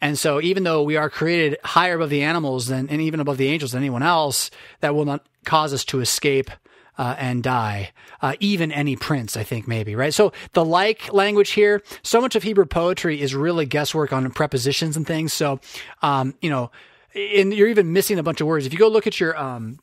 And 0.00 0.18
so, 0.18 0.40
even 0.40 0.62
though 0.62 0.82
we 0.82 0.96
are 0.96 1.10
created 1.10 1.58
higher 1.64 1.96
above 1.96 2.10
the 2.10 2.22
animals 2.22 2.66
than, 2.66 2.88
and 2.88 3.00
even 3.00 3.18
above 3.18 3.36
the 3.36 3.48
angels 3.48 3.72
than 3.72 3.82
anyone 3.82 4.02
else, 4.02 4.50
that 4.80 4.94
will 4.94 5.04
not 5.04 5.26
cause 5.44 5.72
us 5.72 5.84
to 5.86 6.00
escape 6.00 6.50
uh, 6.98 7.14
and 7.18 7.42
die. 7.42 7.92
Uh, 8.20 8.34
even 8.40 8.72
any 8.72 8.96
prince, 8.96 9.36
I 9.36 9.44
think, 9.44 9.66
maybe, 9.68 9.94
right? 9.94 10.12
So 10.12 10.32
the 10.52 10.64
like 10.64 11.12
language 11.12 11.50
here, 11.50 11.82
so 12.02 12.20
much 12.20 12.34
of 12.36 12.42
Hebrew 12.42 12.66
poetry 12.66 13.20
is 13.20 13.34
really 13.34 13.64
guesswork 13.64 14.12
on 14.12 14.28
prepositions 14.32 14.96
and 14.96 15.06
things. 15.06 15.32
So, 15.32 15.60
um, 16.02 16.34
you 16.42 16.50
know, 16.50 16.70
and 17.14 17.54
you're 17.54 17.68
even 17.68 17.92
missing 17.92 18.18
a 18.18 18.22
bunch 18.22 18.40
of 18.40 18.46
words. 18.46 18.66
If 18.66 18.72
you 18.72 18.78
go 18.78 18.88
look 18.88 19.06
at 19.06 19.18
your, 19.20 19.38
um, 19.38 19.78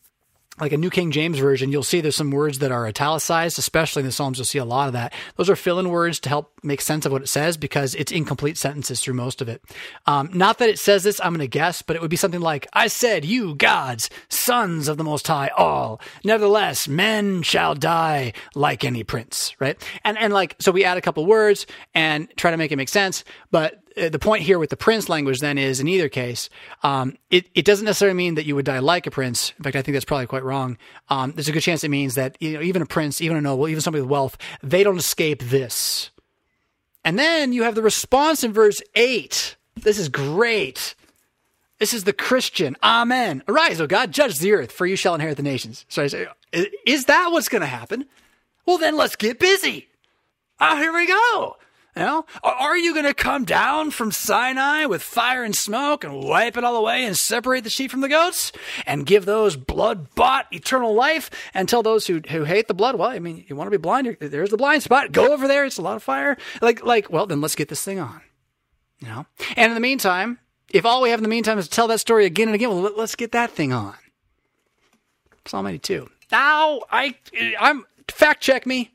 like 0.59 0.71
a 0.71 0.77
New 0.77 0.89
King 0.89 1.11
James 1.11 1.37
Version, 1.37 1.71
you'll 1.71 1.83
see 1.83 1.99
there's 1.99 2.15
some 2.15 2.31
words 2.31 2.59
that 2.59 2.71
are 2.71 2.87
italicized, 2.87 3.59
especially 3.59 4.01
in 4.01 4.05
the 4.05 4.11
Psalms. 4.11 4.37
You'll 4.37 4.45
see 4.45 4.57
a 4.57 4.65
lot 4.65 4.87
of 4.87 4.93
that. 4.93 5.13
Those 5.35 5.49
are 5.49 5.55
fill 5.55 5.79
in 5.79 5.89
words 5.89 6.19
to 6.21 6.29
help 6.29 6.51
make 6.63 6.81
sense 6.81 7.05
of 7.05 7.11
what 7.11 7.21
it 7.21 7.27
says 7.27 7.57
because 7.57 7.93
it's 7.95 8.11
incomplete 8.11 8.57
sentences 8.57 9.01
through 9.01 9.15
most 9.15 9.41
of 9.41 9.49
it. 9.49 9.61
Um, 10.05 10.29
not 10.33 10.59
that 10.59 10.69
it 10.69 10.79
says 10.79 11.03
this, 11.03 11.19
I'm 11.21 11.33
going 11.33 11.39
to 11.39 11.47
guess, 11.47 11.81
but 11.81 11.95
it 11.95 12.01
would 12.01 12.11
be 12.11 12.15
something 12.15 12.41
like, 12.41 12.67
I 12.73 12.87
said, 12.87 13.25
you 13.25 13.55
gods, 13.55 14.09
sons 14.29 14.87
of 14.87 14.97
the 14.97 15.03
Most 15.03 15.27
High, 15.27 15.49
all. 15.57 15.99
Nevertheless, 16.23 16.87
men 16.87 17.41
shall 17.41 17.75
die 17.75 18.33
like 18.53 18.85
any 18.85 19.03
prince, 19.03 19.55
right? 19.59 19.81
And, 20.03 20.17
and 20.17 20.33
like, 20.33 20.55
so 20.59 20.71
we 20.71 20.85
add 20.85 20.97
a 20.97 21.01
couple 21.01 21.25
words 21.25 21.67
and 21.93 22.29
try 22.37 22.51
to 22.51 22.57
make 22.57 22.71
it 22.71 22.77
make 22.77 22.89
sense, 22.89 23.23
but 23.51 23.81
the 23.95 24.19
point 24.19 24.43
here 24.43 24.59
with 24.59 24.69
the 24.69 24.77
prince 24.77 25.09
language 25.09 25.39
then 25.39 25.57
is 25.57 25.79
in 25.79 25.87
either 25.87 26.09
case, 26.09 26.49
um, 26.83 27.17
it, 27.29 27.47
it 27.55 27.65
doesn't 27.65 27.85
necessarily 27.85 28.15
mean 28.15 28.35
that 28.35 28.45
you 28.45 28.55
would 28.55 28.65
die 28.65 28.79
like 28.79 29.07
a 29.07 29.11
prince. 29.11 29.53
In 29.57 29.63
fact, 29.63 29.75
I 29.75 29.81
think 29.81 29.93
that's 29.93 30.05
probably 30.05 30.27
quite 30.27 30.43
wrong. 30.43 30.77
Um, 31.09 31.31
there's 31.31 31.47
a 31.47 31.51
good 31.51 31.63
chance 31.63 31.83
it 31.83 31.89
means 31.89 32.15
that 32.15 32.37
you 32.39 32.53
know, 32.53 32.61
even 32.61 32.81
a 32.81 32.85
prince, 32.85 33.21
even 33.21 33.37
a 33.37 33.41
noble, 33.41 33.67
even 33.67 33.81
somebody 33.81 34.01
with 34.01 34.11
wealth, 34.11 34.37
they 34.61 34.83
don't 34.83 34.97
escape 34.97 35.43
this. 35.43 36.11
And 37.03 37.17
then 37.19 37.53
you 37.53 37.63
have 37.63 37.75
the 37.75 37.81
response 37.81 38.43
in 38.43 38.51
verse 38.51 38.81
8. 38.95 39.55
This 39.75 39.99
is 39.99 40.09
great. 40.09 40.95
This 41.79 41.93
is 41.93 42.05
the 42.05 42.13
Christian. 42.13 42.75
Amen. 42.81 43.43
Arise, 43.47 43.79
O 43.79 43.87
God, 43.87 44.11
judge 44.11 44.39
the 44.39 44.53
earth, 44.53 44.71
for 44.71 44.85
you 44.85 44.95
shall 44.95 45.13
inherit 45.13 45.37
the 45.37 45.43
nations. 45.43 45.85
So 45.89 46.03
I 46.03 46.07
say, 46.07 46.27
is 46.85 47.05
that 47.05 47.31
what's 47.31 47.49
going 47.49 47.61
to 47.61 47.67
happen? 47.67 48.05
Well, 48.65 48.77
then 48.77 48.97
let's 48.97 49.15
get 49.15 49.39
busy. 49.39 49.87
Ah, 50.59 50.77
here 50.77 50.93
we 50.93 51.05
go. 51.05 51.57
You 51.95 52.03
know, 52.03 52.25
are 52.43 52.75
you 52.75 52.93
going 52.93 53.05
to 53.05 53.13
come 53.13 53.45
down 53.45 53.89
from 53.91 54.11
Sinai 54.11 54.85
with 54.85 55.01
fire 55.01 55.45
and 55.45 55.55
smoke 55.55 56.03
and 56.03 56.21
wipe 56.21 56.57
it 56.57 56.63
all 56.65 56.75
away 56.75 57.05
and 57.05 57.17
separate 57.17 57.63
the 57.63 57.69
sheep 57.69 57.89
from 57.89 58.01
the 58.01 58.09
goats 58.09 58.51
and 58.85 59.05
give 59.05 59.25
those 59.25 59.55
blood 59.55 60.13
bought 60.13 60.45
eternal 60.51 60.93
life 60.93 61.29
and 61.53 61.69
tell 61.69 61.83
those 61.83 62.05
who, 62.07 62.19
who 62.29 62.43
hate 62.43 62.67
the 62.67 62.73
blood, 62.73 62.95
well, 62.95 63.09
I 63.09 63.19
mean, 63.19 63.45
you 63.47 63.55
want 63.55 63.67
to 63.67 63.71
be 63.71 63.81
blind, 63.81 64.17
there's 64.19 64.49
the 64.49 64.57
blind 64.57 64.83
spot. 64.83 65.13
Go 65.13 65.31
over 65.31 65.47
there. 65.47 65.63
It's 65.63 65.77
a 65.77 65.81
lot 65.81 65.95
of 65.95 66.03
fire. 66.03 66.35
Like, 66.61 66.83
like, 66.83 67.09
well, 67.09 67.27
then 67.27 67.39
let's 67.39 67.55
get 67.55 67.69
this 67.69 67.83
thing 67.83 67.99
on. 67.99 68.21
You 68.99 69.07
know, 69.07 69.25
and 69.55 69.71
in 69.71 69.73
the 69.73 69.81
meantime, 69.81 70.39
if 70.71 70.85
all 70.85 71.01
we 71.01 71.11
have 71.11 71.19
in 71.19 71.23
the 71.23 71.29
meantime 71.29 71.59
is 71.59 71.69
to 71.69 71.73
tell 71.73 71.87
that 71.87 71.99
story 72.01 72.25
again 72.25 72.49
and 72.49 72.55
again, 72.55 72.69
well, 72.69 72.91
let's 72.97 73.15
get 73.15 73.31
that 73.31 73.51
thing 73.51 73.71
on. 73.71 73.95
Psalm 75.45 75.67
82. 75.67 76.09
Now, 76.31 76.81
I, 76.91 77.15
I'm 77.59 77.85
fact 78.09 78.41
check 78.41 78.65
me. 78.65 78.94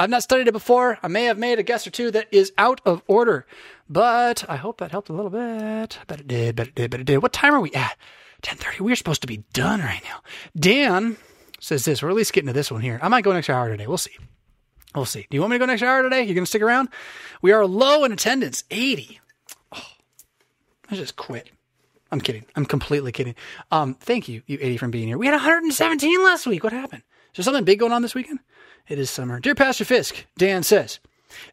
I've 0.00 0.08
not 0.08 0.22
studied 0.22 0.48
it 0.48 0.52
before. 0.52 0.98
I 1.02 1.08
may 1.08 1.24
have 1.24 1.36
made 1.36 1.58
a 1.58 1.62
guess 1.62 1.86
or 1.86 1.90
two 1.90 2.10
that 2.12 2.26
is 2.32 2.54
out 2.56 2.80
of 2.86 3.02
order, 3.06 3.46
but 3.86 4.48
I 4.48 4.56
hope 4.56 4.78
that 4.78 4.92
helped 4.92 5.10
a 5.10 5.12
little 5.12 5.30
bit. 5.30 5.98
Bet 6.06 6.20
it 6.20 6.26
did. 6.26 6.56
Bet 6.56 6.68
it 6.68 6.74
did. 6.74 6.90
Bet 6.90 7.00
it 7.00 7.04
did. 7.04 7.18
What 7.18 7.34
time 7.34 7.52
are 7.52 7.60
we 7.60 7.70
at? 7.72 7.98
10:30. 8.40 8.80
We're 8.80 8.96
supposed 8.96 9.20
to 9.20 9.26
be 9.26 9.44
done 9.52 9.80
right 9.80 10.00
now. 10.02 10.22
Dan 10.58 11.18
says 11.60 11.84
this. 11.84 12.02
We're 12.02 12.08
at 12.08 12.16
least 12.16 12.32
getting 12.32 12.46
to 12.46 12.54
this 12.54 12.70
one 12.70 12.80
here. 12.80 12.98
I 13.02 13.08
might 13.08 13.24
go 13.24 13.32
next 13.34 13.50
hour 13.50 13.68
today. 13.68 13.86
We'll 13.86 13.98
see. 13.98 14.16
We'll 14.94 15.04
see. 15.04 15.26
Do 15.28 15.36
you 15.36 15.42
want 15.42 15.50
me 15.50 15.56
to 15.56 15.58
go 15.58 15.66
next 15.66 15.82
hour 15.82 16.02
today? 16.02 16.22
You're 16.22 16.34
going 16.34 16.46
to 16.46 16.48
stick 16.48 16.62
around? 16.62 16.88
We 17.42 17.52
are 17.52 17.66
low 17.66 18.02
in 18.04 18.12
attendance. 18.12 18.64
80. 18.70 19.20
Oh, 19.70 19.82
I 20.90 20.96
just 20.96 21.16
quit. 21.16 21.50
I'm 22.10 22.22
kidding. 22.22 22.46
I'm 22.56 22.64
completely 22.64 23.12
kidding. 23.12 23.34
Um, 23.70 23.94
thank 23.94 24.28
you, 24.28 24.42
you 24.46 24.56
80 24.62 24.78
from 24.78 24.90
being 24.90 25.08
here. 25.08 25.18
We 25.18 25.26
had 25.26 25.34
117 25.34 26.24
last 26.24 26.46
week. 26.46 26.64
What 26.64 26.72
happened? 26.72 27.02
Is 27.32 27.36
there 27.36 27.44
something 27.44 27.64
big 27.64 27.78
going 27.78 27.92
on 27.92 28.00
this 28.00 28.14
weekend? 28.14 28.40
It 28.90 28.98
is 28.98 29.08
summer. 29.08 29.38
Dear 29.38 29.54
Pastor 29.54 29.84
Fisk, 29.84 30.26
Dan 30.36 30.64
says, 30.64 30.98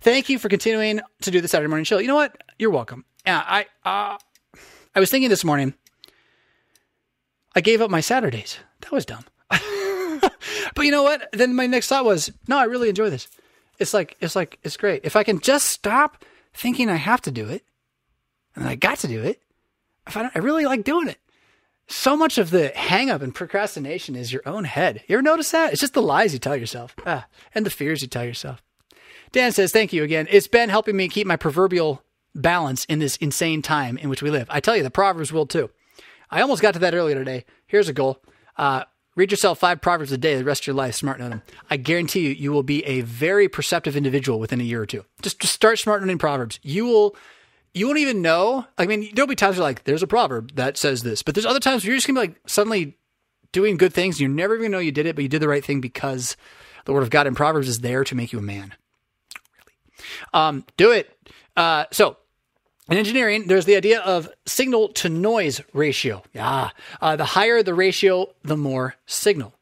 thank 0.01 0.27
you 0.27 0.39
for 0.39 0.49
continuing 0.49 1.01
to 1.22 1.30
do 1.30 1.39
the 1.39 1.47
Saturday 1.47 1.69
morning 1.69 1.85
show. 1.85 1.99
You 1.99 2.07
know 2.07 2.15
what? 2.15 2.35
You're 2.57 2.72
welcome. 2.72 3.05
Yeah, 3.27 3.43
I 3.45 3.68
uh, 3.85 4.18
I 4.95 4.99
was 4.99 5.11
thinking 5.11 5.30
this 5.30 5.45
morning. 5.45 5.76
I 7.55 7.61
gave 7.61 7.80
up 7.80 7.91
my 7.91 8.01
Saturdays. 8.01 8.57
That 8.81 8.91
was 8.91 9.05
dumb. 9.05 9.23
but 9.51 10.81
you 10.85 10.89
know 10.89 11.03
what? 11.03 11.30
Then 11.31 11.55
my 11.55 11.68
next 11.68 11.89
thought 11.89 12.05
was, 12.05 12.31
no, 12.47 12.57
I 12.57 12.64
really 12.64 12.89
enjoy 12.89 13.11
this. 13.11 13.27
It's 13.77 13.93
like 13.93 14.18
it's 14.19 14.35
like 14.35 14.57
it's 14.64 14.76
great. 14.76 15.01
If 15.03 15.15
I 15.15 15.22
can 15.22 15.39
just 15.39 15.68
stop 15.68 16.26
thinking 16.55 16.89
I 16.89 16.95
have 16.95 17.22
to 17.22 17.31
do 17.31 17.49
it, 17.49 17.64
and 18.55 18.68
I 18.68 18.73
got 18.73 18.97
to 18.99 19.07
do 19.07 19.22
it, 19.22 19.43
I, 20.07 20.31
I 20.34 20.39
really 20.39 20.65
like 20.65 20.84
doing 20.84 21.07
it 21.07 21.19
so 21.88 22.18
much 22.18 22.38
of 22.38 22.49
the 22.49 22.72
hangup 22.76 23.22
and 23.22 23.34
procrastination 23.34 24.15
is 24.15 24.34
your 24.34 24.41
own 24.45 24.65
head. 24.65 25.03
You 25.07 25.15
ever 25.15 25.22
notice 25.23 25.51
that? 25.51 25.72
It's 25.72 25.81
just 25.81 25.93
the 25.93 26.01
lies 26.01 26.34
you 26.34 26.39
tell 26.39 26.55
yourself 26.55 26.95
ah, 27.05 27.26
and 27.55 27.65
the 27.65 27.69
fears 27.69 28.01
you 28.01 28.07
tell 28.07 28.26
yourself. 28.26 28.61
Dan 29.31 29.51
says, 29.51 29.72
Thank 29.72 29.93
you 29.93 30.03
again. 30.03 30.27
It's 30.30 30.47
been 30.47 30.69
helping 30.69 30.95
me 30.95 31.07
keep 31.07 31.27
my 31.27 31.38
proverbial 31.38 32.03
balance 32.35 32.85
in 32.85 32.99
this 32.99 33.18
insane 33.18 33.61
time 33.61 33.97
in 33.97 34.09
which 34.09 34.22
we 34.22 34.30
live. 34.30 34.47
I 34.49 34.59
tell 34.59 34.76
you, 34.76 34.84
the 34.84 34.91
Proverbs 34.91 35.34
will 35.34 35.45
too. 35.45 35.69
I 36.30 36.41
almost 36.41 36.61
got 36.61 36.73
to 36.73 36.80
that 36.80 36.93
earlier 36.93 37.15
today. 37.15 37.45
Here's 37.65 37.89
a 37.89 37.93
goal. 37.93 38.22
Uh, 38.57 38.84
read 39.15 39.31
yourself 39.31 39.59
five 39.59 39.81
Proverbs 39.81 40.11
a 40.11 40.18
day 40.18 40.38
the 40.38 40.43
rest 40.43 40.64
of 40.64 40.68
your 40.68 40.76
life, 40.76 40.95
smart 40.95 41.19
noting. 41.19 41.41
I 41.69 41.77
guarantee 41.77 42.27
you, 42.27 42.30
you 42.30 42.51
will 42.51 42.64
be 42.64 42.85
a 42.85 43.01
very 43.01 43.47
perceptive 43.47 43.95
individual 43.95 44.39
within 44.39 44.61
a 44.61 44.65
year 44.65 44.81
or 44.81 44.85
two. 44.85 45.05
Just, 45.22 45.39
just 45.39 45.53
start 45.53 45.80
smart 45.80 46.01
noting 46.01 46.18
Proverbs. 46.18 46.59
You 46.64 46.85
will 46.85 47.15
you 47.73 47.88
won't 47.88 47.99
even 47.99 48.22
know. 48.22 48.65
I 48.77 48.85
mean, 48.85 49.10
there'll 49.14 49.27
be 49.27 49.35
times 49.35 49.57
where 49.57 49.64
like, 49.64 49.84
there's 49.84 50.03
a 50.03 50.07
proverb 50.07 50.56
that 50.56 50.77
says 50.77 51.03
this, 51.03 51.22
but 51.22 51.35
there's 51.35 51.45
other 51.45 51.60
times 51.60 51.84
where 51.84 51.91
you're 51.91 51.98
just 51.98 52.07
gonna 52.07 52.19
be 52.22 52.27
like 52.27 52.39
suddenly 52.48 52.98
doing 53.52 53.77
good 53.77 53.94
things. 53.94 54.19
You 54.19 54.27
never 54.27 54.56
even 54.56 54.72
know 54.72 54.80
you 54.80 54.91
did 54.91 55.06
it, 55.06 55.15
but 55.15 55.22
you 55.22 55.30
did 55.30 55.41
the 55.41 55.48
right 55.48 55.64
thing 55.64 55.81
because 55.81 56.35
the 56.85 56.94
word 56.94 57.03
of 57.03 57.10
God 57.10 57.27
in 57.27 57.35
Proverbs 57.35 57.68
is 57.68 57.80
there 57.80 58.03
to 58.03 58.15
make 58.15 58.31
you 58.34 58.39
a 58.39 58.41
man. 58.41 58.73
Really, 59.57 59.77
um, 60.34 60.65
do 60.77 60.91
it. 60.91 61.15
Uh, 61.56 61.85
so. 61.91 62.18
In 62.89 62.98
engineering, 62.98 63.48
there's 63.48 63.65
the 63.65 63.76
idea 63.76 63.99
of 63.99 64.30
signal 64.45 64.88
to 64.94 65.10
noise 65.10 65.60
ratio. 65.73 66.23
Yeah. 66.31 66.69
Uh, 67.02 67.18
the 67.18 67.26
higher 67.26 67.61
the 67.61 67.73
ratio, 67.73 68.34
the 68.44 68.56
more 68.56 68.95
signal. 69.06 69.53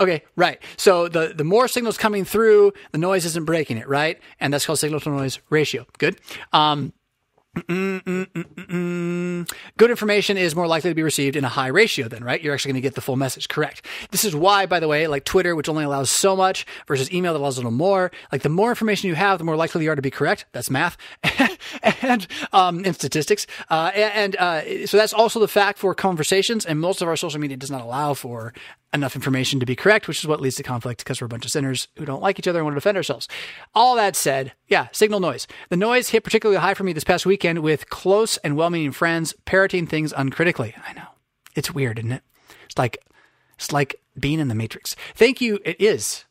Okay, 0.00 0.24
right. 0.34 0.60
So 0.76 1.06
the, 1.06 1.32
the 1.36 1.44
more 1.44 1.68
signals 1.68 1.96
coming 1.96 2.24
through, 2.24 2.72
the 2.90 2.98
noise 2.98 3.24
isn't 3.26 3.44
breaking 3.44 3.76
it, 3.76 3.88
right? 3.88 4.18
And 4.40 4.52
that's 4.52 4.66
called 4.66 4.80
signal 4.80 4.98
to 4.98 5.10
noise 5.10 5.38
ratio. 5.50 5.86
Good. 5.98 6.18
Um, 6.52 6.92
Mm-mm-mm-mm-mm. 7.56 9.50
Good 9.76 9.90
information 9.90 10.38
is 10.38 10.56
more 10.56 10.66
likely 10.66 10.90
to 10.90 10.94
be 10.94 11.02
received 11.02 11.36
in 11.36 11.44
a 11.44 11.50
high 11.50 11.66
ratio, 11.66 12.08
then, 12.08 12.24
right? 12.24 12.40
You're 12.42 12.54
actually 12.54 12.72
going 12.72 12.82
to 12.82 12.86
get 12.86 12.94
the 12.94 13.02
full 13.02 13.16
message. 13.16 13.48
Correct. 13.48 13.84
This 14.10 14.24
is 14.24 14.34
why, 14.34 14.64
by 14.64 14.80
the 14.80 14.88
way, 14.88 15.06
like 15.06 15.24
Twitter, 15.24 15.54
which 15.54 15.68
only 15.68 15.84
allows 15.84 16.08
so 16.10 16.34
much 16.34 16.64
versus 16.86 17.12
email 17.12 17.34
that 17.34 17.40
allows 17.40 17.58
a 17.58 17.60
little 17.60 17.70
more, 17.70 18.10
like 18.30 18.40
the 18.42 18.48
more 18.48 18.70
information 18.70 19.08
you 19.08 19.14
have, 19.16 19.36
the 19.38 19.44
more 19.44 19.56
likely 19.56 19.84
you 19.84 19.90
are 19.90 19.96
to 19.96 20.02
be 20.02 20.10
correct. 20.10 20.46
That's 20.52 20.70
math 20.70 20.96
and, 22.02 22.26
um, 22.52 22.84
and 22.86 22.94
statistics. 22.94 23.46
Uh, 23.68 23.90
and, 23.94 24.34
uh, 24.36 24.86
so 24.86 24.96
that's 24.96 25.12
also 25.12 25.38
the 25.38 25.48
fact 25.48 25.78
for 25.78 25.94
conversations. 25.94 26.64
And 26.64 26.80
most 26.80 27.02
of 27.02 27.08
our 27.08 27.16
social 27.16 27.38
media 27.40 27.58
does 27.58 27.70
not 27.70 27.82
allow 27.82 28.14
for 28.14 28.54
enough 28.92 29.14
information 29.16 29.58
to 29.60 29.66
be 29.66 29.76
correct, 29.76 30.06
which 30.06 30.18
is 30.18 30.26
what 30.26 30.40
leads 30.40 30.56
to 30.56 30.62
conflict 30.62 31.00
because 31.02 31.20
we're 31.20 31.26
a 31.26 31.28
bunch 31.28 31.44
of 31.44 31.50
sinners 31.50 31.88
who 31.96 32.04
don't 32.04 32.22
like 32.22 32.38
each 32.38 32.48
other 32.48 32.58
and 32.58 32.66
want 32.66 32.74
to 32.74 32.80
defend 32.80 32.96
ourselves. 32.96 33.28
All 33.74 33.96
that 33.96 34.16
said, 34.16 34.52
yeah, 34.68 34.88
signal 34.92 35.20
noise. 35.20 35.46
The 35.70 35.76
noise 35.76 36.10
hit 36.10 36.24
particularly 36.24 36.60
high 36.60 36.74
for 36.74 36.84
me 36.84 36.92
this 36.92 37.04
past 37.04 37.24
weekend 37.24 37.60
with 37.60 37.88
close 37.88 38.36
and 38.38 38.56
well 38.56 38.70
meaning 38.70 38.92
friends 38.92 39.34
parroting 39.44 39.86
things 39.86 40.12
uncritically. 40.16 40.74
I 40.86 40.92
know. 40.92 41.06
It's 41.54 41.74
weird, 41.74 41.98
isn't 41.98 42.12
it? 42.12 42.22
It's 42.66 42.78
like, 42.78 42.98
it's 43.54 43.72
like 43.72 44.00
being 44.18 44.40
in 44.40 44.48
the 44.48 44.54
matrix. 44.54 44.94
Thank 45.14 45.40
you. 45.40 45.58
It 45.64 45.80
is. 45.80 46.24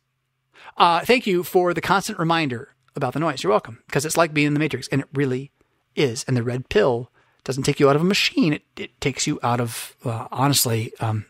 Uh, 0.77 1.01
thank 1.01 1.27
you 1.27 1.43
for 1.43 1.73
the 1.73 1.81
constant 1.81 2.19
reminder 2.19 2.75
about 2.95 3.13
the 3.13 3.19
noise. 3.19 3.43
You're 3.43 3.51
welcome 3.51 3.83
because 3.87 4.05
it's 4.05 4.17
like 4.17 4.33
being 4.33 4.47
in 4.47 4.53
the 4.53 4.59
matrix 4.59 4.87
and 4.89 5.01
it 5.01 5.07
really 5.13 5.51
is. 5.95 6.23
And 6.27 6.37
the 6.37 6.43
red 6.43 6.69
pill 6.69 7.11
doesn't 7.43 7.63
take 7.63 7.79
you 7.79 7.89
out 7.89 7.95
of 7.95 8.01
a 8.01 8.05
machine. 8.05 8.53
It, 8.53 8.63
it 8.77 9.01
takes 9.01 9.25
you 9.25 9.39
out 9.41 9.59
of, 9.59 9.95
uh, 10.05 10.27
honestly, 10.31 10.93
um, 10.99 11.25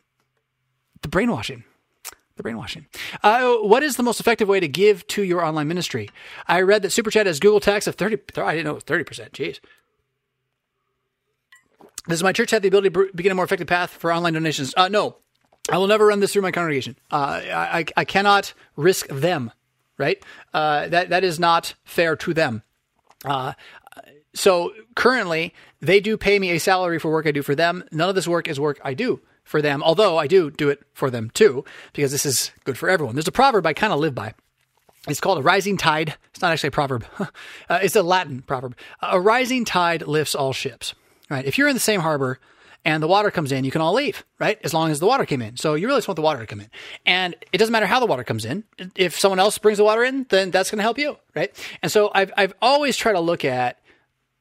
the 1.02 1.08
brainwashing. 1.08 1.64
The 2.38 2.44
brainwashing. 2.44 2.88
Uh, 3.24 3.56
what 3.56 3.84
is 3.84 3.98
the 3.98 4.04
most 4.04 4.20
effective 4.20 4.48
way 4.48 4.60
to 4.60 4.68
give 4.68 5.06
to 5.08 5.24
your 5.24 5.44
online 5.44 5.68
ministry? 5.68 6.10
I 6.48 6.62
read 6.62 6.82
that 6.84 6.92
Super 6.92 7.12
Chat 7.12 7.26
has 7.26 7.40
Google 7.40 7.60
tax 7.60 7.88
of 7.88 7.96
30. 7.96 8.18
I 8.38 8.56
didn't 8.56 8.66
know 8.66 8.72
it 8.72 8.76
was 8.76 8.84
30%. 8.84 9.32
Jeez. 9.32 9.60
Does 12.08 12.24
my 12.24 12.32
church 12.32 12.52
have 12.52 12.62
the 12.62 12.68
ability 12.68 12.90
to 12.90 13.10
begin 13.14 13.32
a 13.32 13.36
more 13.36 13.46
effective 13.46 13.68
path 13.68 13.92
for 13.92 14.12
online 14.12 14.34
donations? 14.34 14.74
Uh, 14.76 14.88
no. 14.88 15.18
I 15.70 15.78
will 15.78 15.88
never 15.88 16.08
run 16.08 16.20
this 16.20 16.34
through 16.34 16.42
my 16.42 16.52
congregation. 16.52 16.98
Uh, 17.12 17.42
I, 17.46 17.86
I 17.96 18.06
cannot 18.06 18.54
risk 18.76 19.08
them, 19.08 19.52
right? 19.98 20.24
Uh, 20.54 20.88
that, 20.88 21.10
that 21.10 21.24
is 21.24 21.40
not 21.40 21.76
fair 21.84 22.16
to 22.16 22.34
them. 22.34 22.64
Uh, 23.24 23.54
so 24.34 24.74
currently, 24.96 25.54
they 25.80 26.00
do 26.00 26.18
pay 26.18 26.40
me 26.40 26.50
a 26.52 26.60
salary 26.60 26.98
for 26.98 27.12
work 27.12 27.28
I 27.28 27.32
do 27.32 27.44
for 27.44 27.54
them. 27.54 27.84
None 27.92 28.10
of 28.10 28.16
this 28.16 28.28
work 28.28 28.48
is 28.48 28.60
work 28.60 28.80
I 28.84 28.96
do 28.96 29.22
for 29.44 29.62
them, 29.62 29.84
although 29.84 30.18
I 30.18 30.28
do 30.28 30.50
do 30.50 30.70
it 30.70 30.82
for 30.94 31.10
them 31.10 31.30
too, 31.32 31.66
because 31.94 32.12
this 32.12 32.26
is 32.26 32.52
good 32.64 32.78
for 32.78 32.90
everyone. 32.90 33.16
There's 33.16 33.28
a 33.28 33.32
proverb 33.32 33.66
I 33.66 33.74
kind 33.74 33.94
of 33.94 34.00
live 34.00 34.16
by. 34.16 34.34
It's 35.08 35.20
called 35.20 35.40
a 35.40 35.42
rising 35.42 35.78
tide. 35.78 36.16
It's 36.30 36.42
not 36.42 36.52
actually 36.52 36.70
a 36.70 36.72
proverb. 36.72 37.06
uh, 37.20 37.80
it's 37.82 37.96
a 37.96 38.04
Latin 38.04 38.44
proverb. 38.44 38.78
A 39.02 39.20
rising 39.20 39.66
tide 39.66 40.04
lifts 40.04 40.36
all 40.36 40.54
ships. 40.54 40.94
Right? 41.30 41.46
If 41.46 41.58
you're 41.58 41.68
in 41.68 41.74
the 41.74 41.80
same 41.80 42.02
harbor 42.02 42.40
and 42.84 43.02
the 43.02 43.08
water 43.08 43.32
comes 43.32 43.52
in, 43.52 43.64
you 43.64 43.72
can 43.72 43.82
all 43.82 43.94
leave, 43.94 44.26
right? 44.40 44.60
As 44.64 44.74
long 44.74 44.92
as 44.92 45.00
the 45.00 45.06
water 45.06 45.26
came 45.26 45.42
in. 45.42 45.56
So 45.58 45.76
you 45.76 45.88
really 45.88 46.00
just 46.00 46.08
want 46.08 46.18
the 46.18 46.22
water 46.22 46.40
to 46.40 46.48
come 46.48 46.60
in. 46.60 46.70
And 47.06 47.36
it 47.52 47.58
doesn't 47.58 47.72
matter 47.72 47.86
how 47.86 48.00
the 48.00 48.06
water 48.06 48.24
comes 48.24 48.44
in. 48.44 48.64
If 48.96 49.18
someone 49.20 49.40
else 49.40 49.58
brings 49.58 49.78
the 49.78 49.84
water 49.84 50.04
in, 50.04 50.26
then 50.30 50.52
that's 50.52 50.72
going 50.72 50.78
to 50.78 50.84
help 50.84 50.98
you, 50.98 51.18
right? 51.36 51.52
And 51.82 51.92
so 51.92 52.12
I've, 52.14 52.32
I've 52.38 52.54
always 52.62 52.98
tried 52.98 53.14
to 53.14 53.20
look 53.20 53.46
at 53.46 53.80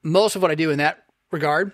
most 0.02 0.36
of 0.36 0.42
what 0.42 0.50
I 0.50 0.54
do 0.54 0.70
in 0.70 0.78
that 0.78 1.04
regard. 1.30 1.72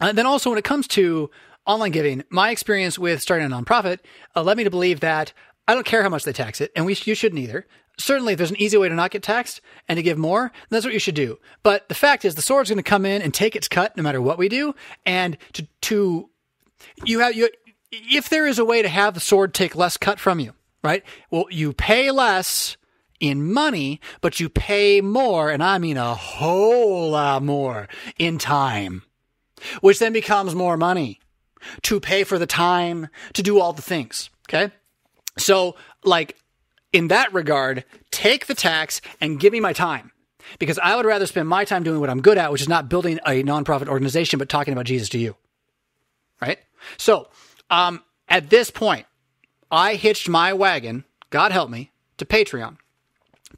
And 0.00 0.16
then 0.16 0.26
also 0.26 0.50
when 0.50 0.58
it 0.58 0.64
comes 0.64 0.86
to 0.88 1.30
online 1.68 1.92
giving, 1.92 2.24
my 2.30 2.50
experience 2.50 2.98
with 2.98 3.22
starting 3.22 3.46
a 3.46 3.54
nonprofit 3.54 3.98
uh, 4.34 4.42
led 4.42 4.56
me 4.56 4.64
to 4.64 4.70
believe 4.70 5.00
that 5.00 5.32
I 5.68 5.74
don't 5.74 5.86
care 5.86 6.02
how 6.02 6.08
much 6.08 6.24
they 6.24 6.32
tax 6.32 6.60
it, 6.60 6.72
and 6.74 6.86
we 6.86 6.96
you 7.04 7.14
shouldn't 7.14 7.40
either. 7.40 7.66
Certainly, 8.00 8.32
if 8.32 8.38
there's 8.38 8.50
an 8.50 8.60
easy 8.60 8.76
way 8.78 8.88
to 8.88 8.94
not 8.94 9.10
get 9.10 9.22
taxed 9.22 9.60
and 9.86 9.96
to 9.98 10.02
give 10.02 10.16
more, 10.16 10.50
that's 10.70 10.84
what 10.84 10.94
you 10.94 11.00
should 11.00 11.14
do. 11.14 11.38
But 11.62 11.88
the 11.88 11.94
fact 11.94 12.24
is, 12.24 12.34
the 12.34 12.42
sword's 12.42 12.70
going 12.70 12.78
to 12.78 12.82
come 12.82 13.04
in 13.04 13.20
and 13.20 13.34
take 13.34 13.54
its 13.54 13.68
cut 13.68 13.96
no 13.96 14.02
matter 14.02 14.22
what 14.22 14.38
we 14.38 14.48
do, 14.48 14.74
and 15.04 15.36
to 15.52 15.68
to 15.82 16.30
you 17.04 17.18
have 17.20 17.34
you 17.34 17.50
if 17.90 18.30
there 18.30 18.46
is 18.46 18.58
a 18.58 18.64
way 18.64 18.82
to 18.82 18.88
have 18.88 19.14
the 19.14 19.20
sword 19.20 19.52
take 19.52 19.76
less 19.76 19.98
cut 19.98 20.18
from 20.18 20.40
you, 20.40 20.54
right? 20.82 21.04
Well, 21.30 21.46
you 21.50 21.74
pay 21.74 22.10
less 22.10 22.78
in 23.20 23.52
money, 23.52 24.00
but 24.22 24.40
you 24.40 24.48
pay 24.48 25.02
more, 25.02 25.50
and 25.50 25.62
I 25.62 25.76
mean 25.78 25.98
a 25.98 26.14
whole 26.14 27.10
lot 27.10 27.42
more 27.42 27.88
in 28.16 28.38
time, 28.38 29.02
which 29.82 29.98
then 29.98 30.12
becomes 30.14 30.54
more 30.54 30.78
money 30.78 31.20
to 31.82 32.00
pay 32.00 32.24
for 32.24 32.38
the 32.38 32.46
time 32.46 33.08
to 33.34 33.42
do 33.42 33.60
all 33.60 33.72
the 33.72 33.82
things. 33.82 34.30
Okay. 34.48 34.72
So, 35.36 35.76
like, 36.04 36.36
in 36.92 37.08
that 37.08 37.32
regard, 37.32 37.84
take 38.10 38.46
the 38.46 38.54
tax 38.54 39.00
and 39.20 39.38
give 39.38 39.52
me 39.52 39.60
my 39.60 39.72
time 39.72 40.12
because 40.58 40.78
I 40.78 40.96
would 40.96 41.04
rather 41.04 41.26
spend 41.26 41.48
my 41.48 41.64
time 41.64 41.82
doing 41.82 42.00
what 42.00 42.10
I'm 42.10 42.22
good 42.22 42.38
at, 42.38 42.50
which 42.50 42.62
is 42.62 42.68
not 42.68 42.88
building 42.88 43.18
a 43.26 43.42
nonprofit 43.42 43.88
organization, 43.88 44.38
but 44.38 44.48
talking 44.48 44.72
about 44.72 44.86
Jesus 44.86 45.08
to 45.10 45.18
you. 45.18 45.36
Right. 46.40 46.58
So, 46.96 47.28
um, 47.70 48.02
at 48.28 48.50
this 48.50 48.70
point, 48.70 49.06
I 49.70 49.94
hitched 49.94 50.28
my 50.28 50.52
wagon, 50.52 51.04
God 51.30 51.52
help 51.52 51.70
me, 51.70 51.90
to 52.16 52.24
Patreon. 52.24 52.78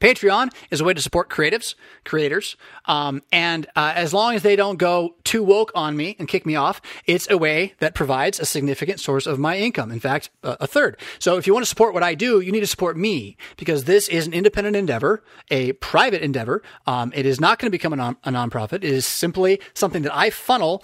Patreon 0.00 0.52
is 0.70 0.80
a 0.80 0.84
way 0.84 0.94
to 0.94 1.02
support 1.02 1.28
creatives, 1.28 1.74
creators, 2.04 2.56
um, 2.86 3.22
and 3.30 3.66
uh, 3.76 3.92
as 3.94 4.14
long 4.14 4.34
as 4.34 4.42
they 4.42 4.56
don't 4.56 4.78
go 4.78 5.14
too 5.24 5.42
woke 5.42 5.70
on 5.74 5.96
me 5.96 6.16
and 6.18 6.26
kick 6.26 6.46
me 6.46 6.56
off, 6.56 6.80
it's 7.06 7.30
a 7.30 7.36
way 7.36 7.74
that 7.80 7.94
provides 7.94 8.40
a 8.40 8.46
significant 8.46 8.98
source 8.98 9.26
of 9.26 9.38
my 9.38 9.58
income. 9.58 9.90
In 9.92 10.00
fact, 10.00 10.30
a, 10.42 10.56
a 10.60 10.66
third. 10.66 10.96
So 11.18 11.36
if 11.36 11.46
you 11.46 11.52
want 11.52 11.64
to 11.64 11.68
support 11.68 11.92
what 11.92 12.02
I 12.02 12.14
do, 12.14 12.40
you 12.40 12.50
need 12.50 12.60
to 12.60 12.66
support 12.66 12.96
me 12.96 13.36
because 13.56 13.84
this 13.84 14.08
is 14.08 14.26
an 14.26 14.32
independent 14.32 14.74
endeavor, 14.74 15.22
a 15.50 15.72
private 15.74 16.22
endeavor. 16.22 16.62
Um, 16.86 17.12
it 17.14 17.26
is 17.26 17.38
not 17.38 17.58
going 17.58 17.68
to 17.68 17.70
become 17.70 17.92
a, 17.92 17.96
non- 17.96 18.16
a 18.24 18.30
nonprofit. 18.30 18.76
It 18.76 18.84
is 18.84 19.06
simply 19.06 19.60
something 19.74 20.02
that 20.02 20.16
I 20.16 20.30
funnel. 20.30 20.82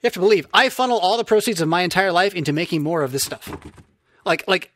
You 0.00 0.06
have 0.06 0.14
to 0.14 0.20
believe 0.20 0.48
I 0.52 0.70
funnel 0.70 0.98
all 0.98 1.16
the 1.18 1.24
proceeds 1.24 1.60
of 1.60 1.68
my 1.68 1.82
entire 1.82 2.10
life 2.10 2.34
into 2.34 2.52
making 2.52 2.82
more 2.82 3.02
of 3.02 3.12
this 3.12 3.22
stuff. 3.22 3.54
Like, 4.24 4.44
like 4.48 4.71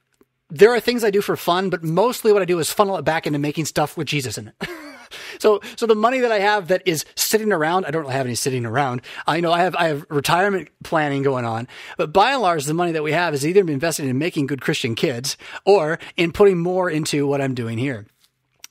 there 0.51 0.73
are 0.73 0.81
things 0.81 1.03
I 1.03 1.11
do 1.11 1.21
for 1.21 1.37
fun, 1.37 1.71
but 1.71 1.83
mostly 1.83 2.33
what 2.33 2.43
I 2.43 2.45
do 2.45 2.59
is 2.59 2.71
funnel 2.71 2.97
it 2.97 3.05
back 3.05 3.27
into 3.27 3.39
making 3.39 3.65
stuff 3.65 3.97
with 3.97 4.07
Jesus 4.07 4.39
in 4.39 4.49
it. 4.49 4.69
so, 5.39 5.61
so 5.77 5.87
the 5.87 5.95
money 5.95 6.21
that 6.21 6.31
I 6.31 6.39
have 6.39 6.69
that 6.69 6.83
is 6.87 7.05
sitting 7.17 7.53
around, 7.53 7.85
I 7.85 7.91
don't 7.91 8.03
really 8.03 8.15
have 8.15 8.27
any 8.27 8.35
sitting 8.35 8.65
around. 8.65 9.03
I 9.27 9.41
know 9.41 9.53
I 9.53 9.61
have, 9.61 9.75
I 9.77 9.89
have 9.89 10.07
retirement 10.09 10.69
planning 10.85 11.23
going 11.23 11.45
on, 11.45 11.67
but 11.97 12.13
by 12.13 12.33
and 12.33 12.43
large, 12.43 12.65
the 12.65 12.75
money 12.75 12.93
that 12.93 13.03
we 13.03 13.13
have 13.13 13.35
is 13.35 13.47
either 13.47 13.61
invested 13.61 14.07
in 14.07 14.19
making 14.19 14.47
good 14.47 14.61
Christian 14.61 14.95
kids 14.95 15.37
or 15.65 15.99
in 16.17 16.33
putting 16.33 16.59
more 16.59 16.89
into 16.89 17.27
what 17.27 17.41
I'm 17.41 17.55
doing 17.55 17.79
here. 17.79 18.07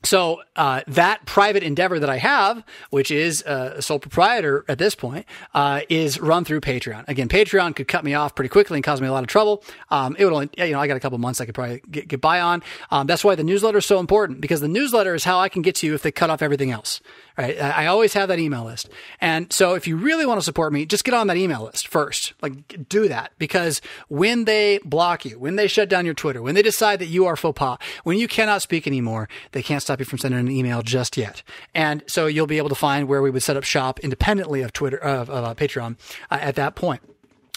So 0.06 0.41
uh, 0.56 0.82
that 0.88 1.26
private 1.26 1.64
endeavor 1.64 1.99
that 1.99 2.10
I 2.10 2.18
have, 2.18 2.64
which 2.91 3.11
is 3.11 3.41
a 3.41 3.82
sole 3.82 3.99
proprietor 3.99 4.64
at 4.68 4.77
this 4.77 4.95
point, 4.95 5.26
uh, 5.53 5.82
is 5.90 6.19
run 6.19 6.45
through 6.45 6.61
Patreon. 6.61 7.07
Again, 7.07 7.27
Patreon 7.27 7.76
could 7.76 7.88
cut 7.88 8.03
me 8.03 8.14
off 8.14 8.36
pretty 8.36 8.49
quickly 8.49 8.77
and 8.77 8.84
cause 8.84 9.02
me 9.02 9.07
a 9.07 9.11
lot 9.11 9.23
of 9.23 9.27
trouble. 9.27 9.64
Um, 9.90 10.15
it 10.19 10.23
would 10.23 10.34
only, 10.34 10.49
you 10.57 10.72
know, 10.72 10.80
I 10.80 10.88
got 10.88 10.98
a 10.98 10.99
couple 10.99 11.18
months 11.18 11.41
I 11.41 11.45
could 11.45 11.56
probably 11.56 11.82
get, 11.90 12.07
get 12.07 12.22
by 12.22 12.40
on. 12.40 12.61
Um, 12.91 13.07
that's 13.07 13.23
why 13.23 13.36
the 13.36 13.44
newsletter 13.44 13.80
is 13.80 13.86
so 13.86 13.99
important 13.99 14.41
because 14.41 14.61
the 14.61 14.68
newsletter 14.68 15.15
is 15.15 15.23
how 15.23 15.40
I 15.40 15.49
can 15.49 15.61
get 15.61 15.76
to 15.76 15.88
you 15.88 15.95
if 15.95 16.03
they 16.03 16.11
cut 16.11 16.30
off 16.30 16.41
everything 16.41 16.72
else. 16.72 17.02
Right? 17.37 17.59
I 17.59 17.87
always 17.87 18.13
have 18.13 18.29
that 18.29 18.39
email 18.39 18.63
list, 18.63 18.89
and 19.19 19.51
so 19.51 19.73
if 19.73 19.87
you 19.87 19.97
really 19.97 20.25
want 20.25 20.39
to 20.39 20.43
support 20.43 20.71
me, 20.71 20.85
just 20.85 21.03
get 21.03 21.13
on 21.13 21.27
that 21.27 21.37
email 21.37 21.63
list 21.63 21.87
first. 21.87 22.33
Like, 22.41 22.87
do 22.87 23.07
that 23.07 23.31
because 23.37 23.81
when 24.07 24.45
they 24.45 24.79
block 24.85 25.25
you, 25.25 25.37
when 25.39 25.55
they 25.55 25.67
shut 25.67 25.89
down 25.89 26.05
your 26.05 26.13
Twitter, 26.13 26.41
when 26.41 26.55
they 26.55 26.61
decide 26.61 26.99
that 26.99 27.07
you 27.07 27.25
are 27.25 27.35
faux 27.35 27.57
pas, 27.57 27.77
when 28.03 28.17
you 28.17 28.27
cannot 28.27 28.61
speak 28.61 28.87
anymore, 28.87 29.27
they 29.51 29.61
can't 29.61 29.81
stop 29.81 29.99
you 29.99 30.05
from 30.05 30.19
sending 30.19 30.39
an 30.39 30.51
email 30.51 30.81
just 30.81 31.17
yet. 31.17 31.43
And 31.73 32.03
so 32.07 32.27
you'll 32.27 32.47
be 32.47 32.57
able 32.57 32.69
to 32.69 32.75
find 32.75 33.07
where 33.07 33.21
we 33.21 33.29
would 33.29 33.43
set 33.43 33.57
up 33.57 33.63
shop 33.63 33.99
independently 33.99 34.61
of 34.61 34.73
Twitter, 34.73 34.97
of, 34.97 35.29
of 35.29 35.43
uh, 35.43 35.55
Patreon 35.55 35.97
uh, 36.31 36.37
at 36.41 36.55
that 36.55 36.75
point. 36.75 37.01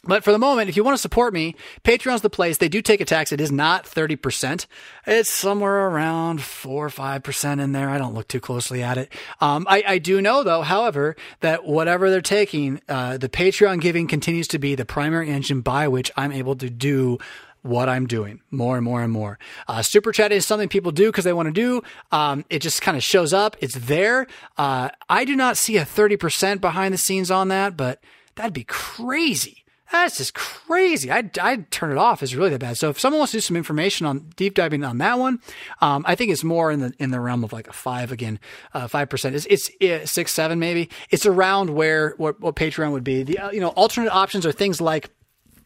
But 0.05 0.23
for 0.23 0.31
the 0.31 0.39
moment, 0.39 0.69
if 0.69 0.77
you 0.77 0.85
want 0.85 0.97
to 0.97 1.03
support 1.03 1.35
me, 1.35 1.57
Patreon's 1.83 2.23
the 2.23 2.31
place. 2.31 2.59
They 2.59 2.69
do 2.69 2.81
take 2.81 3.01
a 3.01 3.05
tax. 3.05 3.33
It 3.33 3.41
is 3.41 3.51
not 3.51 3.85
30%. 3.85 4.66
It's 5.07 5.29
somewhere 5.29 5.89
around 5.89 6.41
4 6.41 6.87
or 6.87 6.89
5% 6.89 7.61
in 7.61 7.73
there. 7.73 7.91
I 7.91 7.99
don't 7.99 8.15
look 8.15 8.29
too 8.29 8.39
closely 8.39 8.83
at 8.83 8.97
it. 8.97 9.12
Um, 9.41 9.66
I, 9.69 9.83
I, 9.87 9.99
do 9.99 10.23
know, 10.23 10.45
though, 10.45 10.62
however, 10.62 11.16
that 11.41 11.65
whatever 11.65 12.11
they're 12.11 12.20
taking, 12.20 12.81
uh, 12.89 13.19
the 13.19 13.29
Patreon 13.29 13.81
giving 13.81 14.07
continues 14.07 14.47
to 14.49 14.59
be 14.61 14.77
the 14.77 14.85
primary 14.85 15.31
engine 15.31 15.62
by 15.62 15.89
which 15.89 16.12
I'm 16.16 16.31
able 16.31 16.55
to 16.57 16.70
do 16.70 17.19
what 17.62 17.89
I'm 17.89 18.07
doing 18.07 18.41
more 18.53 18.77
and 18.77 18.85
more 18.85 19.03
and 19.03 19.12
more. 19.12 19.39
Uh, 19.66 19.83
Super 19.83 20.12
chat 20.12 20.31
is 20.31 20.47
something 20.47 20.69
people 20.69 20.93
do 20.93 21.07
because 21.07 21.25
they 21.25 21.33
want 21.33 21.47
to 21.47 21.53
do. 21.53 21.83
Um, 22.12 22.45
it 22.51 22.61
just 22.61 22.83
kind 22.83 22.97
of 22.97 23.03
shows 23.03 23.33
up. 23.33 23.57
It's 23.61 23.75
there. 23.75 24.29
Uh, 24.57 24.91
I 25.09 25.25
do 25.25 25.35
not 25.35 25.57
see 25.57 25.77
a 25.77 25.85
30% 25.85 26.61
behind 26.61 26.95
the 26.95 26.99
scenes 26.99 27.33
on 27.33 27.49
that, 27.49 27.77
but 27.77 28.01
that'd 28.37 28.53
be 28.53 28.65
crazy. 28.65 29.57
That's 29.90 30.19
just 30.19 30.35
crazy. 30.35 31.10
I'd, 31.10 31.39
I'd 31.39 31.70
turn 31.70 31.90
it 31.90 31.97
off. 31.97 32.23
It's 32.23 32.35
really 32.35 32.51
that 32.51 32.59
bad. 32.59 32.77
So 32.77 32.90
if 32.90 33.01
someone 33.01 33.19
wants 33.19 33.32
to 33.32 33.39
do 33.39 33.40
some 33.40 33.56
information 33.56 34.06
on 34.06 34.31
deep 34.36 34.55
diving 34.55 34.85
on 34.85 34.98
that 34.98 35.19
one, 35.19 35.40
um, 35.81 36.05
I 36.06 36.15
think 36.15 36.31
it's 36.31 36.44
more 36.44 36.70
in 36.70 36.81
the 36.81 36.93
in 36.98 37.10
the 37.10 37.20
realm 37.20 37.43
of 37.43 37.52
like 37.52 37.69
a 37.69 37.73
five 37.73 38.12
again, 38.12 38.39
uh, 38.74 38.86
five 38.86 39.09
percent. 39.09 39.35
It's 39.35 39.47
it's 39.81 40.10
six 40.10 40.32
seven 40.32 40.59
maybe. 40.59 40.90
It's 41.10 41.24
around 41.24 41.70
where 41.70 42.15
what, 42.19 42.40
what 42.40 42.55
Patreon 42.55 42.93
would 42.93 43.05
be. 43.05 43.23
The 43.23 43.39
uh, 43.39 43.51
you 43.51 43.60
know 43.60 43.69
alternate 43.69 44.12
options 44.12 44.44
are 44.44 44.52
things 44.52 44.81
like 44.81 45.10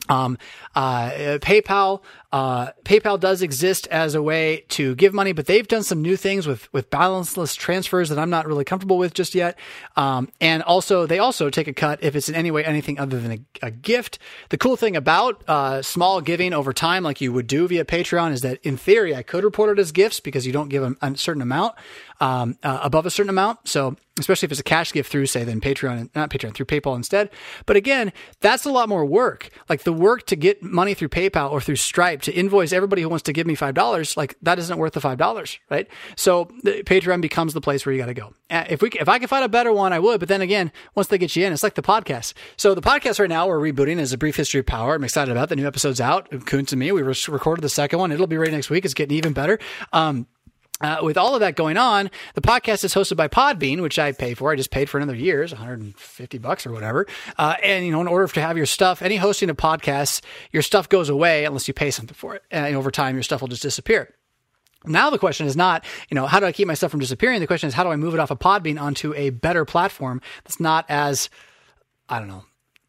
um, 0.08 0.38
uh, 0.74 1.10
PayPal, 1.40 2.02
uh, 2.32 2.72
PayPal 2.84 3.20
does 3.20 3.42
exist 3.42 3.86
as 3.88 4.14
a 4.14 4.22
way 4.22 4.64
to 4.70 4.94
give 4.94 5.12
money, 5.12 5.32
but 5.32 5.44
they've 5.46 5.68
done 5.68 5.82
some 5.82 6.00
new 6.00 6.16
things 6.16 6.46
with 6.46 6.72
with 6.72 6.90
balanceless 6.90 7.54
transfers 7.54 8.08
that 8.08 8.18
I'm 8.18 8.30
not 8.30 8.46
really 8.46 8.64
comfortable 8.64 8.96
with 8.96 9.12
just 9.12 9.34
yet. 9.34 9.58
Um, 9.96 10.30
and 10.40 10.62
also, 10.62 11.04
they 11.04 11.18
also 11.18 11.50
take 11.50 11.68
a 11.68 11.74
cut 11.74 12.02
if 12.02 12.16
it's 12.16 12.30
in 12.30 12.34
any 12.34 12.50
way 12.50 12.64
anything 12.64 12.98
other 12.98 13.20
than 13.20 13.32
a, 13.32 13.66
a 13.66 13.70
gift. 13.70 14.18
The 14.48 14.56
cool 14.56 14.76
thing 14.76 14.96
about 14.96 15.42
uh, 15.46 15.82
small 15.82 16.22
giving 16.22 16.54
over 16.54 16.72
time, 16.72 17.02
like 17.02 17.20
you 17.20 17.32
would 17.32 17.46
do 17.46 17.68
via 17.68 17.84
Patreon, 17.84 18.32
is 18.32 18.40
that 18.40 18.58
in 18.62 18.78
theory 18.78 19.14
I 19.14 19.22
could 19.22 19.44
report 19.44 19.76
it 19.76 19.80
as 19.80 19.92
gifts 19.92 20.18
because 20.18 20.46
you 20.46 20.52
don't 20.52 20.68
give 20.68 20.82
a, 20.82 20.96
a 21.02 21.16
certain 21.16 21.42
amount 21.42 21.74
um, 22.20 22.56
uh, 22.62 22.80
above 22.82 23.04
a 23.04 23.10
certain 23.10 23.30
amount. 23.30 23.68
So 23.68 23.96
especially 24.18 24.46
if 24.46 24.52
it's 24.52 24.60
a 24.60 24.64
cash 24.64 24.92
gift 24.92 25.10
through, 25.10 25.26
say, 25.26 25.42
then 25.44 25.60
Patreon, 25.60 26.10
not 26.14 26.30
Patreon, 26.30 26.54
through 26.54 26.66
PayPal 26.66 26.94
instead. 26.96 27.30
But 27.66 27.76
again, 27.76 28.12
that's 28.40 28.64
a 28.64 28.70
lot 28.70 28.88
more 28.88 29.04
work. 29.04 29.48
Like 29.68 29.82
the 29.84 29.92
work 29.92 30.26
to 30.26 30.36
get 30.36 30.62
money 30.62 30.94
through 30.94 31.08
PayPal 31.08 31.50
or 31.50 31.60
through 31.60 31.76
Stripe 31.76 32.21
to 32.22 32.32
invoice 32.32 32.72
everybody 32.72 33.02
who 33.02 33.08
wants 33.08 33.24
to 33.24 33.32
give 33.32 33.46
me 33.46 33.56
$5, 33.56 34.16
like 34.16 34.36
that 34.42 34.58
isn't 34.58 34.78
worth 34.78 34.94
the 34.94 35.00
$5, 35.00 35.58
right? 35.70 35.88
So 36.16 36.46
Patreon 36.64 37.20
becomes 37.20 37.54
the 37.54 37.60
place 37.60 37.84
where 37.84 37.92
you 37.92 38.00
got 38.00 38.06
to 38.06 38.14
go. 38.14 38.34
Uh, 38.50 38.64
if 38.68 38.82
we, 38.82 38.90
if 38.90 39.08
I 39.08 39.18
could 39.18 39.28
find 39.28 39.44
a 39.44 39.48
better 39.48 39.72
one, 39.72 39.92
I 39.92 39.98
would. 39.98 40.20
But 40.20 40.28
then 40.28 40.40
again, 40.40 40.72
once 40.94 41.08
they 41.08 41.18
get 41.18 41.34
you 41.36 41.44
in, 41.44 41.52
it's 41.52 41.62
like 41.62 41.74
the 41.74 41.82
podcast. 41.82 42.34
So 42.56 42.74
the 42.74 42.82
podcast 42.82 43.18
right 43.20 43.28
now 43.28 43.46
we're 43.46 43.60
rebooting 43.60 43.98
is 43.98 44.12
a 44.12 44.18
brief 44.18 44.36
history 44.36 44.60
of 44.60 44.66
power. 44.66 44.94
I'm 44.94 45.04
excited 45.04 45.30
about 45.30 45.48
the 45.48 45.56
new 45.56 45.66
episode's 45.66 46.00
out. 46.00 46.28
Kuntz 46.46 46.72
and 46.72 46.80
me, 46.80 46.92
we 46.92 47.02
recorded 47.02 47.62
the 47.62 47.68
second 47.68 47.98
one. 47.98 48.12
It'll 48.12 48.26
be 48.26 48.36
ready 48.36 48.52
next 48.52 48.70
week. 48.70 48.84
It's 48.84 48.94
getting 48.94 49.16
even 49.16 49.32
better. 49.32 49.58
Um, 49.92 50.26
uh, 50.82 50.98
with 51.02 51.16
all 51.16 51.34
of 51.34 51.40
that 51.40 51.56
going 51.56 51.76
on, 51.76 52.10
the 52.34 52.40
podcast 52.40 52.84
is 52.84 52.94
hosted 52.94 53.16
by 53.16 53.28
Podbean, 53.28 53.80
which 53.80 53.98
I 53.98 54.12
pay 54.12 54.34
for. 54.34 54.52
I 54.52 54.56
just 54.56 54.70
paid 54.70 54.90
for 54.90 54.98
another 54.98 55.14
year, 55.14 55.40
150 55.40 56.38
bucks 56.38 56.66
or 56.66 56.72
whatever. 56.72 57.06
Uh, 57.38 57.54
and 57.62 57.86
you 57.86 57.92
know, 57.92 58.00
in 58.00 58.08
order 58.08 58.26
to 58.26 58.40
have 58.40 58.56
your 58.56 58.66
stuff, 58.66 59.02
any 59.02 59.16
hosting 59.16 59.50
of 59.50 59.56
podcasts, 59.56 60.20
your 60.50 60.62
stuff 60.62 60.88
goes 60.88 61.08
away 61.08 61.44
unless 61.44 61.68
you 61.68 61.74
pay 61.74 61.90
something 61.90 62.14
for 62.14 62.34
it. 62.34 62.42
And 62.50 62.74
over 62.76 62.90
time, 62.90 63.14
your 63.14 63.22
stuff 63.22 63.40
will 63.40 63.48
just 63.48 63.62
disappear. 63.62 64.14
Now 64.84 65.10
the 65.10 65.18
question 65.18 65.46
is 65.46 65.56
not, 65.56 65.84
you 66.10 66.14
know, 66.14 66.26
how 66.26 66.40
do 66.40 66.46
I 66.46 66.52
keep 66.52 66.66
my 66.66 66.74
stuff 66.74 66.90
from 66.90 67.00
disappearing? 67.00 67.40
The 67.40 67.46
question 67.46 67.68
is, 67.68 67.74
how 67.74 67.84
do 67.84 67.90
I 67.90 67.96
move 67.96 68.14
it 68.14 68.20
off 68.20 68.30
of 68.30 68.38
Podbean 68.38 68.80
onto 68.80 69.14
a 69.14 69.30
better 69.30 69.64
platform 69.64 70.20
that's 70.44 70.58
not 70.58 70.86
as, 70.88 71.30
I 72.08 72.18
don't 72.18 72.28
know, 72.28 72.44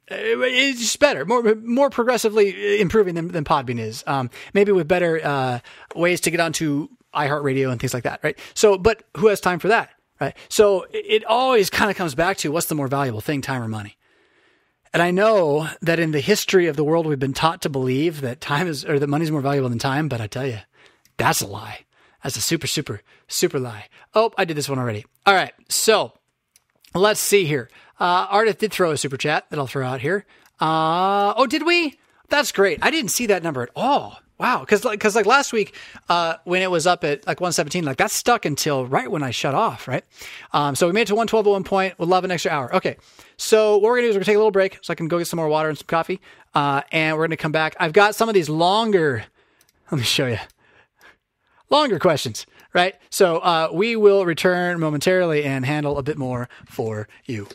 it's 0.07 0.79
just 0.79 0.99
better, 0.99 1.25
more 1.25 1.55
more 1.55 1.89
progressively 1.89 2.81
improving 2.81 3.15
than, 3.15 3.29
than 3.29 3.43
Podbean 3.43 3.79
is. 3.79 4.03
Um, 4.05 4.29
maybe 4.53 4.71
with 4.71 4.87
better 4.87 5.21
uh, 5.23 5.59
ways 5.95 6.19
to 6.21 6.31
get 6.31 6.39
onto 6.39 6.89
iHeartRadio 7.13 7.71
and 7.71 7.79
things 7.79 7.93
like 7.93 8.03
that, 8.03 8.19
right? 8.23 8.37
So, 8.53 8.77
but 8.77 9.03
who 9.17 9.27
has 9.27 9.39
time 9.39 9.59
for 9.59 9.69
that, 9.69 9.89
right? 10.19 10.35
So 10.49 10.85
it 10.91 11.23
always 11.25 11.69
kind 11.69 11.91
of 11.91 11.97
comes 11.97 12.15
back 12.15 12.37
to 12.37 12.51
what's 12.51 12.67
the 12.67 12.75
more 12.75 12.87
valuable 12.87 13.21
thing, 13.21 13.41
time 13.41 13.61
or 13.61 13.67
money? 13.67 13.97
And 14.93 15.01
I 15.01 15.09
know 15.09 15.67
that 15.81 15.99
in 15.99 16.11
the 16.11 16.19
history 16.19 16.67
of 16.67 16.75
the 16.75 16.83
world, 16.83 17.07
we've 17.07 17.17
been 17.17 17.33
taught 17.33 17.63
to 17.63 17.69
believe 17.69 18.21
that 18.21 18.41
time 18.41 18.67
is, 18.67 18.85
or 18.85 18.99
that 18.99 19.07
money 19.07 19.23
is 19.23 19.31
more 19.31 19.41
valuable 19.41 19.69
than 19.69 19.79
time. 19.79 20.07
But 20.07 20.21
I 20.21 20.27
tell 20.27 20.45
you, 20.45 20.59
that's 21.17 21.41
a 21.41 21.47
lie. 21.47 21.85
That's 22.23 22.37
a 22.37 22.41
super, 22.41 22.67
super, 22.67 23.01
super 23.27 23.59
lie. 23.59 23.87
Oh, 24.13 24.31
I 24.37 24.45
did 24.45 24.55
this 24.55 24.69
one 24.69 24.79
already. 24.79 25.05
All 25.25 25.33
right. 25.33 25.51
So 25.67 26.13
let's 26.93 27.19
see 27.19 27.45
here. 27.45 27.69
Uh, 27.99 28.27
Ardith 28.27 28.59
did 28.59 28.71
throw 28.71 28.91
a 28.91 28.97
super 28.97 29.17
chat 29.17 29.49
that 29.49 29.57
I'll 29.57 29.67
throw 29.67 29.85
out 29.85 30.01
here. 30.01 30.25
Uh, 30.59 31.33
oh, 31.35 31.47
did 31.47 31.65
we? 31.65 31.97
That's 32.29 32.51
great. 32.51 32.79
I 32.81 32.91
didn't 32.91 33.11
see 33.11 33.25
that 33.27 33.43
number 33.43 33.63
at 33.63 33.69
all. 33.75 34.19
Wow, 34.43 34.59
because 34.59 34.83
like, 34.83 34.99
cause 34.99 35.15
like 35.15 35.25
last 35.25 35.53
week 35.53 35.73
uh, 36.09 36.35
when 36.43 36.61
it 36.61 36.69
was 36.69 36.85
up 36.85 37.05
at 37.05 37.25
like 37.25 37.39
117, 37.39 37.85
like 37.85 37.95
that 37.95 38.11
stuck 38.11 38.43
until 38.43 38.85
right 38.85 39.09
when 39.09 39.23
I 39.23 39.31
shut 39.31 39.55
off, 39.55 39.87
right? 39.87 40.03
Um, 40.51 40.75
so 40.75 40.85
we 40.85 40.91
made 40.91 41.03
it 41.03 41.07
to 41.07 41.15
112 41.15 41.47
at 41.47 41.49
one 41.49 41.63
point. 41.63 41.93
We'll 41.97 42.09
love 42.09 42.25
an 42.25 42.31
extra 42.31 42.51
hour. 42.51 42.75
Okay, 42.75 42.97
so 43.37 43.77
what 43.77 43.83
we're 43.83 43.95
gonna 43.95 44.07
do 44.07 44.09
is 44.09 44.15
we're 44.15 44.19
gonna 44.19 44.25
take 44.25 44.35
a 44.35 44.39
little 44.39 44.51
break 44.51 44.79
so 44.81 44.91
I 44.91 44.95
can 44.95 45.07
go 45.07 45.17
get 45.17 45.27
some 45.27 45.37
more 45.37 45.47
water 45.47 45.69
and 45.69 45.77
some 45.77 45.87
coffee, 45.87 46.19
uh, 46.53 46.81
and 46.91 47.15
we're 47.15 47.25
gonna 47.25 47.37
come 47.37 47.53
back. 47.53 47.77
I've 47.79 47.93
got 47.93 48.15
some 48.15 48.27
of 48.27 48.35
these 48.35 48.49
longer. 48.49 49.23
Let 49.91 49.99
me 49.99 50.03
show 50.03 50.27
you 50.27 50.39
longer 51.69 51.97
questions, 51.97 52.45
right? 52.73 52.95
So 53.11 53.37
uh, 53.37 53.69
we 53.71 53.95
will 53.95 54.25
return 54.25 54.77
momentarily 54.77 55.45
and 55.45 55.65
handle 55.65 55.97
a 55.97 56.03
bit 56.03 56.17
more 56.17 56.49
for 56.65 57.07
you. 57.23 57.47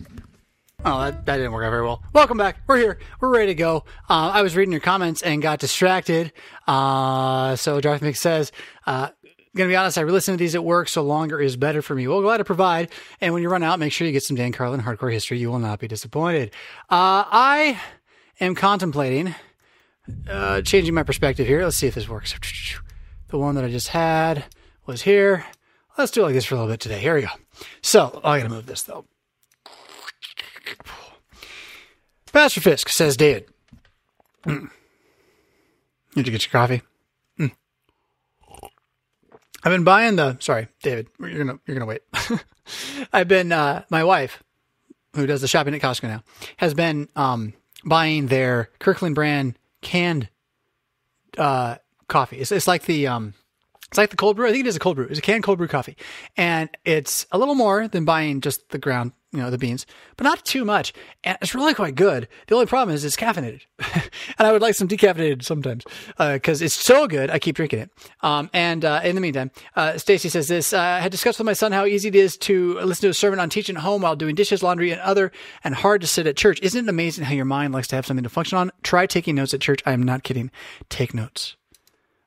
Oh, 0.84 1.00
that, 1.00 1.26
that 1.26 1.36
didn't 1.38 1.50
work 1.50 1.64
out 1.64 1.70
very 1.70 1.82
well. 1.82 2.05
Welcome 2.12 2.38
back. 2.38 2.59
We're 2.68 2.76
here. 2.76 2.98
We're 3.20 3.30
ready 3.30 3.48
to 3.48 3.55
go. 3.55 3.78
Uh, 4.09 4.30
I 4.32 4.42
was 4.42 4.55
reading 4.55 4.70
your 4.70 4.80
comments 4.80 5.22
and 5.22 5.42
got 5.42 5.59
distracted. 5.59 6.32
Uh, 6.68 7.56
so 7.56 7.80
Darth 7.80 8.00
Mick 8.00 8.16
says, 8.16 8.52
uh, 8.86 9.09
gonna 9.56 9.68
be 9.68 9.74
honest, 9.74 9.98
I 9.98 10.02
re-listen 10.02 10.34
to 10.34 10.38
these 10.38 10.55
at 10.55 10.62
work, 10.62 10.88
so 10.88 11.02
longer 11.02 11.40
is 11.40 11.56
better 11.56 11.82
for 11.82 11.96
me. 11.96 12.06
Well, 12.06 12.22
glad 12.22 12.36
to 12.36 12.44
provide. 12.44 12.92
And 13.20 13.34
when 13.34 13.42
you 13.42 13.48
run 13.48 13.64
out, 13.64 13.80
make 13.80 13.92
sure 13.92 14.06
you 14.06 14.12
get 14.12 14.22
some 14.22 14.36
Dan 14.36 14.52
Carlin 14.52 14.80
hardcore 14.80 15.12
history. 15.12 15.38
You 15.38 15.50
will 15.50 15.59
not 15.59 15.80
be 15.80 15.88
disappointed. 15.88 16.50
Uh, 16.88 17.26
I 17.26 17.80
am 18.38 18.55
contemplating 18.55 19.34
uh, 20.28 20.62
changing 20.62 20.94
my 20.94 21.02
perspective 21.02 21.48
here. 21.48 21.64
Let's 21.64 21.76
see 21.76 21.88
if 21.88 21.96
this 21.96 22.09
works. 22.09 22.34
The 23.28 23.38
one 23.38 23.56
that 23.56 23.64
I 23.64 23.68
just 23.68 23.88
had 23.88 24.44
was 24.86 25.02
here. 25.02 25.44
Let's 25.98 26.12
do 26.12 26.20
it 26.20 26.26
like 26.26 26.34
this 26.34 26.44
for 26.44 26.55
a 26.55 26.59
little 26.59 26.72
bit 26.72 26.78
today. 26.78 27.00
Here 27.00 27.16
we 27.16 27.22
go. 27.22 27.28
So 27.82 28.20
I 28.22 28.38
gotta 28.38 28.48
move 28.48 28.66
this 28.66 28.84
though. 28.84 29.06
Pastor 32.32 32.60
Fisk 32.60 32.88
says, 32.88 33.16
David, 33.16 33.46
mm. 34.44 34.70
need 36.14 36.24
to 36.24 36.30
get 36.30 36.44
your 36.44 36.52
coffee. 36.52 36.82
Mm. 37.38 37.52
I've 39.64 39.72
been 39.72 39.84
buying 39.84 40.16
the. 40.16 40.36
Sorry, 40.40 40.68
David, 40.82 41.08
you're 41.18 41.44
gonna 41.44 41.58
you're 41.66 41.76
gonna 41.76 41.86
wait. 41.86 42.02
I've 43.12 43.28
been 43.28 43.50
uh, 43.50 43.84
my 43.90 44.04
wife, 44.04 44.42
who 45.14 45.26
does 45.26 45.40
the 45.40 45.48
shopping 45.48 45.74
at 45.74 45.80
Costco 45.80 46.04
now, 46.04 46.22
has 46.58 46.74
been 46.74 47.08
um, 47.16 47.54
buying 47.84 48.26
their 48.26 48.70
Kirkland 48.78 49.14
brand 49.14 49.58
canned 49.80 50.28
uh, 51.36 51.76
coffee. 52.08 52.38
It's, 52.38 52.52
it's 52.52 52.68
like 52.68 52.84
the 52.84 53.06
um, 53.06 53.34
it's 53.89 53.97
like 53.97 54.10
the 54.10 54.16
cold 54.16 54.36
brew. 54.36 54.47
I 54.47 54.52
think 54.52 54.66
it 54.66 54.69
is 54.69 54.77
a 54.77 54.81
cold 54.81 54.97
brew. 54.97 55.06
It's 55.06 55.19
a 55.19 55.23
canned 55.23 55.44
cold 55.44 55.59
brew 55.59 55.69
coffee, 55.69 55.97
and 56.36 56.69
it's 56.85 57.27
a 57.32 57.39
little 57.39 57.55
more 57.55 57.89
than 57.89 58.05
buying 58.05 58.43
just 58.43 58.69
the 58.69 58.78
ground, 58.78 59.12
you 59.32 59.39
know, 59.39 59.48
the 59.48 59.56
beans, 59.56 59.86
but 60.19 60.24
not 60.24 60.44
too 60.44 60.62
much. 60.62 60.93
And 61.24 61.39
it's 61.40 61.55
really 61.55 61.73
quite 61.73 61.94
good. 61.94 62.28
The 62.48 62.55
only 62.55 62.66
problem 62.66 62.94
is 62.94 63.02
it's 63.02 63.16
caffeinated, 63.16 63.62
and 63.78 64.47
I 64.47 64.52
would 64.52 64.60
like 64.60 64.74
some 64.74 64.89
decaffeinated 64.89 65.43
sometimes 65.43 65.85
because 66.19 66.60
uh, 66.60 66.66
it's 66.66 66.74
so 66.74 67.06
good. 67.06 67.31
I 67.31 67.39
keep 67.39 67.56
drinking 67.56 67.78
it. 67.78 67.90
Um, 68.20 68.51
and 68.52 68.85
uh, 68.85 69.01
in 69.02 69.15
the 69.15 69.23
meantime, 69.23 69.51
uh, 69.74 69.97
Stacy 69.97 70.28
says 70.28 70.48
this: 70.48 70.74
uh, 70.74 70.78
I 70.78 71.01
had 71.01 71.10
discussed 71.10 71.39
with 71.39 71.47
my 71.47 71.55
son 71.55 71.73
how 71.73 71.86
easy 71.86 72.09
it 72.09 72.15
is 72.15 72.36
to 72.39 72.78
listen 72.81 73.02
to 73.02 73.09
a 73.09 73.15
sermon 73.15 73.40
on 73.40 73.48
teaching 73.48 73.77
at 73.77 73.82
home 73.82 74.02
while 74.02 74.16
doing 74.16 74.35
dishes, 74.35 74.62
laundry, 74.62 74.90
and 74.90 75.01
other, 75.01 75.32
and 75.65 75.74
hard 75.74 76.02
to 76.02 76.06
sit 76.06 76.27
at 76.27 76.36
church. 76.36 76.60
Isn't 76.60 76.86
it 76.86 76.90
amazing 76.90 77.24
how 77.24 77.32
your 77.32 77.47
mind 77.47 77.73
likes 77.73 77.89
to 77.89 77.97
have 77.97 78.05
something 78.05 78.24
to 78.24 78.28
function 78.28 78.59
on? 78.59 78.70
Try 78.82 79.06
taking 79.06 79.36
notes 79.36 79.55
at 79.55 79.62
church. 79.62 79.81
I 79.86 79.93
am 79.93 80.02
not 80.02 80.24
kidding. 80.24 80.51
Take 80.90 81.15
notes. 81.15 81.56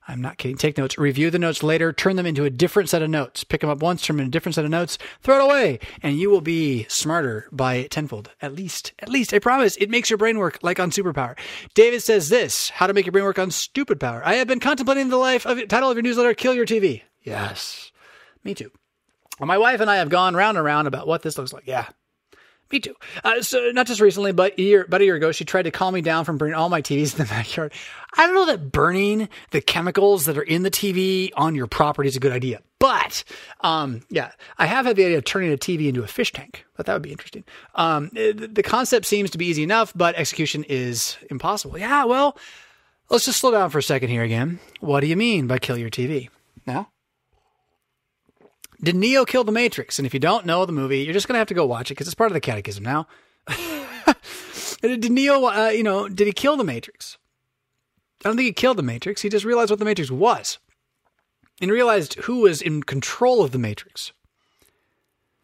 I'm 0.07 0.21
not 0.21 0.37
kidding. 0.37 0.57
Take 0.57 0.77
notes. 0.77 0.97
Review 0.97 1.29
the 1.29 1.39
notes 1.39 1.61
later. 1.61 1.93
Turn 1.93 2.15
them 2.15 2.25
into 2.25 2.43
a 2.43 2.49
different 2.49 2.89
set 2.89 3.01
of 3.01 3.09
notes. 3.09 3.43
Pick 3.43 3.61
them 3.61 3.69
up 3.69 3.81
once, 3.81 4.03
turn 4.03 4.17
them 4.17 4.25
into 4.25 4.29
a 4.29 4.31
different 4.31 4.55
set 4.55 4.65
of 4.65 4.71
notes. 4.71 4.97
Throw 5.21 5.37
it 5.39 5.43
away, 5.43 5.79
and 6.01 6.17
you 6.17 6.29
will 6.29 6.41
be 6.41 6.85
smarter 6.89 7.47
by 7.51 7.83
tenfold. 7.83 8.31
At 8.41 8.53
least, 8.53 8.93
at 8.99 9.09
least, 9.09 9.33
I 9.33 9.39
promise. 9.39 9.77
It 9.77 9.89
makes 9.89 10.09
your 10.09 10.17
brain 10.17 10.39
work 10.39 10.59
like 10.61 10.79
on 10.79 10.91
superpower. 10.91 11.37
David 11.75 12.01
says 12.01 12.29
this: 12.29 12.69
How 12.69 12.87
to 12.87 12.93
make 12.93 13.05
your 13.05 13.11
brain 13.11 13.25
work 13.25 13.39
on 13.39 13.51
stupid 13.51 13.99
power. 13.99 14.21
I 14.25 14.35
have 14.35 14.47
been 14.47 14.59
contemplating 14.59 15.09
the 15.09 15.17
life 15.17 15.45
of 15.45 15.65
title 15.67 15.89
of 15.89 15.95
your 15.95 16.03
newsletter: 16.03 16.33
Kill 16.33 16.53
Your 16.53 16.65
TV. 16.65 17.03
Yes, 17.21 17.91
me 18.43 18.55
too. 18.55 18.71
Well, 19.39 19.47
my 19.47 19.57
wife 19.57 19.79
and 19.81 19.89
I 19.89 19.97
have 19.97 20.09
gone 20.09 20.35
round 20.35 20.57
and 20.57 20.65
round 20.65 20.87
about 20.87 21.07
what 21.07 21.21
this 21.21 21.37
looks 21.37 21.53
like. 21.53 21.67
Yeah, 21.67 21.87
me 22.71 22.79
too. 22.79 22.95
Uh, 23.23 23.41
so 23.41 23.71
not 23.71 23.87
just 23.87 24.01
recently, 24.01 24.31
but 24.31 24.57
a 24.57 24.61
year, 24.61 24.83
about 24.83 25.01
a 25.01 25.05
year 25.05 25.15
ago, 25.15 25.31
she 25.31 25.45
tried 25.45 25.63
to 25.63 25.71
calm 25.71 25.93
me 25.93 26.01
down 26.01 26.25
from 26.25 26.37
burning 26.37 26.55
all 26.55 26.69
my 26.69 26.81
TVs 26.81 27.13
in 27.13 27.19
the 27.19 27.25
backyard. 27.29 27.73
I 28.17 28.25
don't 28.25 28.35
know 28.35 28.45
that 28.45 28.71
burning 28.71 29.29
the 29.51 29.61
chemicals 29.61 30.25
that 30.25 30.37
are 30.37 30.43
in 30.43 30.63
the 30.63 30.71
TV 30.71 31.31
on 31.35 31.55
your 31.55 31.67
property 31.67 32.09
is 32.09 32.15
a 32.15 32.19
good 32.19 32.31
idea, 32.31 32.61
but 32.79 33.23
um, 33.61 34.01
yeah, 34.09 34.31
I 34.57 34.65
have 34.65 34.85
had 34.85 34.95
the 34.95 35.05
idea 35.05 35.17
of 35.17 35.23
turning 35.23 35.51
a 35.53 35.57
TV 35.57 35.87
into 35.87 36.03
a 36.03 36.07
fish 36.07 36.31
tank. 36.31 36.65
But 36.75 36.85
that 36.87 36.93
would 36.93 37.03
be 37.03 37.11
interesting. 37.11 37.43
Um, 37.75 38.09
it, 38.15 38.55
the 38.55 38.63
concept 38.63 39.05
seems 39.05 39.29
to 39.31 39.37
be 39.37 39.45
easy 39.45 39.63
enough, 39.63 39.93
but 39.95 40.15
execution 40.15 40.65
is 40.67 41.17
impossible. 41.29 41.77
Yeah, 41.77 42.05
well, 42.05 42.37
let's 43.09 43.25
just 43.25 43.39
slow 43.39 43.51
down 43.51 43.69
for 43.69 43.77
a 43.77 43.83
second 43.83 44.09
here 44.09 44.23
again. 44.23 44.59
What 44.79 45.01
do 45.01 45.07
you 45.07 45.15
mean 45.15 45.47
by 45.47 45.59
kill 45.59 45.77
your 45.77 45.89
TV? 45.89 46.29
Now. 46.65 46.90
Did 48.83 48.95
Neo 48.95 49.25
kill 49.25 49.43
the 49.43 49.51
Matrix? 49.51 49.99
And 49.99 50.05
if 50.05 50.13
you 50.13 50.19
don't 50.19 50.45
know 50.45 50.65
the 50.65 50.71
movie, 50.71 50.99
you're 50.99 51.13
just 51.13 51.27
going 51.27 51.35
to 51.35 51.39
have 51.39 51.47
to 51.49 51.53
go 51.53 51.65
watch 51.65 51.91
it 51.91 51.95
because 51.95 52.07
it's 52.07 52.15
part 52.15 52.31
of 52.31 52.33
the 52.33 52.41
catechism 52.41 52.83
now. 52.83 53.07
did 54.81 55.11
Neo, 55.11 55.45
uh, 55.45 55.69
you 55.69 55.83
know, 55.83 56.09
did 56.09 56.27
he 56.27 56.33
kill 56.33 56.57
the 56.57 56.63
Matrix? 56.63 57.17
I 58.23 58.29
don't 58.29 58.37
think 58.37 58.47
he 58.47 58.53
killed 58.53 58.77
the 58.77 58.83
Matrix. 58.83 59.21
He 59.21 59.29
just 59.29 59.45
realized 59.45 59.69
what 59.69 59.79
the 59.79 59.85
Matrix 59.85 60.09
was 60.09 60.57
and 61.61 61.71
realized 61.71 62.15
who 62.15 62.39
was 62.41 62.61
in 62.61 62.83
control 62.83 63.43
of 63.43 63.51
the 63.51 63.59
Matrix. 63.59 64.11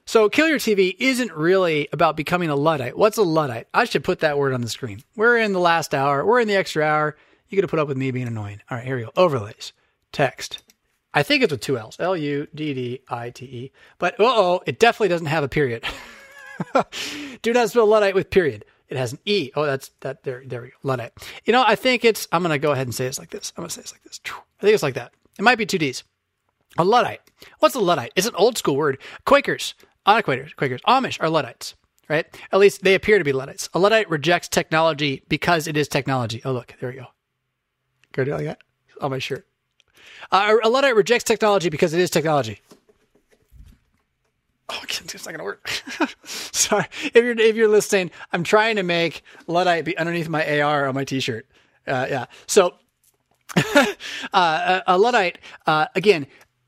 So, 0.05 0.29
Kill 0.29 0.47
Your 0.47 0.57
TV 0.57 0.95
isn't 0.99 1.33
really 1.33 1.89
about 1.91 2.15
becoming 2.15 2.49
a 2.49 2.55
Luddite. 2.55 2.97
What's 2.97 3.17
a 3.17 3.23
Luddite? 3.23 3.67
I 3.73 3.83
should 3.83 4.05
put 4.05 4.21
that 4.21 4.37
word 4.37 4.53
on 4.53 4.61
the 4.61 4.69
screen. 4.69 5.03
We're 5.17 5.37
in 5.37 5.51
the 5.51 5.59
last 5.59 5.93
hour. 5.93 6.25
We're 6.25 6.39
in 6.39 6.47
the 6.47 6.55
extra 6.55 6.85
hour. 6.85 7.17
You 7.49 7.57
got 7.57 7.63
to 7.63 7.67
put 7.67 7.79
up 7.79 7.89
with 7.89 7.97
me 7.97 8.11
being 8.11 8.27
annoying. 8.27 8.61
All 8.71 8.77
right, 8.77 8.85
here 8.85 8.95
we 8.95 9.03
go. 9.03 9.11
Overlays. 9.17 9.73
Text. 10.13 10.63
I 11.17 11.23
think 11.23 11.41
it's 11.41 11.49
with 11.49 11.61
two 11.61 11.79
L's. 11.79 11.97
L 11.99 12.15
U 12.15 12.47
D 12.53 12.75
D 12.75 13.01
I 13.09 13.31
T 13.31 13.45
E. 13.45 13.71
But 13.97 14.17
oh, 14.19 14.61
it 14.67 14.77
definitely 14.77 15.07
doesn't 15.07 15.25
have 15.25 15.43
a 15.43 15.49
period. 15.49 15.83
Do 17.41 17.53
not 17.53 17.71
spell 17.71 17.87
Luddite 17.87 18.13
with 18.13 18.29
period. 18.29 18.65
It 18.87 18.97
has 18.97 19.13
an 19.13 19.19
E. 19.25 19.49
Oh, 19.55 19.65
that's 19.65 19.89
that. 20.01 20.21
There, 20.21 20.43
there 20.45 20.61
we 20.61 20.67
go. 20.67 20.75
Luddite. 20.83 21.13
You 21.43 21.53
know, 21.53 21.63
I 21.65 21.73
think 21.73 22.05
it's. 22.05 22.27
I'm 22.31 22.43
gonna 22.43 22.59
go 22.59 22.71
ahead 22.71 22.85
and 22.85 22.93
say 22.93 23.07
it's 23.07 23.17
like 23.17 23.31
this. 23.31 23.51
I'm 23.57 23.63
gonna 23.63 23.71
say 23.71 23.81
it's 23.81 23.93
like 23.93 24.03
this. 24.03 24.21
I 24.27 24.61
think 24.61 24.75
it's 24.75 24.83
like 24.83 24.93
that. 24.93 25.11
It 25.39 25.41
might 25.41 25.57
be 25.57 25.65
two 25.65 25.79
D's. 25.79 26.03
A 26.77 26.83
Luddite. 26.83 27.21
What's 27.57 27.73
a 27.73 27.79
Luddite? 27.79 28.13
It's 28.15 28.27
an 28.27 28.35
old 28.35 28.59
school 28.59 28.75
word. 28.75 28.99
Quakers, 29.25 29.73
Quakers, 30.05 30.53
Quakers, 30.53 30.81
Amish 30.87 31.17
are 31.19 31.31
Luddites, 31.31 31.73
right? 32.07 32.27
At 32.51 32.59
least 32.59 32.83
they 32.83 32.93
appear 32.93 33.17
to 33.17 33.23
be 33.23 33.33
Luddites. 33.33 33.69
A 33.73 33.79
Luddite 33.79 34.07
rejects 34.11 34.49
technology 34.49 35.23
because 35.29 35.67
it 35.67 35.77
is 35.77 35.87
technology. 35.87 36.43
Oh, 36.45 36.51
look, 36.51 36.75
there 36.79 36.89
we 36.91 36.95
go. 36.97 37.07
Go 38.11 38.23
do 38.23 38.35
like 38.35 38.45
that 38.45 38.59
on 39.01 39.09
my 39.09 39.17
shirt. 39.17 39.47
Uh, 40.31 40.55
a 40.63 40.69
Luddite 40.69 40.95
rejects 40.95 41.23
technology 41.23 41.69
because 41.69 41.93
it 41.93 41.99
is 41.99 42.09
technology. 42.09 42.59
Oh, 44.69 44.81
it's 44.83 45.25
not 45.25 45.31
gonna 45.31 45.45
work. 45.45 45.69
Sorry, 46.25 46.85
if 47.01 47.15
you're 47.15 47.39
if 47.39 47.55
you're 47.55 47.69
listening, 47.69 48.11
I'm 48.33 48.43
trying 48.43 48.75
to 48.75 48.83
make 48.83 49.23
Luddite 49.47 49.85
be 49.85 49.97
underneath 49.97 50.27
my 50.27 50.59
AR 50.59 50.87
on 50.87 50.95
my 50.95 51.05
T-shirt. 51.05 51.47
Uh, 51.87 52.05
yeah, 52.09 52.25
so 52.47 52.73
uh, 54.33 54.81
a 54.85 54.97
Luddite 54.97 55.39
uh, 55.65 55.87
again 55.95 56.27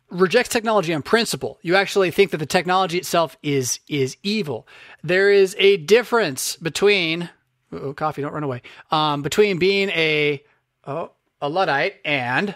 rejects 0.09 0.49
technology 0.49 0.93
on 0.93 1.01
principle. 1.01 1.59
You 1.61 1.75
actually 1.75 2.11
think 2.11 2.31
that 2.31 2.37
the 2.37 2.45
technology 2.45 2.97
itself 2.97 3.37
is 3.43 3.79
is 3.89 4.15
evil. 4.23 4.67
There 5.03 5.29
is 5.29 5.55
a 5.59 5.77
difference 5.77 6.55
between 6.55 7.29
oh, 7.73 7.93
coffee, 7.93 8.21
don't 8.21 8.33
run 8.33 8.43
away. 8.43 8.61
Um, 8.91 9.21
between 9.21 9.59
being 9.59 9.89
a 9.89 10.43
oh, 10.85 11.11
a 11.41 11.49
Luddite 11.49 11.95
and 12.05 12.55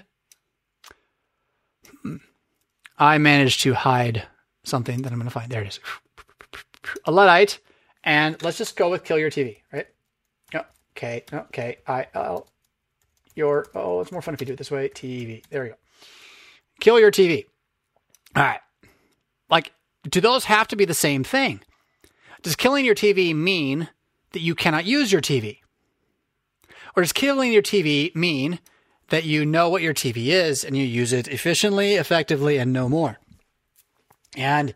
I 2.98 3.18
managed 3.18 3.62
to 3.62 3.74
hide 3.74 4.24
something 4.64 5.02
that 5.02 5.12
I'm 5.12 5.18
going 5.20 5.28
to 5.28 5.34
find. 5.34 5.52
There 5.52 5.62
it 5.62 5.68
is. 5.68 5.80
A 7.06 7.12
Luddite. 7.12 7.60
And 8.04 8.42
let's 8.44 8.58
just 8.58 8.76
go 8.76 8.90
with 8.90 9.04
kill 9.04 9.18
your 9.18 9.32
TV, 9.32 9.58
right? 9.72 9.88
Okay. 10.96 11.24
Okay. 11.34 11.78
I, 11.88 12.08
I'll, 12.14 12.48
your, 13.36 13.68
oh, 13.74 14.02
it's 14.02 14.12
more 14.12 14.22
fun 14.22 14.34
if 14.34 14.42
you 14.42 14.48
do 14.48 14.54
it 14.54 14.58
this 14.58 14.72
way. 14.72 14.90
TV. 14.90 15.44
There 15.50 15.64
we 15.64 15.70
go. 15.70 15.76
Kill 16.80 17.00
your 17.00 17.12
TV. 17.12 17.46
All 18.36 18.44
right. 18.44 18.60
Like, 19.50 19.72
do 20.08 20.22
those 20.22 20.46
have 20.46 20.68
to 20.70 20.76
be 20.76 20.86
the 20.86 20.94
same 20.94 21.24
thing? 21.24 21.62
Does 22.42 22.56
killing 22.56 22.86
your 22.86 22.96
TV 22.96 23.36
mean 23.36 23.90
that 24.34 24.42
you 24.42 24.54
cannot 24.54 24.86
use 24.86 25.12
your 25.12 25.22
TV? 25.22 25.60
Or 26.96 27.02
does 27.02 27.14
killing 27.14 27.52
your 27.52 27.62
TV 27.62 28.14
mean 28.16 28.60
that 29.10 29.24
you 29.24 29.46
know 29.46 29.70
what 29.70 29.82
your 29.82 29.94
TV 29.94 30.28
is 30.28 30.64
and 30.64 30.76
you 30.78 30.84
use 30.84 31.14
it 31.14 31.28
efficiently, 31.28 31.96
effectively, 31.96 32.58
and 32.58 32.74
no 32.74 32.90
more. 32.90 33.20
And 34.36 34.74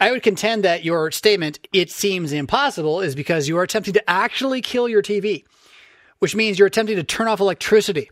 I 0.00 0.10
would 0.10 0.22
contend 0.22 0.64
that 0.64 0.84
your 0.84 1.10
statement, 1.10 1.60
it 1.72 1.90
seems 1.90 2.32
impossible, 2.32 3.00
is 3.00 3.14
because 3.14 3.48
you 3.48 3.56
are 3.58 3.62
attempting 3.62 3.94
to 3.94 4.10
actually 4.10 4.60
kill 4.60 4.88
your 4.88 5.02
TV, 5.02 5.44
which 6.18 6.34
means 6.34 6.58
you're 6.58 6.68
attempting 6.68 6.96
to 6.96 7.04
turn 7.04 7.28
off 7.28 7.40
electricity. 7.40 8.10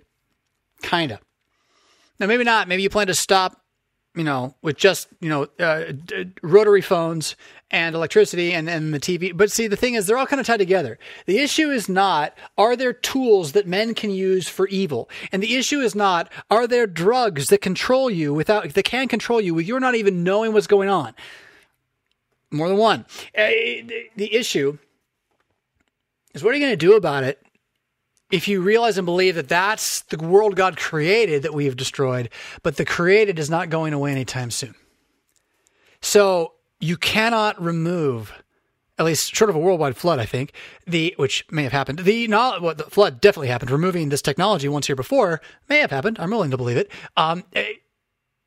Kinda. 0.83 1.21
Now, 2.19 2.27
maybe 2.27 2.45
not. 2.45 2.69
Maybe 2.69 2.83
you 2.83 2.91
plan 2.91 3.09
to 3.09 3.15
stop 3.15 3.60
you 4.15 4.25
know, 4.25 4.55
with 4.61 4.77
just, 4.77 5.09
you 5.21 5.29
know, 5.29 5.47
uh, 5.59 5.93
d- 5.93 6.33
rotary 6.43 6.81
phones 6.81 7.37
and 7.71 7.95
electricity 7.95 8.53
and 8.53 8.67
then 8.67 8.91
the 8.91 8.99
TV. 8.99 9.37
But 9.37 9.53
see, 9.53 9.69
the 9.69 9.77
thing 9.77 9.95
is, 9.95 10.07
they're 10.07 10.19
all 10.19 10.27
kind 10.27 10.41
of 10.41 10.47
tied 10.47 10.57
together. 10.57 10.99
The 11.27 11.39
issue 11.39 11.71
is 11.71 11.89
not, 11.89 12.37
are 12.59 12.75
there 12.75 12.93
tools 12.93 13.53
that 13.53 13.69
men 13.69 13.95
can 13.95 14.11
use 14.11 14.49
for 14.49 14.67
evil? 14.69 15.09
And 15.31 15.43
the 15.43 15.55
issue 15.55 15.81
is 15.81 15.95
not, 15.95 16.31
are 16.51 16.67
there 16.67 16.89
drugs 16.89 17.47
that 17.49 17.61
control 17.61 18.11
you 18.11 18.35
without, 18.35 18.75
that 18.75 18.83
can 18.85 19.07
control 19.07 19.41
you 19.41 19.55
with 19.55 19.67
you're 19.67 19.79
not 19.79 19.95
even 19.95 20.25
knowing 20.25 20.53
what's 20.53 20.67
going 20.67 20.89
on? 20.89 21.15
More 22.51 22.69
than 22.69 22.79
one. 22.79 23.07
Uh, 23.37 23.47
the, 23.47 24.11
the 24.17 24.35
issue 24.35 24.77
is 26.35 26.43
what 26.43 26.51
are 26.51 26.57
you 26.57 26.65
going 26.65 26.73
to 26.73 26.77
do 26.77 26.97
about 26.97 27.23
it 27.23 27.41
if 28.31 28.49
you 28.49 28.61
realize 28.61 28.99
and 28.99 29.05
believe 29.05 29.35
that 29.35 29.49
that's 29.49 30.03
the 30.03 30.19
world 30.19 30.57
God 30.57 30.77
created 30.77 31.43
that 31.43 31.55
we 31.55 31.65
have 31.67 31.77
destroyed, 31.77 32.31
but 32.63 32.77
the 32.77 32.85
created 32.85 33.39
is 33.39 33.51
not 33.51 33.71
going 33.71 33.93
away 33.93 34.13
anytime 34.13 34.51
soon. 34.51 34.75
So 36.01 36.55
you 36.81 36.97
cannot 36.97 37.61
remove, 37.61 38.33
at 38.99 39.05
least 39.05 39.35
short 39.35 39.51
of 39.51 39.57
a 39.57 39.59
worldwide 39.59 39.97
flood, 39.97 40.19
I 40.19 40.27
think, 40.27 40.53
the 40.87 41.15
which 41.17 41.45
may 41.51 41.63
have 41.63 41.73
happened. 41.73 42.01
The 42.01 42.29
well, 42.29 42.75
the 42.75 42.85
flood 42.85 43.21
definitely 43.21 43.49
happened. 43.49 43.71
Removing 43.71 44.09
this 44.09 44.23
technology 44.23 44.69
once 44.69 44.87
here 44.87 44.97
before 44.97 45.41
may 45.69 45.79
have 45.79 45.91
happened. 45.91 46.19
I'm 46.19 46.31
willing 46.31 46.51
to 46.51 46.57
believe 46.57 46.77
it. 46.77 46.91
Um, 47.17 47.45
eh, 47.53 47.75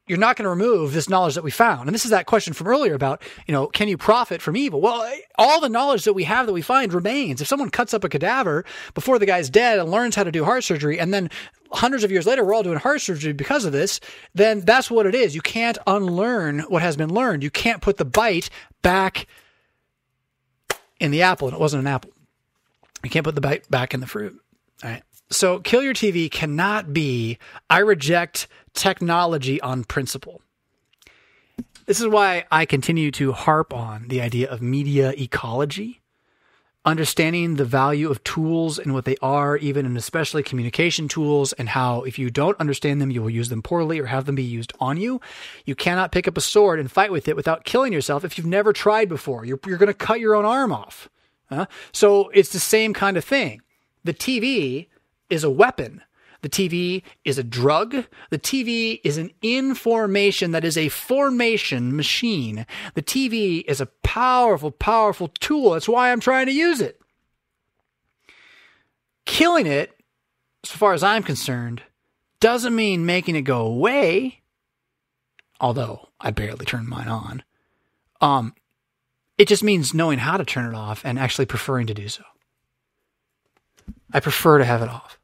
you're 0.08 0.18
not 0.18 0.36
going 0.36 0.44
to 0.44 0.50
remove 0.50 0.92
this 0.92 1.10
knowledge 1.10 1.36
that 1.36 1.44
we 1.44 1.52
found. 1.52 1.88
And 1.88 1.94
this 1.94 2.04
is 2.04 2.12
that 2.12 2.26
question 2.26 2.54
from 2.54 2.68
earlier 2.68 2.94
about, 2.94 3.22
you 3.48 3.54
know, 3.54 3.68
can 3.68 3.88
you 3.88 3.98
profit 3.98 4.42
from 4.42 4.58
evil? 4.58 4.82
Well, 4.82 5.10
all 5.38 5.62
the 5.62 5.70
knowledge 5.70 6.04
that 6.04 6.14
we 6.14 6.26
have 6.26 6.46
that 6.46 6.54
we 6.54 6.62
find 6.62 6.94
remains. 6.94 7.40
If 7.42 7.48
someone 7.48 7.70
cuts 7.70 7.94
up 7.94 8.04
a 8.04 8.10
cadaver 8.10 8.66
before 8.94 9.18
the 9.18 9.26
guy's 9.26 9.50
dead 9.50 9.80
and 9.80 9.90
learns 9.90 10.16
how 10.16 10.26
to 10.26 10.32
do 10.32 10.44
heart 10.44 10.66
surgery, 10.66 11.00
and 11.00 11.14
then 11.14 11.30
hundreds 11.72 12.04
of 12.04 12.12
years 12.12 12.26
later 12.26 12.44
we're 12.44 12.54
all 12.54 12.64
doing 12.64 12.78
heart 12.78 13.02
surgery 13.02 13.32
because 13.32 13.64
of 13.64 13.72
this, 13.72 14.02
then 14.36 14.60
that's 14.62 14.92
what 14.92 15.06
it 15.06 15.16
is. 15.16 15.36
You 15.36 15.42
can't 15.42 15.78
unlearn 15.88 16.60
what 16.62 16.82
has 16.82 16.98
been 16.98 17.14
learned. 17.14 17.42
You 17.42 17.52
can't 17.52 17.82
put 17.82 17.98
the 17.98 18.06
bite 18.06 18.50
back 18.82 19.26
in 21.00 21.12
the 21.12 21.22
apple, 21.22 21.48
and 21.48 21.56
it 21.56 21.62
wasn't 21.62 21.82
an 21.82 21.88
apple. 21.88 22.12
You 23.04 23.10
can't 23.10 23.24
put 23.24 23.36
the 23.36 23.42
bite 23.42 23.70
back 23.70 23.94
in 23.94 24.02
the 24.02 24.08
fruit. 24.08 24.38
All 24.84 24.90
right. 24.90 25.04
So, 25.34 25.60
kill 25.60 25.82
your 25.82 25.96
TV 25.96 26.30
cannot 26.30 26.94
be 26.94 27.40
I 27.70 27.80
reject 27.80 28.48
technology 28.74 29.60
on 29.62 29.84
principle. 29.84 30.42
This 31.88 32.00
is 32.00 32.08
why 32.08 32.46
I 32.52 32.66
continue 32.66 33.10
to 33.12 33.32
harp 33.32 33.74
on 33.74 34.08
the 34.08 34.22
idea 34.22 34.50
of 34.50 34.62
media 34.62 35.12
ecology, 35.18 36.02
understanding 36.86 37.56
the 37.56 37.66
value 37.66 38.12
of 38.12 38.24
tools 38.24 38.78
and 38.78 38.94
what 38.94 39.06
they 39.06 39.18
are, 39.24 39.58
even 39.58 39.88
and 39.88 39.98
especially 39.98 40.44
communication 40.44 41.08
tools, 41.08 41.52
and 41.54 41.68
how 41.70 42.04
if 42.04 42.20
you 42.20 42.30
don't 42.30 42.60
understand 42.60 43.02
them, 43.02 43.10
you 43.10 43.22
will 43.22 43.30
use 43.30 43.50
them 43.50 43.64
poorly 43.64 44.00
or 44.00 44.06
have 44.06 44.26
them 44.26 44.36
be 44.36 44.44
used 44.44 44.72
on 44.80 44.98
you. 44.98 45.20
You 45.66 45.74
cannot 45.74 46.12
pick 46.12 46.28
up 46.28 46.38
a 46.38 46.42
sword 46.42 46.80
and 46.80 46.92
fight 46.92 47.12
with 47.12 47.28
it 47.28 47.36
without 47.36 47.66
killing 47.66 47.92
yourself 47.92 48.24
if 48.24 48.38
you've 48.38 48.48
never 48.48 48.72
tried 48.72 49.10
before. 49.10 49.46
You're, 49.46 49.60
you're 49.66 49.78
going 49.78 49.88
to 49.88 49.94
cut 49.94 50.20
your 50.20 50.36
own 50.36 50.46
arm 50.46 50.72
off. 50.72 51.10
Uh, 51.50 51.66
so 51.92 52.30
it's 52.30 52.54
the 52.54 52.60
same 52.60 52.94
kind 52.94 53.18
of 53.18 53.26
thing. 53.26 53.62
The 54.04 54.14
TV 54.14 54.88
is 55.34 55.44
a 55.44 55.50
weapon 55.50 56.02
the 56.44 56.50
TV 56.50 57.04
is 57.24 57.38
a 57.38 57.44
drug. 57.44 58.06
The 58.30 58.38
TV 58.38 59.00
is 59.06 59.18
an 59.18 59.32
information 59.42 60.52
that 60.52 60.66
is 60.66 60.78
a 60.78 60.90
formation 60.90 61.96
machine. 61.96 62.66
The 62.96 63.02
TV 63.02 63.64
is 63.66 63.80
a 63.80 63.86
powerful, 63.86 64.70
powerful 64.70 65.30
tool. 65.30 65.72
That's 65.72 65.88
why 65.88 66.12
I'm 66.12 66.20
trying 66.20 66.48
to 66.48 66.52
use 66.52 66.82
it. 66.82 67.02
Killing 69.26 69.66
it, 69.66 69.98
as 70.66 70.72
far 70.72 70.92
as 70.92 71.02
I'm 71.02 71.24
concerned, 71.24 71.82
doesn't 72.42 72.76
mean 72.76 73.06
making 73.06 73.38
it 73.38 73.44
go 73.44 73.66
away. 73.66 74.42
Although 75.62 76.10
I 76.20 76.32
barely 76.32 76.66
turn 76.66 76.90
mine 76.90 77.08
on. 77.08 77.44
Um, 78.20 78.54
it 79.38 79.48
just 79.48 79.64
means 79.64 79.94
knowing 79.94 80.20
how 80.20 80.36
to 80.36 80.44
turn 80.44 80.66
it 80.66 80.76
off 80.76 81.06
and 81.06 81.18
actually 81.18 81.46
preferring 81.46 81.88
to 81.88 81.94
do 81.94 82.10
so. 82.10 82.24
I 84.12 84.20
prefer 84.20 84.58
to 84.58 84.66
have 84.66 84.82
it 84.82 84.90
off. 84.90 85.18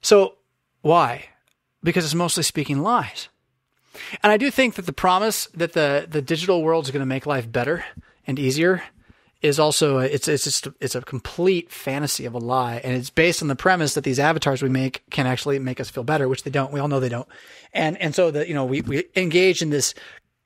So 0.00 0.36
why? 0.82 1.26
Because 1.82 2.04
it's 2.04 2.14
mostly 2.14 2.42
speaking 2.42 2.82
lies. 2.82 3.28
And 4.22 4.32
I 4.32 4.36
do 4.36 4.50
think 4.50 4.74
that 4.74 4.86
the 4.86 4.92
promise 4.92 5.46
that 5.54 5.72
the, 5.72 6.06
the 6.08 6.22
digital 6.22 6.62
world 6.62 6.84
is 6.84 6.90
going 6.90 7.00
to 7.00 7.06
make 7.06 7.26
life 7.26 7.50
better 7.50 7.84
and 8.26 8.38
easier 8.38 8.82
is 9.42 9.58
also 9.58 9.98
a, 9.98 10.04
it's 10.04 10.28
it's 10.28 10.44
just 10.44 10.68
it's 10.80 10.94
a 10.94 11.00
complete 11.00 11.70
fantasy 11.70 12.26
of 12.26 12.34
a 12.34 12.38
lie, 12.38 12.76
and 12.84 12.94
it's 12.94 13.10
based 13.10 13.40
on 13.40 13.48
the 13.48 13.56
premise 13.56 13.94
that 13.94 14.04
these 14.04 14.18
avatars 14.18 14.62
we 14.62 14.68
make 14.68 15.02
can 15.10 15.26
actually 15.26 15.58
make 15.58 15.80
us 15.80 15.88
feel 15.88 16.04
better, 16.04 16.28
which 16.28 16.42
they 16.42 16.50
don't. 16.50 16.72
We 16.72 16.80
all 16.80 16.88
know 16.88 17.00
they 17.00 17.08
don't, 17.08 17.28
and 17.72 17.96
and 17.98 18.14
so 18.14 18.30
that 18.30 18.48
you 18.48 18.54
know 18.54 18.66
we 18.66 18.82
we 18.82 19.04
engage 19.16 19.62
in 19.62 19.70
this 19.70 19.94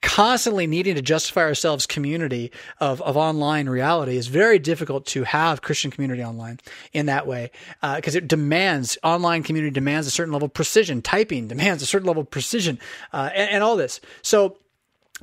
constantly 0.05 0.67
needing 0.67 0.95
to 0.95 1.01
justify 1.01 1.41
ourselves 1.41 1.87
community 1.87 2.51
of, 2.79 3.01
of 3.01 3.17
online 3.17 3.67
reality 3.67 4.15
is 4.15 4.27
very 4.27 4.59
difficult 4.59 5.07
to 5.07 5.23
have 5.23 5.63
Christian 5.63 5.89
community 5.89 6.23
online 6.23 6.59
in 6.93 7.07
that 7.07 7.25
way 7.25 7.51
because 7.81 8.15
uh, 8.15 8.19
it 8.19 8.27
demands 8.27 8.97
online 9.03 9.41
community 9.41 9.71
demands 9.73 10.07
a 10.07 10.11
certain 10.11 10.31
level 10.31 10.45
of 10.45 10.53
precision. 10.53 11.01
Typing 11.01 11.47
demands 11.47 11.81
a 11.81 11.87
certain 11.87 12.07
level 12.07 12.21
of 12.21 12.29
precision 12.29 12.79
uh, 13.11 13.31
and, 13.33 13.49
and 13.49 13.63
all 13.63 13.75
this. 13.75 13.99
So 14.21 14.57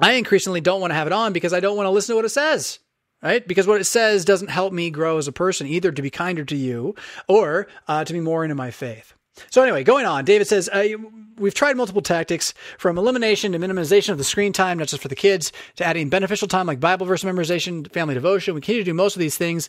I 0.01 0.15
increasingly 0.15 0.61
don't 0.61 0.81
want 0.81 0.91
to 0.91 0.97
have 0.97 1.07
it 1.07 1.13
on 1.13 1.33
because 1.33 1.53
I 1.53 1.61
don't 1.61 1.77
want 1.77 1.87
to 1.87 1.91
listen 1.91 2.13
to 2.15 2.17
what 2.17 2.25
it 2.25 2.31
says 2.31 2.81
right? 3.23 3.47
Because 3.47 3.69
what 3.69 3.81
it 3.81 3.85
says 3.85 4.25
doesn't 4.25 4.51
help 4.51 4.73
me 4.73 4.91
grow 4.91 5.17
as 5.17 5.29
a 5.29 5.33
person, 5.33 5.69
either 5.69 5.93
to 5.93 6.03
be 6.03 6.11
kinder 6.11 6.45
to 6.45 6.57
you 6.57 6.97
or 7.29 7.69
uh, 7.87 8.05
to 8.05 8.13
be 8.13 8.19
more 8.19 8.43
into 8.45 8.57
my 8.57 8.73
faith. 8.73 9.15
So 9.51 9.63
anyway, 9.63 9.85
going 9.85 10.07
on, 10.07 10.25
David 10.25 10.47
says 10.47 10.69
uh, 10.69 10.89
we've 11.37 11.55
tried 11.55 11.77
multiple 11.77 12.03
tactics 12.03 12.53
from 12.79 12.99
elimination 12.99 13.53
to 13.53 13.59
minimization 13.59 14.11
of 14.11 14.19
the 14.19 14.25
screen 14.25 14.53
time, 14.53 14.79
not 14.79 14.89
just 14.89 15.03
for 15.03 15.09
the 15.09 15.17
kids, 15.17 15.53
to 15.77 15.85
adding 15.85 16.09
beneficial 16.09 16.49
time 16.49 16.67
like 16.67 16.81
Bible 16.81 17.07
verse 17.07 17.25
memorization, 17.25 17.91
family 17.93 18.15
devotion. 18.15 18.55
We 18.55 18.61
continue 18.61 18.83
to 18.83 18.91
do 18.91 18.95
most 18.95 19.17
of 19.17 19.21
these 19.21 19.39
things. 19.39 19.69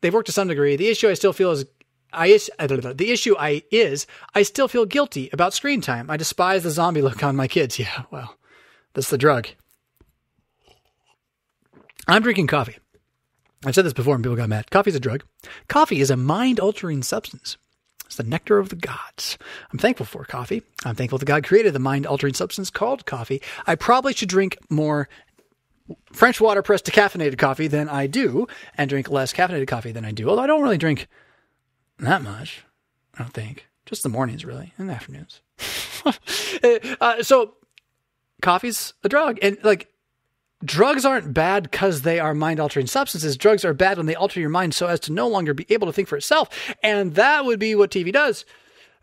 They've 0.00 0.12
worked 0.12 0.26
to 0.26 0.32
some 0.32 0.48
degree. 0.48 0.76
The 0.76 0.88
issue 0.88 1.08
I 1.08 1.14
still 1.14 1.32
feel 1.32 1.52
is 1.52 1.64
I 2.12 2.38
the 2.48 3.10
issue 3.10 3.34
I 3.38 3.62
is 3.70 4.06
I 4.34 4.42
still 4.42 4.68
feel 4.68 4.84
guilty 4.84 5.30
about 5.32 5.54
screen 5.54 5.80
time. 5.80 6.10
I 6.10 6.16
despise 6.16 6.62
the 6.62 6.70
zombie 6.70 7.02
look 7.02 7.22
on 7.22 7.36
my 7.36 7.48
kids. 7.48 7.78
Yeah, 7.82 8.02
well, 8.10 8.36
that's 8.94 9.10
the 9.10 9.18
drug. 9.18 9.48
I'm 12.06 12.22
drinking 12.22 12.48
coffee. 12.48 12.78
I've 13.64 13.74
said 13.74 13.84
this 13.84 13.92
before 13.92 14.14
and 14.14 14.24
people 14.24 14.36
got 14.36 14.48
mad. 14.48 14.70
Coffee 14.70 14.90
is 14.90 14.96
a 14.96 15.00
drug. 15.00 15.24
Coffee 15.68 16.00
is 16.00 16.10
a 16.10 16.16
mind 16.16 16.58
altering 16.58 17.02
substance. 17.02 17.56
It's 18.12 18.18
the 18.18 18.24
nectar 18.24 18.58
of 18.58 18.68
the 18.68 18.76
gods. 18.76 19.38
I'm 19.72 19.78
thankful 19.78 20.04
for 20.04 20.26
coffee. 20.26 20.62
I'm 20.84 20.94
thankful 20.94 21.16
that 21.16 21.24
God 21.24 21.44
created 21.44 21.72
the 21.72 21.78
mind 21.78 22.06
altering 22.06 22.34
substance 22.34 22.68
called 22.68 23.06
coffee. 23.06 23.40
I 23.66 23.74
probably 23.74 24.12
should 24.12 24.28
drink 24.28 24.58
more 24.68 25.08
French 26.12 26.38
water 26.38 26.60
pressed 26.60 26.84
decaffeinated 26.84 27.38
coffee 27.38 27.68
than 27.68 27.88
I 27.88 28.06
do, 28.06 28.48
and 28.76 28.90
drink 28.90 29.08
less 29.08 29.32
caffeinated 29.32 29.66
coffee 29.66 29.92
than 29.92 30.04
I 30.04 30.12
do. 30.12 30.28
Although 30.28 30.42
I 30.42 30.46
don't 30.46 30.60
really 30.60 30.76
drink 30.76 31.08
that 32.00 32.20
much. 32.20 32.66
I 33.14 33.22
don't 33.22 33.32
think. 33.32 33.66
Just 33.86 34.02
the 34.02 34.10
mornings, 34.10 34.44
really, 34.44 34.74
and 34.76 34.90
the 34.90 34.92
afternoons. 34.92 35.40
uh, 37.00 37.22
so, 37.22 37.54
coffee's 38.42 38.92
a 39.02 39.08
drug, 39.08 39.38
and 39.40 39.56
like 39.62 39.88
drugs 40.64 41.04
aren't 41.04 41.34
bad 41.34 41.64
because 41.64 42.02
they 42.02 42.20
are 42.20 42.34
mind 42.34 42.60
altering 42.60 42.86
substances. 42.86 43.36
Drugs 43.36 43.64
are 43.64 43.74
bad 43.74 43.96
when 43.96 44.06
they 44.06 44.14
alter 44.14 44.40
your 44.40 44.48
mind 44.48 44.74
so 44.74 44.86
as 44.86 45.00
to 45.00 45.12
no 45.12 45.28
longer 45.28 45.54
be 45.54 45.66
able 45.68 45.86
to 45.86 45.92
think 45.92 46.08
for 46.08 46.16
itself. 46.16 46.48
And 46.82 47.14
that 47.14 47.44
would 47.44 47.58
be 47.58 47.74
what 47.74 47.90
TV 47.90 48.12
does 48.12 48.44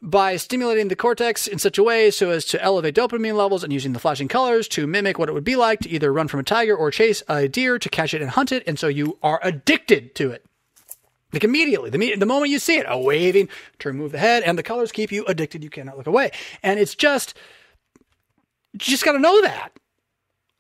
by 0.02 0.38
stimulating 0.38 0.88
the 0.88 0.96
cortex 0.96 1.46
in 1.46 1.60
such 1.60 1.78
a 1.78 1.84
way 1.84 2.10
so 2.10 2.30
as 2.30 2.46
to 2.46 2.62
elevate 2.64 2.96
dopamine 2.96 3.36
levels 3.36 3.64
and 3.64 3.74
using 3.74 3.92
the 3.94 4.00
flashing 4.00 4.30
colors 4.30 4.68
to 4.70 4.88
mimic 4.88 5.20
what 5.20 5.28
it 5.28 5.34
would 5.34 5.44
be 5.44 5.58
like 5.58 5.82
to 5.82 5.90
either 5.90 6.14
run 6.14 6.28
from 6.28 6.40
a 6.40 6.44
tiger 6.44 6.76
or 6.76 6.90
chase 6.90 7.22
a 7.28 7.48
deer 7.50 7.78
to 7.78 7.90
catch 7.90 8.14
it 8.14 8.22
and 8.22 8.32
hunt 8.32 8.52
it. 8.52 8.64
And 8.66 8.80
so 8.80 8.88
you 8.88 9.18
are 9.22 9.40
addicted 9.44 10.16
to 10.16 10.32
it. 10.32 10.46
Like 11.34 11.44
immediately, 11.44 11.90
the, 11.90 12.16
the 12.16 12.26
moment 12.26 12.52
you 12.52 12.58
see 12.58 12.78
it, 12.78 12.86
a 12.90 12.98
waving 12.98 13.50
to 13.80 13.90
remove 13.90 14.14
the 14.14 14.18
head, 14.18 14.42
and 14.44 14.58
the 14.58 14.64
colors 14.64 14.92
keep 14.92 15.12
you 15.12 15.26
addicted. 15.26 15.64
You 15.64 15.70
cannot 15.70 15.96
look 15.96 16.08
away. 16.08 16.32
And 16.64 16.80
it's 16.80 16.96
just, 16.96 17.36
you 18.74 18.80
just 18.80 19.06
got 19.06 19.12
to 19.12 19.20
know 19.20 19.40
that. 19.42 19.72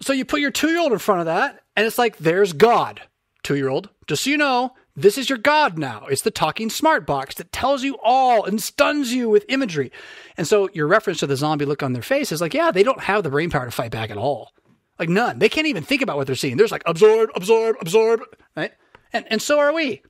So 0.01 0.13
you 0.13 0.25
put 0.25 0.41
your 0.41 0.51
two 0.51 0.69
year 0.69 0.79
old 0.79 0.91
in 0.91 0.99
front 0.99 1.21
of 1.21 1.25
that, 1.27 1.63
and 1.75 1.85
it's 1.85 1.97
like, 1.97 2.17
there's 2.17 2.53
God, 2.53 3.01
two 3.43 3.55
year 3.55 3.69
old. 3.69 3.89
Just 4.07 4.23
so 4.23 4.29
you 4.29 4.37
know, 4.37 4.73
this 4.95 5.17
is 5.17 5.29
your 5.29 5.37
God 5.37 5.77
now. 5.77 6.05
It's 6.07 6.23
the 6.23 6.31
talking 6.31 6.69
smart 6.69 7.05
box 7.05 7.35
that 7.35 7.51
tells 7.51 7.83
you 7.83 7.97
all 8.03 8.43
and 8.43 8.61
stuns 8.61 9.13
you 9.13 9.29
with 9.29 9.45
imagery. 9.47 9.91
And 10.35 10.47
so 10.47 10.69
your 10.73 10.87
reference 10.87 11.19
to 11.19 11.27
the 11.27 11.37
zombie 11.37 11.65
look 11.65 11.83
on 11.83 11.93
their 11.93 12.01
face 12.01 12.31
is 12.31 12.41
like, 12.41 12.53
yeah, 12.53 12.71
they 12.71 12.83
don't 12.83 13.01
have 13.01 13.23
the 13.23 13.29
brain 13.29 13.49
power 13.49 13.65
to 13.65 13.71
fight 13.71 13.91
back 13.91 14.09
at 14.09 14.17
all. 14.17 14.51
Like 14.97 15.09
none. 15.09 15.39
They 15.39 15.47
can't 15.47 15.67
even 15.67 15.83
think 15.83 16.01
about 16.01 16.17
what 16.17 16.27
they're 16.27 16.35
seeing. 16.35 16.57
They're 16.57 16.65
just 16.65 16.73
like 16.73 16.83
absorb, 16.85 17.29
absorb, 17.33 17.77
absorb, 17.79 18.21
right? 18.55 18.73
And 19.13 19.25
and 19.29 19.41
so 19.41 19.59
are 19.59 19.73
we. 19.73 20.01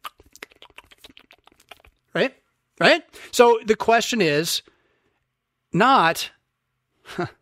Right? 2.16 2.36
Right? 2.80 3.03
So 3.32 3.60
the 3.64 3.76
question 3.76 4.22
is 4.22 4.64
not 5.72 6.32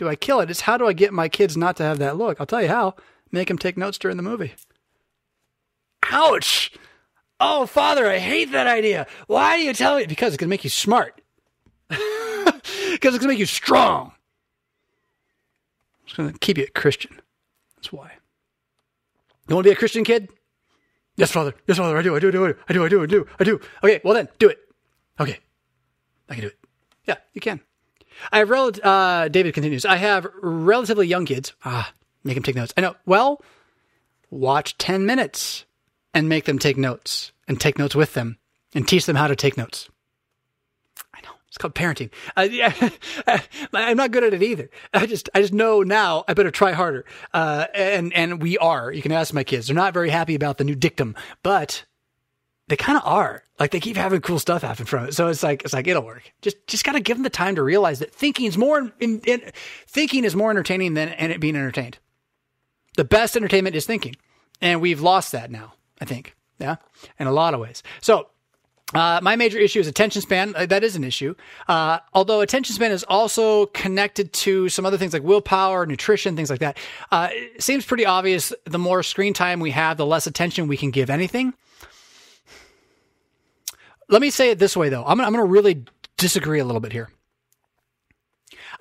do 0.00 0.08
I 0.08 0.16
kill 0.16 0.40
it? 0.40 0.50
It's 0.50 0.62
how 0.62 0.78
do 0.78 0.86
I 0.86 0.94
get 0.94 1.12
my 1.12 1.28
kids 1.28 1.58
not 1.58 1.76
to 1.76 1.82
have 1.82 1.98
that 1.98 2.16
look? 2.16 2.40
I'll 2.40 2.46
tell 2.46 2.62
you 2.62 2.68
how. 2.68 2.94
Make 3.30 3.48
them 3.48 3.58
take 3.58 3.76
notes 3.76 3.98
during 3.98 4.16
the 4.16 4.22
movie. 4.22 4.54
Ouch! 6.10 6.72
Oh, 7.38 7.66
father, 7.66 8.08
I 8.08 8.18
hate 8.18 8.50
that 8.52 8.66
idea. 8.66 9.06
Why 9.26 9.58
do 9.58 9.62
you 9.62 9.74
tell 9.74 9.98
me? 9.98 10.06
Because 10.06 10.32
it's 10.32 10.40
going 10.40 10.48
to 10.48 10.50
make 10.50 10.64
you 10.64 10.70
smart. 10.70 11.20
Because 12.92 13.14
it's 13.14 13.24
going 13.24 13.28
to 13.28 13.34
make 13.34 13.38
you 13.38 13.46
strong. 13.46 14.12
It's 16.04 16.14
going 16.14 16.32
to 16.32 16.38
keep 16.38 16.58
you 16.58 16.64
a 16.64 16.78
Christian. 16.78 17.20
That's 17.76 17.92
why. 17.92 18.12
You 19.48 19.54
want 19.54 19.64
to 19.64 19.70
be 19.70 19.72
a 19.72 19.78
Christian 19.78 20.04
kid? 20.04 20.28
Yes, 21.16 21.30
Father. 21.30 21.54
Yes, 21.66 21.78
Father. 21.78 21.96
I 21.96 22.02
do. 22.02 22.16
I 22.16 22.18
do. 22.18 22.28
I 22.28 22.30
do. 22.30 22.56
I 22.68 22.72
do. 22.72 22.84
I 22.84 22.88
do. 22.88 23.02
I 23.02 23.06
do. 23.06 23.26
I 23.38 23.44
do. 23.44 23.60
Okay. 23.84 24.00
Well, 24.04 24.14
then 24.14 24.28
do 24.38 24.48
it. 24.48 24.58
Okay. 25.20 25.38
I 26.28 26.34
can 26.34 26.42
do 26.42 26.48
it. 26.48 26.58
Yeah, 27.06 27.16
you 27.32 27.40
can. 27.40 27.60
I 28.32 28.38
have 28.38 28.50
rel- 28.50 28.72
uh, 28.82 29.28
David 29.28 29.54
continues. 29.54 29.84
I 29.84 29.96
have 29.96 30.26
relatively 30.42 31.06
young 31.06 31.24
kids. 31.26 31.52
Ah, 31.64 31.92
make 32.24 32.34
them 32.34 32.42
take 32.42 32.56
notes. 32.56 32.72
I 32.76 32.80
know. 32.82 32.96
Well, 33.06 33.40
watch 34.30 34.76
10 34.78 35.06
minutes 35.06 35.64
and 36.14 36.28
make 36.28 36.44
them 36.44 36.58
take 36.58 36.76
notes 36.76 37.32
and 37.48 37.60
take 37.60 37.78
notes 37.78 37.94
with 37.94 38.14
them 38.14 38.38
and 38.74 38.86
teach 38.86 39.06
them 39.06 39.16
how 39.16 39.26
to 39.26 39.36
take 39.36 39.56
notes. 39.56 39.88
I 41.14 41.20
know. 41.22 41.32
It's 41.48 41.58
called 41.58 41.74
parenting. 41.74 42.10
Yeah, 42.36 42.72
I'm 43.72 43.96
not 43.96 44.12
good 44.12 44.24
at 44.24 44.34
it 44.34 44.42
either. 44.42 44.70
I 44.94 45.06
just, 45.06 45.28
I 45.34 45.40
just 45.40 45.52
know 45.52 45.82
now 45.82 46.24
I 46.28 46.34
better 46.34 46.50
try 46.50 46.72
harder. 46.72 47.04
Uh, 47.32 47.66
and, 47.74 48.12
and 48.12 48.40
we 48.42 48.56
are. 48.58 48.92
You 48.92 49.02
can 49.02 49.12
ask 49.12 49.34
my 49.34 49.44
kids. 49.44 49.66
They're 49.66 49.76
not 49.76 49.94
very 49.94 50.10
happy 50.10 50.34
about 50.34 50.58
the 50.58 50.64
new 50.64 50.76
dictum, 50.76 51.16
but 51.42 51.84
they 52.70 52.76
kind 52.76 52.96
of 52.96 53.04
are. 53.04 53.42
Like 53.58 53.72
they 53.72 53.80
keep 53.80 53.96
having 53.96 54.20
cool 54.20 54.38
stuff 54.38 54.62
happen 54.62 54.86
from 54.86 55.06
it. 55.06 55.14
So 55.14 55.26
it's 55.26 55.42
like 55.42 55.64
it's 55.64 55.72
like 55.72 55.88
it'll 55.88 56.04
work. 56.04 56.32
Just 56.40 56.66
just 56.68 56.84
got 56.84 56.92
to 56.92 57.00
give 57.00 57.16
them 57.16 57.24
the 57.24 57.30
time 57.30 57.56
to 57.56 57.62
realize 57.62 57.98
that 57.98 58.14
thinking 58.14 58.46
is 58.46 58.56
more 58.56 58.92
in, 59.00 59.20
in, 59.26 59.42
thinking 59.88 60.24
is 60.24 60.36
more 60.36 60.50
entertaining 60.50 60.94
than 60.94 61.08
and 61.10 61.32
it 61.32 61.40
being 61.40 61.56
entertained. 61.56 61.98
The 62.96 63.04
best 63.04 63.36
entertainment 63.36 63.74
is 63.74 63.86
thinking, 63.86 64.14
and 64.60 64.80
we've 64.80 65.00
lost 65.00 65.32
that 65.32 65.50
now. 65.50 65.74
I 66.00 66.04
think, 66.04 66.36
yeah, 66.58 66.76
in 67.18 67.26
a 67.26 67.32
lot 67.32 67.52
of 67.52 67.60
ways. 67.60 67.82
So. 68.00 68.28
Uh, 68.92 69.20
my 69.22 69.36
major 69.36 69.56
issue 69.56 69.78
is 69.78 69.86
attention 69.86 70.20
span. 70.20 70.52
Uh, 70.56 70.66
that 70.66 70.82
is 70.82 70.96
an 70.96 71.04
issue. 71.04 71.32
Uh, 71.68 72.00
although 72.12 72.40
attention 72.40 72.74
span 72.74 72.90
is 72.90 73.04
also 73.04 73.66
connected 73.66 74.32
to 74.32 74.68
some 74.68 74.84
other 74.84 74.98
things 74.98 75.12
like 75.12 75.22
willpower, 75.22 75.86
nutrition, 75.86 76.34
things 76.34 76.50
like 76.50 76.58
that. 76.58 76.76
Uh, 77.12 77.28
it 77.30 77.62
seems 77.62 77.86
pretty 77.86 78.04
obvious. 78.04 78.52
The 78.64 78.80
more 78.80 79.04
screen 79.04 79.32
time 79.32 79.60
we 79.60 79.70
have, 79.70 79.96
the 79.96 80.04
less 80.04 80.26
attention 80.26 80.66
we 80.66 80.76
can 80.76 80.90
give 80.90 81.08
anything. 81.08 81.54
Let 84.10 84.20
me 84.20 84.30
say 84.30 84.50
it 84.50 84.58
this 84.58 84.76
way, 84.76 84.88
though. 84.88 85.04
I'm, 85.04 85.20
I'm 85.20 85.32
going 85.32 85.44
to 85.44 85.50
really 85.50 85.84
disagree 86.16 86.58
a 86.58 86.64
little 86.64 86.80
bit 86.80 86.92
here. 86.92 87.08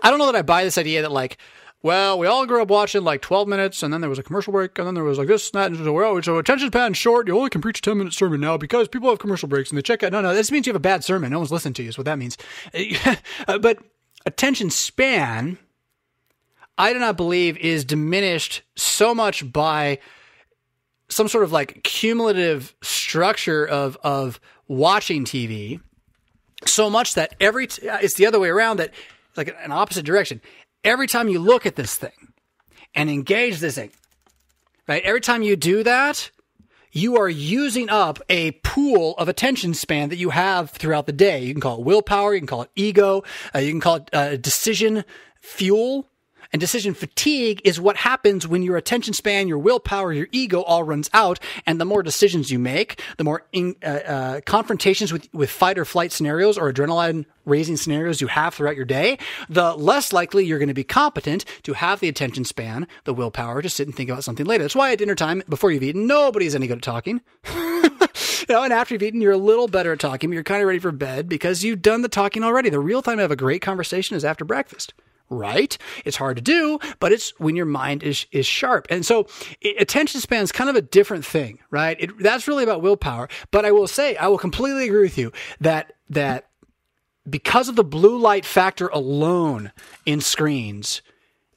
I 0.02 0.10
don't 0.10 0.20
know 0.20 0.26
that 0.26 0.36
I 0.36 0.42
buy 0.42 0.64
this 0.64 0.78
idea 0.78 1.02
that, 1.04 1.12
like, 1.12 1.38
well, 1.82 2.20
we 2.20 2.28
all 2.28 2.46
grew 2.46 2.62
up 2.62 2.70
watching 2.70 3.04
like 3.04 3.22
12 3.22 3.48
minutes, 3.48 3.84
and 3.84 3.94
then 3.94 4.02
there 4.02 4.10
was 4.10 4.20
a 4.20 4.24
commercial 4.24 4.52
break, 4.52 4.78
and 4.78 4.88
then 4.88 4.96
there 4.96 5.04
was 5.04 5.18
like 5.18 5.28
this, 5.28 5.50
and 5.52 5.62
that, 5.62 5.72
and 5.72 5.86
so, 5.86 5.94
well, 5.94 6.22
so 6.22 6.38
attention 6.38 6.68
span 6.70 6.94
short. 6.94 7.28
You 7.28 7.38
only 7.38 7.50
can 7.50 7.62
preach 7.62 7.80
a 7.80 7.82
10 7.82 7.98
minute 7.98 8.14
sermon 8.14 8.42
now 8.42 8.58
because 8.58 8.90
people 8.90 9.10
have 9.10 9.20
commercial 9.20 9.48
breaks 9.48 9.70
and 9.70 9.78
they 9.78 9.82
check 9.82 10.04
out. 10.04 10.12
No, 10.12 10.20
no, 10.20 10.34
this 10.34 10.52
means 10.52 10.68
you 10.68 10.72
have 10.72 10.80
a 10.80 10.82
bad 10.82 11.04
sermon. 11.04 11.32
No 11.32 11.40
one's 11.40 11.52
listening 11.52 11.76
to 11.76 11.84
you, 11.84 11.90
is 11.90 11.98
what 11.98 12.06
that 12.06 12.20
means. 12.20 12.38
but 13.48 13.78
attention 14.26 14.70
span, 14.70 15.58
I 16.78 16.92
do 16.92 17.00
not 17.00 17.16
believe 17.16 17.58
is 17.58 17.86
diminished 17.86 18.62
so 18.76 19.16
much 19.16 19.50
by 19.50 20.00
some 21.08 21.28
sort 21.30 21.44
of 21.44 21.52
like 21.52 21.84
cumulative 21.84 22.76
structure 22.82 23.66
of 23.66 23.98
of 24.04 24.40
watching 24.70 25.26
TV 25.26 25.82
so 26.66 26.90
much 26.90 27.16
that 27.16 27.36
every 27.42 27.68
t- 27.68 27.82
it's 27.86 28.14
the 28.14 28.26
other 28.26 28.40
way 28.40 28.48
around 28.48 28.78
that 28.78 28.94
like 29.36 29.54
an 29.62 29.72
opposite 29.72 30.06
direction. 30.06 30.40
Every 30.84 31.08
time 31.08 31.28
you 31.28 31.40
look 31.40 31.66
at 31.66 31.76
this 31.76 31.96
thing 31.96 32.34
and 32.96 33.10
engage 33.10 33.60
this 33.60 33.76
thing, 33.76 33.92
right? 34.88 35.04
Every 35.04 35.22
time 35.22 35.44
you 35.44 35.56
do 35.58 35.84
that, 35.84 36.32
you 36.92 37.18
are 37.18 37.30
using 37.30 37.90
up 37.90 38.20
a 38.30 38.52
pool 38.52 39.16
of 39.18 39.30
attention 39.30 39.74
span 39.74 40.10
that 40.10 40.18
you 40.18 40.32
have 40.32 40.72
throughout 40.72 41.06
the 41.06 41.12
day. 41.12 41.44
You 41.44 41.54
can 41.54 41.62
call 41.62 41.80
it 41.80 41.86
willpower, 41.86 42.34
you 42.34 42.40
can 42.40 42.48
call 42.48 42.64
it 42.64 42.72
ego, 42.76 43.24
uh, 43.54 43.60
you 43.60 43.72
can 43.72 43.82
call 43.82 43.96
it 43.98 44.10
uh, 44.14 44.38
decision 44.38 45.04
fuel. 45.42 46.08
And 46.52 46.60
decision 46.60 46.94
fatigue 46.94 47.62
is 47.64 47.80
what 47.80 47.98
happens 47.98 48.48
when 48.48 48.64
your 48.64 48.78
attention 48.78 49.14
span, 49.14 49.48
your 49.48 49.60
willpower, 49.60 50.12
your 50.12 50.28
ego 50.32 50.62
all 50.62 50.84
runs 50.84 51.10
out. 51.14 51.40
And 51.66 51.80
the 51.80 51.86
more 51.86 52.02
decisions 52.02 52.50
you 52.50 52.58
make, 52.58 53.02
the 53.18 53.24
more 53.24 53.46
in, 53.52 53.76
uh, 53.84 53.88
uh, 53.88 54.42
confrontations 54.42 55.14
with, 55.14 55.32
with 55.34 55.50
fight 55.50 55.78
or 55.78 55.86
flight 55.86 56.12
scenarios 56.12 56.58
or 56.58 56.72
adrenaline 56.72 57.26
raising 57.46 57.78
scenarios 57.78 58.22
you 58.22 58.28
have 58.28 58.54
throughout 58.54 58.76
your 58.76 58.86
day, 58.86 59.18
the 59.48 59.74
less 59.76 60.12
likely 60.14 60.46
you're 60.46 60.60
going 60.60 60.68
to 60.68 60.74
be 60.74 60.84
competent 60.84 61.46
to 61.64 61.74
have 61.74 62.00
the 62.00 62.08
attention 62.08 62.46
span, 62.46 62.88
the 63.04 63.14
willpower 63.14 63.62
to 63.62 63.70
sit 63.70 63.88
and 63.88 63.96
think 63.96 64.10
about 64.10 64.24
something 64.24 64.46
later. 64.46 64.64
That's 64.64 64.76
why 64.76 64.92
at 64.92 65.00
dinner 65.00 65.16
time, 65.16 65.44
before 65.50 65.72
you've 65.72 65.84
eaten, 65.84 66.08
nobody's 66.08 66.56
any 66.56 66.68
good 66.68 66.78
at 66.78 66.84
talking. 66.84 67.22
you 67.54 68.46
know, 68.50 68.64
and 68.64 68.74
after 68.74 68.94
you've 68.94 69.04
eaten, 69.04 69.22
you're 69.22 69.32
a 69.32 69.38
little 69.38 69.68
better 69.68 69.94
at 69.94 70.00
talking, 70.00 70.30
but 70.30 70.34
you're 70.34 70.44
kind 70.44 70.62
of 70.62 70.68
ready 70.68 70.80
for 70.80 70.92
bed 70.92 71.30
because 71.30 71.64
you've 71.64 71.82
done 71.82 72.02
the 72.02 72.10
talking 72.10 72.44
already. 72.44 72.70
The 72.70 72.80
real 72.80 73.02
time 73.02 73.18
to 73.18 73.22
have 73.22 73.32
a 73.32 73.36
great 73.36 73.62
conversation 73.62 74.16
is 74.16 74.26
after 74.26 74.46
breakfast 74.46 74.94
right? 75.30 75.78
It's 76.06 76.18
hard 76.18 76.38
to 76.38 76.42
do, 76.42 76.80
but 77.00 77.12
it's 77.12 77.38
when 77.40 77.56
your 77.56 77.66
mind 77.66 78.04
is 78.04 78.26
is 78.32 78.46
sharp. 78.46 78.88
And 78.90 79.06
so 79.06 79.28
it, 79.62 79.82
attention 79.82 80.22
span 80.22 80.44
is 80.44 80.52
kind 80.52 80.70
of 80.70 80.76
a 80.76 80.82
different 80.82 81.26
thing, 81.26 81.60
right? 81.70 81.98
It, 82.00 82.18
that's 82.20 82.48
really 82.48 82.64
about 82.64 82.82
willpower. 82.82 83.30
But 83.52 83.66
I 83.66 83.72
will 83.72 83.88
say, 83.88 84.16
I 84.16 84.28
will 84.28 84.38
completely 84.38 84.86
agree 84.86 85.04
with 85.04 85.18
you 85.18 85.32
that 85.62 85.94
that 86.10 86.50
because 87.30 87.70
of 87.70 87.76
the 87.76 87.84
blue 87.84 88.18
light 88.18 88.46
factor 88.46 88.88
alone 88.88 89.72
in 90.06 90.22
screens, 90.22 91.02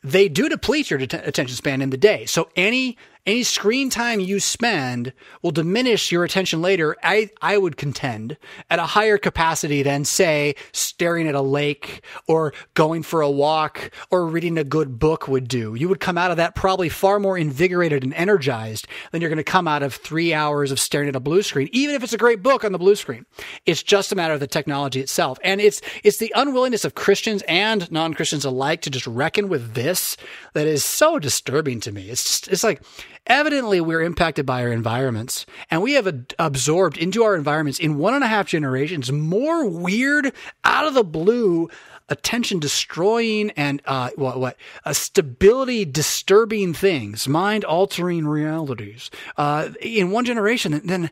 they 0.03 0.29
do 0.29 0.49
deplete 0.49 0.91
your 0.91 0.99
det- 0.99 1.27
attention 1.27 1.57
span 1.57 1.81
in 1.81 1.91
the 1.91 1.97
day. 1.97 2.27
So 2.27 2.49
any 2.57 2.99
any 3.25 3.45
screen 3.45 3.89
time 3.89 4.19
you 4.19 4.41
spend 4.41 5.13
will 5.43 5.53
diminish 5.53 6.11
your 6.11 6.25
attention 6.25 6.61
later, 6.61 6.97
I, 7.03 7.31
I 7.41 7.57
would 7.57 7.77
contend, 7.77 8.37
at 8.69 8.79
a 8.79 8.87
higher 8.87 9.17
capacity 9.17 9.83
than, 9.83 10.05
say, 10.05 10.57
staring 10.73 11.29
at 11.29 11.35
a 11.35 11.41
lake 11.41 12.05
or 12.27 12.53
going 12.75 13.03
for 13.03 13.21
a 13.21 13.31
walk 13.31 13.93
or 14.11 14.27
reading 14.27 14.59
a 14.59 14.65
good 14.65 14.99
book 14.99 15.29
would 15.29 15.47
do. 15.47 15.75
You 15.75 15.89
would 15.89 16.01
come 16.01 16.19
out 16.19 16.33
of 16.33 16.37
that 16.39 16.55
probably 16.55 16.89
far 16.89 17.21
more 17.21 17.39
invigorated 17.39 18.03
and 18.03 18.15
energized 18.15 18.89
than 19.13 19.21
you're 19.21 19.31
going 19.31 19.37
to 19.37 19.45
come 19.45 19.69
out 19.69 19.83
of 19.83 19.95
three 19.95 20.35
hours 20.35 20.73
of 20.73 20.81
staring 20.81 21.09
at 21.09 21.17
a 21.17 21.21
blue 21.21 21.43
screen, 21.43 21.69
even 21.73 21.95
if 21.95 22.03
it's 22.03 22.13
a 22.13 22.19
great 22.19 22.43
book 22.43 22.65
on 22.65 22.73
the 22.73 22.79
blue 22.79 22.97
screen. 22.97 23.25
It's 23.67 23.83
just 23.83 24.11
a 24.11 24.17
matter 24.17 24.35
of 24.35 24.41
the 24.41 24.47
technology 24.47 25.01
itself. 25.01 25.39
And 25.45 25.61
it's, 25.61 25.81
it's 26.03 26.19
the 26.19 26.33
unwillingness 26.35 26.85
of 26.85 26.95
Christians 26.95 27.43
and 27.47 27.91
non-Christians 27.93 28.45
alike 28.45 28.83
to 28.83 28.91
just 28.91 29.07
reckon 29.07 29.49
with 29.49 29.75
this 29.75 30.17
that 30.55 30.67
is 30.67 30.85
so 30.85 31.19
disturbing 31.19 31.81
to 31.81 31.93
me. 31.93 32.11
It's 32.11 32.25
just, 32.25 32.49
it's 32.49 32.65
like, 32.65 32.83
Evidently, 33.27 33.81
we're 33.81 34.03
impacted 34.03 34.45
by 34.45 34.63
our 34.63 34.73
environments, 34.73 35.47
and 35.71 35.81
we 35.81 35.93
have 35.93 36.13
absorbed 36.41 36.99
into 36.99 37.23
our 37.23 37.37
environments 37.37 37.79
in 37.79 37.97
one 37.97 38.15
and 38.15 38.25
a 38.25 38.27
half 38.27 38.49
generations 38.49 39.13
more 39.13 39.65
weird, 39.65 40.33
out 40.65 40.89
of 40.89 40.95
the 40.95 41.05
blue, 41.05 41.71
attention 42.09 42.59
destroying 42.59 43.51
and 43.53 43.81
uh, 43.87 44.11
what 44.17 44.41
what 44.41 44.57
uh, 44.85 44.93
stability 44.93 45.85
disturbing 45.85 46.75
things, 46.75 47.29
mind 47.29 47.65
altering 47.65 48.27
realities 48.27 49.11
uh, 49.37 49.71
in 49.81 50.11
one 50.11 50.25
generation 50.25 50.81
than 50.85 51.11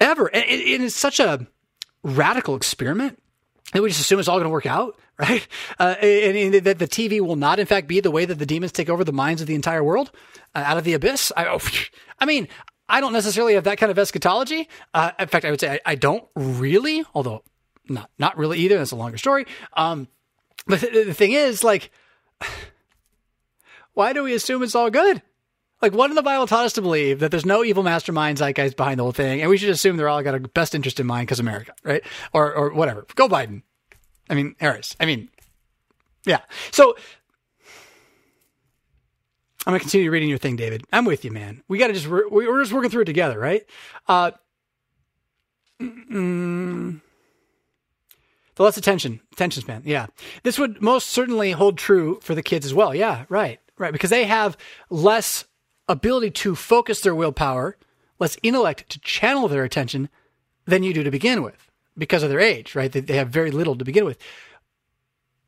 ever. 0.00 0.26
And 0.34 0.44
it 0.48 0.80
is 0.80 0.94
such 0.94 1.20
a 1.20 1.46
radical 2.02 2.56
experiment 2.56 3.22
that 3.72 3.82
we 3.82 3.90
just 3.90 4.00
assume 4.00 4.18
it's 4.18 4.28
all 4.28 4.36
going 4.38 4.44
to 4.44 4.50
work 4.50 4.66
out, 4.66 4.98
right? 5.18 5.46
Uh, 5.78 5.94
and, 6.00 6.54
and, 6.54 6.64
that 6.66 6.78
the 6.78 6.88
TV 6.88 7.20
will 7.20 7.36
not, 7.36 7.60
in 7.60 7.66
fact, 7.66 7.86
be 7.86 8.00
the 8.00 8.10
way 8.10 8.24
that 8.24 8.38
the 8.38 8.46
demons 8.46 8.72
take 8.72 8.88
over 8.88 9.04
the 9.04 9.12
minds 9.12 9.40
of 9.40 9.46
the 9.46 9.54
entire 9.54 9.84
world 9.84 10.10
uh, 10.54 10.64
out 10.66 10.76
of 10.76 10.84
the 10.84 10.94
abyss. 10.94 11.30
I, 11.36 11.46
oh, 11.46 11.60
I 12.18 12.24
mean, 12.24 12.48
I 12.88 13.00
don't 13.00 13.12
necessarily 13.12 13.54
have 13.54 13.64
that 13.64 13.78
kind 13.78 13.92
of 13.92 13.98
eschatology. 13.98 14.68
Uh, 14.92 15.12
in 15.18 15.28
fact, 15.28 15.44
I 15.44 15.50
would 15.50 15.60
say 15.60 15.74
I, 15.74 15.92
I, 15.92 15.94
don't 15.94 16.24
really, 16.34 17.04
although 17.14 17.42
not 17.88 18.10
not 18.18 18.36
really 18.36 18.58
either. 18.58 18.76
That's 18.76 18.90
a 18.90 18.96
longer 18.96 19.16
story. 19.16 19.46
Um, 19.74 20.08
but 20.66 20.80
the, 20.80 21.04
the 21.04 21.14
thing 21.14 21.32
is, 21.32 21.62
like, 21.62 21.90
why 23.94 24.12
do 24.12 24.22
we 24.22 24.34
assume 24.34 24.62
it's 24.62 24.74
all 24.74 24.90
good? 24.90 25.22
Like, 25.80 25.92
what 25.92 26.08
did 26.08 26.16
the 26.16 26.22
Bible 26.22 26.46
taught 26.46 26.64
us 26.64 26.72
to 26.74 26.82
believe 26.82 27.20
that 27.20 27.30
there's 27.30 27.46
no 27.46 27.62
evil 27.62 27.84
masterminds, 27.84 28.40
like 28.40 28.56
guys 28.56 28.74
behind 28.74 28.98
the 28.98 29.04
whole 29.04 29.12
thing, 29.12 29.42
and 29.42 29.50
we 29.50 29.58
should 29.58 29.70
assume 29.70 29.96
they're 29.96 30.08
all 30.08 30.22
got 30.22 30.34
a 30.34 30.40
best 30.40 30.74
interest 30.74 30.98
in 30.98 31.06
mind 31.06 31.26
because 31.26 31.40
America, 31.40 31.72
right? 31.84 32.02
Or 32.32 32.52
or 32.52 32.72
whatever. 32.72 33.06
Go 33.14 33.28
Biden. 33.28 33.62
I 34.28 34.34
mean 34.34 34.54
Harris. 34.58 34.96
I 35.00 35.06
mean, 35.06 35.28
yeah. 36.24 36.40
So 36.70 36.96
I'm 39.66 39.72
gonna 39.72 39.80
continue 39.80 40.10
reading 40.10 40.28
your 40.28 40.38
thing, 40.38 40.56
David. 40.56 40.84
I'm 40.92 41.06
with 41.06 41.24
you, 41.24 41.30
man. 41.30 41.62
We 41.68 41.78
got 41.78 41.86
to 41.86 41.94
just 41.94 42.06
we're 42.06 42.62
just 42.62 42.72
working 42.72 42.90
through 42.90 43.02
it 43.02 43.06
together, 43.06 43.38
right? 43.38 43.64
Uh, 44.06 44.32
mm, 45.80 47.00
the 48.56 48.62
less 48.62 48.76
attention, 48.76 49.20
attention 49.32 49.62
span. 49.62 49.82
Yeah, 49.86 50.06
this 50.42 50.58
would 50.58 50.82
most 50.82 51.08
certainly 51.08 51.52
hold 51.52 51.78
true 51.78 52.18
for 52.22 52.34
the 52.34 52.42
kids 52.42 52.66
as 52.66 52.74
well. 52.74 52.94
Yeah, 52.94 53.24
right, 53.30 53.58
right, 53.78 53.92
because 53.92 54.10
they 54.10 54.24
have 54.24 54.58
less 54.90 55.46
ability 55.88 56.30
to 56.30 56.54
focus 56.54 57.00
their 57.00 57.14
willpower, 57.14 57.78
less 58.18 58.36
intellect 58.42 58.88
to 58.90 59.00
channel 59.00 59.48
their 59.48 59.64
attention 59.64 60.10
than 60.66 60.82
you 60.82 60.92
do 60.92 61.02
to 61.02 61.10
begin 61.10 61.42
with 61.42 61.63
because 61.96 62.22
of 62.22 62.30
their 62.30 62.40
age, 62.40 62.74
right? 62.74 62.90
They, 62.90 63.00
they 63.00 63.16
have 63.16 63.28
very 63.28 63.50
little 63.50 63.76
to 63.76 63.84
begin 63.84 64.04
with. 64.04 64.18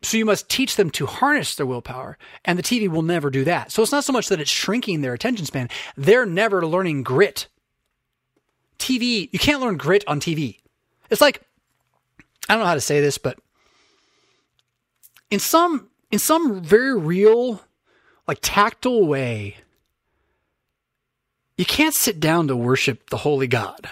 So 0.02 0.16
you 0.16 0.24
must 0.24 0.48
teach 0.48 0.76
them 0.76 0.90
to 0.90 1.06
harness 1.06 1.54
their 1.54 1.66
willpower, 1.66 2.18
and 2.44 2.58
the 2.58 2.62
TV 2.62 2.88
will 2.88 3.02
never 3.02 3.30
do 3.30 3.44
that. 3.44 3.72
So 3.72 3.82
it's 3.82 3.92
not 3.92 4.04
so 4.04 4.12
much 4.12 4.28
that 4.28 4.40
it's 4.40 4.50
shrinking 4.50 5.00
their 5.00 5.14
attention 5.14 5.46
span, 5.46 5.68
they're 5.96 6.26
never 6.26 6.66
learning 6.66 7.02
grit. 7.02 7.48
TV, 8.78 9.28
you 9.32 9.38
can't 9.38 9.60
learn 9.60 9.78
grit 9.78 10.04
on 10.06 10.20
TV. 10.20 10.60
It's 11.10 11.20
like, 11.20 11.42
I 12.48 12.54
don't 12.54 12.60
know 12.60 12.68
how 12.68 12.74
to 12.74 12.80
say 12.80 13.00
this, 13.00 13.18
but 13.18 13.38
in 15.30 15.38
some, 15.38 15.88
in 16.10 16.18
some 16.18 16.60
very 16.60 16.96
real, 16.96 17.62
like 18.28 18.38
tactile 18.42 19.06
way, 19.06 19.56
you 21.56 21.64
can't 21.64 21.94
sit 21.94 22.20
down 22.20 22.48
to 22.48 22.56
worship 22.56 23.08
the 23.08 23.16
holy 23.16 23.46
God. 23.46 23.88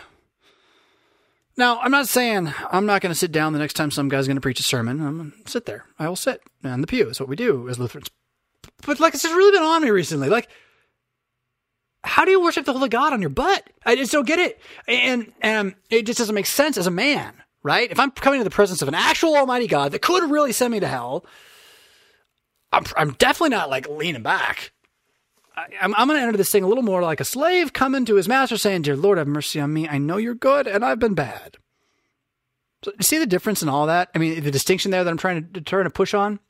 Now, 1.57 1.79
I'm 1.81 1.93
not 1.93 2.09
saying 2.09 2.53
I'm 2.71 2.87
not 2.87 3.01
going 3.01 3.13
to 3.13 3.19
sit 3.19 3.31
down 3.31 3.53
the 3.53 3.59
next 3.59 3.75
time 3.75 3.91
some 3.91 4.09
guy's 4.09 4.27
going 4.27 4.37
to 4.37 4.41
preach 4.41 4.61
a 4.61 4.65
sermon. 4.65 5.01
I'm 5.01 5.17
going 5.17 5.33
to 5.45 5.51
sit 5.51 5.67
there. 5.67 5.85
I 5.99 6.09
will 6.09 6.17
sit 6.17 6.41
in 6.65 6.81
the 6.81 6.87
pew. 6.87 7.09
Is 7.09 7.21
what 7.21 7.29
we 7.29 7.37
do 7.37 7.69
as 7.69 7.79
Lutherans. 7.79 8.11
But 8.87 8.99
like, 8.99 9.15
it's 9.15 9.23
just 9.23 9.35
really 9.35 9.57
been 9.57 9.63
on 9.63 9.83
me 9.83 9.91
recently. 9.91 10.29
Like, 10.29 10.49
how 12.03 12.25
do 12.25 12.31
you 12.31 12.43
worship 12.43 12.67
the 12.67 12.73
holy 12.73 12.89
God 12.89 13.13
on 13.13 13.21
your 13.21 13.31
butt? 13.31 13.69
I 13.87 13.97
just 13.97 14.13
don't 14.13 14.27
get 14.27 14.39
it. 14.39 14.61
And, 14.87 15.75
it 15.91 16.07
just 16.07 16.19
doesn't 16.19 16.35
make 16.35 16.47
sense 16.47 16.77
as 16.77 16.87
a 16.87 16.91
man, 16.91 17.33
right? 17.63 17.91
If 17.91 17.99
I'm 17.99 18.11
coming 18.11 18.41
to 18.41 18.45
the 18.45 18.51
presence 18.51 18.83
of 18.83 18.89
an 18.89 18.95
actual 18.95 19.37
almighty 19.37 19.67
God 19.67 19.93
that 19.93 20.03
could 20.03 20.31
really 20.31 20.53
send 20.53 20.73
me 20.73 20.81
to 20.81 20.89
hell, 20.89 21.25
I'm, 22.73 22.85
I'm 22.97 23.13
definitely 23.13 23.57
not 23.57 23.71
like 23.71 23.89
leaning 23.89 24.23
back. 24.23 24.73
I, 25.57 25.67
am 25.81 25.95
I'm 25.97 26.09
going 26.09 26.19
to 26.19 26.27
enter 26.27 26.37
this 26.37 26.51
thing 26.51 26.65
a 26.65 26.69
little 26.69 26.83
more 26.83 27.03
like 27.03 27.21
a 27.21 27.25
slave 27.25 27.73
coming 27.73 28.05
to 28.07 28.17
his 28.17 28.29
master 28.29 28.57
saying, 28.57 28.83
Dear 28.83 28.97
Lord, 28.97 29.19
have 29.19 29.29
mercy 29.29 29.61
on 29.61 29.73
me. 29.73 29.89
I 29.89 29.99
know 29.99 30.17
you're 30.17 30.35
good 30.35 30.67
and 30.67 30.85
I've 30.85 30.99
been 30.99 31.15
bad. 31.15 31.59
So, 32.85 32.93
see 33.01 33.19
the 33.19 33.27
difference 33.27 33.63
in 33.63 33.69
all 33.69 33.87
that? 33.87 34.11
I 34.15 34.19
mean, 34.19 34.43
the 34.43 34.51
distinction 34.51 34.91
there 34.91 35.05
that 35.05 35.11
I'm 35.11 35.17
trying 35.17 35.51
to, 35.53 35.61
trying 35.61 35.85
to 35.85 35.91
push 35.91 36.13
on? 36.13 36.41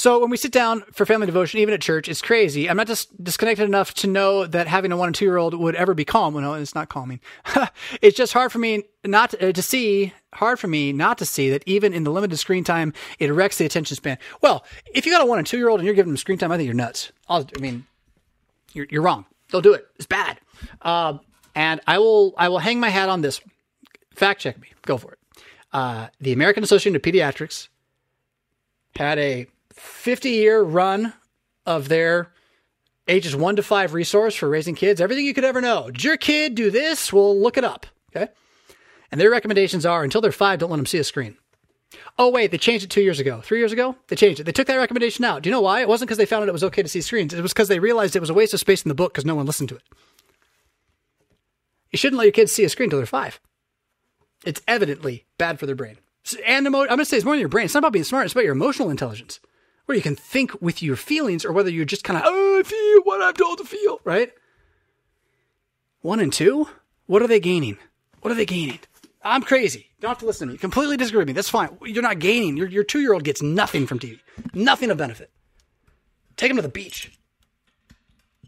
So 0.00 0.18
when 0.18 0.30
we 0.30 0.38
sit 0.38 0.50
down 0.50 0.82
for 0.92 1.04
family 1.04 1.26
devotion, 1.26 1.60
even 1.60 1.74
at 1.74 1.82
church, 1.82 2.08
it's 2.08 2.22
crazy. 2.22 2.70
I'm 2.70 2.78
not 2.78 2.86
just 2.86 3.22
disconnected 3.22 3.68
enough 3.68 3.92
to 3.96 4.06
know 4.06 4.46
that 4.46 4.66
having 4.66 4.92
a 4.92 4.96
one 4.96 5.08
and 5.08 5.14
two 5.14 5.26
year 5.26 5.36
old 5.36 5.52
would 5.52 5.74
ever 5.74 5.92
be 5.92 6.06
calm. 6.06 6.32
Well, 6.32 6.42
no, 6.42 6.54
it's 6.54 6.74
not 6.74 6.88
calming. 6.88 7.20
it's 8.00 8.16
just 8.16 8.32
hard 8.32 8.50
for 8.50 8.58
me 8.58 8.84
not 9.04 9.32
to, 9.32 9.50
uh, 9.50 9.52
to, 9.52 9.60
see, 9.60 10.14
hard 10.32 10.58
for 10.58 10.68
me 10.68 10.94
not 10.94 11.18
to 11.18 11.26
see 11.26 11.50
that 11.50 11.62
even 11.66 11.92
in 11.92 12.04
the 12.04 12.10
limited 12.10 12.38
screen 12.38 12.64
time, 12.64 12.94
it 13.18 13.30
wrecks 13.30 13.58
the 13.58 13.66
attention 13.66 13.94
span. 13.94 14.16
Well, 14.40 14.64
if 14.94 15.04
you 15.04 15.12
got 15.12 15.20
a 15.20 15.26
one 15.26 15.36
and 15.36 15.46
two 15.46 15.58
year 15.58 15.68
old 15.68 15.80
and 15.80 15.84
you're 15.84 15.94
giving 15.94 16.12
them 16.12 16.16
screen 16.16 16.38
time, 16.38 16.50
I 16.50 16.56
think 16.56 16.64
you're 16.64 16.74
nuts. 16.74 17.12
I'll, 17.28 17.46
i 17.54 17.60
mean, 17.60 17.84
you're, 18.72 18.86
you're 18.88 19.02
wrong. 19.02 19.26
Don't 19.50 19.60
do 19.60 19.74
it. 19.74 19.86
It's 19.96 20.06
bad. 20.06 20.40
Uh, 20.80 21.18
and 21.54 21.78
I 21.86 21.98
will, 21.98 22.32
I 22.38 22.48
will 22.48 22.60
hang 22.60 22.80
my 22.80 22.88
hat 22.88 23.10
on 23.10 23.20
this. 23.20 23.42
Fact 24.14 24.40
check 24.40 24.58
me. 24.58 24.68
Go 24.86 24.96
for 24.96 25.12
it. 25.12 25.18
Uh, 25.74 26.08
the 26.22 26.32
American 26.32 26.64
Association 26.64 26.96
of 26.96 27.02
Pediatrics 27.02 27.68
had 28.96 29.18
a 29.18 29.46
50 29.80 30.30
year 30.30 30.62
run 30.62 31.12
of 31.66 31.88
their 31.88 32.32
ages 33.08 33.34
one 33.34 33.56
to 33.56 33.62
five 33.62 33.92
resource 33.94 34.34
for 34.34 34.48
raising 34.48 34.74
kids. 34.74 35.00
Everything 35.00 35.26
you 35.26 35.34
could 35.34 35.44
ever 35.44 35.60
know. 35.60 35.90
Did 35.90 36.04
your 36.04 36.16
kid 36.16 36.54
do 36.54 36.70
this? 36.70 37.12
Well, 37.12 37.38
look 37.38 37.56
it 37.56 37.64
up. 37.64 37.86
Okay. 38.14 38.30
And 39.10 39.20
their 39.20 39.30
recommendations 39.30 39.84
are 39.84 40.04
until 40.04 40.20
they're 40.20 40.32
five, 40.32 40.58
don't 40.58 40.70
let 40.70 40.76
them 40.76 40.86
see 40.86 40.98
a 40.98 41.04
screen. 41.04 41.36
Oh, 42.18 42.30
wait, 42.30 42.50
they 42.50 42.58
changed 42.58 42.84
it 42.84 42.90
two 42.90 43.02
years 43.02 43.18
ago. 43.18 43.40
Three 43.40 43.58
years 43.58 43.72
ago? 43.72 43.96
They 44.08 44.16
changed 44.16 44.40
it. 44.40 44.44
They 44.44 44.52
took 44.52 44.68
that 44.68 44.76
recommendation 44.76 45.24
out. 45.24 45.42
Do 45.42 45.48
you 45.48 45.54
know 45.54 45.60
why? 45.60 45.80
It 45.80 45.88
wasn't 45.88 46.08
because 46.08 46.18
they 46.18 46.26
found 46.26 46.48
it 46.48 46.52
was 46.52 46.64
okay 46.64 46.82
to 46.82 46.88
see 46.88 47.00
screens. 47.00 47.34
It 47.34 47.42
was 47.42 47.52
because 47.52 47.68
they 47.68 47.80
realized 47.80 48.14
it 48.14 48.20
was 48.20 48.30
a 48.30 48.34
waste 48.34 48.54
of 48.54 48.60
space 48.60 48.82
in 48.82 48.88
the 48.88 48.94
book 48.94 49.12
because 49.12 49.24
no 49.24 49.34
one 49.34 49.46
listened 49.46 49.70
to 49.70 49.76
it. 49.76 49.82
You 51.90 51.96
shouldn't 51.96 52.18
let 52.18 52.24
your 52.24 52.32
kids 52.32 52.52
see 52.52 52.64
a 52.64 52.68
screen 52.68 52.86
until 52.86 53.00
they're 53.00 53.06
five. 53.06 53.40
It's 54.44 54.62
evidently 54.68 55.26
bad 55.36 55.58
for 55.58 55.66
their 55.66 55.74
brain. 55.74 55.96
And 56.46 56.66
emo- 56.66 56.82
I'm 56.82 56.88
going 56.88 56.98
to 57.00 57.04
say 57.04 57.16
it's 57.16 57.24
more 57.24 57.34
than 57.34 57.40
your 57.40 57.48
brain. 57.48 57.64
It's 57.64 57.74
not 57.74 57.80
about 57.80 57.92
being 57.92 58.04
smart. 58.04 58.26
It's 58.26 58.32
about 58.32 58.44
your 58.44 58.52
emotional 58.52 58.90
intelligence 58.90 59.40
where 59.90 59.96
you 59.96 60.02
can 60.02 60.14
think 60.14 60.52
with 60.62 60.84
your 60.84 60.94
feelings 60.94 61.44
or 61.44 61.50
whether 61.50 61.68
you're 61.68 61.84
just 61.84 62.04
kind 62.04 62.16
of, 62.16 62.22
oh, 62.24 62.60
I 62.60 62.62
feel 62.62 63.02
what 63.02 63.20
I'm 63.20 63.34
told 63.34 63.58
to 63.58 63.64
feel, 63.64 64.00
right? 64.04 64.30
One 66.00 66.20
and 66.20 66.32
two, 66.32 66.68
what 67.06 67.22
are 67.22 67.26
they 67.26 67.40
gaining? 67.40 67.76
What 68.20 68.30
are 68.30 68.36
they 68.36 68.46
gaining? 68.46 68.78
I'm 69.24 69.42
crazy. 69.42 69.90
Don't 69.98 70.10
have 70.10 70.18
to 70.18 70.26
listen 70.26 70.46
to 70.46 70.52
me. 70.52 70.58
Completely 70.58 70.96
disagree 70.96 71.18
with 71.18 71.26
me. 71.26 71.32
That's 71.32 71.50
fine. 71.50 71.76
You're 71.82 72.04
not 72.04 72.20
gaining. 72.20 72.56
Your, 72.56 72.68
your 72.68 72.84
two 72.84 73.00
year 73.00 73.12
old 73.12 73.24
gets 73.24 73.42
nothing 73.42 73.88
from 73.88 73.98
TV, 73.98 74.20
nothing 74.54 74.92
of 74.92 74.96
benefit. 74.96 75.32
Take 76.36 76.52
him 76.52 76.56
to 76.56 76.62
the 76.62 76.68
beach. 76.68 77.10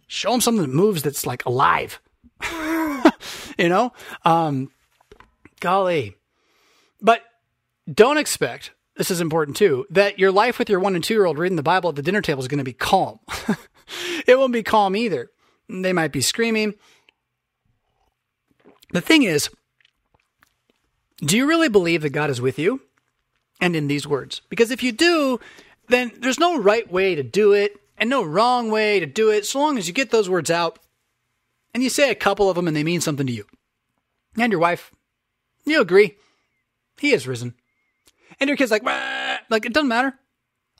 Show 0.07 0.33
him 0.35 0.41
something 0.41 0.62
that 0.62 0.73
moves 0.73 1.03
that's 1.03 1.27
like 1.27 1.45
alive. 1.45 2.01
you 3.59 3.69
know? 3.69 3.93
Um, 4.25 4.71
golly. 5.59 6.15
But 7.01 7.25
don't 7.93 8.19
expect 8.19 8.71
this 8.97 9.11
is 9.11 9.21
important 9.21 9.57
too, 9.57 9.87
that 9.91 10.19
your 10.19 10.33
life 10.33 10.59
with 10.59 10.69
your 10.69 10.81
one 10.81 10.95
and 10.95 11.03
two 11.03 11.15
year 11.15 11.25
old 11.25 11.39
reading 11.39 11.57
the 11.57 11.62
Bible 11.62 11.91
at 11.91 11.97
the 11.97 12.03
dinner 12.03 12.21
table 12.21 12.41
is 12.41 12.49
going 12.49 12.59
to 12.59 12.65
be 12.65 12.73
calm. 12.73 13.21
it 14.27 14.39
won't 14.39 14.53
be 14.53 14.62
calm 14.62 14.95
either. 14.95 15.31
They 15.69 15.93
might 15.93 16.12
be 16.12 16.21
screaming. 16.21 16.75
The 18.93 19.01
thing 19.01 19.23
is, 19.23 19.49
do 21.19 21.37
you 21.37 21.47
really 21.47 21.69
believe 21.69 22.03
that 22.03 22.11
God 22.11 22.31
is 22.31 22.41
with 22.41 22.59
you? 22.59 22.83
And 23.61 23.77
in 23.77 23.87
these 23.87 24.07
words? 24.07 24.43
Because 24.49 24.71
if 24.71 24.83
you 24.83 24.93
do, 24.93 25.39
then 25.89 26.12
there's 26.19 26.41
no 26.41 26.59
right 26.59 26.91
way 26.91 27.15
to 27.15 27.23
do 27.23 27.53
it 27.53 27.77
and 27.97 28.11
no 28.11 28.25
wrong 28.25 28.71
way 28.71 28.99
to 28.99 29.07
do 29.07 29.31
it 29.31 29.47
so 29.47 29.61
long 29.61 29.79
as 29.79 29.87
you 29.87 29.95
get 29.95 30.11
those 30.11 30.29
words 30.29 30.51
out 30.51 30.79
and 31.73 31.83
you 31.83 31.89
say 31.89 32.11
a 32.11 32.17
couple 32.17 32.51
of 32.51 32.57
them 32.57 32.67
and 32.67 32.77
they 32.77 32.85
mean 32.85 33.01
something 33.01 33.27
to 33.27 33.33
you. 33.33 33.47
And 34.37 34.51
your 34.51 34.61
wife, 34.61 34.91
you 35.65 35.81
agree. 35.81 36.17
He 36.99 37.12
has 37.12 37.29
risen. 37.29 37.55
And 38.41 38.49
your 38.49 38.57
kid's 38.57 38.70
like, 38.70 38.85
Wah! 38.85 39.39
like 39.51 39.67
it 39.67 39.73
doesn't 39.73 39.89
matter. 39.89 40.15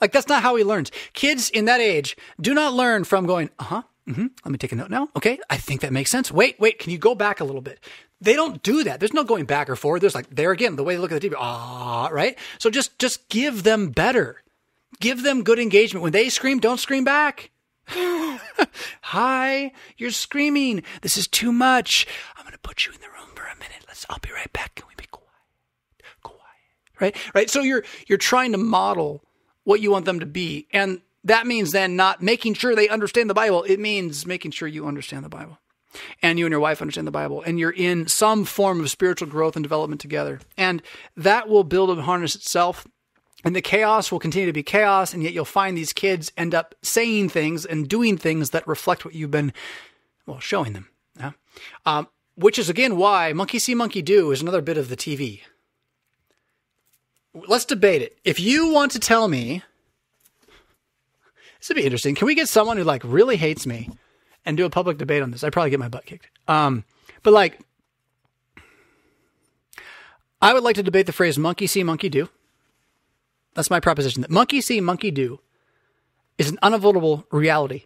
Like 0.01 0.13
that's 0.13 0.29
not 0.29 0.43
how 0.43 0.57
he 0.57 0.65
learns. 0.65 0.91
Kids 1.13 1.51
in 1.51 1.67
that 1.67 1.81
age 1.81 2.17
do 2.41 2.55
not 2.55 2.75
learn 2.75 3.05
from 3.05 3.27
going, 3.27 3.51
uh 3.59 3.65
huh. 3.65 3.83
Mm-hmm. 4.09 4.27
Let 4.45 4.51
me 4.51 4.59
take 4.59 4.73
a 4.73 4.75
note 4.75 4.91
now. 4.91 5.09
Okay, 5.15 5.39
I 5.49 5.57
think 5.57 5.81
that 5.83 5.93
makes 5.93 6.11
sense. 6.11 6.33
Wait, 6.33 6.59
wait. 6.59 6.81
Can 6.81 6.91
you 6.91 6.99
go 6.99 7.15
back 7.15 7.39
a 7.39 7.45
little 7.45 7.61
bit? 7.61 7.79
They 8.21 8.35
don't 8.35 8.61
do 8.63 8.83
that. 8.83 8.99
There's 8.99 9.13
no 9.13 9.23
going 9.23 9.45
back 9.45 9.71
or 9.71 9.77
forward. 9.77 10.01
There's 10.01 10.15
like 10.15 10.29
there 10.29 10.51
again 10.51 10.75
the 10.75 10.83
way 10.83 10.95
they 10.95 11.01
look 11.01 11.13
at 11.13 11.21
the 11.21 11.29
TV. 11.29 11.35
Ah, 11.39 12.09
right. 12.11 12.37
So 12.59 12.69
just 12.69 12.99
just 12.99 13.29
give 13.29 13.63
them 13.63 13.91
better. 13.91 14.43
Give 15.01 15.23
them 15.23 15.45
good 15.45 15.61
engagement. 15.61 16.03
When 16.03 16.13
they 16.13 16.29
scream, 16.31 16.59
don't 16.59 16.81
scream 16.81 17.05
back. 17.05 17.51
Hi, 19.03 19.73
you're 19.97 20.11
screaming. 20.11 20.83
This 21.03 21.17
is 21.17 21.29
too 21.29 21.53
much. 21.53 22.07
I'm 22.37 22.51
to 22.51 22.59
put 22.59 22.87
you 22.87 22.93
in 22.93 23.01
the 23.01 23.09
room 23.09 23.31
for 23.35 23.45
a 23.45 23.55
minute. 23.57 23.85
Let's. 23.87 24.05
I'll 24.11 24.19
be 24.19 24.33
right 24.33 24.53
back. 24.53 24.75
Can 24.75 24.87
we 24.89 24.95
right? 27.03 27.17
Right. 27.35 27.51
So 27.51 27.61
you're 27.61 27.85
you're 28.07 28.19
trying 28.19 28.53
to 28.53 28.59
model 28.59 29.23
what 29.65 29.81
you 29.81 29.91
want 29.91 30.07
them 30.07 30.21
to 30.21 30.27
be, 30.27 30.67
and 30.73 31.03
that 31.25 31.47
means 31.47 31.73
then 31.73 31.97
not 31.97 32.23
making 32.23 32.55
sure 32.55 32.75
they 32.75 32.89
understand 32.89 33.29
the 33.29 33.35
Bible. 33.35 33.65
It 33.65 33.79
means 33.79 34.25
making 34.25 34.53
sure 34.53 34.69
you 34.69 34.87
understand 34.87 35.25
the 35.25 35.29
Bible, 35.29 35.59
and 36.23 36.39
you 36.39 36.47
and 36.47 36.53
your 36.53 36.61
wife 36.61 36.81
understand 36.81 37.07
the 37.07 37.13
Bible, 37.13 37.43
and 37.43 37.59
you're 37.59 37.71
in 37.71 38.07
some 38.07 38.45
form 38.45 38.81
of 38.81 38.91
spiritual 38.91 39.29
growth 39.29 39.57
and 39.57 39.63
development 39.63 40.01
together, 40.01 40.41
and 40.57 40.81
that 41.17 41.49
will 41.49 41.65
build 41.65 41.91
and 41.91 42.01
harness 42.01 42.35
itself. 42.35 42.87
And 43.45 43.57
the 43.57 43.61
chaos 43.61 44.13
will 44.13 44.21
continue 44.21 44.47
to 44.47 44.53
be 44.53 44.63
chaos, 44.63 45.13
and 45.13 45.21
yet 45.21 45.33
you'll 45.33 45.45
find 45.45 45.77
these 45.77 45.93
kids 45.93 46.31
end 46.37 46.55
up 46.55 46.77
saying 46.81 47.31
things 47.31 47.67
and 47.67 47.89
doing 47.89 48.17
things 48.17 48.51
that 48.51 48.69
reflect 48.69 49.05
what 49.05 49.17
you've 49.17 49.33
been, 49.33 49.53
well, 50.27 50.39
showing 50.39 50.75
them. 50.75 50.89
Yeah? 51.19 51.33
Um, 51.85 52.07
which 52.37 52.57
is 52.57 52.71
again 52.71 52.97
why 52.97 53.33
monkey 53.33 53.59
see, 53.59 53.75
monkey 53.75 54.01
do 54.01 54.31
is 54.31 54.41
another 54.41 54.63
bit 54.63 54.79
of 54.79 54.89
the 54.89 54.97
TV 54.97 55.43
let's 57.35 57.65
debate 57.65 58.03
it. 58.03 58.19
If 58.25 58.41
you 58.41 58.73
want 58.73 58.93
to 58.93 58.99
tell 58.99 59.29
me, 59.29 59.63
this 61.59 61.69
would 61.69 61.77
be 61.77 61.85
interesting. 61.85 62.15
Can 62.15 62.27
we 62.27 62.35
get 62.35 62.49
someone 62.49 62.77
who 62.77 62.85
like 62.85 63.03
really 63.05 63.37
hates 63.37 63.67
me 63.67 63.91
and 64.45 64.57
do 64.57 64.65
a 64.65 64.71
public 64.71 64.99
debate 64.99 65.23
on 65.23 65.31
this? 65.31 65.45
I'd 65.45 65.53
probably 65.53 65.71
get 65.71 65.81
my 65.81 65.89
butt 65.89 66.07
kicked. 66.07 66.29
Um, 66.49 66.85
but 67.23 67.33
like, 67.33 67.61
I 70.41 70.53
would 70.53 70.65
like 70.65 70.77
to 70.77 70.83
debate 70.83 71.07
the 71.07 71.13
phrase 71.13 71.39
monkey 71.39 71.67
see, 71.67 71.85
monkey 71.85 72.09
do. 72.09 72.29
That's 73.55 73.71
my 73.71 73.81
proposition 73.81 74.23
that 74.23 74.31
monkey 74.31 74.61
see, 74.61 74.81
monkey 74.81 75.11
do 75.11 75.41
is 76.39 76.51
an 76.51 76.59
unavoidable 76.63 77.27
reality 77.31 77.85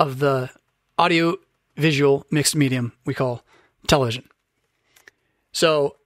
of 0.00 0.18
the 0.18 0.50
audio 0.98 1.36
visual 1.76 2.26
mixed 2.30 2.56
medium 2.56 2.92
we 3.04 3.14
call 3.14 3.44
television. 3.86 4.28
So, 5.52 5.96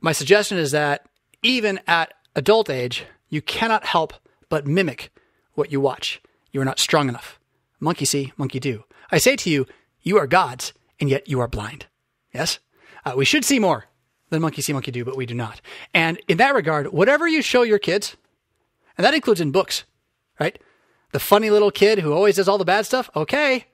my 0.00 0.12
suggestion 0.12 0.58
is 0.58 0.72
that 0.72 1.07
even 1.42 1.80
at 1.86 2.14
adult 2.34 2.70
age, 2.70 3.04
you 3.28 3.42
cannot 3.42 3.86
help 3.86 4.14
but 4.48 4.66
mimic 4.66 5.10
what 5.54 5.72
you 5.72 5.80
watch. 5.80 6.20
You 6.52 6.60
are 6.60 6.64
not 6.64 6.78
strong 6.78 7.08
enough. 7.08 7.38
Monkey 7.80 8.04
see, 8.04 8.32
monkey 8.36 8.60
do. 8.60 8.84
I 9.10 9.18
say 9.18 9.36
to 9.36 9.50
you, 9.50 9.66
you 10.02 10.18
are 10.18 10.26
gods, 10.26 10.72
and 11.00 11.10
yet 11.10 11.28
you 11.28 11.40
are 11.40 11.48
blind. 11.48 11.86
Yes? 12.32 12.58
Uh, 13.04 13.14
we 13.16 13.24
should 13.24 13.44
see 13.44 13.58
more 13.58 13.86
than 14.30 14.42
monkey 14.42 14.62
see, 14.62 14.72
monkey 14.72 14.90
do, 14.90 15.04
but 15.04 15.16
we 15.16 15.26
do 15.26 15.34
not. 15.34 15.60
And 15.94 16.20
in 16.28 16.38
that 16.38 16.54
regard, 16.54 16.88
whatever 16.88 17.26
you 17.26 17.42
show 17.42 17.62
your 17.62 17.78
kids, 17.78 18.16
and 18.96 19.04
that 19.04 19.14
includes 19.14 19.40
in 19.40 19.52
books, 19.52 19.84
right? 20.40 20.58
The 21.12 21.20
funny 21.20 21.50
little 21.50 21.70
kid 21.70 22.00
who 22.00 22.12
always 22.12 22.36
does 22.36 22.48
all 22.48 22.58
the 22.58 22.64
bad 22.64 22.84
stuff, 22.86 23.10
okay. 23.14 23.66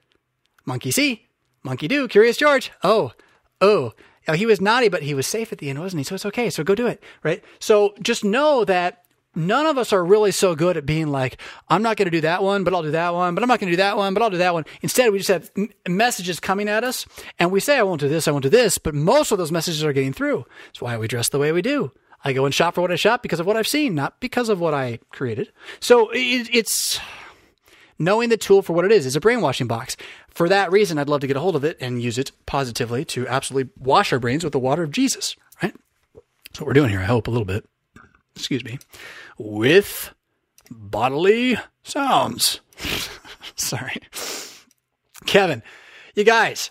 Monkey 0.65 0.91
see, 0.91 1.29
monkey 1.63 1.89
do, 1.89 2.07
Curious 2.09 2.37
George. 2.37 2.71
Oh, 2.83 3.13
oh, 3.61 3.93
now, 4.27 4.35
he 4.35 4.47
was 4.47 4.61
naughty, 4.61 4.89
but 4.89 5.03
he 5.03 5.15
was 5.15 5.27
safe 5.27 5.53
at 5.53 5.59
the 5.59 5.69
end, 5.71 5.81
wasn't 5.81 6.01
he? 6.01 6.05
So 6.05 6.15
it's 6.15 6.27
okay. 6.27 6.51
So 6.51 6.65
go 6.65 6.75
do 6.75 6.87
it, 6.87 7.03
right? 7.23 7.43
So 7.59 7.95
just 8.01 8.25
know 8.25 8.65
that 8.65 9.05
none 9.35 9.67
of 9.67 9.79
us 9.79 9.93
are 9.93 10.05
really 10.05 10.31
so 10.31 10.55
good 10.55 10.77
at 10.77 10.87
being 10.87 11.09
like, 11.09 11.41
I'm 11.69 11.83
not 11.83 11.97
going 11.97 12.07
to 12.07 12.11
do 12.11 12.21
that 12.23 12.43
one, 12.43 12.65
but 12.65 12.73
I'll 12.75 12.83
do 12.83 12.93
that 12.93 13.15
one, 13.15 13.35
but 13.35 13.43
I'm 13.43 13.49
not 13.49 13.61
going 13.61 13.71
to 13.71 13.73
do 13.73 13.83
that 13.83 13.97
one, 13.97 14.15
but 14.15 14.23
I'll 14.23 14.31
do 14.31 14.39
that 14.39 14.55
one. 14.55 14.65
Instead, 14.83 15.13
we 15.13 15.19
just 15.19 15.29
have 15.29 15.51
m- 15.57 15.71
messages 15.89 16.41
coming 16.41 16.69
at 16.69 16.85
us 16.85 17.07
and 17.39 17.51
we 17.51 17.61
say, 17.61 17.79
I 17.79 17.83
won't 17.83 18.01
do 18.01 18.09
this, 18.09 18.29
I 18.29 18.31
won't 18.31 18.45
do 18.45 18.49
this, 18.49 18.79
but 18.79 18.95
most 18.95 19.33
of 19.33 19.39
those 19.39 19.53
messages 19.53 19.85
are 19.85 19.93
getting 19.93 20.13
through. 20.13 20.47
That's 20.67 20.81
why 20.81 20.97
we 20.97 21.09
dress 21.09 21.29
the 21.29 21.39
way 21.39 21.53
we 21.53 21.63
do. 21.63 21.93
I 22.25 22.33
go 22.33 22.47
and 22.47 22.55
shop 22.55 22.75
for 22.75 22.81
what 22.81 22.93
I 22.93 22.97
shop 22.97 23.23
because 23.23 23.41
of 23.41 23.47
what 23.47 23.57
I've 23.57 23.69
seen, 23.69 23.95
not 23.95 24.19
because 24.21 24.49
of 24.49 24.59
what 24.59 24.73
I 24.73 24.99
created. 25.11 25.53
So 25.81 26.11
it, 26.11 26.49
it's, 26.53 26.99
knowing 27.99 28.29
the 28.29 28.37
tool 28.37 28.63
for 28.63 28.73
what 28.73 28.85
it 28.85 28.93
is 28.93 29.07
is 29.07 29.17
a 29.17 29.21
brainwashing 29.21 29.67
box. 29.67 29.97
For 30.29 30.49
that 30.49 30.73
reason, 30.73 30.99
I'd 30.99 31.09
love 31.09 31.21
to 31.21 31.27
get 31.27 31.37
a 31.37 31.41
hold 31.41 31.57
of 31.57 31.65
it 31.65 31.77
and 31.81 32.03
use 32.03 32.19
it 32.19 32.33
positively 32.47 33.05
to 33.07 33.27
absolutely 33.29 33.73
wash 33.79 34.13
our 34.13 34.19
brains 34.19 34.45
with 34.45 34.53
the 34.53 34.59
water 34.59 34.83
of 34.83 34.91
Jesus, 34.91 35.37
right? 35.63 35.75
That's 36.15 36.61
what 36.61 36.67
we're 36.67 36.73
doing 36.73 36.91
here, 36.91 37.01
I 37.01 37.05
hope, 37.05 37.27
a 37.27 37.31
little 37.31 37.45
bit. 37.45 37.69
Excuse 38.37 38.65
me. 38.65 38.79
With 39.39 40.13
bodily 40.71 41.57
sounds. 41.83 42.61
Sorry. 43.57 44.01
Kevin, 45.27 45.63
you 46.15 46.25
guys, 46.25 46.71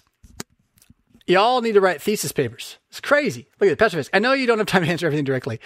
y'all 1.26 1.62
need 1.62 1.74
to 1.74 1.82
write 1.82 2.02
thesis 2.02 2.32
papers. 2.32 2.78
It's 2.94 3.02
crazy. 3.02 3.48
Look 3.60 3.72
at 3.72 3.72
the 3.72 3.84
pessimist. 3.84 4.12
I 4.14 4.20
know 4.20 4.34
you 4.34 4.46
don't 4.46 4.60
have 4.60 4.68
time 4.68 4.84
to 4.84 4.88
answer 4.88 5.08
everything 5.08 5.26
directly. 5.26 5.60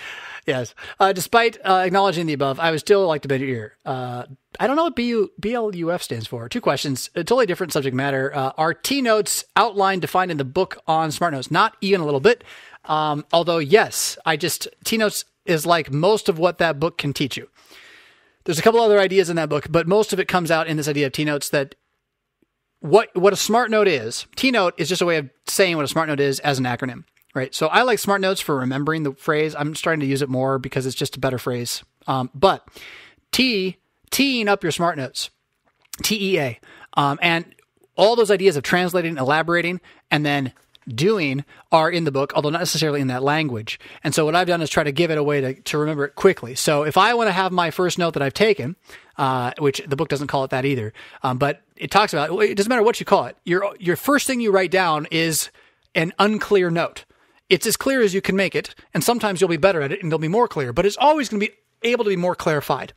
Yes. 0.46 0.74
Uh, 0.98 1.12
despite 1.12 1.58
uh, 1.66 1.84
acknowledging 1.86 2.26
the 2.26 2.32
above, 2.32 2.58
I 2.58 2.72
would 2.72 2.80
still 2.80 3.06
like 3.06 3.22
to 3.24 3.28
bend 3.28 3.42
your 3.42 3.50
ear. 3.50 3.78
Uh, 3.86 4.24
I 4.62 4.66
don't 4.66 4.78
know 4.78 4.86
what 4.86 4.96
BU, 4.96 5.28
BLUF 5.38 6.02
stands 6.02 6.26
for. 6.26 6.48
Two 6.48 6.62
questions. 6.62 7.10
A 7.16 7.26
totally 7.26 7.46
different 7.46 7.74
subject 7.74 7.94
matter. 7.94 8.34
Uh, 8.34 8.54
are 8.58 8.74
T 8.74 9.02
notes 9.02 9.44
outlined 9.58 10.04
defined 10.04 10.32
in 10.32 10.38
the 10.38 10.46
book 10.46 10.82
on 10.88 11.12
Smart 11.12 11.34
Notes? 11.34 11.52
Not 11.52 11.76
even 11.82 12.00
a 12.00 12.06
little 12.06 12.22
bit. 12.22 12.46
Um, 12.86 13.26
although, 13.34 13.58
yes, 13.58 14.18
I 14.26 14.38
just, 14.38 14.70
T 14.86 14.96
notes 14.96 15.26
is 15.46 15.66
like 15.66 15.92
most 15.92 16.30
of 16.30 16.40
what 16.40 16.60
that 16.60 16.80
book 16.80 16.98
can 16.98 17.12
teach 17.12 17.36
you. 17.36 17.50
There's 18.46 18.58
a 18.58 18.62
couple 18.62 18.80
other 18.80 19.02
ideas 19.02 19.30
in 19.30 19.36
that 19.36 19.50
book, 19.50 19.68
but 19.70 19.86
most 19.86 20.14
of 20.14 20.20
it 20.22 20.30
comes 20.30 20.50
out 20.50 20.68
in 20.68 20.78
this 20.78 20.88
idea 20.88 21.08
of 21.08 21.12
T 21.12 21.26
notes 21.26 21.50
that 21.50 21.76
what 22.80 23.14
what 23.18 23.34
a 23.34 23.38
smart 23.38 23.70
note 23.70 23.90
is. 23.90 24.28
T 24.38 24.50
note 24.50 24.76
is 24.78 24.88
just 24.88 25.02
a 25.02 25.06
way 25.06 25.18
of 25.18 25.30
saying 25.46 25.76
what 25.76 25.84
a 25.84 25.90
smart 25.90 26.08
note 26.08 26.22
is 26.22 26.40
as 26.40 26.60
an 26.60 26.66
acronym, 26.66 27.04
right? 27.38 27.56
So 27.56 27.68
I 27.68 27.84
like 27.84 28.00
smart 28.00 28.20
notes 28.20 28.42
for 28.42 28.58
remembering 28.58 29.04
the 29.04 29.14
phrase. 29.14 29.56
I'm 29.56 29.76
starting 29.76 30.02
to 30.02 30.06
use 30.06 30.22
it 30.22 30.30
more 30.30 30.60
because 30.60 30.86
it's 30.86 30.96
just 30.96 31.16
a 31.16 31.20
better 31.20 31.38
phrase. 31.38 31.84
Um, 32.08 32.30
but 32.34 32.68
T 33.32 33.78
teeing 34.10 34.48
up 34.48 34.64
your 34.64 34.72
smart 34.72 34.98
notes, 34.98 35.30
T 36.04 36.34
E 36.34 36.40
A, 36.40 36.60
um, 36.96 37.20
and 37.22 37.46
all 37.96 38.16
those 38.16 38.32
ideas 38.32 38.58
of 38.58 38.64
translating, 38.64 39.18
elaborating, 39.18 39.80
and 40.12 40.26
then 40.26 40.54
doing 40.88 41.44
are 41.70 41.92
in 41.92 42.06
the 42.06 42.12
book, 42.12 42.32
although 42.34 42.50
not 42.50 42.62
necessarily 42.62 43.02
in 43.02 43.08
that 43.08 43.22
language. 43.22 43.78
And 44.04 44.16
so 44.16 44.24
what 44.24 44.36
I've 44.36 44.48
done 44.48 44.62
is 44.62 44.70
try 44.70 44.84
to 44.84 44.92
give 44.94 45.12
it 45.12 45.18
a 45.18 45.24
way 45.24 45.42
to, 45.42 45.54
to 45.54 45.78
remember 45.78 46.06
it 46.06 46.16
quickly. 46.16 46.56
So 46.56 46.84
if 46.84 46.98
I 46.98 47.14
want 47.14 47.28
to 47.28 47.34
have 47.34 47.52
my 47.52 47.72
first 47.72 47.98
note 47.98 48.14
that 48.14 48.24
I've 48.24 48.34
taken, 48.34 48.78
uh, 49.18 49.52
which 49.60 49.82
the 49.86 49.98
book 49.98 50.08
doesn't 50.08 50.28
call 50.28 50.46
it 50.46 50.52
that 50.52 50.64
either, 50.64 50.94
um, 51.24 51.38
but 51.38 51.62
it 51.76 51.92
talks 51.92 52.14
about 52.14 52.32
it 52.42 52.56
doesn't 52.56 52.70
matter 52.70 52.84
what 52.84 53.00
you 53.02 53.06
call 53.06 53.26
it. 53.26 53.36
Your 53.44 53.76
your 53.80 53.98
first 53.98 54.28
thing 54.28 54.40
you 54.40 54.52
write 54.52 54.72
down 54.72 55.08
is 55.12 55.50
an 55.94 56.14
unclear 56.20 56.70
note. 56.72 57.04
It's 57.50 57.66
as 57.66 57.78
clear 57.78 58.02
as 58.02 58.14
you 58.14 58.22
can 58.22 58.36
make 58.36 58.56
it, 58.56 58.76
and 58.94 59.04
sometimes 59.04 59.40
you'll 59.40 59.50
be 59.50 59.58
better 59.58 59.82
at 59.82 59.92
it 59.92 60.02
and 60.02 60.10
it'll 60.10 60.20
be 60.20 60.28
more 60.28 60.48
clear, 60.48 60.74
but 60.74 60.86
it's 60.86 60.98
always 60.98 61.30
going 61.30 61.40
to 61.40 61.48
be 61.48 61.54
able 61.84 62.04
to 62.04 62.10
be 62.10 62.16
more 62.16 62.36
clarified. 62.36 62.94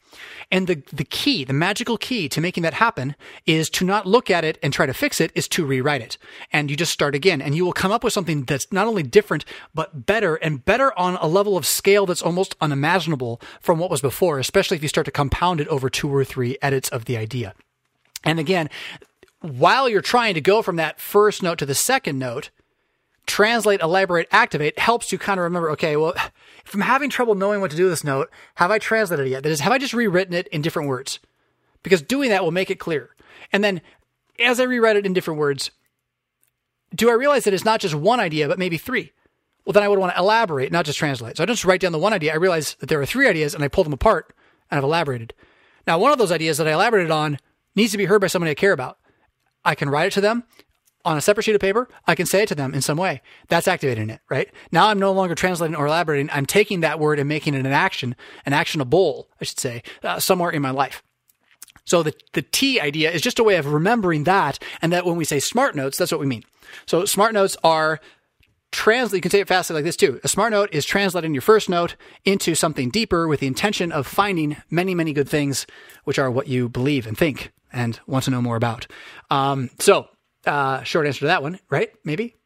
And 0.51 0.67
the, 0.67 0.83
the 0.93 1.05
key, 1.05 1.45
the 1.45 1.53
magical 1.53 1.97
key 1.97 2.29
to 2.31 2.41
making 2.41 2.63
that 2.63 2.75
happen 2.75 3.15
is 3.47 3.69
to 3.71 3.85
not 3.85 4.07
look 4.07 4.31
at 4.31 4.45
it 4.45 4.59
and 4.63 4.73
try 4.73 4.87
to 4.87 4.95
fix 4.95 5.21
it, 5.21 5.31
is 5.35 5.49
to 5.49 5.65
rewrite 5.65 6.01
it. 6.01 6.19
And 6.53 6.71
you 6.71 6.77
just 6.77 6.93
start 6.93 7.15
again 7.15 7.43
and 7.43 7.55
you 7.55 7.65
will 7.65 7.73
come 7.73 7.93
up 7.93 8.03
with 8.03 8.13
something 8.13 8.45
that's 8.45 8.73
not 8.73 8.87
only 8.87 9.03
different, 9.03 9.45
but 9.75 10.07
better 10.07 10.37
and 10.37 10.65
better 10.65 10.99
on 10.99 11.17
a 11.17 11.27
level 11.27 11.57
of 11.57 11.67
scale 11.67 12.07
that's 12.07 12.23
almost 12.23 12.57
unimaginable 12.61 13.41
from 13.61 13.79
what 13.79 13.91
was 13.91 14.01
before, 14.01 14.39
especially 14.39 14.77
if 14.77 14.83
you 14.83 14.89
start 14.89 15.05
to 15.05 15.11
compound 15.11 15.61
it 15.61 15.69
over 15.69 15.91
two 15.91 16.13
or 16.13 16.25
three 16.25 16.57
edits 16.63 16.89
of 16.89 17.05
the 17.05 17.17
idea. 17.17 17.55
And 18.25 18.39
again, 18.39 18.71
while 19.41 19.89
you're 19.89 20.03
trying 20.03 20.35
to 20.35 20.41
go 20.41 20.63
from 20.63 20.77
that 20.77 21.01
first 21.01 21.43
note 21.43 21.59
to 21.59 21.67
the 21.67 21.75
second 21.75 22.19
note, 22.19 22.51
translate, 23.31 23.81
elaborate, 23.81 24.29
activate 24.31 24.79
helps 24.79 25.13
you 25.13 25.19
kind 25.19 25.39
of 25.39 25.45
remember, 25.45 25.71
okay, 25.71 25.97
well, 25.97 26.13
if 26.67 26.75
I'm 26.75 26.81
having 26.81 27.09
trouble 27.09 27.35
knowing 27.35 27.61
what 27.61 27.71
to 27.71 27.77
do 27.77 27.85
with 27.85 27.93
this 27.93 28.05
note, 28.05 28.31
have 28.57 28.71
I 28.71 28.79
translated 28.79 29.27
it 29.27 29.31
yet? 29.31 29.43
That 29.43 29.53
is, 29.53 29.61
have 29.61 29.73
I 29.73 29.79
just 29.79 29.95
rewritten 29.95 30.35
it 30.35 30.49
in 30.49 30.63
different 30.63 30.89
words? 30.89 31.21
Because 31.83 32.03
doing 32.03 32.31
that 32.31 32.45
will 32.45 32.51
make 32.51 32.71
it 32.71 32.79
clear. 32.79 33.11
And 33.53 33.65
then 33.65 33.81
as 34.39 34.61
I 34.61 34.65
rewrite 34.65 34.97
it 34.97 35.07
in 35.07 35.13
different 35.13 35.39
words, 35.39 35.71
do 36.95 37.09
I 37.09 37.15
realize 37.15 37.45
that 37.45 37.55
it's 37.55 37.65
not 37.65 37.81
just 37.81 37.95
one 37.95 38.21
idea, 38.21 38.49
but 38.49 38.59
maybe 38.59 38.77
three? 38.77 39.13
Well, 39.65 39.73
then 39.73 39.83
I 39.83 39.89
would 39.89 39.99
want 39.99 40.13
to 40.15 40.19
elaborate, 40.19 40.73
not 40.73 40.85
just 40.85 40.99
translate. 40.99 41.37
So 41.37 41.43
I 41.43 41.47
don't 41.47 41.55
just 41.55 41.65
write 41.65 41.81
down 41.81 41.93
the 41.93 41.99
one 41.99 42.13
idea. 42.13 42.33
I 42.33 42.37
realize 42.37 42.75
that 42.81 42.89
there 42.89 43.01
are 43.01 43.07
three 43.07 43.29
ideas 43.29 43.55
and 43.55 43.63
I 43.63 43.69
pull 43.69 43.85
them 43.85 43.93
apart 43.93 44.35
and 44.71 44.79
I've 44.79 44.85
elaborated. 44.85 45.33
Now, 45.87 45.99
one 45.99 46.13
of 46.13 46.19
those 46.19 46.33
ideas 46.33 46.59
that 46.59 46.67
I 46.67 46.73
elaborated 46.73 47.11
on 47.11 47.39
needs 47.77 47.93
to 47.93 47.99
be 47.99 48.07
heard 48.07 48.21
by 48.21 48.27
somebody 48.27 48.51
I 48.51 48.55
care 48.55 48.73
about. 48.73 48.99
I 49.65 49.75
can 49.75 49.89
write 49.89 50.07
it 50.07 50.13
to 50.15 50.21
them 50.21 50.45
on 51.05 51.17
a 51.17 51.21
separate 51.21 51.45
sheet 51.45 51.55
of 51.55 51.61
paper, 51.61 51.89
I 52.07 52.15
can 52.15 52.27
say 52.27 52.43
it 52.43 52.49
to 52.49 52.55
them 52.55 52.75
in 52.75 52.83
some 52.83 52.99
way. 52.99 53.23
That's 53.49 53.69
activating 53.69 54.11
it, 54.11 54.21
right? 54.29 54.51
Now 54.71 54.89
I'm 54.89 54.99
no 54.99 55.13
longer 55.13 55.35
translating 55.35 55.77
or 55.77 55.87
elaborating. 55.87 56.29
I'm 56.33 56.47
taking 56.47 56.81
that 56.81 57.01
word 57.01 57.19
and 57.19 57.29
making 57.29 57.55
it 57.55 57.61
an 57.61 57.67
action, 57.67 58.17
an 58.45 58.53
actionable, 58.53 59.29
I 59.41 59.45
should 59.45 59.61
say, 59.61 59.83
uh, 60.03 60.19
somewhere 60.19 60.51
in 60.51 60.63
my 60.63 60.71
life. 60.71 61.03
So 61.85 62.03
the, 62.03 62.15
the 62.35 62.43
T 62.43 62.81
idea 62.81 63.11
is 63.11 63.23
just 63.23 63.39
a 63.39 63.45
way 63.45 63.57
of 63.57 63.73
remembering 63.73 64.25
that. 64.25 64.59
And 64.83 64.93
that 64.93 65.05
when 65.05 65.17
we 65.17 65.25
say 65.25 65.41
smart 65.41 65.75
notes, 65.75 65.99
that's 65.99 66.13
what 66.13 66.21
we 66.21 66.27
mean. 66.27 66.45
So 66.87 67.05
smart 67.05 67.33
notes 67.33 67.57
are 67.65 68.01
translate, 68.73 69.19
you 69.19 69.23
can 69.23 69.31
say 69.31 69.41
it 69.41 69.49
fastly 69.49 69.75
like 69.75 69.85
this 69.85 69.97
too. 69.97 70.21
A 70.23 70.29
smart 70.29 70.53
note 70.53 70.69
is 70.73 70.85
translating 70.85 71.35
your 71.35 71.41
first 71.41 71.69
note 71.69 71.97
into 72.25 72.55
something 72.55 72.91
deeper 72.91 73.27
with 73.27 73.41
the 73.41 73.47
intention 73.47 73.91
of 73.91 74.07
finding 74.07 74.57
many, 74.71 74.95
many 74.95 75.13
good 75.13 75.29
things, 75.29 75.67
which 76.05 76.19
are 76.19 76.31
what 76.31 76.47
you 76.47 76.69
believe 76.69 77.07
and 77.07 77.19
think 77.19 77.53
and 77.73 78.01
want 78.07 78.25
to 78.25 78.31
know 78.31 78.43
more 78.43 78.57
about. 78.57 78.87
Um, 79.31 79.71
so 79.79 80.09
uh, 80.47 80.83
short 80.83 81.07
answer 81.07 81.21
to 81.21 81.27
that 81.27 81.43
one, 81.43 81.59
right? 81.69 81.91
Maybe. 82.05 82.37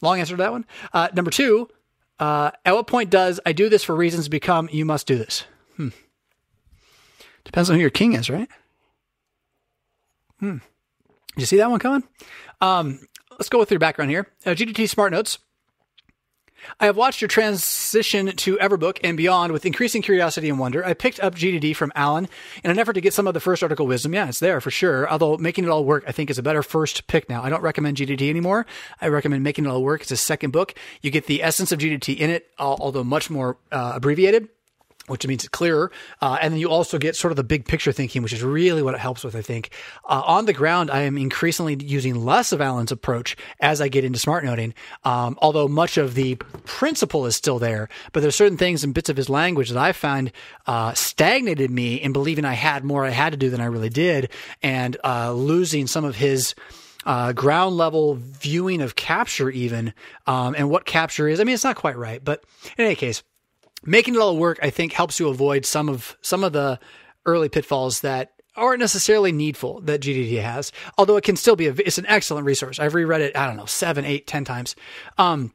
Long 0.00 0.18
answer 0.18 0.36
to 0.36 0.42
that 0.42 0.52
one. 0.52 0.66
Uh, 0.92 1.08
number 1.14 1.30
two, 1.30 1.68
uh, 2.18 2.50
at 2.64 2.74
what 2.74 2.86
point 2.86 3.10
does 3.10 3.40
I 3.46 3.52
do 3.52 3.68
this 3.68 3.84
for 3.84 3.94
reasons 3.94 4.28
become 4.28 4.68
you 4.72 4.84
must 4.84 5.06
do 5.06 5.16
this? 5.16 5.44
Hmm. 5.76 5.88
Depends 7.44 7.70
on 7.70 7.76
who 7.76 7.80
your 7.80 7.90
king 7.90 8.14
is, 8.14 8.30
right? 8.30 8.48
Hmm. 10.40 10.58
Did 11.34 11.40
you 11.40 11.46
see 11.46 11.56
that 11.56 11.70
one 11.70 11.80
coming? 11.80 12.04
Um, 12.60 13.00
let's 13.32 13.48
go 13.48 13.58
with 13.58 13.70
your 13.70 13.80
background 13.80 14.10
here. 14.10 14.28
Uh, 14.46 14.50
GTD 14.50 14.88
Smart 14.88 15.12
Notes 15.12 15.38
I 16.80 16.86
have 16.86 16.96
watched 16.96 17.20
your 17.20 17.28
transition 17.28 18.34
to 18.36 18.56
Everbook 18.56 18.98
and 19.02 19.16
beyond 19.16 19.52
with 19.52 19.66
increasing 19.66 20.02
curiosity 20.02 20.48
and 20.48 20.58
wonder. 20.58 20.84
I 20.84 20.94
picked 20.94 21.20
up 21.20 21.34
GTD 21.34 21.76
from 21.76 21.92
Allen 21.94 22.28
in 22.62 22.70
an 22.70 22.78
effort 22.78 22.94
to 22.94 23.00
get 23.00 23.14
some 23.14 23.26
of 23.26 23.34
the 23.34 23.40
first 23.40 23.62
article 23.62 23.86
wisdom. 23.86 24.14
Yeah, 24.14 24.28
it's 24.28 24.40
there 24.40 24.60
for 24.60 24.70
sure. 24.70 25.08
Although 25.08 25.36
making 25.38 25.64
it 25.64 25.70
all 25.70 25.84
work, 25.84 26.04
I 26.06 26.12
think 26.12 26.30
is 26.30 26.38
a 26.38 26.42
better 26.42 26.62
first 26.62 27.06
pick 27.06 27.28
now. 27.28 27.42
I 27.42 27.50
don't 27.50 27.62
recommend 27.62 27.96
GTD 27.96 28.28
anymore. 28.30 28.66
I 29.00 29.08
recommend 29.08 29.42
making 29.42 29.64
it 29.64 29.68
all 29.68 29.82
work. 29.82 30.02
It's 30.02 30.10
a 30.10 30.16
second 30.16 30.50
book. 30.52 30.74
You 31.02 31.10
get 31.10 31.26
the 31.26 31.42
essence 31.42 31.72
of 31.72 31.78
GTD 31.78 32.18
in 32.18 32.30
it, 32.30 32.50
although 32.58 33.04
much 33.04 33.30
more 33.30 33.56
uh, 33.70 33.92
abbreviated 33.96 34.48
which 35.06 35.26
means 35.26 35.44
it's 35.44 35.48
clearer. 35.48 35.90
Uh, 36.20 36.38
and 36.40 36.52
then 36.52 36.60
you 36.60 36.70
also 36.70 36.98
get 36.98 37.16
sort 37.16 37.32
of 37.32 37.36
the 37.36 37.44
big 37.44 37.66
picture 37.66 37.92
thinking, 37.92 38.22
which 38.22 38.32
is 38.32 38.42
really 38.42 38.82
what 38.82 38.94
it 38.94 39.00
helps 39.00 39.22
with, 39.22 39.36
I 39.36 39.42
think. 39.42 39.70
Uh, 40.08 40.22
on 40.24 40.46
the 40.46 40.52
ground, 40.52 40.90
I 40.90 41.02
am 41.02 41.18
increasingly 41.18 41.76
using 41.76 42.24
less 42.24 42.52
of 42.52 42.60
Allen's 42.60 42.92
approach 42.92 43.36
as 43.60 43.80
I 43.80 43.88
get 43.88 44.04
into 44.04 44.18
smart 44.18 44.44
noting. 44.44 44.74
Um, 45.04 45.38
although 45.42 45.68
much 45.68 45.98
of 45.98 46.14
the 46.14 46.36
principle 46.64 47.26
is 47.26 47.36
still 47.36 47.58
there, 47.58 47.88
but 48.12 48.20
there's 48.20 48.34
certain 48.34 48.56
things 48.58 48.82
and 48.82 48.94
bits 48.94 49.10
of 49.10 49.16
his 49.16 49.28
language 49.28 49.70
that 49.70 49.82
I 49.82 49.92
find 49.92 50.32
uh, 50.66 50.94
stagnated 50.94 51.70
me 51.70 51.96
in 51.96 52.12
believing 52.12 52.44
I 52.44 52.54
had 52.54 52.84
more 52.84 53.04
I 53.04 53.10
had 53.10 53.30
to 53.30 53.36
do 53.36 53.50
than 53.50 53.60
I 53.60 53.66
really 53.66 53.90
did, 53.90 54.30
and 54.62 54.96
uh, 55.04 55.32
losing 55.32 55.86
some 55.86 56.04
of 56.04 56.16
his. 56.16 56.54
Uh, 57.06 57.34
ground 57.34 57.76
level 57.76 58.14
viewing 58.14 58.80
of 58.80 58.96
capture, 58.96 59.50
even, 59.50 59.92
um, 60.26 60.54
and 60.56 60.70
what 60.70 60.86
capture 60.86 61.28
is. 61.28 61.38
I 61.38 61.44
mean, 61.44 61.54
it's 61.54 61.62
not 61.62 61.76
quite 61.76 61.98
right, 61.98 62.24
but 62.24 62.42
in 62.78 62.86
any 62.86 62.94
case, 62.94 63.22
making 63.86 64.14
it 64.14 64.20
all 64.20 64.36
work, 64.36 64.58
I 64.62 64.70
think, 64.70 64.92
helps 64.92 65.18
you 65.18 65.28
avoid 65.28 65.66
some 65.66 65.88
of 65.88 66.16
some 66.20 66.44
of 66.44 66.52
the 66.52 66.78
early 67.26 67.48
pitfalls 67.48 68.00
that 68.00 68.32
aren't 68.56 68.80
necessarily 68.80 69.32
needful 69.32 69.80
that 69.82 70.00
GTD 70.00 70.40
has. 70.40 70.72
Although 70.96 71.16
it 71.16 71.24
can 71.24 71.36
still 71.36 71.56
be 71.56 71.66
a, 71.66 71.72
it's 71.72 71.98
an 71.98 72.06
excellent 72.06 72.46
resource. 72.46 72.78
I've 72.78 72.94
reread 72.94 73.20
it, 73.20 73.36
I 73.36 73.46
don't 73.46 73.56
know, 73.56 73.66
seven, 73.66 74.04
eight, 74.04 74.26
ten 74.26 74.44
times. 74.44 74.76
Um, 75.18 75.52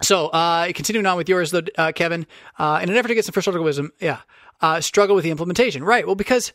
so, 0.00 0.28
uh, 0.28 0.72
continuing 0.72 1.06
on 1.06 1.16
with 1.16 1.28
yours, 1.28 1.52
though, 1.52 1.62
uh, 1.78 1.92
Kevin, 1.92 2.26
uh, 2.58 2.80
in 2.82 2.90
an 2.90 2.96
effort 2.96 3.08
to 3.08 3.14
get 3.14 3.24
some 3.24 3.32
first 3.32 3.46
article 3.46 3.64
wisdom, 3.64 3.92
yeah, 4.00 4.20
uh, 4.60 4.80
struggle 4.80 5.14
with 5.14 5.24
the 5.24 5.30
implementation. 5.30 5.84
Right. 5.84 6.06
Well, 6.06 6.16
because 6.16 6.52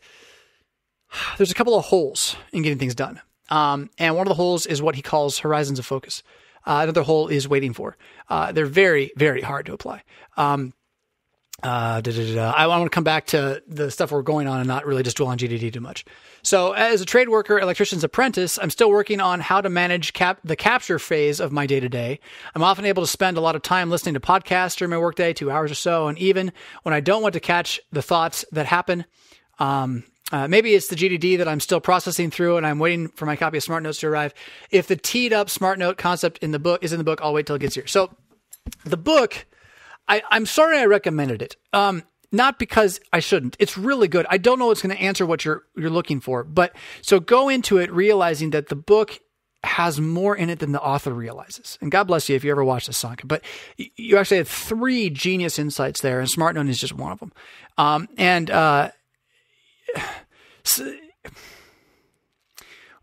there's 1.37 1.51
a 1.51 1.55
couple 1.55 1.77
of 1.77 1.85
holes 1.85 2.35
in 2.51 2.63
getting 2.63 2.79
things 2.79 2.95
done. 2.95 3.21
Um, 3.49 3.89
and 3.97 4.15
one 4.15 4.27
of 4.27 4.29
the 4.29 4.35
holes 4.35 4.65
is 4.65 4.81
what 4.81 4.95
he 4.95 5.01
calls 5.01 5.39
horizons 5.39 5.79
of 5.79 5.85
focus. 5.85 6.23
Uh, 6.65 6.81
another 6.83 7.03
hole 7.03 7.29
is 7.29 7.47
waiting 7.47 7.71
for. 7.71 7.95
Uh, 8.29 8.51
they're 8.51 8.65
very, 8.65 9.11
very 9.15 9.41
hard 9.41 9.65
to 9.67 9.73
apply. 9.73 10.03
Um, 10.35 10.73
uh, 11.63 12.01
da, 12.01 12.11
da, 12.11 12.35
da, 12.35 12.51
I 12.51 12.67
want 12.67 12.83
to 12.83 12.89
come 12.93 13.03
back 13.03 13.25
to 13.27 13.63
the 13.67 13.89
stuff 13.89 14.11
we're 14.11 14.21
going 14.21 14.47
on 14.47 14.59
and 14.59 14.67
not 14.67 14.85
really 14.85 15.01
just 15.01 15.17
dwell 15.17 15.29
on 15.29 15.39
GTD 15.39 15.73
too 15.73 15.79
much. 15.79 16.05
So, 16.43 16.73
as 16.73 17.01
a 17.01 17.05
trade 17.05 17.29
worker, 17.29 17.57
electrician's 17.57 18.03
apprentice, 18.03 18.59
I'm 18.61 18.69
still 18.69 18.91
working 18.91 19.19
on 19.19 19.39
how 19.39 19.61
to 19.61 19.69
manage 19.69 20.13
cap- 20.13 20.39
the 20.43 20.55
capture 20.55 20.99
phase 20.99 21.39
of 21.39 21.51
my 21.51 21.65
day 21.65 21.79
to 21.79 21.89
day. 21.89 22.19
I'm 22.53 22.61
often 22.61 22.85
able 22.85 23.01
to 23.01 23.07
spend 23.07 23.37
a 23.37 23.41
lot 23.41 23.55
of 23.55 23.63
time 23.63 23.89
listening 23.89 24.13
to 24.13 24.19
podcasts 24.19 24.77
during 24.77 24.91
my 24.91 24.99
workday, 24.99 25.33
two 25.33 25.49
hours 25.49 25.71
or 25.71 25.75
so, 25.75 26.07
and 26.07 26.17
even 26.19 26.53
when 26.83 26.93
I 26.93 26.99
don't 26.99 27.23
want 27.23 27.33
to 27.33 27.39
catch 27.39 27.79
the 27.91 28.03
thoughts 28.03 28.45
that 28.51 28.67
happen, 28.67 29.05
um, 29.57 30.03
uh, 30.31 30.47
maybe 30.47 30.75
it's 30.75 30.89
the 30.89 30.95
GTD 30.95 31.39
that 31.39 31.47
I'm 31.47 31.59
still 31.59 31.79
processing 31.79 32.29
through, 32.29 32.57
and 32.57 32.67
I'm 32.67 32.77
waiting 32.77 33.07
for 33.07 33.25
my 33.25 33.35
copy 33.35 33.57
of 33.57 33.63
Smart 33.63 33.81
Notes 33.81 33.99
to 34.01 34.07
arrive. 34.07 34.35
If 34.69 34.85
the 34.85 34.95
teed 34.95 35.33
up 35.33 35.49
Smart 35.49 35.79
Note 35.79 35.97
concept 35.97 36.37
in 36.39 36.51
the 36.51 36.59
book 36.59 36.83
is 36.83 36.93
in 36.93 36.99
the 36.99 37.03
book, 37.03 37.19
I'll 37.23 37.33
wait 37.33 37.47
till 37.47 37.55
it 37.55 37.59
gets 37.59 37.73
here. 37.73 37.87
So, 37.87 38.15
the 38.85 38.97
book 38.97 39.47
I, 40.07 40.21
am 40.31 40.45
sorry 40.45 40.77
I 40.79 40.85
recommended 40.85 41.41
it. 41.41 41.55
Um, 41.73 42.03
not 42.31 42.59
because 42.59 42.99
I 43.13 43.19
shouldn't. 43.19 43.55
It's 43.59 43.77
really 43.77 44.07
good. 44.07 44.25
I 44.29 44.37
don't 44.37 44.59
know 44.59 44.67
what's 44.67 44.81
going 44.81 44.95
to 44.95 45.01
answer 45.01 45.25
what 45.25 45.45
you're 45.45 45.63
you're 45.75 45.89
looking 45.89 46.19
for, 46.19 46.43
but 46.43 46.75
so 47.01 47.19
go 47.19 47.47
into 47.47 47.77
it 47.77 47.91
realizing 47.91 48.49
that 48.49 48.67
the 48.67 48.75
book 48.75 49.19
has 49.63 49.99
more 49.99 50.35
in 50.35 50.49
it 50.49 50.59
than 50.59 50.71
the 50.71 50.81
author 50.81 51.13
realizes. 51.13 51.77
And 51.81 51.91
God 51.91 52.05
bless 52.05 52.29
you 52.29 52.35
if 52.35 52.43
you 52.43 52.51
ever 52.51 52.63
watched 52.63 52.87
this 52.87 52.97
song. 52.97 53.17
But 53.23 53.43
you 53.77 54.17
actually 54.17 54.37
had 54.37 54.47
three 54.47 55.09
genius 55.09 55.57
insights 55.57 56.01
there, 56.01 56.19
and 56.19 56.29
Smart 56.29 56.55
Note 56.55 56.67
is 56.67 56.79
just 56.79 56.93
one 56.93 57.11
of 57.11 57.19
them. 57.19 57.31
Um, 57.77 58.07
and 58.17 58.51
uh, 58.51 58.91
so, 60.63 60.95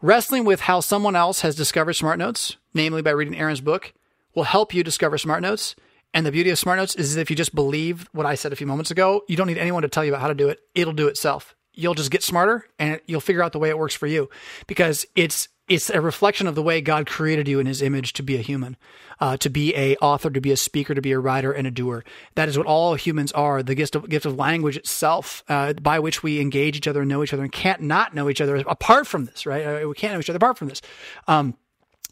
wrestling 0.00 0.44
with 0.44 0.60
how 0.60 0.80
someone 0.80 1.16
else 1.16 1.40
has 1.40 1.54
discovered 1.54 1.94
Smart 1.94 2.18
Notes, 2.18 2.56
namely 2.72 3.02
by 3.02 3.10
reading 3.10 3.36
Ahrens' 3.36 3.60
book, 3.60 3.92
will 4.34 4.44
help 4.44 4.74
you 4.74 4.84
discover 4.84 5.18
Smart 5.18 5.42
Notes. 5.42 5.74
And 6.14 6.24
the 6.24 6.32
beauty 6.32 6.50
of 6.50 6.58
Smart 6.58 6.78
Notes 6.78 6.94
is 6.94 7.16
if 7.16 7.28
you 7.28 7.36
just 7.36 7.54
believe 7.54 8.08
what 8.12 8.24
I 8.24 8.36
said 8.36 8.52
a 8.52 8.56
few 8.56 8.68
moments 8.68 8.92
ago, 8.92 9.22
you 9.28 9.36
don't 9.36 9.48
need 9.48 9.58
anyone 9.58 9.82
to 9.82 9.88
tell 9.88 10.04
you 10.04 10.12
about 10.12 10.22
how 10.22 10.28
to 10.28 10.34
do 10.34 10.48
it. 10.48 10.60
It'll 10.74 10.92
do 10.92 11.08
itself. 11.08 11.56
You'll 11.74 11.94
just 11.94 12.12
get 12.12 12.22
smarter 12.22 12.68
and 12.78 13.00
you'll 13.06 13.20
figure 13.20 13.42
out 13.42 13.52
the 13.52 13.58
way 13.58 13.68
it 13.68 13.76
works 13.76 13.96
for 13.96 14.06
you 14.06 14.30
because 14.68 15.04
it's 15.16 15.48
it's 15.66 15.88
a 15.88 16.00
reflection 16.00 16.46
of 16.46 16.54
the 16.54 16.62
way 16.62 16.82
God 16.82 17.06
created 17.06 17.48
you 17.48 17.58
in 17.58 17.66
His 17.66 17.80
image 17.80 18.12
to 18.14 18.22
be 18.22 18.36
a 18.36 18.42
human, 18.42 18.76
uh, 19.18 19.38
to 19.38 19.48
be 19.48 19.74
a 19.74 19.96
author, 19.96 20.28
to 20.28 20.40
be 20.40 20.52
a 20.52 20.58
speaker, 20.58 20.94
to 20.94 21.00
be 21.00 21.12
a 21.12 21.18
writer 21.18 21.52
and 21.52 21.66
a 21.66 21.70
doer. 21.70 22.04
That 22.34 22.50
is 22.50 22.58
what 22.58 22.66
all 22.66 22.94
humans 22.96 23.32
are. 23.32 23.62
The 23.62 23.74
gift 23.74 23.96
of 23.96 24.08
gift 24.08 24.26
of 24.26 24.36
language 24.36 24.76
itself, 24.76 25.42
uh, 25.48 25.72
by 25.72 25.98
which 25.98 26.22
we 26.22 26.38
engage 26.38 26.76
each 26.76 26.86
other 26.86 27.00
and 27.00 27.08
know 27.08 27.22
each 27.22 27.32
other, 27.32 27.42
and 27.42 27.50
can't 27.50 27.80
not 27.80 28.14
know 28.14 28.28
each 28.28 28.42
other 28.42 28.56
apart 28.56 29.06
from 29.06 29.24
this. 29.24 29.46
Right? 29.46 29.64
Uh, 29.64 29.88
we 29.88 29.94
can't 29.94 30.12
know 30.12 30.20
each 30.20 30.28
other 30.28 30.36
apart 30.36 30.58
from 30.58 30.68
this. 30.68 30.82
Um, 31.26 31.56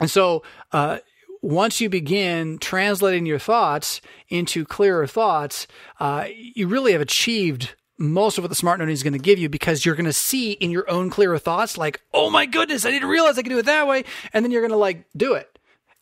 and 0.01 0.11
so, 0.11 0.43
uh, 0.73 0.99
once 1.43 1.81
you 1.81 1.91
begin 1.91 2.57
translating 2.59 3.27
your 3.27 3.39
thoughts 3.39 4.01
into 4.29 4.65
clearer 4.65 5.07
thoughts, 5.07 5.67
uh, 5.99 6.27
you 6.31 6.69
really 6.69 6.93
have 6.93 7.01
achieved 7.01 7.75
most 7.99 8.39
of 8.39 8.45
what 8.45 8.49
the 8.49 8.55
smart 8.55 8.79
note 8.79 8.89
is 8.89 9.03
going 9.03 9.13
to 9.13 9.19
give 9.19 9.39
you 9.39 9.49
because 9.49 9.85
you're 9.85 9.95
going 9.95 10.07
to 10.07 10.13
see 10.13 10.53
in 10.53 10.71
your 10.71 10.89
own 10.89 11.11
clearer 11.11 11.39
thoughts, 11.39 11.77
like, 11.77 12.01
oh 12.15 12.31
my 12.31 12.47
goodness, 12.47 12.87
I 12.87 12.91
didn't 12.91 13.09
realize 13.09 13.39
I 13.39 13.43
could 13.43 13.51
do 13.51 13.59
it 13.59 13.67
that 13.67 13.87
way. 13.87 14.05
And 14.33 14.45
then 14.45 14.51
you're 14.51 14.63
going 14.63 14.71
to 14.71 14.77
like 14.77 15.05
do 15.17 15.35
it. 15.35 15.59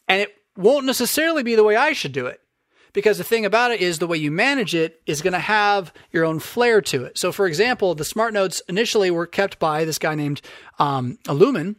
And 0.09 0.21
it 0.21 0.35
won't 0.57 0.87
necessarily 0.87 1.43
be 1.43 1.55
the 1.55 1.65
way 1.65 1.77
I 1.77 1.93
should 1.93 2.13
do 2.13 2.27
it. 2.27 2.41
Because 2.93 3.19
the 3.19 3.25
thing 3.25 3.47
about 3.47 3.71
it 3.71 3.81
is 3.81 3.99
the 3.99 4.09
way 4.09 4.17
you 4.17 4.33
manage 4.33 4.75
it 4.75 5.01
is 5.07 5.23
going 5.23 5.33
to 5.33 5.39
have 5.39 5.93
your 6.11 6.25
own 6.25 6.41
flair 6.41 6.81
to 6.83 7.05
it. 7.05 7.19
So, 7.19 7.31
for 7.31 7.47
example, 7.47 7.95
the 7.95 8.05
smart 8.05 8.33
notes 8.33 8.61
initially 8.69 9.13
were 9.13 9.29
kept 9.29 9.61
by 9.61 9.85
this 9.85 9.99
guy 9.99 10.17
named 10.17 10.43
um, 10.81 11.17
Luhmann. 11.27 11.77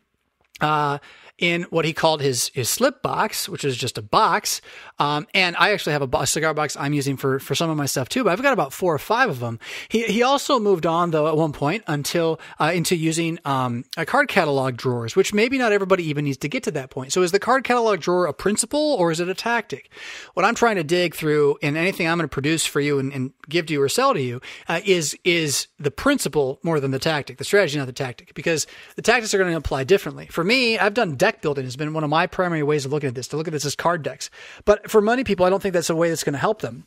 Uh, 0.62 1.00
in 1.42 1.64
what 1.64 1.84
he 1.84 1.92
called 1.92 2.22
his 2.22 2.50
his 2.54 2.70
slip 2.70 3.02
box, 3.02 3.50
which 3.50 3.66
is 3.66 3.76
just 3.76 3.98
a 3.98 4.02
box. 4.02 4.62
Um, 5.00 5.28
and 5.34 5.56
I 5.58 5.72
actually 5.72 5.94
have 5.94 6.14
a, 6.14 6.28
cigar 6.28 6.54
box 6.54 6.78
I'm 6.78 6.94
using 6.94 7.18
for 7.18 7.40
for 7.40 7.56
some 7.56 7.70
of 7.70 7.76
my 7.76 7.88
stuff 7.88 8.08
too. 8.08 8.24
But 8.24 8.32
I've 8.32 8.42
got 8.42 8.54
about 8.54 8.72
four 8.72 8.94
or 8.94 9.00
five 9.00 9.30
of 9.30 9.40
them. 9.40 9.60
He 9.90 10.04
he 10.04 10.24
also 10.24 10.60
moved 10.60 10.86
on 10.86 11.12
though 11.12 11.28
at 11.28 11.36
one 11.36 11.52
point 11.52 11.84
until 11.88 12.40
uh, 12.60 12.72
into 12.74 12.96
using 12.96 13.40
um, 13.44 13.84
a 13.98 14.06
card 14.06 14.30
catalog 14.30 14.78
drawers, 14.78 15.16
which 15.16 15.34
maybe 15.34 15.58
not 15.58 15.72
everybody 15.72 16.04
even 16.04 16.26
needs 16.26 16.38
to 16.38 16.48
get 16.48 16.64
to 16.64 16.72
that 16.72 16.92
point. 16.92 17.12
So 17.12 17.24
is 17.24 17.32
the 17.32 17.40
card 17.40 17.64
catalog 17.64 18.00
drawer 18.00 18.28
a 18.28 18.34
principle 18.34 18.96
or 19.00 19.12
is 19.12 19.20
it 19.20 19.28
a 19.28 19.34
tactic? 19.34 19.90
What 20.36 20.46
I'm 20.46 20.56
trying 20.56 20.76
to 20.76 20.84
dig 20.84 21.16
through 21.16 21.58
in 21.62 21.76
anything 21.76 22.08
I'm 22.08 22.20
going 22.20 22.30
to 22.30 22.34
produce 22.34 22.66
for 22.68 22.80
you 22.80 23.00
and, 23.00 23.12
and 23.12 23.34
give 23.50 23.66
to 23.66 23.74
you 23.74 23.82
or 23.82 23.90
sell 23.90 24.14
to 24.14 24.22
you 24.22 24.42
uh, 24.70 24.80
is 24.86 25.18
is 25.24 25.68
the 25.80 25.92
principle 25.92 26.60
more 26.62 26.80
than 26.80 26.92
the 26.92 27.00
tactic, 27.00 27.38
the 27.38 27.44
strategy, 27.44 27.80
not 27.80 27.88
the 27.88 27.94
tactic, 27.94 28.36
because 28.36 28.68
the 28.96 29.02
tactics 29.02 29.34
are 29.34 29.40
going 29.40 29.50
to 29.50 29.58
apply 29.58 29.84
differently. 29.84 30.28
For 30.28 30.44
me, 30.44 30.78
I've 30.78 30.94
done 30.94 31.16
deck 31.32 31.42
building 31.42 31.64
has 31.64 31.76
been 31.76 31.94
one 31.94 32.04
of 32.04 32.10
my 32.10 32.28
primary 32.28 32.64
ways 32.64 32.86
of 32.86 32.92
looking 32.92 33.08
at 33.08 33.16
this, 33.16 33.28
to 33.30 33.38
look 33.38 33.48
at 33.48 33.54
this 33.54 33.66
as 33.66 33.76
card 33.76 34.04
decks. 34.04 34.30
But 34.66 34.90
for 34.90 35.02
many 35.02 35.24
people, 35.24 35.46
I 35.46 35.50
don't 35.50 35.62
think 35.62 35.74
that's 35.74 35.90
a 35.90 35.96
way 35.96 36.10
that's 36.10 36.24
going 36.24 36.34
to 36.34 36.40
help 36.40 36.62
them. 36.62 36.86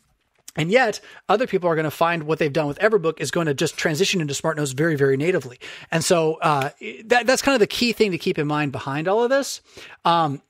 And 0.57 0.71
yet, 0.71 1.01
other 1.29 1.49
people 1.49 1.69
are 1.69 1.75
going 1.75 1.85
to 1.85 1.91
find 1.91 2.25
what 2.25 2.39
they've 2.39 2.53
done 2.53 2.69
with 2.69 2.79
Everbook 2.79 3.21
is 3.21 3.33
going 3.33 3.47
to 3.47 3.55
just 3.55 3.77
transition 3.77 4.21
into 4.21 4.35
Smart 4.35 4.57
Notes 4.57 4.71
very, 4.71 4.95
very 4.95 5.17
natively. 5.17 5.59
And 5.91 6.05
so 6.05 6.35
uh, 6.35 6.71
that, 7.07 7.27
that's 7.27 7.43
kind 7.43 7.55
of 7.55 7.61
the 7.61 7.67
key 7.67 7.93
thing 7.93 8.13
to 8.13 8.19
keep 8.19 8.39
in 8.39 8.47
mind 8.47 8.71
behind 8.71 9.09
all 9.09 9.25
of 9.25 9.31
this. 9.31 9.63
Um, 10.05 10.43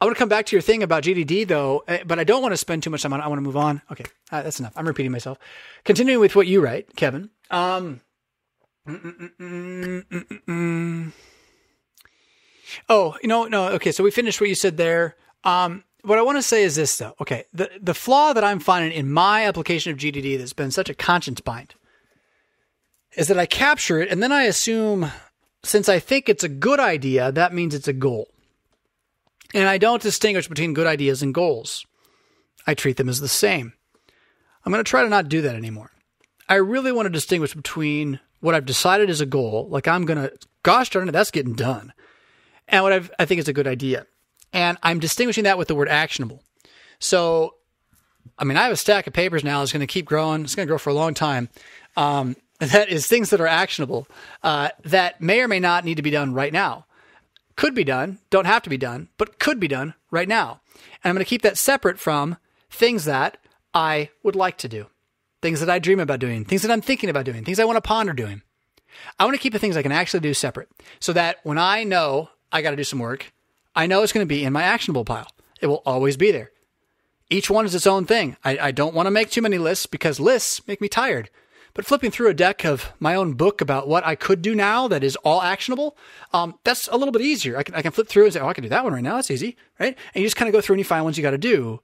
I 0.00 0.04
want 0.04 0.16
to 0.16 0.18
come 0.18 0.28
back 0.28 0.44
to 0.46 0.56
your 0.56 0.60
thing 0.60 0.82
about 0.82 1.04
GTD 1.04 1.48
though, 1.48 1.84
eh, 1.88 2.02
but 2.04 2.18
I 2.18 2.24
don't 2.24 2.42
want 2.42 2.52
to 2.52 2.58
spend 2.58 2.82
too 2.82 2.90
much 2.90 3.02
time 3.02 3.14
on 3.14 3.20
it. 3.20 3.22
I 3.22 3.28
want 3.28 3.38
to 3.38 3.42
move 3.42 3.56
on. 3.56 3.80
Okay, 3.90 4.04
uh, 4.30 4.42
that's 4.42 4.60
enough. 4.60 4.74
I'm 4.76 4.86
repeating 4.86 5.12
myself. 5.12 5.38
Continuing 5.84 6.20
with 6.20 6.36
what 6.36 6.46
you 6.46 6.60
write, 6.60 6.94
Kevin. 6.96 7.30
Um, 7.50 8.02
mm, 8.86 9.30
mm, 9.40 10.42
mm, 10.46 11.12
Oh, 12.88 13.16
you 13.22 13.28
know, 13.28 13.44
no. 13.44 13.68
Okay, 13.70 13.92
so 13.92 14.04
we 14.04 14.10
finished 14.10 14.40
what 14.40 14.48
you 14.48 14.54
said 14.54 14.76
there. 14.76 15.16
Um, 15.44 15.84
what 16.02 16.18
I 16.18 16.22
want 16.22 16.38
to 16.38 16.42
say 16.42 16.62
is 16.62 16.76
this, 16.76 16.96
though. 16.98 17.14
Okay, 17.20 17.44
the 17.52 17.70
the 17.80 17.94
flaw 17.94 18.32
that 18.32 18.44
I'm 18.44 18.60
finding 18.60 18.92
in 18.92 19.10
my 19.10 19.46
application 19.46 19.92
of 19.92 19.98
GTD 19.98 20.38
that's 20.38 20.52
been 20.52 20.70
such 20.70 20.90
a 20.90 20.94
conscience 20.94 21.40
bind 21.40 21.74
is 23.16 23.28
that 23.28 23.38
I 23.38 23.46
capture 23.46 24.00
it 24.00 24.10
and 24.10 24.22
then 24.22 24.32
I 24.32 24.42
assume, 24.44 25.10
since 25.62 25.88
I 25.88 25.98
think 25.98 26.28
it's 26.28 26.44
a 26.44 26.48
good 26.48 26.80
idea, 26.80 27.30
that 27.32 27.54
means 27.54 27.74
it's 27.74 27.88
a 27.88 27.92
goal. 27.92 28.28
And 29.54 29.68
I 29.68 29.78
don't 29.78 30.02
distinguish 30.02 30.48
between 30.48 30.74
good 30.74 30.86
ideas 30.86 31.22
and 31.22 31.32
goals. 31.32 31.86
I 32.66 32.74
treat 32.74 32.96
them 32.96 33.08
as 33.08 33.20
the 33.20 33.28
same. 33.28 33.72
I'm 34.64 34.72
going 34.72 34.82
to 34.82 34.88
try 34.88 35.04
to 35.04 35.08
not 35.08 35.28
do 35.28 35.42
that 35.42 35.54
anymore. 35.54 35.92
I 36.48 36.54
really 36.56 36.90
want 36.90 37.06
to 37.06 37.10
distinguish 37.10 37.54
between 37.54 38.18
what 38.40 38.54
I've 38.54 38.66
decided 38.66 39.10
is 39.10 39.20
a 39.20 39.26
goal, 39.26 39.68
like 39.70 39.86
I'm 39.86 40.04
going 40.04 40.18
to, 40.18 40.32
gosh 40.62 40.90
darn 40.90 41.08
it, 41.08 41.12
that's 41.12 41.30
getting 41.30 41.54
done 41.54 41.92
and 42.68 42.82
what 42.82 42.92
I've, 42.92 43.10
i 43.18 43.24
think 43.24 43.38
is 43.38 43.48
a 43.48 43.52
good 43.52 43.66
idea. 43.66 44.06
And 44.52 44.78
I'm 44.82 45.00
distinguishing 45.00 45.44
that 45.44 45.58
with 45.58 45.68
the 45.68 45.74
word 45.74 45.88
actionable. 45.88 46.42
So, 47.00 47.56
I 48.38 48.44
mean, 48.44 48.56
I 48.56 48.64
have 48.64 48.72
a 48.72 48.76
stack 48.76 49.06
of 49.06 49.12
papers 49.12 49.42
now 49.42 49.60
that's 49.60 49.72
going 49.72 49.80
to 49.80 49.86
keep 49.86 50.06
growing. 50.06 50.44
It's 50.44 50.54
going 50.54 50.66
to 50.66 50.70
grow 50.70 50.78
for 50.78 50.90
a 50.90 50.94
long 50.94 51.12
time. 51.12 51.48
Um, 51.96 52.36
that 52.60 52.88
is 52.88 53.06
things 53.06 53.30
that 53.30 53.40
are 53.40 53.46
actionable 53.46 54.06
uh, 54.42 54.70
that 54.84 55.20
may 55.20 55.40
or 55.40 55.48
may 55.48 55.60
not 55.60 55.84
need 55.84 55.96
to 55.96 56.02
be 56.02 56.10
done 56.10 56.32
right 56.32 56.52
now. 56.52 56.86
Could 57.56 57.74
be 57.74 57.84
done, 57.84 58.18
don't 58.30 58.46
have 58.46 58.62
to 58.62 58.70
be 58.70 58.76
done, 58.76 59.08
but 59.16 59.38
could 59.38 59.60
be 59.60 59.68
done 59.68 59.94
right 60.10 60.28
now. 60.28 60.60
And 61.02 61.10
I'm 61.10 61.14
going 61.14 61.24
to 61.24 61.28
keep 61.28 61.42
that 61.42 61.58
separate 61.58 61.98
from 61.98 62.36
things 62.70 63.04
that 63.04 63.38
I 63.72 64.10
would 64.22 64.34
like 64.34 64.58
to 64.58 64.68
do, 64.68 64.86
things 65.42 65.60
that 65.60 65.70
I 65.70 65.78
dream 65.78 66.00
about 66.00 66.20
doing, 66.20 66.44
things 66.44 66.62
that 66.62 66.70
I'm 66.70 66.80
thinking 66.80 67.10
about 67.10 67.24
doing, 67.24 67.44
things 67.44 67.60
I 67.60 67.64
want 67.64 67.76
to 67.76 67.80
ponder 67.80 68.12
doing. 68.12 68.42
I 69.18 69.24
want 69.24 69.34
to 69.34 69.40
keep 69.40 69.52
the 69.52 69.58
things 69.58 69.76
I 69.76 69.82
can 69.82 69.92
actually 69.92 70.20
do 70.20 70.34
separate 70.34 70.68
so 71.00 71.12
that 71.12 71.38
when 71.42 71.58
I 71.58 71.84
know 71.84 72.30
I 72.54 72.62
got 72.62 72.70
to 72.70 72.76
do 72.76 72.84
some 72.84 73.00
work. 73.00 73.32
I 73.74 73.86
know 73.86 74.02
it's 74.02 74.12
going 74.12 74.26
to 74.26 74.32
be 74.32 74.44
in 74.44 74.52
my 74.52 74.62
actionable 74.62 75.04
pile. 75.04 75.26
It 75.60 75.66
will 75.66 75.82
always 75.84 76.16
be 76.16 76.30
there. 76.30 76.52
Each 77.28 77.50
one 77.50 77.66
is 77.66 77.74
its 77.74 77.86
own 77.86 78.06
thing. 78.06 78.36
I, 78.44 78.58
I 78.58 78.70
don't 78.70 78.94
want 78.94 79.06
to 79.06 79.10
make 79.10 79.30
too 79.30 79.42
many 79.42 79.58
lists 79.58 79.86
because 79.86 80.20
lists 80.20 80.66
make 80.68 80.80
me 80.80 80.88
tired. 80.88 81.30
But 81.74 81.84
flipping 81.84 82.12
through 82.12 82.28
a 82.28 82.34
deck 82.34 82.64
of 82.64 82.92
my 83.00 83.16
own 83.16 83.32
book 83.32 83.60
about 83.60 83.88
what 83.88 84.06
I 84.06 84.14
could 84.14 84.40
do 84.40 84.54
now 84.54 84.86
that 84.86 85.02
is 85.02 85.16
all 85.16 85.42
actionable, 85.42 85.96
um, 86.32 86.56
that's 86.62 86.86
a 86.86 86.96
little 86.96 87.10
bit 87.10 87.22
easier. 87.22 87.56
I 87.56 87.64
can, 87.64 87.74
I 87.74 87.82
can 87.82 87.90
flip 87.90 88.06
through 88.06 88.24
and 88.24 88.32
say, 88.32 88.38
oh, 88.38 88.46
I 88.46 88.54
can 88.54 88.62
do 88.62 88.70
that 88.70 88.84
one 88.84 88.92
right 88.92 89.02
now. 89.02 89.16
That's 89.16 89.32
easy, 89.32 89.56
right? 89.80 89.98
And 90.14 90.22
you 90.22 90.26
just 90.26 90.36
kind 90.36 90.48
of 90.48 90.52
go 90.52 90.60
through 90.60 90.74
and 90.74 90.80
you 90.80 90.84
find 90.84 91.02
ones 91.02 91.16
you 91.16 91.22
got 91.24 91.32
to 91.32 91.38
do. 91.38 91.80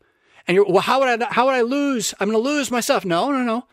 And 0.47 0.55
you're, 0.55 0.65
well, 0.65 0.83
how 0.83 1.01
would 1.01 1.21
I, 1.21 1.33
how 1.33 1.47
would 1.47 1.55
I 1.55 1.63
lose? 1.63 2.15
I'm 2.21 2.31
going 2.31 2.41
to 2.41 2.49
lose 2.49 2.71
myself. 2.71 3.05
No, 3.05 3.33
no, 3.33 3.43
no. 3.43 3.67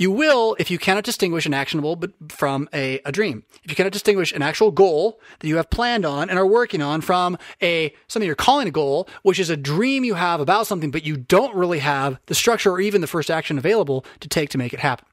You 0.00 0.10
will 0.10 0.56
if 0.58 0.70
you 0.70 0.78
cannot 0.78 1.04
distinguish 1.04 1.44
an 1.44 1.52
actionable 1.52 1.94
but 1.94 2.12
from 2.32 2.70
a, 2.72 3.00
a 3.04 3.12
dream. 3.12 3.44
If 3.62 3.70
you 3.70 3.76
cannot 3.76 3.92
distinguish 3.92 4.32
an 4.32 4.40
actual 4.40 4.70
goal 4.70 5.20
that 5.40 5.46
you 5.46 5.56
have 5.56 5.68
planned 5.68 6.06
on 6.06 6.30
and 6.30 6.38
are 6.38 6.46
working 6.46 6.80
on 6.80 7.02
from 7.02 7.36
a 7.60 7.92
something 8.08 8.26
you're 8.26 8.34
calling 8.34 8.66
a 8.66 8.70
goal, 8.70 9.06
which 9.24 9.38
is 9.38 9.50
a 9.50 9.58
dream 9.58 10.02
you 10.02 10.14
have 10.14 10.40
about 10.40 10.66
something, 10.66 10.90
but 10.90 11.04
you 11.04 11.18
don't 11.18 11.54
really 11.54 11.80
have 11.80 12.18
the 12.26 12.34
structure 12.34 12.70
or 12.70 12.80
even 12.80 13.02
the 13.02 13.06
first 13.06 13.30
action 13.30 13.58
available 13.58 14.06
to 14.20 14.28
take 14.28 14.48
to 14.48 14.56
make 14.56 14.72
it 14.72 14.80
happen. 14.80 15.04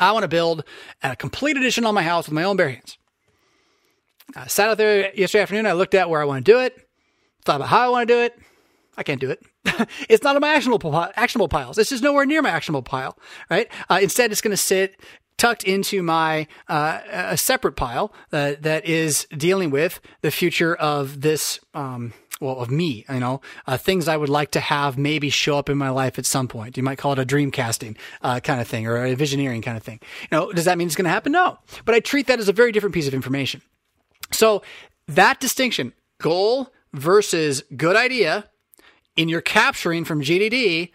I 0.00 0.10
want 0.10 0.24
to 0.24 0.28
build 0.28 0.64
a 1.04 1.14
complete 1.14 1.56
addition 1.56 1.84
on 1.84 1.94
my 1.94 2.02
house 2.02 2.26
with 2.26 2.34
my 2.34 2.42
own 2.42 2.56
bare 2.56 2.70
hands. 2.70 2.98
I 4.34 4.48
sat 4.48 4.68
out 4.68 4.78
there 4.78 5.14
yesterday 5.14 5.42
afternoon. 5.42 5.66
I 5.66 5.74
looked 5.74 5.94
at 5.94 6.10
where 6.10 6.20
I 6.20 6.24
want 6.24 6.44
to 6.44 6.52
do 6.52 6.58
it, 6.58 6.88
thought 7.44 7.54
about 7.54 7.68
how 7.68 7.86
I 7.86 7.88
want 7.90 8.08
to 8.08 8.14
do 8.14 8.20
it. 8.20 8.36
I 8.96 9.02
can't 9.02 9.20
do 9.20 9.30
it. 9.30 9.42
it's 10.08 10.22
not 10.22 10.36
in 10.36 10.40
my 10.40 10.54
actionable 10.54 10.94
actionable 11.16 11.48
piles. 11.48 11.76
This 11.76 11.92
is 11.92 12.02
nowhere 12.02 12.26
near 12.26 12.42
my 12.42 12.50
actionable 12.50 12.82
pile, 12.82 13.18
right? 13.50 13.68
Uh, 13.88 14.00
instead, 14.02 14.32
it's 14.32 14.40
going 14.40 14.52
to 14.52 14.56
sit 14.56 15.00
tucked 15.38 15.64
into 15.64 16.02
my 16.02 16.46
uh, 16.68 17.00
a 17.10 17.36
separate 17.36 17.72
pile 17.72 18.12
uh, 18.32 18.54
that 18.60 18.86
is 18.86 19.26
dealing 19.36 19.70
with 19.70 20.00
the 20.20 20.30
future 20.30 20.74
of 20.74 21.20
this. 21.20 21.58
Um, 21.74 22.12
well, 22.40 22.58
of 22.58 22.72
me, 22.72 23.04
you 23.08 23.20
know, 23.20 23.40
uh, 23.68 23.76
things 23.76 24.08
I 24.08 24.16
would 24.16 24.28
like 24.28 24.50
to 24.52 24.60
have 24.60 24.98
maybe 24.98 25.30
show 25.30 25.58
up 25.58 25.68
in 25.70 25.78
my 25.78 25.90
life 25.90 26.18
at 26.18 26.26
some 26.26 26.48
point. 26.48 26.76
You 26.76 26.82
might 26.82 26.98
call 26.98 27.12
it 27.12 27.20
a 27.20 27.24
dream 27.24 27.52
casting 27.52 27.96
uh, 28.20 28.40
kind 28.40 28.60
of 28.60 28.66
thing 28.66 28.84
or 28.84 29.04
a 29.04 29.14
visioneering 29.14 29.62
kind 29.62 29.76
of 29.76 29.84
thing. 29.84 30.00
You 30.22 30.28
know, 30.32 30.52
does 30.52 30.64
that 30.64 30.76
mean 30.76 30.88
it's 30.88 30.96
going 30.96 31.04
to 31.04 31.10
happen? 31.10 31.30
No, 31.30 31.58
but 31.84 31.94
I 31.94 32.00
treat 32.00 32.26
that 32.26 32.40
as 32.40 32.48
a 32.48 32.52
very 32.52 32.72
different 32.72 32.94
piece 32.94 33.06
of 33.06 33.14
information. 33.14 33.62
So 34.32 34.62
that 35.06 35.38
distinction, 35.38 35.92
goal 36.18 36.72
versus 36.92 37.62
good 37.76 37.94
idea, 37.94 38.48
in 39.16 39.28
your 39.28 39.40
capturing 39.40 40.04
from 40.04 40.22
GTD, 40.22 40.90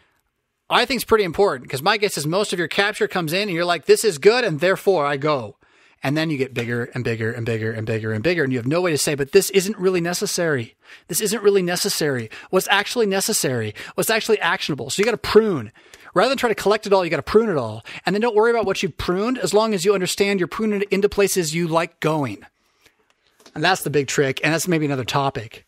I 0.70 0.86
think 0.86 1.00
is 1.00 1.06
pretty 1.06 1.24
important 1.24 1.64
because 1.64 1.82
my 1.82 1.98
guess 1.98 2.18
is 2.18 2.28
most 2.28 2.54
of 2.54 2.60
your 2.60 2.68
capture 2.68 3.08
comes 3.08 3.34
in 3.34 3.44
and 3.44 3.52
you're 3.52 3.66
like, 3.66 3.86
this 3.86 4.04
is 4.04 4.18
good, 4.18 4.44
and 4.44 4.60
therefore 4.60 5.06
I 5.06 5.18
go. 5.18 5.56
And 6.04 6.16
then 6.16 6.30
you 6.30 6.38
get 6.38 6.54
bigger 6.54 6.86
and 6.94 7.04
bigger 7.04 7.32
and 7.32 7.46
bigger 7.46 7.72
and 7.72 7.86
bigger 7.86 8.14
and 8.14 8.24
bigger, 8.24 8.44
and 8.44 8.54
you 8.54 8.60
have 8.60 8.68
no 8.68 8.82
way 8.82 8.92
to 8.92 8.98
say, 8.98 9.16
but 9.16 9.32
this 9.32 9.50
isn't 9.50 9.78
really 9.78 10.02
necessary. 10.02 10.76
This 11.08 11.22
isn't 11.22 11.42
really 11.42 11.64
necessary. 11.64 12.30
What's 12.50 12.68
actually 12.70 13.08
necessary? 13.08 13.74
What's 13.96 14.10
actually 14.10 14.40
actionable? 14.40 14.90
So 14.90 15.02
you 15.02 15.06
got 15.06 15.12
to 15.12 15.18
prune 15.18 15.72
Rather 16.18 16.30
than 16.30 16.38
try 16.40 16.50
to 16.50 16.56
collect 16.56 16.88
it 16.88 16.94
all, 16.94 17.04
you 17.04 17.12
got 17.12 17.18
to 17.18 17.22
prune 17.24 17.50
it 17.50 17.58
all. 17.58 17.86
And 18.06 18.16
then 18.16 18.22
don't 18.22 18.36
worry 18.36 18.52
about 18.52 18.66
what 18.66 18.82
you 18.82 18.90
pruned 18.90 19.38
as 19.38 19.54
long 19.54 19.74
as 19.74 19.86
you 19.86 19.94
understand 19.94 20.40
you're 20.40 20.48
pruning 20.48 20.82
it 20.82 20.90
into 20.90 21.10
places 21.10 21.54
you 21.54 21.68
like 21.68 22.00
going. 22.00 22.44
And 23.54 23.64
that's 23.64 23.84
the 23.84 23.90
big 23.90 24.08
trick. 24.08 24.40
And 24.44 24.54
that's 24.54 24.68
maybe 24.68 24.86
another 24.86 25.06
topic. 25.06 25.66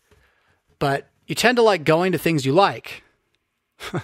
But 0.78 1.09
you 1.30 1.36
tend 1.36 1.56
to 1.56 1.62
like 1.62 1.84
going 1.84 2.10
to 2.10 2.18
things 2.18 2.44
you 2.44 2.52
like. 2.52 3.04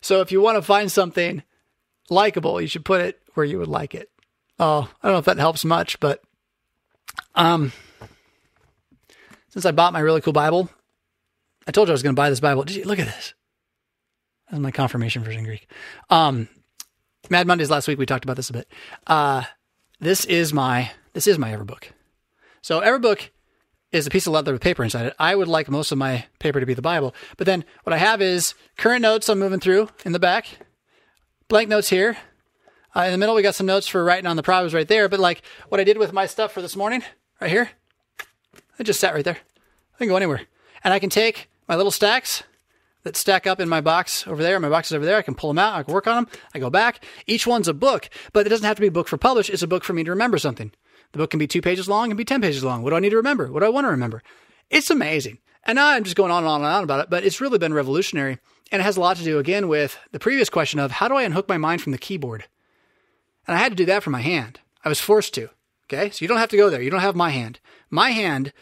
so 0.00 0.20
if 0.20 0.32
you 0.32 0.40
want 0.40 0.56
to 0.56 0.62
find 0.62 0.90
something 0.90 1.44
likable, 2.10 2.60
you 2.60 2.66
should 2.66 2.84
put 2.84 3.00
it 3.00 3.22
where 3.34 3.46
you 3.46 3.58
would 3.60 3.68
like 3.68 3.94
it. 3.94 4.10
Oh, 4.58 4.90
I 5.00 5.06
don't 5.06 5.14
know 5.14 5.20
if 5.20 5.24
that 5.26 5.38
helps 5.38 5.64
much, 5.64 6.00
but 6.00 6.20
um, 7.36 7.72
since 9.50 9.64
I 9.64 9.70
bought 9.70 9.92
my 9.92 10.00
really 10.00 10.20
cool 10.20 10.32
Bible, 10.32 10.68
I 11.68 11.70
told 11.70 11.86
you 11.86 11.92
I 11.92 11.94
was 11.94 12.02
going 12.02 12.16
to 12.16 12.20
buy 12.20 12.28
this 12.28 12.40
Bible. 12.40 12.64
Did 12.64 12.76
you 12.76 12.84
look 12.84 12.98
at 12.98 13.06
this? 13.06 13.34
That's 14.50 14.60
my 14.60 14.72
confirmation 14.72 15.22
version 15.22 15.44
Greek. 15.44 15.70
Um, 16.10 16.48
Mad 17.30 17.46
Mondays 17.46 17.70
last 17.70 17.86
week 17.86 18.00
we 18.00 18.06
talked 18.06 18.24
about 18.24 18.36
this 18.36 18.50
a 18.50 18.54
bit. 18.54 18.68
Uh, 19.06 19.44
this 20.00 20.24
is 20.24 20.52
my 20.52 20.90
this 21.12 21.28
is 21.28 21.38
my 21.38 21.52
Everbook. 21.52 21.84
So 22.62 22.80
Everbook 22.80 23.28
is 23.92 24.06
a 24.06 24.10
piece 24.10 24.26
of 24.26 24.32
leather 24.32 24.52
with 24.52 24.62
paper 24.62 24.84
inside 24.84 25.06
it. 25.06 25.16
I 25.18 25.34
would 25.34 25.48
like 25.48 25.68
most 25.68 25.92
of 25.92 25.98
my 25.98 26.26
paper 26.38 26.60
to 26.60 26.66
be 26.66 26.74
the 26.74 26.82
Bible, 26.82 27.14
but 27.36 27.46
then 27.46 27.64
what 27.84 27.92
I 27.92 27.98
have 27.98 28.22
is 28.22 28.54
current 28.76 29.02
notes 29.02 29.28
I'm 29.28 29.38
moving 29.38 29.60
through 29.60 29.88
in 30.04 30.12
the 30.12 30.18
back, 30.18 30.46
blank 31.48 31.68
notes 31.68 31.88
here. 31.88 32.16
Uh, 32.94 33.02
in 33.02 33.12
the 33.12 33.18
middle, 33.18 33.34
we 33.34 33.42
got 33.42 33.54
some 33.54 33.66
notes 33.66 33.86
for 33.86 34.02
writing 34.02 34.26
on 34.26 34.36
the 34.36 34.42
Proverbs 34.42 34.74
right 34.74 34.88
there. 34.88 35.08
But 35.08 35.20
like 35.20 35.42
what 35.68 35.80
I 35.80 35.84
did 35.84 35.98
with 35.98 36.12
my 36.12 36.26
stuff 36.26 36.52
for 36.52 36.62
this 36.62 36.76
morning, 36.76 37.02
right 37.40 37.50
here, 37.50 37.70
it 38.78 38.84
just 38.84 39.00
sat 39.00 39.14
right 39.14 39.24
there. 39.24 39.38
I 39.94 39.98
can 39.98 40.08
go 40.08 40.16
anywhere, 40.16 40.42
and 40.82 40.92
I 40.92 40.98
can 40.98 41.10
take 41.10 41.48
my 41.68 41.76
little 41.76 41.92
stacks 41.92 42.42
that 43.02 43.16
stack 43.16 43.46
up 43.46 43.60
in 43.60 43.68
my 43.68 43.80
box 43.80 44.26
over 44.26 44.42
there. 44.42 44.58
My 44.60 44.68
box 44.68 44.90
is 44.90 44.94
over 44.94 45.04
there. 45.04 45.16
I 45.16 45.22
can 45.22 45.34
pull 45.34 45.50
them 45.50 45.58
out. 45.58 45.74
I 45.74 45.82
can 45.82 45.94
work 45.94 46.06
on 46.06 46.24
them. 46.24 46.32
I 46.54 46.58
go 46.58 46.68
back. 46.68 47.04
Each 47.26 47.46
one's 47.46 47.68
a 47.68 47.74
book, 47.74 48.10
but 48.32 48.46
it 48.46 48.50
doesn't 48.50 48.66
have 48.66 48.76
to 48.76 48.80
be 48.80 48.88
a 48.88 48.92
book 48.92 49.08
for 49.08 49.16
publish. 49.16 49.48
It's 49.48 49.62
a 49.62 49.68
book 49.68 49.84
for 49.84 49.92
me 49.92 50.04
to 50.04 50.10
remember 50.10 50.38
something. 50.38 50.72
The 51.12 51.18
book 51.18 51.30
can 51.30 51.38
be 51.38 51.46
two 51.46 51.62
pages 51.62 51.88
long 51.88 52.10
and 52.10 52.18
be 52.18 52.24
10 52.24 52.40
pages 52.40 52.64
long. 52.64 52.82
What 52.82 52.90
do 52.90 52.96
I 52.96 53.00
need 53.00 53.10
to 53.10 53.16
remember? 53.16 53.50
What 53.50 53.60
do 53.60 53.66
I 53.66 53.70
want 53.70 53.84
to 53.86 53.90
remember? 53.90 54.22
It's 54.70 54.90
amazing. 54.90 55.38
And 55.64 55.78
I'm 55.78 56.04
just 56.04 56.16
going 56.16 56.30
on 56.30 56.44
and 56.44 56.48
on 56.48 56.62
and 56.62 56.72
on 56.72 56.84
about 56.84 57.00
it, 57.00 57.10
but 57.10 57.24
it's 57.24 57.40
really 57.40 57.58
been 57.58 57.74
revolutionary. 57.74 58.38
And 58.72 58.80
it 58.80 58.84
has 58.84 58.96
a 58.96 59.00
lot 59.00 59.16
to 59.16 59.24
do, 59.24 59.38
again, 59.38 59.68
with 59.68 59.98
the 60.12 60.20
previous 60.20 60.48
question 60.48 60.78
of 60.78 60.92
how 60.92 61.08
do 61.08 61.16
I 61.16 61.22
unhook 61.22 61.48
my 61.48 61.58
mind 61.58 61.82
from 61.82 61.92
the 61.92 61.98
keyboard? 61.98 62.44
And 63.46 63.56
I 63.56 63.60
had 63.60 63.72
to 63.72 63.76
do 63.76 63.86
that 63.86 64.02
for 64.02 64.10
my 64.10 64.20
hand. 64.20 64.60
I 64.84 64.88
was 64.88 65.00
forced 65.00 65.34
to. 65.34 65.50
Okay. 65.84 66.10
So 66.10 66.22
you 66.22 66.28
don't 66.28 66.38
have 66.38 66.50
to 66.50 66.56
go 66.56 66.70
there. 66.70 66.80
You 66.80 66.90
don't 66.90 67.00
have 67.00 67.16
my 67.16 67.30
hand. 67.30 67.58
My 67.90 68.10
hand 68.10 68.52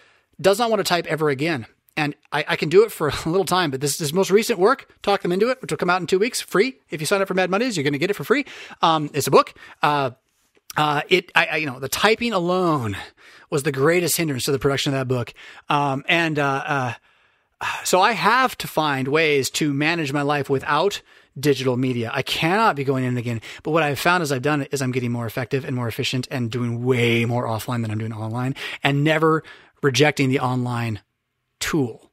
does 0.41 0.59
not 0.59 0.71
want 0.71 0.81
to 0.81 0.85
type 0.85 1.07
ever 1.07 1.29
again. 1.29 1.67
And 1.97 2.15
I, 2.33 2.45
I 2.49 2.57
can 2.57 2.69
do 2.69 2.85
it 2.85 2.93
for 2.93 3.09
a 3.27 3.29
little 3.29 3.45
time, 3.45 3.71
but 3.71 3.81
this 3.81 4.01
is 4.01 4.13
most 4.13 4.31
recent 4.31 4.59
work. 4.59 4.91
Talk 5.03 5.23
them 5.23 5.33
into 5.33 5.51
it, 5.51 5.61
which 5.61 5.71
will 5.71 5.79
come 5.79 5.91
out 5.91 6.01
in 6.01 6.07
two 6.07 6.19
weeks, 6.19 6.41
free. 6.41 6.79
If 6.91 7.01
you 7.01 7.07
sign 7.07 7.21
up 7.21 7.29
for 7.29 7.35
Mad 7.35 7.51
Mondays, 7.51 7.77
you're 7.77 7.85
going 7.85 7.93
to 7.93 7.99
get 7.99 8.11
it 8.11 8.15
for 8.15 8.25
free. 8.25 8.47
Um, 8.83 9.11
it's 9.13 9.27
a 9.27 9.31
book. 9.31 9.53
Uh, 9.83 10.13
uh, 10.77 11.03
it, 11.09 11.33
I, 11.35 11.47
I, 11.47 11.57
you 11.57 11.67
know, 11.67 11.79
the 11.79 11.89
typing 11.89 12.33
alone 12.33 12.97
was 13.51 13.63
the 13.63 13.73
greatest 13.73 14.17
hindrance 14.17 14.45
to 14.45 14.53
the 14.53 14.59
production 14.59 14.93
of 14.93 15.01
that 15.01 15.09
book. 15.09 15.33
Um, 15.69 16.05
and, 16.09 16.39
uh, 16.39 16.63
uh, 16.67 16.95
so 17.85 18.01
I 18.01 18.13
have 18.13 18.57
to 18.59 18.69
find 18.69 19.09
ways 19.09 19.51
to 19.51 19.73
manage 19.73 20.13
my 20.13 20.23
life 20.23 20.49
without 20.49 21.03
digital 21.39 21.77
media. 21.77 22.11
I 22.13 22.23
cannot 22.23 22.77
be 22.77 22.85
going 22.85 23.05
in 23.05 23.17
again. 23.17 23.41
But 23.63 23.71
what 23.71 23.83
I've 23.83 23.99
found 23.99 24.23
as 24.23 24.33
I've 24.33 24.43
done 24.43 24.63
it 24.63 24.69
is 24.73 24.83
I'm 24.83 24.93
getting 24.93 25.13
more 25.13 25.27
effective 25.27 25.65
and 25.65 25.75
more 25.75 25.89
efficient 25.89 26.29
and 26.31 26.51
doing 26.51 26.85
way 26.85 27.25
more 27.25 27.47
offline 27.47 27.83
than 27.83 27.91
I'm 27.91 27.99
doing 27.99 28.13
online 28.13 28.55
and 28.83 29.05
never 29.05 29.43
rejecting 29.83 30.29
the 30.29 30.41
online 30.41 31.01
tool, 31.61 32.11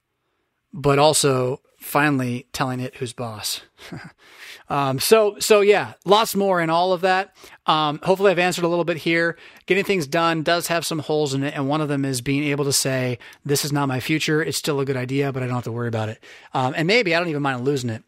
but 0.73 0.99
also 0.99 1.61
finally 1.85 2.47
telling 2.51 2.79
it 2.79 2.95
who's 2.95 3.13
boss. 3.13 3.61
um, 4.69 4.99
so, 4.99 5.37
so 5.39 5.61
yeah, 5.61 5.93
lots 6.03 6.35
more 6.35 6.59
in 6.59 6.69
all 6.69 6.93
of 6.93 7.01
that. 7.01 7.35
Um, 7.67 7.99
hopefully 8.01 8.31
I've 8.31 8.39
answered 8.39 8.63
a 8.63 8.67
little 8.67 8.83
bit 8.83 8.97
here. 8.97 9.37
Getting 9.67 9.83
things 9.83 10.07
done 10.07 10.41
does 10.41 10.67
have 10.67 10.83
some 10.83 10.97
holes 10.97 11.35
in 11.35 11.43
it. 11.43 11.53
And 11.53 11.69
one 11.69 11.81
of 11.81 11.87
them 11.87 12.03
is 12.03 12.21
being 12.21 12.43
able 12.45 12.65
to 12.65 12.73
say, 12.73 13.19
this 13.45 13.63
is 13.63 13.71
not 13.71 13.87
my 13.87 13.99
future. 13.99 14.41
It's 14.41 14.57
still 14.57 14.79
a 14.79 14.85
good 14.85 14.97
idea, 14.97 15.31
but 15.31 15.43
I 15.43 15.45
don't 15.45 15.55
have 15.55 15.63
to 15.65 15.71
worry 15.71 15.87
about 15.87 16.09
it. 16.09 16.23
Um, 16.55 16.73
and 16.75 16.87
maybe 16.87 17.13
I 17.13 17.19
don't 17.19 17.29
even 17.29 17.43
mind 17.43 17.63
losing 17.63 17.91
it. 17.91 18.03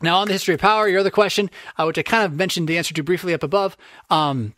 Now 0.00 0.18
on 0.18 0.26
the 0.26 0.32
history 0.32 0.54
of 0.54 0.60
power, 0.60 0.88
your 0.88 1.00
other 1.00 1.10
question, 1.10 1.50
uh, 1.76 1.84
which 1.84 1.98
I 1.98 2.02
kind 2.02 2.24
of 2.24 2.32
mentioned 2.32 2.68
the 2.68 2.78
answer 2.78 2.94
to 2.94 3.02
briefly 3.02 3.34
up 3.34 3.42
above. 3.42 3.76
Um, 4.08 4.54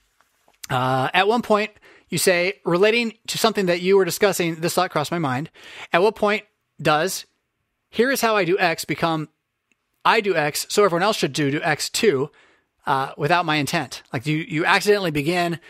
uh, 0.70 1.08
at 1.12 1.26
one 1.26 1.42
point, 1.42 1.73
you 2.10 2.18
say, 2.18 2.60
relating 2.65 3.15
to 3.26 3.39
something 3.39 3.66
that 3.66 3.81
you 3.81 3.97
were 3.97 4.05
discussing, 4.05 4.60
this 4.60 4.74
thought 4.74 4.92
crossed 4.92 5.10
my 5.10 5.18
mind. 5.18 5.50
At 5.92 6.02
what 6.02 6.15
point 6.15 6.44
does 6.81 7.26
here 7.93 8.11
is 8.11 8.23
how 8.23 8.35
I 8.35 8.45
do 8.45 8.59
X 8.59 8.85
become 8.85 9.29
I 10.05 10.21
do 10.21 10.35
X, 10.35 10.67
so 10.69 10.83
everyone 10.85 11.05
else 11.05 11.17
should 11.17 11.33
do, 11.33 11.51
do 11.51 11.61
X 11.62 11.89
too, 11.89 12.31
uh, 12.87 13.12
without 13.17 13.47
my 13.47 13.57
intent? 13.57 14.03
Like 14.12 14.27
you, 14.27 14.39
you 14.39 14.65
accidentally 14.65 15.12
begin 15.12 15.61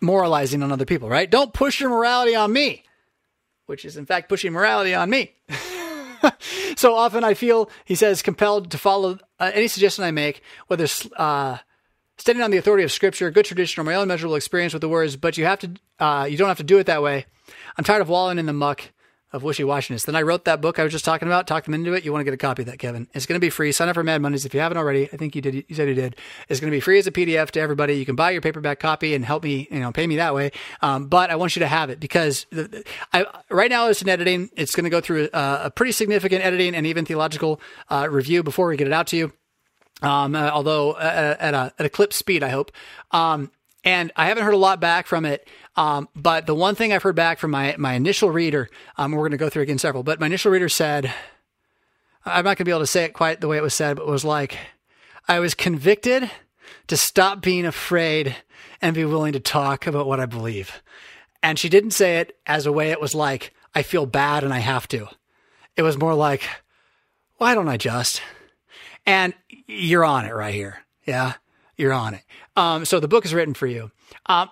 moralizing 0.00 0.62
on 0.62 0.72
other 0.72 0.86
people, 0.86 1.08
right? 1.08 1.30
Don't 1.30 1.52
push 1.52 1.80
your 1.80 1.90
morality 1.90 2.34
on 2.34 2.52
me, 2.52 2.84
which 3.66 3.84
is 3.84 3.96
in 3.96 4.06
fact 4.06 4.28
pushing 4.28 4.52
morality 4.52 4.94
on 4.94 5.10
me. 5.10 5.34
so 6.76 6.94
often 6.94 7.24
I 7.24 7.34
feel, 7.34 7.68
he 7.84 7.94
says, 7.94 8.22
compelled 8.22 8.70
to 8.70 8.78
follow 8.78 9.18
uh, 9.38 9.50
any 9.52 9.68
suggestion 9.68 10.04
I 10.04 10.10
make, 10.12 10.40
whether 10.68 10.86
uh, 11.16 11.58
standing 12.16 12.44
on 12.44 12.50
the 12.50 12.58
authority 12.58 12.84
of 12.84 12.92
Scripture, 12.92 13.30
good 13.30 13.44
tradition, 13.44 13.80
or 13.80 13.84
my 13.84 13.96
own 13.96 14.08
measurable 14.08 14.36
experience 14.36 14.72
with 14.72 14.82
the 14.82 14.88
words, 14.88 15.16
but 15.16 15.36
you 15.36 15.44
have 15.44 15.58
to, 15.58 15.72
uh, 15.98 16.26
you 16.30 16.38
don't 16.38 16.48
have 16.48 16.58
to 16.58 16.64
do 16.64 16.78
it 16.78 16.86
that 16.86 17.02
way. 17.02 17.26
I'm 17.76 17.84
tired 17.84 18.02
of 18.02 18.08
wallowing 18.08 18.38
in 18.38 18.46
the 18.46 18.52
muck 18.52 18.82
of 19.32 19.42
wishy-washiness. 19.42 20.04
Then 20.04 20.14
I 20.14 20.22
wrote 20.22 20.44
that 20.44 20.60
book 20.60 20.78
I 20.78 20.82
was 20.82 20.92
just 20.92 21.04
talking 21.04 21.28
about, 21.28 21.46
talked 21.46 21.66
them 21.66 21.74
into 21.74 21.94
it. 21.94 22.04
You 22.04 22.12
want 22.12 22.20
to 22.20 22.24
get 22.24 22.34
a 22.34 22.38
copy 22.38 22.62
of 22.62 22.66
that, 22.66 22.78
Kevin. 22.78 23.08
It's 23.14 23.26
going 23.26 23.40
to 23.40 23.44
be 23.44 23.50
free. 23.50 23.72
Sign 23.72 23.88
up 23.88 23.94
for 23.94 24.04
Mad 24.04 24.20
Mondays 24.20 24.44
if 24.44 24.54
you 24.54 24.60
haven't 24.60 24.78
already. 24.78 25.08
I 25.12 25.16
think 25.16 25.34
you 25.34 25.42
did. 25.42 25.54
You 25.54 25.74
said 25.74 25.88
you 25.88 25.94
did. 25.94 26.16
It's 26.48 26.60
going 26.60 26.70
to 26.70 26.76
be 26.76 26.80
free 26.80 26.98
as 26.98 27.06
a 27.06 27.12
PDF 27.12 27.50
to 27.52 27.60
everybody. 27.60 27.94
You 27.94 28.04
can 28.04 28.16
buy 28.16 28.30
your 28.30 28.40
paperback 28.40 28.78
copy 28.78 29.14
and 29.14 29.24
help 29.24 29.44
me, 29.44 29.68
you 29.70 29.80
know, 29.80 29.92
pay 29.92 30.06
me 30.06 30.16
that 30.16 30.34
way. 30.34 30.52
Um, 30.82 31.06
but 31.06 31.30
I 31.30 31.36
want 31.36 31.56
you 31.56 31.60
to 31.60 31.68
have 31.68 31.90
it 31.90 31.98
because 32.00 32.46
the, 32.50 32.84
I, 33.12 33.26
right 33.50 33.70
now 33.70 33.88
it's 33.88 34.02
in 34.02 34.08
editing. 34.08 34.50
It's 34.56 34.74
going 34.74 34.84
to 34.84 34.90
go 34.90 35.00
through 35.00 35.28
a, 35.32 35.60
a, 35.64 35.70
pretty 35.70 35.92
significant 35.92 36.44
editing 36.44 36.74
and 36.74 36.86
even 36.86 37.04
theological 37.04 37.60
uh, 37.88 38.08
review 38.10 38.42
before 38.42 38.68
we 38.68 38.76
get 38.76 38.86
it 38.86 38.92
out 38.92 39.06
to 39.08 39.16
you. 39.16 39.32
Um, 40.02 40.34
uh, 40.34 40.50
although 40.50 40.92
uh, 40.92 41.36
at 41.38 41.54
a, 41.54 41.72
at 41.78 41.86
a 41.86 41.88
clip 41.88 42.12
speed, 42.12 42.42
I 42.42 42.48
hope. 42.48 42.72
Um, 43.12 43.50
and 43.84 44.12
I 44.16 44.26
haven't 44.26 44.44
heard 44.44 44.54
a 44.54 44.58
lot 44.58 44.80
back 44.80 45.06
from 45.06 45.24
it. 45.24 45.48
Um, 45.76 46.08
but 46.14 46.46
the 46.46 46.54
one 46.54 46.74
thing 46.74 46.92
I've 46.92 47.02
heard 47.02 47.16
back 47.16 47.38
from 47.38 47.50
my, 47.50 47.74
my 47.78 47.94
initial 47.94 48.30
reader, 48.30 48.68
um, 48.96 49.12
we're 49.12 49.20
going 49.20 49.32
to 49.32 49.36
go 49.36 49.48
through 49.48 49.62
again 49.62 49.78
several, 49.78 50.02
but 50.02 50.20
my 50.20 50.26
initial 50.26 50.52
reader 50.52 50.68
said, 50.68 51.12
I'm 52.24 52.44
not 52.44 52.56
going 52.56 52.58
to 52.58 52.64
be 52.64 52.70
able 52.70 52.80
to 52.80 52.86
say 52.86 53.04
it 53.04 53.14
quite 53.14 53.40
the 53.40 53.48
way 53.48 53.56
it 53.56 53.62
was 53.62 53.74
said, 53.74 53.96
but 53.96 54.04
it 54.04 54.10
was 54.10 54.24
like, 54.24 54.58
I 55.26 55.40
was 55.40 55.54
convicted 55.54 56.30
to 56.88 56.96
stop 56.96 57.42
being 57.42 57.66
afraid 57.66 58.36
and 58.80 58.94
be 58.94 59.04
willing 59.04 59.32
to 59.32 59.40
talk 59.40 59.86
about 59.86 60.06
what 60.06 60.20
I 60.20 60.26
believe. 60.26 60.82
And 61.42 61.58
she 61.58 61.68
didn't 61.68 61.92
say 61.92 62.18
it 62.18 62.36
as 62.46 62.66
a 62.66 62.72
way 62.72 62.90
it 62.90 63.00
was 63.00 63.14
like, 63.14 63.52
I 63.74 63.82
feel 63.82 64.06
bad 64.06 64.44
and 64.44 64.52
I 64.52 64.58
have 64.58 64.86
to. 64.88 65.08
It 65.76 65.82
was 65.82 65.98
more 65.98 66.14
like, 66.14 66.42
why 67.38 67.54
don't 67.54 67.68
I 67.68 67.76
just? 67.76 68.22
And 69.06 69.34
you're 69.66 70.04
on 70.04 70.26
it 70.26 70.34
right 70.34 70.54
here. 70.54 70.84
Yeah, 71.04 71.34
you're 71.76 71.92
on 71.92 72.14
it. 72.14 72.22
Um, 72.56 72.84
so 72.84 73.00
the 73.00 73.08
book 73.08 73.24
is 73.24 73.34
written 73.34 73.54
for 73.54 73.66
you. 73.66 73.90
Um, 74.26 74.50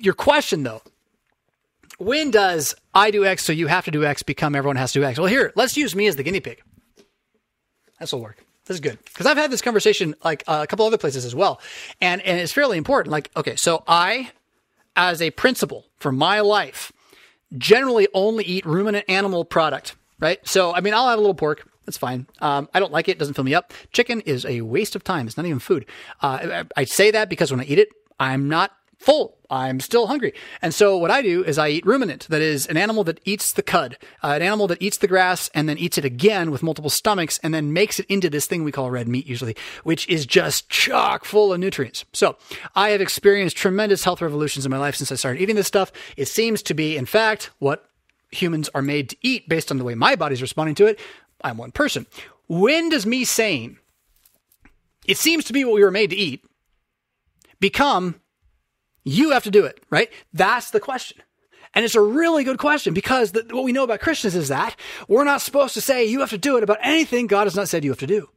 your 0.00 0.14
question 0.14 0.62
though, 0.62 0.82
when 1.98 2.30
does 2.30 2.74
I 2.94 3.10
do 3.10 3.24
X, 3.24 3.44
so 3.44 3.52
you 3.52 3.66
have 3.66 3.84
to 3.86 3.90
do 3.90 4.04
X, 4.04 4.22
become 4.22 4.54
everyone 4.54 4.76
has 4.76 4.92
to 4.92 5.00
do 5.00 5.04
X? 5.04 5.18
Well, 5.18 5.28
here, 5.28 5.52
let's 5.56 5.76
use 5.76 5.94
me 5.94 6.06
as 6.06 6.16
the 6.16 6.22
guinea 6.22 6.40
pig. 6.40 6.62
This 7.98 8.12
will 8.12 8.20
work. 8.20 8.44
This 8.66 8.76
is 8.76 8.80
good 8.80 8.98
because 9.04 9.24
I've 9.26 9.38
had 9.38 9.50
this 9.50 9.62
conversation 9.62 10.14
like 10.22 10.44
uh, 10.46 10.60
a 10.62 10.66
couple 10.66 10.86
other 10.86 10.98
places 10.98 11.24
as 11.24 11.34
well, 11.34 11.58
and 12.02 12.20
and 12.20 12.38
it's 12.38 12.52
fairly 12.52 12.76
important. 12.76 13.10
Like, 13.10 13.30
okay, 13.34 13.56
so 13.56 13.82
I, 13.88 14.30
as 14.94 15.22
a 15.22 15.30
principle 15.30 15.86
for 15.96 16.12
my 16.12 16.40
life, 16.40 16.92
generally 17.56 18.08
only 18.12 18.44
eat 18.44 18.66
ruminant 18.66 19.06
animal 19.08 19.46
product. 19.46 19.96
Right. 20.20 20.46
So 20.46 20.74
I 20.74 20.80
mean, 20.80 20.92
I'll 20.92 21.08
have 21.08 21.18
a 21.18 21.22
little 21.22 21.34
pork. 21.34 21.66
That's 21.88 21.96
fine. 21.96 22.26
Um, 22.42 22.68
I 22.74 22.80
don't 22.80 22.92
like 22.92 23.08
it. 23.08 23.12
it. 23.12 23.18
Doesn't 23.18 23.32
fill 23.32 23.44
me 23.44 23.54
up. 23.54 23.72
Chicken 23.92 24.20
is 24.26 24.44
a 24.44 24.60
waste 24.60 24.94
of 24.94 25.02
time. 25.02 25.26
It's 25.26 25.38
not 25.38 25.46
even 25.46 25.58
food. 25.58 25.86
Uh, 26.20 26.64
I, 26.76 26.82
I 26.82 26.84
say 26.84 27.10
that 27.12 27.30
because 27.30 27.50
when 27.50 27.60
I 27.60 27.64
eat 27.64 27.78
it, 27.78 27.88
I'm 28.20 28.46
not 28.46 28.72
full. 28.98 29.38
I'm 29.48 29.80
still 29.80 30.06
hungry. 30.06 30.34
And 30.60 30.74
so 30.74 30.98
what 30.98 31.10
I 31.10 31.22
do 31.22 31.42
is 31.44 31.56
I 31.56 31.70
eat 31.70 31.86
ruminant. 31.86 32.28
That 32.28 32.42
is 32.42 32.66
an 32.66 32.76
animal 32.76 33.04
that 33.04 33.20
eats 33.24 33.54
the 33.54 33.62
cud, 33.62 33.96
uh, 34.22 34.32
an 34.36 34.42
animal 34.42 34.66
that 34.66 34.82
eats 34.82 34.98
the 34.98 35.08
grass 35.08 35.48
and 35.54 35.66
then 35.66 35.78
eats 35.78 35.96
it 35.96 36.04
again 36.04 36.50
with 36.50 36.62
multiple 36.62 36.90
stomachs 36.90 37.40
and 37.42 37.54
then 37.54 37.72
makes 37.72 37.98
it 37.98 38.04
into 38.10 38.28
this 38.28 38.44
thing 38.44 38.64
we 38.64 38.72
call 38.72 38.90
red 38.90 39.08
meat 39.08 39.26
usually, 39.26 39.56
which 39.82 40.06
is 40.10 40.26
just 40.26 40.68
chock 40.68 41.24
full 41.24 41.54
of 41.54 41.60
nutrients. 41.60 42.04
So 42.12 42.36
I 42.74 42.90
have 42.90 43.00
experienced 43.00 43.56
tremendous 43.56 44.04
health 44.04 44.20
revolutions 44.20 44.66
in 44.66 44.70
my 44.70 44.76
life 44.76 44.96
since 44.96 45.10
I 45.10 45.14
started 45.14 45.40
eating 45.40 45.56
this 45.56 45.68
stuff. 45.68 45.90
It 46.18 46.28
seems 46.28 46.62
to 46.64 46.74
be, 46.74 46.98
in 46.98 47.06
fact, 47.06 47.48
what 47.60 47.88
humans 48.30 48.68
are 48.74 48.82
made 48.82 49.10
to 49.10 49.16
eat 49.22 49.48
based 49.48 49.70
on 49.70 49.78
the 49.78 49.84
way 49.84 49.94
my 49.94 50.16
body's 50.16 50.42
responding 50.42 50.74
to 50.76 50.86
it. 50.86 51.00
I'm 51.42 51.56
one 51.56 51.72
person. 51.72 52.06
When 52.48 52.88
does 52.88 53.06
me 53.06 53.24
saying, 53.24 53.78
it 55.06 55.18
seems 55.18 55.44
to 55.44 55.52
be 55.52 55.64
what 55.64 55.74
we 55.74 55.84
were 55.84 55.90
made 55.90 56.10
to 56.10 56.16
eat, 56.16 56.44
become, 57.60 58.20
you 59.04 59.30
have 59.30 59.44
to 59.44 59.50
do 59.50 59.64
it, 59.64 59.82
right? 59.90 60.10
That's 60.32 60.70
the 60.70 60.80
question. 60.80 61.22
And 61.74 61.84
it's 61.84 61.94
a 61.94 62.00
really 62.00 62.44
good 62.44 62.58
question 62.58 62.94
because 62.94 63.32
the, 63.32 63.46
what 63.50 63.64
we 63.64 63.72
know 63.72 63.84
about 63.84 64.00
Christians 64.00 64.34
is 64.34 64.48
that 64.48 64.74
we're 65.06 65.24
not 65.24 65.42
supposed 65.42 65.74
to 65.74 65.80
say 65.80 66.04
you 66.04 66.20
have 66.20 66.30
to 66.30 66.38
do 66.38 66.56
it 66.56 66.62
about 66.62 66.78
anything 66.82 67.26
God 67.26 67.44
has 67.44 67.54
not 67.54 67.68
said 67.68 67.84
you 67.84 67.90
have 67.90 67.98
to 68.00 68.06
do. 68.06 68.28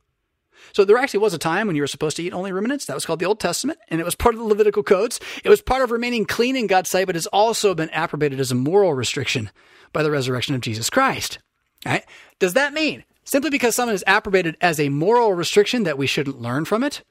So 0.73 0.85
there 0.85 0.97
actually 0.97 1.19
was 1.21 1.33
a 1.33 1.39
time 1.39 1.67
when 1.67 1.75
you 1.75 1.81
were 1.81 1.87
supposed 1.87 2.17
to 2.17 2.23
eat 2.23 2.33
only 2.33 2.51
ruminants. 2.51 2.85
That 2.85 2.93
was 2.93 3.05
called 3.05 3.19
the 3.19 3.25
Old 3.25 3.39
Testament, 3.39 3.79
and 3.89 3.99
it 3.99 4.03
was 4.03 4.15
part 4.15 4.35
of 4.35 4.39
the 4.39 4.47
Levitical 4.47 4.83
codes. 4.83 5.19
It 5.43 5.49
was 5.49 5.61
part 5.61 5.81
of 5.81 5.91
remaining 5.91 6.25
clean 6.25 6.55
in 6.55 6.67
God's 6.67 6.89
sight, 6.89 7.07
but 7.07 7.15
has 7.15 7.27
also 7.27 7.73
been 7.73 7.89
approbated 7.93 8.39
as 8.39 8.51
a 8.51 8.55
moral 8.55 8.93
restriction 8.93 9.49
by 9.91 10.03
the 10.03 10.11
resurrection 10.11 10.55
of 10.55 10.61
Jesus 10.61 10.89
Christ. 10.89 11.39
Right? 11.85 12.05
Does 12.39 12.53
that 12.53 12.73
mean 12.73 13.03
simply 13.23 13.49
because 13.49 13.75
someone 13.75 13.95
is 13.95 14.03
approbated 14.07 14.57
as 14.61 14.79
a 14.79 14.89
moral 14.89 15.33
restriction 15.33 15.83
that 15.83 15.97
we 15.97 16.07
shouldn't 16.07 16.41
learn 16.41 16.65
from 16.65 16.83
it? 16.83 17.03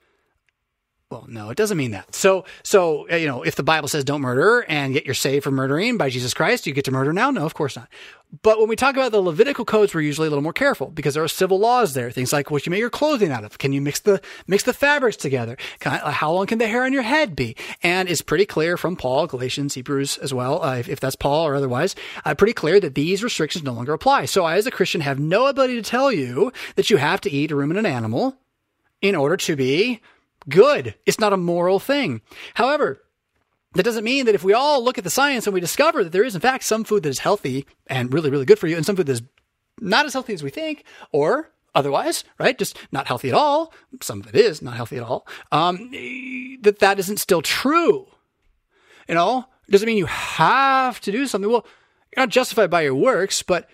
Well, 1.10 1.26
no, 1.28 1.50
it 1.50 1.56
doesn't 1.56 1.76
mean 1.76 1.90
that. 1.90 2.14
So, 2.14 2.44
so 2.62 3.10
uh, 3.10 3.16
you 3.16 3.26
know, 3.26 3.42
if 3.42 3.56
the 3.56 3.64
Bible 3.64 3.88
says 3.88 4.04
don't 4.04 4.20
murder 4.20 4.64
and 4.68 4.94
yet 4.94 5.04
you're 5.04 5.14
saved 5.14 5.42
from 5.42 5.54
murdering 5.54 5.96
by 5.96 6.08
Jesus 6.08 6.32
Christ, 6.32 6.68
you 6.68 6.72
get 6.72 6.84
to 6.84 6.92
murder 6.92 7.12
now? 7.12 7.32
No, 7.32 7.44
of 7.44 7.52
course 7.52 7.74
not. 7.74 7.88
But 8.42 8.60
when 8.60 8.68
we 8.68 8.76
talk 8.76 8.94
about 8.94 9.10
the 9.10 9.20
Levitical 9.20 9.64
codes, 9.64 9.92
we're 9.92 10.02
usually 10.02 10.28
a 10.28 10.30
little 10.30 10.44
more 10.44 10.52
careful 10.52 10.86
because 10.86 11.14
there 11.14 11.24
are 11.24 11.28
civil 11.28 11.58
laws 11.58 11.94
there. 11.94 12.12
Things 12.12 12.32
like 12.32 12.52
what 12.52 12.64
you 12.64 12.70
make 12.70 12.78
your 12.78 12.90
clothing 12.90 13.32
out 13.32 13.42
of. 13.42 13.58
Can 13.58 13.72
you 13.72 13.80
mix 13.80 13.98
the 13.98 14.20
mix 14.46 14.62
the 14.62 14.72
fabrics 14.72 15.16
together? 15.16 15.56
Uh, 15.84 16.12
how 16.12 16.30
long 16.30 16.46
can 16.46 16.58
the 16.58 16.68
hair 16.68 16.84
on 16.84 16.92
your 16.92 17.02
head 17.02 17.34
be? 17.34 17.56
And 17.82 18.08
it's 18.08 18.22
pretty 18.22 18.46
clear 18.46 18.76
from 18.76 18.94
Paul, 18.94 19.26
Galatians, 19.26 19.74
Hebrews 19.74 20.16
as 20.18 20.32
well, 20.32 20.62
uh, 20.62 20.76
if, 20.76 20.88
if, 20.88 21.00
that's 21.00 21.16
Paul 21.16 21.44
or 21.44 21.56
otherwise, 21.56 21.96
uh, 22.24 22.36
pretty 22.36 22.52
clear 22.52 22.78
that 22.78 22.94
these 22.94 23.24
restrictions 23.24 23.64
no 23.64 23.72
longer 23.72 23.94
apply. 23.94 24.26
So 24.26 24.44
I, 24.44 24.58
as 24.58 24.66
a 24.68 24.70
Christian, 24.70 25.00
have 25.00 25.18
no 25.18 25.48
ability 25.48 25.74
to 25.74 25.82
tell 25.82 26.12
you 26.12 26.52
that 26.76 26.88
you 26.88 26.98
have 26.98 27.20
to 27.22 27.30
eat 27.30 27.50
a 27.50 27.56
ruminant 27.56 27.88
animal 27.88 28.36
in 29.02 29.16
order 29.16 29.36
to 29.38 29.56
be 29.56 30.00
good. 30.48 30.94
It's 31.06 31.20
not 31.20 31.32
a 31.32 31.36
moral 31.36 31.78
thing. 31.78 32.22
However, 32.54 33.02
that 33.74 33.84
doesn't 33.84 34.04
mean 34.04 34.26
that 34.26 34.34
if 34.34 34.42
we 34.42 34.52
all 34.52 34.82
look 34.82 34.98
at 34.98 35.04
the 35.04 35.10
science 35.10 35.46
and 35.46 35.54
we 35.54 35.60
discover 35.60 36.02
that 36.02 36.10
there 36.10 36.24
is, 36.24 36.34
in 36.34 36.40
fact, 36.40 36.64
some 36.64 36.84
food 36.84 37.04
that 37.04 37.10
is 37.10 37.20
healthy 37.20 37.66
and 37.86 38.12
really, 38.12 38.30
really 38.30 38.44
good 38.44 38.58
for 38.58 38.66
you, 38.66 38.76
and 38.76 38.84
some 38.84 38.96
food 38.96 39.06
that 39.06 39.12
is 39.12 39.22
not 39.80 40.06
as 40.06 40.12
healthy 40.12 40.34
as 40.34 40.42
we 40.42 40.50
think, 40.50 40.84
or 41.12 41.50
otherwise, 41.74 42.24
right? 42.38 42.58
Just 42.58 42.76
not 42.90 43.06
healthy 43.06 43.28
at 43.28 43.34
all. 43.34 43.72
Some 44.00 44.20
of 44.20 44.26
it 44.26 44.34
is 44.34 44.60
not 44.60 44.74
healthy 44.74 44.96
at 44.96 45.02
all. 45.02 45.26
Um, 45.52 45.90
that 46.62 46.80
that 46.80 46.98
isn't 46.98 47.18
still 47.18 47.42
true. 47.42 48.08
You 49.08 49.14
know, 49.14 49.46
it 49.68 49.70
doesn't 49.72 49.86
mean 49.86 49.98
you 49.98 50.06
have 50.06 51.00
to 51.02 51.12
do 51.12 51.26
something. 51.26 51.50
Well, 51.50 51.66
you're 52.14 52.22
not 52.22 52.30
justified 52.30 52.70
by 52.70 52.82
your 52.82 52.94
works, 52.94 53.42
but 53.42 53.68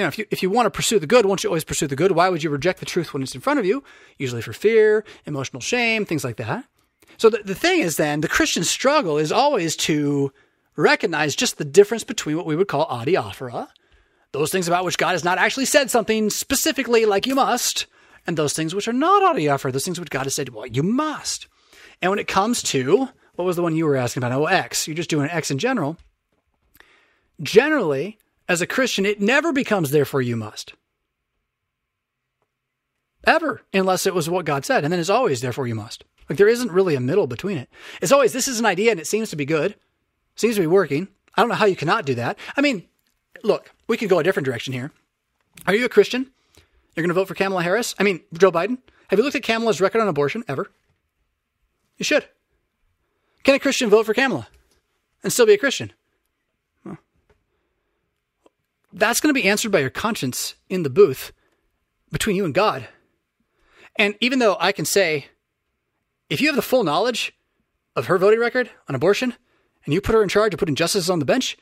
you 0.00 0.04
know, 0.04 0.08
if 0.08 0.16
you 0.16 0.24
if 0.30 0.42
you 0.42 0.48
want 0.48 0.64
to 0.64 0.70
pursue 0.70 0.98
the 0.98 1.06
good, 1.06 1.26
won't 1.26 1.44
you 1.44 1.50
always 1.50 1.62
pursue 1.62 1.86
the 1.86 1.94
good? 1.94 2.12
Why 2.12 2.30
would 2.30 2.42
you 2.42 2.48
reject 2.48 2.80
the 2.80 2.86
truth 2.86 3.12
when 3.12 3.22
it's 3.22 3.34
in 3.34 3.42
front 3.42 3.58
of 3.58 3.66
you? 3.66 3.84
Usually 4.16 4.40
for 4.40 4.54
fear, 4.54 5.04
emotional 5.26 5.60
shame, 5.60 6.06
things 6.06 6.24
like 6.24 6.36
that. 6.36 6.64
So 7.18 7.28
the, 7.28 7.42
the 7.44 7.54
thing 7.54 7.80
is 7.80 7.98
then 7.98 8.22
the 8.22 8.28
Christian 8.28 8.64
struggle 8.64 9.18
is 9.18 9.30
always 9.30 9.76
to 9.76 10.32
recognize 10.74 11.36
just 11.36 11.58
the 11.58 11.66
difference 11.66 12.02
between 12.02 12.38
what 12.38 12.46
we 12.46 12.56
would 12.56 12.66
call 12.66 12.86
adiaphora, 12.86 13.68
those 14.32 14.50
things 14.50 14.68
about 14.68 14.86
which 14.86 14.96
God 14.96 15.10
has 15.10 15.22
not 15.22 15.36
actually 15.36 15.66
said 15.66 15.90
something 15.90 16.30
specifically 16.30 17.04
like 17.04 17.26
you 17.26 17.34
must, 17.34 17.86
and 18.26 18.38
those 18.38 18.54
things 18.54 18.74
which 18.74 18.88
are 18.88 18.94
not 18.94 19.36
adiaphora, 19.36 19.70
those 19.70 19.84
things 19.84 20.00
which 20.00 20.08
God 20.08 20.24
has 20.24 20.34
said, 20.34 20.48
well, 20.48 20.66
you 20.66 20.82
must. 20.82 21.46
And 22.00 22.08
when 22.08 22.18
it 22.18 22.26
comes 22.26 22.62
to, 22.62 23.10
what 23.34 23.44
was 23.44 23.56
the 23.56 23.62
one 23.62 23.76
you 23.76 23.84
were 23.84 23.96
asking 23.96 24.22
about? 24.22 24.32
Oh, 24.32 24.46
X. 24.46 24.88
You're 24.88 24.96
just 24.96 25.10
doing 25.10 25.28
X 25.28 25.50
in 25.50 25.58
general. 25.58 25.98
Generally, 27.42 28.16
as 28.50 28.60
a 28.60 28.66
Christian, 28.66 29.06
it 29.06 29.20
never 29.20 29.52
becomes 29.52 29.92
therefore 29.92 30.20
you 30.20 30.34
must. 30.36 30.74
Ever, 33.24 33.62
unless 33.72 34.06
it 34.06 34.14
was 34.14 34.28
what 34.28 34.44
God 34.44 34.64
said. 34.64 34.82
And 34.82 34.92
then 34.92 34.98
it's 34.98 35.08
always 35.08 35.40
therefore 35.40 35.68
you 35.68 35.76
must. 35.76 36.02
Like 36.28 36.36
there 36.36 36.48
isn't 36.48 36.72
really 36.72 36.96
a 36.96 37.00
middle 37.00 37.28
between 37.28 37.58
it. 37.58 37.68
It's 38.02 38.10
always 38.10 38.32
this 38.32 38.48
is 38.48 38.58
an 38.58 38.66
idea 38.66 38.90
and 38.90 38.98
it 38.98 39.06
seems 39.06 39.30
to 39.30 39.36
be 39.36 39.44
good. 39.44 39.76
Seems 40.34 40.56
to 40.56 40.62
be 40.62 40.66
working. 40.66 41.06
I 41.36 41.42
don't 41.42 41.48
know 41.48 41.54
how 41.54 41.66
you 41.66 41.76
cannot 41.76 42.06
do 42.06 42.16
that. 42.16 42.36
I 42.56 42.60
mean, 42.60 42.88
look, 43.44 43.70
we 43.86 43.96
could 43.96 44.08
go 44.08 44.18
a 44.18 44.24
different 44.24 44.46
direction 44.46 44.72
here. 44.72 44.90
Are 45.68 45.74
you 45.74 45.84
a 45.84 45.88
Christian? 45.88 46.28
You're 46.96 47.04
going 47.04 47.14
to 47.14 47.14
vote 47.14 47.28
for 47.28 47.36
Kamala 47.36 47.62
Harris? 47.62 47.94
I 48.00 48.02
mean, 48.02 48.20
Joe 48.32 48.50
Biden? 48.50 48.78
Have 49.08 49.18
you 49.20 49.24
looked 49.24 49.36
at 49.36 49.44
Kamala's 49.44 49.80
record 49.80 50.00
on 50.00 50.08
abortion 50.08 50.42
ever? 50.48 50.72
You 51.98 52.04
should. 52.04 52.26
Can 53.44 53.54
a 53.54 53.60
Christian 53.60 53.90
vote 53.90 54.06
for 54.06 54.14
Kamala 54.14 54.48
and 55.22 55.32
still 55.32 55.46
be 55.46 55.54
a 55.54 55.58
Christian? 55.58 55.92
That's 58.92 59.20
going 59.20 59.32
to 59.34 59.40
be 59.40 59.48
answered 59.48 59.72
by 59.72 59.80
your 59.80 59.90
conscience 59.90 60.54
in 60.68 60.82
the 60.82 60.90
booth 60.90 61.32
between 62.10 62.36
you 62.36 62.44
and 62.44 62.54
God. 62.54 62.88
And 63.96 64.14
even 64.20 64.38
though 64.38 64.56
I 64.58 64.72
can 64.72 64.84
say, 64.84 65.26
if 66.28 66.40
you 66.40 66.48
have 66.48 66.56
the 66.56 66.62
full 66.62 66.84
knowledge 66.84 67.32
of 67.96 68.06
her 68.06 68.18
voting 68.18 68.40
record 68.40 68.70
on 68.88 68.94
abortion 68.94 69.34
and 69.84 69.94
you 69.94 70.00
put 70.00 70.14
her 70.14 70.22
in 70.22 70.28
charge 70.28 70.54
of 70.54 70.60
putting 70.60 70.74
justices 70.74 71.10
on 71.10 71.18
the 71.18 71.24
bench, 71.24 71.56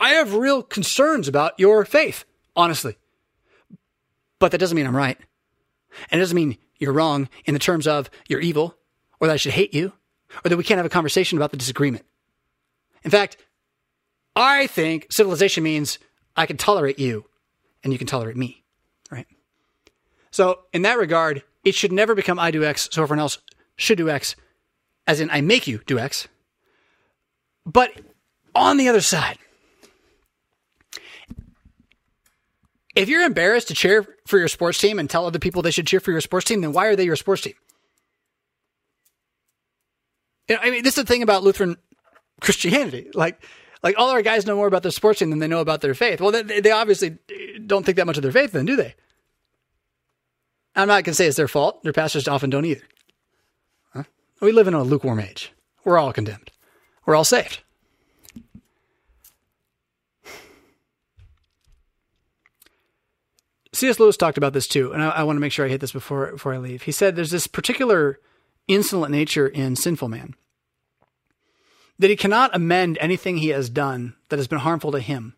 I 0.00 0.10
have 0.10 0.34
real 0.34 0.62
concerns 0.62 1.28
about 1.28 1.58
your 1.58 1.84
faith, 1.84 2.24
honestly. 2.54 2.96
But 4.38 4.52
that 4.52 4.58
doesn't 4.58 4.76
mean 4.76 4.86
I'm 4.86 4.96
right. 4.96 5.18
And 6.10 6.20
it 6.20 6.22
doesn't 6.22 6.36
mean 6.36 6.58
you're 6.78 6.92
wrong 6.92 7.28
in 7.44 7.54
the 7.54 7.60
terms 7.60 7.86
of 7.86 8.08
you're 8.28 8.40
evil 8.40 8.76
or 9.20 9.26
that 9.26 9.34
I 9.34 9.38
should 9.38 9.52
hate 9.52 9.74
you 9.74 9.92
or 10.44 10.48
that 10.48 10.56
we 10.56 10.64
can't 10.64 10.78
have 10.78 10.86
a 10.86 10.90
conversation 10.90 11.36
about 11.36 11.50
the 11.50 11.56
disagreement. 11.56 12.04
In 13.02 13.10
fact, 13.10 13.36
I 14.38 14.68
think 14.68 15.08
civilization 15.10 15.64
means 15.64 15.98
I 16.36 16.46
can 16.46 16.56
tolerate 16.56 17.00
you 17.00 17.24
and 17.82 17.92
you 17.92 17.98
can 17.98 18.06
tolerate 18.06 18.36
me, 18.36 18.62
right? 19.10 19.26
So, 20.30 20.60
in 20.72 20.82
that 20.82 20.96
regard, 20.96 21.42
it 21.64 21.74
should 21.74 21.90
never 21.90 22.14
become 22.14 22.38
I 22.38 22.52
do 22.52 22.64
X, 22.64 22.88
so 22.92 23.02
everyone 23.02 23.20
else 23.20 23.38
should 23.74 23.98
do 23.98 24.08
X, 24.08 24.36
as 25.08 25.20
in 25.20 25.28
I 25.30 25.40
make 25.40 25.66
you 25.66 25.80
do 25.86 25.98
X. 25.98 26.28
But 27.66 27.90
on 28.54 28.76
the 28.76 28.88
other 28.88 29.00
side, 29.00 29.38
if 32.94 33.08
you're 33.08 33.22
embarrassed 33.22 33.68
to 33.68 33.74
cheer 33.74 34.06
for 34.28 34.38
your 34.38 34.48
sports 34.48 34.78
team 34.78 35.00
and 35.00 35.10
tell 35.10 35.26
other 35.26 35.40
people 35.40 35.62
they 35.62 35.72
should 35.72 35.86
cheer 35.86 36.00
for 36.00 36.12
your 36.12 36.20
sports 36.20 36.46
team, 36.46 36.60
then 36.60 36.72
why 36.72 36.86
are 36.86 36.96
they 36.96 37.04
your 37.04 37.16
sports 37.16 37.42
team? 37.42 37.54
I 40.48 40.70
mean, 40.70 40.84
this 40.84 40.96
is 40.96 41.04
the 41.04 41.08
thing 41.08 41.22
about 41.22 41.42
Lutheran 41.42 41.76
Christianity. 42.40 43.10
Like, 43.14 43.42
like 43.82 43.98
all 43.98 44.10
our 44.10 44.22
guys 44.22 44.46
know 44.46 44.56
more 44.56 44.66
about 44.66 44.82
their 44.82 44.92
sports 44.92 45.18
team 45.18 45.30
than 45.30 45.38
they 45.38 45.48
know 45.48 45.60
about 45.60 45.80
their 45.80 45.94
faith. 45.94 46.20
Well, 46.20 46.32
they, 46.32 46.60
they 46.60 46.70
obviously 46.70 47.18
don't 47.66 47.84
think 47.84 47.96
that 47.96 48.06
much 48.06 48.16
of 48.16 48.22
their 48.22 48.32
faith, 48.32 48.52
then, 48.52 48.66
do 48.66 48.76
they? 48.76 48.94
I'm 50.74 50.88
not 50.88 51.04
going 51.04 51.12
to 51.12 51.14
say 51.14 51.26
it's 51.26 51.36
their 51.36 51.48
fault. 51.48 51.82
Their 51.82 51.92
pastors 51.92 52.28
often 52.28 52.50
don't 52.50 52.64
either. 52.64 52.84
Huh? 53.92 54.04
We 54.40 54.52
live 54.52 54.68
in 54.68 54.74
a 54.74 54.82
lukewarm 54.82 55.20
age. 55.20 55.52
We're 55.84 55.98
all 55.98 56.12
condemned. 56.12 56.50
We're 57.06 57.16
all 57.16 57.24
saved. 57.24 57.60
C.S. 63.72 64.00
Lewis 64.00 64.16
talked 64.16 64.38
about 64.38 64.54
this 64.54 64.66
too, 64.66 64.92
and 64.92 65.02
I, 65.02 65.10
I 65.10 65.22
want 65.22 65.36
to 65.36 65.40
make 65.40 65.52
sure 65.52 65.64
I 65.64 65.68
hit 65.68 65.80
this 65.80 65.92
before 65.92 66.32
before 66.32 66.52
I 66.52 66.58
leave. 66.58 66.82
He 66.82 66.92
said 66.92 67.14
there's 67.14 67.30
this 67.30 67.46
particular 67.46 68.18
insolent 68.66 69.12
nature 69.12 69.46
in 69.46 69.76
sinful 69.76 70.08
man 70.08 70.34
that 71.98 72.10
he 72.10 72.16
cannot 72.16 72.54
amend 72.54 72.98
anything 73.00 73.38
he 73.38 73.48
has 73.48 73.68
done 73.68 74.14
that 74.28 74.38
has 74.38 74.48
been 74.48 74.58
harmful 74.58 74.92
to 74.92 75.00
him 75.00 75.34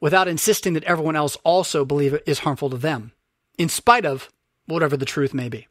without 0.00 0.28
insisting 0.28 0.74
that 0.74 0.84
everyone 0.84 1.16
else 1.16 1.36
also 1.44 1.84
believe 1.84 2.12
it 2.12 2.22
is 2.26 2.40
harmful 2.40 2.68
to 2.70 2.76
them, 2.76 3.12
in 3.56 3.68
spite 3.68 4.04
of 4.04 4.30
whatever 4.66 4.96
the 4.96 5.06
truth 5.06 5.32
may 5.32 5.48
be. 5.48 5.66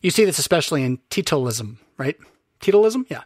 You 0.00 0.10
see 0.10 0.24
this 0.24 0.38
especially 0.38 0.82
in 0.82 0.98
Teetotalism, 1.10 1.76
right? 1.98 2.16
Teetotalism? 2.60 3.04
Yeah. 3.10 3.22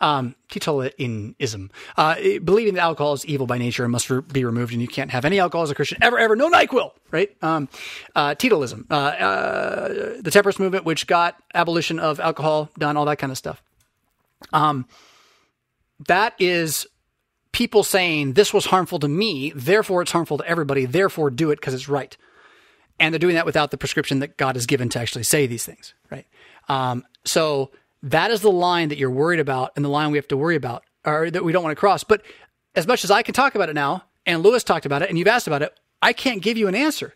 Um, 0.00 0.34
Teetotalism. 0.50 1.70
Uh, 1.96 2.14
believing 2.42 2.74
that 2.74 2.80
alcohol 2.80 3.12
is 3.12 3.24
evil 3.26 3.46
by 3.46 3.58
nature 3.58 3.84
and 3.84 3.92
must 3.92 4.10
re- 4.10 4.22
be 4.22 4.44
removed 4.44 4.72
and 4.72 4.82
you 4.82 4.88
can't 4.88 5.10
have 5.10 5.24
any 5.24 5.38
alcohol 5.38 5.62
as 5.62 5.70
a 5.70 5.74
Christian 5.74 5.98
ever, 6.02 6.18
ever. 6.18 6.34
No 6.34 6.50
NyQuil, 6.50 6.90
right? 7.10 7.30
Um, 7.42 7.68
uh, 8.14 8.34
Teetotalism. 8.34 8.86
Uh, 8.90 8.94
uh, 8.94 9.88
the 10.20 10.30
temperance 10.30 10.58
movement, 10.58 10.84
which 10.84 11.06
got 11.06 11.40
abolition 11.54 11.98
of 12.00 12.18
alcohol 12.18 12.70
done, 12.78 12.96
all 12.96 13.04
that 13.04 13.18
kind 13.18 13.30
of 13.30 13.38
stuff. 13.38 13.62
Um, 14.52 14.86
that 16.06 16.34
is 16.38 16.86
people 17.52 17.82
saying 17.82 18.34
this 18.34 18.52
was 18.52 18.66
harmful 18.66 18.98
to 18.98 19.08
me, 19.08 19.52
therefore 19.54 20.02
it's 20.02 20.12
harmful 20.12 20.38
to 20.38 20.46
everybody, 20.46 20.84
therefore 20.84 21.30
do 21.30 21.50
it 21.50 21.56
because 21.56 21.74
it's 21.74 21.88
right. 21.88 22.16
And 22.98 23.12
they're 23.12 23.18
doing 23.18 23.34
that 23.34 23.46
without 23.46 23.70
the 23.70 23.78
prescription 23.78 24.20
that 24.20 24.36
God 24.36 24.56
has 24.56 24.66
given 24.66 24.88
to 24.90 24.98
actually 24.98 25.24
say 25.24 25.46
these 25.46 25.64
things, 25.64 25.94
right? 26.10 26.26
Um, 26.68 27.04
so 27.24 27.70
that 28.02 28.30
is 28.30 28.40
the 28.40 28.50
line 28.50 28.88
that 28.88 28.98
you're 28.98 29.10
worried 29.10 29.40
about 29.40 29.72
and 29.76 29.84
the 29.84 29.88
line 29.88 30.10
we 30.10 30.18
have 30.18 30.28
to 30.28 30.36
worry 30.36 30.56
about 30.56 30.84
or 31.04 31.30
that 31.30 31.44
we 31.44 31.52
don't 31.52 31.62
want 31.62 31.72
to 31.72 31.80
cross. 31.80 32.04
But 32.04 32.22
as 32.74 32.86
much 32.86 33.04
as 33.04 33.10
I 33.10 33.22
can 33.22 33.34
talk 33.34 33.54
about 33.54 33.68
it 33.68 33.74
now, 33.74 34.04
and 34.24 34.42
Lewis 34.42 34.64
talked 34.64 34.86
about 34.86 35.02
it, 35.02 35.08
and 35.08 35.18
you've 35.18 35.28
asked 35.28 35.46
about 35.46 35.62
it, 35.62 35.78
I 36.02 36.12
can't 36.12 36.42
give 36.42 36.58
you 36.58 36.68
an 36.68 36.74
answer 36.74 37.14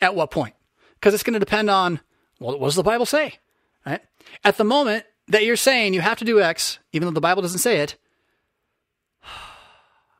at 0.00 0.14
what 0.14 0.30
point 0.30 0.54
because 0.94 1.14
it's 1.14 1.22
going 1.22 1.34
to 1.34 1.40
depend 1.40 1.70
on 1.70 2.00
well, 2.40 2.58
what 2.58 2.66
does 2.66 2.74
the 2.74 2.82
Bible 2.82 3.06
say, 3.06 3.34
right? 3.84 4.02
At 4.44 4.56
the 4.58 4.64
moment 4.64 5.04
that 5.28 5.44
you're 5.44 5.56
saying 5.56 5.94
you 5.94 6.00
have 6.00 6.18
to 6.18 6.24
do 6.24 6.40
X, 6.40 6.78
even 6.92 7.06
though 7.06 7.14
the 7.14 7.20
Bible 7.20 7.42
doesn't 7.42 7.60
say 7.60 7.78
it, 7.78 7.96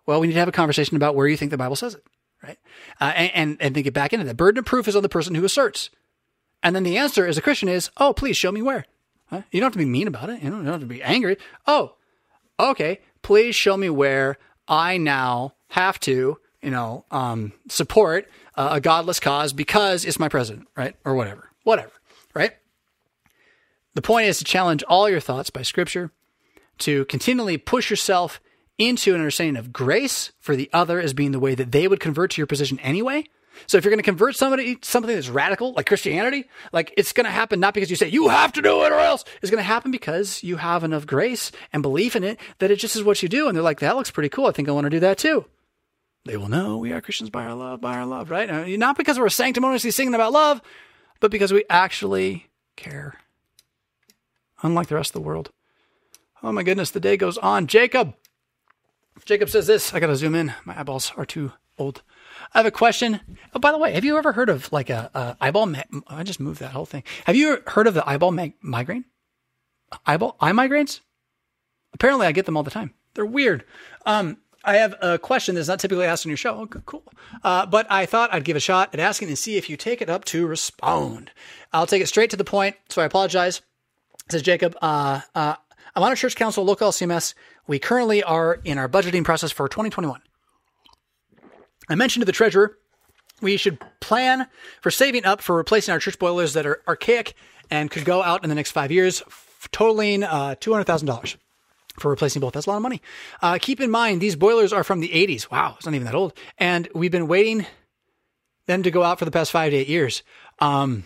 well, 0.07 0.20
we 0.20 0.26
need 0.26 0.35
to 0.35 0.39
have 0.39 0.49
a 0.49 0.52
conversation 0.52 0.97
about 0.97 1.15
where 1.15 1.26
you 1.26 1.36
think 1.36 1.51
the 1.51 1.57
Bible 1.57 1.76
says 1.76 1.94
it, 1.94 2.05
right? 2.43 2.59
Uh, 3.01 3.12
and, 3.15 3.31
and, 3.35 3.57
and 3.60 3.75
then 3.75 3.83
get 3.83 3.94
back 3.94 4.12
into 4.12 4.25
that. 4.25 4.31
The 4.31 4.36
burden 4.36 4.60
of 4.60 4.65
proof 4.65 4.89
is 4.89 4.97
on 4.97 5.02
the 5.02 5.09
person 5.09 5.35
who 5.35 5.44
asserts. 5.44 5.91
And 6.62 6.75
then 6.75 6.85
the 6.85 6.97
answer 6.97 7.26
as 7.26 7.36
a 7.36 7.43
Christian 7.43 7.68
is, 7.68 7.91
oh, 7.99 8.12
please 8.12 8.36
show 8.36 8.52
me 8.52 8.62
where. 8.62 8.86
Huh? 9.26 9.43
You 9.51 9.60
don't 9.60 9.67
have 9.67 9.73
to 9.73 9.78
be 9.78 9.85
mean 9.85 10.07
about 10.07 10.31
it. 10.31 10.43
You 10.43 10.51
don't, 10.51 10.60
you 10.60 10.65
don't 10.65 10.75
have 10.75 10.81
to 10.81 10.86
be 10.86 11.02
angry. 11.02 11.36
Oh, 11.67 11.97
okay. 12.59 13.01
Please 13.23 13.55
show 13.55 13.76
me 13.76 13.91
where 13.91 14.39
I 14.68 14.99
now 14.99 15.55
have 15.68 15.99
to, 16.01 16.39
you 16.62 16.70
know, 16.70 17.05
um, 17.10 17.52
support 17.68 18.28
uh, 18.55 18.70
a 18.73 18.81
godless 18.81 19.20
cause 19.20 19.52
because 19.52 20.05
it's 20.05 20.18
my 20.18 20.28
president, 20.28 20.68
right? 20.76 20.94
Or 21.05 21.15
whatever, 21.15 21.51
whatever, 21.65 21.93
right? 22.35 22.52
The 23.94 24.02
point 24.02 24.28
is 24.28 24.39
to 24.39 24.44
challenge 24.44 24.83
all 24.85 25.09
your 25.09 25.20
thoughts 25.20 25.51
by 25.51 25.62
scripture, 25.62 26.12
to 26.78 27.05
continually 27.07 27.57
push 27.59 27.91
yourself 27.91 28.41
into 28.79 29.15
an 29.15 29.21
understanding 29.21 29.57
of 29.57 29.73
grace 29.73 30.33
for 30.39 30.57
the 30.57 30.71
other 30.73 31.01
as 31.01 31.15
being 31.15 31.33
the 31.33 31.41
way 31.41 31.55
that 31.55 31.73
they 31.73 31.89
would 31.89 32.01
convert 32.01 32.33
to 32.33 32.41
your 32.41 32.47
position 32.47 32.79
anyway. 32.81 33.25
So 33.67 33.79
if 33.79 33.85
you're 33.85 33.91
going 33.91 33.99
to 33.99 34.05
convert 34.05 34.37
somebody 34.37 34.79
something 34.83 35.15
that's 35.15 35.31
radical 35.31 35.73
like 35.73 35.87
Christianity, 35.87 36.45
like 36.73 36.93
it's 36.97 37.13
going 37.13 37.25
to 37.25 37.31
happen 37.31 37.59
not 37.59 37.73
because 37.73 37.89
you 37.89 37.97
say 37.97 38.09
you 38.09 38.29
have 38.29 38.53
to 38.53 38.63
do 38.63 38.85
it 38.85 38.93
or 38.93 38.99
else. 38.99 39.25
It's 39.41 39.51
going 39.51 39.63
to 39.63 39.67
happen 39.67 39.91
because 39.91 40.43
you 40.43 40.57
have 40.57 40.85
enough 40.85 41.07
grace 41.07 41.51
and 41.73 41.83
belief 41.83 42.15
in 42.17 42.25
it 42.25 42.39
that 42.59 42.71
it 42.71 42.77
just 42.77 42.97
is 42.97 43.05
what 43.05 43.23
you 43.23 43.29
do 43.29 43.49
and 43.49 43.57
they're 43.57 43.63
like 43.63 43.81
that 43.81 43.97
looks 43.97 44.11
pretty 44.11 44.29
cool. 44.29 44.47
I 44.47 44.53
think 44.53 44.69
I 44.69 44.73
want 44.73 44.85
to 44.85 44.91
do 44.91 45.01
that 45.01 45.19
too. 45.19 45.47
They 46.27 46.37
will 46.37 46.49
know 46.49 46.77
we 46.77 46.93
are 46.93 47.01
Christians 47.01 47.31
by 47.31 47.45
our 47.45 47.55
love, 47.55 47.81
by 47.81 47.97
our 47.97 48.07
love, 48.07 48.31
right? 48.31 48.51
Uh, 48.51 48.67
not 48.77 48.99
because 48.99 49.19
we're 49.19 49.29
sanctimoniously 49.29 49.93
singing 49.93 50.15
about 50.15 50.33
love, 50.33 50.61
but 51.21 51.31
because 51.31 51.53
we 51.53 51.65
actually 51.71 52.49
care. 52.77 53.15
Unlike 54.63 54.89
the 54.89 54.97
rest 54.97 55.11
of 55.11 55.23
the 55.23 55.27
world. 55.27 55.51
Oh 56.43 56.51
my 56.51 56.63
goodness, 56.63 56.91
the 56.91 57.01
day 57.01 57.17
goes 57.17 57.39
on. 57.39 57.69
Jacob. 57.69 58.15
Jacob 59.27 59.51
says 59.51 59.67
this. 59.67 59.93
I 59.93 60.01
got 60.01 60.07
to 60.07 60.17
zoom 60.17 60.35
in. 60.35 60.55
My 60.65 60.79
eyeballs 60.79 61.13
are 61.17 61.27
too 61.27 61.53
old. 61.79 62.03
I 62.55 62.59
have 62.59 62.67
a 62.67 62.71
question. 62.71 63.21
Oh, 63.55 63.59
by 63.59 63.73
the 63.73 63.79
way, 63.79 63.93
have 63.93 64.05
you 64.05 64.17
ever 64.17 64.33
heard 64.33 64.49
of 64.49 64.73
like 64.73 64.89
a, 64.89 65.11
a 65.15 65.37
eyeball? 65.41 65.67
Ma- 65.67 65.83
I 66.07 66.23
just 66.23 66.41
moved 66.41 66.61
that 66.61 66.71
whole 66.71 66.87
thing. 66.87 67.03
Have 67.25 67.37
you 67.37 67.59
heard 67.67 67.87
of 67.87 67.95
the 67.95 68.09
eyeball 68.09 68.33
ma- 68.33 68.49
migraine? 68.63 69.05
Eyeball 70.07 70.37
eye 70.41 70.53
migraines? 70.53 71.01
Apparently, 71.93 72.27
I 72.27 72.33
get 72.33 72.47
them 72.47 72.57
all 72.57 72.63
the 72.63 72.71
time. 72.71 72.95
They're 73.15 73.27
weird. 73.27 73.65
Um, 74.05 74.39
I 74.65 74.77
have 74.77 74.95
a 75.01 75.19
question 75.19 75.55
that's 75.55 75.69
not 75.69 75.81
typically 75.81 76.07
asked 76.07 76.27
on 76.27 76.31
your 76.31 76.37
show. 76.37 76.61
Oh, 76.61 76.67
cool. 76.67 77.05
Uh, 77.43 77.67
but 77.67 77.87
I 77.91 78.07
thought 78.07 78.33
I'd 78.33 78.45
give 78.45 78.57
a 78.57 78.61
shot 78.61 78.91
at 78.93 79.01
asking 79.01 79.29
and 79.29 79.39
see 79.39 79.57
if 79.57 79.69
you 79.71 79.77
take 79.77 80.03
it 80.03 80.11
up 80.11 80.25
to 80.27 80.47
respond. 80.47 81.31
I'll 81.73 81.87
take 81.87 82.03
it 82.03 82.09
straight 82.09 82.31
to 82.31 82.37
the 82.37 82.45
point. 82.45 82.77
So 82.89 83.03
I 83.03 83.07
apologize. 83.07 83.63
Says 84.29 84.43
Jacob. 84.43 84.77
Uh, 84.83 85.21
uh, 85.35 85.55
I'm 85.97 86.02
on 86.02 86.12
a 86.12 86.16
church 86.16 86.36
council, 86.36 86.62
local 86.62 86.91
LCMS. 86.91 87.33
We 87.66 87.78
currently 87.78 88.23
are 88.23 88.60
in 88.65 88.76
our 88.76 88.89
budgeting 88.89 89.25
process 89.25 89.50
for 89.50 89.66
2021. 89.66 90.20
I 91.89 91.94
mentioned 91.94 92.20
to 92.20 92.26
the 92.26 92.33
treasurer 92.33 92.76
we 93.41 93.57
should 93.57 93.78
plan 94.00 94.47
for 94.81 94.91
saving 94.91 95.25
up 95.25 95.41
for 95.41 95.57
replacing 95.57 95.92
our 95.92 95.99
church 95.99 96.18
boilers 96.18 96.55
that 96.55 96.66
are 96.66 96.83
archaic 96.89 97.34
and 97.70 97.91
could 97.91 98.05
go 98.05 98.23
out 98.23 98.42
in 98.42 98.49
the 98.49 98.55
next 98.55 98.70
five 98.70 98.91
years, 98.91 99.23
totaling 99.73 100.23
uh, 100.23 100.55
$200,000 100.60 101.36
for 101.99 102.10
replacing 102.10 102.41
both. 102.41 102.52
That's 102.52 102.66
a 102.66 102.70
lot 102.70 102.76
of 102.76 102.83
money. 102.83 103.02
Uh, 103.42 103.58
keep 103.60 103.81
in 103.81 103.91
mind, 103.91 104.20
these 104.20 104.36
boilers 104.36 104.73
are 104.73 104.84
from 104.84 105.00
the 105.00 105.08
80s. 105.08 105.50
Wow, 105.50 105.75
it's 105.76 105.86
not 105.86 105.94
even 105.94 106.05
that 106.05 106.15
old. 106.15 106.34
And 106.58 106.89
we've 106.94 107.10
been 107.10 107.26
waiting 107.26 107.66
them 108.66 108.83
to 108.83 108.91
go 108.91 109.02
out 109.02 109.18
for 109.18 109.25
the 109.25 109.31
past 109.31 109.50
five 109.50 109.70
to 109.70 109.76
eight 109.76 109.89
years. 109.89 110.23
Um, 110.58 111.05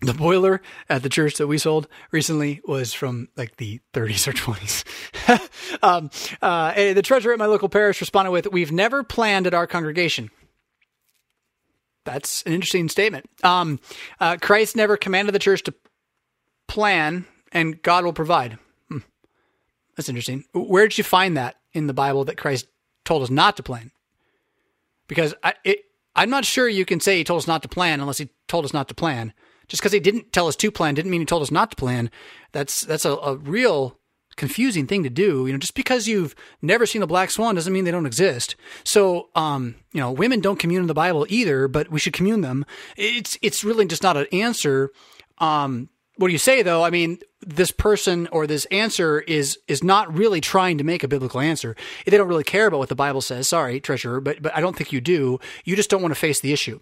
the 0.00 0.14
boiler 0.14 0.60
at 0.88 1.02
the 1.02 1.08
church 1.08 1.36
that 1.36 1.46
we 1.46 1.58
sold 1.58 1.88
recently 2.10 2.60
was 2.66 2.92
from 2.92 3.28
like 3.36 3.56
the 3.56 3.80
30s 3.92 4.28
or 4.28 4.32
20s. 4.32 5.78
um, 5.82 6.10
uh, 6.42 6.74
the 6.92 7.02
treasurer 7.02 7.32
at 7.32 7.38
my 7.38 7.46
local 7.46 7.68
parish 7.68 8.00
responded 8.00 8.30
with, 8.30 8.50
"We've 8.52 8.72
never 8.72 9.02
planned 9.02 9.46
at 9.46 9.54
our 9.54 9.66
congregation." 9.66 10.30
That's 12.04 12.42
an 12.42 12.52
interesting 12.52 12.88
statement. 12.88 13.28
Um, 13.42 13.80
uh, 14.20 14.36
Christ 14.40 14.76
never 14.76 14.96
commanded 14.96 15.34
the 15.34 15.38
church 15.38 15.62
to 15.64 15.74
plan, 16.68 17.24
and 17.50 17.80
God 17.80 18.04
will 18.04 18.12
provide. 18.12 18.58
Hmm. 18.88 18.98
That's 19.96 20.08
interesting. 20.08 20.44
Where 20.52 20.86
did 20.86 20.98
you 20.98 21.04
find 21.04 21.36
that 21.36 21.56
in 21.72 21.86
the 21.86 21.94
Bible 21.94 22.24
that 22.24 22.36
Christ 22.36 22.66
told 23.04 23.22
us 23.22 23.30
not 23.30 23.56
to 23.56 23.62
plan? 23.62 23.90
Because 25.08 25.34
I, 25.42 25.54
it, 25.64 25.80
I'm 26.14 26.30
not 26.30 26.44
sure 26.44 26.68
you 26.68 26.84
can 26.84 27.00
say 27.00 27.16
he 27.16 27.24
told 27.24 27.38
us 27.38 27.46
not 27.46 27.62
to 27.62 27.68
plan 27.68 28.00
unless 28.00 28.18
he 28.18 28.28
told 28.48 28.64
us 28.64 28.72
not 28.72 28.88
to 28.88 28.94
plan. 28.94 29.32
Just 29.68 29.82
because 29.82 29.92
he 29.92 30.00
didn't 30.00 30.32
tell 30.32 30.46
us 30.46 30.56
to 30.56 30.70
plan 30.70 30.94
didn't 30.94 31.10
mean 31.10 31.20
he 31.20 31.26
told 31.26 31.42
us 31.42 31.50
not 31.50 31.70
to 31.70 31.76
plan. 31.76 32.10
That's 32.52 32.82
that's 32.82 33.04
a, 33.04 33.12
a 33.12 33.36
real 33.36 33.98
confusing 34.36 34.86
thing 34.86 35.02
to 35.02 35.10
do. 35.10 35.46
You 35.46 35.52
know, 35.52 35.58
just 35.58 35.74
because 35.74 36.08
you've 36.08 36.34
never 36.62 36.86
seen 36.86 37.02
a 37.02 37.06
black 37.06 37.30
swan 37.30 37.54
doesn't 37.54 37.72
mean 37.72 37.84
they 37.84 37.90
don't 37.90 38.06
exist. 38.06 38.56
So, 38.84 39.28
um, 39.34 39.76
you 39.92 40.00
know, 40.00 40.12
women 40.12 40.40
don't 40.40 40.58
commune 40.58 40.82
in 40.82 40.88
the 40.88 40.94
Bible 40.94 41.26
either, 41.28 41.68
but 41.68 41.90
we 41.90 41.98
should 41.98 42.12
commune 42.12 42.40
them. 42.40 42.64
It's 42.96 43.38
it's 43.42 43.64
really 43.64 43.86
just 43.86 44.02
not 44.02 44.16
an 44.16 44.26
answer. 44.32 44.90
Um, 45.38 45.88
what 46.16 46.28
do 46.28 46.32
you 46.32 46.38
say 46.38 46.62
though? 46.62 46.84
I 46.84 46.90
mean, 46.90 47.18
this 47.40 47.70
person 47.70 48.28
or 48.28 48.46
this 48.46 48.66
answer 48.66 49.20
is 49.20 49.58
is 49.66 49.82
not 49.82 50.14
really 50.16 50.40
trying 50.40 50.78
to 50.78 50.84
make 50.84 51.02
a 51.02 51.08
biblical 51.08 51.40
answer. 51.40 51.74
They 52.06 52.16
don't 52.16 52.28
really 52.28 52.44
care 52.44 52.66
about 52.66 52.78
what 52.78 52.88
the 52.88 52.94
Bible 52.94 53.20
says. 53.20 53.48
Sorry, 53.48 53.80
treasurer, 53.80 54.20
but 54.20 54.42
but 54.42 54.54
I 54.54 54.60
don't 54.60 54.76
think 54.76 54.92
you 54.92 55.00
do. 55.00 55.38
You 55.64 55.76
just 55.76 55.90
don't 55.90 56.02
want 56.02 56.14
to 56.14 56.20
face 56.20 56.40
the 56.40 56.52
issue. 56.52 56.80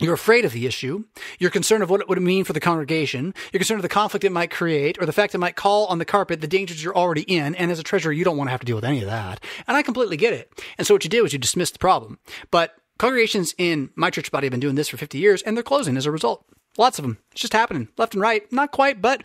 You're 0.00 0.14
afraid 0.14 0.44
of 0.44 0.52
the 0.52 0.66
issue. 0.66 1.04
You're 1.38 1.50
concerned 1.50 1.84
of 1.84 1.90
what 1.90 2.00
it 2.00 2.08
would 2.08 2.20
mean 2.20 2.42
for 2.42 2.52
the 2.52 2.60
congregation. 2.60 3.32
You're 3.52 3.60
concerned 3.60 3.78
of 3.78 3.82
the 3.82 3.88
conflict 3.88 4.24
it 4.24 4.32
might 4.32 4.50
create 4.50 5.00
or 5.00 5.06
the 5.06 5.12
fact 5.12 5.34
it 5.34 5.38
might 5.38 5.54
call 5.54 5.86
on 5.86 5.98
the 5.98 6.04
carpet 6.04 6.40
the 6.40 6.48
dangers 6.48 6.82
you're 6.82 6.96
already 6.96 7.22
in. 7.22 7.54
And 7.54 7.70
as 7.70 7.78
a 7.78 7.84
treasurer, 7.84 8.12
you 8.12 8.24
don't 8.24 8.36
want 8.36 8.48
to 8.48 8.52
have 8.52 8.60
to 8.60 8.66
deal 8.66 8.76
with 8.76 8.84
any 8.84 9.00
of 9.00 9.06
that. 9.06 9.42
And 9.68 9.76
I 9.76 9.82
completely 9.82 10.16
get 10.16 10.32
it. 10.32 10.52
And 10.78 10.86
so 10.86 10.94
what 10.94 11.04
you 11.04 11.10
do 11.10 11.24
is 11.24 11.32
you 11.32 11.38
dismiss 11.38 11.70
the 11.70 11.78
problem. 11.78 12.18
But 12.50 12.74
congregations 12.98 13.54
in 13.56 13.90
my 13.94 14.10
church 14.10 14.32
body 14.32 14.46
have 14.46 14.50
been 14.50 14.60
doing 14.60 14.74
this 14.74 14.88
for 14.88 14.96
50 14.96 15.16
years 15.16 15.42
and 15.42 15.56
they're 15.56 15.62
closing 15.62 15.96
as 15.96 16.06
a 16.06 16.10
result. 16.10 16.44
Lots 16.76 16.98
of 16.98 17.04
them. 17.04 17.18
It's 17.30 17.42
just 17.42 17.52
happening 17.52 17.88
left 17.96 18.14
and 18.14 18.20
right. 18.20 18.50
Not 18.52 18.72
quite, 18.72 19.00
but 19.00 19.22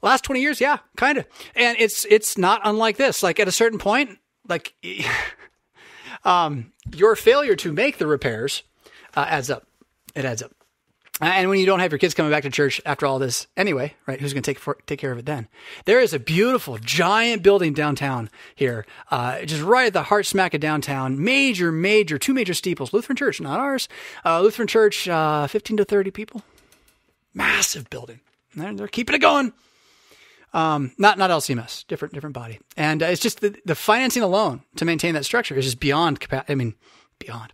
last 0.00 0.22
20 0.22 0.40
years, 0.40 0.60
yeah, 0.60 0.78
kind 0.96 1.18
of. 1.18 1.26
And 1.56 1.76
it's, 1.80 2.04
it's 2.04 2.38
not 2.38 2.60
unlike 2.62 2.98
this. 2.98 3.24
Like 3.24 3.40
at 3.40 3.48
a 3.48 3.52
certain 3.52 3.80
point, 3.80 4.18
like, 4.48 4.74
um, 6.24 6.72
your 6.94 7.16
failure 7.16 7.56
to 7.56 7.72
make 7.72 7.98
the 7.98 8.06
repairs 8.06 8.62
uh, 9.16 9.26
adds 9.28 9.50
up 9.50 9.67
it 10.18 10.24
adds 10.24 10.42
up. 10.42 10.52
And 11.20 11.48
when 11.48 11.58
you 11.58 11.66
don't 11.66 11.80
have 11.80 11.90
your 11.90 11.98
kids 11.98 12.14
coming 12.14 12.30
back 12.30 12.44
to 12.44 12.50
church 12.50 12.80
after 12.86 13.04
all 13.04 13.18
this 13.18 13.48
anyway, 13.56 13.94
right? 14.06 14.20
Who's 14.20 14.32
going 14.32 14.42
to 14.42 14.48
take 14.48 14.58
for, 14.58 14.78
take 14.86 15.00
care 15.00 15.10
of 15.10 15.18
it 15.18 15.26
then? 15.26 15.48
There 15.84 15.98
is 15.98 16.12
a 16.12 16.20
beautiful, 16.20 16.78
giant 16.78 17.42
building 17.42 17.72
downtown 17.72 18.30
here, 18.54 18.86
uh, 19.10 19.42
just 19.44 19.62
right 19.62 19.88
at 19.88 19.92
the 19.92 20.04
heart 20.04 20.26
smack 20.26 20.54
of 20.54 20.60
downtown. 20.60 21.22
Major, 21.22 21.72
major, 21.72 22.18
two 22.18 22.32
major 22.32 22.54
steeples. 22.54 22.92
Lutheran 22.92 23.16
Church, 23.16 23.40
not 23.40 23.58
ours. 23.58 23.88
Uh, 24.24 24.40
Lutheran 24.42 24.68
Church, 24.68 25.08
uh, 25.08 25.48
15 25.48 25.78
to 25.78 25.84
30 25.84 26.12
people. 26.12 26.42
Massive 27.34 27.90
building. 27.90 28.20
They're, 28.54 28.74
they're 28.74 28.88
keeping 28.88 29.16
it 29.16 29.20
going. 29.20 29.52
Um, 30.54 30.92
not 30.96 31.18
not 31.18 31.28
LCMS, 31.28 31.86
different 31.88 32.14
different 32.14 32.32
body, 32.32 32.58
and 32.74 33.02
uh, 33.02 33.06
it's 33.06 33.20
just 33.20 33.42
the, 33.42 33.54
the 33.66 33.74
financing 33.74 34.22
alone 34.22 34.62
to 34.76 34.86
maintain 34.86 35.12
that 35.12 35.26
structure 35.26 35.54
is 35.54 35.66
just 35.66 35.78
beyond 35.78 36.20
capacity. 36.20 36.50
I 36.50 36.54
mean, 36.54 36.74
beyond. 37.18 37.52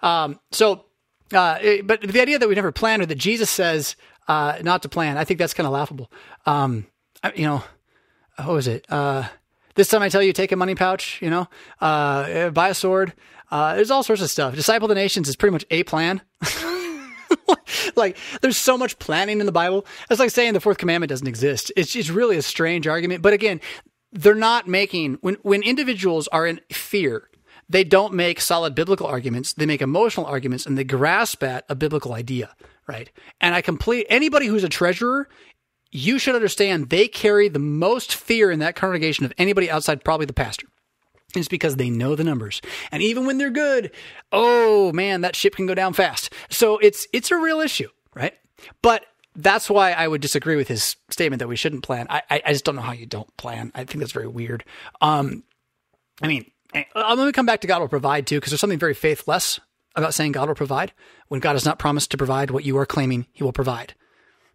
Um, 0.00 0.38
so 0.52 0.84
uh, 1.32 1.58
it, 1.60 1.86
but 1.86 2.00
the 2.00 2.20
idea 2.20 2.38
that 2.38 2.48
we 2.48 2.54
never 2.54 2.72
plan 2.72 3.00
or 3.00 3.06
that 3.06 3.16
Jesus 3.16 3.50
says 3.50 3.96
uh, 4.28 4.58
not 4.62 4.82
to 4.82 4.88
plan, 4.88 5.16
I 5.16 5.24
think 5.24 5.38
that's 5.38 5.54
kind 5.54 5.66
of 5.66 5.72
laughable. 5.72 6.10
Um, 6.44 6.86
you 7.34 7.44
know, 7.44 7.62
what 8.36 8.48
was 8.48 8.68
it? 8.68 8.86
Uh, 8.90 9.24
this 9.74 9.88
time 9.88 10.02
I 10.02 10.08
tell 10.08 10.22
you, 10.22 10.32
take 10.32 10.52
a 10.52 10.56
money 10.56 10.74
pouch, 10.74 11.20
you 11.20 11.30
know, 11.30 11.48
uh, 11.80 12.50
buy 12.50 12.68
a 12.68 12.74
sword. 12.74 13.12
Uh, 13.50 13.74
there's 13.74 13.90
all 13.90 14.02
sorts 14.02 14.22
of 14.22 14.30
stuff. 14.30 14.54
Disciple 14.54 14.88
the 14.88 14.94
nations 14.94 15.28
is 15.28 15.36
pretty 15.36 15.52
much 15.52 15.64
a 15.70 15.82
plan. 15.84 16.22
like 17.96 18.16
there's 18.40 18.56
so 18.56 18.76
much 18.76 18.98
planning 18.98 19.40
in 19.40 19.46
the 19.46 19.52
Bible. 19.52 19.86
It's 20.10 20.20
like 20.20 20.30
saying 20.30 20.54
the 20.54 20.60
fourth 20.60 20.78
commandment 20.78 21.10
doesn't 21.10 21.26
exist. 21.26 21.70
It's 21.76 21.92
just 21.92 22.10
really 22.10 22.36
a 22.36 22.42
strange 22.42 22.86
argument. 22.86 23.22
But 23.22 23.32
again, 23.32 23.60
they're 24.12 24.34
not 24.34 24.66
making 24.66 25.18
when 25.20 25.36
when 25.42 25.62
individuals 25.62 26.28
are 26.28 26.46
in 26.46 26.60
fear 26.72 27.28
they 27.68 27.84
don't 27.84 28.14
make 28.14 28.40
solid 28.40 28.74
biblical 28.74 29.06
arguments. 29.06 29.52
They 29.52 29.66
make 29.66 29.82
emotional 29.82 30.26
arguments 30.26 30.66
and 30.66 30.78
they 30.78 30.84
grasp 30.84 31.42
at 31.42 31.64
a 31.68 31.74
biblical 31.74 32.12
idea, 32.12 32.54
right? 32.86 33.10
And 33.40 33.54
I 33.54 33.62
complete 33.62 34.06
anybody 34.08 34.46
who's 34.46 34.64
a 34.64 34.68
treasurer, 34.68 35.28
you 35.90 36.18
should 36.18 36.34
understand 36.34 36.90
they 36.90 37.08
carry 37.08 37.48
the 37.48 37.58
most 37.58 38.14
fear 38.14 38.50
in 38.50 38.60
that 38.60 38.76
congregation 38.76 39.24
of 39.24 39.32
anybody 39.38 39.70
outside 39.70 40.04
probably 40.04 40.26
the 40.26 40.32
pastor. 40.32 40.66
It's 41.34 41.48
because 41.48 41.76
they 41.76 41.90
know 41.90 42.14
the 42.14 42.24
numbers. 42.24 42.62
And 42.92 43.02
even 43.02 43.26
when 43.26 43.38
they're 43.38 43.50
good, 43.50 43.90
oh 44.32 44.92
man, 44.92 45.22
that 45.22 45.36
ship 45.36 45.56
can 45.56 45.66
go 45.66 45.74
down 45.74 45.92
fast. 45.92 46.32
So 46.50 46.78
it's 46.78 47.06
it's 47.12 47.30
a 47.30 47.36
real 47.36 47.60
issue, 47.60 47.88
right? 48.14 48.34
But 48.80 49.04
that's 49.34 49.68
why 49.68 49.92
I 49.92 50.08
would 50.08 50.22
disagree 50.22 50.56
with 50.56 50.68
his 50.68 50.96
statement 51.10 51.40
that 51.40 51.48
we 51.48 51.56
shouldn't 51.56 51.82
plan. 51.82 52.06
I, 52.08 52.22
I, 52.30 52.42
I 52.46 52.52
just 52.52 52.64
don't 52.64 52.76
know 52.76 52.82
how 52.82 52.92
you 52.92 53.06
don't 53.06 53.36
plan. 53.36 53.70
I 53.74 53.84
think 53.84 54.00
that's 54.00 54.12
very 54.12 54.28
weird. 54.28 54.64
Um, 55.02 55.44
I 56.22 56.28
mean, 56.28 56.50
I'm 56.94 57.16
going 57.16 57.28
to 57.28 57.32
come 57.32 57.46
back 57.46 57.60
to 57.62 57.66
God 57.66 57.80
will 57.80 57.88
provide 57.88 58.26
too, 58.26 58.36
because 58.36 58.50
there's 58.50 58.60
something 58.60 58.78
very 58.78 58.94
faithless 58.94 59.60
about 59.94 60.14
saying 60.14 60.32
God 60.32 60.48
will 60.48 60.54
provide 60.54 60.92
when 61.28 61.40
God 61.40 61.54
has 61.54 61.64
not 61.64 61.78
promised 61.78 62.10
to 62.10 62.16
provide 62.16 62.50
what 62.50 62.64
you 62.64 62.76
are 62.78 62.86
claiming 62.86 63.26
he 63.32 63.42
will 63.42 63.52
provide. 63.52 63.94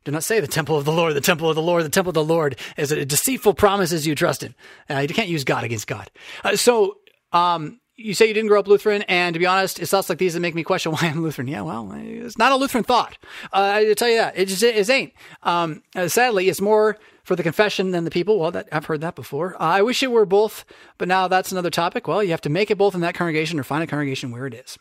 Do 0.03 0.11
not 0.11 0.23
say 0.23 0.39
the 0.39 0.47
temple 0.47 0.77
of 0.77 0.85
the 0.85 0.91
Lord, 0.91 1.13
the 1.15 1.21
temple 1.21 1.49
of 1.49 1.55
the 1.55 1.61
Lord, 1.61 1.83
the 1.83 1.89
temple 1.89 2.09
of 2.09 2.15
the 2.15 2.23
Lord 2.23 2.57
is 2.77 2.91
a 2.91 3.05
deceitful 3.05 3.53
promises 3.53 4.07
you 4.07 4.15
trust 4.15 4.43
in. 4.43 4.55
Uh, 4.89 4.99
you 4.99 5.07
can't 5.09 5.29
use 5.29 5.43
God 5.43 5.63
against 5.63 5.87
God. 5.87 6.09
Uh, 6.43 6.55
so, 6.55 6.97
um, 7.33 7.80
you 7.97 8.13
say 8.13 8.27
you 8.27 8.33
didn't 8.33 8.47
grow 8.47 8.59
up 8.59 8.67
Lutheran, 8.67 9.03
and 9.03 9.33
to 9.33 9.39
be 9.39 9.45
honest, 9.45 9.79
it's 9.79 9.91
thoughts 9.91 10.09
like 10.09 10.17
these 10.17 10.33
that 10.33 10.39
make 10.39 10.55
me 10.55 10.63
question 10.63 10.91
why 10.93 10.99
I'm 11.03 11.21
Lutheran. 11.21 11.47
Yeah, 11.47 11.61
well, 11.61 11.91
it's 11.93 12.37
not 12.37 12.51
a 12.51 12.55
Lutheran 12.55 12.83
thought. 12.83 13.17
Uh, 13.53 13.73
I 13.75 13.93
tell 13.93 14.09
you 14.09 14.17
that 14.17 14.37
it 14.37 14.47
just 14.47 14.63
it 14.63 14.89
ain't. 14.89 15.13
Um, 15.43 15.83
uh, 15.95 16.07
sadly, 16.07 16.49
it's 16.49 16.61
more 16.61 16.97
for 17.23 17.35
the 17.35 17.43
confession 17.43 17.91
than 17.91 18.03
the 18.03 18.11
people. 18.11 18.39
Well, 18.39 18.51
that, 18.51 18.67
I've 18.71 18.85
heard 18.85 19.01
that 19.01 19.15
before. 19.15 19.55
Uh, 19.55 19.65
I 19.65 19.81
wish 19.81 20.01
it 20.01 20.11
were 20.11 20.25
both, 20.25 20.65
but 20.97 21.07
now 21.07 21.27
that's 21.27 21.51
another 21.51 21.69
topic. 21.69 22.07
Well, 22.07 22.23
you 22.23 22.31
have 22.31 22.41
to 22.41 22.49
make 22.49 22.71
it 22.71 22.77
both 22.77 22.95
in 22.95 23.01
that 23.01 23.15
congregation 23.15 23.59
or 23.59 23.63
find 23.63 23.83
a 23.83 23.87
congregation 23.87 24.31
where 24.31 24.47
it 24.47 24.53
is. 24.53 24.77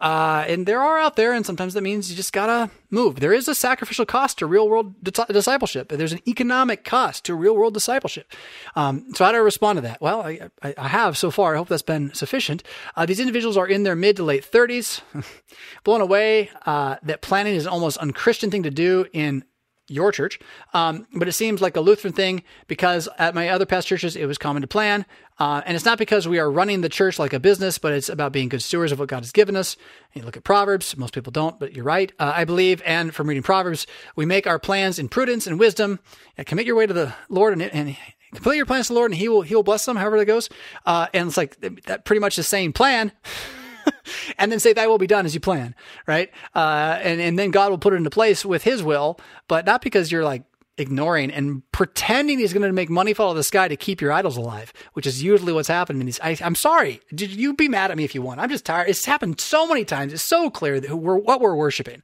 Uh, 0.00 0.44
and 0.46 0.66
there 0.66 0.80
are 0.80 0.98
out 0.98 1.16
there, 1.16 1.32
and 1.32 1.44
sometimes 1.44 1.74
that 1.74 1.82
means 1.82 2.10
you 2.10 2.16
just 2.16 2.32
gotta 2.32 2.70
move. 2.90 3.20
There 3.20 3.32
is 3.32 3.48
a 3.48 3.54
sacrificial 3.54 4.06
cost 4.06 4.38
to 4.38 4.46
real 4.46 4.68
world 4.68 4.94
discipleship. 5.02 5.88
There's 5.88 6.12
an 6.12 6.20
economic 6.26 6.84
cost 6.84 7.24
to 7.24 7.34
real 7.34 7.54
world 7.54 7.74
discipleship. 7.74 8.32
Um, 8.76 9.06
so 9.14 9.24
how 9.24 9.32
do 9.32 9.38
I 9.38 9.40
respond 9.40 9.78
to 9.78 9.80
that? 9.82 10.00
Well, 10.00 10.22
I, 10.22 10.48
I, 10.62 10.74
I 10.76 10.88
have 10.88 11.16
so 11.18 11.30
far. 11.30 11.54
I 11.54 11.58
hope 11.58 11.68
that's 11.68 11.82
been 11.82 12.12
sufficient. 12.14 12.62
Uh, 12.96 13.06
these 13.06 13.20
individuals 13.20 13.56
are 13.56 13.66
in 13.66 13.82
their 13.82 13.96
mid 13.96 14.16
to 14.16 14.22
late 14.22 14.48
30s, 14.50 15.00
blown 15.84 16.00
away 16.00 16.50
uh, 16.66 16.96
that 17.02 17.20
planning 17.20 17.54
is 17.54 17.66
an 17.66 17.72
almost 17.72 17.98
unchristian 17.98 18.50
thing 18.50 18.62
to 18.62 18.70
do 18.70 19.06
in 19.12 19.44
your 19.88 20.12
church. 20.12 20.38
Um, 20.74 21.06
but 21.14 21.28
it 21.28 21.32
seems 21.32 21.60
like 21.60 21.76
a 21.76 21.80
Lutheran 21.80 22.12
thing 22.12 22.42
because 22.66 23.08
at 23.18 23.34
my 23.34 23.48
other 23.48 23.66
past 23.66 23.88
churches, 23.88 24.16
it 24.16 24.26
was 24.26 24.38
common 24.38 24.62
to 24.62 24.68
plan. 24.68 25.06
Uh, 25.38 25.62
and 25.66 25.76
it's 25.76 25.84
not 25.84 25.98
because 25.98 26.26
we 26.26 26.38
are 26.38 26.50
running 26.50 26.80
the 26.80 26.88
church 26.88 27.18
like 27.18 27.32
a 27.32 27.40
business, 27.40 27.78
but 27.78 27.92
it's 27.92 28.08
about 28.08 28.32
being 28.32 28.48
good 28.48 28.62
stewards 28.62 28.92
of 28.92 28.98
what 28.98 29.08
God 29.08 29.20
has 29.20 29.32
given 29.32 29.56
us. 29.56 29.76
And 30.12 30.22
you 30.22 30.26
look 30.26 30.36
at 30.36 30.44
Proverbs, 30.44 30.96
most 30.96 31.14
people 31.14 31.30
don't, 31.30 31.58
but 31.60 31.74
you're 31.74 31.84
right. 31.84 32.12
Uh, 32.18 32.32
I 32.34 32.44
believe, 32.44 32.82
and 32.84 33.14
from 33.14 33.28
reading 33.28 33.42
Proverbs, 33.42 33.86
we 34.16 34.26
make 34.26 34.46
our 34.46 34.58
plans 34.58 34.98
in 34.98 35.08
prudence 35.08 35.46
and 35.46 35.58
wisdom. 35.58 36.00
And 36.36 36.46
commit 36.46 36.66
your 36.66 36.76
way 36.76 36.86
to 36.86 36.94
the 36.94 37.14
Lord 37.28 37.52
and, 37.52 37.62
and 37.62 37.96
complete 38.32 38.56
your 38.56 38.66
plans 38.66 38.88
to 38.88 38.92
the 38.92 38.98
Lord, 38.98 39.10
and 39.10 39.18
He 39.18 39.28
will 39.28 39.42
He 39.42 39.54
will 39.54 39.62
bless 39.62 39.84
them, 39.84 39.96
however 39.96 40.18
that 40.18 40.26
goes. 40.26 40.48
Uh, 40.86 41.06
and 41.14 41.28
it's 41.28 41.36
like 41.36 41.60
that 41.60 42.04
pretty 42.04 42.20
much 42.20 42.36
the 42.36 42.42
same 42.42 42.72
plan. 42.72 43.12
and 44.38 44.50
then 44.50 44.60
say 44.60 44.72
thy 44.72 44.86
will 44.86 44.98
be 44.98 45.06
done 45.06 45.26
as 45.26 45.34
you 45.34 45.40
plan, 45.40 45.74
right? 46.06 46.30
Uh, 46.54 46.98
and, 47.02 47.20
and 47.20 47.38
then 47.38 47.50
God 47.50 47.70
will 47.70 47.78
put 47.78 47.92
it 47.92 47.96
into 47.96 48.10
place 48.10 48.44
with 48.44 48.64
his 48.64 48.82
will, 48.82 49.18
but 49.46 49.66
not 49.66 49.82
because 49.82 50.10
you're 50.12 50.24
like 50.24 50.42
ignoring 50.78 51.30
and 51.30 51.62
pretending 51.72 52.38
he's 52.38 52.52
going 52.52 52.62
to 52.62 52.72
make 52.72 52.88
money 52.88 53.12
fall 53.12 53.28
out 53.28 53.30
of 53.30 53.36
the 53.36 53.42
sky 53.42 53.68
to 53.68 53.76
keep 53.76 54.00
your 54.00 54.12
idols 54.12 54.36
alive, 54.36 54.72
which 54.92 55.06
is 55.06 55.22
usually 55.22 55.52
what's 55.52 55.68
happening. 55.68 56.00
In 56.00 56.06
these, 56.06 56.20
I, 56.20 56.36
am 56.40 56.54
sorry. 56.54 57.00
Did 57.14 57.30
you 57.30 57.54
be 57.54 57.68
mad 57.68 57.90
at 57.90 57.96
me 57.96 58.04
if 58.04 58.14
you 58.14 58.22
want? 58.22 58.40
I'm 58.40 58.48
just 58.48 58.64
tired. 58.64 58.88
It's 58.88 59.04
happened 59.04 59.40
so 59.40 59.66
many 59.66 59.84
times. 59.84 60.12
It's 60.12 60.22
so 60.22 60.50
clear 60.50 60.80
that 60.80 60.96
we're 60.96 61.16
what 61.16 61.40
we're 61.40 61.56
worshiping. 61.56 62.02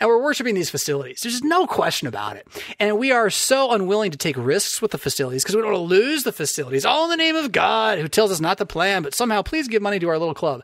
And 0.00 0.06
we're 0.06 0.22
worshiping 0.22 0.54
these 0.54 0.70
facilities. 0.70 1.22
There's 1.22 1.42
no 1.42 1.66
question 1.66 2.06
about 2.06 2.36
it. 2.36 2.46
And 2.78 2.98
we 2.98 3.10
are 3.10 3.30
so 3.30 3.72
unwilling 3.72 4.12
to 4.12 4.18
take 4.18 4.36
risks 4.36 4.80
with 4.80 4.92
the 4.92 4.98
facilities 4.98 5.42
because 5.42 5.56
we 5.56 5.62
don't 5.62 5.72
want 5.72 5.88
to 5.88 5.94
lose 5.94 6.22
the 6.22 6.30
facilities, 6.30 6.84
all 6.84 7.04
in 7.04 7.10
the 7.10 7.16
name 7.16 7.34
of 7.34 7.50
God, 7.50 7.98
who 7.98 8.06
tells 8.06 8.30
us 8.30 8.40
not 8.40 8.58
to 8.58 8.66
plan, 8.66 9.02
but 9.02 9.12
somehow 9.12 9.42
please 9.42 9.66
give 9.66 9.82
money 9.82 9.98
to 9.98 10.08
our 10.08 10.18
little 10.18 10.34
club. 10.34 10.62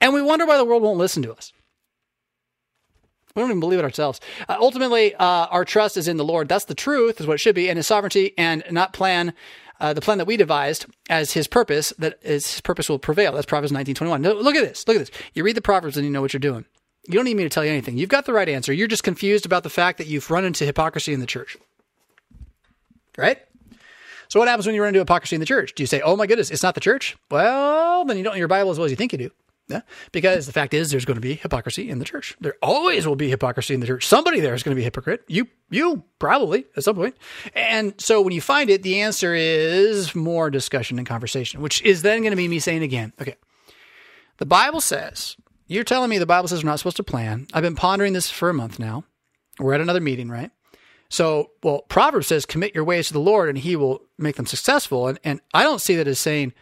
And 0.00 0.14
we 0.14 0.22
wonder 0.22 0.46
why 0.46 0.56
the 0.56 0.64
world 0.64 0.82
won't 0.82 0.98
listen 0.98 1.22
to 1.22 1.32
us. 1.32 1.52
We 3.34 3.42
don't 3.42 3.50
even 3.50 3.60
believe 3.60 3.78
it 3.78 3.84
ourselves. 3.84 4.20
Uh, 4.48 4.56
ultimately, 4.58 5.14
uh, 5.14 5.46
our 5.46 5.64
trust 5.64 5.98
is 5.98 6.08
in 6.08 6.16
the 6.16 6.24
Lord. 6.24 6.48
That's 6.48 6.64
the 6.64 6.74
truth, 6.74 7.20
is 7.20 7.26
what 7.26 7.34
it 7.34 7.40
should 7.40 7.54
be, 7.54 7.68
and 7.68 7.76
His 7.76 7.86
sovereignty, 7.86 8.32
and 8.38 8.64
not 8.70 8.94
plan 8.94 9.34
uh, 9.78 9.92
the 9.92 10.00
plan 10.00 10.16
that 10.16 10.24
we 10.24 10.38
devised 10.38 10.86
as 11.10 11.32
His 11.32 11.46
purpose. 11.46 11.92
That 11.98 12.18
His 12.22 12.62
purpose 12.62 12.88
will 12.88 12.98
prevail. 12.98 13.32
That's 13.32 13.44
Proverbs 13.44 13.72
nineteen 13.72 13.94
twenty 13.94 14.10
one. 14.10 14.22
Look 14.22 14.56
at 14.56 14.64
this. 14.64 14.88
Look 14.88 14.96
at 14.96 15.00
this. 15.00 15.10
You 15.34 15.44
read 15.44 15.54
the 15.54 15.60
Proverbs 15.60 15.98
and 15.98 16.06
you 16.06 16.10
know 16.10 16.22
what 16.22 16.32
you're 16.32 16.40
doing. 16.40 16.64
You 17.08 17.14
don't 17.14 17.26
need 17.26 17.36
me 17.36 17.42
to 17.42 17.50
tell 17.50 17.64
you 17.64 17.70
anything. 17.70 17.98
You've 17.98 18.08
got 18.08 18.24
the 18.24 18.32
right 18.32 18.48
answer. 18.48 18.72
You're 18.72 18.88
just 18.88 19.04
confused 19.04 19.44
about 19.44 19.62
the 19.64 19.70
fact 19.70 19.98
that 19.98 20.06
you've 20.06 20.30
run 20.30 20.46
into 20.46 20.64
hypocrisy 20.64 21.12
in 21.12 21.20
the 21.20 21.26
church. 21.26 21.58
Right? 23.18 23.38
So 24.28 24.40
what 24.40 24.48
happens 24.48 24.66
when 24.66 24.74
you 24.74 24.82
run 24.82 24.88
into 24.88 24.98
hypocrisy 25.00 25.36
in 25.36 25.40
the 25.40 25.46
church? 25.46 25.74
Do 25.74 25.82
you 25.82 25.86
say, 25.86 26.00
"Oh 26.00 26.16
my 26.16 26.26
goodness, 26.26 26.50
it's 26.50 26.62
not 26.62 26.74
the 26.74 26.80
church"? 26.80 27.16
Well, 27.30 28.06
then 28.06 28.16
you 28.16 28.24
don't 28.24 28.32
know 28.32 28.38
your 28.38 28.48
Bible 28.48 28.70
as 28.70 28.78
well 28.78 28.86
as 28.86 28.90
you 28.90 28.96
think 28.96 29.12
you 29.12 29.18
do. 29.18 29.30
Yeah, 29.68 29.80
because 30.12 30.46
the 30.46 30.52
fact 30.52 30.74
is, 30.74 30.90
there's 30.90 31.04
going 31.04 31.16
to 31.16 31.20
be 31.20 31.34
hypocrisy 31.34 31.90
in 31.90 31.98
the 31.98 32.04
church. 32.04 32.36
There 32.40 32.54
always 32.62 33.04
will 33.04 33.16
be 33.16 33.28
hypocrisy 33.28 33.74
in 33.74 33.80
the 33.80 33.86
church. 33.86 34.06
Somebody 34.06 34.38
there 34.38 34.54
is 34.54 34.62
going 34.62 34.76
to 34.76 34.76
be 34.76 34.82
a 34.82 34.84
hypocrite. 34.84 35.24
You, 35.26 35.48
you 35.70 36.04
probably 36.20 36.66
at 36.76 36.84
some 36.84 36.94
point. 36.94 37.16
And 37.52 37.92
so 38.00 38.20
when 38.22 38.32
you 38.32 38.40
find 38.40 38.70
it, 38.70 38.84
the 38.84 39.00
answer 39.00 39.34
is 39.34 40.14
more 40.14 40.50
discussion 40.50 40.98
and 40.98 41.06
conversation, 41.06 41.62
which 41.62 41.82
is 41.82 42.02
then 42.02 42.20
going 42.20 42.30
to 42.30 42.36
be 42.36 42.46
me 42.46 42.60
saying 42.60 42.84
again, 42.84 43.12
okay, 43.20 43.34
the 44.36 44.46
Bible 44.46 44.80
says, 44.80 45.36
you're 45.66 45.82
telling 45.82 46.10
me 46.10 46.18
the 46.18 46.26
Bible 46.26 46.46
says 46.46 46.62
we're 46.62 46.70
not 46.70 46.78
supposed 46.78 46.98
to 46.98 47.04
plan. 47.04 47.48
I've 47.52 47.64
been 47.64 47.74
pondering 47.74 48.12
this 48.12 48.30
for 48.30 48.48
a 48.48 48.54
month 48.54 48.78
now. 48.78 49.02
We're 49.58 49.74
at 49.74 49.80
another 49.80 50.00
meeting, 50.00 50.28
right? 50.28 50.52
So, 51.08 51.50
well, 51.64 51.82
Proverbs 51.88 52.28
says, 52.28 52.46
commit 52.46 52.74
your 52.74 52.84
ways 52.84 53.08
to 53.08 53.12
the 53.12 53.20
Lord 53.20 53.48
and 53.48 53.58
he 53.58 53.74
will 53.74 54.02
make 54.16 54.36
them 54.36 54.46
successful. 54.46 55.08
And, 55.08 55.18
and 55.24 55.40
I 55.52 55.64
don't 55.64 55.80
see 55.80 55.96
that 55.96 56.06
as 56.06 56.20
saying, 56.20 56.52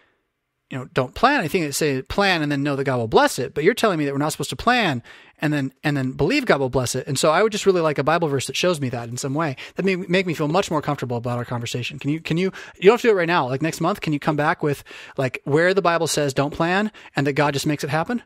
you 0.75 0.81
know, 0.81 0.89
don't 0.93 1.15
plan 1.15 1.39
anything. 1.39 1.63
They 1.63 1.71
say 1.71 2.03
plan 2.03 2.43
and 2.43 2.51
then 2.51 2.65
know 2.65 2.75
that 2.75 2.83
God 2.83 2.97
will 2.97 3.07
bless 3.07 3.39
it. 3.39 3.55
But 3.55 3.63
you're 3.63 3.75
telling 3.75 3.97
me 3.97 4.07
that 4.07 4.13
we're 4.13 4.19
not 4.19 4.33
supposed 4.33 4.51
to 4.51 4.57
plan 4.57 5.05
and 5.39 5.53
then 5.53 5.73
and 5.85 5.97
then 5.97 6.11
believe 6.11 6.47
God 6.47 6.59
will 6.59 6.69
bless 6.69 6.97
it. 6.97 7.07
And 7.07 7.17
so 7.17 7.31
I 7.31 7.45
would 7.45 7.53
just 7.53 7.65
really 7.65 7.81
like 7.81 7.97
a 7.97 8.03
Bible 8.03 8.27
verse 8.27 8.49
that 8.49 8.57
shows 8.57 8.81
me 8.81 8.89
that 8.89 9.09
in 9.09 9.17
some 9.17 9.35
way. 9.35 9.55
That 9.77 9.85
may 9.85 9.95
make 9.95 10.27
me 10.27 10.35
feel 10.35 10.49
much 10.49 10.73
more 10.73 10.83
comfortable 10.83 11.17
about 11.17 11.39
our 11.39 11.45
conversation. 11.45 12.01
Can 12.01 12.11
you 12.11 12.21
can 12.21 12.39
you 12.39 12.51
you 12.75 12.89
don't 12.89 12.95
have 12.95 13.03
to 13.03 13.07
do 13.07 13.13
it 13.13 13.17
right 13.17 13.29
now. 13.29 13.49
Like 13.49 13.63
next 13.63 13.81
month, 13.81 14.01
can 14.01 14.13
you 14.13 14.19
come 14.19 14.35
back 14.35 14.65
with 14.65 14.83
like 15.17 15.41
where 15.45 15.75
the 15.75 15.83
Bible 15.83 16.09
says 16.09 16.35
don't 16.35 16.53
plan 16.53 16.91
and 17.15 17.25
that 17.25 17.35
God 17.35 17.55
just 17.55 17.67
makes 17.67 17.85
it 17.85 17.91
happen? 17.91 18.25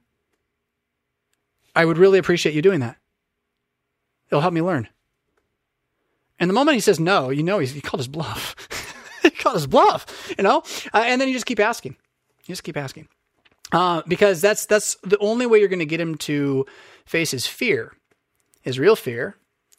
I 1.77 1.85
would 1.85 1.99
really 1.99 2.19
appreciate 2.19 2.55
you 2.55 2.63
doing 2.63 2.81
that. 2.81 2.97
It'll 4.31 4.41
help 4.41 4.55
me 4.55 4.63
learn. 4.63 4.89
And 6.39 6.49
the 6.49 6.55
moment 6.55 6.77
he 6.77 6.81
says 6.81 6.99
no, 6.99 7.29
you 7.29 7.43
know 7.43 7.59
he's, 7.59 7.73
he 7.73 7.83
called 7.83 8.01
his 8.01 8.09
bluff. 8.09 8.57
he 9.23 9.29
called 9.29 9.57
his 9.57 9.67
bluff, 9.67 10.33
you 10.39 10.43
know? 10.43 10.63
Uh, 10.95 11.03
and 11.05 11.21
then 11.21 11.29
you 11.29 11.35
just 11.35 11.45
keep 11.45 11.61
asking. 11.61 11.95
You 12.49 12.53
just 12.53 12.65
keep 12.65 12.77
asking. 12.77 13.09
Uh, 13.71 14.03
because 14.09 14.41
that's 14.41 14.65
that's 14.65 14.97
the 15.03 15.19
only 15.19 15.45
way 15.45 15.59
you're 15.59 15.69
going 15.69 15.79
to 15.79 15.87
get 15.87 16.01
him 16.01 16.17
to 16.17 16.65
face 17.05 17.31
his 17.31 17.47
fear. 17.47 17.93
His 18.63 18.79
real 18.79 18.97
fear 18.97 19.37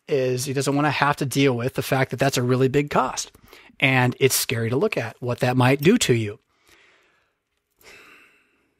is 0.07 0.45
he 0.45 0.53
doesn't 0.53 0.75
want 0.75 0.85
to 0.85 0.91
have 0.91 1.15
to 1.17 1.25
deal 1.25 1.57
with 1.57 1.73
the 1.73 1.81
fact 1.81 2.11
that 2.11 2.17
that's 2.17 2.37
a 2.37 2.43
really 2.43 2.67
big 2.67 2.91
cost, 2.91 3.31
and 3.79 4.15
it's 4.19 4.35
scary 4.35 4.69
to 4.69 4.75
look 4.75 4.95
at 4.95 5.15
what 5.19 5.39
that 5.39 5.57
might 5.57 5.81
do 5.81 5.97
to 5.97 6.13
you. 6.13 6.39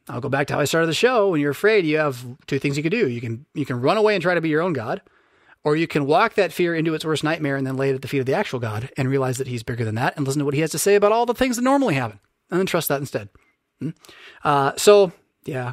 I'll 0.08 0.20
go 0.20 0.28
back 0.28 0.46
to 0.48 0.54
how 0.54 0.60
I 0.60 0.64
started 0.64 0.86
the 0.86 0.94
show. 0.94 1.30
When 1.30 1.40
you're 1.40 1.50
afraid, 1.50 1.84
you 1.84 1.98
have 1.98 2.24
two 2.46 2.58
things 2.58 2.76
you 2.76 2.82
can 2.82 2.90
do. 2.90 3.08
You 3.08 3.20
can 3.20 3.46
you 3.54 3.66
can 3.66 3.80
run 3.80 3.96
away 3.96 4.14
and 4.14 4.22
try 4.22 4.34
to 4.34 4.40
be 4.40 4.48
your 4.48 4.62
own 4.62 4.72
god, 4.72 5.02
or 5.64 5.74
you 5.74 5.88
can 5.88 6.06
walk 6.06 6.34
that 6.34 6.52
fear 6.52 6.72
into 6.72 6.94
its 6.94 7.04
worst 7.04 7.24
nightmare 7.24 7.56
and 7.56 7.66
then 7.66 7.76
lay 7.76 7.90
it 7.90 7.96
at 7.96 8.02
the 8.02 8.08
feet 8.08 8.20
of 8.20 8.26
the 8.26 8.34
actual 8.34 8.60
God 8.60 8.90
and 8.96 9.08
realize 9.08 9.38
that 9.38 9.48
He's 9.48 9.64
bigger 9.64 9.84
than 9.84 9.96
that 9.96 10.16
and 10.16 10.24
listen 10.24 10.38
to 10.38 10.44
what 10.44 10.54
He 10.54 10.60
has 10.60 10.70
to 10.70 10.78
say 10.78 10.94
about 10.94 11.10
all 11.10 11.26
the 11.26 11.34
things 11.34 11.56
that 11.56 11.62
normally 11.62 11.94
happen, 11.94 12.20
and 12.48 12.60
then 12.60 12.66
trust 12.66 12.88
that 12.88 13.00
instead. 13.00 13.28
Uh, 14.44 14.72
so, 14.76 15.12
yeah. 15.44 15.72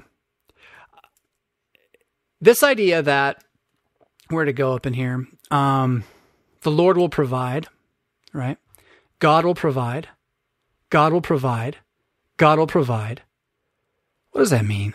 This 2.39 2.63
idea 2.63 3.01
that 3.01 3.43
where 4.29 4.45
to 4.45 4.53
go 4.53 4.73
up 4.73 4.85
in 4.85 4.93
here, 4.93 5.27
um, 5.51 6.03
the 6.61 6.71
Lord 6.71 6.97
will 6.97 7.09
provide, 7.09 7.67
right? 8.33 8.57
God 9.19 9.45
will 9.45 9.55
provide. 9.55 10.09
God 10.89 11.13
will 11.13 11.21
provide. 11.21 11.77
God 12.37 12.59
will 12.59 12.67
provide. 12.67 13.21
What 14.31 14.41
does 14.41 14.51
that 14.51 14.65
mean? 14.65 14.93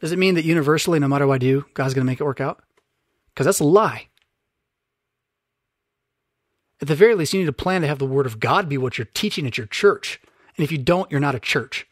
Does 0.00 0.12
it 0.12 0.18
mean 0.18 0.34
that 0.34 0.44
universally, 0.44 0.98
no 0.98 1.08
matter 1.08 1.26
what 1.26 1.34
I 1.34 1.38
do, 1.38 1.64
God's 1.74 1.94
going 1.94 2.04
to 2.04 2.10
make 2.10 2.20
it 2.20 2.24
work 2.24 2.40
out? 2.40 2.62
Because 3.32 3.46
that's 3.46 3.60
a 3.60 3.64
lie. 3.64 4.08
At 6.82 6.88
the 6.88 6.96
very 6.96 7.14
least, 7.14 7.32
you 7.32 7.40
need 7.40 7.46
to 7.46 7.52
plan 7.52 7.80
to 7.80 7.86
have 7.86 8.00
the 8.00 8.06
Word 8.06 8.26
of 8.26 8.40
God 8.40 8.68
be 8.68 8.76
what 8.76 8.98
you're 8.98 9.06
teaching 9.14 9.46
at 9.46 9.56
your 9.56 9.68
church. 9.68 10.20
And 10.56 10.64
if 10.64 10.72
you 10.72 10.78
don't, 10.78 11.10
you're 11.10 11.20
not 11.20 11.36
a 11.36 11.40
church. 11.40 11.86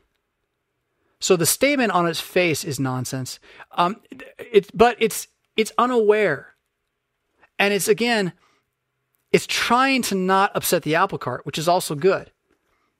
So 1.20 1.36
the 1.36 1.46
statement 1.46 1.92
on 1.92 2.08
its 2.08 2.20
face 2.20 2.64
is 2.64 2.80
nonsense. 2.80 3.38
Um, 3.72 4.00
it, 4.38 4.76
but 4.76 4.96
it's 4.98 5.28
it's 5.56 5.70
unaware, 5.78 6.54
and 7.58 7.72
it's 7.72 7.88
again, 7.88 8.32
it's 9.30 9.46
trying 9.46 10.02
to 10.02 10.14
not 10.14 10.50
upset 10.56 10.82
the 10.82 10.96
apple 10.96 11.18
cart, 11.18 11.46
which 11.46 11.58
is 11.58 11.68
also 11.68 11.94
good. 11.94 12.32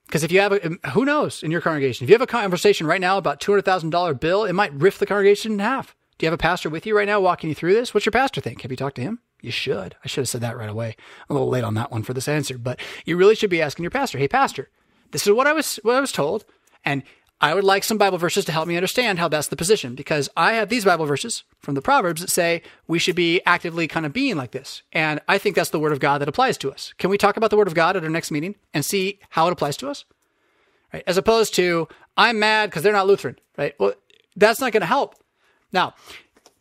Because 0.05 0.23
if 0.23 0.31
you 0.31 0.39
have 0.39 0.53
a, 0.53 0.89
who 0.91 1.03
knows 1.03 1.43
in 1.43 1.51
your 1.51 1.61
congregation, 1.61 2.05
if 2.05 2.09
you 2.09 2.13
have 2.13 2.21
a 2.21 2.27
conversation 2.27 2.87
right 2.87 3.01
now 3.01 3.17
about 3.17 3.39
two 3.39 3.51
hundred 3.51 3.65
thousand 3.65 3.89
dollar 3.89 4.13
bill, 4.13 4.45
it 4.45 4.53
might 4.53 4.73
rift 4.73 4.99
the 4.99 5.05
congregation 5.05 5.53
in 5.53 5.59
half. 5.59 5.95
Do 6.17 6.25
you 6.25 6.27
have 6.27 6.39
a 6.39 6.41
pastor 6.41 6.69
with 6.69 6.85
you 6.85 6.95
right 6.95 7.07
now 7.07 7.19
walking 7.19 7.49
you 7.49 7.55
through 7.55 7.73
this? 7.73 7.93
What's 7.93 8.05
your 8.05 8.11
pastor 8.11 8.39
think? 8.39 8.61
Have 8.61 8.71
you 8.71 8.77
talked 8.77 8.95
to 8.97 9.01
him? 9.01 9.19
You 9.41 9.51
should. 9.51 9.95
I 10.03 10.07
should 10.07 10.21
have 10.21 10.29
said 10.29 10.41
that 10.41 10.57
right 10.57 10.69
away. 10.69 10.95
I'm 11.29 11.35
a 11.35 11.39
little 11.39 11.49
late 11.49 11.63
on 11.63 11.73
that 11.73 11.91
one 11.91 12.03
for 12.03 12.13
this 12.13 12.27
answer, 12.27 12.57
but 12.57 12.79
you 13.05 13.17
really 13.17 13.35
should 13.35 13.49
be 13.49 13.61
asking 13.61 13.83
your 13.83 13.91
pastor, 13.91 14.17
"Hey, 14.17 14.27
pastor, 14.27 14.69
this 15.11 15.25
is 15.25 15.33
what 15.33 15.47
I 15.47 15.53
was 15.53 15.77
what 15.83 15.95
I 15.95 16.01
was 16.01 16.11
told, 16.11 16.45
and 16.85 17.03
I 17.43 17.55
would 17.55 17.63
like 17.63 17.83
some 17.83 17.97
Bible 17.97 18.19
verses 18.19 18.45
to 18.45 18.51
help 18.51 18.67
me 18.67 18.77
understand 18.77 19.17
how 19.17 19.27
that's 19.27 19.47
the 19.47 19.55
position 19.55 19.95
because 19.95 20.29
I 20.37 20.53
have 20.53 20.69
these 20.69 20.85
Bible 20.85 21.07
verses 21.07 21.43
from 21.59 21.73
the 21.73 21.81
Proverbs 21.81 22.21
that 22.21 22.29
say 22.29 22.61
we 22.87 22.99
should 22.99 23.15
be 23.15 23.41
actively 23.47 23.87
kind 23.87 24.05
of 24.05 24.13
being 24.13 24.35
like 24.37 24.51
this. 24.51 24.83
And 24.93 25.19
I 25.27 25.39
think 25.39 25.55
that's 25.55 25.71
the 25.71 25.79
word 25.79 25.91
of 25.91 25.99
God 25.99 26.21
that 26.21 26.29
applies 26.29 26.55
to 26.59 26.71
us. 26.71 26.93
Can 26.99 27.09
we 27.09 27.17
talk 27.17 27.37
about 27.37 27.49
the 27.49 27.57
word 27.57 27.67
of 27.67 27.73
God 27.73 27.97
at 27.97 28.03
our 28.03 28.11
next 28.11 28.29
meeting 28.29 28.55
and 28.75 28.85
see 28.85 29.19
how 29.31 29.47
it 29.47 29.53
applies 29.53 29.75
to 29.77 29.89
us? 29.89 30.05
Right? 30.93 31.03
As 31.07 31.17
opposed 31.17 31.55
to, 31.55 31.87
I'm 32.15 32.37
mad 32.37 32.69
because 32.69 32.83
they're 32.83 32.93
not 32.93 33.07
Lutheran, 33.07 33.39
right? 33.57 33.73
Well, 33.79 33.93
that's 34.35 34.61
not 34.61 34.71
going 34.71 34.81
to 34.81 34.87
help. 34.87 35.15
Now, 35.73 35.95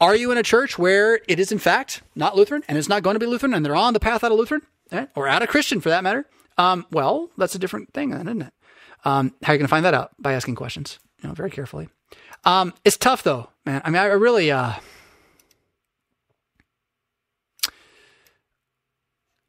are 0.01 0.17
you 0.17 0.33
in 0.33 0.39
a 0.39 0.43
church 0.43 0.79
where 0.79 1.21
it 1.29 1.39
is 1.39 1.53
in 1.53 1.59
fact 1.59 2.03
not 2.15 2.37
Lutheran 2.37 2.63
and 2.69 2.79
it's 2.79 2.89
not 2.89 3.03
going 3.03 3.15
to 3.15 3.21
be 3.21 3.27
Lutheran 3.27 3.55
and 3.55 3.65
they're 3.65 3.77
on 3.77 3.93
the 3.93 4.01
path 4.01 4.25
out 4.25 4.33
of 4.33 4.39
Lutheran 4.39 4.63
eh? 4.91 5.07
or 5.15 5.29
out 5.29 5.43
of 5.43 5.49
Christian 5.49 5.81
for 5.81 5.91
that 5.91 6.03
matter? 6.03 6.27
Um, 6.59 6.87
well, 6.91 7.31
that's 7.37 7.55
a 7.55 7.59
different 7.59 7.93
thing 7.93 8.11
then, 8.11 8.27
isn't 8.27 8.43
it? 8.43 8.53
Um, 9.05 9.35
how 9.43 9.53
are 9.53 9.55
you 9.55 9.59
going 9.59 9.67
to 9.67 9.69
find 9.69 9.85
that 9.85 9.95
out? 9.95 10.11
By 10.19 10.33
asking 10.33 10.57
questions, 10.57 10.99
you 11.23 11.29
know, 11.29 11.35
very 11.35 11.51
carefully. 11.51 11.89
Um, 12.45 12.75
it's 12.85 12.97
tough 12.97 13.23
though, 13.23 13.51
man. 13.65 13.83
I 13.85 13.91
mean, 13.91 14.01
I 14.01 14.07
really, 14.07 14.51
uh, 14.51 14.75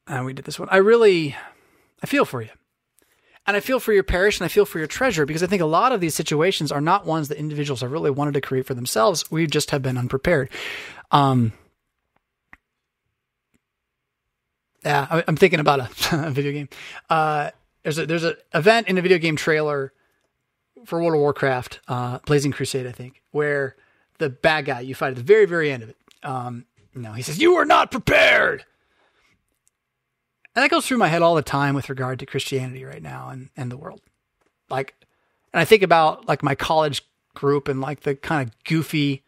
and 0.08 0.26
we 0.26 0.34
did 0.34 0.46
this 0.46 0.60
one. 0.60 0.70
I 0.72 0.78
really, 0.78 1.36
I 2.04 2.06
feel 2.06 2.26
for 2.26 2.42
you. 2.42 2.50
And 3.48 3.58
I 3.58 3.60
feel 3.60 3.80
for 3.80 3.92
your 3.92 4.04
parish 4.04 4.40
and 4.40 4.46
I 4.46 4.50
feel 4.50 4.66
for 4.66 4.78
your 4.78 4.88
treasure 4.88 5.26
because 5.26 5.42
I 5.42 5.48
think 5.48 5.62
a 5.62 5.66
lot 5.66 5.92
of 5.92 6.00
these 6.00 6.14
situations 6.14 6.72
are 6.72 6.82
not 6.82 7.06
ones 7.06 7.28
that 7.30 7.38
individuals 7.38 7.82
have 7.82 7.92
really 7.92 8.12
wanted 8.12 8.36
to 8.36 8.42
create 8.42 8.66
for 8.66 8.76
themselves. 8.76 9.30
We 9.32 9.48
just 9.48 9.72
have 9.72 9.82
been 9.82 9.98
unprepared. 9.98 10.50
Um, 11.10 11.54
yeah, 14.86 15.24
I'm 15.28 15.36
thinking 15.36 15.60
about 15.60 15.80
a, 15.80 15.90
a 16.28 16.32
video 16.32 16.52
game. 16.52 16.70
Uh, 17.10 17.52
there's 17.84 17.98
a 17.98 18.06
there's 18.06 18.24
an 18.24 18.36
event 18.54 18.88
in 18.88 18.98
a 18.98 19.02
video 19.02 19.18
game 19.18 19.36
trailer 19.36 19.92
for 20.86 21.00
World 21.00 21.16
of 21.16 21.20
Warcraft, 21.20 21.80
uh, 21.88 22.20
Blazing 22.26 22.52
Crusade, 22.52 22.88
I 22.88 22.92
think, 22.92 23.22
where 23.32 23.76
the 24.20 24.30
bad 24.30 24.66
guy 24.66 24.82
you 24.82 24.96
fight 24.96 25.10
at 25.10 25.16
the 25.16 25.24
very 25.24 25.46
very 25.46 25.72
end 25.72 25.84
of 25.84 25.90
it. 25.90 25.98
Um, 26.24 26.66
he 27.16 27.22
says, 27.22 27.40
"You 27.40 27.56
are 27.56 27.66
not 27.66 27.92
prepared." 27.92 28.66
And 30.56 30.64
that 30.64 30.72
goes 30.72 30.86
through 30.86 30.98
my 30.98 31.08
head 31.08 31.22
all 31.22 31.36
the 31.36 31.42
time 31.42 31.76
with 31.76 31.90
regard 31.90 32.20
to 32.20 32.26
Christianity 32.26 32.84
right 32.84 33.02
now 33.02 33.30
and, 33.30 33.50
and 33.56 33.72
the 33.72 33.78
world. 33.78 34.02
Like, 34.70 34.96
and 35.54 35.62
I 35.62 35.66
think 35.66 35.82
about 35.82 36.28
like 36.28 36.44
my 36.44 36.56
college 36.56 37.02
group 37.34 37.68
and 37.70 37.80
like 37.80 38.02
the 38.02 38.16
kind 38.16 38.48
of 38.48 38.64
goofy, 38.66 39.24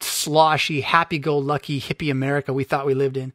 sloshy, 0.00 0.80
happy 0.80 1.18
go 1.18 1.36
lucky 1.36 1.80
hippie 1.80 2.10
America 2.10 2.52
we 2.52 2.64
thought 2.64 2.86
we 2.86 2.94
lived 2.94 3.18
in. 3.18 3.34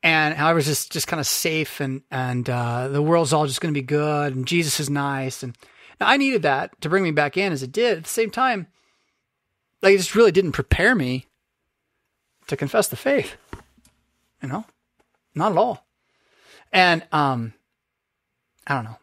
And 0.00 0.34
how 0.34 0.54
was 0.54 0.66
just, 0.66 0.92
just 0.92 1.08
kind 1.08 1.18
of 1.18 1.26
safe 1.26 1.80
and, 1.80 2.02
and, 2.12 2.48
uh, 2.48 2.86
the 2.86 3.02
world's 3.02 3.32
all 3.32 3.46
just 3.46 3.60
going 3.60 3.74
to 3.74 3.80
be 3.80 3.84
good 3.84 4.36
and 4.36 4.46
Jesus 4.46 4.78
is 4.78 4.88
nice. 4.88 5.42
And 5.42 5.56
now 6.00 6.06
I 6.06 6.16
needed 6.16 6.42
that 6.42 6.80
to 6.82 6.88
bring 6.88 7.02
me 7.02 7.10
back 7.10 7.36
in 7.36 7.52
as 7.52 7.64
it 7.64 7.72
did. 7.72 7.98
At 7.98 8.04
the 8.04 8.10
same 8.10 8.30
time, 8.30 8.68
like 9.82 9.94
it 9.94 9.98
just 9.98 10.14
really 10.14 10.30
didn't 10.30 10.52
prepare 10.52 10.94
me 10.94 11.26
to 12.46 12.56
confess 12.56 12.86
the 12.86 12.96
faith. 12.96 13.36
You 14.40 14.48
know, 14.48 14.64
not 15.34 15.50
at 15.50 15.58
all. 15.58 15.87
And 16.72 17.04
um, 17.12 17.54
I 18.66 18.74
don't 18.74 18.84
know. 18.84 18.98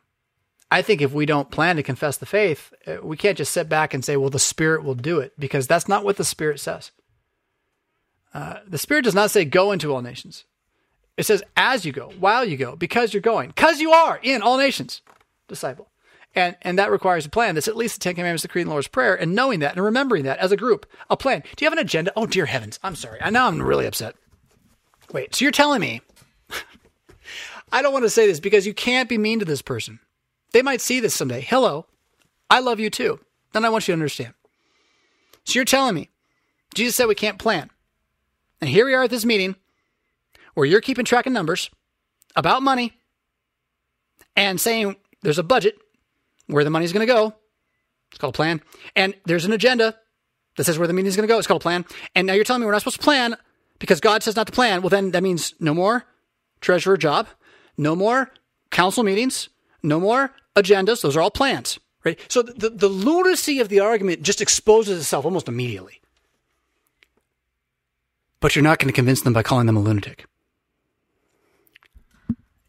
I 0.71 0.81
think 0.81 1.01
if 1.01 1.13
we 1.13 1.25
don't 1.25 1.51
plan 1.51 1.75
to 1.75 1.83
confess 1.83 2.17
the 2.17 2.25
faith, 2.25 2.73
uh, 2.87 2.97
we 3.01 3.17
can't 3.17 3.37
just 3.37 3.53
sit 3.53 3.69
back 3.69 3.93
and 3.93 4.03
say, 4.03 4.17
well, 4.17 4.29
the 4.29 4.39
Spirit 4.39 4.83
will 4.83 4.95
do 4.95 5.19
it, 5.19 5.33
because 5.39 5.67
that's 5.67 5.87
not 5.87 6.03
what 6.03 6.17
the 6.17 6.23
Spirit 6.23 6.59
says. 6.59 6.91
Uh, 8.33 8.59
the 8.67 8.77
Spirit 8.77 9.03
does 9.03 9.15
not 9.15 9.31
say, 9.31 9.45
go 9.45 9.71
into 9.71 9.93
all 9.93 10.01
nations. 10.01 10.43
It 11.17 11.25
says, 11.25 11.43
as 11.55 11.85
you 11.85 11.93
go, 11.93 12.11
while 12.19 12.43
you 12.43 12.57
go, 12.57 12.75
because 12.75 13.13
you're 13.13 13.21
going, 13.21 13.49
because 13.49 13.79
you 13.79 13.91
are 13.91 14.19
in 14.21 14.41
all 14.41 14.57
nations, 14.57 15.01
disciple. 15.47 15.89
And, 16.33 16.57
and 16.63 16.77
that 16.77 16.91
requires 16.91 17.25
a 17.25 17.29
plan. 17.29 17.55
That's 17.55 17.69
at 17.69 17.77
least 17.77 17.95
the 17.95 18.01
Ten 18.01 18.15
Commandments, 18.15 18.41
the 18.41 18.49
Creed, 18.49 18.63
and 18.63 18.69
the 18.69 18.73
Lord's 18.73 18.89
Prayer, 18.89 19.15
and 19.15 19.33
knowing 19.33 19.61
that 19.61 19.75
and 19.75 19.85
remembering 19.85 20.25
that 20.25 20.39
as 20.39 20.51
a 20.51 20.57
group, 20.57 20.85
a 21.09 21.15
plan. 21.15 21.43
Do 21.55 21.63
you 21.63 21.69
have 21.69 21.77
an 21.77 21.85
agenda? 21.85 22.11
Oh, 22.17 22.25
dear 22.25 22.47
heavens. 22.47 22.77
I'm 22.83 22.95
sorry. 22.95 23.21
I 23.21 23.29
know 23.29 23.45
I'm 23.45 23.61
really 23.61 23.85
upset. 23.85 24.15
Wait, 25.13 25.33
so 25.33 25.45
you're 25.45 25.53
telling 25.53 25.79
me 25.79 26.01
I 27.75 27.81
don't 27.81 27.91
want 27.91 28.05
to 28.05 28.09
say 28.09 28.25
this 28.25 28.39
because 28.39 28.65
you 28.65 28.73
can't 28.73 29.09
be 29.09 29.17
mean 29.17 29.39
to 29.39 29.45
this 29.45 29.61
person. 29.61 29.99
They 30.53 30.61
might 30.61 30.79
see 30.79 31.01
this 31.01 31.13
someday. 31.13 31.41
Hello, 31.41 31.87
I 32.49 32.61
love 32.61 32.79
you 32.79 32.89
too. 32.89 33.19
Then 33.51 33.65
I 33.65 33.69
want 33.69 33.85
you 33.85 33.91
to 33.91 33.99
understand. 33.99 34.33
So 35.43 35.59
you're 35.59 35.65
telling 35.65 35.93
me 35.93 36.09
Jesus 36.73 36.95
said 36.95 37.07
we 37.07 37.15
can't 37.15 37.37
plan. 37.37 37.69
And 38.61 38.69
here 38.69 38.85
we 38.85 38.93
are 38.93 39.03
at 39.03 39.09
this 39.09 39.25
meeting 39.25 39.57
where 40.53 40.65
you're 40.65 40.79
keeping 40.79 41.03
track 41.03 41.25
of 41.25 41.33
numbers 41.33 41.69
about 42.33 42.63
money 42.63 42.93
and 44.37 44.59
saying 44.61 44.95
there's 45.21 45.37
a 45.37 45.43
budget 45.43 45.75
where 46.47 46.63
the 46.63 46.69
money's 46.69 46.93
going 46.93 47.05
to 47.05 47.13
go. 47.13 47.33
It's 48.09 48.19
called 48.19 48.35
a 48.35 48.37
plan. 48.37 48.61
And 48.95 49.15
there's 49.25 49.43
an 49.43 49.51
agenda 49.51 49.97
that 50.55 50.63
says 50.63 50.79
where 50.79 50.87
the 50.87 50.93
meeting's 50.93 51.17
going 51.17 51.27
to 51.27 51.33
go. 51.33 51.39
It's 51.39 51.47
called 51.47 51.61
a 51.61 51.63
plan. 51.63 51.83
And 52.15 52.25
now 52.25 52.35
you're 52.35 52.45
telling 52.45 52.61
me 52.61 52.67
we're 52.67 52.71
not 52.71 52.83
supposed 52.83 53.01
to 53.01 53.03
plan 53.03 53.35
because 53.79 53.99
God 53.99 54.23
says 54.23 54.37
not 54.37 54.47
to 54.47 54.53
plan. 54.53 54.81
Well, 54.81 54.89
then 54.89 55.11
that 55.11 55.23
means 55.23 55.53
no 55.59 55.73
more 55.73 56.05
treasurer 56.61 56.95
job, 56.95 57.27
no 57.77 57.95
more 57.95 58.31
council 58.71 59.03
meetings, 59.03 59.49
no 59.83 59.99
more 59.99 60.31
agendas. 60.55 61.01
Those 61.01 61.15
are 61.15 61.21
all 61.21 61.31
plans, 61.31 61.79
right? 62.03 62.19
So 62.29 62.41
the, 62.41 62.69
the 62.69 62.87
lunacy 62.87 63.59
of 63.59 63.69
the 63.69 63.79
argument 63.79 64.21
just 64.21 64.41
exposes 64.41 64.99
itself 64.99 65.25
almost 65.25 65.47
immediately. 65.47 66.01
But 68.39 68.55
you're 68.55 68.63
not 68.63 68.79
going 68.79 68.89
to 68.89 68.93
convince 68.93 69.21
them 69.21 69.33
by 69.33 69.43
calling 69.43 69.65
them 69.65 69.77
a 69.77 69.81
lunatic. 69.81 70.25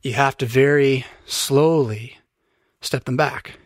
You 0.02 0.12
have 0.12 0.36
to 0.38 0.46
very 0.46 1.04
slowly 1.26 2.18
step 2.80 3.04
them 3.04 3.16
back. 3.16 3.58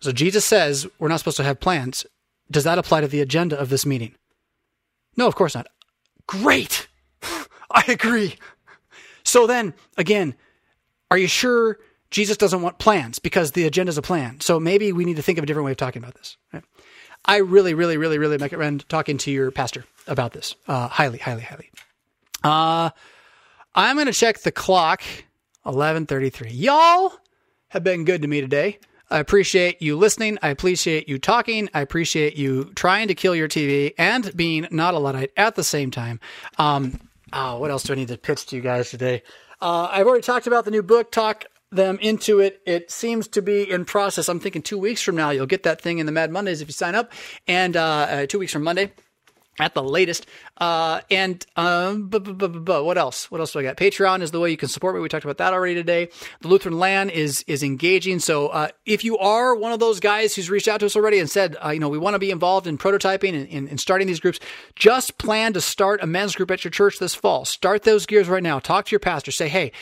So 0.00 0.12
Jesus 0.12 0.44
says 0.44 0.86
we're 0.98 1.08
not 1.08 1.18
supposed 1.18 1.38
to 1.38 1.44
have 1.44 1.60
plans. 1.60 2.06
Does 2.50 2.64
that 2.64 2.78
apply 2.78 3.00
to 3.00 3.08
the 3.08 3.20
agenda 3.20 3.58
of 3.58 3.70
this 3.70 3.86
meeting? 3.86 4.14
No, 5.16 5.26
of 5.26 5.34
course 5.34 5.54
not. 5.54 5.66
Great. 6.26 6.88
I 7.70 7.84
agree. 7.88 8.36
So 9.34 9.48
then, 9.48 9.74
again, 9.96 10.36
are 11.10 11.18
you 11.18 11.26
sure 11.26 11.80
Jesus 12.12 12.36
doesn't 12.36 12.62
want 12.62 12.78
plans 12.78 13.18
because 13.18 13.50
the 13.50 13.66
agenda 13.66 13.90
is 13.90 13.98
a 13.98 14.02
plan? 14.02 14.40
So 14.40 14.60
maybe 14.60 14.92
we 14.92 15.04
need 15.04 15.16
to 15.16 15.22
think 15.22 15.38
of 15.38 15.42
a 15.42 15.46
different 15.48 15.64
way 15.66 15.72
of 15.72 15.76
talking 15.76 16.00
about 16.00 16.14
this. 16.14 16.36
Right? 16.52 16.62
I 17.24 17.38
really, 17.38 17.74
really, 17.74 17.96
really, 17.96 18.18
really 18.18 18.36
recommend 18.36 18.88
talking 18.88 19.18
to 19.18 19.32
your 19.32 19.50
pastor 19.50 19.86
about 20.06 20.34
this. 20.34 20.54
Uh, 20.68 20.86
highly, 20.86 21.18
highly, 21.18 21.42
highly. 21.42 21.72
Uh, 22.44 22.90
I'm 23.74 23.96
going 23.96 24.06
to 24.06 24.12
check 24.12 24.38
the 24.42 24.52
clock. 24.52 25.02
11:33. 25.66 26.50
Y'all 26.52 27.12
have 27.70 27.82
been 27.82 28.04
good 28.04 28.22
to 28.22 28.28
me 28.28 28.40
today. 28.40 28.78
I 29.10 29.18
appreciate 29.18 29.82
you 29.82 29.96
listening. 29.96 30.38
I 30.42 30.50
appreciate 30.50 31.08
you 31.08 31.18
talking. 31.18 31.68
I 31.74 31.80
appreciate 31.80 32.36
you 32.36 32.70
trying 32.76 33.08
to 33.08 33.16
kill 33.16 33.34
your 33.34 33.48
TV 33.48 33.94
and 33.98 34.30
being 34.36 34.68
not 34.70 34.94
a 34.94 35.00
Luddite 35.00 35.32
at 35.36 35.56
the 35.56 35.64
same 35.64 35.90
time. 35.90 36.20
Um, 36.56 37.00
Oh, 37.36 37.58
what 37.58 37.72
else 37.72 37.82
do 37.82 37.92
I 37.92 37.96
need 37.96 38.08
to 38.08 38.16
pitch 38.16 38.46
to 38.46 38.56
you 38.56 38.62
guys 38.62 38.90
today? 38.90 39.24
Uh, 39.60 39.88
I've 39.90 40.06
already 40.06 40.22
talked 40.22 40.46
about 40.46 40.64
the 40.64 40.70
new 40.70 40.84
book. 40.84 41.10
Talk 41.10 41.46
them 41.72 41.98
into 42.00 42.38
it. 42.38 42.60
It 42.64 42.92
seems 42.92 43.26
to 43.28 43.42
be 43.42 43.68
in 43.68 43.84
process. 43.84 44.28
I'm 44.28 44.38
thinking 44.38 44.62
two 44.62 44.78
weeks 44.78 45.02
from 45.02 45.16
now 45.16 45.30
you'll 45.30 45.46
get 45.46 45.64
that 45.64 45.80
thing 45.80 45.98
in 45.98 46.06
the 46.06 46.12
Mad 46.12 46.30
Mondays 46.30 46.60
if 46.60 46.68
you 46.68 46.72
sign 46.72 46.94
up, 46.94 47.12
and 47.48 47.76
uh, 47.76 47.82
uh, 47.82 48.26
two 48.26 48.38
weeks 48.38 48.52
from 48.52 48.62
Monday 48.62 48.92
at 49.58 49.74
the 49.74 49.82
latest. 49.82 50.26
Uh, 50.58 51.00
and 51.10 51.44
um, 51.56 52.10
what 52.10 52.98
else? 52.98 53.30
What 53.30 53.40
else 53.40 53.52
do 53.52 53.60
I 53.60 53.62
got? 53.62 53.76
Patreon 53.76 54.22
is 54.22 54.30
the 54.30 54.40
way 54.40 54.50
you 54.50 54.56
can 54.56 54.68
support 54.68 54.94
me. 54.94 55.00
We 55.00 55.08
talked 55.08 55.24
about 55.24 55.38
that 55.38 55.52
already 55.52 55.74
today. 55.74 56.08
The 56.40 56.48
Lutheran 56.48 56.78
LAN 56.78 57.10
is 57.10 57.44
is 57.46 57.62
engaging. 57.62 58.20
So 58.20 58.48
uh, 58.48 58.68
if 58.86 59.04
you 59.04 59.18
are 59.18 59.54
one 59.54 59.72
of 59.72 59.80
those 59.80 60.00
guys 60.00 60.34
who's 60.34 60.50
reached 60.50 60.68
out 60.68 60.80
to 60.80 60.86
us 60.86 60.96
already 60.96 61.18
and 61.18 61.30
said, 61.30 61.56
uh, 61.64 61.70
you 61.70 61.80
know, 61.80 61.88
we 61.88 61.98
want 61.98 62.14
to 62.14 62.18
be 62.18 62.30
involved 62.30 62.66
in 62.66 62.78
prototyping 62.78 63.34
and, 63.34 63.48
in, 63.48 63.68
in 63.68 63.78
starting 63.78 64.06
these 64.06 64.20
groups, 64.20 64.40
just 64.74 65.18
plan 65.18 65.52
to 65.52 65.60
start 65.60 66.02
a 66.02 66.06
men's 66.06 66.34
group 66.34 66.50
at 66.50 66.64
your 66.64 66.70
church 66.70 66.98
this 66.98 67.14
fall. 67.14 67.44
Start 67.44 67.82
those 67.82 68.06
gears 68.06 68.28
right 68.28 68.42
now. 68.42 68.58
Talk 68.58 68.86
to 68.86 68.90
your 68.92 69.00
pastor. 69.00 69.30
Say, 69.30 69.48
hey, 69.48 69.72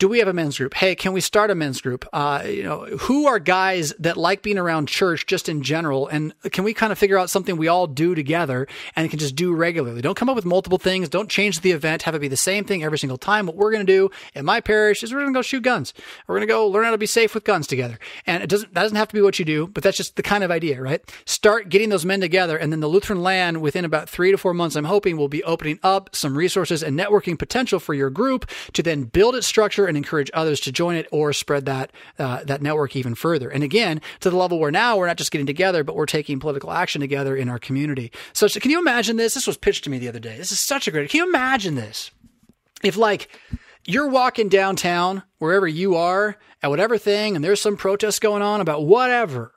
do 0.00 0.08
we 0.08 0.18
have 0.18 0.28
a 0.28 0.32
men's 0.32 0.56
group? 0.56 0.72
Hey, 0.72 0.94
can 0.94 1.12
we 1.12 1.20
start 1.20 1.50
a 1.50 1.54
men's 1.54 1.82
group? 1.82 2.08
Uh, 2.10 2.42
you 2.46 2.62
know, 2.62 2.86
who 3.00 3.26
are 3.26 3.38
guys 3.38 3.92
that 3.98 4.16
like 4.16 4.40
being 4.40 4.56
around 4.56 4.88
church 4.88 5.26
just 5.26 5.46
in 5.46 5.62
general? 5.62 6.08
And 6.08 6.32
can 6.52 6.64
we 6.64 6.72
kind 6.72 6.90
of 6.90 6.98
figure 6.98 7.18
out 7.18 7.28
something 7.28 7.58
we 7.58 7.68
all 7.68 7.86
do 7.86 8.14
together 8.14 8.66
and 8.96 9.10
can 9.10 9.18
just 9.18 9.36
do 9.36 9.52
regularly? 9.54 10.00
Don't 10.00 10.16
come 10.16 10.30
up 10.30 10.36
with 10.36 10.46
multiple 10.46 10.78
things. 10.78 11.10
Don't 11.10 11.28
change 11.28 11.60
the 11.60 11.72
event. 11.72 12.00
Have 12.02 12.14
it 12.14 12.20
be 12.20 12.28
the 12.28 12.36
same 12.38 12.64
thing 12.64 12.82
every 12.82 12.98
single 12.98 13.18
time. 13.18 13.44
What 13.44 13.56
we're 13.56 13.70
going 13.70 13.84
to 13.84 13.92
do 13.92 14.10
in 14.34 14.46
my 14.46 14.62
parish 14.62 15.02
is 15.02 15.12
we're 15.12 15.20
going 15.20 15.34
to 15.34 15.38
go 15.38 15.42
shoot 15.42 15.62
guns. 15.62 15.92
We're 16.26 16.36
going 16.36 16.48
to 16.48 16.52
go 16.52 16.66
learn 16.66 16.86
how 16.86 16.92
to 16.92 16.98
be 16.98 17.04
safe 17.04 17.34
with 17.34 17.44
guns 17.44 17.66
together. 17.66 17.98
And 18.26 18.42
it 18.42 18.48
doesn't, 18.48 18.72
that 18.72 18.82
doesn't 18.82 18.96
have 18.96 19.08
to 19.08 19.14
be 19.14 19.20
what 19.20 19.38
you 19.38 19.44
do, 19.44 19.66
but 19.66 19.82
that's 19.82 19.98
just 19.98 20.16
the 20.16 20.22
kind 20.22 20.42
of 20.42 20.50
idea, 20.50 20.80
right? 20.80 21.02
Start 21.26 21.68
getting 21.68 21.90
those 21.90 22.06
men 22.06 22.22
together. 22.22 22.56
And 22.56 22.72
then 22.72 22.80
the 22.80 22.88
Lutheran 22.88 23.22
land 23.22 23.60
within 23.60 23.84
about 23.84 24.08
three 24.08 24.30
to 24.30 24.38
four 24.38 24.54
months, 24.54 24.76
I'm 24.76 24.84
hoping 24.84 25.18
will 25.18 25.28
be 25.28 25.44
opening 25.44 25.78
up 25.82 26.16
some 26.16 26.38
resources 26.38 26.82
and 26.82 26.98
networking 26.98 27.38
potential 27.38 27.78
for 27.78 27.92
your 27.92 28.08
group 28.08 28.48
to 28.72 28.82
then 28.82 29.02
build 29.02 29.34
its 29.34 29.46
structure 29.46 29.89
and 29.90 29.98
encourage 29.98 30.30
others 30.32 30.60
to 30.60 30.72
join 30.72 30.96
it 30.96 31.06
or 31.12 31.34
spread 31.34 31.66
that 31.66 31.92
uh, 32.18 32.42
that 32.44 32.62
network 32.62 32.96
even 32.96 33.14
further. 33.14 33.50
And 33.50 33.62
again, 33.62 34.00
to 34.20 34.30
the 34.30 34.36
level 34.36 34.58
where 34.58 34.70
now 34.70 34.96
we're 34.96 35.06
not 35.06 35.18
just 35.18 35.30
getting 35.30 35.46
together, 35.46 35.84
but 35.84 35.94
we're 35.94 36.06
taking 36.06 36.40
political 36.40 36.70
action 36.70 37.02
together 37.02 37.36
in 37.36 37.50
our 37.50 37.58
community. 37.58 38.10
So, 38.32 38.46
so 38.46 38.58
can 38.60 38.70
you 38.70 38.78
imagine 38.78 39.16
this? 39.16 39.34
This 39.34 39.46
was 39.46 39.58
pitched 39.58 39.84
to 39.84 39.90
me 39.90 39.98
the 39.98 40.08
other 40.08 40.20
day. 40.20 40.38
This 40.38 40.52
is 40.52 40.60
such 40.60 40.88
a 40.88 40.90
great. 40.90 41.10
Can 41.10 41.18
you 41.18 41.28
imagine 41.28 41.74
this? 41.74 42.10
If 42.82 42.96
like 42.96 43.28
you're 43.84 44.08
walking 44.08 44.48
downtown 44.48 45.22
wherever 45.38 45.68
you 45.68 45.96
are 45.96 46.36
at 46.62 46.70
whatever 46.70 46.96
thing, 46.96 47.36
and 47.36 47.44
there's 47.44 47.60
some 47.60 47.76
protest 47.76 48.20
going 48.20 48.42
on 48.42 48.60
about 48.60 48.84
whatever. 48.84 49.52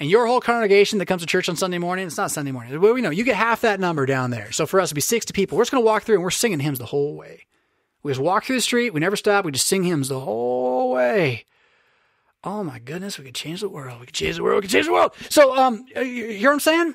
And 0.00 0.08
your 0.08 0.26
whole 0.26 0.40
congregation 0.40 0.98
that 0.98 1.06
comes 1.06 1.22
to 1.22 1.26
church 1.26 1.48
on 1.48 1.56
Sunday 1.56 1.78
morning, 1.78 2.06
it's 2.06 2.16
not 2.16 2.30
Sunday 2.30 2.52
morning. 2.52 2.80
Well, 2.80 2.94
we 2.94 3.00
know 3.00 3.10
you 3.10 3.24
get 3.24 3.34
half 3.34 3.62
that 3.62 3.80
number 3.80 4.06
down 4.06 4.30
there. 4.30 4.52
So 4.52 4.64
for 4.64 4.80
us 4.80 4.90
to 4.90 4.94
be 4.94 5.00
60 5.00 5.32
people, 5.32 5.58
we're 5.58 5.64
just 5.64 5.72
going 5.72 5.82
to 5.82 5.86
walk 5.86 6.04
through 6.04 6.16
and 6.16 6.22
we're 6.22 6.30
singing 6.30 6.60
hymns 6.60 6.78
the 6.78 6.86
whole 6.86 7.16
way. 7.16 7.46
We 8.02 8.12
just 8.12 8.20
walk 8.20 8.44
through 8.44 8.56
the 8.56 8.62
street. 8.62 8.94
We 8.94 9.00
never 9.00 9.16
stop. 9.16 9.44
We 9.44 9.52
just 9.52 9.66
sing 9.66 9.84
hymns 9.84 10.08
the 10.08 10.20
whole 10.20 10.92
way. 10.92 11.44
Oh 12.44 12.62
my 12.62 12.78
goodness, 12.78 13.18
we 13.18 13.24
could 13.24 13.34
change 13.34 13.60
the 13.60 13.68
world. 13.68 14.00
We 14.00 14.06
could 14.06 14.14
change 14.14 14.36
the 14.36 14.42
world. 14.42 14.58
We 14.58 14.62
could 14.62 14.70
change 14.70 14.86
the 14.86 14.92
world. 14.92 15.12
So, 15.28 15.56
um, 15.56 15.84
you 15.96 16.28
hear 16.28 16.50
what 16.50 16.54
I'm 16.54 16.60
saying? 16.60 16.94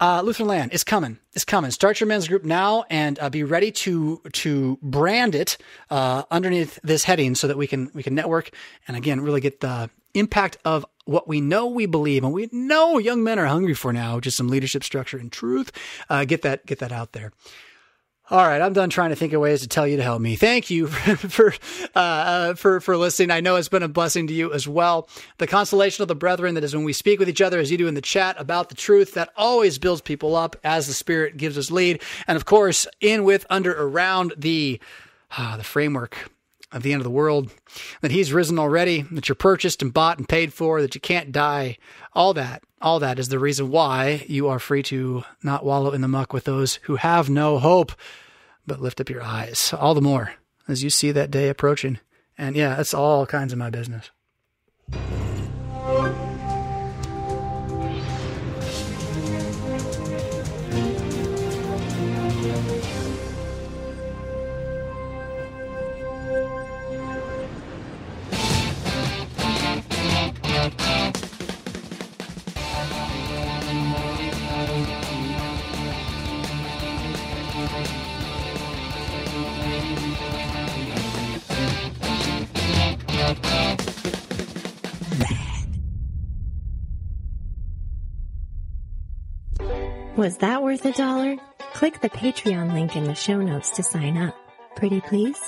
Uh, 0.00 0.22
Lutheran 0.24 0.48
Land, 0.48 0.72
is 0.72 0.84
coming. 0.84 1.18
It's 1.34 1.44
coming. 1.44 1.70
Start 1.70 2.00
your 2.00 2.06
men's 2.06 2.28
group 2.28 2.44
now 2.44 2.84
and 2.88 3.18
uh, 3.18 3.28
be 3.28 3.44
ready 3.44 3.70
to 3.72 4.22
to 4.32 4.78
brand 4.80 5.34
it 5.34 5.58
uh, 5.90 6.22
underneath 6.30 6.78
this 6.82 7.04
heading 7.04 7.34
so 7.34 7.46
that 7.48 7.58
we 7.58 7.66
can 7.66 7.90
we 7.92 8.02
can 8.02 8.14
network 8.14 8.50
and 8.88 8.96
again 8.96 9.20
really 9.20 9.40
get 9.40 9.60
the 9.60 9.90
impact 10.14 10.56
of 10.64 10.86
what 11.04 11.28
we 11.28 11.40
know 11.40 11.66
we 11.66 11.86
believe 11.86 12.24
and 12.24 12.32
we 12.32 12.48
know 12.52 12.98
young 12.98 13.22
men 13.22 13.38
are 13.38 13.46
hungry 13.46 13.74
for 13.74 13.92
now, 13.92 14.18
just 14.20 14.36
some 14.36 14.48
leadership 14.48 14.82
structure 14.82 15.18
and 15.18 15.30
truth. 15.30 15.72
Uh, 16.08 16.24
get 16.24 16.42
that 16.42 16.64
get 16.64 16.78
that 16.78 16.92
out 16.92 17.12
there. 17.12 17.32
All 18.30 18.46
right, 18.46 18.62
I'm 18.62 18.72
done 18.72 18.90
trying 18.90 19.10
to 19.10 19.16
think 19.16 19.32
of 19.32 19.40
ways 19.40 19.62
to 19.62 19.68
tell 19.68 19.88
you 19.88 19.96
to 19.96 20.04
help 20.04 20.22
me. 20.22 20.36
Thank 20.36 20.70
you 20.70 20.86
for 20.86 21.52
uh, 21.96 21.98
uh, 21.98 22.54
for 22.54 22.80
for 22.80 22.96
listening. 22.96 23.32
I 23.32 23.40
know 23.40 23.56
it's 23.56 23.68
been 23.68 23.82
a 23.82 23.88
blessing 23.88 24.28
to 24.28 24.32
you 24.32 24.52
as 24.52 24.68
well. 24.68 25.08
The 25.38 25.48
consolation 25.48 26.02
of 26.02 26.08
the 26.08 26.14
brethren 26.14 26.54
that 26.54 26.62
is 26.62 26.72
when 26.72 26.84
we 26.84 26.92
speak 26.92 27.18
with 27.18 27.28
each 27.28 27.40
other, 27.40 27.58
as 27.58 27.72
you 27.72 27.76
do 27.78 27.88
in 27.88 27.94
the 27.94 28.00
chat, 28.00 28.36
about 28.38 28.68
the 28.68 28.76
truth 28.76 29.14
that 29.14 29.30
always 29.36 29.80
builds 29.80 30.00
people 30.00 30.36
up 30.36 30.54
as 30.62 30.86
the 30.86 30.92
Spirit 30.92 31.38
gives 31.38 31.58
us 31.58 31.72
lead, 31.72 32.02
and 32.28 32.36
of 32.36 32.44
course, 32.44 32.86
in 33.00 33.24
with, 33.24 33.44
under, 33.50 33.72
around 33.72 34.34
the 34.36 34.80
uh, 35.36 35.56
the 35.56 35.64
framework 35.64 36.30
of 36.70 36.84
the 36.84 36.92
end 36.92 37.00
of 37.00 37.04
the 37.04 37.10
world, 37.10 37.50
that 38.00 38.12
He's 38.12 38.32
risen 38.32 38.60
already, 38.60 39.02
that 39.10 39.28
you're 39.28 39.34
purchased 39.34 39.82
and 39.82 39.92
bought 39.92 40.18
and 40.18 40.28
paid 40.28 40.52
for, 40.52 40.80
that 40.80 40.94
you 40.94 41.00
can't 41.00 41.32
die. 41.32 41.78
All 42.12 42.32
that, 42.34 42.62
all 42.80 43.00
that 43.00 43.18
is 43.18 43.28
the 43.28 43.40
reason 43.40 43.70
why 43.70 44.24
you 44.28 44.46
are 44.46 44.60
free 44.60 44.84
to 44.84 45.24
not 45.42 45.64
wallow 45.64 45.90
in 45.90 46.00
the 46.00 46.06
muck 46.06 46.32
with 46.32 46.44
those 46.44 46.76
who 46.82 46.94
have 46.94 47.28
no 47.28 47.58
hope 47.58 47.92
but 48.70 48.80
lift 48.80 49.00
up 49.00 49.10
your 49.10 49.20
eyes 49.20 49.74
all 49.76 49.94
the 49.94 50.00
more 50.00 50.34
as 50.68 50.84
you 50.84 50.90
see 50.90 51.10
that 51.10 51.32
day 51.32 51.48
approaching. 51.48 51.98
And 52.38 52.54
yeah, 52.54 52.80
it's 52.80 52.94
all 52.94 53.26
kinds 53.26 53.52
of 53.52 53.58
my 53.58 53.68
business. 53.68 54.12
Was 90.20 90.36
that 90.36 90.62
worth 90.62 90.84
a 90.84 90.92
dollar? 90.92 91.38
Click 91.72 92.02
the 92.02 92.10
Patreon 92.10 92.74
link 92.74 92.94
in 92.94 93.04
the 93.04 93.14
show 93.14 93.40
notes 93.40 93.70
to 93.70 93.82
sign 93.82 94.18
up. 94.18 94.36
Pretty 94.76 95.00
please? 95.00 95.40